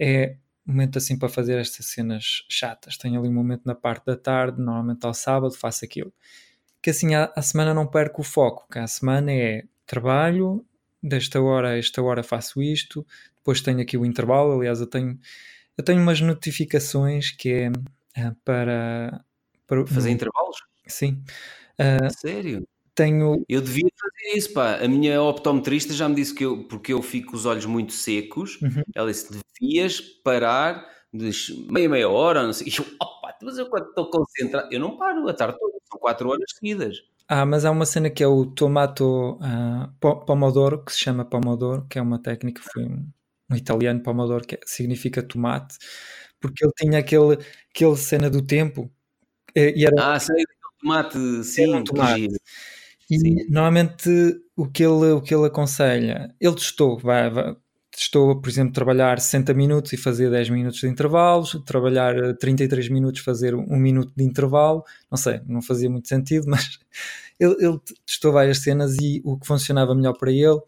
é 0.00 0.36
um 0.66 0.72
momento 0.72 0.98
assim 0.98 1.18
para 1.18 1.28
fazer 1.28 1.58
estas 1.58 1.86
cenas 1.86 2.44
chatas. 2.50 2.98
Tenho 2.98 3.20
ali 3.20 3.28
um 3.28 3.34
momento 3.34 3.62
na 3.66 3.74
parte 3.74 4.06
da 4.06 4.16
tarde, 4.16 4.60
normalmente 4.62 5.06
ao 5.06 5.14
sábado 5.14 5.54
faço 5.54 5.84
aquilo. 5.84 6.12
Que 6.82 6.90
assim 6.90 7.14
à, 7.14 7.32
à 7.36 7.42
semana 7.42 7.74
não 7.74 7.86
perco 7.86 8.22
o 8.22 8.24
foco, 8.24 8.66
que 8.70 8.78
à 8.78 8.86
semana 8.86 9.32
é 9.32 9.64
trabalho, 9.88 10.64
desta 11.02 11.40
hora 11.40 11.70
a 11.70 11.78
esta 11.78 12.02
hora 12.02 12.22
faço 12.22 12.62
isto, 12.62 13.04
depois 13.38 13.60
tenho 13.62 13.80
aqui 13.80 13.96
o 13.98 14.04
intervalo, 14.06 14.52
aliás 14.52 14.80
eu 14.80 14.86
tenho, 14.86 15.18
eu 15.76 15.84
tenho 15.84 16.00
umas 16.02 16.20
notificações 16.20 17.32
que 17.32 17.50
é 17.50 17.72
ah, 18.16 18.34
para, 18.44 19.24
para 19.66 19.86
Fazer 19.86 20.10
intervalos? 20.10 20.58
Sim. 20.86 21.22
A 21.78 22.10
Sério? 22.10 22.66
Tenho. 22.94 23.44
Eu 23.48 23.60
devia 23.60 23.88
fazer 23.96 24.36
isso, 24.38 24.52
pá. 24.52 24.76
A 24.76 24.88
minha 24.88 25.22
optometrista 25.22 25.94
já 25.94 26.08
me 26.08 26.16
disse 26.16 26.34
que 26.34 26.44
eu, 26.44 26.64
porque 26.64 26.92
eu 26.92 27.00
fico 27.00 27.30
com 27.30 27.36
os 27.36 27.46
olhos 27.46 27.64
muito 27.64 27.92
secos, 27.92 28.60
Uhum. 28.60 28.82
ela 28.94 29.10
disse: 29.10 29.30
devias 29.60 30.00
parar 30.00 30.84
de 31.12 31.30
meia, 31.70 31.88
meia 31.88 32.08
hora, 32.08 32.42
não 32.42 32.52
sei. 32.52 32.68
E 32.68 32.76
eu, 32.76 32.84
opa, 33.00 33.34
mas 33.42 33.56
eu 33.58 33.66
quando 33.70 33.88
estou 33.88 34.10
concentrado, 34.10 34.68
eu 34.72 34.80
não 34.80 34.96
paro 34.96 35.28
a 35.28 35.34
tarde 35.34 35.58
toda, 35.58 35.74
são 35.88 36.00
quatro 36.00 36.28
horas 36.28 36.50
seguidas. 36.54 36.98
Ah, 37.28 37.44
mas 37.44 37.64
há 37.64 37.70
uma 37.70 37.84
cena 37.84 38.08
que 38.10 38.22
é 38.22 38.26
o 38.26 38.46
tomato 38.46 39.38
po- 40.00 40.24
pomodoro, 40.24 40.82
que 40.84 40.92
se 40.92 40.98
chama 41.00 41.24
pomodoro, 41.24 41.86
que 41.88 41.98
é 41.98 42.02
uma 42.02 42.18
técnica, 42.22 42.62
foi 42.72 42.84
um, 42.84 43.06
um 43.50 43.56
italiano 43.56 44.02
pomodoro, 44.02 44.46
que 44.46 44.54
é- 44.54 44.60
significa 44.64 45.22
tomate, 45.22 45.76
porque 46.40 46.64
ele 46.64 46.72
tinha 46.76 46.98
aquele, 46.98 47.38
aquele 47.74 47.96
cena 47.96 48.30
do 48.30 48.40
tempo, 48.44 48.90
e 49.56 49.84
era 49.86 50.14
Ah, 50.14 50.18
sei, 50.20 50.44
tomate, 50.80 51.44
sim, 51.44 51.74
um 51.74 51.84
tomate. 51.84 52.28
E 53.10 53.18
Sim. 53.18 53.36
normalmente 53.50 54.10
o 54.56 54.68
que 54.70 54.82
ele, 54.84 55.12
o 55.12 55.22
que 55.22 55.34
ele 55.34 55.46
aconselha, 55.46 56.34
ele 56.40 56.54
testou, 56.56 56.98
vai, 56.98 57.30
vai- 57.30 57.56
testou, 57.98 58.40
por 58.40 58.48
exemplo, 58.48 58.72
trabalhar 58.72 59.20
60 59.20 59.52
minutos 59.54 59.92
e 59.92 59.96
fazer 59.96 60.30
10 60.30 60.48
minutos 60.50 60.80
de 60.80 60.88
intervalos, 60.88 61.60
trabalhar 61.66 62.16
eh, 62.16 62.34
33 62.34 62.88
minutos, 62.88 63.20
fazer 63.22 63.54
um 63.54 63.76
minuto 63.76 64.12
de 64.16 64.24
intervalo, 64.24 64.84
não 65.10 65.18
sei, 65.18 65.40
não 65.46 65.60
fazia 65.62 65.90
muito 65.90 66.08
sentido, 66.08 66.46
mas 66.48 66.78
ele, 67.40 67.56
ele 67.60 67.78
testou 68.06 68.32
várias 68.32 68.58
cenas 68.58 68.96
e 69.00 69.20
o 69.24 69.38
que 69.38 69.46
funcionava 69.46 69.94
melhor 69.94 70.14
para 70.18 70.32
ele 70.32 70.60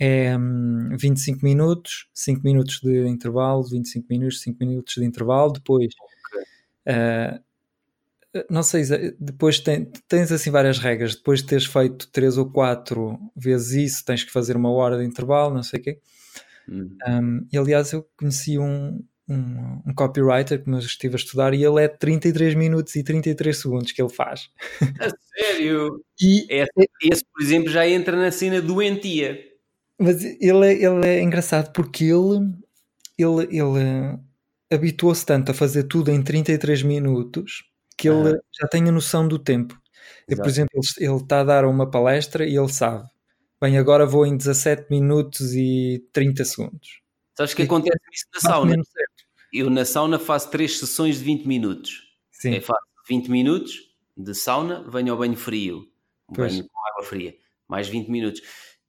é 0.00 0.36
hum, 0.36 0.96
25 0.98 1.44
minutos, 1.44 2.08
5 2.14 2.42
minutos 2.44 2.80
de 2.82 3.06
intervalo, 3.08 3.62
25 3.64 4.06
minutos, 4.10 4.40
5 4.42 4.58
minutos 4.60 4.94
de 4.96 5.04
intervalo, 5.04 5.52
depois 5.52 5.94
eh, 6.86 7.40
não 8.50 8.62
sei, 8.62 8.82
depois 9.20 9.60
tem- 9.60 9.84
tens 10.08 10.32
assim 10.32 10.50
várias 10.50 10.78
regras. 10.78 11.14
Depois 11.14 11.40
de 11.40 11.46
teres 11.46 11.66
feito 11.66 12.08
três 12.10 12.36
ou 12.36 12.50
quatro 12.50 13.18
vezes 13.36 13.92
isso, 13.92 14.04
tens 14.04 14.24
que 14.24 14.32
fazer 14.32 14.56
uma 14.56 14.70
hora 14.72 14.98
de 14.98 15.04
intervalo, 15.04 15.54
não 15.54 15.62
sei 15.62 15.80
o 15.80 15.82
quê. 15.82 16.00
Hum. 16.68 16.96
Um, 17.06 17.46
e 17.52 17.58
aliás, 17.58 17.92
eu 17.92 18.06
conheci 18.16 18.58
um, 18.58 19.02
um, 19.28 19.82
um 19.86 19.94
copywriter 19.94 20.62
que 20.62 20.70
eu 20.70 20.78
estive 20.78 21.14
a 21.14 21.16
estudar 21.16 21.54
e 21.54 21.64
ele 21.64 21.82
é 21.82 21.88
33 21.88 22.54
minutos 22.54 22.94
e 22.96 23.02
33 23.02 23.56
segundos 23.56 23.92
que 23.92 24.00
ele 24.02 24.10
faz. 24.12 24.48
A 25.00 25.08
sério? 25.36 26.02
E, 26.20 26.46
Esse, 26.48 26.70
esse, 27.02 27.24
por 27.24 27.42
exemplo, 27.42 27.68
já 27.70 27.86
entra 27.88 28.16
na 28.16 28.30
cena 28.30 28.62
doentia. 28.62 29.36
mas 29.98 30.22
ele, 30.24 30.66
é- 30.66 30.82
ele 30.84 31.06
é 31.06 31.20
engraçado 31.22 31.72
porque 31.72 32.04
ele, 32.04 32.52
ele, 33.18 33.44
ele 33.58 34.18
habituou-se 34.72 35.24
tanto 35.26 35.50
a 35.50 35.54
fazer 35.54 35.84
tudo 35.84 36.10
em 36.10 36.22
33 36.22 36.82
minutos 36.82 37.64
que 37.96 38.08
ele 38.08 38.38
já 38.60 38.68
tem 38.68 38.88
a 38.88 38.92
noção 38.92 39.26
do 39.28 39.38
tempo. 39.38 39.78
E, 40.28 40.36
por 40.36 40.46
exemplo, 40.48 40.70
ele, 40.74 41.06
ele 41.08 41.16
está 41.22 41.40
a 41.40 41.44
dar 41.44 41.64
uma 41.66 41.90
palestra 41.90 42.46
e 42.46 42.56
ele 42.56 42.72
sabe. 42.72 43.08
Bem, 43.64 43.78
agora 43.78 44.04
vou 44.04 44.26
em 44.26 44.36
17 44.36 44.88
minutos 44.90 45.54
e 45.54 46.06
30 46.12 46.44
segundos. 46.44 47.00
Sabes 47.34 47.54
que 47.54 47.62
E- 47.62 47.64
acontece 47.64 47.96
isso 48.12 48.26
na 48.34 48.40
sauna? 48.40 48.76
Eu 49.50 49.70
na 49.70 49.86
sauna 49.86 50.18
faço 50.18 50.50
três 50.50 50.78
sessões 50.78 51.16
de 51.16 51.24
20 51.24 51.46
minutos. 51.46 52.02
Sim. 52.30 52.56
É, 52.56 52.60
faço 52.60 52.84
20 53.08 53.30
minutos 53.30 53.90
de 54.14 54.34
sauna, 54.34 54.84
venho 54.90 55.12
ao 55.12 55.18
banho 55.18 55.34
frio. 55.34 55.88
Pois. 56.34 56.52
banho 56.52 56.68
com 56.70 56.86
água 56.90 57.04
fria, 57.04 57.34
mais 57.66 57.88
20 57.88 58.08
minutos. 58.10 58.42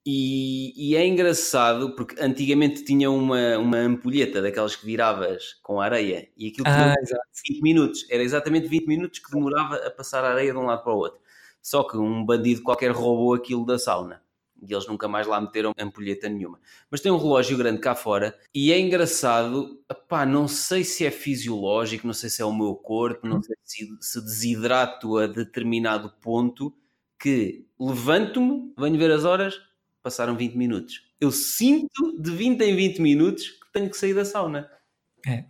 E, 0.04 0.74
e 0.90 0.94
é 0.94 1.06
engraçado 1.06 1.96
porque 1.96 2.14
antigamente 2.20 2.84
tinha 2.84 3.10
uma, 3.10 3.56
uma 3.56 3.78
ampulheta 3.78 4.42
daquelas 4.42 4.76
que 4.76 4.84
viravas 4.84 5.54
com 5.62 5.80
areia 5.80 6.28
e 6.36 6.48
aquilo 6.48 6.64
tinha 6.64 6.92
Ah, 6.92 6.94
exato. 7.00 7.22
20 7.48 7.62
minutos. 7.62 8.06
Era 8.10 8.22
exatamente 8.22 8.68
20 8.68 8.86
minutos 8.86 9.20
que 9.20 9.30
demorava 9.32 9.76
a 9.76 9.90
passar 9.90 10.22
a 10.22 10.32
areia 10.32 10.52
de 10.52 10.58
um 10.58 10.66
lado 10.66 10.82
para 10.84 10.92
o 10.92 10.98
outro. 10.98 11.18
Só 11.62 11.82
que 11.82 11.96
um 11.96 12.22
bandido 12.26 12.62
qualquer 12.62 12.90
roubou 12.90 13.32
aquilo 13.32 13.64
da 13.64 13.78
sauna. 13.78 14.20
E 14.62 14.72
eles 14.72 14.86
nunca 14.86 15.06
mais 15.06 15.26
lá 15.26 15.40
meteram 15.40 15.72
ampulheta 15.78 16.28
nenhuma. 16.28 16.60
Mas 16.90 17.00
tem 17.00 17.12
um 17.12 17.18
relógio 17.18 17.56
grande 17.56 17.80
cá 17.80 17.94
fora 17.94 18.36
e 18.54 18.72
é 18.72 18.78
engraçado. 18.78 19.82
Epá, 19.90 20.24
não 20.24 20.48
sei 20.48 20.84
se 20.84 21.04
é 21.04 21.10
fisiológico, 21.10 22.06
não 22.06 22.14
sei 22.14 22.30
se 22.30 22.42
é 22.42 22.44
o 22.44 22.52
meu 22.52 22.74
corpo, 22.74 23.26
não 23.26 23.42
sei 23.42 23.56
se, 23.62 23.96
se 24.00 24.20
desidrato 24.20 25.18
a 25.18 25.26
determinado 25.26 26.12
ponto 26.20 26.74
que 27.18 27.66
levanto-me, 27.78 28.72
venho 28.78 28.98
ver 28.98 29.10
as 29.10 29.24
horas, 29.24 29.60
passaram 30.02 30.36
20 30.36 30.54
minutos. 30.54 31.06
Eu 31.20 31.30
sinto 31.30 32.20
de 32.20 32.30
20 32.30 32.60
em 32.62 32.76
20 32.76 33.00
minutos 33.00 33.48
que 33.48 33.72
tenho 33.72 33.90
que 33.90 33.96
sair 33.96 34.14
da 34.14 34.24
sauna. 34.24 34.70
É. 35.26 35.44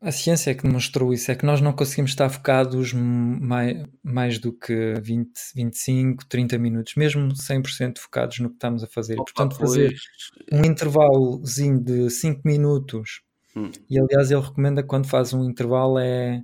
A 0.00 0.12
ciência 0.12 0.50
é 0.50 0.54
que 0.54 0.64
demonstrou 0.64 1.14
isso, 1.14 1.30
é 1.30 1.34
que 1.34 1.46
nós 1.46 1.60
não 1.62 1.72
conseguimos 1.72 2.10
estar 2.10 2.28
focados 2.28 2.92
mais, 2.92 3.82
mais 4.02 4.38
do 4.38 4.52
que 4.52 4.94
20, 5.00 5.30
25, 5.54 6.26
30 6.26 6.58
minutos, 6.58 6.94
mesmo 6.94 7.34
100% 7.34 7.98
focados 7.98 8.38
no 8.40 8.50
que 8.50 8.56
estamos 8.56 8.84
a 8.84 8.86
fazer. 8.86 9.14
Opa, 9.14 9.24
portanto, 9.24 9.56
fazer 9.56 9.88
pois, 9.88 10.60
um 10.60 10.64
intervalozinho 10.66 11.80
de 11.82 12.10
5 12.10 12.42
minutos, 12.44 13.22
Hum. 13.54 13.70
e 13.88 13.98
aliás 14.00 14.30
ele 14.30 14.40
recomenda 14.40 14.82
quando 14.82 15.06
faz 15.06 15.34
um 15.34 15.44
intervalo 15.44 15.98
é 15.98 16.42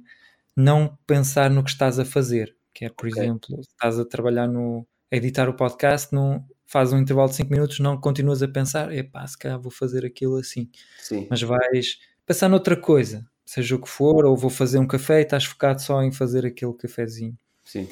não 0.56 0.98
pensar 1.06 1.50
no 1.50 1.64
que 1.64 1.70
estás 1.70 1.98
a 1.98 2.04
fazer, 2.04 2.54
que 2.74 2.84
é, 2.84 2.90
por 2.90 3.08
Ok. 3.08 3.22
exemplo, 3.22 3.62
se 3.62 3.70
estás 3.70 3.98
a 3.98 4.04
trabalhar 4.04 4.46
no 4.48 4.86
a 5.10 5.16
editar 5.16 5.48
o 5.48 5.54
podcast, 5.54 6.14
não 6.14 6.44
faz 6.66 6.92
um 6.92 6.98
intervalo 6.98 7.30
de 7.30 7.36
5 7.36 7.50
minutos, 7.50 7.78
não 7.80 7.98
continuas 7.98 8.42
a 8.42 8.48
pensar, 8.48 8.92
epá, 8.92 9.26
se 9.26 9.38
calhar 9.38 9.58
vou 9.60 9.70
fazer 9.72 10.04
aquilo 10.04 10.36
assim 10.36 10.70
Sim. 10.98 11.26
mas 11.30 11.40
vais 11.42 11.98
pensar 12.28 12.50
noutra 12.50 12.76
coisa, 12.76 13.26
seja 13.42 13.74
o 13.74 13.80
que 13.80 13.88
for, 13.88 14.26
ou 14.26 14.36
vou 14.36 14.50
fazer 14.50 14.78
um 14.78 14.86
café 14.86 15.20
e 15.20 15.22
estás 15.22 15.46
focado 15.46 15.80
só 15.80 16.02
em 16.02 16.12
fazer 16.12 16.44
aquele 16.44 16.74
cafezinho. 16.74 17.36
Sim. 17.64 17.88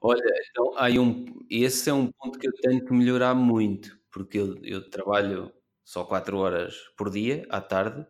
Olha, 0.00 0.22
então, 0.50 0.76
aí 0.78 0.98
um, 0.98 1.26
esse 1.50 1.90
é 1.90 1.92
um 1.92 2.10
ponto 2.10 2.38
que 2.38 2.48
eu 2.48 2.52
tenho 2.54 2.82
que 2.82 2.92
melhorar 2.94 3.34
muito, 3.34 3.98
porque 4.10 4.38
eu, 4.38 4.56
eu 4.64 4.88
trabalho 4.88 5.52
só 5.84 6.02
4 6.02 6.38
horas 6.38 6.74
por 6.96 7.10
dia, 7.10 7.46
à 7.50 7.60
tarde, 7.60 8.06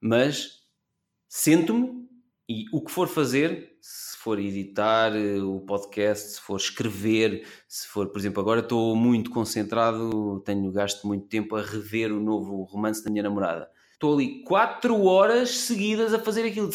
mas 0.00 0.60
sento-me 1.28 2.08
e 2.48 2.64
o 2.72 2.80
que 2.80 2.92
for 2.92 3.08
fazer, 3.08 3.76
se 3.80 4.16
for 4.18 4.38
editar 4.38 5.14
eh, 5.14 5.42
o 5.42 5.60
podcast, 5.60 6.34
se 6.34 6.40
for 6.40 6.56
escrever, 6.56 7.44
se 7.66 7.86
for, 7.88 8.08
por 8.10 8.18
exemplo, 8.18 8.40
agora 8.40 8.60
estou 8.60 8.94
muito 8.94 9.30
concentrado, 9.30 10.40
tenho 10.46 10.70
gasto 10.70 11.06
muito 11.06 11.26
tempo 11.26 11.56
a 11.56 11.62
rever 11.62 12.12
o 12.12 12.20
novo 12.20 12.62
romance 12.62 13.02
da 13.04 13.10
minha 13.10 13.24
namorada. 13.24 13.68
Estou 13.98 14.14
ali 14.14 14.44
4 14.44 15.02
horas 15.04 15.50
seguidas 15.50 16.14
a 16.14 16.20
fazer 16.20 16.46
aquilo. 16.46 16.70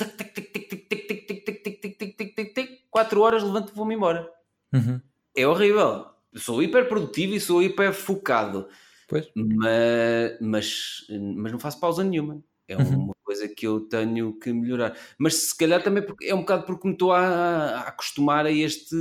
4 2.91 3.21
horas, 3.21 3.41
levanto 3.43 3.71
e 3.71 3.75
vou-me 3.75 3.95
embora. 3.95 4.29
Uhum. 4.73 4.99
É 5.35 5.47
horrível. 5.47 6.07
Sou 6.35 6.61
hiper 6.61 6.89
produtivo 6.89 7.33
e 7.33 7.39
sou 7.39 7.63
hiper 7.63 7.93
focado, 7.93 8.67
Pois, 9.07 9.29
mas, 9.35 10.37
mas, 10.41 11.07
mas 11.35 11.51
não 11.51 11.59
faço 11.59 11.79
pausa 11.79 12.03
nenhuma. 12.03 12.43
É 12.67 12.75
Uhum. 12.77 13.03
uma 13.05 13.15
coisa 13.23 13.47
que 13.47 13.67
eu 13.67 13.81
tenho 13.81 14.37
que 14.39 14.51
melhorar. 14.51 14.97
Mas 15.17 15.35
se 15.35 15.57
calhar 15.57 15.81
também 15.83 16.03
é 16.23 16.33
um 16.33 16.39
bocado 16.39 16.65
porque 16.65 16.87
me 16.87 16.93
estou 16.93 17.11
a, 17.11 17.19
a 17.21 17.79
acostumar 17.89 18.45
a 18.45 18.51
este. 18.51 18.95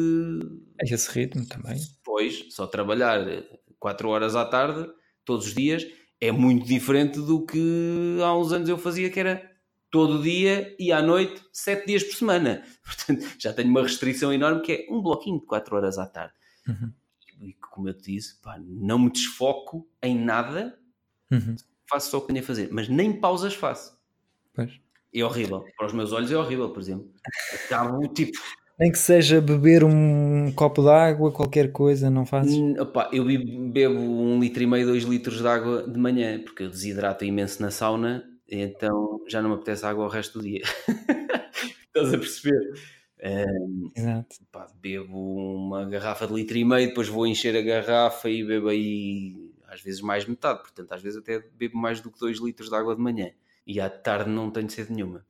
é 0.80 0.92
esse 0.94 1.10
ritmo 1.10 1.46
também. 1.48 1.80
Pois, 2.04 2.46
só 2.50 2.66
trabalhar 2.66 3.24
4 3.78 4.08
horas 4.08 4.36
à 4.36 4.44
tarde, 4.44 4.88
todos 5.24 5.46
os 5.46 5.54
dias, 5.54 5.86
é 6.22 6.30
muito 6.30 6.64
diferente 6.64 7.18
do 7.20 7.44
que 7.44 8.16
há 8.22 8.32
uns 8.36 8.52
anos 8.52 8.68
eu 8.68 8.78
fazia, 8.78 9.10
que 9.10 9.18
era 9.18 9.50
todo 9.90 10.22
dia 10.22 10.72
e 10.78 10.92
à 10.92 11.02
noite, 11.02 11.42
7 11.52 11.84
dias 11.84 12.04
por 12.04 12.14
semana. 12.14 12.62
Portanto, 12.86 13.26
já 13.40 13.52
tenho 13.52 13.68
uma 13.68 13.82
restrição 13.82 14.32
enorme 14.32 14.62
que 14.62 14.72
é 14.72 14.86
um 14.88 15.02
bloquinho 15.02 15.40
de 15.40 15.46
4 15.46 15.74
horas 15.74 15.98
à 15.98 16.06
tarde. 16.06 16.32
Uhum. 16.68 16.92
E 17.40 17.54
como 17.54 17.88
eu 17.88 17.94
te 17.94 18.12
disse, 18.12 18.40
pá, 18.40 18.56
não 18.64 19.00
me 19.00 19.10
desfoco 19.10 19.90
em 20.00 20.16
nada, 20.16 20.78
Uhum. 21.28 21.56
faço 21.90 22.10
só 22.10 22.18
o 22.18 22.20
que 22.20 22.28
tenho 22.28 22.38
a 22.40 22.46
fazer, 22.46 22.68
mas 22.70 22.88
nem 22.88 23.18
pausas 23.18 23.54
faço. 23.54 23.98
Pois. 24.54 24.80
É 25.12 25.24
horrível. 25.24 25.64
Para 25.76 25.88
os 25.88 25.92
meus 25.92 26.12
olhos 26.12 26.30
é 26.30 26.36
horrível, 26.36 26.70
por 26.70 26.80
exemplo. 26.80 27.10
Acabo 27.64 28.06
tipo. 28.14 28.38
Nem 28.82 28.90
que 28.90 28.98
seja 28.98 29.40
beber 29.40 29.84
um 29.84 30.50
copo 30.56 30.82
de 30.82 30.88
água, 30.88 31.30
qualquer 31.30 31.70
coisa, 31.70 32.10
não 32.10 32.26
fazes? 32.26 32.56
Hum, 32.56 32.74
opá, 32.80 33.08
eu 33.12 33.24
be- 33.24 33.38
bebo 33.70 33.94
um 33.94 34.40
litro 34.40 34.60
e 34.60 34.66
meio, 34.66 34.84
dois 34.84 35.04
litros 35.04 35.38
de 35.38 35.46
água 35.46 35.86
de 35.88 35.96
manhã, 35.96 36.42
porque 36.42 36.64
eu 36.64 36.68
desidrato 36.68 37.24
imenso 37.24 37.62
na 37.62 37.70
sauna, 37.70 38.24
então 38.50 39.20
já 39.28 39.40
não 39.40 39.50
me 39.50 39.54
apetece 39.54 39.86
água 39.86 40.04
o 40.04 40.08
resto 40.08 40.40
do 40.40 40.44
dia. 40.44 40.62
Estás 41.86 42.12
a 42.12 42.18
perceber? 42.18 42.72
Hum, 43.22 43.92
Exato. 43.94 44.36
pá, 44.50 44.66
bebo 44.80 45.16
uma 45.54 45.84
garrafa 45.84 46.26
de 46.26 46.34
litro 46.34 46.58
e 46.58 46.64
meio, 46.64 46.88
depois 46.88 47.06
vou 47.06 47.24
encher 47.24 47.56
a 47.56 47.62
garrafa 47.62 48.28
e 48.28 48.42
bebo 48.42 48.66
aí 48.66 49.48
às 49.68 49.80
vezes 49.80 50.00
mais 50.00 50.26
metade, 50.26 50.58
portanto 50.60 50.90
às 50.92 51.00
vezes 51.00 51.20
até 51.20 51.38
bebo 51.56 51.78
mais 51.78 52.00
do 52.00 52.10
que 52.10 52.18
dois 52.18 52.40
litros 52.40 52.68
de 52.68 52.74
água 52.74 52.96
de 52.96 53.00
manhã. 53.00 53.30
E 53.64 53.78
à 53.80 53.88
tarde 53.88 54.28
não 54.28 54.50
tenho 54.50 54.68
sede 54.68 54.92
nenhuma. 54.92 55.24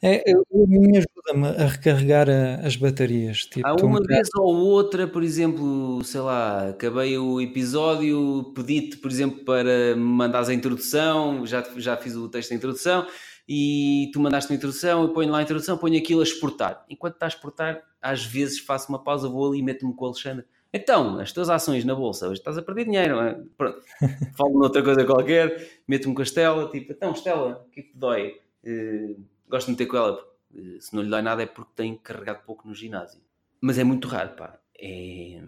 É, 0.00 0.22
eu- 0.32 0.44
a 0.52 0.66
mim 0.68 0.96
ajuda-me 0.96 1.48
a 1.62 1.66
recarregar 1.66 2.30
a- 2.30 2.64
as 2.64 2.76
baterias. 2.76 3.38
Tipo, 3.40 3.66
Há 3.66 3.72
um 3.72 3.86
uma 3.86 3.98
bocado- 3.98 4.06
vez 4.06 4.28
ou 4.38 4.54
outra, 4.54 5.08
por 5.08 5.22
exemplo, 5.24 6.02
sei 6.04 6.20
lá, 6.20 6.68
acabei 6.68 7.18
o 7.18 7.40
episódio, 7.40 8.52
pedi-te, 8.54 8.96
por 8.98 9.10
exemplo, 9.10 9.44
para 9.44 9.96
me 9.96 10.02
mandares 10.02 10.48
a 10.48 10.54
introdução, 10.54 11.44
já, 11.44 11.64
já 11.76 11.96
fiz 11.96 12.14
o 12.14 12.28
texto 12.28 12.50
da 12.50 12.56
introdução, 12.56 13.06
e 13.48 14.10
tu 14.12 14.20
mandaste 14.20 14.52
a 14.52 14.56
introdução, 14.56 15.02
eu 15.02 15.08
ponho 15.12 15.30
lá 15.32 15.38
a 15.38 15.42
introdução, 15.42 15.76
ponho 15.76 15.98
aquilo 15.98 16.20
a 16.20 16.24
exportar. 16.24 16.84
Enquanto 16.88 17.14
está 17.14 17.26
a 17.26 17.28
exportar, 17.28 17.82
às 18.00 18.24
vezes 18.24 18.60
faço 18.60 18.88
uma 18.90 19.02
pausa, 19.02 19.28
vou 19.28 19.48
ali 19.48 19.58
e 19.58 19.62
meto-me 19.62 19.92
com 19.94 20.04
o 20.04 20.08
Alexandre. 20.08 20.44
Então, 20.72 21.18
as 21.18 21.32
tuas 21.32 21.50
ações 21.50 21.84
na 21.84 21.94
bolsa, 21.94 22.26
hoje 22.28 22.40
estás 22.40 22.56
a 22.56 22.62
perder 22.62 22.86
dinheiro, 22.86 23.16
não 23.16 23.22
é? 23.22 23.34
Pronto. 23.58 23.82
Falo 24.36 24.58
noutra 24.58 24.82
coisa 24.82 25.04
qualquer, 25.04 25.82
meto-me 25.86 26.14
com 26.14 26.22
a 26.22 26.24
Estela, 26.24 26.70
tipo, 26.70 26.92
então, 26.92 27.12
Estela, 27.12 27.62
o 27.66 27.70
que 27.70 27.80
é 27.80 27.82
que 27.82 27.90
te 27.90 27.98
dói? 27.98 28.40
Eh, 28.64 29.16
gosto 29.48 29.66
de 29.66 29.72
meter 29.72 29.86
com 29.86 29.96
ela, 29.98 30.24
eh, 30.54 30.78
se 30.80 30.94
não 30.94 31.02
lhe 31.02 31.10
dói 31.10 31.20
nada 31.22 31.42
é 31.42 31.46
porque 31.46 31.72
tem 31.74 31.96
carregado 31.98 32.42
pouco 32.46 32.66
no 32.66 32.74
ginásio. 32.74 33.20
Mas 33.60 33.78
é 33.78 33.84
muito 33.84 34.08
raro, 34.08 34.30
pá. 34.34 34.58
É... 34.78 35.42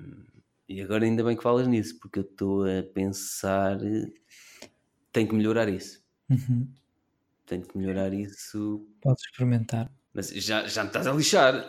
E 0.69 0.81
agora 0.83 1.05
ainda 1.05 1.25
bem 1.25 1.37
que 1.37 1.43
falas 1.43 1.67
nisso, 1.67 1.99
porque 1.99 2.19
eu 2.19 2.23
estou 2.25 2.65
a 2.65 2.83
pensar. 2.83 3.79
eh, 3.83 4.11
Tenho 5.13 5.29
que 5.29 5.35
melhorar 5.35 5.69
isso. 5.69 6.03
Uhum. 6.29 6.69
Tenho 7.47 7.63
que 7.63 7.77
melhorar 7.79 8.13
isso. 8.13 8.87
Podes 9.01 9.25
experimentar. 9.25 9.91
Mas 10.13 10.31
já, 10.31 10.67
já 10.67 10.83
me 10.83 10.89
estás 10.89 11.07
a 11.07 11.13
lixar. 11.13 11.67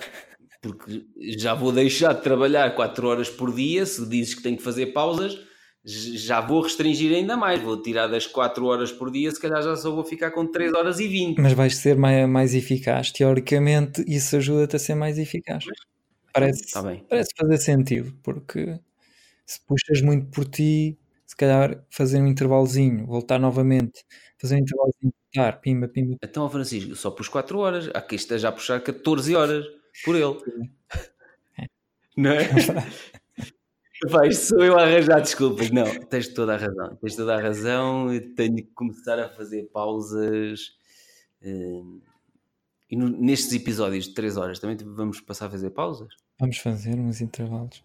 Porque 0.61 1.05
já 1.37 1.53
vou 1.53 1.71
deixar 1.71 2.13
de 2.13 2.21
trabalhar 2.21 2.73
4 2.75 3.07
horas 3.07 3.29
por 3.29 3.53
dia. 3.53 3.85
Se 3.85 4.07
dizes 4.07 4.33
que 4.33 4.43
tenho 4.43 4.57
que 4.57 4.63
fazer 4.63 4.87
pausas, 4.87 5.39
já 5.85 6.41
vou 6.41 6.61
restringir 6.61 7.15
ainda 7.15 7.37
mais. 7.37 7.61
Vou 7.61 7.81
tirar 7.81 8.07
das 8.07 8.25
4 8.25 8.65
horas 8.65 8.91
por 8.91 9.11
dia, 9.11 9.29
se 9.31 9.39
calhar 9.39 9.61
já 9.61 9.75
só 9.75 9.91
vou 9.91 10.03
ficar 10.03 10.31
com 10.31 10.47
3 10.47 10.73
horas 10.73 10.99
e 10.99 11.07
20. 11.07 11.37
Mas 11.39 11.53
vais 11.53 11.75
ser 11.77 11.95
mais, 11.95 12.27
mais 12.27 12.55
eficaz. 12.55 13.11
Teoricamente, 13.11 14.03
isso 14.07 14.35
ajuda-te 14.37 14.75
a 14.75 14.79
ser 14.79 14.95
mais 14.95 15.17
eficaz. 15.19 15.63
Parece, 16.33 16.65
Está 16.65 16.83
Tá 16.83 16.95
parece 17.07 17.29
fazer 17.37 17.57
sentido, 17.57 18.13
porque 18.23 18.79
se 19.45 19.59
puxas 19.65 20.01
muito 20.01 20.27
por 20.31 20.45
ti, 20.45 20.97
se 21.25 21.35
calhar 21.35 21.81
fazer 21.89 22.19
um 22.19 22.27
intervalozinho, 22.27 23.05
voltar 23.05 23.39
novamente, 23.39 24.03
fazer 24.37 24.55
um 24.55 24.59
intervalozinho, 24.59 25.13
voltar, 25.33 25.61
pimba, 25.61 25.87
pimba. 25.87 26.17
Então, 26.21 26.49
Francisco, 26.49 26.95
só 26.95 27.11
pus 27.11 27.29
4 27.29 27.57
horas. 27.59 27.89
Há 27.93 28.01
quem 28.01 28.15
esteja 28.15 28.49
a 28.49 28.51
puxar 28.51 28.81
14 28.81 29.35
horas 29.35 29.65
por 30.03 30.15
ele. 30.15 30.69
Não 32.17 32.31
é? 32.31 32.47
Vai, 34.09 34.31
sou 34.33 34.63
eu 34.63 34.77
a 34.77 34.83
arranjar 34.83 35.21
desculpas. 35.21 35.71
Não, 35.71 35.85
tens 36.07 36.27
toda 36.27 36.53
a 36.53 36.57
razão. 36.57 36.95
Tens 36.97 37.15
toda 37.15 37.35
a 37.35 37.41
razão. 37.41 38.13
Eu 38.13 38.35
tenho 38.35 38.57
que 38.57 38.71
começar 38.75 39.17
a 39.19 39.29
fazer 39.29 39.63
pausas. 39.71 40.73
eh, 41.41 41.81
E 42.91 42.95
nestes 42.95 43.53
episódios 43.53 44.05
de 44.05 44.13
3 44.13 44.37
horas 44.37 44.59
também 44.59 44.77
vamos 44.77 45.21
passar 45.21 45.47
a 45.47 45.49
fazer 45.49 45.69
pausas? 45.71 46.09
Vamos 46.39 46.57
fazer 46.57 46.99
uns 46.99 47.21
intervalos. 47.21 47.81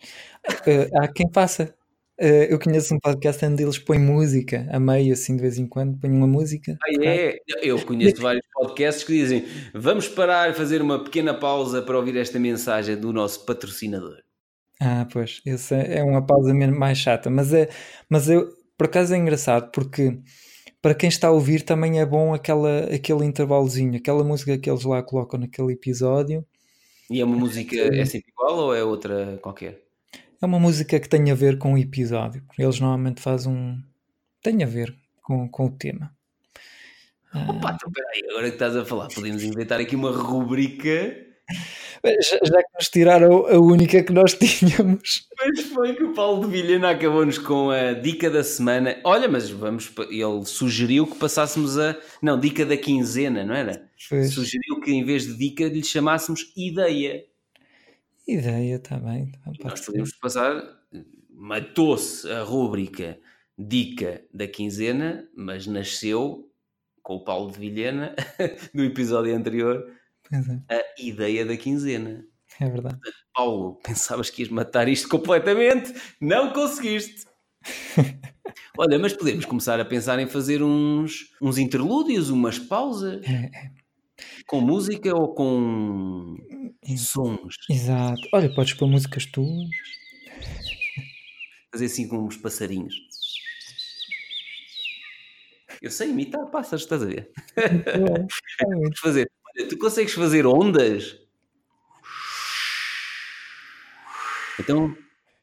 Eh, 0.66 0.90
há 0.98 1.06
quem 1.08 1.30
faça. 1.32 1.74
Eh, 2.23 2.52
eu 2.52 2.58
conheço 2.58 2.94
um 2.94 3.00
podcast 3.00 3.42
onde 3.47 3.62
eles 3.62 3.78
põem 3.78 3.99
música 3.99 4.68
a 4.70 4.78
meio, 4.78 5.15
assim, 5.15 5.34
de 5.34 5.40
vez 5.40 5.57
em 5.57 5.66
quando, 5.66 5.99
põem 5.99 6.10
uma 6.10 6.26
música. 6.26 6.76
Ah, 6.82 7.02
é? 7.02 7.39
Eu 7.62 7.81
conheço 7.82 8.20
vários 8.20 8.44
podcasts 8.52 9.05
que 9.05 9.12
dizem 9.15 9.47
vamos 9.73 10.07
parar 10.07 10.50
e 10.50 10.55
fazer 10.55 10.82
uma 10.82 11.02
pequena 11.02 11.32
pausa 11.32 11.81
para 11.81 11.97
ouvir 11.97 12.18
esta 12.18 12.39
mensagem 12.39 12.94
do 12.94 13.10
nosso 13.10 13.47
patrocinador. 13.47 14.18
Ah, 14.78 15.08
pois, 15.10 15.40
essa 15.47 15.76
é 15.76 16.02
uma 16.02 16.24
pausa 16.24 16.52
mais 16.52 16.99
chata, 16.99 17.31
mas 17.31 17.55
é, 17.55 17.70
mas 18.07 18.28
eu, 18.28 18.50
por 18.76 18.86
acaso 18.86 19.15
é 19.15 19.16
engraçado, 19.16 19.70
porque 19.70 20.18
para 20.82 20.94
quem 20.94 21.08
está 21.08 21.28
a 21.28 21.32
ouvir 21.32 21.62
também 21.62 22.00
é 22.00 22.07
bom 22.07 22.34
aquela, 22.34 22.81
aquele 22.94 23.24
intervalozinho, 23.24 23.97
aquela 23.97 24.23
música 24.23 24.58
que 24.58 24.68
eles 24.68 24.84
lá 24.84 25.02
colocam 25.02 25.40
naquele 25.40 25.73
episódio. 25.73 26.44
E 27.10 27.18
é 27.18 27.24
uma 27.24 27.36
música, 27.36 27.76
é 27.76 28.05
sempre 28.05 28.31
igual 28.31 28.58
ou 28.58 28.74
é 28.74 28.84
outra 28.84 29.39
qualquer? 29.42 29.90
É 30.43 30.47
uma 30.47 30.59
música 30.59 30.99
que 30.99 31.09
tem 31.09 31.31
a 31.31 31.35
ver 31.35 31.59
com 31.59 31.75
o 31.75 31.78
episódio. 31.78 32.43
Eles 32.59 32.81
normalmente 32.81 33.20
fazem 33.20 33.52
um. 33.52 33.78
tem 34.43 34.62
a 34.65 34.67
ver 34.67 34.97
com, 35.23 35.47
com 35.47 35.67
o 35.67 35.70
tema. 35.70 36.10
Opa, 37.35 37.73
então 37.75 37.93
peraí, 37.93 38.23
agora 38.31 38.49
que 38.49 38.55
estás 38.55 38.75
a 38.75 38.85
falar, 38.85 39.09
podemos 39.09 39.43
inventar 39.44 39.78
aqui 39.78 39.94
uma 39.94 40.10
rubrica. 40.10 41.15
Já, 42.05 42.39
já 42.43 42.62
que 42.62 42.75
nos 42.75 42.89
tiraram 42.89 43.47
a 43.47 43.59
única 43.59 44.02
que 44.02 44.15
nós 44.15 44.33
tínhamos. 44.39 45.28
Mas 45.39 45.60
foi 45.67 45.94
que 45.94 46.05
o 46.05 46.15
Paulo 46.15 46.47
de 46.47 46.52
Vilhena 46.52 46.91
acabou-nos 46.91 47.36
com 47.36 47.70
a 47.70 47.93
dica 47.93 48.31
da 48.31 48.43
semana. 48.43 48.99
Olha, 49.05 49.28
mas 49.28 49.51
vamos. 49.51 49.93
Ele 50.09 50.44
sugeriu 50.47 51.07
que 51.07 51.19
passássemos 51.19 51.78
a. 51.78 51.94
Não, 52.23 52.41
dica 52.41 52.65
da 52.65 52.78
quinzena, 52.78 53.44
não 53.44 53.55
era? 53.55 53.91
Pois. 54.09 54.33
Sugeriu 54.33 54.81
que 54.81 54.91
em 54.91 55.05
vez 55.05 55.27
de 55.27 55.36
dica 55.36 55.65
lhe 55.65 55.85
chamássemos 55.85 56.51
ideia. 56.57 57.25
Ideia, 58.33 58.76
está 58.76 58.97
bem. 58.99 59.33
tá 59.33 59.52
nós 59.65 59.81
podemos 59.84 60.12
passar. 60.12 60.62
Matou-se 61.31 62.31
a 62.31 62.42
rúbrica 62.42 63.18
Dica 63.59 64.25
da 64.33 64.47
Quinzena, 64.47 65.28
mas 65.34 65.67
nasceu 65.67 66.50
com 67.02 67.17
o 67.17 67.25
Paulo 67.25 67.50
de 67.50 67.59
Vilhena, 67.59 68.15
no 68.73 68.84
episódio 68.84 69.34
anterior, 69.34 69.84
é, 70.68 70.76
a 70.76 70.84
ideia 70.99 71.44
da 71.44 71.57
quinzena. 71.57 72.25
é 72.60 72.68
verdade. 72.68 72.99
Paulo, 73.34 73.81
pensavas 73.83 74.31
que 74.31 74.42
ias 74.42 74.50
matar 74.50 74.89
isto 74.89 75.09
completamente? 75.09 75.92
Não 76.20 76.52
conseguiste! 76.52 77.26
Olha, 78.78 78.99
mas 78.99 79.12
podemos 79.12 79.44
começar 79.44 79.81
a 79.81 79.84
pensar 79.84 80.18
em 80.18 80.26
fazer 80.26 80.62
uns, 80.62 81.34
uns 81.42 81.59
interlúdios, 81.59 82.31
umas 82.31 82.59
pausas, 82.59 83.25
É, 83.25 83.50
é, 83.52 83.70
com 84.47 84.60
música 84.60 85.15
ou 85.15 85.34
com 85.34 86.36
sons. 86.97 87.57
exato. 87.68 88.20
Olha, 88.32 88.52
podes 88.55 88.74
pôr 88.74 88.89
músicas 88.89 89.26
tuas. 89.26 89.68
Fazer 91.73 91.86
assim 91.86 92.08
com 92.08 92.26
uns 92.26 92.36
passarinhos. 92.36 92.94
Eu 95.81 95.90
sei 95.90 96.10
imitar 96.10 96.44
pássaros, 96.50 96.82
estás 96.82 97.02
a 97.02 97.07
ver? 97.07 97.31
Podes 97.55 98.99
fazer. 99.00 99.31
Olha, 99.57 99.68
tu 99.68 99.78
consegues 99.78 100.12
fazer 100.12 100.47
ondas? 100.47 101.16
Então 104.58 104.94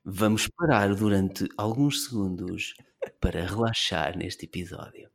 vamos 0.05 0.47
parar 0.47 0.93
durante 0.93 1.47
alguns 1.57 2.05
segundos 2.05 2.75
para 3.19 3.45
relaxar 3.45 4.15
neste 4.15 4.45
episódio. 4.45 5.09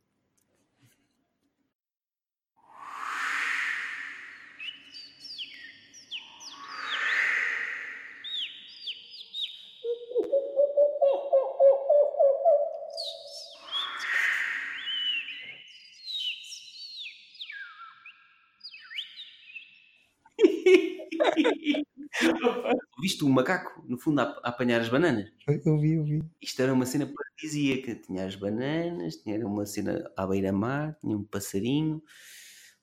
Viste 23.01 23.23
o 23.23 23.29
macaco, 23.29 23.83
no 23.87 23.97
fundo, 23.97 24.21
a, 24.21 24.23
a 24.43 24.49
apanhar 24.49 24.81
as 24.81 24.89
bananas? 24.89 25.29
Eu- 25.47 25.79
vi, 25.79 25.93
eu 25.93 26.03
vi. 26.03 26.23
Isto 26.41 26.61
era 26.61 26.73
uma 26.73 26.85
cena 26.85 27.05
paradisíaca. 27.07 27.95
Tinha 27.95 28.25
as 28.25 28.35
bananas, 28.35 29.15
tinha 29.17 29.45
uma 29.45 29.65
cena 29.65 30.09
à 30.15 30.25
beira-mar, 30.27 30.95
tinha 31.01 31.17
um 31.17 31.23
passarinho, 31.23 32.01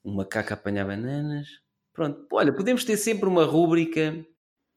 um 0.04 0.14
macaco 0.14 0.52
a 0.52 0.54
apanhar 0.54 0.86
bananas. 0.86 1.46
Pronto, 1.92 2.26
olha, 2.32 2.52
podemos 2.52 2.84
ter 2.84 2.96
sempre 2.96 3.28
uma 3.28 3.44
rúbrica, 3.44 4.24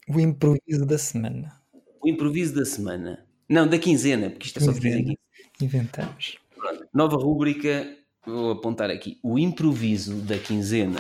O 0.09 0.19
improviso 0.19 0.85
da 0.85 0.97
semana. 0.97 1.61
o 2.01 2.07
improviso 2.07 2.53
da 2.55 2.65
semana. 2.65 3.25
Não, 3.49 3.67
da 3.67 3.77
quinzena, 3.77 4.29
porque 4.29 4.47
isto 4.47 4.59
é 4.59 4.61
só 4.63 4.71
de 4.71 4.79
15 4.81 4.97
em 4.99 5.03
15. 5.03 5.17
Inventamos. 5.61 6.37
Pronto, 6.55 6.87
nova 6.93 7.17
rúbrica, 7.17 7.95
vou 8.25 8.51
apontar 8.51 8.89
aqui, 8.89 9.19
o 9.23 9.37
improviso 9.37 10.15
da 10.21 10.37
quinzena. 10.37 10.99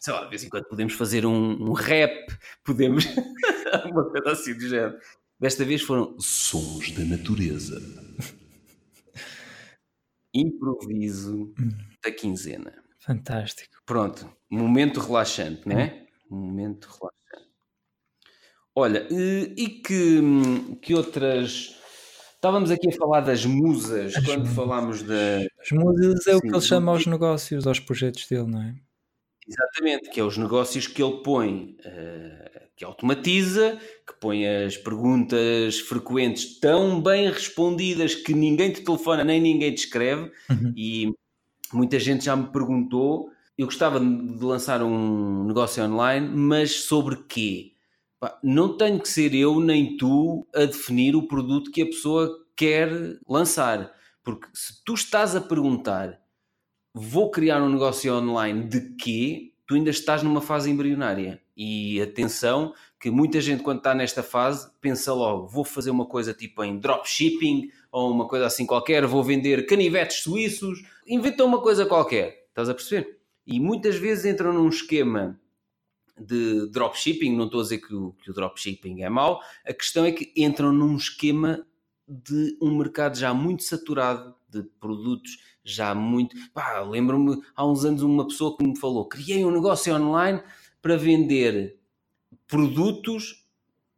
Sei 0.00 0.12
lá, 0.14 0.24
de 0.24 0.30
vez 0.30 0.42
em 0.42 0.48
quando 0.48 0.64
podemos 0.66 0.94
fazer 0.94 1.26
um, 1.26 1.62
um 1.62 1.72
rap, 1.72 2.26
podemos. 2.64 3.04
uma 3.84 4.10
coisa 4.10 4.30
assim 4.32 4.54
do 4.54 4.66
género. 4.68 4.98
Desta 5.38 5.64
vez 5.64 5.82
foram 5.82 6.16
Sons 6.18 6.90
da 6.92 7.04
natureza. 7.04 7.78
improviso 10.32 11.52
da 12.02 12.10
quinzena. 12.10 12.72
Fantástico. 12.98 13.76
Pronto, 13.84 14.30
momento 14.50 15.00
relaxante, 15.00 15.68
não 15.68 15.78
é? 15.78 16.06
Momento 16.30 16.86
relaxante. 16.86 17.50
Olha, 18.74 19.06
e 19.10 19.68
que, 19.84 20.20
que 20.80 20.94
outras. 20.94 21.76
Estávamos 22.34 22.70
aqui 22.70 22.88
a 22.88 22.96
falar 22.96 23.20
das 23.20 23.44
musas 23.44 24.14
As 24.16 24.24
quando 24.24 24.40
musas. 24.40 24.54
falámos 24.54 25.02
da. 25.02 25.40
Os 25.62 25.72
músicos 25.72 26.26
é 26.26 26.36
o 26.36 26.40
Sim, 26.40 26.48
que 26.48 26.54
ele 26.54 26.60
chama 26.62 26.92
aos 26.92 27.06
negócios, 27.06 27.66
aos 27.66 27.80
projetos 27.80 28.26
dele, 28.26 28.46
não 28.46 28.62
é? 28.62 28.74
Exatamente, 29.50 30.10
que 30.10 30.20
é 30.20 30.24
os 30.24 30.36
negócios 30.36 30.86
que 30.86 31.02
ele 31.02 31.22
põe, 31.24 31.76
eh, 31.84 32.68
que 32.76 32.84
automatiza, 32.84 33.78
que 34.06 34.14
põe 34.20 34.46
as 34.46 34.76
perguntas 34.76 35.80
frequentes 35.80 36.58
tão 36.60 37.02
bem 37.02 37.28
respondidas 37.28 38.14
que 38.14 38.32
ninguém 38.32 38.72
te 38.72 38.82
telefona 38.82 39.24
nem 39.24 39.40
ninguém 39.40 39.74
te 39.74 39.84
escreve. 39.84 40.30
Uhum. 40.48 40.72
E 40.76 41.12
muita 41.72 41.98
gente 41.98 42.24
já 42.24 42.36
me 42.36 42.46
perguntou. 42.46 43.30
Eu 43.58 43.66
gostava 43.66 44.00
de 44.00 44.44
lançar 44.44 44.82
um 44.82 45.44
negócio 45.44 45.84
online, 45.84 46.28
mas 46.28 46.72
sobre 46.82 47.16
quê? 47.28 47.72
Não 48.42 48.76
tenho 48.76 49.00
que 49.00 49.08
ser 49.08 49.34
eu 49.34 49.60
nem 49.60 49.96
tu 49.96 50.46
a 50.54 50.64
definir 50.64 51.16
o 51.16 51.26
produto 51.26 51.70
que 51.70 51.82
a 51.82 51.86
pessoa 51.86 52.30
quer 52.56 52.90
lançar. 53.28 53.92
Porque 54.22 54.46
se 54.54 54.82
tu 54.84 54.94
estás 54.94 55.34
a 55.34 55.40
perguntar 55.40 56.20
vou 56.94 57.30
criar 57.30 57.62
um 57.62 57.68
negócio 57.68 58.12
online 58.14 58.64
de 58.64 58.94
quê? 58.96 59.52
Tu 59.66 59.74
ainda 59.74 59.90
estás 59.90 60.22
numa 60.22 60.40
fase 60.40 60.70
embrionária. 60.70 61.40
E 61.56 62.00
atenção, 62.00 62.74
que 62.98 63.10
muita 63.10 63.40
gente, 63.40 63.62
quando 63.62 63.78
está 63.78 63.94
nesta 63.94 64.22
fase, 64.22 64.70
pensa 64.80 65.12
logo: 65.12 65.46
vou 65.46 65.64
fazer 65.64 65.90
uma 65.90 66.06
coisa 66.06 66.34
tipo 66.34 66.64
em 66.64 66.78
dropshipping 66.78 67.70
ou 67.92 68.10
uma 68.10 68.26
coisa 68.26 68.46
assim 68.46 68.66
qualquer, 68.66 69.06
vou 69.06 69.22
vender 69.22 69.66
canivetes 69.66 70.22
suíços, 70.22 70.82
inventa 71.06 71.44
uma 71.44 71.60
coisa 71.60 71.86
qualquer. 71.86 72.46
Estás 72.48 72.68
a 72.68 72.74
perceber? 72.74 73.18
E 73.46 73.58
muitas 73.60 73.96
vezes 73.96 74.24
entram 74.24 74.52
num 74.52 74.68
esquema 74.68 75.40
de 76.18 76.70
dropshipping. 76.70 77.34
Não 77.36 77.46
estou 77.46 77.60
a 77.60 77.62
dizer 77.62 77.78
que 77.78 77.94
o, 77.94 78.12
que 78.22 78.30
o 78.30 78.34
dropshipping 78.34 79.02
é 79.02 79.08
mau, 79.08 79.40
a 79.64 79.72
questão 79.72 80.04
é 80.04 80.12
que 80.12 80.32
entram 80.36 80.72
num 80.72 80.96
esquema 80.96 81.66
de 82.06 82.56
um 82.60 82.76
mercado 82.76 83.16
já 83.16 83.32
muito 83.32 83.62
saturado 83.62 84.34
de 84.48 84.64
produtos 84.80 85.38
já 85.64 85.94
muito. 85.94 86.36
Pá, 86.52 86.80
lembro-me 86.80 87.40
há 87.54 87.66
uns 87.66 87.84
anos 87.84 88.02
uma 88.02 88.26
pessoa 88.26 88.56
que 88.56 88.66
me 88.66 88.78
falou: 88.78 89.08
criei 89.08 89.44
um 89.44 89.50
negócio 89.50 89.94
online 89.94 90.42
para 90.80 90.96
vender 90.96 91.78
produtos, 92.46 93.46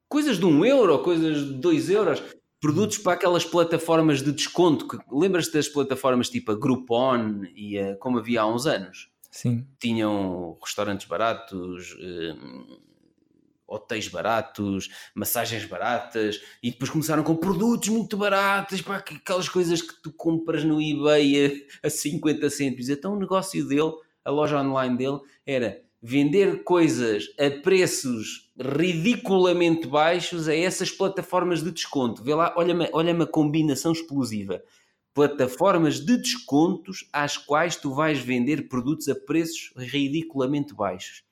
coisas 0.09 0.39
de 0.39 0.45
um 0.45 0.65
euro, 0.65 0.99
coisas 1.01 1.47
de 1.47 1.55
dois 1.55 1.89
euros, 1.89 2.23
produtos 2.61 2.99
para 2.99 3.15
aquelas 3.15 3.45
plataformas 3.45 4.23
de 4.23 4.33
desconto. 4.33 4.87
Que, 4.87 4.99
lembras-te 5.11 5.53
das 5.53 5.69
plataformas 5.69 6.29
tipo 6.29 6.53
a 6.53 6.55
Groupon 6.55 7.45
e 7.55 7.79
a, 7.79 7.97
como 7.97 8.19
havia 8.19 8.43
há 8.43 8.47
uns 8.47 8.67
anos? 8.67 9.11
Sim. 9.31 9.67
Tinham 9.79 10.59
restaurantes 10.63 11.07
baratos. 11.07 11.97
hum, 11.99 12.92
hotéis 13.73 14.09
baratos, 14.09 14.89
massagens 15.15 15.65
baratas, 15.65 16.41
e 16.63 16.71
depois 16.71 16.91
começaram 16.91 17.23
com 17.23 17.37
produtos 17.37 17.89
muito 17.89 18.17
baratos, 18.17 18.81
pá, 18.83 19.01
que- 19.01 19.15
aquelas 19.17 19.49
coisas 19.49 19.81
que 19.83 20.01
tu 20.03 20.13
compras 20.13 20.65
no 20.65 20.81
eBay 20.81 21.67
a, 21.83 21.87
a 21.87 21.91
50 21.91 22.49
cêntimos. 22.51 22.89
Então 22.89 23.15
o 23.15 23.19
negócio 23.19 23.67
dele, 23.67 23.93
a 24.25 24.31
loja 24.31 24.61
online 24.61 24.97
dele, 24.97 25.21
era 25.47 25.81
vender 26.03 26.65
coisas 26.65 27.27
a 27.39 27.49
preços 27.63 28.51
ridiculamente 28.59 29.87
baixos 29.87 30.49
a 30.49 30.55
essas 30.55 30.91
plataformas 30.91 31.63
de 31.63 31.71
desconto. 31.71 32.23
Vê 32.23 32.35
lá, 32.35 32.53
olha-me 32.57 32.89
olha 32.93 33.13
a 33.23 33.27
combinação 33.27 33.93
explosiva. 33.93 34.63
Plataformas 35.15 36.01
de 36.01 36.17
descontos 36.17 37.09
às 37.13 37.37
quais 37.37 37.77
tu 37.77 37.95
vais 37.95 38.19
vender 38.19 38.69
produtos 38.69 39.09
a 39.09 39.15
preços 39.15 39.73
ridiculamente 39.77 40.75
baixos. 40.75 41.23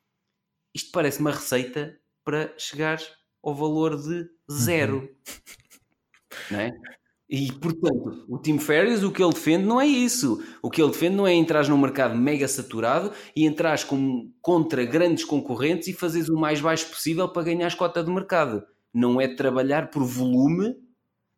Isto 0.74 0.92
parece 0.92 1.20
uma 1.20 1.32
receita 1.32 1.99
para 2.24 2.52
chegar 2.58 2.98
ao 3.42 3.54
valor 3.54 3.96
de 3.96 4.28
zero. 4.50 5.08
Não 6.50 6.60
é? 6.60 6.70
E, 7.30 7.52
portanto, 7.52 8.24
o 8.28 8.38
Tim 8.38 8.58
Ferriss, 8.58 9.04
o 9.04 9.12
que 9.12 9.22
ele 9.22 9.32
defende 9.32 9.64
não 9.64 9.80
é 9.80 9.86
isso. 9.86 10.42
O 10.60 10.68
que 10.68 10.82
ele 10.82 10.90
defende 10.90 11.14
não 11.14 11.26
é 11.28 11.32
entrar 11.32 11.68
num 11.68 11.78
mercado 11.78 12.16
mega 12.16 12.48
saturado 12.48 13.12
e 13.36 13.46
entrar 13.46 13.86
com, 13.86 14.32
contra 14.42 14.84
grandes 14.84 15.24
concorrentes 15.24 15.86
e 15.86 15.92
fazeres 15.92 16.28
o 16.28 16.34
mais 16.34 16.60
baixo 16.60 16.88
possível 16.90 17.28
para 17.28 17.44
ganhar 17.44 17.76
cota 17.76 18.02
de 18.02 18.10
mercado. 18.10 18.64
Não 18.92 19.20
é 19.20 19.28
trabalhar 19.28 19.90
por 19.90 20.02
volume, 20.02 20.74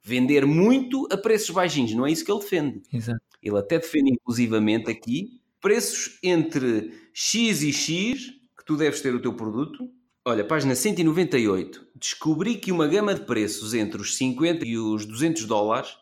vender 0.02 0.46
muito 0.46 1.06
a 1.12 1.16
preços 1.18 1.50
baixinhos. 1.50 1.92
Não 1.92 2.06
é 2.06 2.10
isso 2.10 2.24
que 2.24 2.32
ele 2.32 2.40
defende. 2.40 2.82
Exato. 2.90 3.20
Ele 3.42 3.58
até 3.58 3.78
defende 3.78 4.12
inclusivamente 4.12 4.90
aqui 4.90 5.42
preços 5.60 6.18
entre 6.22 6.90
X 7.12 7.62
e 7.62 7.70
X 7.70 8.30
que 8.56 8.64
tu 8.64 8.76
deves 8.76 9.02
ter 9.02 9.14
o 9.14 9.20
teu 9.20 9.34
produto 9.34 9.90
Olha, 10.24 10.44
página 10.44 10.76
198. 10.76 11.84
Descobri 11.96 12.54
que 12.54 12.70
uma 12.70 12.86
gama 12.86 13.12
de 13.12 13.22
preços 13.22 13.74
entre 13.74 14.00
os 14.00 14.16
50 14.16 14.64
e 14.64 14.78
os 14.78 15.04
200 15.04 15.46
dólares 15.46 15.96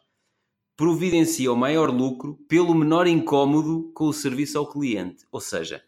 providencia 0.77 1.51
o 1.51 1.57
maior 1.57 1.89
lucro 1.89 2.39
pelo 2.47 2.75
menor 2.75 3.07
incómodo 3.07 3.91
com 3.95 4.05
o 4.05 4.13
serviço 4.13 4.59
ao 4.59 4.71
cliente. 4.71 5.25
Ou 5.33 5.41
seja, 5.41 5.83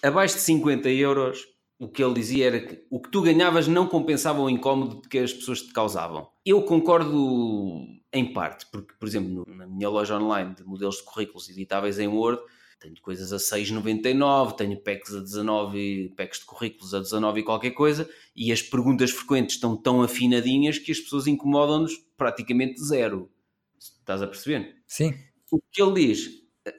abaixo 0.00 0.36
de 0.36 0.42
50 0.42 0.88
euros, 0.90 1.44
o 1.76 1.88
que 1.88 2.04
ele 2.04 2.14
dizia 2.14 2.46
era 2.46 2.60
que 2.60 2.86
o 2.88 3.00
que 3.00 3.10
tu 3.10 3.20
ganhavas 3.20 3.66
não 3.66 3.88
compensava 3.88 4.40
o 4.40 4.48
incómodo 4.48 5.02
que 5.08 5.18
as 5.18 5.32
pessoas 5.32 5.60
te 5.60 5.72
causavam. 5.72 6.28
Eu 6.46 6.62
concordo 6.62 7.84
em 8.12 8.32
parte, 8.32 8.64
porque, 8.70 8.94
por 8.94 9.08
exemplo, 9.08 9.44
na 9.48 9.66
minha 9.66 9.88
loja 9.88 10.16
online 10.16 10.54
de 10.54 10.62
modelos 10.62 10.98
de 10.98 11.02
currículos 11.02 11.48
editáveis 11.48 11.98
em 11.98 12.06
Word, 12.06 12.40
tenho 12.84 13.00
coisas 13.00 13.32
a 13.32 13.38
6,99, 13.38 14.56
tenho 14.56 14.78
packs 14.78 15.14
a 15.14 15.20
19, 15.20 16.12
packs 16.14 16.40
de 16.40 16.44
currículos 16.44 16.92
a 16.92 17.00
19 17.00 17.40
e 17.40 17.42
qualquer 17.42 17.70
coisa, 17.70 18.08
e 18.36 18.52
as 18.52 18.60
perguntas 18.60 19.10
frequentes 19.10 19.54
estão 19.54 19.74
tão 19.74 20.02
afinadinhas 20.02 20.78
que 20.78 20.92
as 20.92 21.00
pessoas 21.00 21.26
incomodam-nos 21.26 21.96
praticamente 22.14 22.78
zero. 22.84 23.30
Estás 23.78 24.20
a 24.20 24.26
perceber? 24.26 24.76
Sim. 24.86 25.14
O 25.50 25.58
que 25.72 25.82
ele 25.82 26.08
diz, 26.08 26.28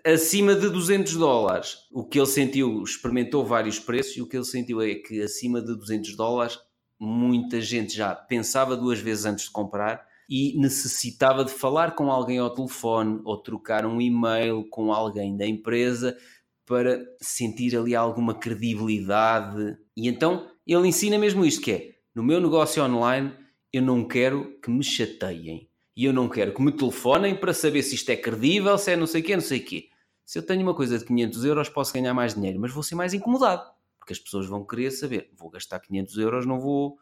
acima 0.06 0.53
de 0.53 0.69
200 0.69 1.16
dólares, 1.16 1.77
o 1.92 2.06
que 2.06 2.19
ele 2.19 2.27
sentiu, 2.27 2.84
experimentou 2.84 3.43
vários 3.43 3.80
preços, 3.80 4.16
e 4.16 4.22
o 4.22 4.27
que 4.27 4.38
ele 4.38 4.45
sentiu 4.45 4.82
é 4.82 4.93
que 4.93 5.19
acima 5.22 5.59
de 5.59 5.75
200 5.75 6.16
dólares, 6.16 6.59
muita 7.00 7.59
gente 7.59 7.95
já 7.95 8.14
pensava 8.14 8.77
duas 8.77 9.00
vezes 9.00 9.25
antes 9.25 9.45
de 9.45 9.51
comprar 9.51 10.06
e 10.30 10.58
necessitava 10.58 11.45
de 11.45 11.52
falar 11.52 11.95
com 11.95 12.12
alguém 12.12 12.38
ao 12.38 12.54
telefone 12.54 13.22
ou 13.24 13.38
trocar 13.38 13.86
um 13.86 14.02
e-mail 14.02 14.68
com 14.70 14.92
alguém 14.92 15.38
da 15.38 15.45
empresa 15.45 16.18
para 16.66 17.06
sentir 17.22 17.78
ali 17.78 17.95
alguma 17.95 18.34
credibilidade. 18.34 19.78
E 19.95 20.08
então 20.08 20.50
ele 20.66 20.88
ensina 20.88 21.18
mesmo 21.18 21.45
isto 21.45 21.62
que 21.62 21.72
é, 21.72 21.95
no 22.14 22.24
meu 22.24 22.42
negócio 22.42 22.84
online, 22.84 23.34
eu 23.72 23.82
não 23.82 24.08
quero 24.08 24.58
que 24.62 24.70
me 24.70 24.84
chateiem. 24.84 25.70
E 25.95 26.04
eu 26.04 26.12
não 26.12 26.28
quero 26.28 26.54
que 26.54 26.62
me 26.62 26.72
telefonem 26.72 27.36
para 27.36 27.54
saber 27.54 27.82
se 27.82 27.95
isto 27.95 28.10
é 28.10 28.18
credível, 28.18 28.78
se 28.78 28.92
é 28.92 28.95
não 28.98 29.08
sei 29.08 29.22
o 29.22 29.24
quê, 29.24 29.36
não 29.36 29.44
sei 29.44 29.60
o 29.60 29.66
quê. 29.66 29.90
Se 30.26 30.40
eu 30.40 30.44
tenho 30.44 30.62
uma 30.62 30.74
coisa 30.74 30.98
de 30.98 31.06
500 31.06 31.45
euros, 31.45 31.70
posso 31.70 31.94
ganhar 31.94 32.14
mais 32.14 32.34
dinheiro, 32.34 32.60
mas 32.60 32.74
vou 32.74 32.84
ser 32.84 32.95
mais 32.95 33.14
incomodado. 33.14 33.70
Porque 34.00 34.12
as 34.12 34.20
pessoas 34.20 34.48
vão 34.48 34.66
querer 34.66 34.92
saber, 34.92 35.30
vou 35.38 35.50
gastar 35.50 35.80
500 35.80 36.18
euros, 36.18 36.45
não 36.45 36.60
vou 36.60 36.98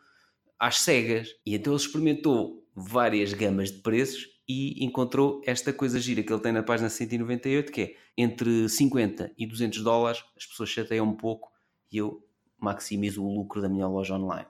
às 0.60 0.80
cegas. 0.80 1.30
E 1.46 1.56
então 1.56 1.74
ele 1.74 1.82
experimentou 1.82 2.63
várias 2.76 3.34
gamas 3.34 3.72
de 3.72 3.80
preços 3.80 4.34
e 4.48 4.84
encontrou 4.84 5.42
esta 5.46 5.72
coisa 5.72 6.00
gira 6.00 6.22
que 6.24 6.32
ele 6.32 6.42
tem 6.42 6.52
na 6.52 6.64
página 6.64 6.90
198, 6.90 7.72
que 7.72 7.82
é 7.82 7.96
entre 8.18 8.68
50 8.68 9.32
e 9.38 9.46
200 9.46 9.82
dólares, 9.82 10.24
as 10.36 10.46
pessoas 10.46 10.70
chateiam 10.70 11.08
um 11.08 11.16
pouco 11.16 11.52
e 11.92 11.98
eu 11.98 12.26
maximizo 12.60 13.24
o 13.24 13.34
lucro 13.34 13.62
da 13.62 13.70
minha 13.70 13.88
loja 13.88 14.16
online. 14.16 14.48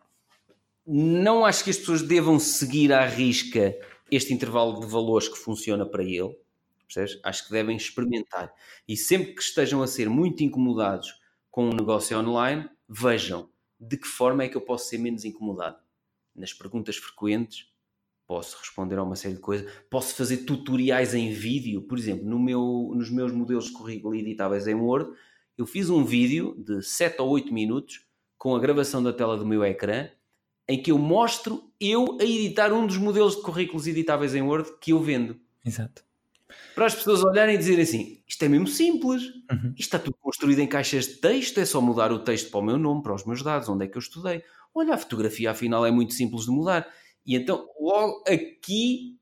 Não 0.85 1.45
acho 1.45 1.63
que 1.63 1.69
as 1.69 1.77
pessoas 1.77 2.01
devam 2.01 2.37
seguir 2.39 2.91
à 2.91 3.05
risca 3.05 3.75
este 4.11 4.33
intervalo 4.33 4.79
de 4.79 4.87
valores 4.87 5.27
que 5.27 5.37
funciona 5.37 5.85
para 5.85 6.03
ele. 6.03 6.35
Percebes? 6.85 7.19
Acho 7.23 7.45
que 7.45 7.51
devem 7.51 7.75
experimentar. 7.75 8.53
E 8.87 8.95
sempre 8.97 9.33
que 9.33 9.41
estejam 9.41 9.81
a 9.81 9.87
ser 9.87 10.09
muito 10.09 10.43
incomodados 10.43 11.19
com 11.49 11.69
um 11.69 11.73
negócio 11.73 12.17
online, 12.19 12.69
vejam 12.87 13.49
de 13.79 13.97
que 13.97 14.07
forma 14.07 14.43
é 14.43 14.49
que 14.49 14.57
eu 14.57 14.61
posso 14.61 14.89
ser 14.89 14.97
menos 14.97 15.23
incomodado. 15.25 15.77
Nas 16.35 16.53
perguntas 16.53 16.97
frequentes, 16.97 17.72
posso 18.33 18.57
responder 18.57 18.97
a 18.97 19.03
uma 19.03 19.15
série 19.15 19.35
de 19.35 19.39
coisas. 19.39 19.71
Posso 19.91 20.15
fazer 20.15 20.37
tutoriais 20.37 21.13
em 21.13 21.31
vídeo. 21.31 21.83
Por 21.83 21.99
exemplo, 21.99 22.25
no 22.27 22.39
meu, 22.39 22.91
nos 22.95 23.11
meus 23.11 23.31
modelos 23.31 23.65
de 23.65 23.73
currículo 23.73 24.15
editáveis 24.15 24.65
em 24.65 24.73
Word, 24.73 25.11
eu 25.55 25.67
fiz 25.67 25.87
um 25.87 26.03
vídeo 26.03 26.55
de 26.57 26.81
7 26.81 27.21
ou 27.21 27.29
8 27.29 27.53
minutos 27.53 28.07
com 28.35 28.55
a 28.55 28.59
gravação 28.59 29.03
da 29.03 29.13
tela 29.13 29.37
do 29.37 29.45
meu 29.45 29.63
ecrã 29.63 30.09
em 30.67 30.81
que 30.81 30.91
eu 30.91 30.97
mostro 30.97 31.71
eu 31.79 32.17
a 32.19 32.23
editar 32.23 32.73
um 32.73 32.87
dos 32.87 32.97
modelos 32.97 33.35
de 33.35 33.43
currículos 33.43 33.85
editáveis 33.85 34.33
em 34.33 34.41
Word 34.41 34.67
que 34.81 34.93
eu 34.93 34.99
vendo. 34.99 35.39
Exato. 35.63 36.03
Para 36.73 36.87
as 36.87 36.95
pessoas 36.95 37.23
olharem 37.23 37.53
e 37.53 37.57
dizerem 37.59 37.83
assim: 37.83 38.23
isto 38.27 38.43
é 38.43 38.49
mesmo 38.49 38.67
simples, 38.67 39.21
Uhum. 39.51 39.73
isto 39.77 39.79
está 39.81 39.99
tudo 39.99 40.17
construído 40.19 40.57
em 40.57 40.67
caixas 40.67 41.05
de 41.05 41.13
texto, 41.17 41.59
é 41.59 41.65
só 41.65 41.79
mudar 41.79 42.11
o 42.11 42.17
texto 42.17 42.49
para 42.49 42.59
o 42.61 42.63
meu 42.63 42.79
nome, 42.79 43.03
para 43.03 43.13
os 43.13 43.25
meus 43.25 43.43
dados, 43.43 43.69
onde 43.69 43.85
é 43.85 43.87
que 43.87 43.95
eu 43.95 43.99
estudei. 44.01 44.41
Olha, 44.73 44.95
a 44.95 44.97
fotografia 44.97 45.51
afinal 45.51 45.85
é 45.85 45.91
muito 45.91 46.15
simples 46.15 46.45
de 46.45 46.49
mudar. 46.49 46.87
E 47.25 47.35
então, 47.35 47.67
logo 47.79 48.23
aqui, 48.27 49.17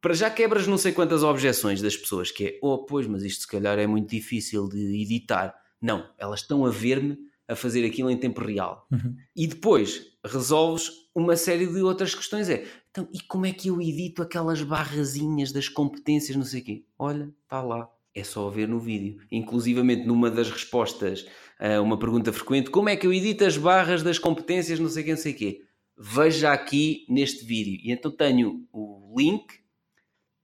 para 0.00 0.14
já 0.14 0.30
quebras 0.30 0.66
não 0.66 0.78
sei 0.78 0.92
quantas 0.92 1.22
objeções 1.22 1.82
das 1.82 1.96
pessoas, 1.96 2.30
que 2.30 2.44
é, 2.44 2.58
oh, 2.62 2.84
pois, 2.84 3.06
mas 3.06 3.22
isto 3.22 3.42
se 3.42 3.48
calhar 3.48 3.78
é 3.78 3.86
muito 3.86 4.08
difícil 4.08 4.68
de 4.68 5.02
editar. 5.02 5.54
Não, 5.80 6.08
elas 6.18 6.40
estão 6.40 6.64
a 6.64 6.70
ver-me 6.70 7.18
a 7.48 7.54
fazer 7.54 7.84
aquilo 7.84 8.10
em 8.10 8.16
tempo 8.16 8.40
real. 8.40 8.86
Uhum. 8.90 9.16
E 9.34 9.46
depois 9.46 10.12
resolves 10.24 10.90
uma 11.14 11.36
série 11.36 11.66
de 11.66 11.80
outras 11.80 12.14
questões. 12.14 12.48
É, 12.48 12.66
então, 12.90 13.08
e 13.12 13.20
como 13.20 13.46
é 13.46 13.52
que 13.52 13.68
eu 13.68 13.80
edito 13.80 14.22
aquelas 14.22 14.62
barrazinhas 14.62 15.52
das 15.52 15.68
competências, 15.68 16.36
não 16.36 16.44
sei 16.44 16.60
o 16.60 16.64
quê? 16.64 16.84
Olha, 16.98 17.32
está 17.42 17.62
lá. 17.62 17.90
É 18.14 18.24
só 18.24 18.48
ver 18.48 18.66
no 18.66 18.80
vídeo. 18.80 19.18
Inclusivamente 19.30 20.06
numa 20.06 20.30
das 20.30 20.50
respostas 20.50 21.26
a 21.58 21.80
uma 21.80 21.98
pergunta 21.98 22.32
frequente, 22.32 22.70
como 22.70 22.88
é 22.88 22.96
que 22.96 23.06
eu 23.06 23.12
edito 23.12 23.44
as 23.44 23.56
barras 23.56 24.02
das 24.02 24.18
competências, 24.18 24.78
não 24.78 24.88
sei 24.88 25.02
o 25.02 25.04
quê, 25.04 25.10
não 25.10 25.18
sei 25.18 25.32
o 25.32 25.36
quê? 25.36 25.65
Veja 25.98 26.52
aqui 26.52 27.06
neste 27.08 27.44
vídeo. 27.44 27.80
E 27.82 27.90
então 27.90 28.10
tenho 28.10 28.66
o 28.72 29.14
link 29.16 29.46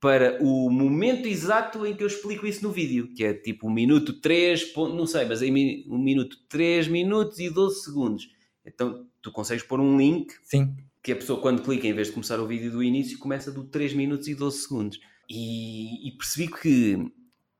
para 0.03 0.37
o 0.41 0.69
momento 0.69 1.27
exato 1.27 1.85
em 1.85 1.95
que 1.95 2.03
eu 2.03 2.07
explico 2.07 2.45
isso 2.45 2.61
no 2.61 2.71
vídeo, 2.71 3.13
que 3.15 3.23
é 3.23 3.33
tipo 3.33 3.69
um 3.69 3.71
minuto 3.71 4.19
3, 4.19 4.73
não 4.75 5.05
sei, 5.05 5.23
mas 5.23 5.41
em 5.41 5.85
um 5.87 5.97
minuto 5.97 6.35
3 6.49 6.89
minutos 6.89 7.39
e 7.39 7.49
12 7.49 7.83
segundos. 7.83 8.29
Então 8.65 9.07
tu 9.21 9.31
consegues 9.31 9.63
pôr 9.63 9.79
um 9.79 9.97
link 9.97 10.33
Sim. 10.43 10.75
que 11.01 11.13
a 11.13 11.15
pessoa 11.15 11.39
quando 11.39 11.61
clica, 11.61 11.87
em 11.87 11.93
vez 11.93 12.07
de 12.07 12.13
começar 12.13 12.37
o 12.41 12.45
vídeo 12.45 12.69
do 12.69 12.83
início, 12.83 13.17
começa 13.17 13.49
do 13.49 13.63
3 13.63 13.93
minutos 13.93 14.27
e 14.27 14.35
12 14.35 14.57
segundos. 14.57 14.99
E, 15.29 16.09
e 16.09 16.11
percebi 16.17 16.51
que 16.51 16.97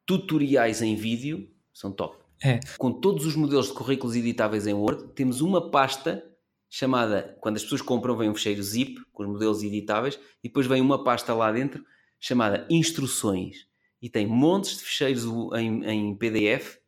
tutoriais 0.05 0.81
em 0.81 0.95
vídeo 0.95 1.49
são 1.73 1.93
top. 1.93 2.17
É. 2.43 2.59
Com 2.77 2.91
todos 2.91 3.25
os 3.25 3.37
modelos 3.37 3.67
de 3.67 3.73
currículos 3.73 4.17
editáveis 4.17 4.67
em 4.67 4.73
Word, 4.73 5.13
temos 5.15 5.39
uma 5.39 5.71
pasta 5.71 6.21
chamada, 6.75 7.37
quando 7.39 7.57
as 7.57 7.61
pessoas 7.61 7.83
compram, 7.83 8.17
vem 8.17 8.31
um 8.31 8.33
fecheiro 8.33 8.63
zip 8.63 8.99
com 9.11 9.21
os 9.21 9.29
modelos 9.29 9.61
editáveis 9.61 10.19
e 10.43 10.47
depois 10.47 10.65
vem 10.65 10.81
uma 10.81 11.03
pasta 11.03 11.31
lá 11.31 11.51
dentro 11.51 11.85
chamada 12.19 12.65
instruções 12.67 13.67
e 14.01 14.09
tem 14.09 14.25
montes 14.25 14.79
de 14.79 14.83
fecheiros 14.83 15.23
em, 15.53 15.85
em 15.85 16.17
PDF 16.17 16.79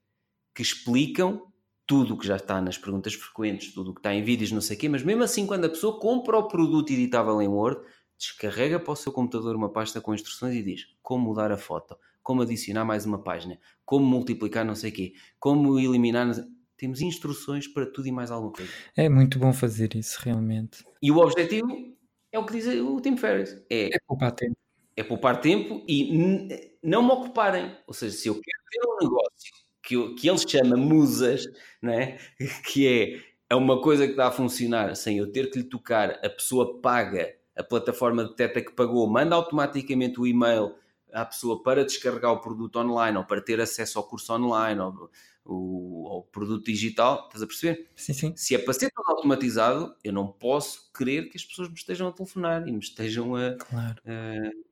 que 0.56 0.64
explicam 0.64 1.46
tudo 1.86 2.16
o 2.16 2.18
que 2.18 2.26
já 2.26 2.38
está 2.38 2.60
nas 2.60 2.80
perguntas 2.80 3.14
frequentes, 3.14 3.76
tudo 3.76 3.92
o 3.92 3.94
que 3.94 4.00
está 4.00 4.12
em 4.12 4.24
vídeos, 4.24 4.52
não 4.52 4.60
sei 4.60 4.76
o 4.76 4.80
quê, 4.80 4.90
mas 4.90 5.04
mesmo 5.04 5.22
assim, 5.22 5.46
quando 5.46 5.66
a 5.66 5.70
pessoa 5.70 6.00
compra 6.00 6.36
o 6.36 6.48
produto 6.48 6.92
editável 6.92 7.40
em 7.40 7.48
Word, 7.48 7.80
descarrega 8.18 8.80
para 8.80 8.92
o 8.92 8.96
seu 8.96 9.12
computador 9.12 9.56
uma 9.56 9.72
pasta 9.72 10.02
com 10.02 10.16
instruções 10.16 10.56
e 10.56 10.64
diz 10.64 10.88
como 11.04 11.26
mudar 11.26 11.52
a 11.52 11.60
foto, 11.60 11.96
como 12.24 12.42
adicionar 12.42 12.86
mais 12.86 13.06
uma 13.06 13.22
página, 13.22 13.60
como 13.86 14.04
multiplicar 14.04 14.66
não 14.66 14.74
sei 14.74 14.90
o 14.90 14.94
quê, 14.96 15.14
como 15.40 15.78
eliminar. 15.78 16.34
Temos 16.78 17.02
instruções 17.02 17.68
para 17.68 17.86
tudo 17.86 18.08
e 18.08 18.12
mais 18.12 18.32
alguma 18.32 18.52
coisa. 18.52 18.72
É 18.95 19.08
muito 19.08 19.40
bom 19.40 19.54
fazer 19.54 19.95
isso, 19.95 20.20
realmente. 20.22 20.84
E 21.02 21.12
o 21.12 21.18
objetivo 21.18 21.95
é 22.32 22.40
o 22.40 22.45
que 22.45 22.54
diz 22.54 22.68
o 22.68 23.00
Tim 23.00 23.16
Ferriss: 23.16 23.64
é, 23.70 23.95
É 23.95 24.00
poupar 24.06 24.32
tempo. 24.34 24.58
é 24.98 25.04
poupar 25.04 25.40
tempo 25.42 25.84
e 25.88 26.76
não 26.84 27.02
me 27.02 27.12
ocuparem. 27.12 27.76
Ou 27.88 27.94
seja, 27.94 28.16
se 28.16 28.28
eu 28.28 28.34
quero 28.34 28.64
ter 28.72 28.88
um 28.88 28.98
negócio 29.04 29.54
que, 29.82 29.95
eu, 29.95 30.16
que 30.16 30.28
ele 30.28 30.38
chama 30.38 30.76
musas, 30.76 31.45
né? 31.82 32.18
que 32.68 32.88
é, 32.88 33.22
é 33.50 33.56
uma 33.56 33.82
coisa 33.82 34.06
que 34.06 34.12
está 34.12 34.28
a 34.28 34.32
funcionar 34.32 34.95
sem 34.95 35.18
eu 35.18 35.32
ter 35.32 35.50
que 35.50 35.60
lhe 35.60 35.64
tocar, 35.64 36.20
a 36.24 36.30
pessoa 36.30 36.82
paga, 36.82 37.34
a 37.56 37.64
plataforma 37.64 38.26
detecta 38.26 38.62
que 38.62 38.74
pagou, 38.74 39.08
manda 39.10 39.36
automaticamente 39.36 40.20
o 40.20 40.28
e-mail 40.28 40.76
à 41.14 41.24
pessoa 41.24 41.64
para 41.64 41.86
descarregar 41.86 42.34
o 42.34 42.42
produto 42.42 42.78
online 42.78 43.18
ou 43.18 43.24
para 43.24 43.42
ter 43.42 43.62
acesso 43.62 43.98
ao 43.98 44.06
curso 44.06 44.34
online 44.34 44.82
ou 44.82 45.10
o, 45.45 46.07
ao 46.09 46.24
produto 46.24 46.65
digital, 46.65 47.25
estás 47.25 47.43
a 47.43 47.48
perceber? 47.48 47.88
Sim, 47.95 48.14
sim. 48.14 48.33
Se 48.35 48.56
é 48.56 48.57
para 48.57 48.74
ser 48.74 48.91
tudo 48.91 49.09
automatizado, 49.11 49.95
eu 50.03 50.11
não 50.11 50.27
posso 50.27 50.91
querer 50.91 51.30
que 51.30 51.38
as 51.38 51.45
pessoas 51.45 51.69
me 51.69 51.75
estejam 51.75 52.07
a 52.07 52.11
telefonar 52.11 52.67
e 52.67 52.72
me 52.72 52.80
estejam 52.80 53.35
a, 53.35 53.53
Claro. 53.53 53.95
Uh, 54.06 54.65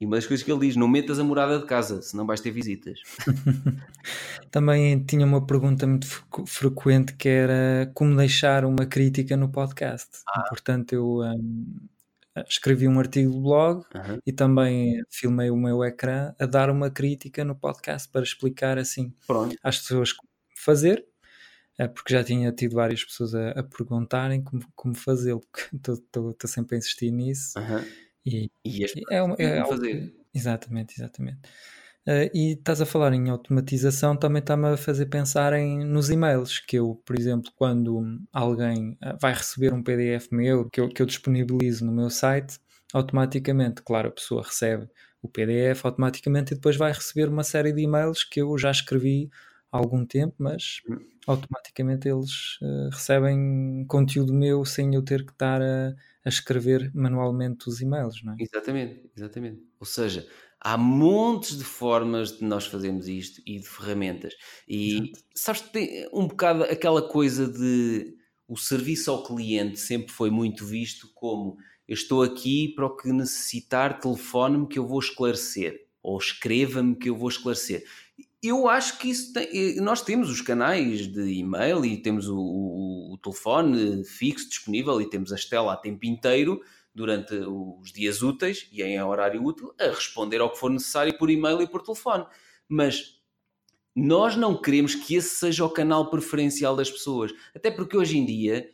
e 0.00 0.06
uma 0.06 0.14
das 0.16 0.26
coisas 0.26 0.44
que 0.44 0.52
ele 0.52 0.60
diz: 0.60 0.76
não 0.76 0.86
metas 0.86 1.18
a 1.18 1.24
morada 1.24 1.58
de 1.58 1.66
casa, 1.66 2.00
senão 2.02 2.24
vais 2.24 2.40
ter 2.40 2.52
visitas. 2.52 3.00
Também 4.50 5.04
tinha 5.04 5.26
uma 5.26 5.44
pergunta 5.44 5.86
muito 5.86 6.06
frequ- 6.06 6.46
frequente 6.46 7.16
que 7.16 7.28
era 7.28 7.90
como 7.94 8.16
deixar 8.16 8.64
uma 8.64 8.86
crítica 8.86 9.36
no 9.36 9.48
podcast. 9.50 10.08
Ah. 10.28 10.44
Portanto, 10.48 10.92
eu 10.92 11.20
hum, 11.22 11.78
escrevi 12.48 12.86
um 12.88 12.98
artigo 12.98 13.32
do 13.32 13.40
blog 13.40 13.84
Aham. 13.94 14.18
e 14.26 14.32
também 14.32 15.02
filmei 15.10 15.50
o 15.50 15.56
meu 15.56 15.82
ecrã 15.84 16.34
a 16.38 16.46
dar 16.46 16.68
uma 16.70 16.90
crítica 16.90 17.44
no 17.44 17.54
podcast 17.56 18.08
para 18.10 18.22
explicar 18.22 18.78
assim 18.78 19.14
Pronto. 19.26 19.56
às 19.62 19.78
pessoas 19.78 20.12
como 20.12 20.28
fazer, 20.56 21.04
eh, 21.78 21.88
porque 21.88 22.12
já 22.12 22.22
tinha 22.24 22.50
tido 22.52 22.74
várias 22.74 23.04
pessoas 23.04 23.34
a, 23.34 23.50
a 23.50 23.62
perguntarem 23.62 24.42
como, 24.42 24.62
como 24.74 24.94
fazê-lo, 24.94 25.40
porque 25.40 25.68
estou 26.06 26.34
sempre 26.46 26.76
a 26.76 26.78
insistir 26.78 27.10
nisso. 27.10 27.58
Aham. 27.58 27.84
E, 28.26 28.50
E 28.64 28.84
é, 29.10 29.22
uma- 29.22 29.36
é 29.38 29.48
como 29.48 29.60
algo- 29.62 29.70
fazer. 29.76 30.14
Exatamente, 30.34 30.94
exatamente. 31.00 31.40
Uh, 32.08 32.24
e 32.32 32.52
estás 32.52 32.80
a 32.80 32.86
falar 32.86 33.12
em 33.12 33.28
automatização, 33.28 34.16
também 34.16 34.40
está-me 34.40 34.66
a 34.68 34.78
fazer 34.78 35.04
pensar 35.10 35.52
em, 35.52 35.84
nos 35.84 36.08
e-mails, 36.08 36.58
que 36.58 36.76
eu, 36.76 36.94
por 37.04 37.14
exemplo, 37.14 37.52
quando 37.54 38.18
alguém 38.32 38.92
uh, 38.92 39.18
vai 39.20 39.34
receber 39.34 39.74
um 39.74 39.82
PDF 39.82 40.32
meu, 40.32 40.70
que 40.70 40.80
eu, 40.80 40.88
que 40.88 41.02
eu 41.02 41.06
disponibilizo 41.06 41.84
no 41.84 41.92
meu 41.92 42.08
site, 42.08 42.58
automaticamente, 42.94 43.82
claro, 43.82 44.08
a 44.08 44.10
pessoa 44.10 44.42
recebe 44.42 44.88
o 45.20 45.28
PDF 45.28 45.84
automaticamente 45.84 46.54
e 46.54 46.56
depois 46.56 46.76
vai 46.76 46.92
receber 46.92 47.28
uma 47.28 47.44
série 47.44 47.74
de 47.74 47.82
e-mails 47.82 48.24
que 48.24 48.40
eu 48.40 48.56
já 48.56 48.70
escrevi 48.70 49.28
há 49.70 49.76
algum 49.76 50.06
tempo, 50.06 50.34
mas 50.38 50.80
automaticamente 51.26 52.08
eles 52.08 52.58
uh, 52.62 52.88
recebem 52.90 53.84
conteúdo 53.86 54.32
meu 54.32 54.64
sem 54.64 54.94
eu 54.94 55.02
ter 55.02 55.26
que 55.26 55.32
estar 55.32 55.60
a, 55.60 55.94
a 56.24 56.28
escrever 56.30 56.90
manualmente 56.94 57.68
os 57.68 57.82
e-mails, 57.82 58.22
não 58.24 58.32
é? 58.32 58.36
Exatamente, 58.40 59.10
exatamente. 59.14 59.62
Ou 59.78 59.86
seja, 59.86 60.26
há 60.60 60.76
montes 60.76 61.56
de 61.56 61.64
formas 61.64 62.38
de 62.38 62.44
nós 62.44 62.66
fazermos 62.66 63.08
isto 63.08 63.40
e 63.46 63.58
de 63.58 63.68
ferramentas. 63.68 64.34
E 64.66 64.96
Exato. 64.96 65.24
sabes 65.34 65.60
que 65.62 65.70
tem 65.70 66.08
um 66.12 66.26
bocado 66.26 66.64
aquela 66.64 67.02
coisa 67.02 67.46
de 67.46 68.16
o 68.46 68.56
serviço 68.56 69.10
ao 69.10 69.22
cliente 69.22 69.78
sempre 69.78 70.10
foi 70.10 70.30
muito 70.30 70.64
visto 70.64 71.10
como 71.14 71.58
eu 71.86 71.94
estou 71.94 72.22
aqui 72.22 72.68
para 72.74 72.86
o 72.86 72.96
que 72.96 73.10
necessitar, 73.12 73.98
telefone-me 74.00 74.66
que 74.66 74.78
eu 74.78 74.86
vou 74.86 74.98
esclarecer, 74.98 75.86
ou 76.02 76.18
escreva-me 76.18 76.94
que 76.94 77.08
eu 77.08 77.16
vou 77.16 77.28
esclarecer. 77.28 77.84
Eu 78.42 78.68
acho 78.68 78.98
que 78.98 79.08
isso 79.08 79.32
tem, 79.32 79.48
eh, 79.52 79.80
nós 79.80 80.02
temos 80.02 80.30
os 80.30 80.40
canais 80.40 81.06
de 81.06 81.32
e-mail 81.32 81.84
e 81.84 81.96
temos 81.96 82.28
o, 82.28 82.38
o, 82.38 83.14
o 83.14 83.18
telefone 83.18 84.04
fixo 84.04 84.48
disponível 84.48 85.00
e 85.00 85.08
temos 85.08 85.32
a 85.32 85.36
Estela 85.36 85.72
a 85.72 85.76
tempo 85.76 86.04
inteiro 86.06 86.60
durante 86.94 87.34
os 87.34 87.92
dias 87.92 88.22
úteis 88.22 88.68
e 88.72 88.82
em 88.82 89.00
horário 89.02 89.42
útil 89.44 89.74
a 89.78 89.86
responder 89.86 90.40
ao 90.40 90.50
que 90.50 90.58
for 90.58 90.70
necessário 90.70 91.16
por 91.16 91.30
e-mail 91.30 91.62
e 91.62 91.66
por 91.66 91.82
telefone. 91.82 92.26
Mas 92.68 93.18
nós 93.94 94.36
não 94.36 94.60
queremos 94.60 94.94
que 94.94 95.14
esse 95.14 95.36
seja 95.36 95.64
o 95.64 95.70
canal 95.70 96.10
preferencial 96.10 96.76
das 96.76 96.90
pessoas, 96.90 97.32
até 97.54 97.70
porque 97.70 97.96
hoje 97.96 98.18
em 98.18 98.24
dia 98.24 98.70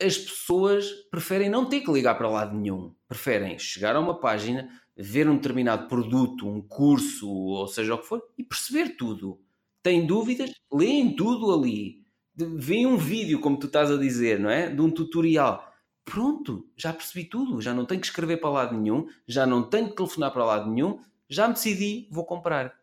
as 0.00 0.16
pessoas 0.16 0.90
preferem 1.10 1.50
não 1.50 1.66
ter 1.66 1.80
que 1.80 1.92
ligar 1.92 2.16
para 2.16 2.28
lado 2.28 2.56
nenhum, 2.56 2.94
preferem 3.06 3.58
chegar 3.58 3.94
a 3.94 4.00
uma 4.00 4.18
página, 4.18 4.70
ver 4.96 5.28
um 5.28 5.36
determinado 5.36 5.88
produto, 5.88 6.48
um 6.48 6.62
curso, 6.62 7.28
ou 7.28 7.68
seja 7.68 7.94
o 7.94 7.98
que 7.98 8.06
for, 8.06 8.22
e 8.38 8.42
perceber 8.42 8.96
tudo. 8.96 9.40
Têm 9.82 10.06
dúvidas? 10.06 10.50
Leem 10.72 11.14
tudo 11.14 11.52
ali. 11.52 12.04
Vêem 12.34 12.86
um 12.86 12.96
vídeo, 12.96 13.40
como 13.40 13.58
tu 13.58 13.66
estás 13.66 13.90
a 13.90 13.96
dizer, 13.96 14.38
não 14.38 14.48
é? 14.50 14.70
De 14.70 14.80
um 14.80 14.90
tutorial 14.90 15.69
pronto, 16.10 16.66
já 16.76 16.92
percebi 16.92 17.24
tudo, 17.24 17.60
já 17.60 17.72
não 17.72 17.86
tenho 17.86 18.00
que 18.00 18.06
escrever 18.08 18.38
para 18.38 18.50
lado 18.50 18.76
nenhum, 18.76 19.08
já 19.26 19.46
não 19.46 19.62
tenho 19.62 19.88
que 19.88 19.96
telefonar 19.96 20.32
para 20.32 20.44
lado 20.44 20.70
nenhum, 20.70 21.00
já 21.28 21.46
me 21.46 21.54
decidi, 21.54 22.08
vou 22.10 22.24
comprar. 22.24 22.74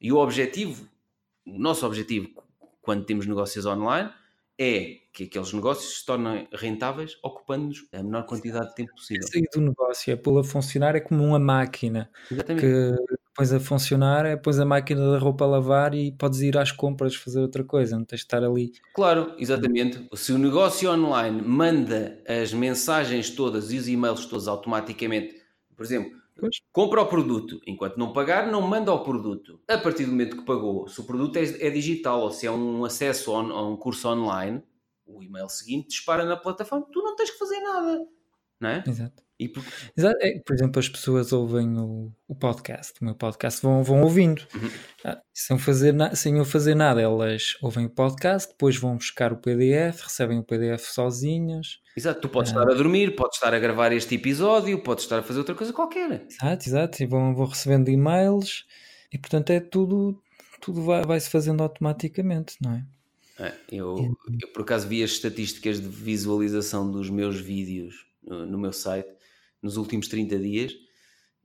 E 0.00 0.12
o 0.12 0.18
objetivo, 0.18 0.88
o 1.44 1.58
nosso 1.58 1.84
objetivo 1.84 2.28
quando 2.80 3.04
temos 3.04 3.26
negócios 3.26 3.66
online 3.66 4.10
é 4.58 5.00
que 5.12 5.24
aqueles 5.24 5.52
negócios 5.52 5.98
se 5.98 6.06
tornem 6.06 6.48
rentáveis 6.52 7.18
ocupando-nos 7.22 7.86
a 7.92 8.02
menor 8.02 8.24
quantidade 8.24 8.68
de 8.68 8.74
tempo 8.76 8.92
possível. 8.92 9.26
Sair 9.26 9.48
do 9.52 9.60
negócio 9.60 10.12
é 10.12 10.16
pô-lo 10.16 10.38
a 10.38 10.44
funcionar 10.44 10.94
é 10.94 11.00
como 11.00 11.24
uma 11.24 11.38
máquina 11.38 12.10
Exatamente. 12.30 12.64
que 12.64 13.15
pões 13.36 13.52
a 13.52 13.60
funcionar, 13.60 14.24
é 14.24 14.34
pões 14.34 14.58
a 14.58 14.64
máquina 14.64 15.12
da 15.12 15.18
roupa 15.18 15.44
a 15.44 15.48
lavar 15.48 15.94
e 15.94 16.10
podes 16.12 16.40
ir 16.40 16.56
às 16.56 16.72
compras 16.72 17.14
fazer 17.14 17.40
outra 17.40 17.62
coisa, 17.62 17.96
não 17.96 18.04
tens 18.04 18.20
de 18.20 18.24
estar 18.24 18.42
ali. 18.42 18.72
Claro, 18.94 19.34
exatamente. 19.38 20.08
Se 20.14 20.32
o 20.32 20.38
negócio 20.38 20.90
online 20.90 21.42
manda 21.42 22.22
as 22.26 22.52
mensagens 22.54 23.30
todas 23.30 23.70
e 23.70 23.76
os 23.76 23.86
e-mails 23.86 24.24
todos 24.24 24.48
automaticamente, 24.48 25.36
por 25.76 25.84
exemplo, 25.84 26.18
pois. 26.40 26.56
compra 26.72 27.02
o 27.02 27.06
produto, 27.06 27.60
enquanto 27.66 27.98
não 27.98 28.12
pagar, 28.12 28.50
não 28.50 28.62
manda 28.62 28.90
o 28.92 29.04
produto. 29.04 29.60
A 29.68 29.76
partir 29.76 30.06
do 30.06 30.12
momento 30.12 30.38
que 30.38 30.44
pagou, 30.44 30.88
se 30.88 30.98
o 30.98 31.04
produto 31.04 31.36
é, 31.36 31.42
é 31.42 31.70
digital 31.70 32.22
ou 32.22 32.30
se 32.30 32.46
é 32.46 32.50
um 32.50 32.84
acesso 32.86 33.34
a 33.34 33.68
um 33.68 33.76
curso 33.76 34.08
online, 34.08 34.62
o 35.04 35.22
e-mail 35.22 35.48
seguinte 35.50 35.88
dispara 35.88 36.24
na 36.24 36.36
plataforma, 36.36 36.86
tu 36.90 37.02
não 37.02 37.14
tens 37.14 37.30
que 37.30 37.38
fazer 37.38 37.60
nada. 37.60 38.06
Não 38.58 38.70
é? 38.70 38.84
Exato. 38.86 39.25
E 39.38 39.48
por... 39.48 39.62
É, 39.98 40.38
por 40.38 40.54
exemplo, 40.54 40.78
as 40.78 40.88
pessoas 40.88 41.30
ouvem 41.30 41.76
o, 41.78 42.10
o 42.26 42.34
podcast, 42.34 42.94
o 43.02 43.04
meu 43.04 43.14
podcast, 43.14 43.60
vão, 43.60 43.82
vão 43.82 44.00
ouvindo. 44.00 44.42
Uhum. 44.54 44.70
Ah, 45.04 45.20
sem, 45.32 45.58
fazer 45.58 45.94
sem 46.14 46.38
eu 46.38 46.44
fazer 46.44 46.74
nada, 46.74 47.02
elas 47.02 47.56
ouvem 47.60 47.84
o 47.84 47.90
podcast, 47.90 48.48
depois 48.48 48.76
vão 48.78 48.96
buscar 48.96 49.34
o 49.34 49.36
PDF, 49.36 50.04
recebem 50.04 50.38
o 50.38 50.42
PDF 50.42 50.86
sozinhas. 50.86 51.80
Exato, 51.94 52.22
tu 52.22 52.28
podes 52.30 52.52
ah. 52.52 52.60
estar 52.60 52.72
a 52.72 52.74
dormir, 52.74 53.14
podes 53.14 53.36
estar 53.36 53.52
a 53.52 53.58
gravar 53.58 53.92
este 53.92 54.14
episódio, 54.14 54.82
podes 54.82 55.04
estar 55.04 55.18
a 55.18 55.22
fazer 55.22 55.40
outra 55.40 55.54
coisa 55.54 55.72
qualquer. 55.72 56.24
Exato, 56.30 56.68
exato, 56.68 57.02
e 57.02 57.06
vão, 57.06 57.34
vão 57.34 57.46
recebendo 57.46 57.90
e-mails 57.90 58.64
e 59.12 59.18
portanto 59.18 59.50
é 59.50 59.60
tudo, 59.60 60.18
tudo 60.62 60.82
vai, 60.82 61.02
vai 61.02 61.20
se 61.20 61.28
fazendo 61.28 61.62
automaticamente, 61.62 62.56
não 62.62 62.72
é? 62.72 62.86
é 63.38 63.54
eu, 63.70 64.16
eu 64.40 64.48
por 64.48 64.62
acaso 64.62 64.88
vi 64.88 65.02
as 65.02 65.10
estatísticas 65.10 65.78
de 65.78 65.88
visualização 65.88 66.90
dos 66.90 67.10
meus 67.10 67.38
vídeos 67.38 68.06
no, 68.22 68.46
no 68.46 68.58
meu 68.58 68.72
site 68.72 69.15
nos 69.66 69.76
últimos 69.76 70.08
30 70.08 70.38
dias 70.38 70.74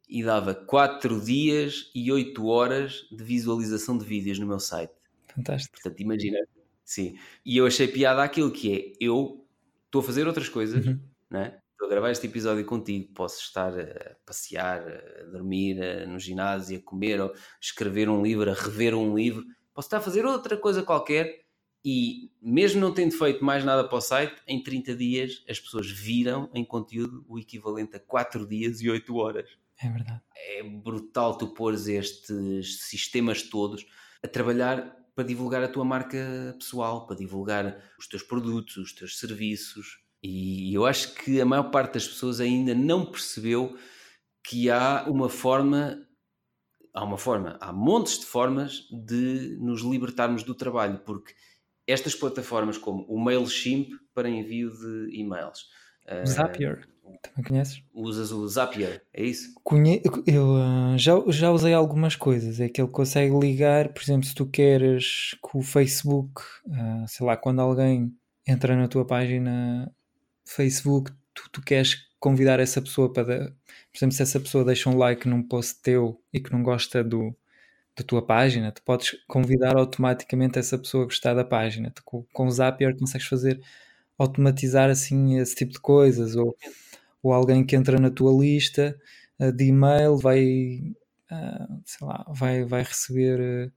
e 0.07 0.23
dava 0.23 0.53
4 0.53 1.19
dias 1.21 1.91
e 1.93 2.11
8 2.11 2.45
horas 2.45 3.07
de 3.11 3.23
visualização 3.23 3.97
de 3.97 4.05
vídeos 4.05 4.39
no 4.39 4.47
meu 4.47 4.59
site. 4.59 4.93
Fantástico. 5.27 5.73
Portanto, 5.75 5.99
imagina. 5.99 6.37
Sim. 6.83 7.17
E 7.45 7.57
eu 7.57 7.65
achei 7.65 7.87
piada 7.87 8.23
aquilo 8.23 8.51
que 8.51 8.73
é, 8.73 8.93
eu 8.99 9.45
estou 9.85 10.01
a 10.01 10.03
fazer 10.03 10.27
outras 10.27 10.49
coisas, 10.49 10.85
uhum. 10.85 10.99
né? 11.29 11.57
estou 11.71 11.87
a 11.87 11.89
gravar 11.89 12.11
este 12.11 12.27
episódio 12.27 12.63
contigo, 12.65 13.11
posso 13.13 13.41
estar 13.41 13.73
a 13.79 14.15
passear, 14.25 14.83
a 15.19 15.23
dormir, 15.31 15.81
a, 15.81 16.05
no 16.05 16.19
ginásio, 16.19 16.77
a 16.77 16.81
comer, 16.81 17.19
ou 17.19 17.33
escrever 17.59 18.07
um 18.07 18.21
livro, 18.21 18.51
a 18.51 18.53
rever 18.53 18.93
um 18.93 19.15
livro, 19.15 19.43
posso 19.73 19.87
estar 19.87 19.97
a 19.97 20.01
fazer 20.01 20.25
outra 20.25 20.55
coisa 20.57 20.83
qualquer 20.83 21.40
e 21.83 22.31
mesmo 22.41 22.79
não 22.79 22.93
tendo 22.93 23.11
feito 23.11 23.43
mais 23.43 23.65
nada 23.65 23.83
para 23.87 23.97
o 23.97 24.01
site, 24.01 24.41
em 24.47 24.61
30 24.61 24.95
dias 24.95 25.43
as 25.49 25.59
pessoas 25.59 25.89
viram 25.89 26.49
em 26.53 26.63
conteúdo 26.63 27.25
o 27.27 27.39
equivalente 27.39 27.95
a 27.95 27.99
4 27.99 28.47
dias 28.47 28.81
e 28.81 28.89
8 28.89 29.15
horas. 29.15 29.49
É 29.81 29.89
verdade. 29.89 30.21
É 30.35 30.63
brutal 30.63 31.37
tu 31.37 31.47
pôres 31.47 31.87
estes 31.87 32.81
sistemas 32.81 33.41
todos 33.41 33.85
a 34.23 34.27
trabalhar 34.27 34.95
para 35.15 35.23
divulgar 35.23 35.63
a 35.63 35.67
tua 35.67 35.83
marca 35.83 36.55
pessoal, 36.57 37.05
para 37.07 37.15
divulgar 37.15 37.83
os 37.99 38.07
teus 38.07 38.23
produtos, 38.23 38.77
os 38.77 38.93
teus 38.93 39.17
serviços. 39.17 39.99
E 40.23 40.73
eu 40.73 40.85
acho 40.85 41.15
que 41.15 41.41
a 41.41 41.45
maior 41.45 41.71
parte 41.71 41.95
das 41.95 42.07
pessoas 42.07 42.39
ainda 42.39 42.75
não 42.75 43.05
percebeu 43.05 43.75
que 44.43 44.69
há 44.69 45.05
uma 45.07 45.29
forma 45.29 46.07
há 46.93 47.03
uma 47.03 47.17
forma, 47.17 47.57
há 47.61 47.71
montes 47.71 48.19
de 48.19 48.25
formas 48.25 48.87
de 48.91 49.57
nos 49.59 49.81
libertarmos 49.81 50.43
do 50.43 50.53
trabalho, 50.53 50.99
porque 51.05 51.33
estas 51.91 52.15
plataformas 52.15 52.77
como 52.77 53.05
o 53.07 53.19
MailChimp 53.19 53.89
para 54.13 54.29
envio 54.29 54.69
de 54.71 55.19
e-mails. 55.19 55.65
Uh, 56.05 56.25
Zapier, 56.27 56.87
também 57.21 57.43
conheces? 57.47 57.83
Usas 57.93 58.31
o 58.31 58.47
Zapier, 58.47 59.03
é 59.13 59.23
isso? 59.23 59.53
Conhe 59.63 60.01
eu 60.25 60.55
uh, 60.55 60.97
já, 60.97 61.13
já 61.27 61.51
usei 61.51 61.73
algumas 61.73 62.15
coisas. 62.15 62.59
É 62.59 62.69
que 62.69 62.81
ele 62.81 62.89
consegue 62.89 63.37
ligar, 63.37 63.93
por 63.93 64.01
exemplo, 64.01 64.25
se 64.25 64.35
tu 64.35 64.45
queres 64.45 65.35
que 65.43 65.57
o 65.57 65.61
Facebook, 65.61 66.41
uh, 66.67 67.07
sei 67.07 67.25
lá, 67.25 67.37
quando 67.37 67.61
alguém 67.61 68.13
entra 68.47 68.75
na 68.75 68.87
tua 68.87 69.05
página 69.05 69.93
Facebook, 70.45 71.11
tu, 71.33 71.49
tu 71.51 71.61
queres 71.61 71.97
convidar 72.19 72.59
essa 72.59 72.81
pessoa 72.81 73.11
para. 73.11 73.51
Por 73.91 73.97
exemplo, 73.97 74.15
se 74.15 74.21
essa 74.21 74.39
pessoa 74.39 74.63
deixa 74.63 74.89
um 74.89 74.97
like 74.97 75.27
num 75.27 75.43
post 75.43 75.81
teu 75.81 76.21
e 76.31 76.39
que 76.39 76.51
não 76.51 76.63
gosta 76.63 77.03
do, 77.03 77.35
da 77.95 78.03
tua 78.03 78.25
página, 78.25 78.71
tu 78.71 78.81
podes 78.83 79.17
convidar 79.27 79.75
automaticamente 79.75 80.57
essa 80.57 80.77
pessoa 80.77 81.03
a 81.03 81.07
gostar 81.07 81.33
da 81.33 81.43
página. 81.43 81.91
Tu, 81.91 82.01
com, 82.03 82.23
com 82.33 82.47
o 82.47 82.51
Zapier 82.51 82.97
consegues 82.97 83.27
fazer 83.27 83.61
automatizar 84.17 84.89
assim 84.89 85.37
esse 85.39 85.55
tipo 85.55 85.73
de 85.73 85.79
coisas, 85.79 86.35
ou, 86.35 86.55
ou 87.21 87.33
alguém 87.33 87.65
que 87.65 87.75
entra 87.75 87.99
na 87.99 88.09
tua 88.09 88.31
lista 88.31 88.97
uh, 89.39 89.51
de 89.51 89.65
e-mail 89.65 90.17
vai, 90.17 90.81
uh, 91.31 91.81
sei 91.85 92.07
lá, 92.07 92.25
vai, 92.29 92.63
vai 92.63 92.83
receber. 92.83 93.39
Uh, 93.39 93.71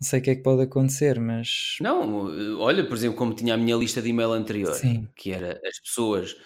não 0.00 0.06
sei 0.06 0.20
o 0.20 0.22
que 0.22 0.30
é 0.30 0.36
que 0.36 0.42
pode 0.42 0.62
acontecer, 0.62 1.18
mas. 1.18 1.76
Não, 1.80 2.60
olha, 2.60 2.86
por 2.86 2.96
exemplo, 2.96 3.16
como 3.16 3.34
tinha 3.34 3.54
a 3.54 3.56
minha 3.56 3.74
lista 3.74 4.00
de 4.00 4.10
e-mail 4.10 4.30
anterior, 4.30 4.74
Sim. 4.74 5.08
que 5.16 5.32
era 5.32 5.60
as 5.66 5.80
pessoas 5.80 6.36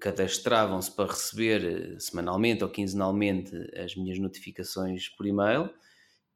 cadastravam-se 0.00 0.90
para 0.90 1.10
receber 1.10 2.00
semanalmente 2.00 2.64
ou 2.64 2.70
quinzenalmente 2.70 3.52
as 3.76 3.94
minhas 3.94 4.18
notificações 4.18 5.10
por 5.10 5.26
e-mail 5.26 5.68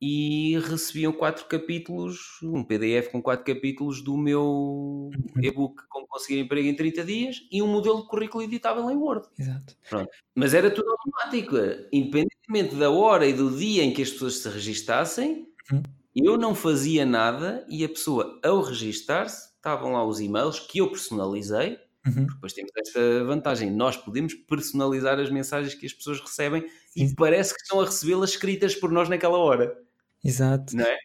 e 0.05 0.59
recebiam 0.59 1.13
quatro 1.13 1.45
capítulos, 1.45 2.41
um 2.43 2.65
PDF 2.65 3.13
com 3.13 3.23
quatro 3.23 3.45
capítulos 3.45 4.03
do 4.03 4.17
meu 4.17 5.09
e-book 5.41 5.81
Como 5.89 6.09
Conseguir 6.09 6.41
Emprego 6.41 6.67
em 6.67 6.75
30 6.75 7.05
Dias 7.05 7.37
e 7.53 7.63
um 7.63 7.69
modelo 7.69 8.03
de 8.03 8.09
currículo 8.09 8.43
editável 8.43 8.91
em 8.91 8.97
Word. 8.97 9.29
Exato. 9.39 9.77
Pronto. 9.89 10.11
Mas 10.35 10.55
era 10.55 10.73
tudo 10.73 10.91
automático, 10.91 11.55
independentemente 11.93 12.75
da 12.75 12.91
hora 12.91 13.25
e 13.29 13.33
do 13.33 13.57
dia 13.57 13.85
em 13.85 13.95
que 13.95 14.03
as 14.03 14.11
pessoas 14.11 14.39
se 14.39 14.49
registassem, 14.49 15.47
uhum. 15.71 15.83
eu 16.17 16.37
não 16.37 16.53
fazia 16.53 17.07
nada 17.07 17.65
e 17.69 17.85
a 17.85 17.89
pessoa, 17.89 18.41
ao 18.43 18.61
registar-se, 18.61 19.55
estavam 19.55 19.93
lá 19.93 20.05
os 20.05 20.19
e-mails 20.19 20.59
que 20.59 20.79
eu 20.79 20.91
personalizei. 20.91 21.79
Uhum. 22.05 22.27
Depois 22.27 22.53
temos 22.53 22.73
esta 22.77 23.23
vantagem, 23.23 23.71
nós 23.71 23.97
podemos 23.97 24.35
personalizar 24.35 25.21
as 25.21 25.31
mensagens 25.31 25.77
que 25.77 25.87
as 25.87 25.93
pessoas 25.93 26.19
recebem 26.19 26.67
Sim. 26.89 27.05
e 27.05 27.15
parece 27.15 27.55
que 27.55 27.63
estão 27.63 27.81
a 27.81 27.85
recebê-las 27.85 28.31
escritas 28.31 28.75
por 28.75 28.91
nós 28.91 29.09
naquela 29.09 29.39
hora. 29.39 29.81
Exato. 30.25 30.77
Não 30.77 30.85
é? 30.85 30.97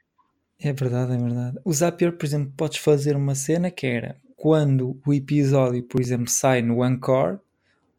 É 0.59 0.73
verdade, 0.73 1.13
é 1.13 1.17
verdade. 1.17 1.59
O 1.63 1.71
Zapier, 1.73 2.11
por 2.17 2.25
exemplo, 2.25 2.51
podes 2.57 2.79
fazer 2.79 3.15
uma 3.15 3.35
cena 3.35 3.69
que 3.69 3.85
era 3.85 4.15
quando 4.35 4.99
o 5.05 5.13
episódio, 5.13 5.83
por 5.83 6.01
exemplo, 6.01 6.29
sai 6.29 6.61
no 6.61 6.81
Anchor, 6.83 7.39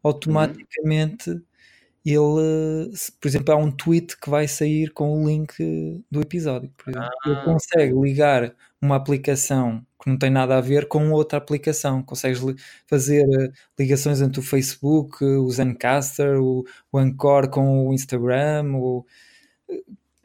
automaticamente 0.03 1.41
ele, 2.05 2.95
se, 2.95 3.11
por 3.13 3.27
exemplo, 3.27 3.53
há 3.53 3.57
um 3.57 3.71
tweet 3.71 4.17
que 4.19 4.29
vai 4.29 4.47
sair 4.47 4.91
com 4.91 5.23
o 5.23 5.27
link 5.27 5.53
do 6.09 6.21
episódio. 6.21 6.71
Por 6.77 6.89
exemplo. 6.91 7.09
Ele 7.25 7.35
Ah, 7.35 7.43
consegue 7.45 7.93
ligar 7.93 8.55
uma 8.81 8.95
aplicação 8.95 9.85
que 10.01 10.09
não 10.09 10.17
tem 10.17 10.29
nada 10.29 10.57
a 10.57 10.61
ver 10.61 10.87
com 10.87 11.11
outra 11.11 11.37
aplicação. 11.37 12.01
Consegues 12.03 12.39
fazer 12.87 13.23
eh, 13.23 13.51
ligações 13.77 14.21
entre 14.21 14.39
o 14.39 14.43
Facebook, 14.43 15.23
o 15.23 15.49
Zencaster, 15.51 16.41
o, 16.41 16.65
o 16.91 16.97
Anchor 16.97 17.49
com 17.49 17.87
o 17.87 17.93
Instagram, 17.93 18.73
o- 18.75 19.05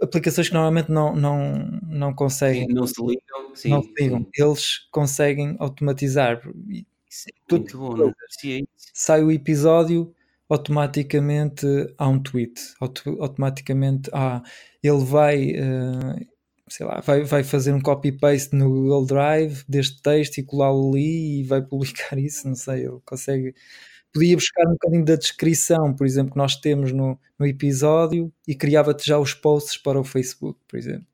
aplicações 0.04 0.48
que 0.48 0.54
normalmente 0.54 0.90
não, 0.90 1.14
não, 1.14 1.80
não 1.86 2.10
sim, 2.10 2.14
conseguem, 2.16 2.68
não 2.68 2.86
se 2.86 3.00
ligam. 3.00 3.54
Sim, 3.54 3.68
não 3.70 3.82
se 3.82 3.90
ligam. 3.98 4.20
sim. 4.20 4.42
Eles 4.42 4.78
conseguem 4.90 5.56
automatizar. 5.58 6.40
Isso 7.10 7.28
é 7.28 7.32
tudo 7.46 7.60
muito 7.60 7.78
bom, 7.78 7.96
não 7.96 8.12
parecia 8.12 8.58
isso. 8.58 8.90
sai 8.92 9.22
o 9.22 9.30
episódio, 9.30 10.14
automaticamente 10.48 11.66
há 11.98 12.08
um 12.08 12.20
tweet. 12.22 12.60
Auto- 12.80 13.16
automaticamente 13.20 14.10
há, 14.12 14.42
ele 14.82 15.04
vai, 15.04 15.50
eh, 15.50 16.26
sei 16.68 16.86
lá, 16.86 17.00
vai, 17.00 17.22
vai 17.24 17.44
fazer 17.44 17.72
um 17.72 17.80
copy-paste 17.80 18.54
no 18.56 18.68
Google 18.70 19.06
Drive 19.06 19.64
deste 19.68 20.00
texto 20.02 20.38
e 20.38 20.42
colá-lo 20.42 20.90
ali 20.90 21.40
e 21.40 21.44
vai 21.44 21.62
publicar 21.66 22.18
isso, 22.18 22.48
não 22.48 22.54
sei, 22.56 22.86
ele 22.86 22.98
consegue. 23.04 23.54
Podia 24.14 24.36
buscar 24.36 24.68
um 24.68 24.74
bocadinho 24.74 25.04
da 25.04 25.16
descrição, 25.16 25.92
por 25.92 26.06
exemplo, 26.06 26.32
que 26.32 26.38
nós 26.38 26.54
temos 26.54 26.92
no, 26.92 27.18
no 27.36 27.44
episódio 27.44 28.32
e 28.46 28.54
criava-te 28.54 29.04
já 29.04 29.18
os 29.18 29.34
posts 29.34 29.76
para 29.76 29.98
o 29.98 30.04
Facebook, 30.04 30.56
por 30.68 30.78
exemplo. 30.78 31.06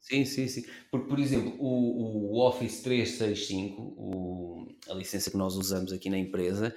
Sim, 0.00 0.24
sim, 0.24 0.48
sim. 0.48 0.64
Porque, 0.90 1.06
por 1.06 1.18
exemplo, 1.18 1.54
o, 1.58 2.32
o 2.32 2.48
Office 2.48 2.80
365, 2.80 3.82
o, 3.82 4.68
a 4.88 4.94
licença 4.94 5.30
que 5.30 5.36
nós 5.36 5.54
usamos 5.54 5.92
aqui 5.92 6.08
na 6.08 6.16
empresa, 6.16 6.74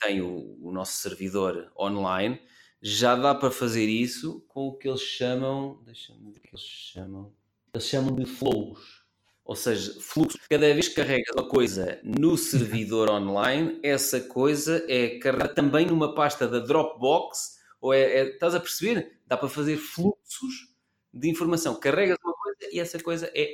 tem 0.00 0.20
o, 0.20 0.58
o 0.60 0.70
nosso 0.70 1.00
servidor 1.00 1.72
online, 1.78 2.38
já 2.82 3.16
dá 3.16 3.34
para 3.34 3.50
fazer 3.50 3.86
isso 3.86 4.44
com 4.48 4.68
o 4.68 4.76
que 4.76 4.86
eles 4.86 5.00
chamam. 5.00 5.80
Deixa-me 5.86 6.30
ver 6.30 6.38
o 6.38 6.42
que 6.42 6.50
eles 6.50 6.60
chamam. 6.60 7.32
Eles 7.72 7.86
chamam 7.86 8.14
de 8.14 8.26
flows. 8.26 8.95
Ou 9.46 9.54
seja, 9.54 9.94
fluxo. 10.00 10.38
Cada 10.50 10.74
vez 10.74 10.88
que 10.88 10.96
carregas 10.96 11.34
uma 11.34 11.48
coisa 11.48 12.00
no 12.02 12.36
servidor 12.36 13.08
online, 13.08 13.78
essa 13.82 14.20
coisa 14.20 14.84
é 14.88 15.18
carregada 15.20 15.54
também 15.54 15.86
numa 15.86 16.14
pasta 16.14 16.48
da 16.48 16.58
Dropbox. 16.58 17.56
Ou 17.80 17.94
é, 17.94 18.00
é- 18.00 18.28
estás 18.30 18.56
a 18.56 18.60
perceber? 18.60 19.20
Dá 19.24 19.36
para 19.36 19.48
fazer 19.48 19.76
fluxos 19.76 20.74
de 21.14 21.30
informação. 21.30 21.78
Carregas 21.78 22.18
uma 22.24 22.34
coisa 22.34 22.58
e 22.72 22.80
essa 22.80 23.00
coisa 23.00 23.30
é 23.34 23.48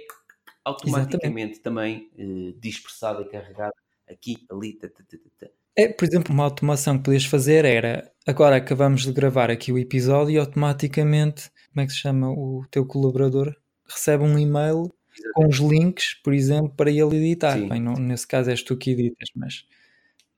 automaticamente 0.64 1.60
também 1.60 2.10
eh, 2.16 2.54
dispersada 2.58 3.22
e 3.22 3.28
carregada 3.28 3.74
aqui, 4.08 4.46
ali. 4.50 4.74
tá, 4.78 4.88
tá, 4.88 5.04
tá, 5.06 5.18
tá, 5.18 5.46
tá. 5.46 5.52
É, 5.76 5.88
por 5.88 6.04
exemplo, 6.06 6.32
uma 6.32 6.44
automação 6.44 6.98
que 6.98 7.04
podias 7.04 7.24
fazer 7.24 7.64
era 7.64 8.10
agora 8.26 8.56
acabamos 8.56 9.02
de 9.02 9.12
gravar 9.12 9.50
aqui 9.50 9.72
o 9.72 9.78
episódio 9.78 10.34
e 10.34 10.38
automaticamente, 10.38 11.50
como 11.72 11.82
é 11.82 11.86
que 11.86 11.92
se 11.92 11.98
chama 11.98 12.30
o 12.30 12.64
teu 12.70 12.86
colaborador? 12.86 13.54
Recebe 13.86 14.24
um 14.24 14.38
e-mail 14.38 14.90
com 15.34 15.46
os 15.48 15.58
links, 15.58 16.14
por 16.22 16.32
exemplo, 16.32 16.72
para 16.76 16.90
ele 16.90 17.16
editar. 17.16 17.58
Bem, 17.58 17.80
não- 17.80 17.94
nesse 17.94 18.26
caso 18.26 18.50
és 18.50 18.62
tu 18.62 18.76
que 18.76 18.90
editas, 18.90 19.28
mas 19.34 19.66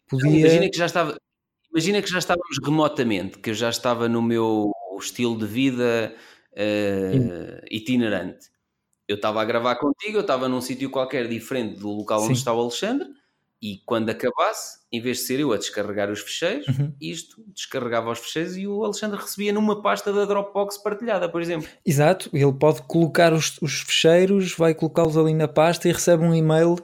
Então, 0.06 0.18
podia. 0.20 0.40
Imagina 0.40 0.70
que 0.70 0.76
já 0.78 0.86
estava. 0.86 1.16
Imagina 1.70 2.02
que 2.02 2.10
já 2.10 2.18
estávamos 2.18 2.56
remotamente, 2.64 3.38
que 3.38 3.50
eu 3.50 3.54
já 3.54 3.68
estava 3.68 4.08
no 4.08 4.22
meu 4.22 4.70
estilo 5.00 5.36
de 5.38 5.46
vida 5.46 6.14
eh, 6.56 7.60
itinerante. 7.70 8.48
Eu 9.08 9.16
estava 9.16 9.42
a 9.42 9.44
gravar 9.44 9.76
contigo, 9.76 10.16
eu 10.18 10.20
estava 10.22 10.48
num 10.48 10.60
sítio 10.60 10.88
qualquer 10.88 11.28
diferente 11.28 11.78
do 11.80 11.88
local 11.90 12.20
onde 12.20 12.28
Sim. 12.28 12.38
está 12.38 12.52
o 12.54 12.60
Alexandre, 12.60 13.08
e 13.72 13.78
quando 13.86 14.10
acabasse, 14.10 14.80
em 14.92 15.00
vez 15.00 15.18
de 15.18 15.22
ser 15.24 15.40
eu 15.40 15.52
a 15.52 15.56
descarregar 15.56 16.10
os 16.10 16.20
fecheiros, 16.20 16.68
Uhum. 16.68 16.92
isto 17.00 17.42
descarregava 17.54 18.10
os 18.10 18.18
fecheiros 18.18 18.56
e 18.58 18.66
o 18.66 18.84
Alexandre 18.84 19.18
recebia 19.18 19.52
numa 19.54 19.80
pasta 19.80 20.12
da 20.12 20.26
Dropbox 20.26 20.76
partilhada, 20.78 21.28
por 21.30 21.40
exemplo. 21.40 21.66
Exato, 21.86 22.28
ele 22.32 22.52
pode 22.52 22.82
colocar 22.82 23.32
os, 23.32 23.56
os 23.62 23.80
fecheiros, 23.80 24.54
vai 24.54 24.74
colocá-los 24.74 25.16
ali 25.16 25.32
na 25.32 25.48
pasta 25.48 25.88
e 25.88 25.92
recebe 25.92 26.24
um 26.24 26.34
e-mail, 26.34 26.76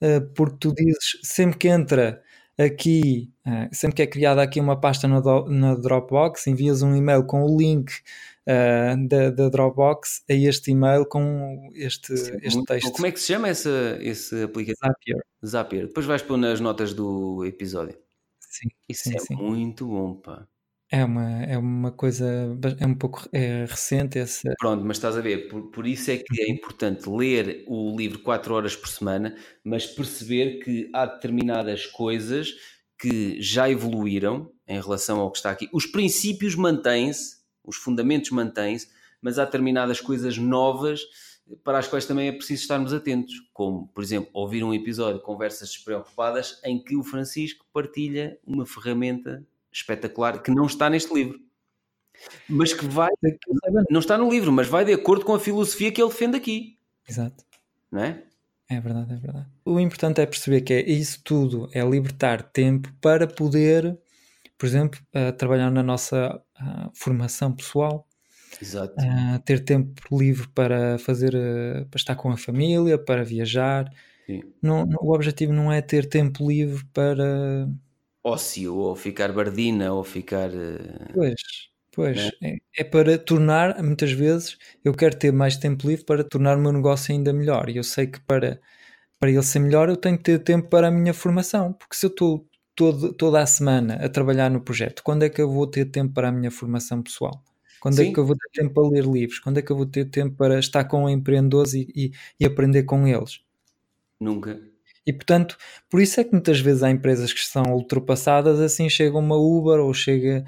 eh, 0.00 0.20
porque 0.34 0.56
tu 0.58 0.74
dizes 0.74 1.18
sempre 1.22 1.56
que 1.58 1.68
entra 1.68 2.20
aqui, 2.58 3.30
eh, 3.46 3.68
sempre 3.72 3.96
que 3.96 4.02
é 4.02 4.06
criada 4.06 4.42
aqui 4.42 4.58
uma 4.58 4.80
pasta 4.80 5.06
na, 5.06 5.20
do- 5.20 5.46
na 5.48 5.74
Dropbox, 5.76 6.46
envias 6.48 6.82
um 6.82 6.96
e-mail 6.96 7.24
com 7.24 7.44
o 7.44 7.56
link 7.58 7.92
eh, 8.46 8.94
da, 9.08 9.30
da 9.30 9.48
Dropbox 9.48 10.22
a 10.30 10.32
este 10.34 10.70
e-mail 10.70 11.04
com 11.06 11.70
este, 11.74 12.12
este 12.12 12.30
Muito 12.32 12.58
bom. 12.58 12.64
texto. 12.64 12.92
Como 12.92 13.06
é 13.06 13.12
que 13.12 13.20
se 13.20 13.32
chama 13.32 13.48
essa, 13.48 13.98
esse 14.00 14.42
aplicativo? 14.42 14.78
Zapier. 14.86 15.18
Zapier. 15.44 15.86
Depois 15.88 16.06
vais 16.06 16.22
pôr 16.22 16.36
nas 16.36 16.60
notas 16.60 16.94
do 16.94 17.44
episódio. 17.44 17.98
Sim, 18.40 18.68
Isso 18.88 19.04
sim, 19.10 19.16
é 19.16 19.18
sim. 19.18 19.34
muito 19.34 19.86
bom, 19.86 20.14
pá. 20.14 20.46
É 20.88 21.04
uma, 21.04 21.42
é 21.42 21.58
uma 21.58 21.90
coisa, 21.90 22.24
é 22.78 22.86
um 22.86 22.94
pouco 22.94 23.28
é 23.32 23.64
recente 23.64 24.20
esse. 24.20 24.48
Pronto, 24.60 24.84
mas 24.84 24.98
estás 24.98 25.16
a 25.16 25.20
ver, 25.20 25.48
por, 25.48 25.62
por 25.72 25.84
isso 25.84 26.12
é 26.12 26.16
que 26.16 26.40
é 26.40 26.48
importante 26.48 27.10
ler 27.10 27.64
o 27.66 27.96
livro 27.96 28.20
4 28.20 28.54
horas 28.54 28.76
por 28.76 28.88
semana, 28.88 29.36
mas 29.64 29.84
perceber 29.84 30.60
que 30.60 30.88
há 30.94 31.04
determinadas 31.06 31.86
coisas 31.86 32.54
que 32.98 33.42
já 33.42 33.68
evoluíram 33.68 34.50
em 34.66 34.80
relação 34.80 35.18
ao 35.18 35.30
que 35.32 35.38
está 35.38 35.50
aqui. 35.50 35.68
Os 35.72 35.86
princípios 35.86 36.54
mantêm-se, 36.54 37.35
os 37.66 37.76
fundamentos 37.76 38.30
mantêm-se, 38.30 38.88
mas 39.20 39.38
há 39.38 39.44
determinadas 39.44 40.00
coisas 40.00 40.38
novas 40.38 41.02
para 41.62 41.78
as 41.78 41.86
quais 41.86 42.06
também 42.06 42.28
é 42.28 42.32
preciso 42.32 42.62
estarmos 42.62 42.92
atentos, 42.92 43.34
como, 43.52 43.86
por 43.88 44.02
exemplo, 44.02 44.30
ouvir 44.32 44.64
um 44.64 44.74
episódio 44.74 45.18
de 45.18 45.24
Conversas 45.24 45.70
Despreocupadas 45.70 46.60
em 46.64 46.82
que 46.82 46.96
o 46.96 47.04
Francisco 47.04 47.64
partilha 47.72 48.38
uma 48.44 48.66
ferramenta 48.66 49.46
espetacular 49.72 50.42
que 50.42 50.50
não 50.50 50.66
está 50.66 50.90
neste 50.90 51.14
livro. 51.14 51.38
Mas 52.48 52.72
que 52.72 52.86
vai 52.86 53.10
não 53.90 54.00
está 54.00 54.16
no 54.16 54.30
livro, 54.30 54.50
mas 54.50 54.66
vai 54.66 54.84
de 54.84 54.92
acordo 54.92 55.24
com 55.24 55.34
a 55.34 55.40
filosofia 55.40 55.92
que 55.92 56.00
ele 56.00 56.10
defende 56.10 56.36
aqui, 56.36 56.78
Exato. 57.06 57.44
não 57.92 58.02
é? 58.02 58.22
É 58.68 58.80
verdade, 58.80 59.12
é 59.12 59.16
verdade. 59.16 59.46
O 59.64 59.78
importante 59.78 60.20
é 60.20 60.26
perceber 60.26 60.62
que 60.62 60.72
é 60.72 60.90
isso 60.90 61.20
tudo, 61.22 61.68
é 61.72 61.84
libertar 61.84 62.42
tempo 62.42 62.92
para 63.00 63.26
poder, 63.26 63.96
por 64.58 64.66
exemplo, 64.66 65.00
trabalhar 65.38 65.70
na 65.70 65.82
nossa 65.82 66.42
ah, 66.56 66.90
formação 66.94 67.54
pessoal, 67.54 68.06
Exato. 68.60 69.06
ah, 69.10 69.40
ter 69.44 69.64
tempo 69.64 70.02
livre 70.18 70.48
para 70.50 70.98
fazer, 70.98 71.34
eh, 71.34 71.84
para 71.90 71.98
estar 71.98 72.16
com 72.16 72.30
a 72.30 72.36
família, 72.36 72.98
para 72.98 73.24
viajar. 73.24 73.90
Não, 74.62 74.86
não- 74.86 74.98
o 75.02 75.14
objetivo 75.14 75.52
não 75.54 75.72
é 75.72 75.82
ter 75.82 76.08
tempo 76.08 76.48
livre 76.50 76.84
para. 76.94 77.68
Ócio, 78.22 78.74
ou 78.76 78.94
ficar 78.94 79.32
bardina, 79.32 79.90
ou 79.94 80.04
ficar. 80.04 80.50
Pois, 81.12 81.40
pois, 81.92 82.30
é, 82.42 82.56
é 82.78 82.84
para 82.84 83.18
tornar, 83.18 83.82
muitas 83.82 84.12
vezes, 84.12 84.58
eu 84.84 84.92
quero 84.94 85.18
ter 85.18 85.32
mais 85.32 85.56
tempo 85.56 85.86
livre 85.88 86.04
para 86.04 86.22
tornar 86.24 86.56
o 86.58 86.60
meu 86.60 86.72
negócio 86.72 87.12
ainda 87.14 87.32
melhor. 87.32 87.68
E 87.70 87.76
eu 87.76 87.84
sei 87.84 88.06
que 88.06 88.20
para, 88.20 88.60
para 89.20 89.30
ele 89.30 89.42
ser 89.42 89.60
melhor, 89.60 89.88
eu 89.88 89.96
tenho 89.96 90.16
que 90.18 90.24
ter 90.24 90.40
tempo 90.40 90.68
para 90.70 90.88
a 90.88 90.90
minha 90.90 91.14
formação. 91.14 91.72
Porque 91.74 91.96
se 91.96 92.06
eu 92.06 92.10
estou 92.10 92.48
todo, 92.76 93.12
toda 93.12 93.42
a 93.42 93.46
semana 93.46 93.94
a 93.94 94.08
trabalhar 94.08 94.50
no 94.50 94.60
projeto, 94.60 95.02
quando 95.02 95.24
é 95.24 95.30
que 95.30 95.40
eu 95.40 95.50
vou 95.50 95.66
ter 95.66 95.86
tempo 95.86 96.14
para 96.14 96.28
a 96.28 96.32
minha 96.32 96.50
formação 96.50 97.02
pessoal? 97.02 97.42
Quando 97.80 98.00
é 98.00 98.04
Sim. 98.04 98.12
que 98.12 98.20
eu 98.20 98.26
vou 98.26 98.36
ter 98.36 98.62
tempo 98.62 98.74
para 98.74 98.88
ler 98.88 99.04
livros? 99.04 99.38
Quando 99.38 99.58
é 99.58 99.62
que 99.62 99.70
eu 99.70 99.76
vou 99.76 99.86
ter 99.86 100.04
tempo 100.06 100.36
para 100.36 100.58
estar 100.58 100.84
com 100.84 101.08
empreendedores 101.08 101.74
e, 101.74 101.88
e, 101.94 102.12
e 102.38 102.44
aprender 102.44 102.84
com 102.84 103.06
eles? 103.06 103.40
Nunca. 104.20 104.60
E 105.06 105.12
portanto, 105.12 105.56
por 105.88 106.00
isso 106.00 106.20
é 106.20 106.24
que 106.24 106.32
muitas 106.32 106.60
vezes 106.60 106.82
há 106.82 106.90
empresas 106.90 107.32
que 107.32 107.38
estão 107.38 107.62
ultrapassadas, 107.72 108.60
assim 108.60 108.88
chega 108.88 109.16
uma 109.16 109.36
Uber 109.36 109.78
ou 109.78 109.94
chega 109.94 110.44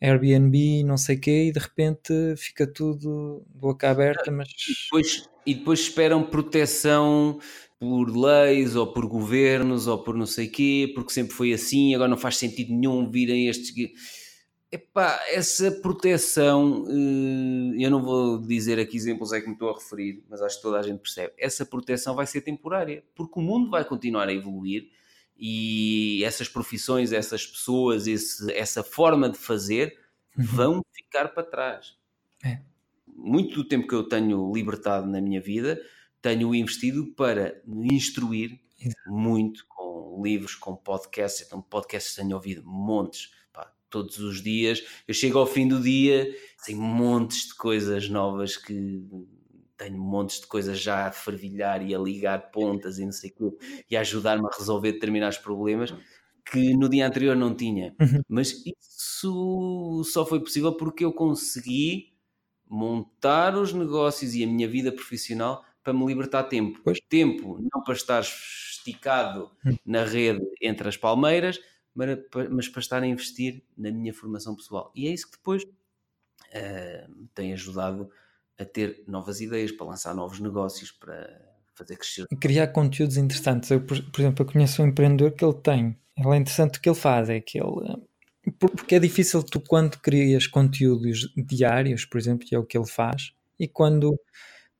Airbnb, 0.00 0.82
não 0.84 0.96
sei 0.96 1.16
o 1.16 1.20
quê, 1.20 1.44
e 1.48 1.52
de 1.52 1.58
repente 1.58 2.12
fica 2.36 2.66
tudo 2.66 3.44
boca 3.54 3.90
aberta, 3.90 4.30
mas 4.30 4.48
Depois, 4.84 5.28
e 5.44 5.54
depois 5.54 5.80
esperam 5.80 6.22
proteção 6.22 7.38
por 7.78 8.10
leis 8.10 8.74
ou 8.76 8.92
por 8.92 9.06
governos 9.06 9.86
ou 9.86 10.02
por 10.02 10.16
não 10.16 10.26
sei 10.26 10.48
quê, 10.48 10.90
porque 10.94 11.12
sempre 11.12 11.32
foi 11.32 11.52
assim, 11.52 11.94
agora 11.94 12.08
não 12.10 12.16
faz 12.16 12.36
sentido 12.36 12.72
nenhum 12.72 13.10
virem 13.10 13.48
estes. 13.48 13.72
Epá, 14.70 15.18
essa 15.30 15.70
proteção, 15.70 16.84
eh, 16.88 17.82
eu 17.84 17.90
não 17.90 18.02
vou 18.02 18.38
dizer 18.38 18.78
a 18.78 18.84
que 18.84 18.96
exemplos 18.98 19.32
é 19.32 19.40
que 19.40 19.46
me 19.46 19.54
estou 19.54 19.70
a 19.70 19.74
referir, 19.74 20.22
mas 20.28 20.42
acho 20.42 20.56
que 20.56 20.62
toda 20.62 20.78
a 20.78 20.82
gente 20.82 20.98
percebe. 20.98 21.32
Essa 21.38 21.64
proteção 21.64 22.14
vai 22.14 22.26
ser 22.26 22.42
temporária, 22.42 23.02
porque 23.14 23.38
o 23.38 23.42
mundo 23.42 23.70
vai 23.70 23.82
continuar 23.84 24.28
a 24.28 24.32
evoluir 24.32 24.90
e 25.38 26.22
essas 26.24 26.48
profissões, 26.48 27.12
essas 27.12 27.46
pessoas, 27.46 28.06
esse- 28.06 28.52
essa 28.52 28.82
forma 28.82 29.30
de 29.30 29.38
fazer 29.38 29.96
vão 30.36 30.82
ficar 30.92 31.28
para 31.28 31.44
trás. 31.44 31.96
É. 32.44 32.60
Muito 33.06 33.54
do 33.54 33.64
tempo 33.64 33.86
que 33.88 33.94
eu 33.94 34.04
tenho 34.06 34.52
libertado 34.54 35.06
na 35.06 35.20
minha 35.20 35.40
vida, 35.40 35.80
tenho 36.28 36.54
investido 36.54 37.06
para 37.14 37.60
me 37.66 37.94
instruir 37.94 38.60
muito 39.06 39.64
com 39.66 40.20
livros, 40.22 40.54
com 40.54 40.76
podcasts. 40.76 41.46
Então, 41.46 41.62
podcasts 41.62 42.14
tenho 42.14 42.34
ouvido 42.34 42.62
montes, 42.64 43.30
pá, 43.50 43.72
todos 43.88 44.18
os 44.18 44.42
dias. 44.42 44.84
Eu 45.06 45.14
chego 45.14 45.38
ao 45.38 45.46
fim 45.46 45.66
do 45.66 45.80
dia, 45.80 46.30
tem 46.66 46.74
montes 46.74 47.48
de 47.48 47.54
coisas 47.54 48.10
novas 48.10 48.56
que 48.58 49.02
tenho 49.76 49.96
montes 49.96 50.40
de 50.40 50.46
coisas 50.46 50.78
já 50.78 51.06
a 51.06 51.12
fervilhar 51.12 51.86
e 51.86 51.94
a 51.94 51.98
ligar 51.98 52.50
pontas 52.50 52.98
e 52.98 53.04
não 53.04 53.12
sei 53.12 53.30
o 53.30 53.52
quê, 53.52 53.84
e 53.90 53.96
a 53.96 54.00
ajudar-me 54.00 54.46
a 54.46 54.58
resolver 54.58 54.92
determinados 54.92 55.38
problemas 55.38 55.94
que 56.50 56.74
no 56.74 56.88
dia 56.88 57.06
anterior 57.06 57.36
não 57.36 57.54
tinha. 57.54 57.94
Uhum. 58.00 58.20
Mas 58.28 58.64
isso 58.66 60.02
só 60.04 60.26
foi 60.26 60.40
possível 60.40 60.72
porque 60.72 61.04
eu 61.04 61.12
consegui 61.12 62.12
montar 62.68 63.56
os 63.56 63.72
negócios 63.72 64.34
e 64.34 64.42
a 64.42 64.46
minha 64.46 64.68
vida 64.68 64.90
profissional 64.90 65.64
para 65.88 65.98
me 65.98 66.06
libertar 66.06 66.44
tempo. 66.44 66.78
Pois. 66.84 67.00
Tempo 67.08 67.58
não 67.72 67.82
para 67.82 67.94
estar 67.94 68.20
esticado 68.20 69.50
na 69.86 70.04
rede 70.04 70.46
entre 70.60 70.86
as 70.86 70.98
palmeiras, 70.98 71.58
mas 71.94 72.68
para, 72.68 72.80
estar 72.80 73.02
a 73.02 73.06
investir 73.06 73.62
na 73.76 73.90
minha 73.90 74.12
formação 74.12 74.54
pessoal. 74.54 74.92
E 74.94 75.08
é 75.08 75.10
isso 75.10 75.30
que 75.30 75.38
depois 75.38 75.64
eh, 76.52 77.06
me 77.08 77.26
tem 77.34 77.54
ajudado 77.54 78.10
a 78.58 78.64
ter 78.66 79.02
novas 79.06 79.40
ideias, 79.40 79.72
para 79.72 79.86
lançar 79.86 80.14
novos 80.14 80.40
negócios, 80.40 80.92
para 80.92 81.40
fazer 81.74 81.96
crescer. 81.96 82.26
E 82.30 82.36
criar 82.36 82.66
conteúdos 82.68 83.16
interessantes. 83.16 83.70
Eu, 83.70 83.80
por, 83.80 84.02
por 84.10 84.20
exemplo, 84.20 84.44
eu 84.44 84.52
conheço 84.52 84.82
um 84.82 84.88
empreendedor 84.88 85.32
que 85.32 85.44
ele 85.44 85.54
tem. 85.54 85.96
Ele 86.18 86.28
é 86.28 86.36
interessante 86.36 86.78
o 86.78 86.82
que 86.82 86.88
ele 86.88 86.96
faz, 86.96 87.30
é 87.30 87.40
que 87.40 87.58
ele. 87.58 87.96
por- 88.58 88.70
Porque 88.70 88.94
é 88.96 88.98
difícil 88.98 89.42
tu, 89.42 89.58
quando 89.60 89.98
crias 90.00 90.46
conteúdos 90.46 91.32
diários, 91.34 92.04
por 92.04 92.18
exemplo, 92.18 92.46
que 92.46 92.54
é 92.54 92.58
o 92.58 92.66
que 92.66 92.76
ele 92.76 92.86
faz, 92.86 93.32
e 93.58 93.66
quando. 93.66 94.18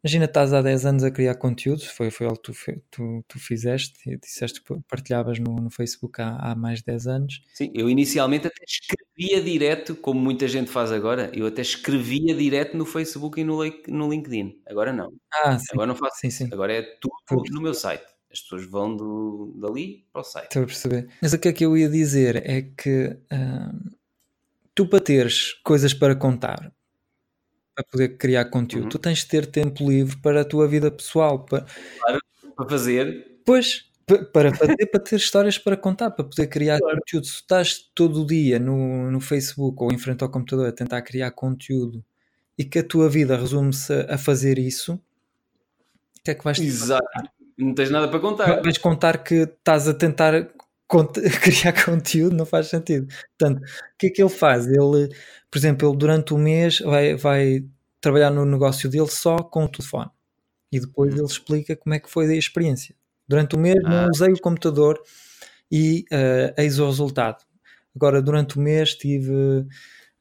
Imagina, 0.04 0.26
estás 0.26 0.52
há 0.52 0.62
10 0.62 0.86
anos 0.86 1.02
a 1.02 1.10
criar 1.10 1.34
conteúdos, 1.34 1.86
foi, 1.86 2.08
foi 2.10 2.26
algo 2.26 2.40
que 2.40 2.52
tu, 2.52 2.82
tu, 2.88 3.24
tu 3.26 3.38
fizeste, 3.40 4.08
e 4.08 4.16
disseste 4.16 4.62
que 4.62 4.80
partilhavas 4.88 5.40
no, 5.40 5.56
no 5.56 5.70
Facebook 5.70 6.22
há, 6.22 6.36
há 6.36 6.54
mais 6.54 6.78
de 6.78 6.84
10 6.86 7.06
anos. 7.08 7.42
Sim, 7.52 7.72
eu 7.74 7.90
inicialmente 7.90 8.46
até 8.46 8.62
escrevia 8.64 9.42
direto, 9.42 9.96
como 9.96 10.20
muita 10.20 10.46
gente 10.46 10.70
faz 10.70 10.92
agora, 10.92 11.32
eu 11.34 11.46
até 11.46 11.62
escrevia 11.62 12.32
direto 12.32 12.76
no 12.76 12.86
Facebook 12.86 13.40
e 13.40 13.44
no, 13.44 13.58
no 13.88 14.10
LinkedIn. 14.10 14.62
Agora 14.68 14.92
não. 14.92 15.12
Ah, 15.32 15.58
sim, 15.58 15.66
Agora 15.72 15.88
não 15.88 15.96
faço 15.96 16.20
sim, 16.20 16.30
sim. 16.30 16.48
Agora 16.52 16.72
é 16.72 16.82
tudo 16.82 17.42
no 17.50 17.60
meu 17.60 17.74
site. 17.74 18.06
As 18.30 18.40
pessoas 18.40 18.66
vão 18.66 18.94
do, 18.94 19.52
dali 19.56 20.06
para 20.12 20.20
o 20.20 20.24
site. 20.24 20.44
Estou 20.44 20.62
a 20.62 20.66
perceber. 20.66 21.08
Mas 21.20 21.32
o 21.32 21.38
que 21.38 21.48
é 21.48 21.52
que 21.52 21.64
eu 21.64 21.76
ia 21.76 21.88
dizer 21.88 22.36
é 22.48 22.62
que 22.62 23.16
hum, 23.32 23.90
tu 24.74 24.86
para 24.86 25.00
teres 25.00 25.54
coisas 25.64 25.92
para 25.92 26.14
contar, 26.14 26.72
para 27.78 27.84
poder 27.84 28.08
criar 28.18 28.44
conteúdo, 28.46 28.84
Uhum. 28.84 28.88
tu 28.88 28.98
tens 28.98 29.18
de 29.20 29.26
ter 29.26 29.46
tempo 29.46 29.88
livre 29.88 30.16
para 30.16 30.40
a 30.40 30.44
tua 30.44 30.66
vida 30.66 30.90
pessoal. 30.90 31.44
Para, 31.44 31.64
Para 32.56 32.68
fazer, 32.68 33.38
pois, 33.44 33.84
pa- 34.04 34.24
para 34.24 34.52
fazer, 34.52 34.86
para 34.90 35.00
ter 35.00 35.14
histórias 35.16 35.56
para 35.58 35.76
contar, 35.76 36.10
para 36.10 36.24
poder 36.24 36.48
criar 36.48 36.80
conteúdo. 36.80 37.24
Se 37.26 37.34
estás 37.34 37.78
todo 37.94 38.22
o 38.22 38.26
dia 38.26 38.58
no, 38.58 39.08
no 39.12 39.20
Facebook 39.20 39.76
ou 39.80 39.92
em 39.92 39.98
frente 39.98 40.24
ao 40.24 40.28
computador 40.30 40.66
a 40.66 40.72
tentar 40.72 41.02
criar 41.02 41.30
conteúdo 41.30 42.04
e 42.58 42.64
que 42.64 42.80
a 42.80 42.82
tua 42.84 43.08
vida 43.08 43.36
resume-se 43.36 43.92
a 43.92 44.14
a 44.14 44.18
fazer 44.18 44.58
isso, 44.58 44.94
o 44.94 45.00
que 46.24 46.32
é 46.32 46.34
que 46.34 46.42
vais 46.42 46.58
exato. 46.58 47.04
Não 47.56 47.74
tens 47.74 47.90
nada 47.90 48.08
para 48.08 48.18
contar. 48.18 48.46
Vai- 48.54 48.62
Vais 48.64 48.78
contar 48.78 49.22
que 49.22 49.34
estás 49.34 49.86
a 49.86 49.94
tentar 49.94 50.48
criar 51.42 51.84
conteúdo, 51.84 52.36
não 52.36 52.46
faz 52.46 52.68
sentido. 52.68 53.06
Portanto, 53.38 53.60
o 53.62 53.98
que 53.98 54.06
é 54.08 54.10
que 54.10 54.22
ele 54.22 54.30
faz? 54.30 54.66
Ele, 54.66 55.08
por 55.50 55.58
exemplo, 55.58 55.88
ele 55.88 55.96
durante 55.98 56.34
o 56.34 56.38
mês 56.38 56.80
vai, 56.80 57.14
vai 57.16 57.64
trabalhar 58.00 58.30
no 58.30 58.44
negócio 58.44 58.88
dele 58.88 59.08
só 59.08 59.38
com 59.38 59.64
o 59.64 59.68
telefone 59.68 60.10
e 60.72 60.80
depois 60.80 61.14
ele 61.14 61.24
explica 61.24 61.76
como 61.76 61.94
é 61.94 62.00
que 62.00 62.10
foi 62.10 62.26
a 62.26 62.34
experiência. 62.36 62.94
Durante 63.28 63.56
o 63.56 63.58
mês 63.58 63.76
não 63.82 64.06
Ah. 64.06 64.08
usei 64.14 64.32
o 64.32 64.40
computador 64.40 65.00
e 65.70 66.04
eh, 66.10 66.54
eis 66.58 66.78
o 66.78 66.86
resultado. 66.86 67.44
Agora, 67.96 68.22
durante 68.22 68.56
o 68.58 68.60
mês 68.60 68.94
tive, 68.94 69.66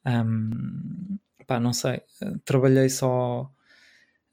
ahm, 0.04 1.18
pá, 1.46 1.60
não 1.60 1.72
sei, 1.72 2.02
trabalhei 2.44 2.88
só. 2.88 3.50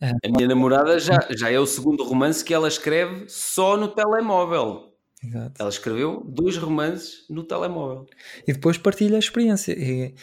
A 0.02 0.30
minha 0.30 0.48
namorada 0.48 1.00
já, 1.00 1.18
já 1.38 1.52
é 1.52 1.60
o 1.60 1.66
segundo 1.66 2.04
romance 2.04 2.44
que 2.44 2.54
ela 2.54 2.68
escreve 2.68 3.26
só 3.30 3.78
no 3.78 3.88
telemóvel. 3.90 4.95
Exato. 5.28 5.56
Ela 5.62 5.70
escreveu 5.70 6.24
dois 6.26 6.58
romances 6.58 7.26
no 7.30 7.44
telemóvel. 7.44 8.06
e 8.48 8.54
depois 8.54 8.78
partilha 8.78 9.16
a 9.16 9.20
experiência. 9.20 9.74
E, 9.78 10.14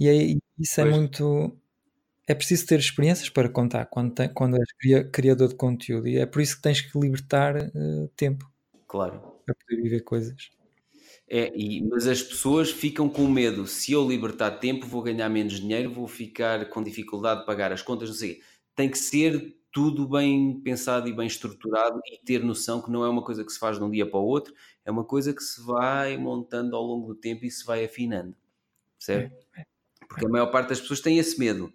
e 0.00 0.08
é- 0.08 0.36
isso 0.58 0.80
é 0.80 0.84
Pois. 0.84 0.96
muito. 0.96 1.56
É 2.28 2.34
preciso 2.34 2.66
ter 2.66 2.78
experiências 2.80 3.28
para 3.28 3.48
contar 3.48 3.86
quando, 3.86 4.12
tem- 4.14 4.28
quando 4.28 4.56
és 4.56 4.72
cria- 4.80 5.04
criador 5.04 5.48
de 5.48 5.54
conteúdo, 5.54 6.08
e 6.08 6.18
é 6.18 6.26
por 6.26 6.42
isso 6.42 6.56
que 6.56 6.62
tens 6.62 6.80
que 6.80 6.98
libertar 6.98 7.56
eh, 7.56 8.08
tempo 8.16 8.50
Claro. 8.88 9.20
para 9.44 9.54
poder 9.54 9.80
viver 9.82 10.00
coisas. 10.00 10.50
É, 11.28 11.52
e, 11.56 11.82
mas 11.88 12.06
as 12.06 12.22
pessoas 12.22 12.70
ficam 12.70 13.08
com 13.08 13.26
medo. 13.28 13.66
Se 13.66 13.92
eu 13.92 14.06
libertar 14.08 14.50
tempo, 14.52 14.86
vou 14.86 15.02
ganhar 15.02 15.28
menos 15.28 15.60
dinheiro, 15.60 15.92
vou 15.92 16.06
ficar 16.08 16.68
com 16.68 16.82
dificuldade 16.82 17.40
de 17.40 17.46
pagar 17.46 17.72
as 17.72 17.82
contas, 17.82 18.08
não 18.08 18.16
sei. 18.16 18.40
Tem 18.76 18.88
que 18.88 18.98
ser 18.98 19.56
tudo 19.76 20.08
bem 20.08 20.58
pensado 20.60 21.06
e 21.06 21.12
bem 21.12 21.26
estruturado 21.26 22.00
e 22.06 22.16
ter 22.16 22.42
noção 22.42 22.80
que 22.80 22.90
não 22.90 23.04
é 23.04 23.10
uma 23.10 23.22
coisa 23.22 23.44
que 23.44 23.52
se 23.52 23.58
faz 23.58 23.76
de 23.76 23.84
um 23.84 23.90
dia 23.90 24.08
para 24.08 24.18
o 24.18 24.24
outro, 24.24 24.54
é 24.82 24.90
uma 24.90 25.04
coisa 25.04 25.34
que 25.34 25.42
se 25.42 25.60
vai 25.60 26.16
montando 26.16 26.74
ao 26.74 26.82
longo 26.82 27.08
do 27.08 27.14
tempo 27.14 27.44
e 27.44 27.50
se 27.50 27.62
vai 27.62 27.84
afinando. 27.84 28.34
Percebe? 28.96 29.34
Porque 30.08 30.24
a 30.24 30.30
maior 30.30 30.46
parte 30.46 30.70
das 30.70 30.80
pessoas 30.80 31.02
tem 31.02 31.18
esse 31.18 31.38
medo. 31.38 31.70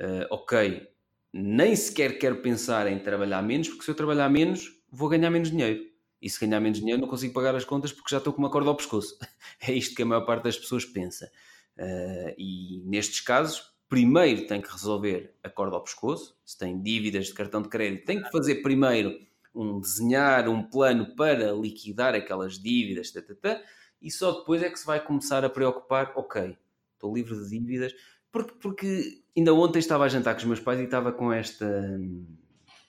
Ah, 0.00 0.26
ok, 0.30 0.88
nem 1.30 1.76
sequer 1.76 2.18
quero 2.18 2.40
pensar 2.40 2.86
em 2.86 2.98
trabalhar 2.98 3.42
menos, 3.42 3.68
porque 3.68 3.84
se 3.84 3.90
eu 3.90 3.94
trabalhar 3.94 4.30
menos, 4.30 4.80
vou 4.90 5.10
ganhar 5.10 5.30
menos 5.30 5.50
dinheiro. 5.50 5.84
E 6.22 6.30
se 6.30 6.40
ganhar 6.40 6.58
menos 6.58 6.78
dinheiro, 6.78 7.02
não 7.02 7.06
consigo 7.06 7.34
pagar 7.34 7.54
as 7.54 7.66
contas 7.66 7.92
porque 7.92 8.12
já 8.12 8.16
estou 8.16 8.32
com 8.32 8.38
uma 8.38 8.50
corda 8.50 8.70
ao 8.70 8.76
pescoço. 8.76 9.18
É 9.60 9.72
isto 9.74 9.94
que 9.94 10.00
a 10.00 10.06
maior 10.06 10.24
parte 10.24 10.44
das 10.44 10.56
pessoas 10.56 10.86
pensa. 10.86 11.30
Ah, 11.78 12.34
e 12.38 12.82
nestes 12.86 13.20
casos, 13.20 13.75
primeiro 13.88 14.46
tem 14.46 14.60
que 14.60 14.70
resolver 14.70 15.34
a 15.42 15.48
corda 15.48 15.76
ao 15.76 15.82
pescoço. 15.82 16.36
Se 16.44 16.58
tem 16.58 16.80
dívidas 16.80 17.26
de 17.26 17.34
cartão 17.34 17.62
de 17.62 17.68
crédito, 17.68 18.04
tem 18.04 18.22
que 18.22 18.30
fazer 18.30 18.56
primeiro 18.62 19.18
um 19.54 19.80
desenhar 19.80 20.48
um 20.48 20.62
plano 20.62 21.14
para 21.16 21.52
liquidar 21.52 22.14
aquelas 22.14 22.58
dívidas, 22.58 23.10
tá, 23.10 23.22
tá, 23.22 23.34
tá, 23.34 23.62
e 24.02 24.10
só 24.10 24.32
depois 24.32 24.62
é 24.62 24.68
que 24.68 24.78
se 24.78 24.84
vai 24.84 25.02
começar 25.02 25.42
a 25.44 25.48
preocupar, 25.48 26.12
ok, 26.14 26.56
estou 26.94 27.14
livre 27.14 27.34
de 27.34 27.48
dívidas, 27.48 27.94
porque, 28.30 28.52
porque 28.60 29.22
ainda 29.34 29.54
ontem 29.54 29.78
estava 29.78 30.04
a 30.04 30.08
jantar 30.08 30.34
com 30.34 30.40
os 30.40 30.44
meus 30.44 30.60
pais 30.60 30.78
e 30.78 30.84
estava 30.84 31.10
com 31.10 31.32
esta. 31.32 31.66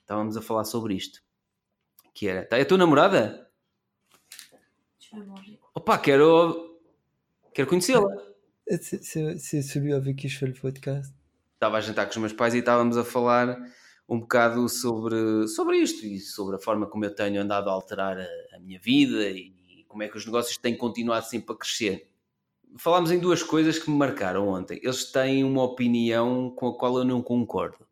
Estávamos 0.02 0.36
a 0.36 0.42
falar 0.42 0.66
sobre 0.66 0.94
isto. 0.94 1.22
Que 2.14 2.28
era. 2.28 2.46
Tá, 2.46 2.58
é 2.58 2.62
a 2.62 2.66
tua 2.66 2.78
namorada? 2.78 3.50
Opa, 5.74 5.98
quero. 5.98 6.78
Quero 7.54 7.70
conhecê-la. 7.70 8.27
C'est 8.70 9.62
celui 9.62 9.94
avec 9.94 10.18
qui 10.18 10.28
je 10.28 10.40
fais 10.40 10.46
le 10.46 10.54
podcast. 10.54 11.14
Estava 11.54 11.78
a 11.78 11.82
jantar 11.82 12.06
com 12.06 12.12
os 12.12 12.18
meus 12.18 12.34
pais 12.34 12.54
e 12.54 12.58
estávamos 12.58 12.98
a 12.98 13.04
falar 13.06 13.58
um 14.10 14.20
bocado 14.20 14.68
sobre, 14.68 15.48
sobre 15.48 15.78
isto 15.78 16.06
e 16.06 16.20
sobre 16.20 16.58
a 16.58 16.60
forma 16.60 16.86
como 16.86 17.06
eu 17.06 17.16
tenho 17.16 17.42
andado 17.42 17.70
a 17.70 17.74
alterar 17.74 18.18
a, 18.18 18.56
a 18.56 18.60
minha 18.60 18.78
vida 18.78 19.30
e 19.30 19.86
como 19.88 20.04
é 20.04 20.10
que 20.10 20.18
os 20.18 20.26
negócios 20.26 20.58
têm 20.58 20.76
continuado 20.76 21.26
sempre 21.26 21.56
a 21.56 21.58
crescer. 21.58 22.10
Falámos 22.78 23.10
em 23.10 23.20
duas 23.20 23.42
coisas 23.42 23.80
que 23.80 23.90
me 23.90 23.96
marcaram 23.96 24.50
ontem. 24.50 24.82
Eles 24.84 25.06
têm 25.12 25.46
uma 25.46 25.64
opinião 25.64 26.52
com 26.52 26.68
a 26.68 26.78
qual 26.78 26.98
eu 26.98 27.06
não 27.06 27.22
concordo. 27.22 27.88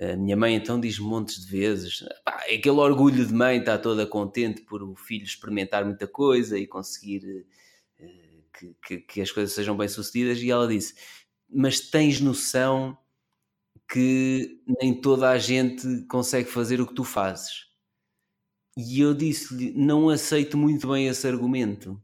A 0.00 0.16
minha 0.16 0.36
mãe 0.36 0.54
então 0.56 0.80
diz 0.80 0.98
montes 0.98 1.46
de 1.46 1.50
vezes, 1.50 2.04
pá, 2.24 2.42
é 2.48 2.56
aquele 2.56 2.76
orgulho 2.76 3.24
de 3.24 3.32
mãe 3.32 3.58
está 3.58 3.78
toda 3.78 4.04
contente 4.04 4.62
por 4.62 4.82
o 4.82 4.96
filho 4.96 5.24
experimentar 5.24 5.84
muita 5.84 6.08
coisa 6.08 6.58
e 6.58 6.66
conseguir 6.66 7.22
eh, 7.24 7.44
que, 8.58 8.74
que- 8.86 8.98
que 8.98 9.20
as 9.22 9.30
coisas 9.32 9.54
sejam 9.54 9.76
bem 9.76 9.88
sucedidas. 9.88 10.38
E 10.42 10.50
ela 10.50 10.68
disse, 10.68 10.94
mas 11.48 11.80
tens 11.80 12.20
noção 12.20 12.96
que 13.90 14.60
nem 14.80 15.00
toda 15.00 15.30
a 15.30 15.38
gente 15.38 16.04
consegue 16.08 16.48
fazer 16.50 16.80
o 16.80 16.86
que 16.86 16.94
tu 16.94 17.04
fazes. 17.04 17.66
E 18.76 19.00
eu 19.00 19.12
disse-lhe, 19.14 19.72
não 19.72 20.08
aceito 20.08 20.56
muito 20.56 20.88
bem 20.88 21.08
esse 21.08 21.26
argumento. 21.26 22.00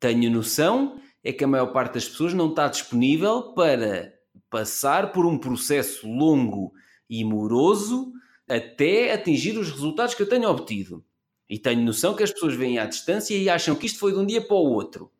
Tenho 0.00 0.30
noção 0.30 1.00
é 1.24 1.32
que 1.32 1.44
a 1.44 1.48
maior 1.48 1.72
parte 1.72 1.94
das 1.94 2.08
pessoas 2.08 2.34
não 2.34 2.50
está 2.50 2.68
disponível 2.68 3.54
para 3.54 4.12
passar 4.50 5.12
por 5.12 5.26
um 5.26 5.38
processo 5.38 6.06
longo 6.08 6.72
e 7.08 7.24
moroso 7.24 8.12
até 8.48 9.12
atingir 9.12 9.58
os 9.58 9.70
resultados 9.70 10.14
que 10.14 10.22
eu 10.22 10.28
tenho 10.28 10.48
obtido. 10.50 11.04
E 11.48 11.58
tenho 11.58 11.82
noção 11.82 12.14
que 12.16 12.22
as 12.22 12.32
pessoas 12.32 12.54
vêm 12.54 12.78
à 12.78 12.86
distância 12.86 13.36
e 13.36 13.48
acham 13.50 13.74
que 13.76 13.86
isto 13.86 13.98
foi 13.98 14.12
de 14.12 14.18
um 14.18 14.26
dia 14.26 14.40
para 14.46 14.56
o 14.56 14.72
outro. 14.72 15.10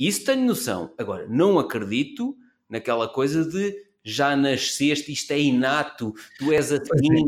Isso 0.00 0.24
tenho 0.24 0.46
noção. 0.46 0.94
Agora, 0.96 1.28
não 1.28 1.58
acredito 1.58 2.34
naquela 2.66 3.06
coisa 3.06 3.44
de 3.44 3.84
já 4.02 4.34
nasceste, 4.34 5.12
isto 5.12 5.30
é 5.32 5.38
inato, 5.38 6.14
tu 6.38 6.50
és 6.50 6.72
assim. 6.72 7.26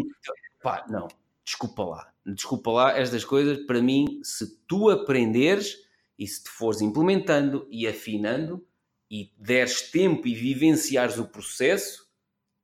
Pá, 0.62 0.86
não, 0.88 1.06
desculpa 1.44 1.84
lá. 1.84 2.12
Desculpa 2.24 2.70
lá, 2.70 2.98
estas 2.98 3.26
coisas, 3.26 3.58
para 3.66 3.82
mim, 3.82 4.20
se 4.22 4.56
tu 4.66 4.88
aprenderes 4.88 5.76
e 6.18 6.26
se 6.26 6.44
te 6.44 6.50
fores 6.50 6.80
implementando 6.80 7.66
e 7.70 7.86
afinando 7.86 8.64
e 9.10 9.30
deres 9.36 9.90
tempo 9.90 10.26
e 10.26 10.34
vivenciares 10.34 11.18
o 11.18 11.26
processo, 11.26 12.06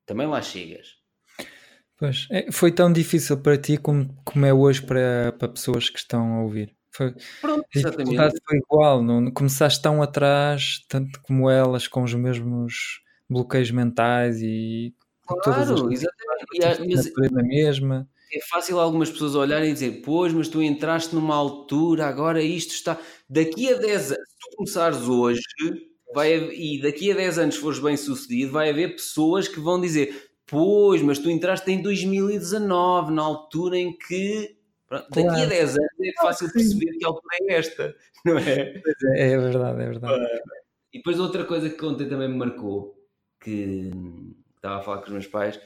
também 0.06 0.26
lá 0.26 0.40
chegas. 0.40 0.96
Pois, 1.98 2.26
é, 2.30 2.50
foi 2.50 2.72
tão 2.72 2.90
difícil 2.90 3.36
para 3.42 3.58
ti 3.58 3.76
como, 3.76 4.16
como 4.24 4.46
é 4.46 4.54
hoje 4.54 4.80
para, 4.80 5.32
para 5.32 5.48
pessoas 5.48 5.90
que 5.90 5.98
estão 5.98 6.34
a 6.34 6.42
ouvir. 6.42 6.77
Foi, 6.98 7.14
Pronto, 7.40 7.60
a 7.60 7.78
dificuldade 7.78 8.34
exatamente. 8.34 8.42
foi 8.44 8.58
igual, 8.58 9.02
não, 9.02 9.30
começaste 9.30 9.80
tão 9.80 10.02
atrás, 10.02 10.84
tanto 10.88 11.20
como 11.22 11.48
elas, 11.48 11.86
com 11.86 12.02
os 12.02 12.12
mesmos 12.12 13.00
bloqueios 13.30 13.70
mentais 13.70 14.40
e 14.42 14.92
todas 15.44 15.70
as 15.70 15.80
Claro, 15.80 15.88
coisas 15.88 16.02
exatamente. 16.02 17.08
E 17.14 17.34
mas 17.34 17.46
mesma. 17.46 18.08
é 18.32 18.40
fácil 18.50 18.80
algumas 18.80 19.10
pessoas 19.10 19.34
olharem 19.36 19.70
e 19.70 19.72
dizer, 19.72 20.02
pois, 20.04 20.32
mas 20.32 20.48
tu 20.48 20.60
entraste 20.60 21.14
numa 21.14 21.36
altura, 21.36 22.06
agora 22.06 22.42
isto 22.42 22.74
está. 22.74 22.98
Daqui 23.30 23.72
a 23.72 23.76
10 23.78 24.10
anos, 24.12 24.28
se 24.28 24.38
tu 24.50 24.56
começares 24.56 24.98
hoje, 25.08 25.40
vai 26.14 26.34
haver- 26.34 26.52
e 26.52 26.80
daqui 26.82 27.12
a 27.12 27.14
10 27.14 27.38
anos 27.38 27.56
fores 27.56 27.78
bem 27.78 27.96
sucedido, 27.96 28.52
vai 28.52 28.70
haver 28.70 28.94
pessoas 28.96 29.46
que 29.46 29.60
vão 29.60 29.80
dizer, 29.80 30.30
pois, 30.46 31.00
mas 31.02 31.18
tu 31.18 31.30
entraste 31.30 31.70
em 31.70 31.80
2019, 31.82 33.12
na 33.12 33.22
altura 33.22 33.76
em 33.78 33.96
que. 33.96 34.57
Pronto, 34.88 35.06
Daqui 35.10 35.20
a 35.20 35.32
Claro. 35.32 35.48
10 35.48 35.70
anos 35.76 35.90
é 36.00 36.12
fácil 36.22 36.52
perceber 36.52 36.98
que 36.98 37.04
altura 37.04 37.36
é 37.42 37.54
esta, 37.54 37.96
não 38.24 38.38
é? 38.38 38.82
É, 39.14 39.30
é 39.32 39.38
verdade, 39.38 39.82
é 39.82 39.86
verdade. 39.86 40.24
E 40.92 40.98
depois 40.98 41.20
outra 41.20 41.44
coisa 41.44 41.68
que 41.68 41.84
ontem 41.84 42.08
também 42.08 42.28
me 42.28 42.36
marcou, 42.36 42.96
que 43.40 43.90
estava 44.56 44.80
a 44.80 44.82
falar 44.82 44.98
com 44.98 45.04
os 45.06 45.12
meus 45.12 45.26
pais, 45.26 45.60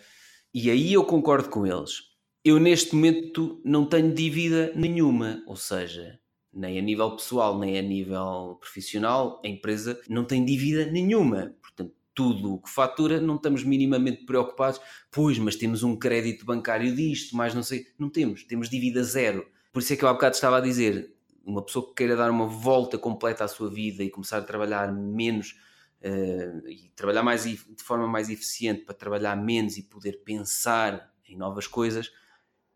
e 0.52 0.70
aí 0.70 0.92
eu 0.92 1.05
concordo 1.05 1.49
com 1.49 1.67
eles. 1.67 2.10
Eu 2.44 2.59
neste 2.59 2.94
momento 2.94 3.62
não 3.65 3.86
tenho 3.86 4.12
dívida 4.12 4.73
nenhuma, 4.75 5.42
ou 5.47 5.55
seja, 5.55 6.18
nem 6.52 6.76
a 6.76 6.83
nível 6.83 7.12
pessoal, 7.12 7.57
nem 7.59 7.78
a 7.78 7.83
nível 7.83 8.59
profissional, 8.60 9.41
a 9.44 9.49
empresa 9.49 10.01
não 10.09 10.25
tem 10.25 10.44
dívida 10.44 10.84
nenhuma. 10.91 11.55
Portanto, 11.62 11.94
tudo 12.15 12.55
o 12.55 12.58
que 12.60 12.70
fatura 12.70 13.20
não 13.20 13.36
estamos 13.36 13.65
minimamente 13.65 14.24
preocupados, 14.24 14.81
pois, 15.10 15.39
mas 15.39 15.57
temos 15.57 15.82
um 15.82 15.97
crédito 15.97 16.44
bancário 16.44 16.94
disto, 16.94 17.36
mais 17.36 17.55
não 17.55 17.62
sei. 17.62 17.86
Não 17.99 18.10
temos, 18.10 18.44
temos 18.44 18.68
dívida 18.68 19.02
zero. 19.02 19.47
Por 19.73 19.81
isso 19.81 19.92
é 19.92 19.97
que 19.97 20.05
eu 20.05 20.08
há 20.08 20.12
bocado 20.12 20.34
estava 20.34 20.58
a 20.58 20.60
dizer, 20.60 21.15
uma 21.44 21.65
pessoa 21.65 21.86
que 21.89 21.94
queira 21.94 22.16
dar 22.16 22.31
uma 22.31 22.47
volta 22.47 22.99
completa 22.99 23.44
à 23.44 23.49
sua 23.49 23.70
vida 23.70 24.02
e 24.02 24.10
começar 24.10 24.39
a 24.39 24.42
trabalhar 24.42 24.92
menos 24.92 25.57
eh, 26.00 26.60
e 26.66 26.89
trabalhar 26.94 27.23
mais 27.23 27.44
de 27.44 27.82
forma 27.82 28.07
mais 28.07 28.28
eficiente 28.28 28.84
para 28.84 28.94
trabalhar 28.94 29.36
menos 29.36 29.76
e 29.76 29.82
poder 29.82 30.23
pensar 30.24 31.12
em 31.26 31.36
novas 31.36 31.66
coisas, 31.66 32.10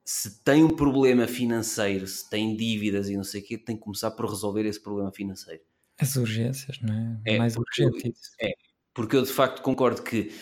se 0.05 0.43
tem 0.45 0.63
um 0.63 0.71
problema 0.71 1.27
financeiro, 1.27 2.07
se 2.07 2.29
tem 2.31 2.57
dívidas 2.57 3.09
e 3.09 3.17
não 3.17 3.25
sei 3.25 3.41
o 3.41 3.45
quê, 3.45 3.59
tem 3.59 3.77
que 3.77 3.83
começar 3.83 4.13
por 4.13 4.31
resolver 4.31 4.65
esse 4.65 4.81
problema 4.81 5.13
financeiro. 5.13 5.63
As 5.99 6.15
urgências, 6.15 6.79
não 6.81 6.95
é? 6.95 7.35
É, 7.35 7.39
Mais 7.39 7.57
urgente 7.57 8.11
isso. 8.11 8.31
Porque 8.97 9.15
eu 9.15 9.23
de 9.23 9.31
facto 9.31 9.61
concordo 9.61 10.03
que 10.03 10.33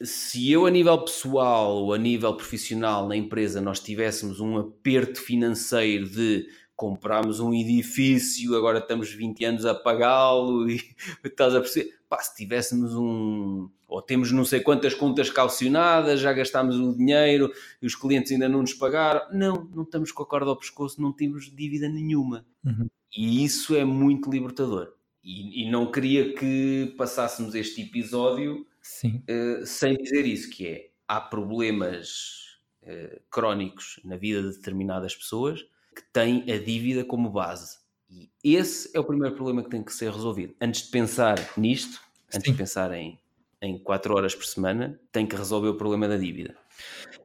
se 0.00 0.48
eu 0.48 0.66
a 0.66 0.70
nível 0.70 0.96
pessoal 1.04 1.78
ou 1.78 1.92
a 1.92 1.98
nível 1.98 2.32
profissional 2.36 3.08
na 3.08 3.16
empresa 3.16 3.60
nós 3.60 3.80
tivéssemos 3.80 4.38
um 4.38 4.56
aperto 4.56 5.20
financeiro 5.20 6.08
de 6.08 6.46
comprarmos 6.76 7.40
um 7.40 7.52
edifício, 7.52 8.56
agora 8.56 8.78
estamos 8.78 9.12
20 9.12 9.44
anos 9.44 9.66
a 9.66 9.74
pagá-lo 9.74 10.70
e 10.70 10.80
estás 11.24 11.56
a 11.56 11.60
perceber, 11.60 11.90
pá, 12.08 12.20
se 12.20 12.36
tivéssemos 12.36 12.94
um 12.94 13.68
ou 13.88 14.00
temos 14.00 14.30
não 14.30 14.44
sei 14.44 14.60
quantas 14.60 14.94
contas 14.94 15.28
calcionadas, 15.28 16.20
já 16.20 16.32
gastámos 16.32 16.76
o 16.78 16.96
dinheiro 16.96 17.52
e 17.82 17.86
os 17.86 17.96
clientes 17.96 18.30
ainda 18.30 18.48
não 18.48 18.60
nos 18.60 18.74
pagaram, 18.74 19.22
não, 19.32 19.68
não 19.74 19.82
estamos 19.82 20.12
com 20.12 20.22
a 20.22 20.26
corda 20.26 20.50
ao 20.50 20.58
pescoço, 20.58 21.02
não 21.02 21.12
temos 21.12 21.52
dívida 21.52 21.88
nenhuma. 21.88 22.46
Uhum. 22.64 22.88
E 23.16 23.44
isso 23.44 23.74
é 23.74 23.84
muito 23.84 24.30
libertador. 24.30 24.92
E, 25.24 25.62
e 25.62 25.70
não 25.70 25.90
queria 25.90 26.34
que 26.34 26.94
passássemos 26.98 27.54
este 27.54 27.82
episódio 27.82 28.66
Sim, 28.82 29.22
eh, 29.26 29.62
sem 29.64 29.96
dizer 29.96 30.26
isso, 30.26 30.50
que 30.50 30.66
é, 30.66 30.90
há 31.08 31.20
problemas 31.20 32.58
eh, 32.82 33.20
crónicos 33.30 33.98
na 34.04 34.16
vida 34.16 34.42
de 34.42 34.56
determinadas 34.56 35.16
pessoas 35.16 35.62
que 35.94 36.02
têm 36.12 36.42
a 36.52 36.58
dívida 36.58 37.04
como 37.04 37.30
base. 37.30 37.78
E 38.10 38.54
esse 38.54 38.90
é 38.94 39.00
o 39.00 39.04
primeiro 39.04 39.34
problema 39.34 39.62
que 39.62 39.70
tem 39.70 39.82
que 39.82 39.92
ser 39.92 40.12
resolvido. 40.12 40.54
Antes 40.60 40.82
de 40.82 40.90
pensar 40.90 41.36
nisto, 41.56 42.00
antes 42.28 42.44
Sim. 42.44 42.52
de 42.52 42.58
pensar 42.58 42.92
em, 42.92 43.18
em 43.62 43.78
4 43.78 44.14
horas 44.14 44.34
por 44.34 44.44
semana, 44.44 45.00
tem 45.10 45.26
que 45.26 45.34
resolver 45.34 45.68
o 45.68 45.76
problema 45.76 46.06
da 46.06 46.16
dívida. 46.16 46.54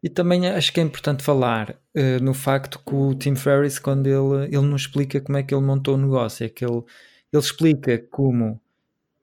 E 0.02 0.10
também 0.10 0.48
acho 0.48 0.72
que 0.72 0.80
é 0.80 0.84
importante 0.84 1.24
falar 1.24 1.78
eh, 1.94 2.20
no 2.20 2.34
facto 2.34 2.80
que 2.80 2.96
o 2.96 3.14
Tim 3.14 3.36
Ferriss, 3.36 3.80
quando 3.80 4.08
ele, 4.08 4.46
ele 4.46 4.66
nos 4.66 4.84
explica 4.84 5.20
como 5.20 5.38
é 5.38 5.44
que 5.44 5.54
ele 5.54 5.66
montou 5.66 5.96
o 5.96 5.98
negócio, 5.98 6.46
é 6.46 6.50
que 6.50 6.64
ele, 6.64 6.84
ele 7.32 7.44
explica 7.44 7.98
como 8.10 8.60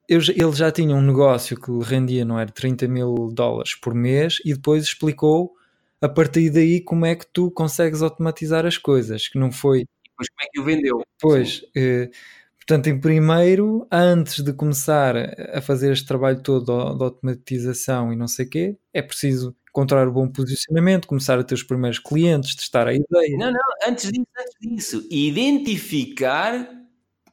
eu 0.07 0.21
ele 0.21 0.51
já 0.53 0.71
tinha 0.71 0.95
um 0.95 1.01
negócio 1.01 1.59
que 1.59 1.69
lhe 1.69 1.83
rendia, 1.83 2.23
não 2.23 2.39
era 2.39 2.49
30 2.49 2.87
mil 2.87 3.29
dólares 3.33 3.75
por 3.75 3.93
mês, 3.93 4.37
e 4.45 4.53
depois 4.53 4.83
explicou 4.83 5.53
a 6.01 6.07
partir 6.07 6.49
daí 6.49 6.81
como 6.81 7.05
é 7.05 7.15
que 7.15 7.25
tu 7.27 7.51
consegues 7.51 8.01
automatizar 8.01 8.65
as 8.65 8.77
coisas, 8.77 9.27
que 9.27 9.37
não 9.37 9.51
foi 9.51 9.85
Depois 10.11 10.29
como 10.29 10.41
é 10.43 10.47
que 10.53 10.59
o 10.61 10.63
vendeu? 10.63 11.03
Pois, 11.19 11.61
eh, 11.75 12.09
portanto, 12.57 12.87
em 12.87 12.99
primeiro, 12.99 13.87
antes 13.91 14.41
de 14.43 14.53
começar 14.53 15.15
a 15.53 15.61
fazer 15.61 15.91
este 15.91 16.05
trabalho 16.07 16.41
todo 16.41 16.95
de 16.95 17.03
automatização 17.03 18.13
e 18.13 18.15
não 18.15 18.27
sei 18.27 18.45
o 18.45 18.49
quê, 18.49 18.77
é 18.93 19.01
preciso 19.01 19.55
encontrar 19.69 20.07
o 20.07 20.11
bom 20.11 20.27
posicionamento, 20.27 21.07
começar 21.07 21.37
a 21.37 21.43
ter 21.43 21.55
os 21.55 21.63
primeiros 21.63 21.99
clientes, 21.99 22.55
testar 22.55 22.87
a 22.87 22.93
ideia. 22.93 23.37
Não, 23.37 23.51
não, 23.51 23.59
antes 23.87 24.11
disso, 24.11 24.27
antes 24.39 24.55
disso, 24.59 25.07
identificar 25.11 26.67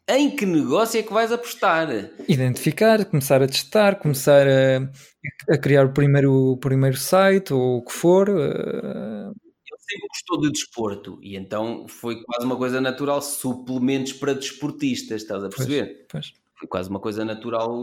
em 0.08 0.34
que 0.34 0.44
negócio 0.44 0.98
é 1.00 1.02
que 1.02 1.12
vais 1.12 1.32
apostar. 1.32 1.88
Identificar, 2.28 3.04
começar 3.06 3.42
a 3.42 3.46
testar, 3.46 3.96
começar 3.96 4.46
a, 4.46 5.54
a 5.54 5.58
criar 5.58 5.86
o 5.86 5.92
primeiro, 5.92 6.32
o 6.52 6.56
primeiro 6.58 6.96
site 6.96 7.52
ou 7.52 7.78
o 7.78 7.84
que 7.84 7.92
for. 7.92 8.28
eh, 8.28 9.30
Ele 9.30 9.80
sempre 9.80 10.08
gostou 10.08 10.40
de 10.40 10.50
desporto 10.52 11.18
e 11.22 11.36
então 11.36 11.86
foi 11.88 12.22
quase 12.22 12.44
uma 12.46 12.56
coisa 12.56 12.80
natural 12.80 13.20
suplementos 13.22 14.12
para 14.12 14.34
desportistas, 14.34 15.22
estás 15.22 15.42
a 15.44 15.48
perceber? 15.48 16.06
pois, 16.10 16.32
Foi 16.58 16.68
quase 16.68 16.88
uma 16.90 17.00
coisa 17.00 17.24
natural, 17.24 17.74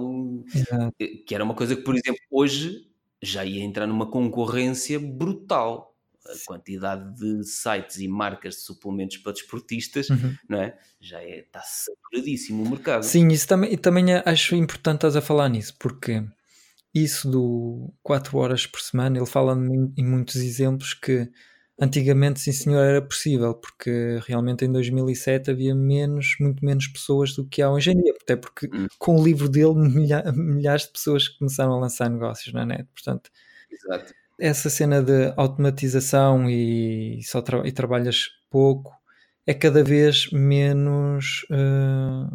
exato. 0.53 0.93
eh, 1.00 1.08
que 1.25 1.35
era 1.35 1.43
uma 1.43 1.56
coisa 1.56 1.75
que, 1.75 1.82
por 1.82 1.95
exemplo, 1.95 2.22
hoje 2.32 2.88
já 3.22 3.45
ia 3.45 3.64
entrar 3.64 3.85
numa 3.88 4.09
concorrência 4.09 5.00
brutal. 5.00 5.90
A 6.25 6.45
quantidade 6.45 7.16
de 7.17 7.43
sites 7.43 7.98
e 7.98 8.08
marcas 8.08 8.56
de 8.56 8.61
suplementos 8.61 9.17
para 9.17 9.32
desportistas, 9.33 10.09
Uhum. 10.09 10.35
não 10.48 10.61
é? 10.61 10.77
Já 11.00 11.19
é, 11.22 11.40
está 11.40 11.61
saturadíssimo 11.61 12.64
o 12.64 12.69
mercado. 12.69 13.03
Sim, 13.03 13.27
isso 13.30 13.48
também, 13.48 13.74
e 13.74 13.77
também 13.77 14.06
acho 14.25 14.56
importante 14.56 14.98
estás 14.98 15.16
a 15.16 15.22
falar 15.22 15.50
nisso, 15.50 15.74
porque 15.80 16.24
isso 16.93 17.30
do 17.30 17.91
4 18.03 18.38
horas 18.38 18.67
por 18.67 18.82
semana, 18.82 19.17
ele 19.17 19.25
fala 19.25 19.53
em 19.98 20.06
muitos 20.06 20.35
exemplos 20.35 20.93
que 20.93 21.27
antigamente, 21.80 22.40
sim 22.40 22.51
senhor, 22.51 22.83
era 22.83 23.01
possível, 23.01 23.56
porque 23.56 24.19
realmente 24.27 24.64
em 24.64 24.72
2007 24.72 25.50
havia 25.50 25.74
menos, 25.74 26.35
muito 26.40 26.64
menos 26.64 26.88
pessoas 26.88 27.33
do 27.33 27.43
que 27.48 27.59
há 27.64 27.72
hoje 27.72 27.91
em 27.91 28.00
dia, 28.00 28.14
até 28.22 28.35
porque 28.35 28.67
Hum. 28.72 28.85
com 29.00 29.16
o 29.19 29.24
livro 29.24 29.50
dele 29.50 29.74
milha- 30.06 30.32
milhares 30.33 30.83
de 30.85 30.91
pessoas 30.91 31.27
começaram 31.27 31.74
a 31.74 31.80
lançar 31.80 32.08
negócios 32.09 32.53
na 32.53 32.64
net, 32.66 32.85
portanto 32.93 33.32
Exato. 33.72 34.14
Essa 34.41 34.69
cena 34.69 35.01
de 35.01 35.33
automatização 35.37 36.49
e, 36.49 37.21
só 37.23 37.41
tra- 37.41 37.65
e 37.67 37.71
trabalhas 37.71 38.29
pouco 38.49 38.93
é 39.45 39.53
cada 39.53 39.83
vez 39.83 40.29
menos 40.31 41.45
eh, 41.51 42.27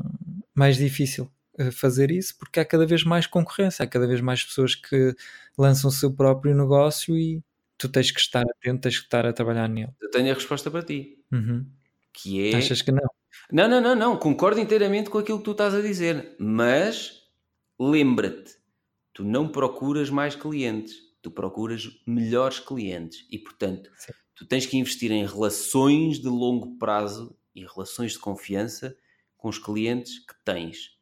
mais 0.54 0.76
difícil 0.76 1.30
eh, 1.58 1.70
fazer 1.70 2.10
isso 2.10 2.36
porque 2.38 2.60
há 2.60 2.64
cada 2.64 2.86
vez 2.86 3.04
mais 3.04 3.26
concorrência, 3.26 3.84
há 3.84 3.86
cada 3.86 4.06
vez 4.06 4.20
mais 4.20 4.42
pessoas 4.44 4.74
que 4.74 5.14
lançam 5.58 5.88
o 5.90 5.92
seu 5.92 6.12
próprio 6.12 6.54
negócio 6.54 7.16
e 7.16 7.42
tu 7.78 7.88
tens 7.88 8.10
que 8.10 8.20
estar 8.20 8.42
atento, 8.42 8.80
tens 8.82 8.98
que 8.98 9.04
estar 9.06 9.26
a 9.26 9.32
trabalhar 9.32 9.68
nele. 9.68 9.90
Eu 10.00 10.10
tenho 10.10 10.30
a 10.30 10.34
resposta 10.34 10.70
para 10.70 10.82
ti, 10.82 11.18
Uhum. 11.32 11.66
que 12.12 12.54
é... 12.54 12.56
Achas 12.56 12.82
que 12.82 12.92
não? 12.92 13.08
Não, 13.52 13.68
não, 13.68 13.80
não, 13.80 13.94
não, 13.94 14.16
concordo 14.16 14.60
inteiramente 14.60 15.10
com 15.10 15.18
aquilo 15.18 15.38
que 15.38 15.44
tu 15.44 15.52
estás 15.52 15.74
a 15.74 15.80
dizer, 15.80 16.34
mas 16.38 17.22
lembra-te, 17.78 18.54
tu 19.12 19.24
não 19.24 19.48
procuras 19.48 20.08
mais 20.08 20.34
clientes, 20.34 20.94
tu 21.26 21.30
procuras 21.32 21.90
melhores 22.06 22.60
clientes 22.60 23.26
e, 23.28 23.36
portanto, 23.36 23.90
Sim. 23.96 24.12
tu 24.32 24.46
tens 24.46 24.64
que 24.64 24.76
investir 24.76 25.10
em 25.10 25.26
relações 25.26 26.20
de 26.20 26.28
longo 26.28 26.78
prazo 26.78 27.36
e 27.52 27.66
relações 27.66 28.12
de 28.12 28.20
confiança 28.20 28.96
com 29.36 29.48
os 29.48 29.58
clientes 29.58 30.20
que 30.20 30.34
tens. 30.44 30.96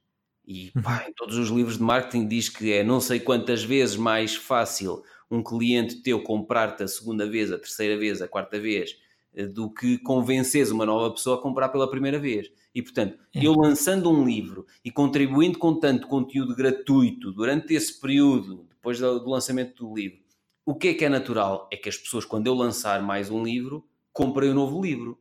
E 0.47 0.71
pá, 0.83 1.05
em 1.07 1.13
todos 1.13 1.37
os 1.37 1.51
livros 1.51 1.77
de 1.77 1.83
marketing 1.83 2.27
diz 2.27 2.49
que 2.49 2.73
é 2.73 2.83
não 2.83 3.01
sei 3.01 3.21
quantas 3.21 3.63
vezes 3.63 3.97
mais 3.97 4.35
fácil 4.35 5.03
um 5.31 5.43
cliente 5.43 6.03
teu 6.03 6.23
comprar-te 6.23 6.83
a 6.83 6.89
segunda 6.89 7.29
vez, 7.29 7.53
a 7.53 7.59
terceira 7.59 7.99
vez, 7.99 8.23
a 8.23 8.29
quarta 8.29 8.59
vez, 8.59 8.97
do 9.43 9.69
que 9.69 9.99
convences 9.99 10.71
uma 10.71 10.87
nova 10.87 11.11
pessoa 11.13 11.37
a 11.37 11.43
comprar 11.43 11.69
pela 11.71 11.91
primeira 11.91 12.19
vez. 12.19 12.51
E 12.75 12.83
portanto, 12.83 13.19
É. 13.35 13.45
eu 13.45 13.53
lançando 13.53 14.11
um 14.11 14.25
livro 14.25 14.67
e 14.85 14.91
contribuindo 14.91 15.59
com 15.59 15.75
tanto 15.79 16.07
conteúdo 16.07 16.55
gratuito 16.55 17.33
durante 17.33 17.75
esse 17.75 18.01
período, 18.01 18.67
depois 18.71 18.99
do 18.99 19.29
lançamento 19.29 19.87
do 19.87 19.95
livro, 19.95 20.19
o 20.67 20.75
que 20.75 20.89
é 20.89 20.95
que 20.95 21.05
é 21.05 21.09
natural? 21.09 21.69
É 21.73 21.77
que 21.77 21.89
as 21.89 21.97
pessoas, 21.97 22.25
quando 22.25 22.47
eu 22.47 22.55
lançar 22.55 23.03
mais 23.03 23.31
um 23.31 23.43
livro, 23.43 23.85
comprem 24.13 24.51
um 24.51 24.55
novo 24.55 24.81
livro. 24.83 25.19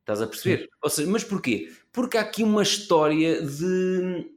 Estás 0.00 0.20
a 0.20 0.26
perceber? 0.26 0.68
Ou 0.82 0.90
seja, 0.90 1.08
mas 1.10 1.22
porquê? 1.22 1.70
Porque 1.92 2.16
há 2.16 2.22
aqui 2.22 2.42
uma 2.42 2.62
história 2.62 3.40
de, 3.40 4.31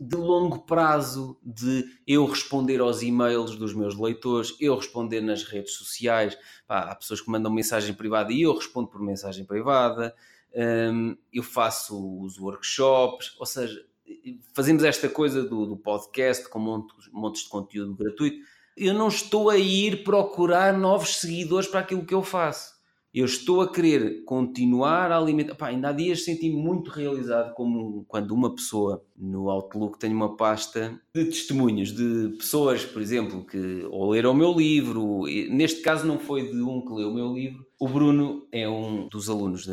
de 0.00 0.16
longo 0.16 0.60
prazo, 0.60 1.38
de 1.42 1.84
eu 2.06 2.24
responder 2.24 2.80
aos 2.80 3.02
e-mails 3.02 3.54
dos 3.54 3.74
meus 3.74 3.94
leitores, 3.94 4.56
eu 4.58 4.74
responder 4.74 5.20
nas 5.20 5.44
redes 5.44 5.74
sociais. 5.74 6.38
Pá, 6.66 6.90
há 6.90 6.94
pessoas 6.94 7.20
que 7.20 7.30
mandam 7.30 7.52
mensagem 7.52 7.92
privada 7.92 8.32
e 8.32 8.40
eu 8.42 8.54
respondo 8.54 8.88
por 8.88 9.02
mensagem 9.02 9.44
privada. 9.44 10.14
Hum, 10.54 11.16
eu 11.30 11.42
faço 11.42 12.22
os 12.22 12.38
workshops, 12.38 13.36
ou 13.38 13.44
seja, 13.44 13.84
fazemos 14.54 14.82
esta 14.84 15.06
coisa 15.06 15.42
do, 15.42 15.66
do 15.66 15.76
podcast 15.76 16.48
com 16.48 16.58
montes 17.12 17.42
de 17.42 17.48
conteúdo 17.50 17.94
gratuito. 17.94 18.38
eu 18.76 18.94
não 18.94 19.08
estou 19.08 19.50
a 19.50 19.58
ir 19.58 20.02
procurar 20.02 20.76
novos 20.76 21.16
seguidores 21.16 21.68
para 21.68 21.80
aquilo 21.80 22.06
que 22.06 22.14
eu 22.14 22.22
faço. 22.22 22.79
Eu 23.12 23.24
estou 23.24 23.60
a 23.60 23.72
querer 23.72 24.24
continuar 24.24 25.10
a 25.10 25.18
alimentar. 25.18 25.56
Pá, 25.56 25.66
ainda 25.68 25.88
há 25.88 25.92
dias 25.92 26.24
senti-me 26.24 26.54
muito 26.54 26.90
realizado 26.90 27.52
como 27.54 28.04
quando 28.06 28.30
uma 28.30 28.54
pessoa 28.54 29.04
no 29.16 29.50
Outlook 29.50 29.98
tem 29.98 30.12
uma 30.12 30.36
pasta 30.36 31.00
de 31.12 31.24
testemunhos 31.24 31.92
de 31.92 32.36
pessoas, 32.38 32.84
por 32.84 33.02
exemplo, 33.02 33.44
que 33.44 33.84
ou 33.90 34.10
leram 34.10 34.30
o 34.30 34.34
meu 34.34 34.52
livro. 34.52 35.22
Neste 35.50 35.80
caso 35.82 36.06
não 36.06 36.20
foi 36.20 36.52
de 36.52 36.62
um 36.62 36.84
que 36.84 36.92
leu 36.92 37.10
o 37.10 37.14
meu 37.14 37.34
livro. 37.34 37.66
O 37.80 37.88
Bruno 37.88 38.46
é 38.52 38.68
um 38.68 39.08
dos 39.08 39.28
alunos 39.28 39.66
de, 39.66 39.72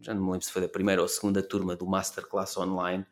já 0.00 0.12
não 0.12 0.24
me 0.24 0.32
lembro 0.32 0.44
se 0.44 0.52
foi 0.52 0.62
da 0.62 0.68
primeira 0.68 1.00
ou 1.00 1.06
segunda 1.06 1.42
turma 1.44 1.76
do 1.76 1.86
Masterclass 1.86 2.56
Online 2.56 3.06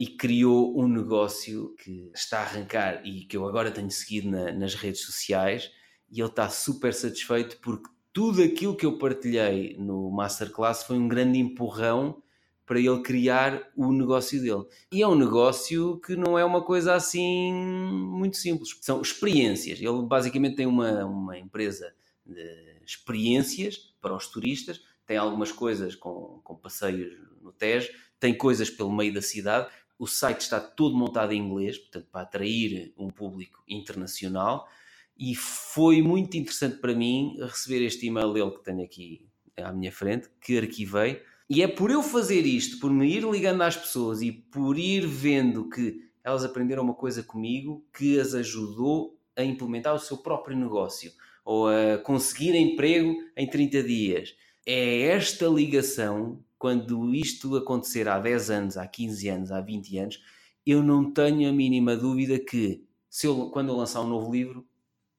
e 0.00 0.08
criou 0.08 0.76
um 0.80 0.88
negócio 0.88 1.74
que 1.76 2.10
está 2.12 2.40
a 2.40 2.42
arrancar 2.42 3.06
e 3.06 3.24
que 3.24 3.36
eu 3.36 3.46
agora 3.46 3.70
tenho 3.70 3.90
seguido 3.90 4.30
na, 4.30 4.50
nas 4.52 4.74
redes 4.74 5.02
sociais 5.02 5.70
e 6.10 6.20
ele 6.20 6.28
está 6.28 6.48
super 6.48 6.92
satisfeito 6.92 7.58
porque 7.60 7.88
tudo 8.14 8.40
aquilo 8.44 8.76
que 8.76 8.86
eu 8.86 8.96
partilhei 8.96 9.76
no 9.76 10.08
Masterclass 10.08 10.84
foi 10.84 10.96
um 10.96 11.08
grande 11.08 11.40
empurrão 11.40 12.22
para 12.64 12.78
ele 12.78 13.02
criar 13.02 13.72
o 13.76 13.92
negócio 13.92 14.40
dele. 14.40 14.64
E 14.90 15.02
é 15.02 15.08
um 15.08 15.16
negócio 15.16 16.00
que 16.00 16.14
não 16.14 16.38
é 16.38 16.44
uma 16.44 16.62
coisa 16.62 16.94
assim 16.94 17.52
muito 17.52 18.36
simples. 18.36 18.78
São 18.80 19.02
experiências. 19.02 19.80
Ele 19.80 20.02
basicamente 20.06 20.54
tem 20.54 20.64
uma, 20.64 21.04
uma 21.04 21.36
empresa 21.36 21.92
de 22.24 22.80
experiências 22.86 23.92
para 24.00 24.14
os 24.14 24.28
turistas, 24.28 24.80
tem 25.04 25.16
algumas 25.16 25.50
coisas 25.50 25.96
com, 25.96 26.40
com 26.44 26.54
passeios 26.54 27.12
no 27.42 27.52
Tejo, 27.52 27.90
tem 28.20 28.32
coisas 28.32 28.70
pelo 28.70 28.92
meio 28.92 29.12
da 29.12 29.20
cidade. 29.20 29.68
O 29.98 30.06
site 30.06 30.42
está 30.42 30.60
todo 30.60 30.96
montado 30.96 31.32
em 31.32 31.40
inglês, 31.40 31.78
portanto, 31.78 32.06
para 32.12 32.22
atrair 32.22 32.94
um 32.96 33.10
público 33.10 33.62
internacional 33.66 34.68
e 35.18 35.34
foi 35.34 36.02
muito 36.02 36.36
interessante 36.36 36.78
para 36.78 36.94
mim 36.94 37.36
receber 37.40 37.84
este 37.84 38.06
e-mail 38.06 38.32
dele 38.32 38.50
que 38.50 38.64
tenho 38.64 38.82
aqui 38.82 39.26
à 39.56 39.72
minha 39.72 39.92
frente, 39.92 40.28
que 40.40 40.58
arquivei. 40.58 41.22
E 41.48 41.62
é 41.62 41.68
por 41.68 41.90
eu 41.90 42.02
fazer 42.02 42.46
isto, 42.46 42.78
por 42.80 42.90
me 42.90 43.08
ir 43.08 43.22
ligando 43.24 43.62
às 43.62 43.76
pessoas 43.76 44.22
e 44.22 44.32
por 44.32 44.78
ir 44.78 45.06
vendo 45.06 45.68
que 45.68 46.08
elas 46.22 46.44
aprenderam 46.44 46.82
uma 46.82 46.94
coisa 46.94 47.22
comigo 47.22 47.84
que 47.96 48.18
as 48.18 48.34
ajudou 48.34 49.18
a 49.36 49.44
implementar 49.44 49.94
o 49.94 49.98
seu 49.98 50.16
próprio 50.16 50.56
negócio 50.56 51.12
ou 51.44 51.68
a 51.68 51.98
conseguir 51.98 52.54
emprego 52.54 53.14
em 53.36 53.48
30 53.48 53.82
dias. 53.82 54.34
É 54.66 55.02
esta 55.08 55.46
ligação, 55.46 56.42
quando 56.58 57.14
isto 57.14 57.54
acontecer 57.56 58.08
há 58.08 58.18
10 58.18 58.50
anos, 58.50 58.76
há 58.78 58.86
15 58.86 59.28
anos, 59.28 59.52
há 59.52 59.60
20 59.60 59.98
anos, 59.98 60.22
eu 60.66 60.82
não 60.82 61.12
tenho 61.12 61.48
a 61.48 61.52
mínima 61.52 61.94
dúvida 61.94 62.38
que 62.38 62.82
se 63.10 63.26
eu, 63.26 63.50
quando 63.50 63.68
eu 63.68 63.76
lançar 63.76 64.00
um 64.00 64.08
novo 64.08 64.32
livro, 64.32 64.66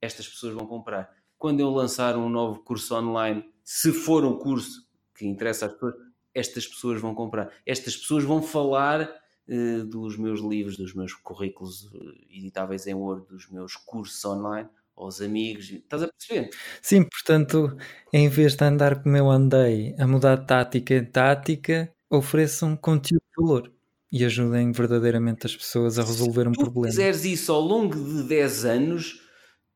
estas 0.01 0.27
pessoas 0.27 0.53
vão 0.53 0.65
comprar. 0.65 1.09
Quando 1.37 1.59
eu 1.59 1.69
lançar 1.69 2.17
um 2.17 2.29
novo 2.29 2.59
curso 2.63 2.95
online, 2.95 3.43
se 3.63 3.91
for 3.91 4.23
um 4.25 4.37
curso 4.37 4.85
que 5.15 5.25
interessa 5.25 5.65
às 5.65 5.73
pessoas, 5.73 5.95
estas 6.33 6.67
pessoas 6.67 7.01
vão 7.01 7.15
comprar. 7.15 7.51
Estas 7.65 7.95
pessoas 7.95 8.23
vão 8.23 8.41
falar 8.41 9.09
uh, 9.47 9.83
dos 9.85 10.17
meus 10.17 10.41
livros, 10.41 10.77
dos 10.77 10.93
meus 10.93 11.13
currículos 11.13 11.89
eh, 11.93 12.37
editáveis 12.37 12.85
em 12.87 12.93
Word, 12.93 13.25
dos 13.27 13.49
meus 13.49 13.75
cursos 13.75 14.23
online 14.25 14.67
aos 14.95 15.21
amigos. 15.21 15.69
Estás 15.71 16.03
a 16.03 16.07
perceber? 16.07 16.49
Sim, 16.81 17.03
portanto, 17.03 17.75
em 18.13 18.27
vez 18.29 18.55
de 18.55 18.63
andar 18.63 19.01
como 19.01 19.15
eu 19.15 19.29
andei, 19.29 19.95
a 19.97 20.07
mudar 20.07 20.37
de 20.37 20.47
tática 20.47 20.93
em 20.93 21.05
tática, 21.05 21.91
ofereçam 22.09 22.75
conteúdo 22.75 23.21
de 23.21 23.43
valor 23.43 23.71
e 24.11 24.23
ajudem 24.23 24.71
verdadeiramente 24.71 25.45
as 25.45 25.55
pessoas 25.55 25.99
a 25.99 26.03
resolver 26.03 26.47
um 26.47 26.53
problema. 26.53 26.87
Se 26.87 26.97
fizeres 26.97 27.25
isso 27.25 27.51
ao 27.51 27.61
longo 27.61 27.95
de 27.95 28.23
10 28.23 28.65
anos, 28.65 29.24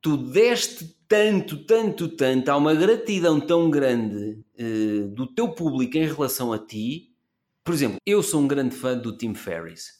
tu 0.01 0.17
deste 0.17 0.97
tanto, 1.07 1.65
tanto, 1.65 2.07
tanto, 2.09 2.49
há 2.49 2.55
uma 2.55 2.73
gratidão 2.75 3.39
tão 3.39 3.69
grande 3.69 4.43
uh, 4.59 5.07
do 5.07 5.25
teu 5.27 5.49
público 5.49 5.97
em 5.97 6.07
relação 6.07 6.53
a 6.53 6.59
ti. 6.59 7.09
Por 7.63 7.73
exemplo, 7.73 7.97
eu 8.05 8.21
sou 8.21 8.41
um 8.41 8.47
grande 8.47 8.75
fã 8.75 8.97
do 8.97 9.17
Tim 9.17 9.33
Ferriss. 9.33 9.99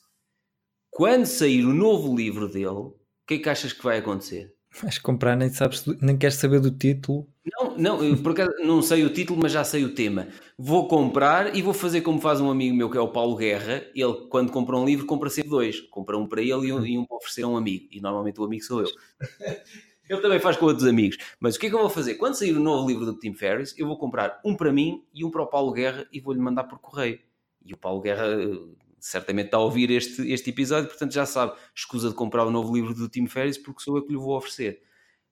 Quando 0.89 1.25
sair 1.25 1.65
o 1.65 1.73
novo 1.73 2.15
livro 2.15 2.47
dele, 2.47 2.67
o 2.67 2.95
que 3.27 3.35
é 3.35 3.39
que 3.39 3.49
achas 3.49 3.73
que 3.73 3.83
vai 3.83 3.97
acontecer? 3.97 4.53
Vais 4.81 4.99
comprar, 4.99 5.35
nem, 5.35 5.49
sabes, 5.49 5.83
nem 5.99 6.15
queres 6.15 6.35
saber 6.35 6.59
do 6.59 6.69
título. 6.69 7.27
Não, 7.43 7.77
não, 7.77 8.03
eu 8.03 8.15
por 8.17 8.33
acaso 8.33 8.51
não 8.63 8.81
sei 8.81 9.03
o 9.03 9.11
título, 9.11 9.39
mas 9.41 9.51
já 9.51 9.63
sei 9.63 9.83
o 9.83 9.95
tema. 9.95 10.27
Vou 10.57 10.87
comprar 10.87 11.55
e 11.55 11.61
vou 11.61 11.73
fazer 11.73 12.01
como 12.01 12.21
faz 12.21 12.39
um 12.39 12.51
amigo 12.51 12.75
meu 12.75 12.89
que 12.89 12.97
é 12.97 13.01
o 13.01 13.11
Paulo 13.11 13.35
Guerra. 13.35 13.83
Ele, 13.95 14.27
quando 14.29 14.51
compra 14.51 14.77
um 14.77 14.85
livro, 14.85 15.07
compra 15.07 15.29
sempre 15.29 15.49
dois. 15.49 15.81
Compra 15.81 16.17
um 16.17 16.27
para 16.27 16.41
ele 16.41 16.67
e 16.67 16.73
um, 16.73 16.85
e 16.85 16.97
um 16.99 17.05
para 17.05 17.17
oferecer 17.17 17.43
a 17.43 17.47
um 17.47 17.57
amigo. 17.57 17.87
E 17.91 17.99
normalmente 17.99 18.39
o 18.39 18.43
amigo 18.43 18.63
sou 18.63 18.81
eu. 18.81 18.87
Ele 20.09 20.21
também 20.21 20.39
faz 20.39 20.57
com 20.57 20.65
outros 20.65 20.87
amigos. 20.87 21.17
Mas 21.39 21.55
o 21.55 21.59
que 21.59 21.67
é 21.67 21.69
que 21.69 21.75
eu 21.75 21.79
vou 21.79 21.89
fazer? 21.89 22.15
Quando 22.15 22.33
sair 22.33 22.53
o 22.53 22.59
novo 22.59 22.87
livro 22.87 23.05
do 23.05 23.13
Tim 23.13 23.33
Ferriss, 23.33 23.75
eu 23.77 23.85
vou 23.85 23.97
comprar 23.97 24.41
um 24.43 24.55
para 24.55 24.73
mim 24.73 25.05
e 25.13 25.23
um 25.23 25.29
para 25.29 25.43
o 25.43 25.47
Paulo 25.47 25.71
Guerra 25.71 26.07
e 26.11 26.19
vou-lhe 26.19 26.39
mandar 26.39 26.63
por 26.63 26.79
correio. 26.79 27.19
E 27.63 27.73
o 27.73 27.77
Paulo 27.77 28.01
Guerra 28.01 28.25
eh, 28.25 28.57
certamente 28.99 29.45
está 29.45 29.57
a 29.57 29.61
ouvir 29.61 29.91
este, 29.91 30.29
este 30.31 30.49
episódio, 30.49 30.89
portanto 30.89 31.13
já 31.13 31.25
sabe, 31.25 31.53
escusa 31.75 32.09
de 32.09 32.15
comprar 32.15 32.45
o 32.45 32.51
novo 32.51 32.73
livro 32.73 32.93
do 32.95 33.07
Tim 33.07 33.27
Ferriss 33.27 33.57
porque 33.57 33.83
sou 33.83 33.97
eu 33.97 34.03
que 34.03 34.11
lhe 34.11 34.17
vou 34.17 34.35
oferecer. 34.35 34.81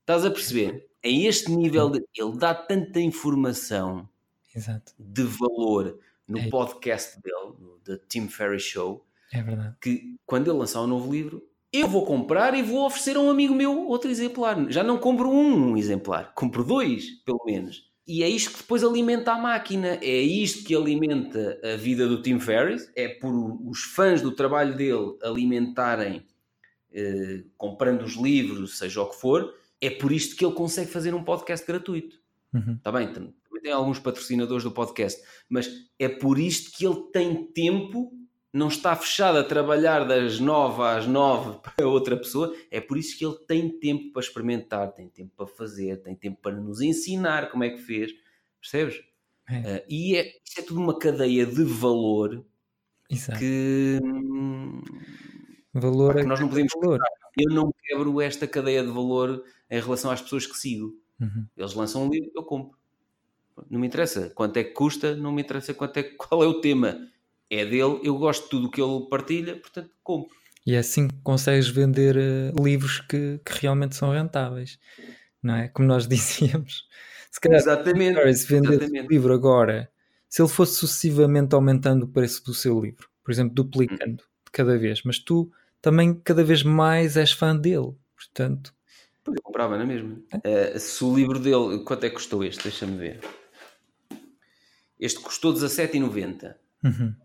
Estás 0.01 0.23
a 0.23 0.29
perceber? 0.29 0.87
É 1.01 1.11
este 1.11 1.51
nível 1.51 1.89
de. 1.89 2.03
Ele 2.15 2.37
dá 2.37 2.53
tanta 2.53 2.99
informação 2.99 4.07
Exato. 4.55 4.93
de 4.97 5.23
valor 5.23 5.99
no 6.27 6.37
é. 6.39 6.49
podcast 6.49 7.19
dele, 7.21 7.55
no 7.59 7.79
The 7.83 7.97
Tim 8.07 8.27
Ferriss 8.27 8.63
Show, 8.63 9.05
é 9.31 9.41
verdade. 9.41 9.75
que 9.81 10.17
quando 10.25 10.49
ele 10.49 10.59
lançar 10.59 10.81
um 10.81 10.87
novo 10.87 11.11
livro, 11.11 11.43
eu 11.71 11.87
vou 11.87 12.05
comprar 12.05 12.53
e 12.53 12.61
vou 12.61 12.85
oferecer 12.85 13.17
a 13.17 13.19
um 13.19 13.29
amigo 13.29 13.53
meu 13.53 13.87
outro 13.87 14.09
exemplar. 14.09 14.69
Já 14.69 14.83
não 14.83 14.97
compro 14.97 15.29
um 15.29 15.77
exemplar, 15.77 16.33
compro 16.33 16.63
dois, 16.63 17.11
pelo 17.25 17.43
menos. 17.45 17.87
E 18.07 18.23
é 18.23 18.29
isto 18.29 18.51
que 18.51 18.57
depois 18.59 18.85
alimenta 18.85 19.33
a 19.33 19.37
máquina, 19.37 19.99
é 20.01 20.21
isto 20.21 20.63
que 20.63 20.73
alimenta 20.73 21.59
a 21.61 21.75
vida 21.75 22.07
do 22.07 22.21
Tim 22.21 22.39
Ferriss, 22.39 22.89
é 22.95 23.09
por 23.09 23.33
os 23.67 23.83
fãs 23.83 24.21
do 24.21 24.31
trabalho 24.31 24.77
dele 24.77 25.17
alimentarem, 25.21 26.25
eh, 26.93 27.43
comprando 27.57 28.03
os 28.03 28.13
livros, 28.13 28.77
seja 28.77 29.01
o 29.01 29.09
que 29.09 29.17
for, 29.17 29.53
é 29.81 29.89
por 29.89 30.13
isto 30.13 30.37
que 30.37 30.45
ele 30.45 30.55
consegue 30.55 30.89
fazer 30.89 31.13
um 31.13 31.23
podcast 31.23 31.67
gratuito. 31.67 32.17
Uhum. 32.53 32.75
Está 32.75 32.93
bem? 32.93 33.11
Também 33.11 33.33
tem 33.61 33.73
alguns 33.73 33.99
patrocinadores 33.99 34.63
do 34.63 34.71
podcast, 34.71 35.21
mas 35.49 35.69
é 35.99 36.07
por 36.07 36.39
isto 36.39 36.71
que 36.77 36.85
ele 36.85 37.11
tem 37.11 37.45
tempo 37.51 38.13
não 38.57 38.69
está 38.69 38.95
fechado 38.95 39.37
a 39.37 39.43
trabalhar 39.43 40.03
das 40.03 40.39
nove 40.39 40.81
às 40.81 41.05
nove 41.05 41.59
para 41.61 41.87
outra 41.87 42.17
pessoa, 42.17 42.55
é 42.71 42.81
por 42.81 42.97
isso 42.97 43.17
que 43.17 43.23
ele 43.23 43.37
tem 43.47 43.69
tempo 43.69 44.11
para 44.11 44.21
experimentar, 44.21 44.91
tem 44.93 45.07
tempo 45.07 45.31
para 45.35 45.45
fazer, 45.45 46.01
tem 46.01 46.15
tempo 46.15 46.41
para 46.41 46.55
nos 46.55 46.81
ensinar 46.81 47.51
como 47.51 47.63
é 47.63 47.69
que 47.69 47.77
fez, 47.77 48.11
percebes? 48.59 49.03
É. 49.47 49.59
Uh, 49.59 49.85
e 49.87 50.15
é, 50.17 50.27
isso 50.43 50.59
é 50.59 50.63
tudo 50.63 50.81
uma 50.81 50.97
cadeia 50.97 51.45
de 51.45 51.63
valor 51.63 52.43
Exato. 53.09 53.39
que, 53.39 53.99
valor 55.73 56.15
que 56.15 56.21
é 56.21 56.23
nós 56.25 56.39
não 56.39 56.49
podemos 56.49 56.73
valor. 56.81 56.99
Eu 57.39 57.53
não 57.53 57.71
quebro 57.83 58.19
esta 58.19 58.47
cadeia 58.47 58.83
de 58.83 58.89
valor 58.89 59.43
em 59.69 59.79
relação 59.79 60.09
às 60.09 60.21
pessoas 60.21 60.47
que 60.47 60.57
sigo. 60.57 60.99
Uhum. 61.21 61.45
Eles 61.55 61.75
lançam 61.75 62.05
um 62.05 62.09
livro, 62.09 62.31
eu 62.35 62.43
compro. 62.43 62.75
Não 63.69 63.79
me 63.79 63.87
interessa 63.87 64.31
quanto 64.31 64.57
é 64.57 64.63
que 64.63 64.71
custa, 64.71 65.15
não 65.15 65.31
me 65.31 65.43
interessa 65.43 65.73
quanto 65.73 65.97
é, 65.97 66.03
qual 66.17 66.43
é 66.43 66.47
o 66.47 66.59
tema 66.59 67.07
é 67.49 67.65
dele, 67.65 67.99
eu 68.03 68.17
gosto 68.17 68.43
de 68.43 68.49
tudo 68.49 68.67
o 68.67 68.71
que 68.71 68.81
ele 68.81 69.07
partilha, 69.09 69.55
portanto 69.55 69.89
compro. 70.03 70.35
E 70.65 70.75
é 70.75 70.79
assim 70.79 71.07
que 71.07 71.15
consegues 71.23 71.69
vender 71.69 72.17
uh, 72.17 72.63
livros 72.63 72.99
que, 72.99 73.39
que, 73.45 73.61
realmente 73.61 73.95
são 73.95 74.11
rentáveis, 74.11 74.77
não 75.41 75.55
é? 75.55 75.69
Como 75.69 75.87
nós 75.87 76.05
dizíamos. 76.09 76.85
Se 77.31 77.39
calhar, 77.39 77.59
exatamente, 77.59 78.33
se 78.33 78.47
vender 78.47 78.81
o 78.81 79.07
livro 79.07 79.33
agora, 79.33 79.89
se 80.27 80.41
ele 80.41 80.49
fosse 80.49 80.75
sucessivamente 80.75 81.55
aumentando 81.55 82.03
o 82.03 82.07
preço 82.07 82.43
do 82.43 82.53
seu 82.53 82.79
livro, 82.81 83.07
por 83.23 83.31
exemplo, 83.31 83.55
duplicando 83.55 84.23
hum. 84.23 84.27
de 84.45 84.51
cada 84.51 84.77
vez, 84.77 85.03
mas 85.03 85.19
tu 85.19 85.49
também 85.81 86.13
cada 86.13 86.43
vez 86.43 86.63
mais 86.63 87.15
és 87.15 87.31
fã 87.31 87.55
dele, 87.55 87.93
portanto. 88.15 88.73
Eu 89.25 89.41
comprava, 89.41 89.75
não 89.75 89.83
é 89.83 89.87
mesmo? 89.87 90.23
É? 90.43 90.75
Uh, 90.75 90.79
se 90.79 91.03
o 91.03 91.15
livro 91.15 91.39
dele, 91.39 91.83
quanto 91.85 92.05
é 92.05 92.09
que 92.09 92.15
custou 92.15 92.43
este? 92.43 92.63
Deixa-me 92.63 92.97
ver. 92.97 93.21
Este 94.99 95.19
custou 95.19 95.53
17,90. 95.53 96.55
Uhum. 96.83 97.15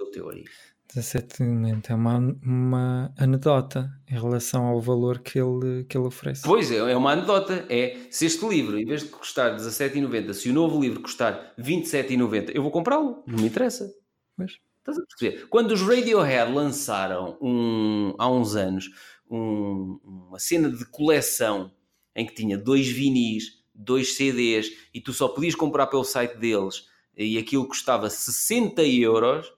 O 0.00 0.10
teu 0.10 0.30
aí? 0.30 0.44
17,90 0.92 1.90
é 1.90 1.94
uma, 1.94 2.18
uma 2.42 3.14
anedota 3.18 3.90
em 4.08 4.14
relação 4.14 4.66
ao 4.66 4.80
valor 4.80 5.18
que 5.20 5.38
ele, 5.38 5.84
que 5.84 5.96
ele 5.96 6.06
oferece. 6.06 6.42
Pois 6.44 6.70
é, 6.70 6.76
é 6.76 6.96
uma 6.96 7.12
anedota. 7.12 7.66
É 7.68 7.96
se 8.10 8.26
este 8.26 8.46
livro, 8.46 8.78
em 8.78 8.84
vez 8.84 9.02
de 9.02 9.08
custar 9.08 9.56
17,90, 9.56 10.32
se 10.34 10.50
o 10.50 10.52
novo 10.52 10.80
livro 10.80 11.00
custar 11.00 11.54
27,90, 11.58 12.52
eu 12.54 12.62
vou 12.62 12.70
comprá-lo. 12.70 13.24
Não 13.26 13.38
me 13.38 13.46
interessa. 13.46 13.92
Pois. 14.36 14.58
Estás 14.78 14.98
a 14.98 15.02
perceber? 15.06 15.48
Quando 15.48 15.72
os 15.72 15.80
Radiohead 15.80 16.52
lançaram 16.52 17.38
um, 17.40 18.14
há 18.18 18.30
uns 18.30 18.54
anos 18.54 18.90
um, 19.30 19.98
uma 20.04 20.38
cena 20.38 20.70
de 20.70 20.84
coleção 20.84 21.72
em 22.14 22.26
que 22.26 22.34
tinha 22.34 22.58
dois 22.58 22.86
vinis, 22.86 23.64
dois 23.74 24.14
CDs 24.14 24.70
e 24.92 25.00
tu 25.00 25.12
só 25.12 25.26
podias 25.28 25.54
comprar 25.54 25.86
pelo 25.86 26.04
site 26.04 26.36
deles 26.36 26.86
e 27.16 27.38
aquilo 27.38 27.66
custava 27.66 28.10
60 28.10 28.82
euros, 28.82 29.52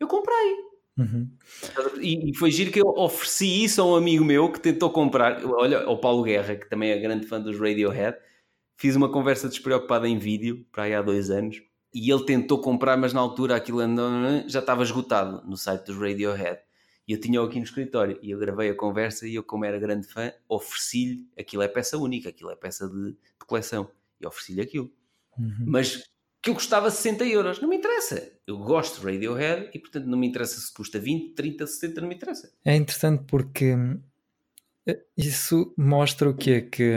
eu 0.00 0.06
comprei. 0.06 0.68
Uhum. 0.98 1.30
E, 2.00 2.30
e 2.30 2.34
foi 2.34 2.50
giro 2.50 2.72
que 2.72 2.80
eu 2.80 2.88
ofereci 2.88 3.64
isso 3.64 3.80
a 3.80 3.86
um 3.86 3.94
amigo 3.94 4.24
meu 4.24 4.50
que 4.50 4.60
tentou 4.60 4.90
comprar. 4.90 5.44
Olha, 5.44 5.84
ao 5.84 6.00
Paulo 6.00 6.24
Guerra, 6.24 6.56
que 6.56 6.68
também 6.68 6.90
é 6.90 6.98
grande 6.98 7.26
fã 7.26 7.40
dos 7.40 7.58
Radiohead. 7.58 8.18
Fiz 8.76 8.96
uma 8.96 9.10
conversa 9.10 9.48
despreocupada 9.48 10.08
em 10.08 10.18
vídeo, 10.18 10.66
para 10.72 10.84
aí 10.84 10.94
há 10.94 11.02
dois 11.02 11.30
anos, 11.30 11.60
e 11.92 12.10
ele 12.10 12.24
tentou 12.24 12.60
comprar, 12.60 12.96
mas 12.96 13.12
na 13.12 13.20
altura 13.20 13.56
aquilo 13.56 13.80
já 14.46 14.60
estava 14.60 14.82
esgotado 14.82 15.42
no 15.48 15.56
site 15.56 15.86
dos 15.86 15.96
Radiohead. 15.96 16.60
E 17.06 17.12
eu 17.12 17.20
tinha-o 17.20 17.44
aqui 17.44 17.58
no 17.58 17.64
escritório 17.64 18.18
e 18.20 18.32
eu 18.32 18.38
gravei 18.38 18.68
a 18.68 18.74
conversa 18.74 19.26
e 19.26 19.34
eu, 19.34 19.42
como 19.42 19.64
era 19.64 19.78
grande 19.78 20.06
fã, 20.06 20.30
ofereci-lhe, 20.46 21.26
aquilo 21.38 21.62
é 21.62 21.68
peça 21.68 21.96
única, 21.96 22.28
aquilo 22.28 22.50
é 22.50 22.56
peça 22.56 22.86
de, 22.86 23.12
de 23.12 23.46
coleção, 23.46 23.90
e 24.20 24.26
ofereci-lhe 24.26 24.60
aquilo. 24.60 24.92
Uhum. 25.38 25.64
Mas 25.66 26.04
que 26.40 26.50
eu 26.50 26.54
custava 26.54 26.90
60 26.90 27.24
euros, 27.24 27.60
não 27.60 27.68
me 27.68 27.76
interessa. 27.76 28.32
Eu 28.46 28.58
gosto 28.58 29.00
de 29.00 29.12
Radiohead 29.12 29.70
e, 29.74 29.78
portanto, 29.78 30.06
não 30.06 30.18
me 30.18 30.28
interessa 30.28 30.60
se 30.60 30.72
custa 30.72 30.98
20, 30.98 31.34
30, 31.34 31.66
60, 31.66 32.00
não 32.00 32.08
me 32.08 32.14
interessa. 32.14 32.52
É 32.64 32.76
interessante 32.76 33.24
porque 33.26 33.74
eh, 34.86 35.00
isso 35.16 35.74
mostra 35.76 36.30
o 36.30 36.34
quê? 36.34 36.62
Que, 36.62 36.92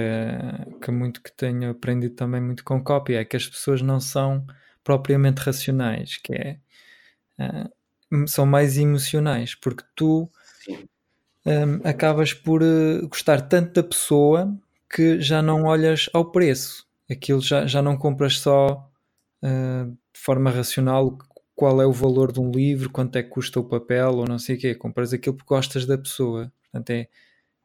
que 0.81 0.91
muito 0.91 1.21
que 1.21 1.31
tenho 1.31 1.71
aprendido 1.71 2.15
também 2.15 2.41
muito 2.41 2.63
com 2.63 2.83
cópia, 2.83 3.19
é 3.19 3.25
que 3.25 3.35
as 3.35 3.47
pessoas 3.47 3.81
não 3.81 3.99
são 3.99 4.45
propriamente 4.83 5.39
racionais, 5.39 6.17
que 6.17 6.33
é 6.33 6.59
uh, 7.39 8.27
são 8.27 8.45
mais 8.45 8.77
emocionais, 8.77 9.55
porque 9.55 9.83
tu 9.95 10.29
um, 11.45 11.87
acabas 11.87 12.33
por 12.33 12.61
uh, 12.61 13.07
gostar 13.07 13.41
tanto 13.41 13.73
da 13.73 13.87
pessoa 13.87 14.55
que 14.89 15.19
já 15.19 15.41
não 15.41 15.63
olhas 15.63 16.09
ao 16.13 16.31
preço. 16.31 16.87
Aquilo 17.09 17.41
já, 17.41 17.65
já 17.65 17.81
não 17.81 17.97
compras 17.97 18.37
só 18.39 18.90
de 19.43 20.19
forma 20.19 20.49
racional 20.49 21.17
qual 21.55 21.81
é 21.81 21.85
o 21.85 21.91
valor 21.91 22.31
de 22.31 22.39
um 22.39 22.49
livro, 22.49 22.89
quanto 22.89 23.15
é 23.17 23.23
que 23.23 23.29
custa 23.29 23.59
o 23.59 23.63
papel 23.63 24.15
ou 24.15 24.27
não 24.27 24.39
sei 24.39 24.55
o 24.55 24.59
quê. 24.59 24.73
Compras 24.73 25.13
aquilo 25.13 25.35
porque 25.35 25.53
gostas 25.53 25.85
da 25.85 25.97
pessoa. 25.97 26.51
Portanto, 26.63 26.89
é 26.89 27.07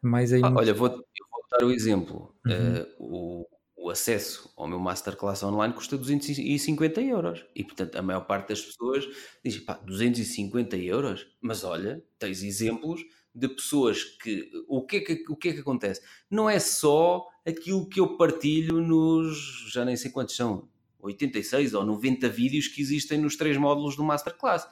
mais 0.02 0.32
aí. 0.32 0.42
Ah, 0.44 0.52
olha, 0.55 0.74
vou, 0.74 0.88
eu 0.88 1.26
vou 1.32 1.44
dar 1.50 1.64
o 1.64 1.70
exemplo. 1.70 2.34
Uhum. 2.44 2.52
Uh, 2.52 2.86
o, 2.98 3.46
o, 3.86 3.90
acesso 3.90 4.52
ao 4.56 4.68
meu 4.68 4.78
Masterclass 4.78 5.42
online 5.42 5.72
custa 5.72 5.96
250 5.96 7.00
euros. 7.00 7.46
E, 7.55 7.64
portanto, 7.64 7.96
a 7.96 8.02
maior 8.02 8.26
parte 8.26 8.50
das 8.50 8.60
pessoas 8.60 9.06
diz, 9.42 9.58
pá, 9.58 9.74
250 9.74 10.76
euros? 10.76 11.26
Mas 11.40 11.64
olha, 11.64 12.05
tens 12.18 12.42
exemplos 12.42 13.00
de 13.34 13.48
pessoas 13.48 14.05
que 14.05 14.50
o 14.68 14.84
que, 14.84 14.96
é 14.96 15.00
que 15.00 15.24
o 15.30 15.36
que 15.36 15.48
é 15.48 15.52
que 15.52 15.60
acontece? 15.60 16.02
Não 16.30 16.50
é 16.50 16.58
só 16.58 17.26
aquilo 17.46 17.88
que 17.88 18.00
eu 18.00 18.16
partilho 18.16 18.80
nos 18.80 19.70
já 19.70 19.84
nem 19.84 19.96
sei 19.96 20.10
quantos 20.10 20.34
são, 20.34 20.68
86 21.00 21.75
ou 21.75 21.84
90 21.84 22.28
vídeos 22.28 22.68
que 22.68 22.81
existem 22.81 23.18
nos 23.18 23.36
três 23.36 23.57
módulos 23.57 23.97
do 23.97 24.05
Masterclass. 24.05 24.66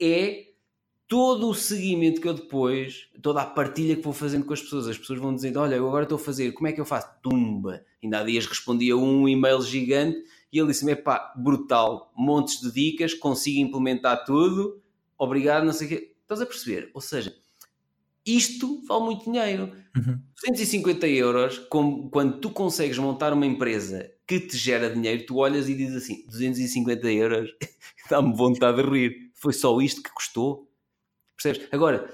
É 0.00 0.48
todo 1.06 1.48
o 1.48 1.54
seguimento 1.54 2.20
que 2.20 2.28
eu 2.28 2.34
depois, 2.34 3.08
toda 3.22 3.42
a 3.42 3.46
partilha 3.46 3.96
que 3.96 4.02
vou 4.02 4.12
fazendo 4.12 4.44
com 4.44 4.52
as 4.52 4.60
pessoas. 4.60 4.88
As 4.88 4.98
pessoas 4.98 5.18
vão 5.18 5.34
dizendo: 5.34 5.60
Olha, 5.60 5.76
eu 5.76 5.86
agora 5.86 6.04
estou 6.04 6.16
a 6.16 6.20
fazer, 6.20 6.52
como 6.52 6.68
é 6.68 6.72
que 6.72 6.80
eu 6.80 6.84
faço? 6.84 7.08
Tumba! 7.22 7.84
Ainda 8.02 8.20
há 8.20 8.24
dias 8.24 8.46
respondia 8.46 8.96
um 8.96 9.28
e-mail 9.28 9.62
gigante 9.62 10.18
e 10.52 10.58
ele 10.58 10.68
disse-me: 10.68 10.94
pá, 10.94 11.32
brutal, 11.36 12.12
montes 12.16 12.60
de 12.60 12.70
dicas, 12.70 13.14
consigo 13.14 13.58
implementar 13.58 14.24
tudo, 14.24 14.80
obrigado, 15.18 15.64
não 15.64 15.72
sei 15.72 15.86
o 15.86 15.90
quê. 15.90 16.14
Estás 16.22 16.40
a 16.40 16.46
perceber? 16.46 16.90
Ou 16.94 17.00
seja, 17.00 17.34
isto 18.26 18.82
vale 18.86 19.04
muito 19.04 19.24
dinheiro. 19.24 19.72
Uhum. 19.96 20.18
250 20.36 21.06
euros, 21.08 21.58
como, 21.70 22.10
quando 22.10 22.40
tu 22.40 22.50
consegues 22.50 22.98
montar 22.98 23.32
uma 23.32 23.46
empresa 23.46 24.10
que 24.26 24.40
te 24.40 24.56
gera 24.56 24.90
dinheiro, 24.90 25.26
tu 25.26 25.36
olhas 25.36 25.68
e 25.68 25.74
dizes 25.74 26.02
assim: 26.02 26.24
250 26.26 27.12
euros, 27.12 27.50
dá-me 28.08 28.34
vontade 28.34 28.82
de 28.82 28.88
rir. 28.88 29.30
Foi 29.34 29.52
só 29.52 29.80
isto 29.80 30.02
que 30.02 30.10
custou. 30.10 30.68
Percebes? 31.36 31.68
Agora, 31.70 32.08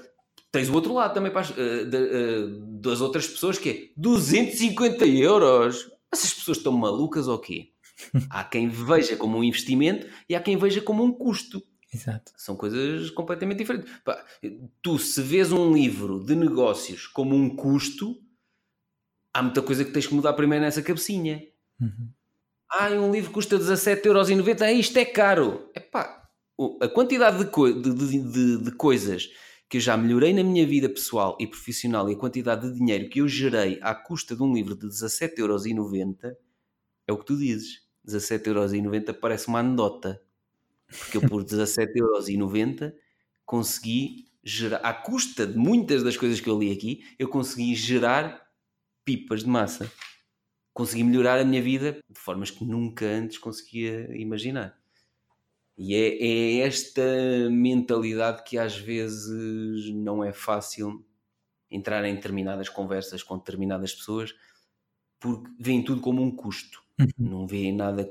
tens 0.51 0.69
o 0.69 0.73
outro 0.73 0.93
lado 0.93 1.13
também 1.13 1.31
para 1.31 1.41
as, 1.41 1.49
uh, 1.51 1.85
de, 1.85 1.97
uh, 1.97 2.59
das 2.81 3.01
outras 3.01 3.27
pessoas 3.27 3.57
que 3.57 3.69
é 3.69 3.89
250 3.97 5.05
euros. 5.05 5.89
Essas 6.11 6.33
pessoas 6.33 6.57
estão 6.57 6.73
malucas 6.73 7.27
ou 7.27 7.39
quê? 7.39 7.69
Há 8.29 8.43
quem 8.43 8.67
veja 8.67 9.15
como 9.15 9.37
um 9.37 9.43
investimento 9.43 10.07
e 10.27 10.35
há 10.35 10.41
quem 10.41 10.57
veja 10.57 10.81
como 10.81 11.03
um 11.03 11.11
custo. 11.11 11.63
Exato. 11.93 12.31
São 12.37 12.55
coisas 12.55 13.09
completamente 13.09 13.57
diferentes. 13.57 13.91
Pá, 14.03 14.25
tu, 14.81 14.97
se 14.97 15.21
vês 15.21 15.51
um 15.51 15.73
livro 15.73 16.23
de 16.23 16.35
negócios 16.35 17.05
como 17.05 17.35
um 17.35 17.53
custo, 17.53 18.17
há 19.33 19.43
muita 19.43 19.61
coisa 19.61 19.83
que 19.83 19.91
tens 19.91 20.07
que 20.07 20.13
mudar 20.13 20.33
primeiro 20.33 20.63
nessa 20.63 20.81
cabecinha. 20.81 21.45
Uhum. 21.79 22.09
Ah, 22.69 22.89
um 22.91 23.11
livro 23.11 23.31
custa 23.31 23.59
17,90€, 23.59 24.61
ah, 24.61 24.71
isto 24.71 24.97
é 24.97 25.03
caro. 25.03 25.69
Epá, 25.75 26.29
a 26.79 26.87
quantidade 26.87 27.39
de, 27.39 27.45
co 27.51 27.69
de, 27.69 27.93
de, 27.93 28.57
de, 28.63 28.71
coisas 28.71 29.29
que 29.67 29.77
eu 29.77 29.81
já 29.81 29.97
melhorei 29.97 30.33
na 30.33 30.43
minha 30.43 30.65
vida 30.65 30.87
pessoal 30.87 31.37
e 31.39 31.47
profissional 31.47 32.09
e 32.09 32.13
a 32.13 32.17
quantidade 32.17 32.69
de 32.69 32.77
dinheiro 32.77 33.09
que 33.09 33.19
eu 33.19 33.27
gerei 33.27 33.79
à 33.81 33.93
custa 33.93 34.35
de 34.35 34.43
um 34.43 34.53
livro 34.53 34.75
de 34.75 34.87
17,90€ 34.87 36.35
é 37.07 37.11
o 37.11 37.17
que 37.17 37.25
tu 37.25 37.37
dizes. 37.37 37.81
17,90€ 38.07 39.13
parece 39.13 39.49
uma 39.49 39.59
anedota 39.59 40.21
porque 40.97 41.17
eu 41.17 41.21
por 41.21 41.43
17,90€ 41.43 42.93
consegui 43.45 44.31
gerar, 44.43 44.77
à 44.77 44.93
custa 44.93 45.45
de 45.45 45.57
muitas 45.57 46.03
das 46.03 46.17
coisas 46.17 46.39
que 46.39 46.49
eu 46.49 46.59
li 46.59 46.71
aqui, 46.71 47.03
eu 47.17 47.27
consegui 47.27 47.75
gerar 47.75 48.47
pipas 49.05 49.43
de 49.43 49.49
massa. 49.49 49.91
Consegui 50.73 51.03
melhorar 51.03 51.39
a 51.39 51.45
minha 51.45 51.61
vida 51.61 51.99
de 52.09 52.19
formas 52.19 52.49
que 52.49 52.63
nunca 52.63 53.05
antes 53.05 53.37
conseguia 53.37 54.09
imaginar. 54.15 54.79
E 55.77 55.95
é, 55.95 56.23
é 56.23 56.67
esta 56.67 57.01
mentalidade 57.49 58.43
que 58.43 58.57
às 58.57 58.77
vezes 58.77 59.91
não 59.93 60.23
é 60.23 60.31
fácil 60.31 61.05
entrar 61.69 62.03
em 62.05 62.15
determinadas 62.15 62.69
conversas 62.69 63.23
com 63.23 63.37
determinadas 63.37 63.93
pessoas 63.93 64.35
porque 65.19 65.49
veem 65.59 65.83
tudo 65.83 66.01
como 66.01 66.21
um 66.21 66.35
custo. 66.35 66.83
Uhum. 66.99 67.07
Não 67.17 67.47
veem 67.47 67.73
nada 67.73 68.09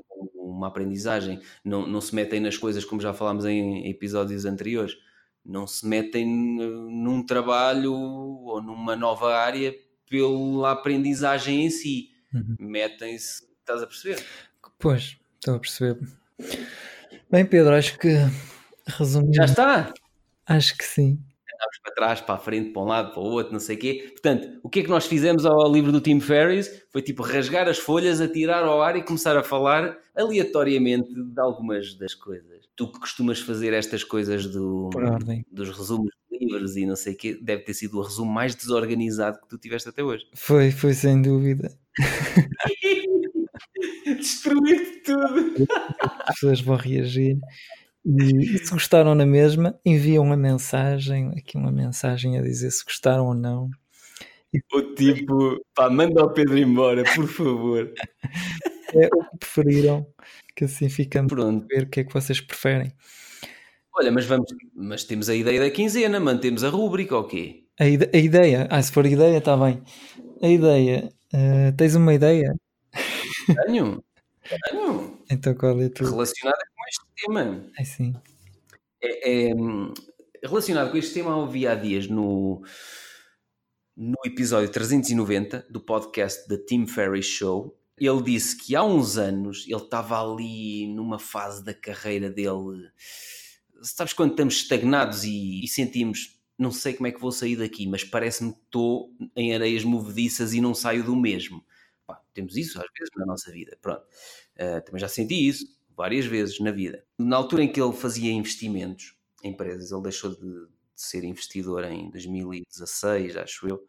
uma 0.61 0.69
aprendizagem, 0.69 1.41
não, 1.65 1.87
não 1.87 2.01
se 2.01 2.15
metem 2.15 2.41
nas 2.41 2.57
coisas 2.57 2.85
como 2.85 3.01
já 3.01 3.13
falámos 3.13 3.45
em 3.45 3.89
episódios 3.89 4.45
anteriores, 4.45 4.97
não 5.45 5.67
se 5.67 5.87
metem 5.87 6.27
num 6.27 7.25
trabalho 7.25 7.93
ou 7.93 8.63
numa 8.63 8.95
nova 8.95 9.35
área 9.35 9.75
pela 10.09 10.73
aprendizagem 10.73 11.67
em 11.67 11.71
si, 11.71 12.11
uhum. 12.35 12.57
metem-se, 12.59 13.45
estás 13.61 13.83
a 13.83 13.87
perceber? 13.87 14.25
Pois, 14.79 15.17
estou 15.37 15.55
a 15.55 15.59
perceber. 15.59 15.99
Bem, 17.31 17.47
Pedro, 17.47 17.75
acho 17.75 17.99
que 17.99 18.17
resumindo. 18.87 19.35
Já 19.35 19.45
está? 19.45 19.95
Acho 20.47 20.77
que 20.77 20.85
sim 20.85 21.23
andámos 21.61 21.79
para 21.83 21.95
trás, 21.95 22.21
para 22.21 22.35
a 22.35 22.39
frente, 22.39 22.71
para 22.73 22.83
um 22.83 22.87
lado, 22.87 23.13
para 23.13 23.21
o 23.21 23.27
outro, 23.27 23.53
não 23.53 23.61
sei 23.61 23.77
o 23.77 23.79
quê. 23.79 24.09
Portanto, 24.13 24.59
o 24.63 24.69
que 24.69 24.81
é 24.81 24.83
que 24.83 24.89
nós 24.89 25.07
fizemos 25.07 25.45
ao 25.45 25.71
livro 25.71 25.93
do 25.93 26.01
Tim 26.01 26.19
Ferriss? 26.21 26.83
Foi 26.91 27.03
tipo 27.03 27.23
rasgar 27.23 27.69
as 27.69 27.79
folhas, 27.79 28.21
atirar 28.21 28.65
ao 28.65 28.83
ar 28.83 28.97
e 28.97 29.03
começar 29.03 29.37
a 29.37 29.43
falar 29.43 29.99
aleatoriamente 30.17 31.13
de 31.13 31.41
algumas 31.41 31.95
das 31.95 32.15
coisas. 32.15 32.69
Tu 32.75 32.91
que 32.91 32.99
costumas 32.99 33.41
fazer 33.41 33.73
estas 33.75 34.03
coisas 34.03 34.47
do, 34.47 34.89
dos 35.51 35.69
resumos 35.77 36.11
de 36.31 36.39
livros 36.39 36.77
e 36.77 36.87
não 36.87 36.97
sei 36.97 37.13
o 37.13 37.17
quê, 37.17 37.39
deve 37.41 37.63
ter 37.63 37.75
sido 37.75 37.99
o 37.99 38.03
resumo 38.03 38.31
mais 38.31 38.55
desorganizado 38.55 39.41
que 39.41 39.49
tu 39.49 39.59
tiveste 39.59 39.89
até 39.89 40.03
hoje. 40.03 40.27
Foi, 40.35 40.71
foi 40.71 40.95
sem 40.95 41.21
dúvida. 41.21 41.71
Destruíste 44.05 45.03
tudo. 45.05 45.67
As 46.27 46.35
pessoas 46.35 46.61
vão 46.61 46.77
reagir. 46.77 47.39
E, 48.05 48.59
se 48.65 48.71
gostaram 48.71 49.15
na 49.15 49.27
mesma, 49.27 49.79
enviam 49.85 50.25
uma 50.25 50.37
mensagem, 50.37 51.33
aqui 51.37 51.57
uma 51.57 51.73
mensagem 51.73 52.39
a 52.39 52.43
dizer 52.43 52.71
se 52.71 52.85
gostaram 52.85 53.27
ou 53.27 53.35
não. 53.35 53.71
O 54.73 54.83
tipo, 54.95 55.61
pá, 55.75 55.89
manda 55.89 56.25
o 56.25 56.31
Pedro 56.31 56.59
embora, 56.59 57.05
por 57.15 57.29
favor. 57.29 57.93
É 58.93 59.07
o 59.07 59.23
que 59.31 59.39
preferiram, 59.39 60.05
que 60.57 60.65
assim 60.65 60.89
ficamos 60.89 61.33
Pronto. 61.33 61.65
a 61.65 61.69
ver 61.69 61.85
o 61.85 61.89
que 61.89 62.01
é 62.01 62.05
que 62.05 62.13
vocês 62.13 62.41
preferem. 62.41 62.93
Olha, 63.95 64.11
mas 64.11 64.25
vamos, 64.25 64.53
mas 64.75 65.05
temos 65.05 65.29
a 65.29 65.35
ideia 65.37 65.61
da 65.61 65.71
quinzena, 65.71 66.19
mantemos 66.19 66.65
a 66.65 66.69
rúbrica 66.69 67.17
ou 67.17 67.23
quê? 67.23 67.67
A, 67.79 67.87
ide 67.87 68.11
a 68.13 68.19
ideia, 68.19 68.67
ah, 68.69 68.83
se 68.83 68.91
for 68.91 69.07
ideia, 69.07 69.39
está 69.39 69.57
bem. 69.57 69.81
A 70.43 70.49
ideia, 70.49 71.09
uh, 71.33 71.77
tens 71.77 71.95
uma 71.95 72.13
ideia? 72.13 72.53
Tenho, 73.67 74.03
tenho. 74.71 75.19
Então 75.31 75.55
qual 75.55 75.81
é 75.81 75.87
a 75.87 75.91
tua? 75.91 76.11
Relacionada 76.11 76.59
com 76.75 76.83
este 76.89 77.05
tema. 77.21 77.71
É 77.79 77.85
sim. 77.85 78.15
É, 79.03 79.49
é, 79.49 79.55
relacionado 80.43 80.91
com 80.91 80.97
este 80.97 81.15
tema, 81.15 81.37
ouvi 81.37 81.67
há 81.67 81.75
dias 81.75 82.07
no, 82.07 82.63
no 83.97 84.17
episódio 84.25 84.71
390 84.71 85.67
do 85.71 85.81
podcast 85.81 86.49
da 86.49 86.57
Tim 86.59 86.87
Ferriss 86.87 87.27
Show. 87.27 87.77
Ele 87.99 88.23
disse 88.23 88.57
que 88.57 88.75
há 88.75 88.83
uns 88.83 89.19
anos 89.19 89.67
ele 89.67 89.77
estava 89.77 90.21
ali 90.21 90.87
numa 90.87 91.19
fase 91.19 91.63
da 91.65 91.75
carreira 91.75 92.31
dele. 92.31 92.91
Sabes 93.83 94.13
quando 94.13 94.31
estamos 94.31 94.55
estagnados 94.55 95.25
e, 95.25 95.65
e 95.65 95.69
sentimos 95.69 96.41
não 96.59 96.71
sei 96.71 96.93
como 96.93 97.07
é 97.07 97.13
que 97.13 97.21
vou 97.21 97.33
sair 97.33 97.57
daqui, 97.57 97.87
mas 97.87 98.05
parece-me 98.05 98.53
que 98.53 98.59
estou 98.59 99.11
em 99.35 99.55
areias 99.55 99.83
movediças 99.83 100.53
e 100.53 100.61
não 100.61 100.75
saio 100.75 101.03
do 101.03 101.17
mesmo. 101.17 101.65
Pá, 102.07 102.21
temos 102.35 102.55
isso 102.55 102.79
às 102.79 102.87
vezes 102.99 103.11
na 103.17 103.25
nossa 103.25 103.51
vida. 103.51 103.79
Pronto. 103.81 104.03
Uh, 104.57 104.85
também 104.85 105.01
já 105.01 105.09
senti 105.09 105.49
isso 105.49 105.65
várias 105.97 106.27
vezes 106.27 106.61
na 106.61 106.71
vida. 106.71 107.03
Na 107.25 107.37
altura 107.37 107.65
em 107.65 107.73
que 107.73 107.81
ele 107.81 107.93
fazia 107.93 108.33
investimentos, 108.33 109.15
empresas. 109.45 109.91
Ele 109.93 110.03
deixou 110.03 110.31
de, 110.31 110.41
de 110.41 110.69
ser 110.95 111.25
investidor 111.25 111.85
em 111.85 112.11
2016, 112.11 113.37
acho 113.37 113.69
eu. 113.69 113.85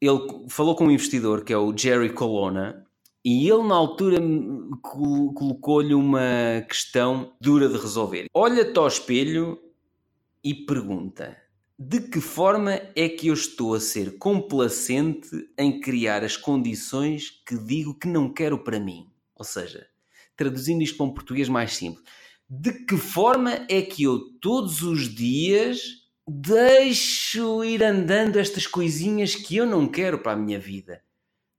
Ele 0.00 0.48
falou 0.48 0.74
com 0.74 0.86
um 0.86 0.90
investidor 0.90 1.44
que 1.44 1.52
é 1.52 1.58
o 1.58 1.76
Jerry 1.76 2.12
Colonna 2.12 2.86
e 3.22 3.46
ele, 3.50 3.64
na 3.64 3.74
altura, 3.74 4.16
colocou-lhe 4.80 5.92
uma 5.92 6.64
questão 6.66 7.34
dura 7.38 7.68
de 7.68 7.76
resolver. 7.76 8.26
Olha-te 8.32 8.78
ao 8.78 8.88
espelho 8.88 9.60
e 10.42 10.54
pergunta: 10.54 11.36
de 11.78 12.00
que 12.00 12.18
forma 12.18 12.80
é 12.96 13.08
que 13.10 13.28
eu 13.28 13.34
estou 13.34 13.74
a 13.74 13.80
ser 13.80 14.16
complacente 14.16 15.28
em 15.58 15.80
criar 15.80 16.24
as 16.24 16.36
condições 16.36 17.42
que 17.46 17.58
digo 17.58 17.94
que 17.94 18.08
não 18.08 18.32
quero 18.32 18.58
para 18.58 18.80
mim? 18.80 19.06
Ou 19.34 19.44
seja, 19.44 19.86
traduzindo 20.40 20.82
isto 20.82 20.96
para 20.96 21.06
um 21.06 21.14
português 21.14 21.48
mais 21.48 21.76
simples, 21.76 22.04
de 22.48 22.72
que 22.84 22.96
forma 22.96 23.66
é 23.68 23.82
que 23.82 24.04
eu 24.04 24.18
todos 24.40 24.82
os 24.82 25.14
dias 25.14 25.82
deixo 26.26 27.62
ir 27.62 27.84
andando 27.84 28.38
estas 28.38 28.66
coisinhas 28.66 29.34
que 29.34 29.56
eu 29.56 29.66
não 29.66 29.86
quero 29.86 30.18
para 30.18 30.32
a 30.32 30.36
minha 30.36 30.58
vida? 30.58 31.02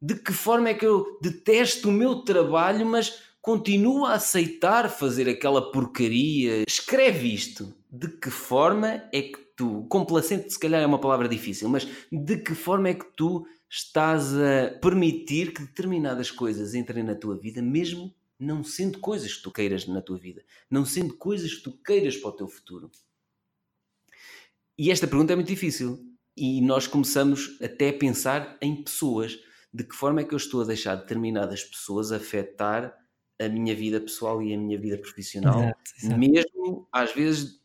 de 0.01 0.16
que 0.16 0.34
forma 0.34 0.69
é 0.69 0.74
que 0.74 0.85
eu 0.85 1.19
detesto 1.22 1.90
o 1.90 1.92
meu 1.92 2.16
trabalho, 2.24 2.85
mas 2.85 3.22
continuo 3.42 4.06
a 4.06 4.16
aceitar 4.16 4.90
fazer 4.90 5.30
aquela 5.30 5.72
porcaria. 5.72 6.64
Escreve 6.68 7.32
isto. 7.32 7.74
De 7.90 8.08
que 8.08 8.32
forma 8.32 9.03
é 9.14 9.22
que 9.22 9.38
tu, 9.56 9.85
complacente 9.90 10.51
se 10.51 10.60
calhar 10.60 10.82
é 10.82 10.85
uma 10.85 11.00
palavra 11.00 11.27
difícil, 11.27 11.69
mas 11.69 11.88
de 12.11 12.38
que 12.38 12.56
forma 12.56 12.90
é 12.90 12.93
que 12.93 13.06
tu 13.16 13.45
estás 13.69 14.34
a 14.34 14.72
permitir 14.82 15.53
que 15.53 15.61
determinadas 15.61 16.32
coisas 16.32 16.74
entrem 16.74 17.03
na 17.03 17.16
tua 17.16 17.38
vida, 17.38 17.61
mesmo 17.61 18.14
não 18.42 18.64
sendo 18.64 19.00
coisas 19.00 19.36
que 19.36 19.44
tu 19.44 19.52
queiras 19.52 19.88
na 19.88 20.02
tua 20.02 20.18
vida, 20.18 20.44
não 20.70 20.84
sendo 20.84 21.16
coisas 21.16 21.53
que 21.53 21.64
tu 21.64 21.72
queiras 21.84 22.18
para 22.18 22.30
o 22.30 22.34
teu 22.34 22.48
futuro? 22.48 22.92
E 24.78 24.90
esta 24.90 25.08
pergunta 25.08 25.34
é 25.34 25.36
muito 25.36 25.48
difícil. 25.48 26.00
E 26.36 26.60
nós 26.61 26.88
começamos 26.88 27.61
até 27.61 27.90
a 27.90 27.94
pensar 27.94 28.58
em 28.61 28.84
pessoas 28.84 29.38
de 29.74 29.84
que 29.84 29.95
forma 29.95 30.22
é 30.22 30.24
que 30.24 30.34
eu 30.34 30.38
estou 30.38 30.61
a 30.61 30.66
deixar 30.66 30.95
determinadas 30.95 31.64
pessoas 31.64 32.11
afetar 32.11 32.98
a 33.40 33.48
minha 33.48 33.76
vida 33.76 34.02
pessoal 34.02 34.42
e 34.42 34.53
a 34.53 34.58
minha 34.58 34.78
vida 34.78 34.98
profissional, 34.98 35.61
exato, 35.61 35.92
exato. 35.98 36.20
mesmo 36.20 36.88
às 36.92 37.14
vezes 37.14 37.60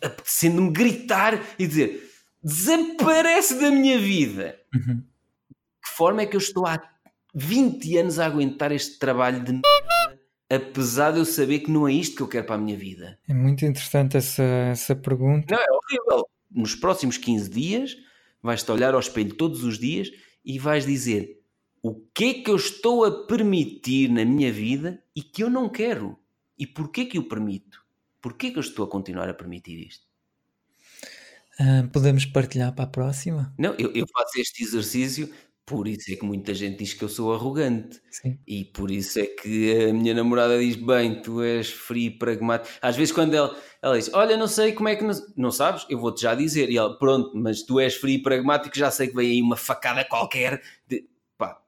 apetecendo-me 0.00 0.70
gritar 0.72 1.42
e 1.58 1.66
dizer 1.66 2.10
desaparece 2.42 3.60
da 3.60 3.70
minha 3.70 3.98
vida. 3.98 4.60
Uhum. 4.74 4.96
De 4.96 5.04
que 5.82 5.96
forma 5.96 6.22
é 6.22 6.26
que 6.26 6.36
eu 6.36 6.40
estou 6.40 6.66
há 6.66 6.80
20 7.34 7.96
anos 7.98 8.18
a 8.18 8.26
aguentar 8.26 8.72
este 8.72 8.98
trabalho 8.98 9.42
de 9.42 9.52
apesar 10.54 11.12
de 11.12 11.18
eu 11.18 11.24
saber 11.24 11.60
que 11.60 11.70
não 11.70 11.88
é 11.88 11.92
isto 11.92 12.16
que 12.16 12.22
eu 12.22 12.28
quero 12.28 12.46
para 12.46 12.56
a 12.56 12.58
minha 12.58 12.76
vida? 12.76 13.18
É 13.28 13.34
muito 13.34 13.64
interessante 13.64 14.16
essa, 14.16 14.42
essa 14.42 14.94
pergunta. 14.94 15.54
Não, 15.54 15.62
é 15.62 15.66
horrível. 15.70 16.28
Nos 16.50 16.74
próximos 16.74 17.16
15 17.16 17.48
dias 17.48 17.96
vais-te 18.42 18.70
olhar 18.70 18.94
ao 18.94 19.00
espelho 19.00 19.34
todos 19.34 19.64
os 19.64 19.78
dias 19.78 20.10
e 20.44 20.58
vais 20.58 20.84
dizer 20.84 21.40
o 21.82 21.94
que 22.14 22.24
é 22.24 22.34
que 22.34 22.50
eu 22.50 22.56
estou 22.56 23.04
a 23.04 23.26
permitir 23.26 24.08
na 24.08 24.24
minha 24.24 24.52
vida 24.52 25.02
e 25.16 25.22
que 25.22 25.42
eu 25.42 25.50
não 25.50 25.68
quero. 25.68 26.18
E 26.58 26.66
porquê 26.66 27.06
que 27.06 27.18
eu 27.18 27.24
permito? 27.24 27.82
Porquê 28.20 28.50
que 28.50 28.58
eu 28.58 28.60
estou 28.60 28.84
a 28.84 28.88
continuar 28.88 29.28
a 29.28 29.34
permitir 29.34 29.86
isto? 29.86 30.06
Uh, 31.58 31.88
podemos 31.88 32.24
partilhar 32.24 32.72
para 32.74 32.84
a 32.84 32.88
próxima? 32.88 33.52
Não, 33.58 33.74
eu, 33.74 33.92
eu, 33.92 34.06
faço 34.06 34.38
este 34.38 34.62
exercício, 34.62 35.32
por 35.72 35.88
isso 35.88 36.12
é 36.12 36.16
que 36.16 36.24
muita 36.24 36.52
gente 36.52 36.78
diz 36.78 36.92
que 36.92 37.02
eu 37.02 37.08
sou 37.08 37.32
arrogante. 37.32 37.98
Sim. 38.10 38.38
E 38.46 38.64
por 38.66 38.90
isso 38.90 39.18
é 39.18 39.26
que 39.26 39.88
a 39.88 39.92
minha 39.92 40.12
namorada 40.12 40.58
diz: 40.58 40.76
Bem, 40.76 41.22
tu 41.22 41.40
és 41.42 41.70
frio 41.70 42.08
e 42.08 42.10
pragmático. 42.10 42.76
Às 42.82 42.94
vezes, 42.94 43.12
quando 43.12 43.32
ela, 43.32 43.56
ela 43.80 43.96
diz: 43.96 44.12
Olha, 44.12 44.36
não 44.36 44.46
sei 44.46 44.72
como 44.72 44.90
é 44.90 44.96
que. 44.96 45.02
Não, 45.02 45.14
não 45.34 45.50
sabes? 45.50 45.86
Eu 45.88 45.98
vou-te 45.98 46.20
já 46.20 46.34
dizer. 46.34 46.68
E 46.68 46.76
ela: 46.76 46.98
Pronto, 46.98 47.32
mas 47.34 47.62
tu 47.62 47.80
és 47.80 47.94
frio 47.94 48.16
e 48.16 48.22
pragmático, 48.22 48.76
já 48.76 48.90
sei 48.90 49.08
que 49.08 49.14
vem 49.16 49.30
aí 49.30 49.40
uma 49.40 49.56
facada 49.56 50.04
qualquer. 50.04 50.62
De 50.86 51.10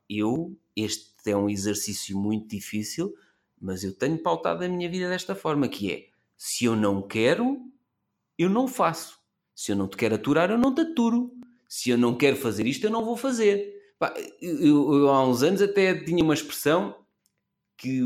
eu, 0.08 0.54
este 0.76 1.30
é 1.30 1.36
um 1.36 1.48
exercício 1.48 2.18
muito 2.18 2.48
difícil, 2.48 3.14
mas 3.58 3.82
eu 3.82 3.94
tenho 3.94 4.18
pautado 4.18 4.64
a 4.64 4.68
minha 4.68 4.88
vida 4.88 5.08
desta 5.08 5.34
forma, 5.34 5.66
que 5.66 5.90
é, 5.90 6.06
se 6.36 6.66
eu 6.66 6.76
não 6.76 7.00
quero, 7.00 7.58
eu 8.38 8.50
não 8.50 8.68
faço. 8.68 9.18
Se 9.54 9.72
eu 9.72 9.76
não 9.76 9.88
te 9.88 9.96
quero 9.96 10.16
aturar, 10.16 10.50
eu 10.50 10.58
não 10.58 10.74
te 10.74 10.82
aturo. 10.82 11.32
Se 11.68 11.90
eu 11.90 11.96
não 11.96 12.14
quero 12.14 12.36
fazer 12.36 12.66
isto, 12.66 12.84
eu 12.84 12.90
não 12.90 13.04
vou 13.04 13.16
fazer. 13.16 13.73
Eu, 14.40 14.94
eu, 14.94 15.08
há 15.08 15.26
uns 15.26 15.42
anos 15.42 15.62
até 15.62 15.94
tinha 15.94 16.22
uma 16.22 16.34
expressão 16.34 16.96
que 17.76 18.00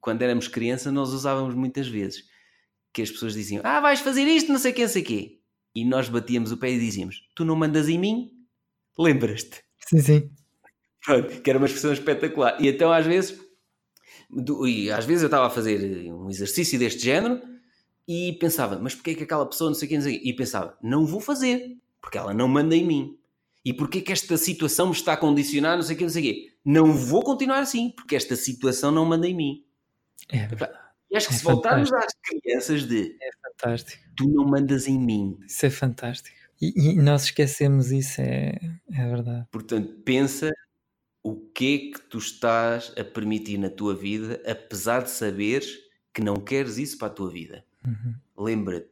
quando 0.00 0.22
éramos 0.22 0.48
criança 0.48 0.90
nós 0.90 1.10
usávamos 1.12 1.54
muitas 1.54 1.88
vezes. 1.88 2.24
Que 2.92 3.02
as 3.02 3.10
pessoas 3.10 3.34
diziam, 3.34 3.62
ah, 3.64 3.80
vais 3.80 4.00
fazer 4.00 4.22
isto, 4.22 4.52
não 4.52 4.58
sei 4.58 4.72
quem, 4.72 4.86
sei 4.86 5.02
quê. 5.02 5.40
E 5.74 5.84
nós 5.84 6.08
batíamos 6.08 6.52
o 6.52 6.56
pé 6.56 6.70
e 6.70 6.78
dizíamos, 6.78 7.28
tu 7.34 7.44
não 7.44 7.56
mandas 7.56 7.88
em 7.88 7.98
mim? 7.98 8.30
Lembras-te? 8.96 9.62
Sim, 9.88 10.00
sim. 10.00 10.30
Pronto, 11.04 11.42
que 11.42 11.50
era 11.50 11.58
uma 11.58 11.66
expressão 11.66 11.92
espetacular. 11.92 12.56
E 12.62 12.68
então, 12.68 12.92
às 12.92 13.04
vezes, 13.04 13.38
e 14.66 14.90
às 14.90 15.04
vezes 15.04 15.22
eu 15.22 15.26
estava 15.26 15.48
a 15.48 15.50
fazer 15.50 16.12
um 16.12 16.30
exercício 16.30 16.78
deste 16.78 17.02
género 17.02 17.42
e 18.06 18.34
pensava, 18.34 18.78
mas 18.78 18.94
porquê 18.94 19.14
que 19.14 19.24
aquela 19.24 19.46
pessoa 19.46 19.70
não 19.70 19.74
sei 19.74 19.88
quem, 19.88 19.98
não 19.98 20.04
sei 20.04 20.20
E 20.22 20.32
pensava, 20.32 20.78
não 20.82 21.04
vou 21.04 21.20
fazer, 21.20 21.76
porque 22.00 22.16
ela 22.16 22.32
não 22.32 22.46
manda 22.48 22.76
em 22.76 22.86
mim. 22.86 23.18
E 23.64 23.72
porquê 23.72 24.00
que 24.00 24.12
esta 24.12 24.36
situação 24.36 24.86
me 24.88 24.92
está 24.92 25.14
a 25.14 25.16
condicionar, 25.16 25.76
não 25.76 25.82
sei 25.82 25.94
o 25.94 25.98
que, 25.98 26.04
não 26.04 26.10
sei 26.10 26.22
o 26.22 26.34
quê. 26.34 26.52
Não 26.64 26.92
vou 26.92 27.22
continuar 27.22 27.60
assim, 27.60 27.90
porque 27.90 28.14
esta 28.14 28.36
situação 28.36 28.90
não 28.90 29.04
manda 29.04 29.26
em 29.26 29.34
mim. 29.34 29.64
É 30.28 30.46
verdade. 30.46 30.78
E 31.10 31.16
acho 31.16 31.28
que 31.28 31.34
é 31.34 31.38
se 31.38 31.44
voltarmos 31.44 31.92
às 31.92 32.12
crianças 32.22 32.86
de 32.86 33.16
é 33.20 33.30
fantástico. 33.42 34.02
tu 34.16 34.28
não 34.28 34.44
mandas 34.44 34.86
em 34.86 34.98
mim. 34.98 35.38
Isso 35.46 35.64
é 35.64 35.70
fantástico. 35.70 36.36
E, 36.60 36.90
e 36.90 36.94
nós 36.96 37.24
esquecemos 37.24 37.90
isso, 37.90 38.20
é, 38.20 38.58
é 38.92 39.08
verdade. 39.08 39.46
Portanto, 39.50 39.94
pensa 40.04 40.52
o 41.22 41.36
que 41.36 41.74
é 41.74 41.78
que 41.92 42.04
tu 42.08 42.18
estás 42.18 42.92
a 42.98 43.04
permitir 43.04 43.58
na 43.58 43.70
tua 43.70 43.94
vida, 43.94 44.42
apesar 44.46 45.02
de 45.02 45.10
saberes 45.10 45.78
que 46.12 46.22
não 46.22 46.36
queres 46.36 46.76
isso 46.76 46.98
para 46.98 47.08
a 47.08 47.10
tua 47.10 47.30
vida. 47.30 47.64
Uhum. 47.86 48.14
Lembra-te, 48.36 48.90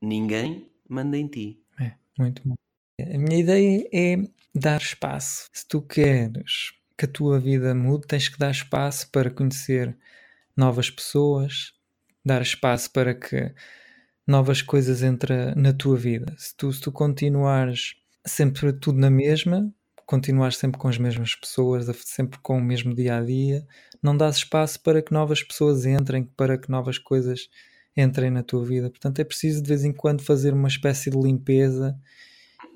ninguém 0.00 0.70
manda 0.88 1.16
em 1.16 1.26
ti. 1.28 1.62
É, 1.80 1.92
muito 2.18 2.42
bom. 2.46 2.56
A 3.00 3.16
minha 3.16 3.38
ideia 3.38 3.88
é 3.92 4.16
dar 4.52 4.80
espaço. 4.80 5.48
Se 5.52 5.66
tu 5.68 5.80
queres 5.80 6.72
que 6.96 7.04
a 7.04 7.08
tua 7.08 7.38
vida 7.38 7.72
mude, 7.72 8.08
tens 8.08 8.28
que 8.28 8.38
dar 8.38 8.50
espaço 8.50 9.08
para 9.12 9.30
conhecer 9.30 9.96
novas 10.56 10.90
pessoas, 10.90 11.72
dar 12.24 12.42
espaço 12.42 12.90
para 12.90 13.14
que 13.14 13.54
novas 14.26 14.62
coisas 14.62 15.02
entrem 15.02 15.54
na 15.54 15.72
tua 15.72 15.96
vida. 15.96 16.34
Se 16.36 16.56
tu, 16.56 16.72
se 16.72 16.80
tu 16.80 16.90
continuares 16.90 17.94
sempre 18.26 18.72
tudo 18.72 18.98
na 18.98 19.10
mesma, 19.10 19.72
continuar 20.04 20.52
sempre 20.52 20.80
com 20.80 20.88
as 20.88 20.98
mesmas 20.98 21.36
pessoas, 21.36 21.86
sempre 22.04 22.40
com 22.40 22.58
o 22.58 22.62
mesmo 22.62 22.92
dia 22.96 23.18
a 23.18 23.24
dia, 23.24 23.64
não 24.02 24.16
dás 24.16 24.38
espaço 24.38 24.82
para 24.82 25.00
que 25.00 25.12
novas 25.12 25.40
pessoas 25.40 25.86
entrem, 25.86 26.24
para 26.24 26.58
que 26.58 26.68
novas 26.68 26.98
coisas 26.98 27.48
entrem 27.96 28.30
na 28.30 28.42
tua 28.42 28.64
vida. 28.64 28.90
Portanto, 28.90 29.20
é 29.20 29.24
preciso 29.24 29.62
de 29.62 29.68
vez 29.68 29.84
em 29.84 29.92
quando 29.92 30.20
fazer 30.20 30.52
uma 30.52 30.68
espécie 30.68 31.10
de 31.10 31.16
limpeza 31.16 31.96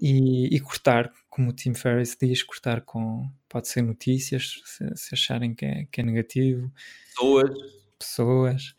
e, 0.01 0.55
e 0.55 0.61
cortar, 0.61 1.11
como 1.29 1.51
o 1.51 1.53
Tim 1.53 1.75
Ferriss 1.75 2.17
diz, 2.21 2.43
cortar 2.43 2.83
com 2.83 3.31
pode 3.49 3.69
ser 3.69 3.83
notícias, 3.83 4.63
se, 4.65 4.97
se 4.97 5.15
acharem 5.15 5.55
que 5.55 5.65
é, 5.65 5.87
que 5.91 6.01
é 6.01 6.05
negativo, 6.05 6.73
pessoas, 7.09 7.51
pessoas. 7.99 8.75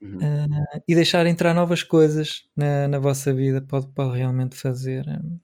Uhum. 0.00 0.16
Uh, 0.16 0.82
e 0.88 0.94
deixar 0.94 1.26
entrar 1.26 1.52
novas 1.52 1.82
coisas 1.82 2.48
na, 2.56 2.88
na 2.88 2.98
vossa 2.98 3.34
vida 3.34 3.60
pode, 3.60 3.86
pode 3.88 4.16
realmente 4.16 4.56
fazer 4.56 5.06
um, 5.06 5.38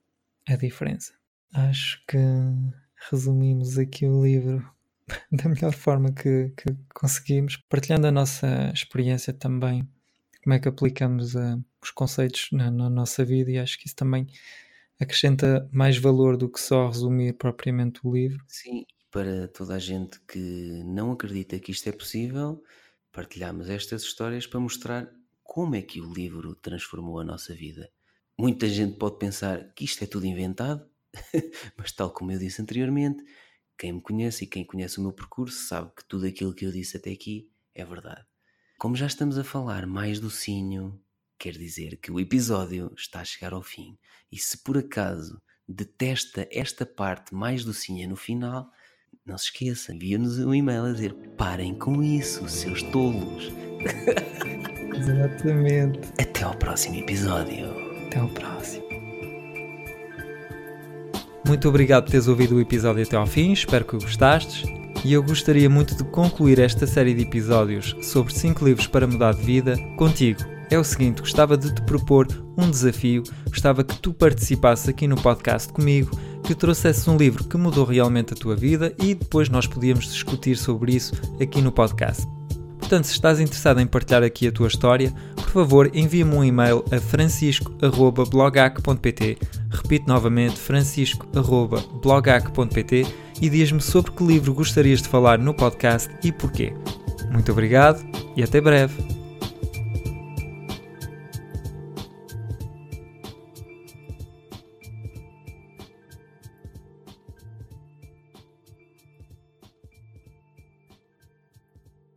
a 0.47 0.55
diferença. 0.55 1.13
Acho 1.53 2.03
que 2.07 2.17
resumimos 3.09 3.77
aqui 3.77 4.05
o 4.05 4.23
livro 4.23 4.67
da 5.31 5.47
melhor 5.47 5.73
forma 5.73 6.11
que, 6.11 6.51
que 6.57 6.75
conseguimos, 6.93 7.57
partilhando 7.69 8.07
a 8.07 8.11
nossa 8.11 8.71
experiência 8.73 9.31
também, 9.31 9.87
como 10.43 10.53
é 10.53 10.59
que 10.59 10.67
aplicamos 10.67 11.35
uh, 11.35 11.63
os 11.81 11.91
conceitos 11.91 12.49
na, 12.51 12.71
na, 12.71 12.89
nossa 12.89 13.23
vida, 13.23 13.51
e 13.51 13.59
acho 13.59 13.77
que 13.77 13.87
isso 13.87 13.95
também 13.95 14.27
acrescenta 14.99 15.69
mais 15.71 15.97
valor 15.97 16.37
do 16.37 16.49
que 16.49 16.59
só 16.59 16.87
resumir 16.87 17.33
propriamente 17.33 17.99
o 18.03 18.13
livro. 18.13 18.43
Sim, 18.47 18.85
para 19.11 19.47
toda 19.47 19.75
a 19.75 19.79
gente 19.79 20.19
que 20.21 20.83
não 20.85 21.11
acredita 21.11 21.59
que 21.59 21.71
isto 21.71 21.87
é 21.87 21.91
possível, 21.91 22.63
partilhamos 23.11 23.69
estas 23.69 24.03
histórias 24.03 24.47
para 24.47 24.59
mostrar 24.59 25.09
como 25.43 25.75
é 25.75 25.81
que 25.81 26.01
o 26.01 26.13
livro 26.13 26.55
transformou 26.55 27.19
a 27.19 27.23
nossa 27.23 27.53
vida. 27.53 27.89
Muita 28.37 28.67
gente 28.67 28.97
pode 28.97 29.17
pensar 29.17 29.73
que 29.73 29.85
isto 29.85 30.03
é 30.03 30.07
tudo 30.07 30.25
inventado, 30.25 30.87
Mas, 31.77 31.91
tal 31.91 32.11
como 32.11 32.31
eu 32.31 32.39
disse 32.39 32.61
anteriormente, 32.61 33.23
quem 33.77 33.93
me 33.93 34.01
conhece 34.01 34.43
e 34.43 34.47
quem 34.47 34.65
conhece 34.65 34.99
o 34.99 35.01
meu 35.01 35.13
percurso 35.13 35.67
sabe 35.67 35.91
que 35.95 36.07
tudo 36.07 36.25
aquilo 36.25 36.53
que 36.53 36.65
eu 36.65 36.71
disse 36.71 36.97
até 36.97 37.11
aqui 37.11 37.51
é 37.73 37.85
verdade. 37.85 38.25
Como 38.77 38.95
já 38.95 39.07
estamos 39.07 39.37
a 39.37 39.43
falar 39.43 39.85
mais 39.87 40.19
do 40.19 40.29
sinho, 40.29 41.01
quer 41.37 41.53
dizer 41.53 41.97
que 41.97 42.11
o 42.11 42.19
episódio 42.19 42.91
está 42.97 43.21
a 43.21 43.25
chegar 43.25 43.53
ao 43.53 43.61
fim. 43.61 43.97
E 44.31 44.37
se 44.37 44.57
por 44.57 44.77
acaso 44.77 45.41
detesta 45.67 46.47
esta 46.51 46.85
parte 46.85 47.33
mais 47.35 47.63
docinha 47.63 48.07
no 48.07 48.15
final, 48.15 48.71
não 49.25 49.37
se 49.37 49.45
esqueça, 49.45 49.93
envia-nos 49.93 50.39
um 50.39 50.53
e-mail 50.53 50.85
a 50.85 50.91
dizer 50.91 51.13
parem 51.37 51.75
com 51.75 52.01
isso, 52.01 52.47
seus 52.47 52.81
tolos. 52.83 53.51
Exatamente. 54.97 55.99
Até 56.19 56.43
ao 56.43 56.55
próximo 56.55 56.95
episódio. 56.95 57.67
Até 58.07 58.19
ao 58.19 58.29
próximo. 58.29 58.87
Muito 61.45 61.69
obrigado 61.69 62.05
por 62.05 62.11
teres 62.11 62.27
ouvido 62.27 62.55
o 62.55 62.61
episódio 62.61 63.03
até 63.03 63.15
ao 63.15 63.27
fim, 63.27 63.53
espero 63.53 63.85
que 63.85 63.93
gostastes. 63.93 64.63
E 65.05 65.13
eu 65.13 65.23
gostaria 65.23 65.69
muito 65.69 65.95
de 65.95 66.03
concluir 66.03 66.59
esta 66.59 66.87
série 66.87 67.13
de 67.13 67.21
episódios 67.21 67.95
sobre 68.01 68.33
5 68.33 68.65
livros 68.65 68.87
para 68.87 69.07
mudar 69.07 69.33
de 69.33 69.43
vida 69.43 69.77
contigo. 69.95 70.56
É 70.69 70.77
o 70.77 70.83
seguinte, 70.83 71.21
gostava 71.21 71.57
de 71.57 71.73
te 71.73 71.81
propor 71.83 72.27
um 72.57 72.69
desafio, 72.69 73.23
gostava 73.45 73.81
que 73.83 73.97
tu 73.99 74.13
participasses 74.13 74.89
aqui 74.89 75.07
no 75.07 75.15
podcast 75.15 75.71
comigo, 75.71 76.11
que 76.43 76.53
trouxesses 76.53 77.07
um 77.07 77.15
livro 77.15 77.45
que 77.45 77.55
mudou 77.57 77.85
realmente 77.85 78.33
a 78.33 78.35
tua 78.35 78.53
vida 78.55 78.93
e 79.01 79.15
depois 79.15 79.49
nós 79.49 79.65
podíamos 79.65 80.11
discutir 80.11 80.57
sobre 80.57 80.93
isso 80.95 81.13
aqui 81.41 81.61
no 81.61 81.71
podcast. 81.71 82.27
Portanto, 82.79 83.05
se 83.05 83.13
estás 83.13 83.39
interessado 83.39 83.79
em 83.81 83.87
partilhar 83.87 84.23
aqui 84.23 84.47
a 84.47 84.51
tua 84.51 84.67
história, 84.67 85.13
por 85.35 85.49
favor 85.49 85.89
envia-me 85.93 86.33
um 86.33 86.43
e-mail 86.43 86.83
a 86.91 86.99
francisco.blogac.pt 86.99 89.37
Repito 89.69 90.07
novamente, 90.07 90.57
francisco.blogac.pt 90.57 93.07
e 93.41 93.49
diz-me 93.49 93.81
sobre 93.81 94.11
que 94.11 94.23
livro 94.23 94.53
gostarias 94.53 95.01
de 95.01 95.09
falar 95.09 95.37
no 95.37 95.53
podcast 95.53 96.09
e 96.23 96.31
porquê. 96.31 96.73
Muito 97.31 97.51
obrigado 97.51 98.01
e 98.35 98.43
até 98.43 98.61
breve! 98.61 99.16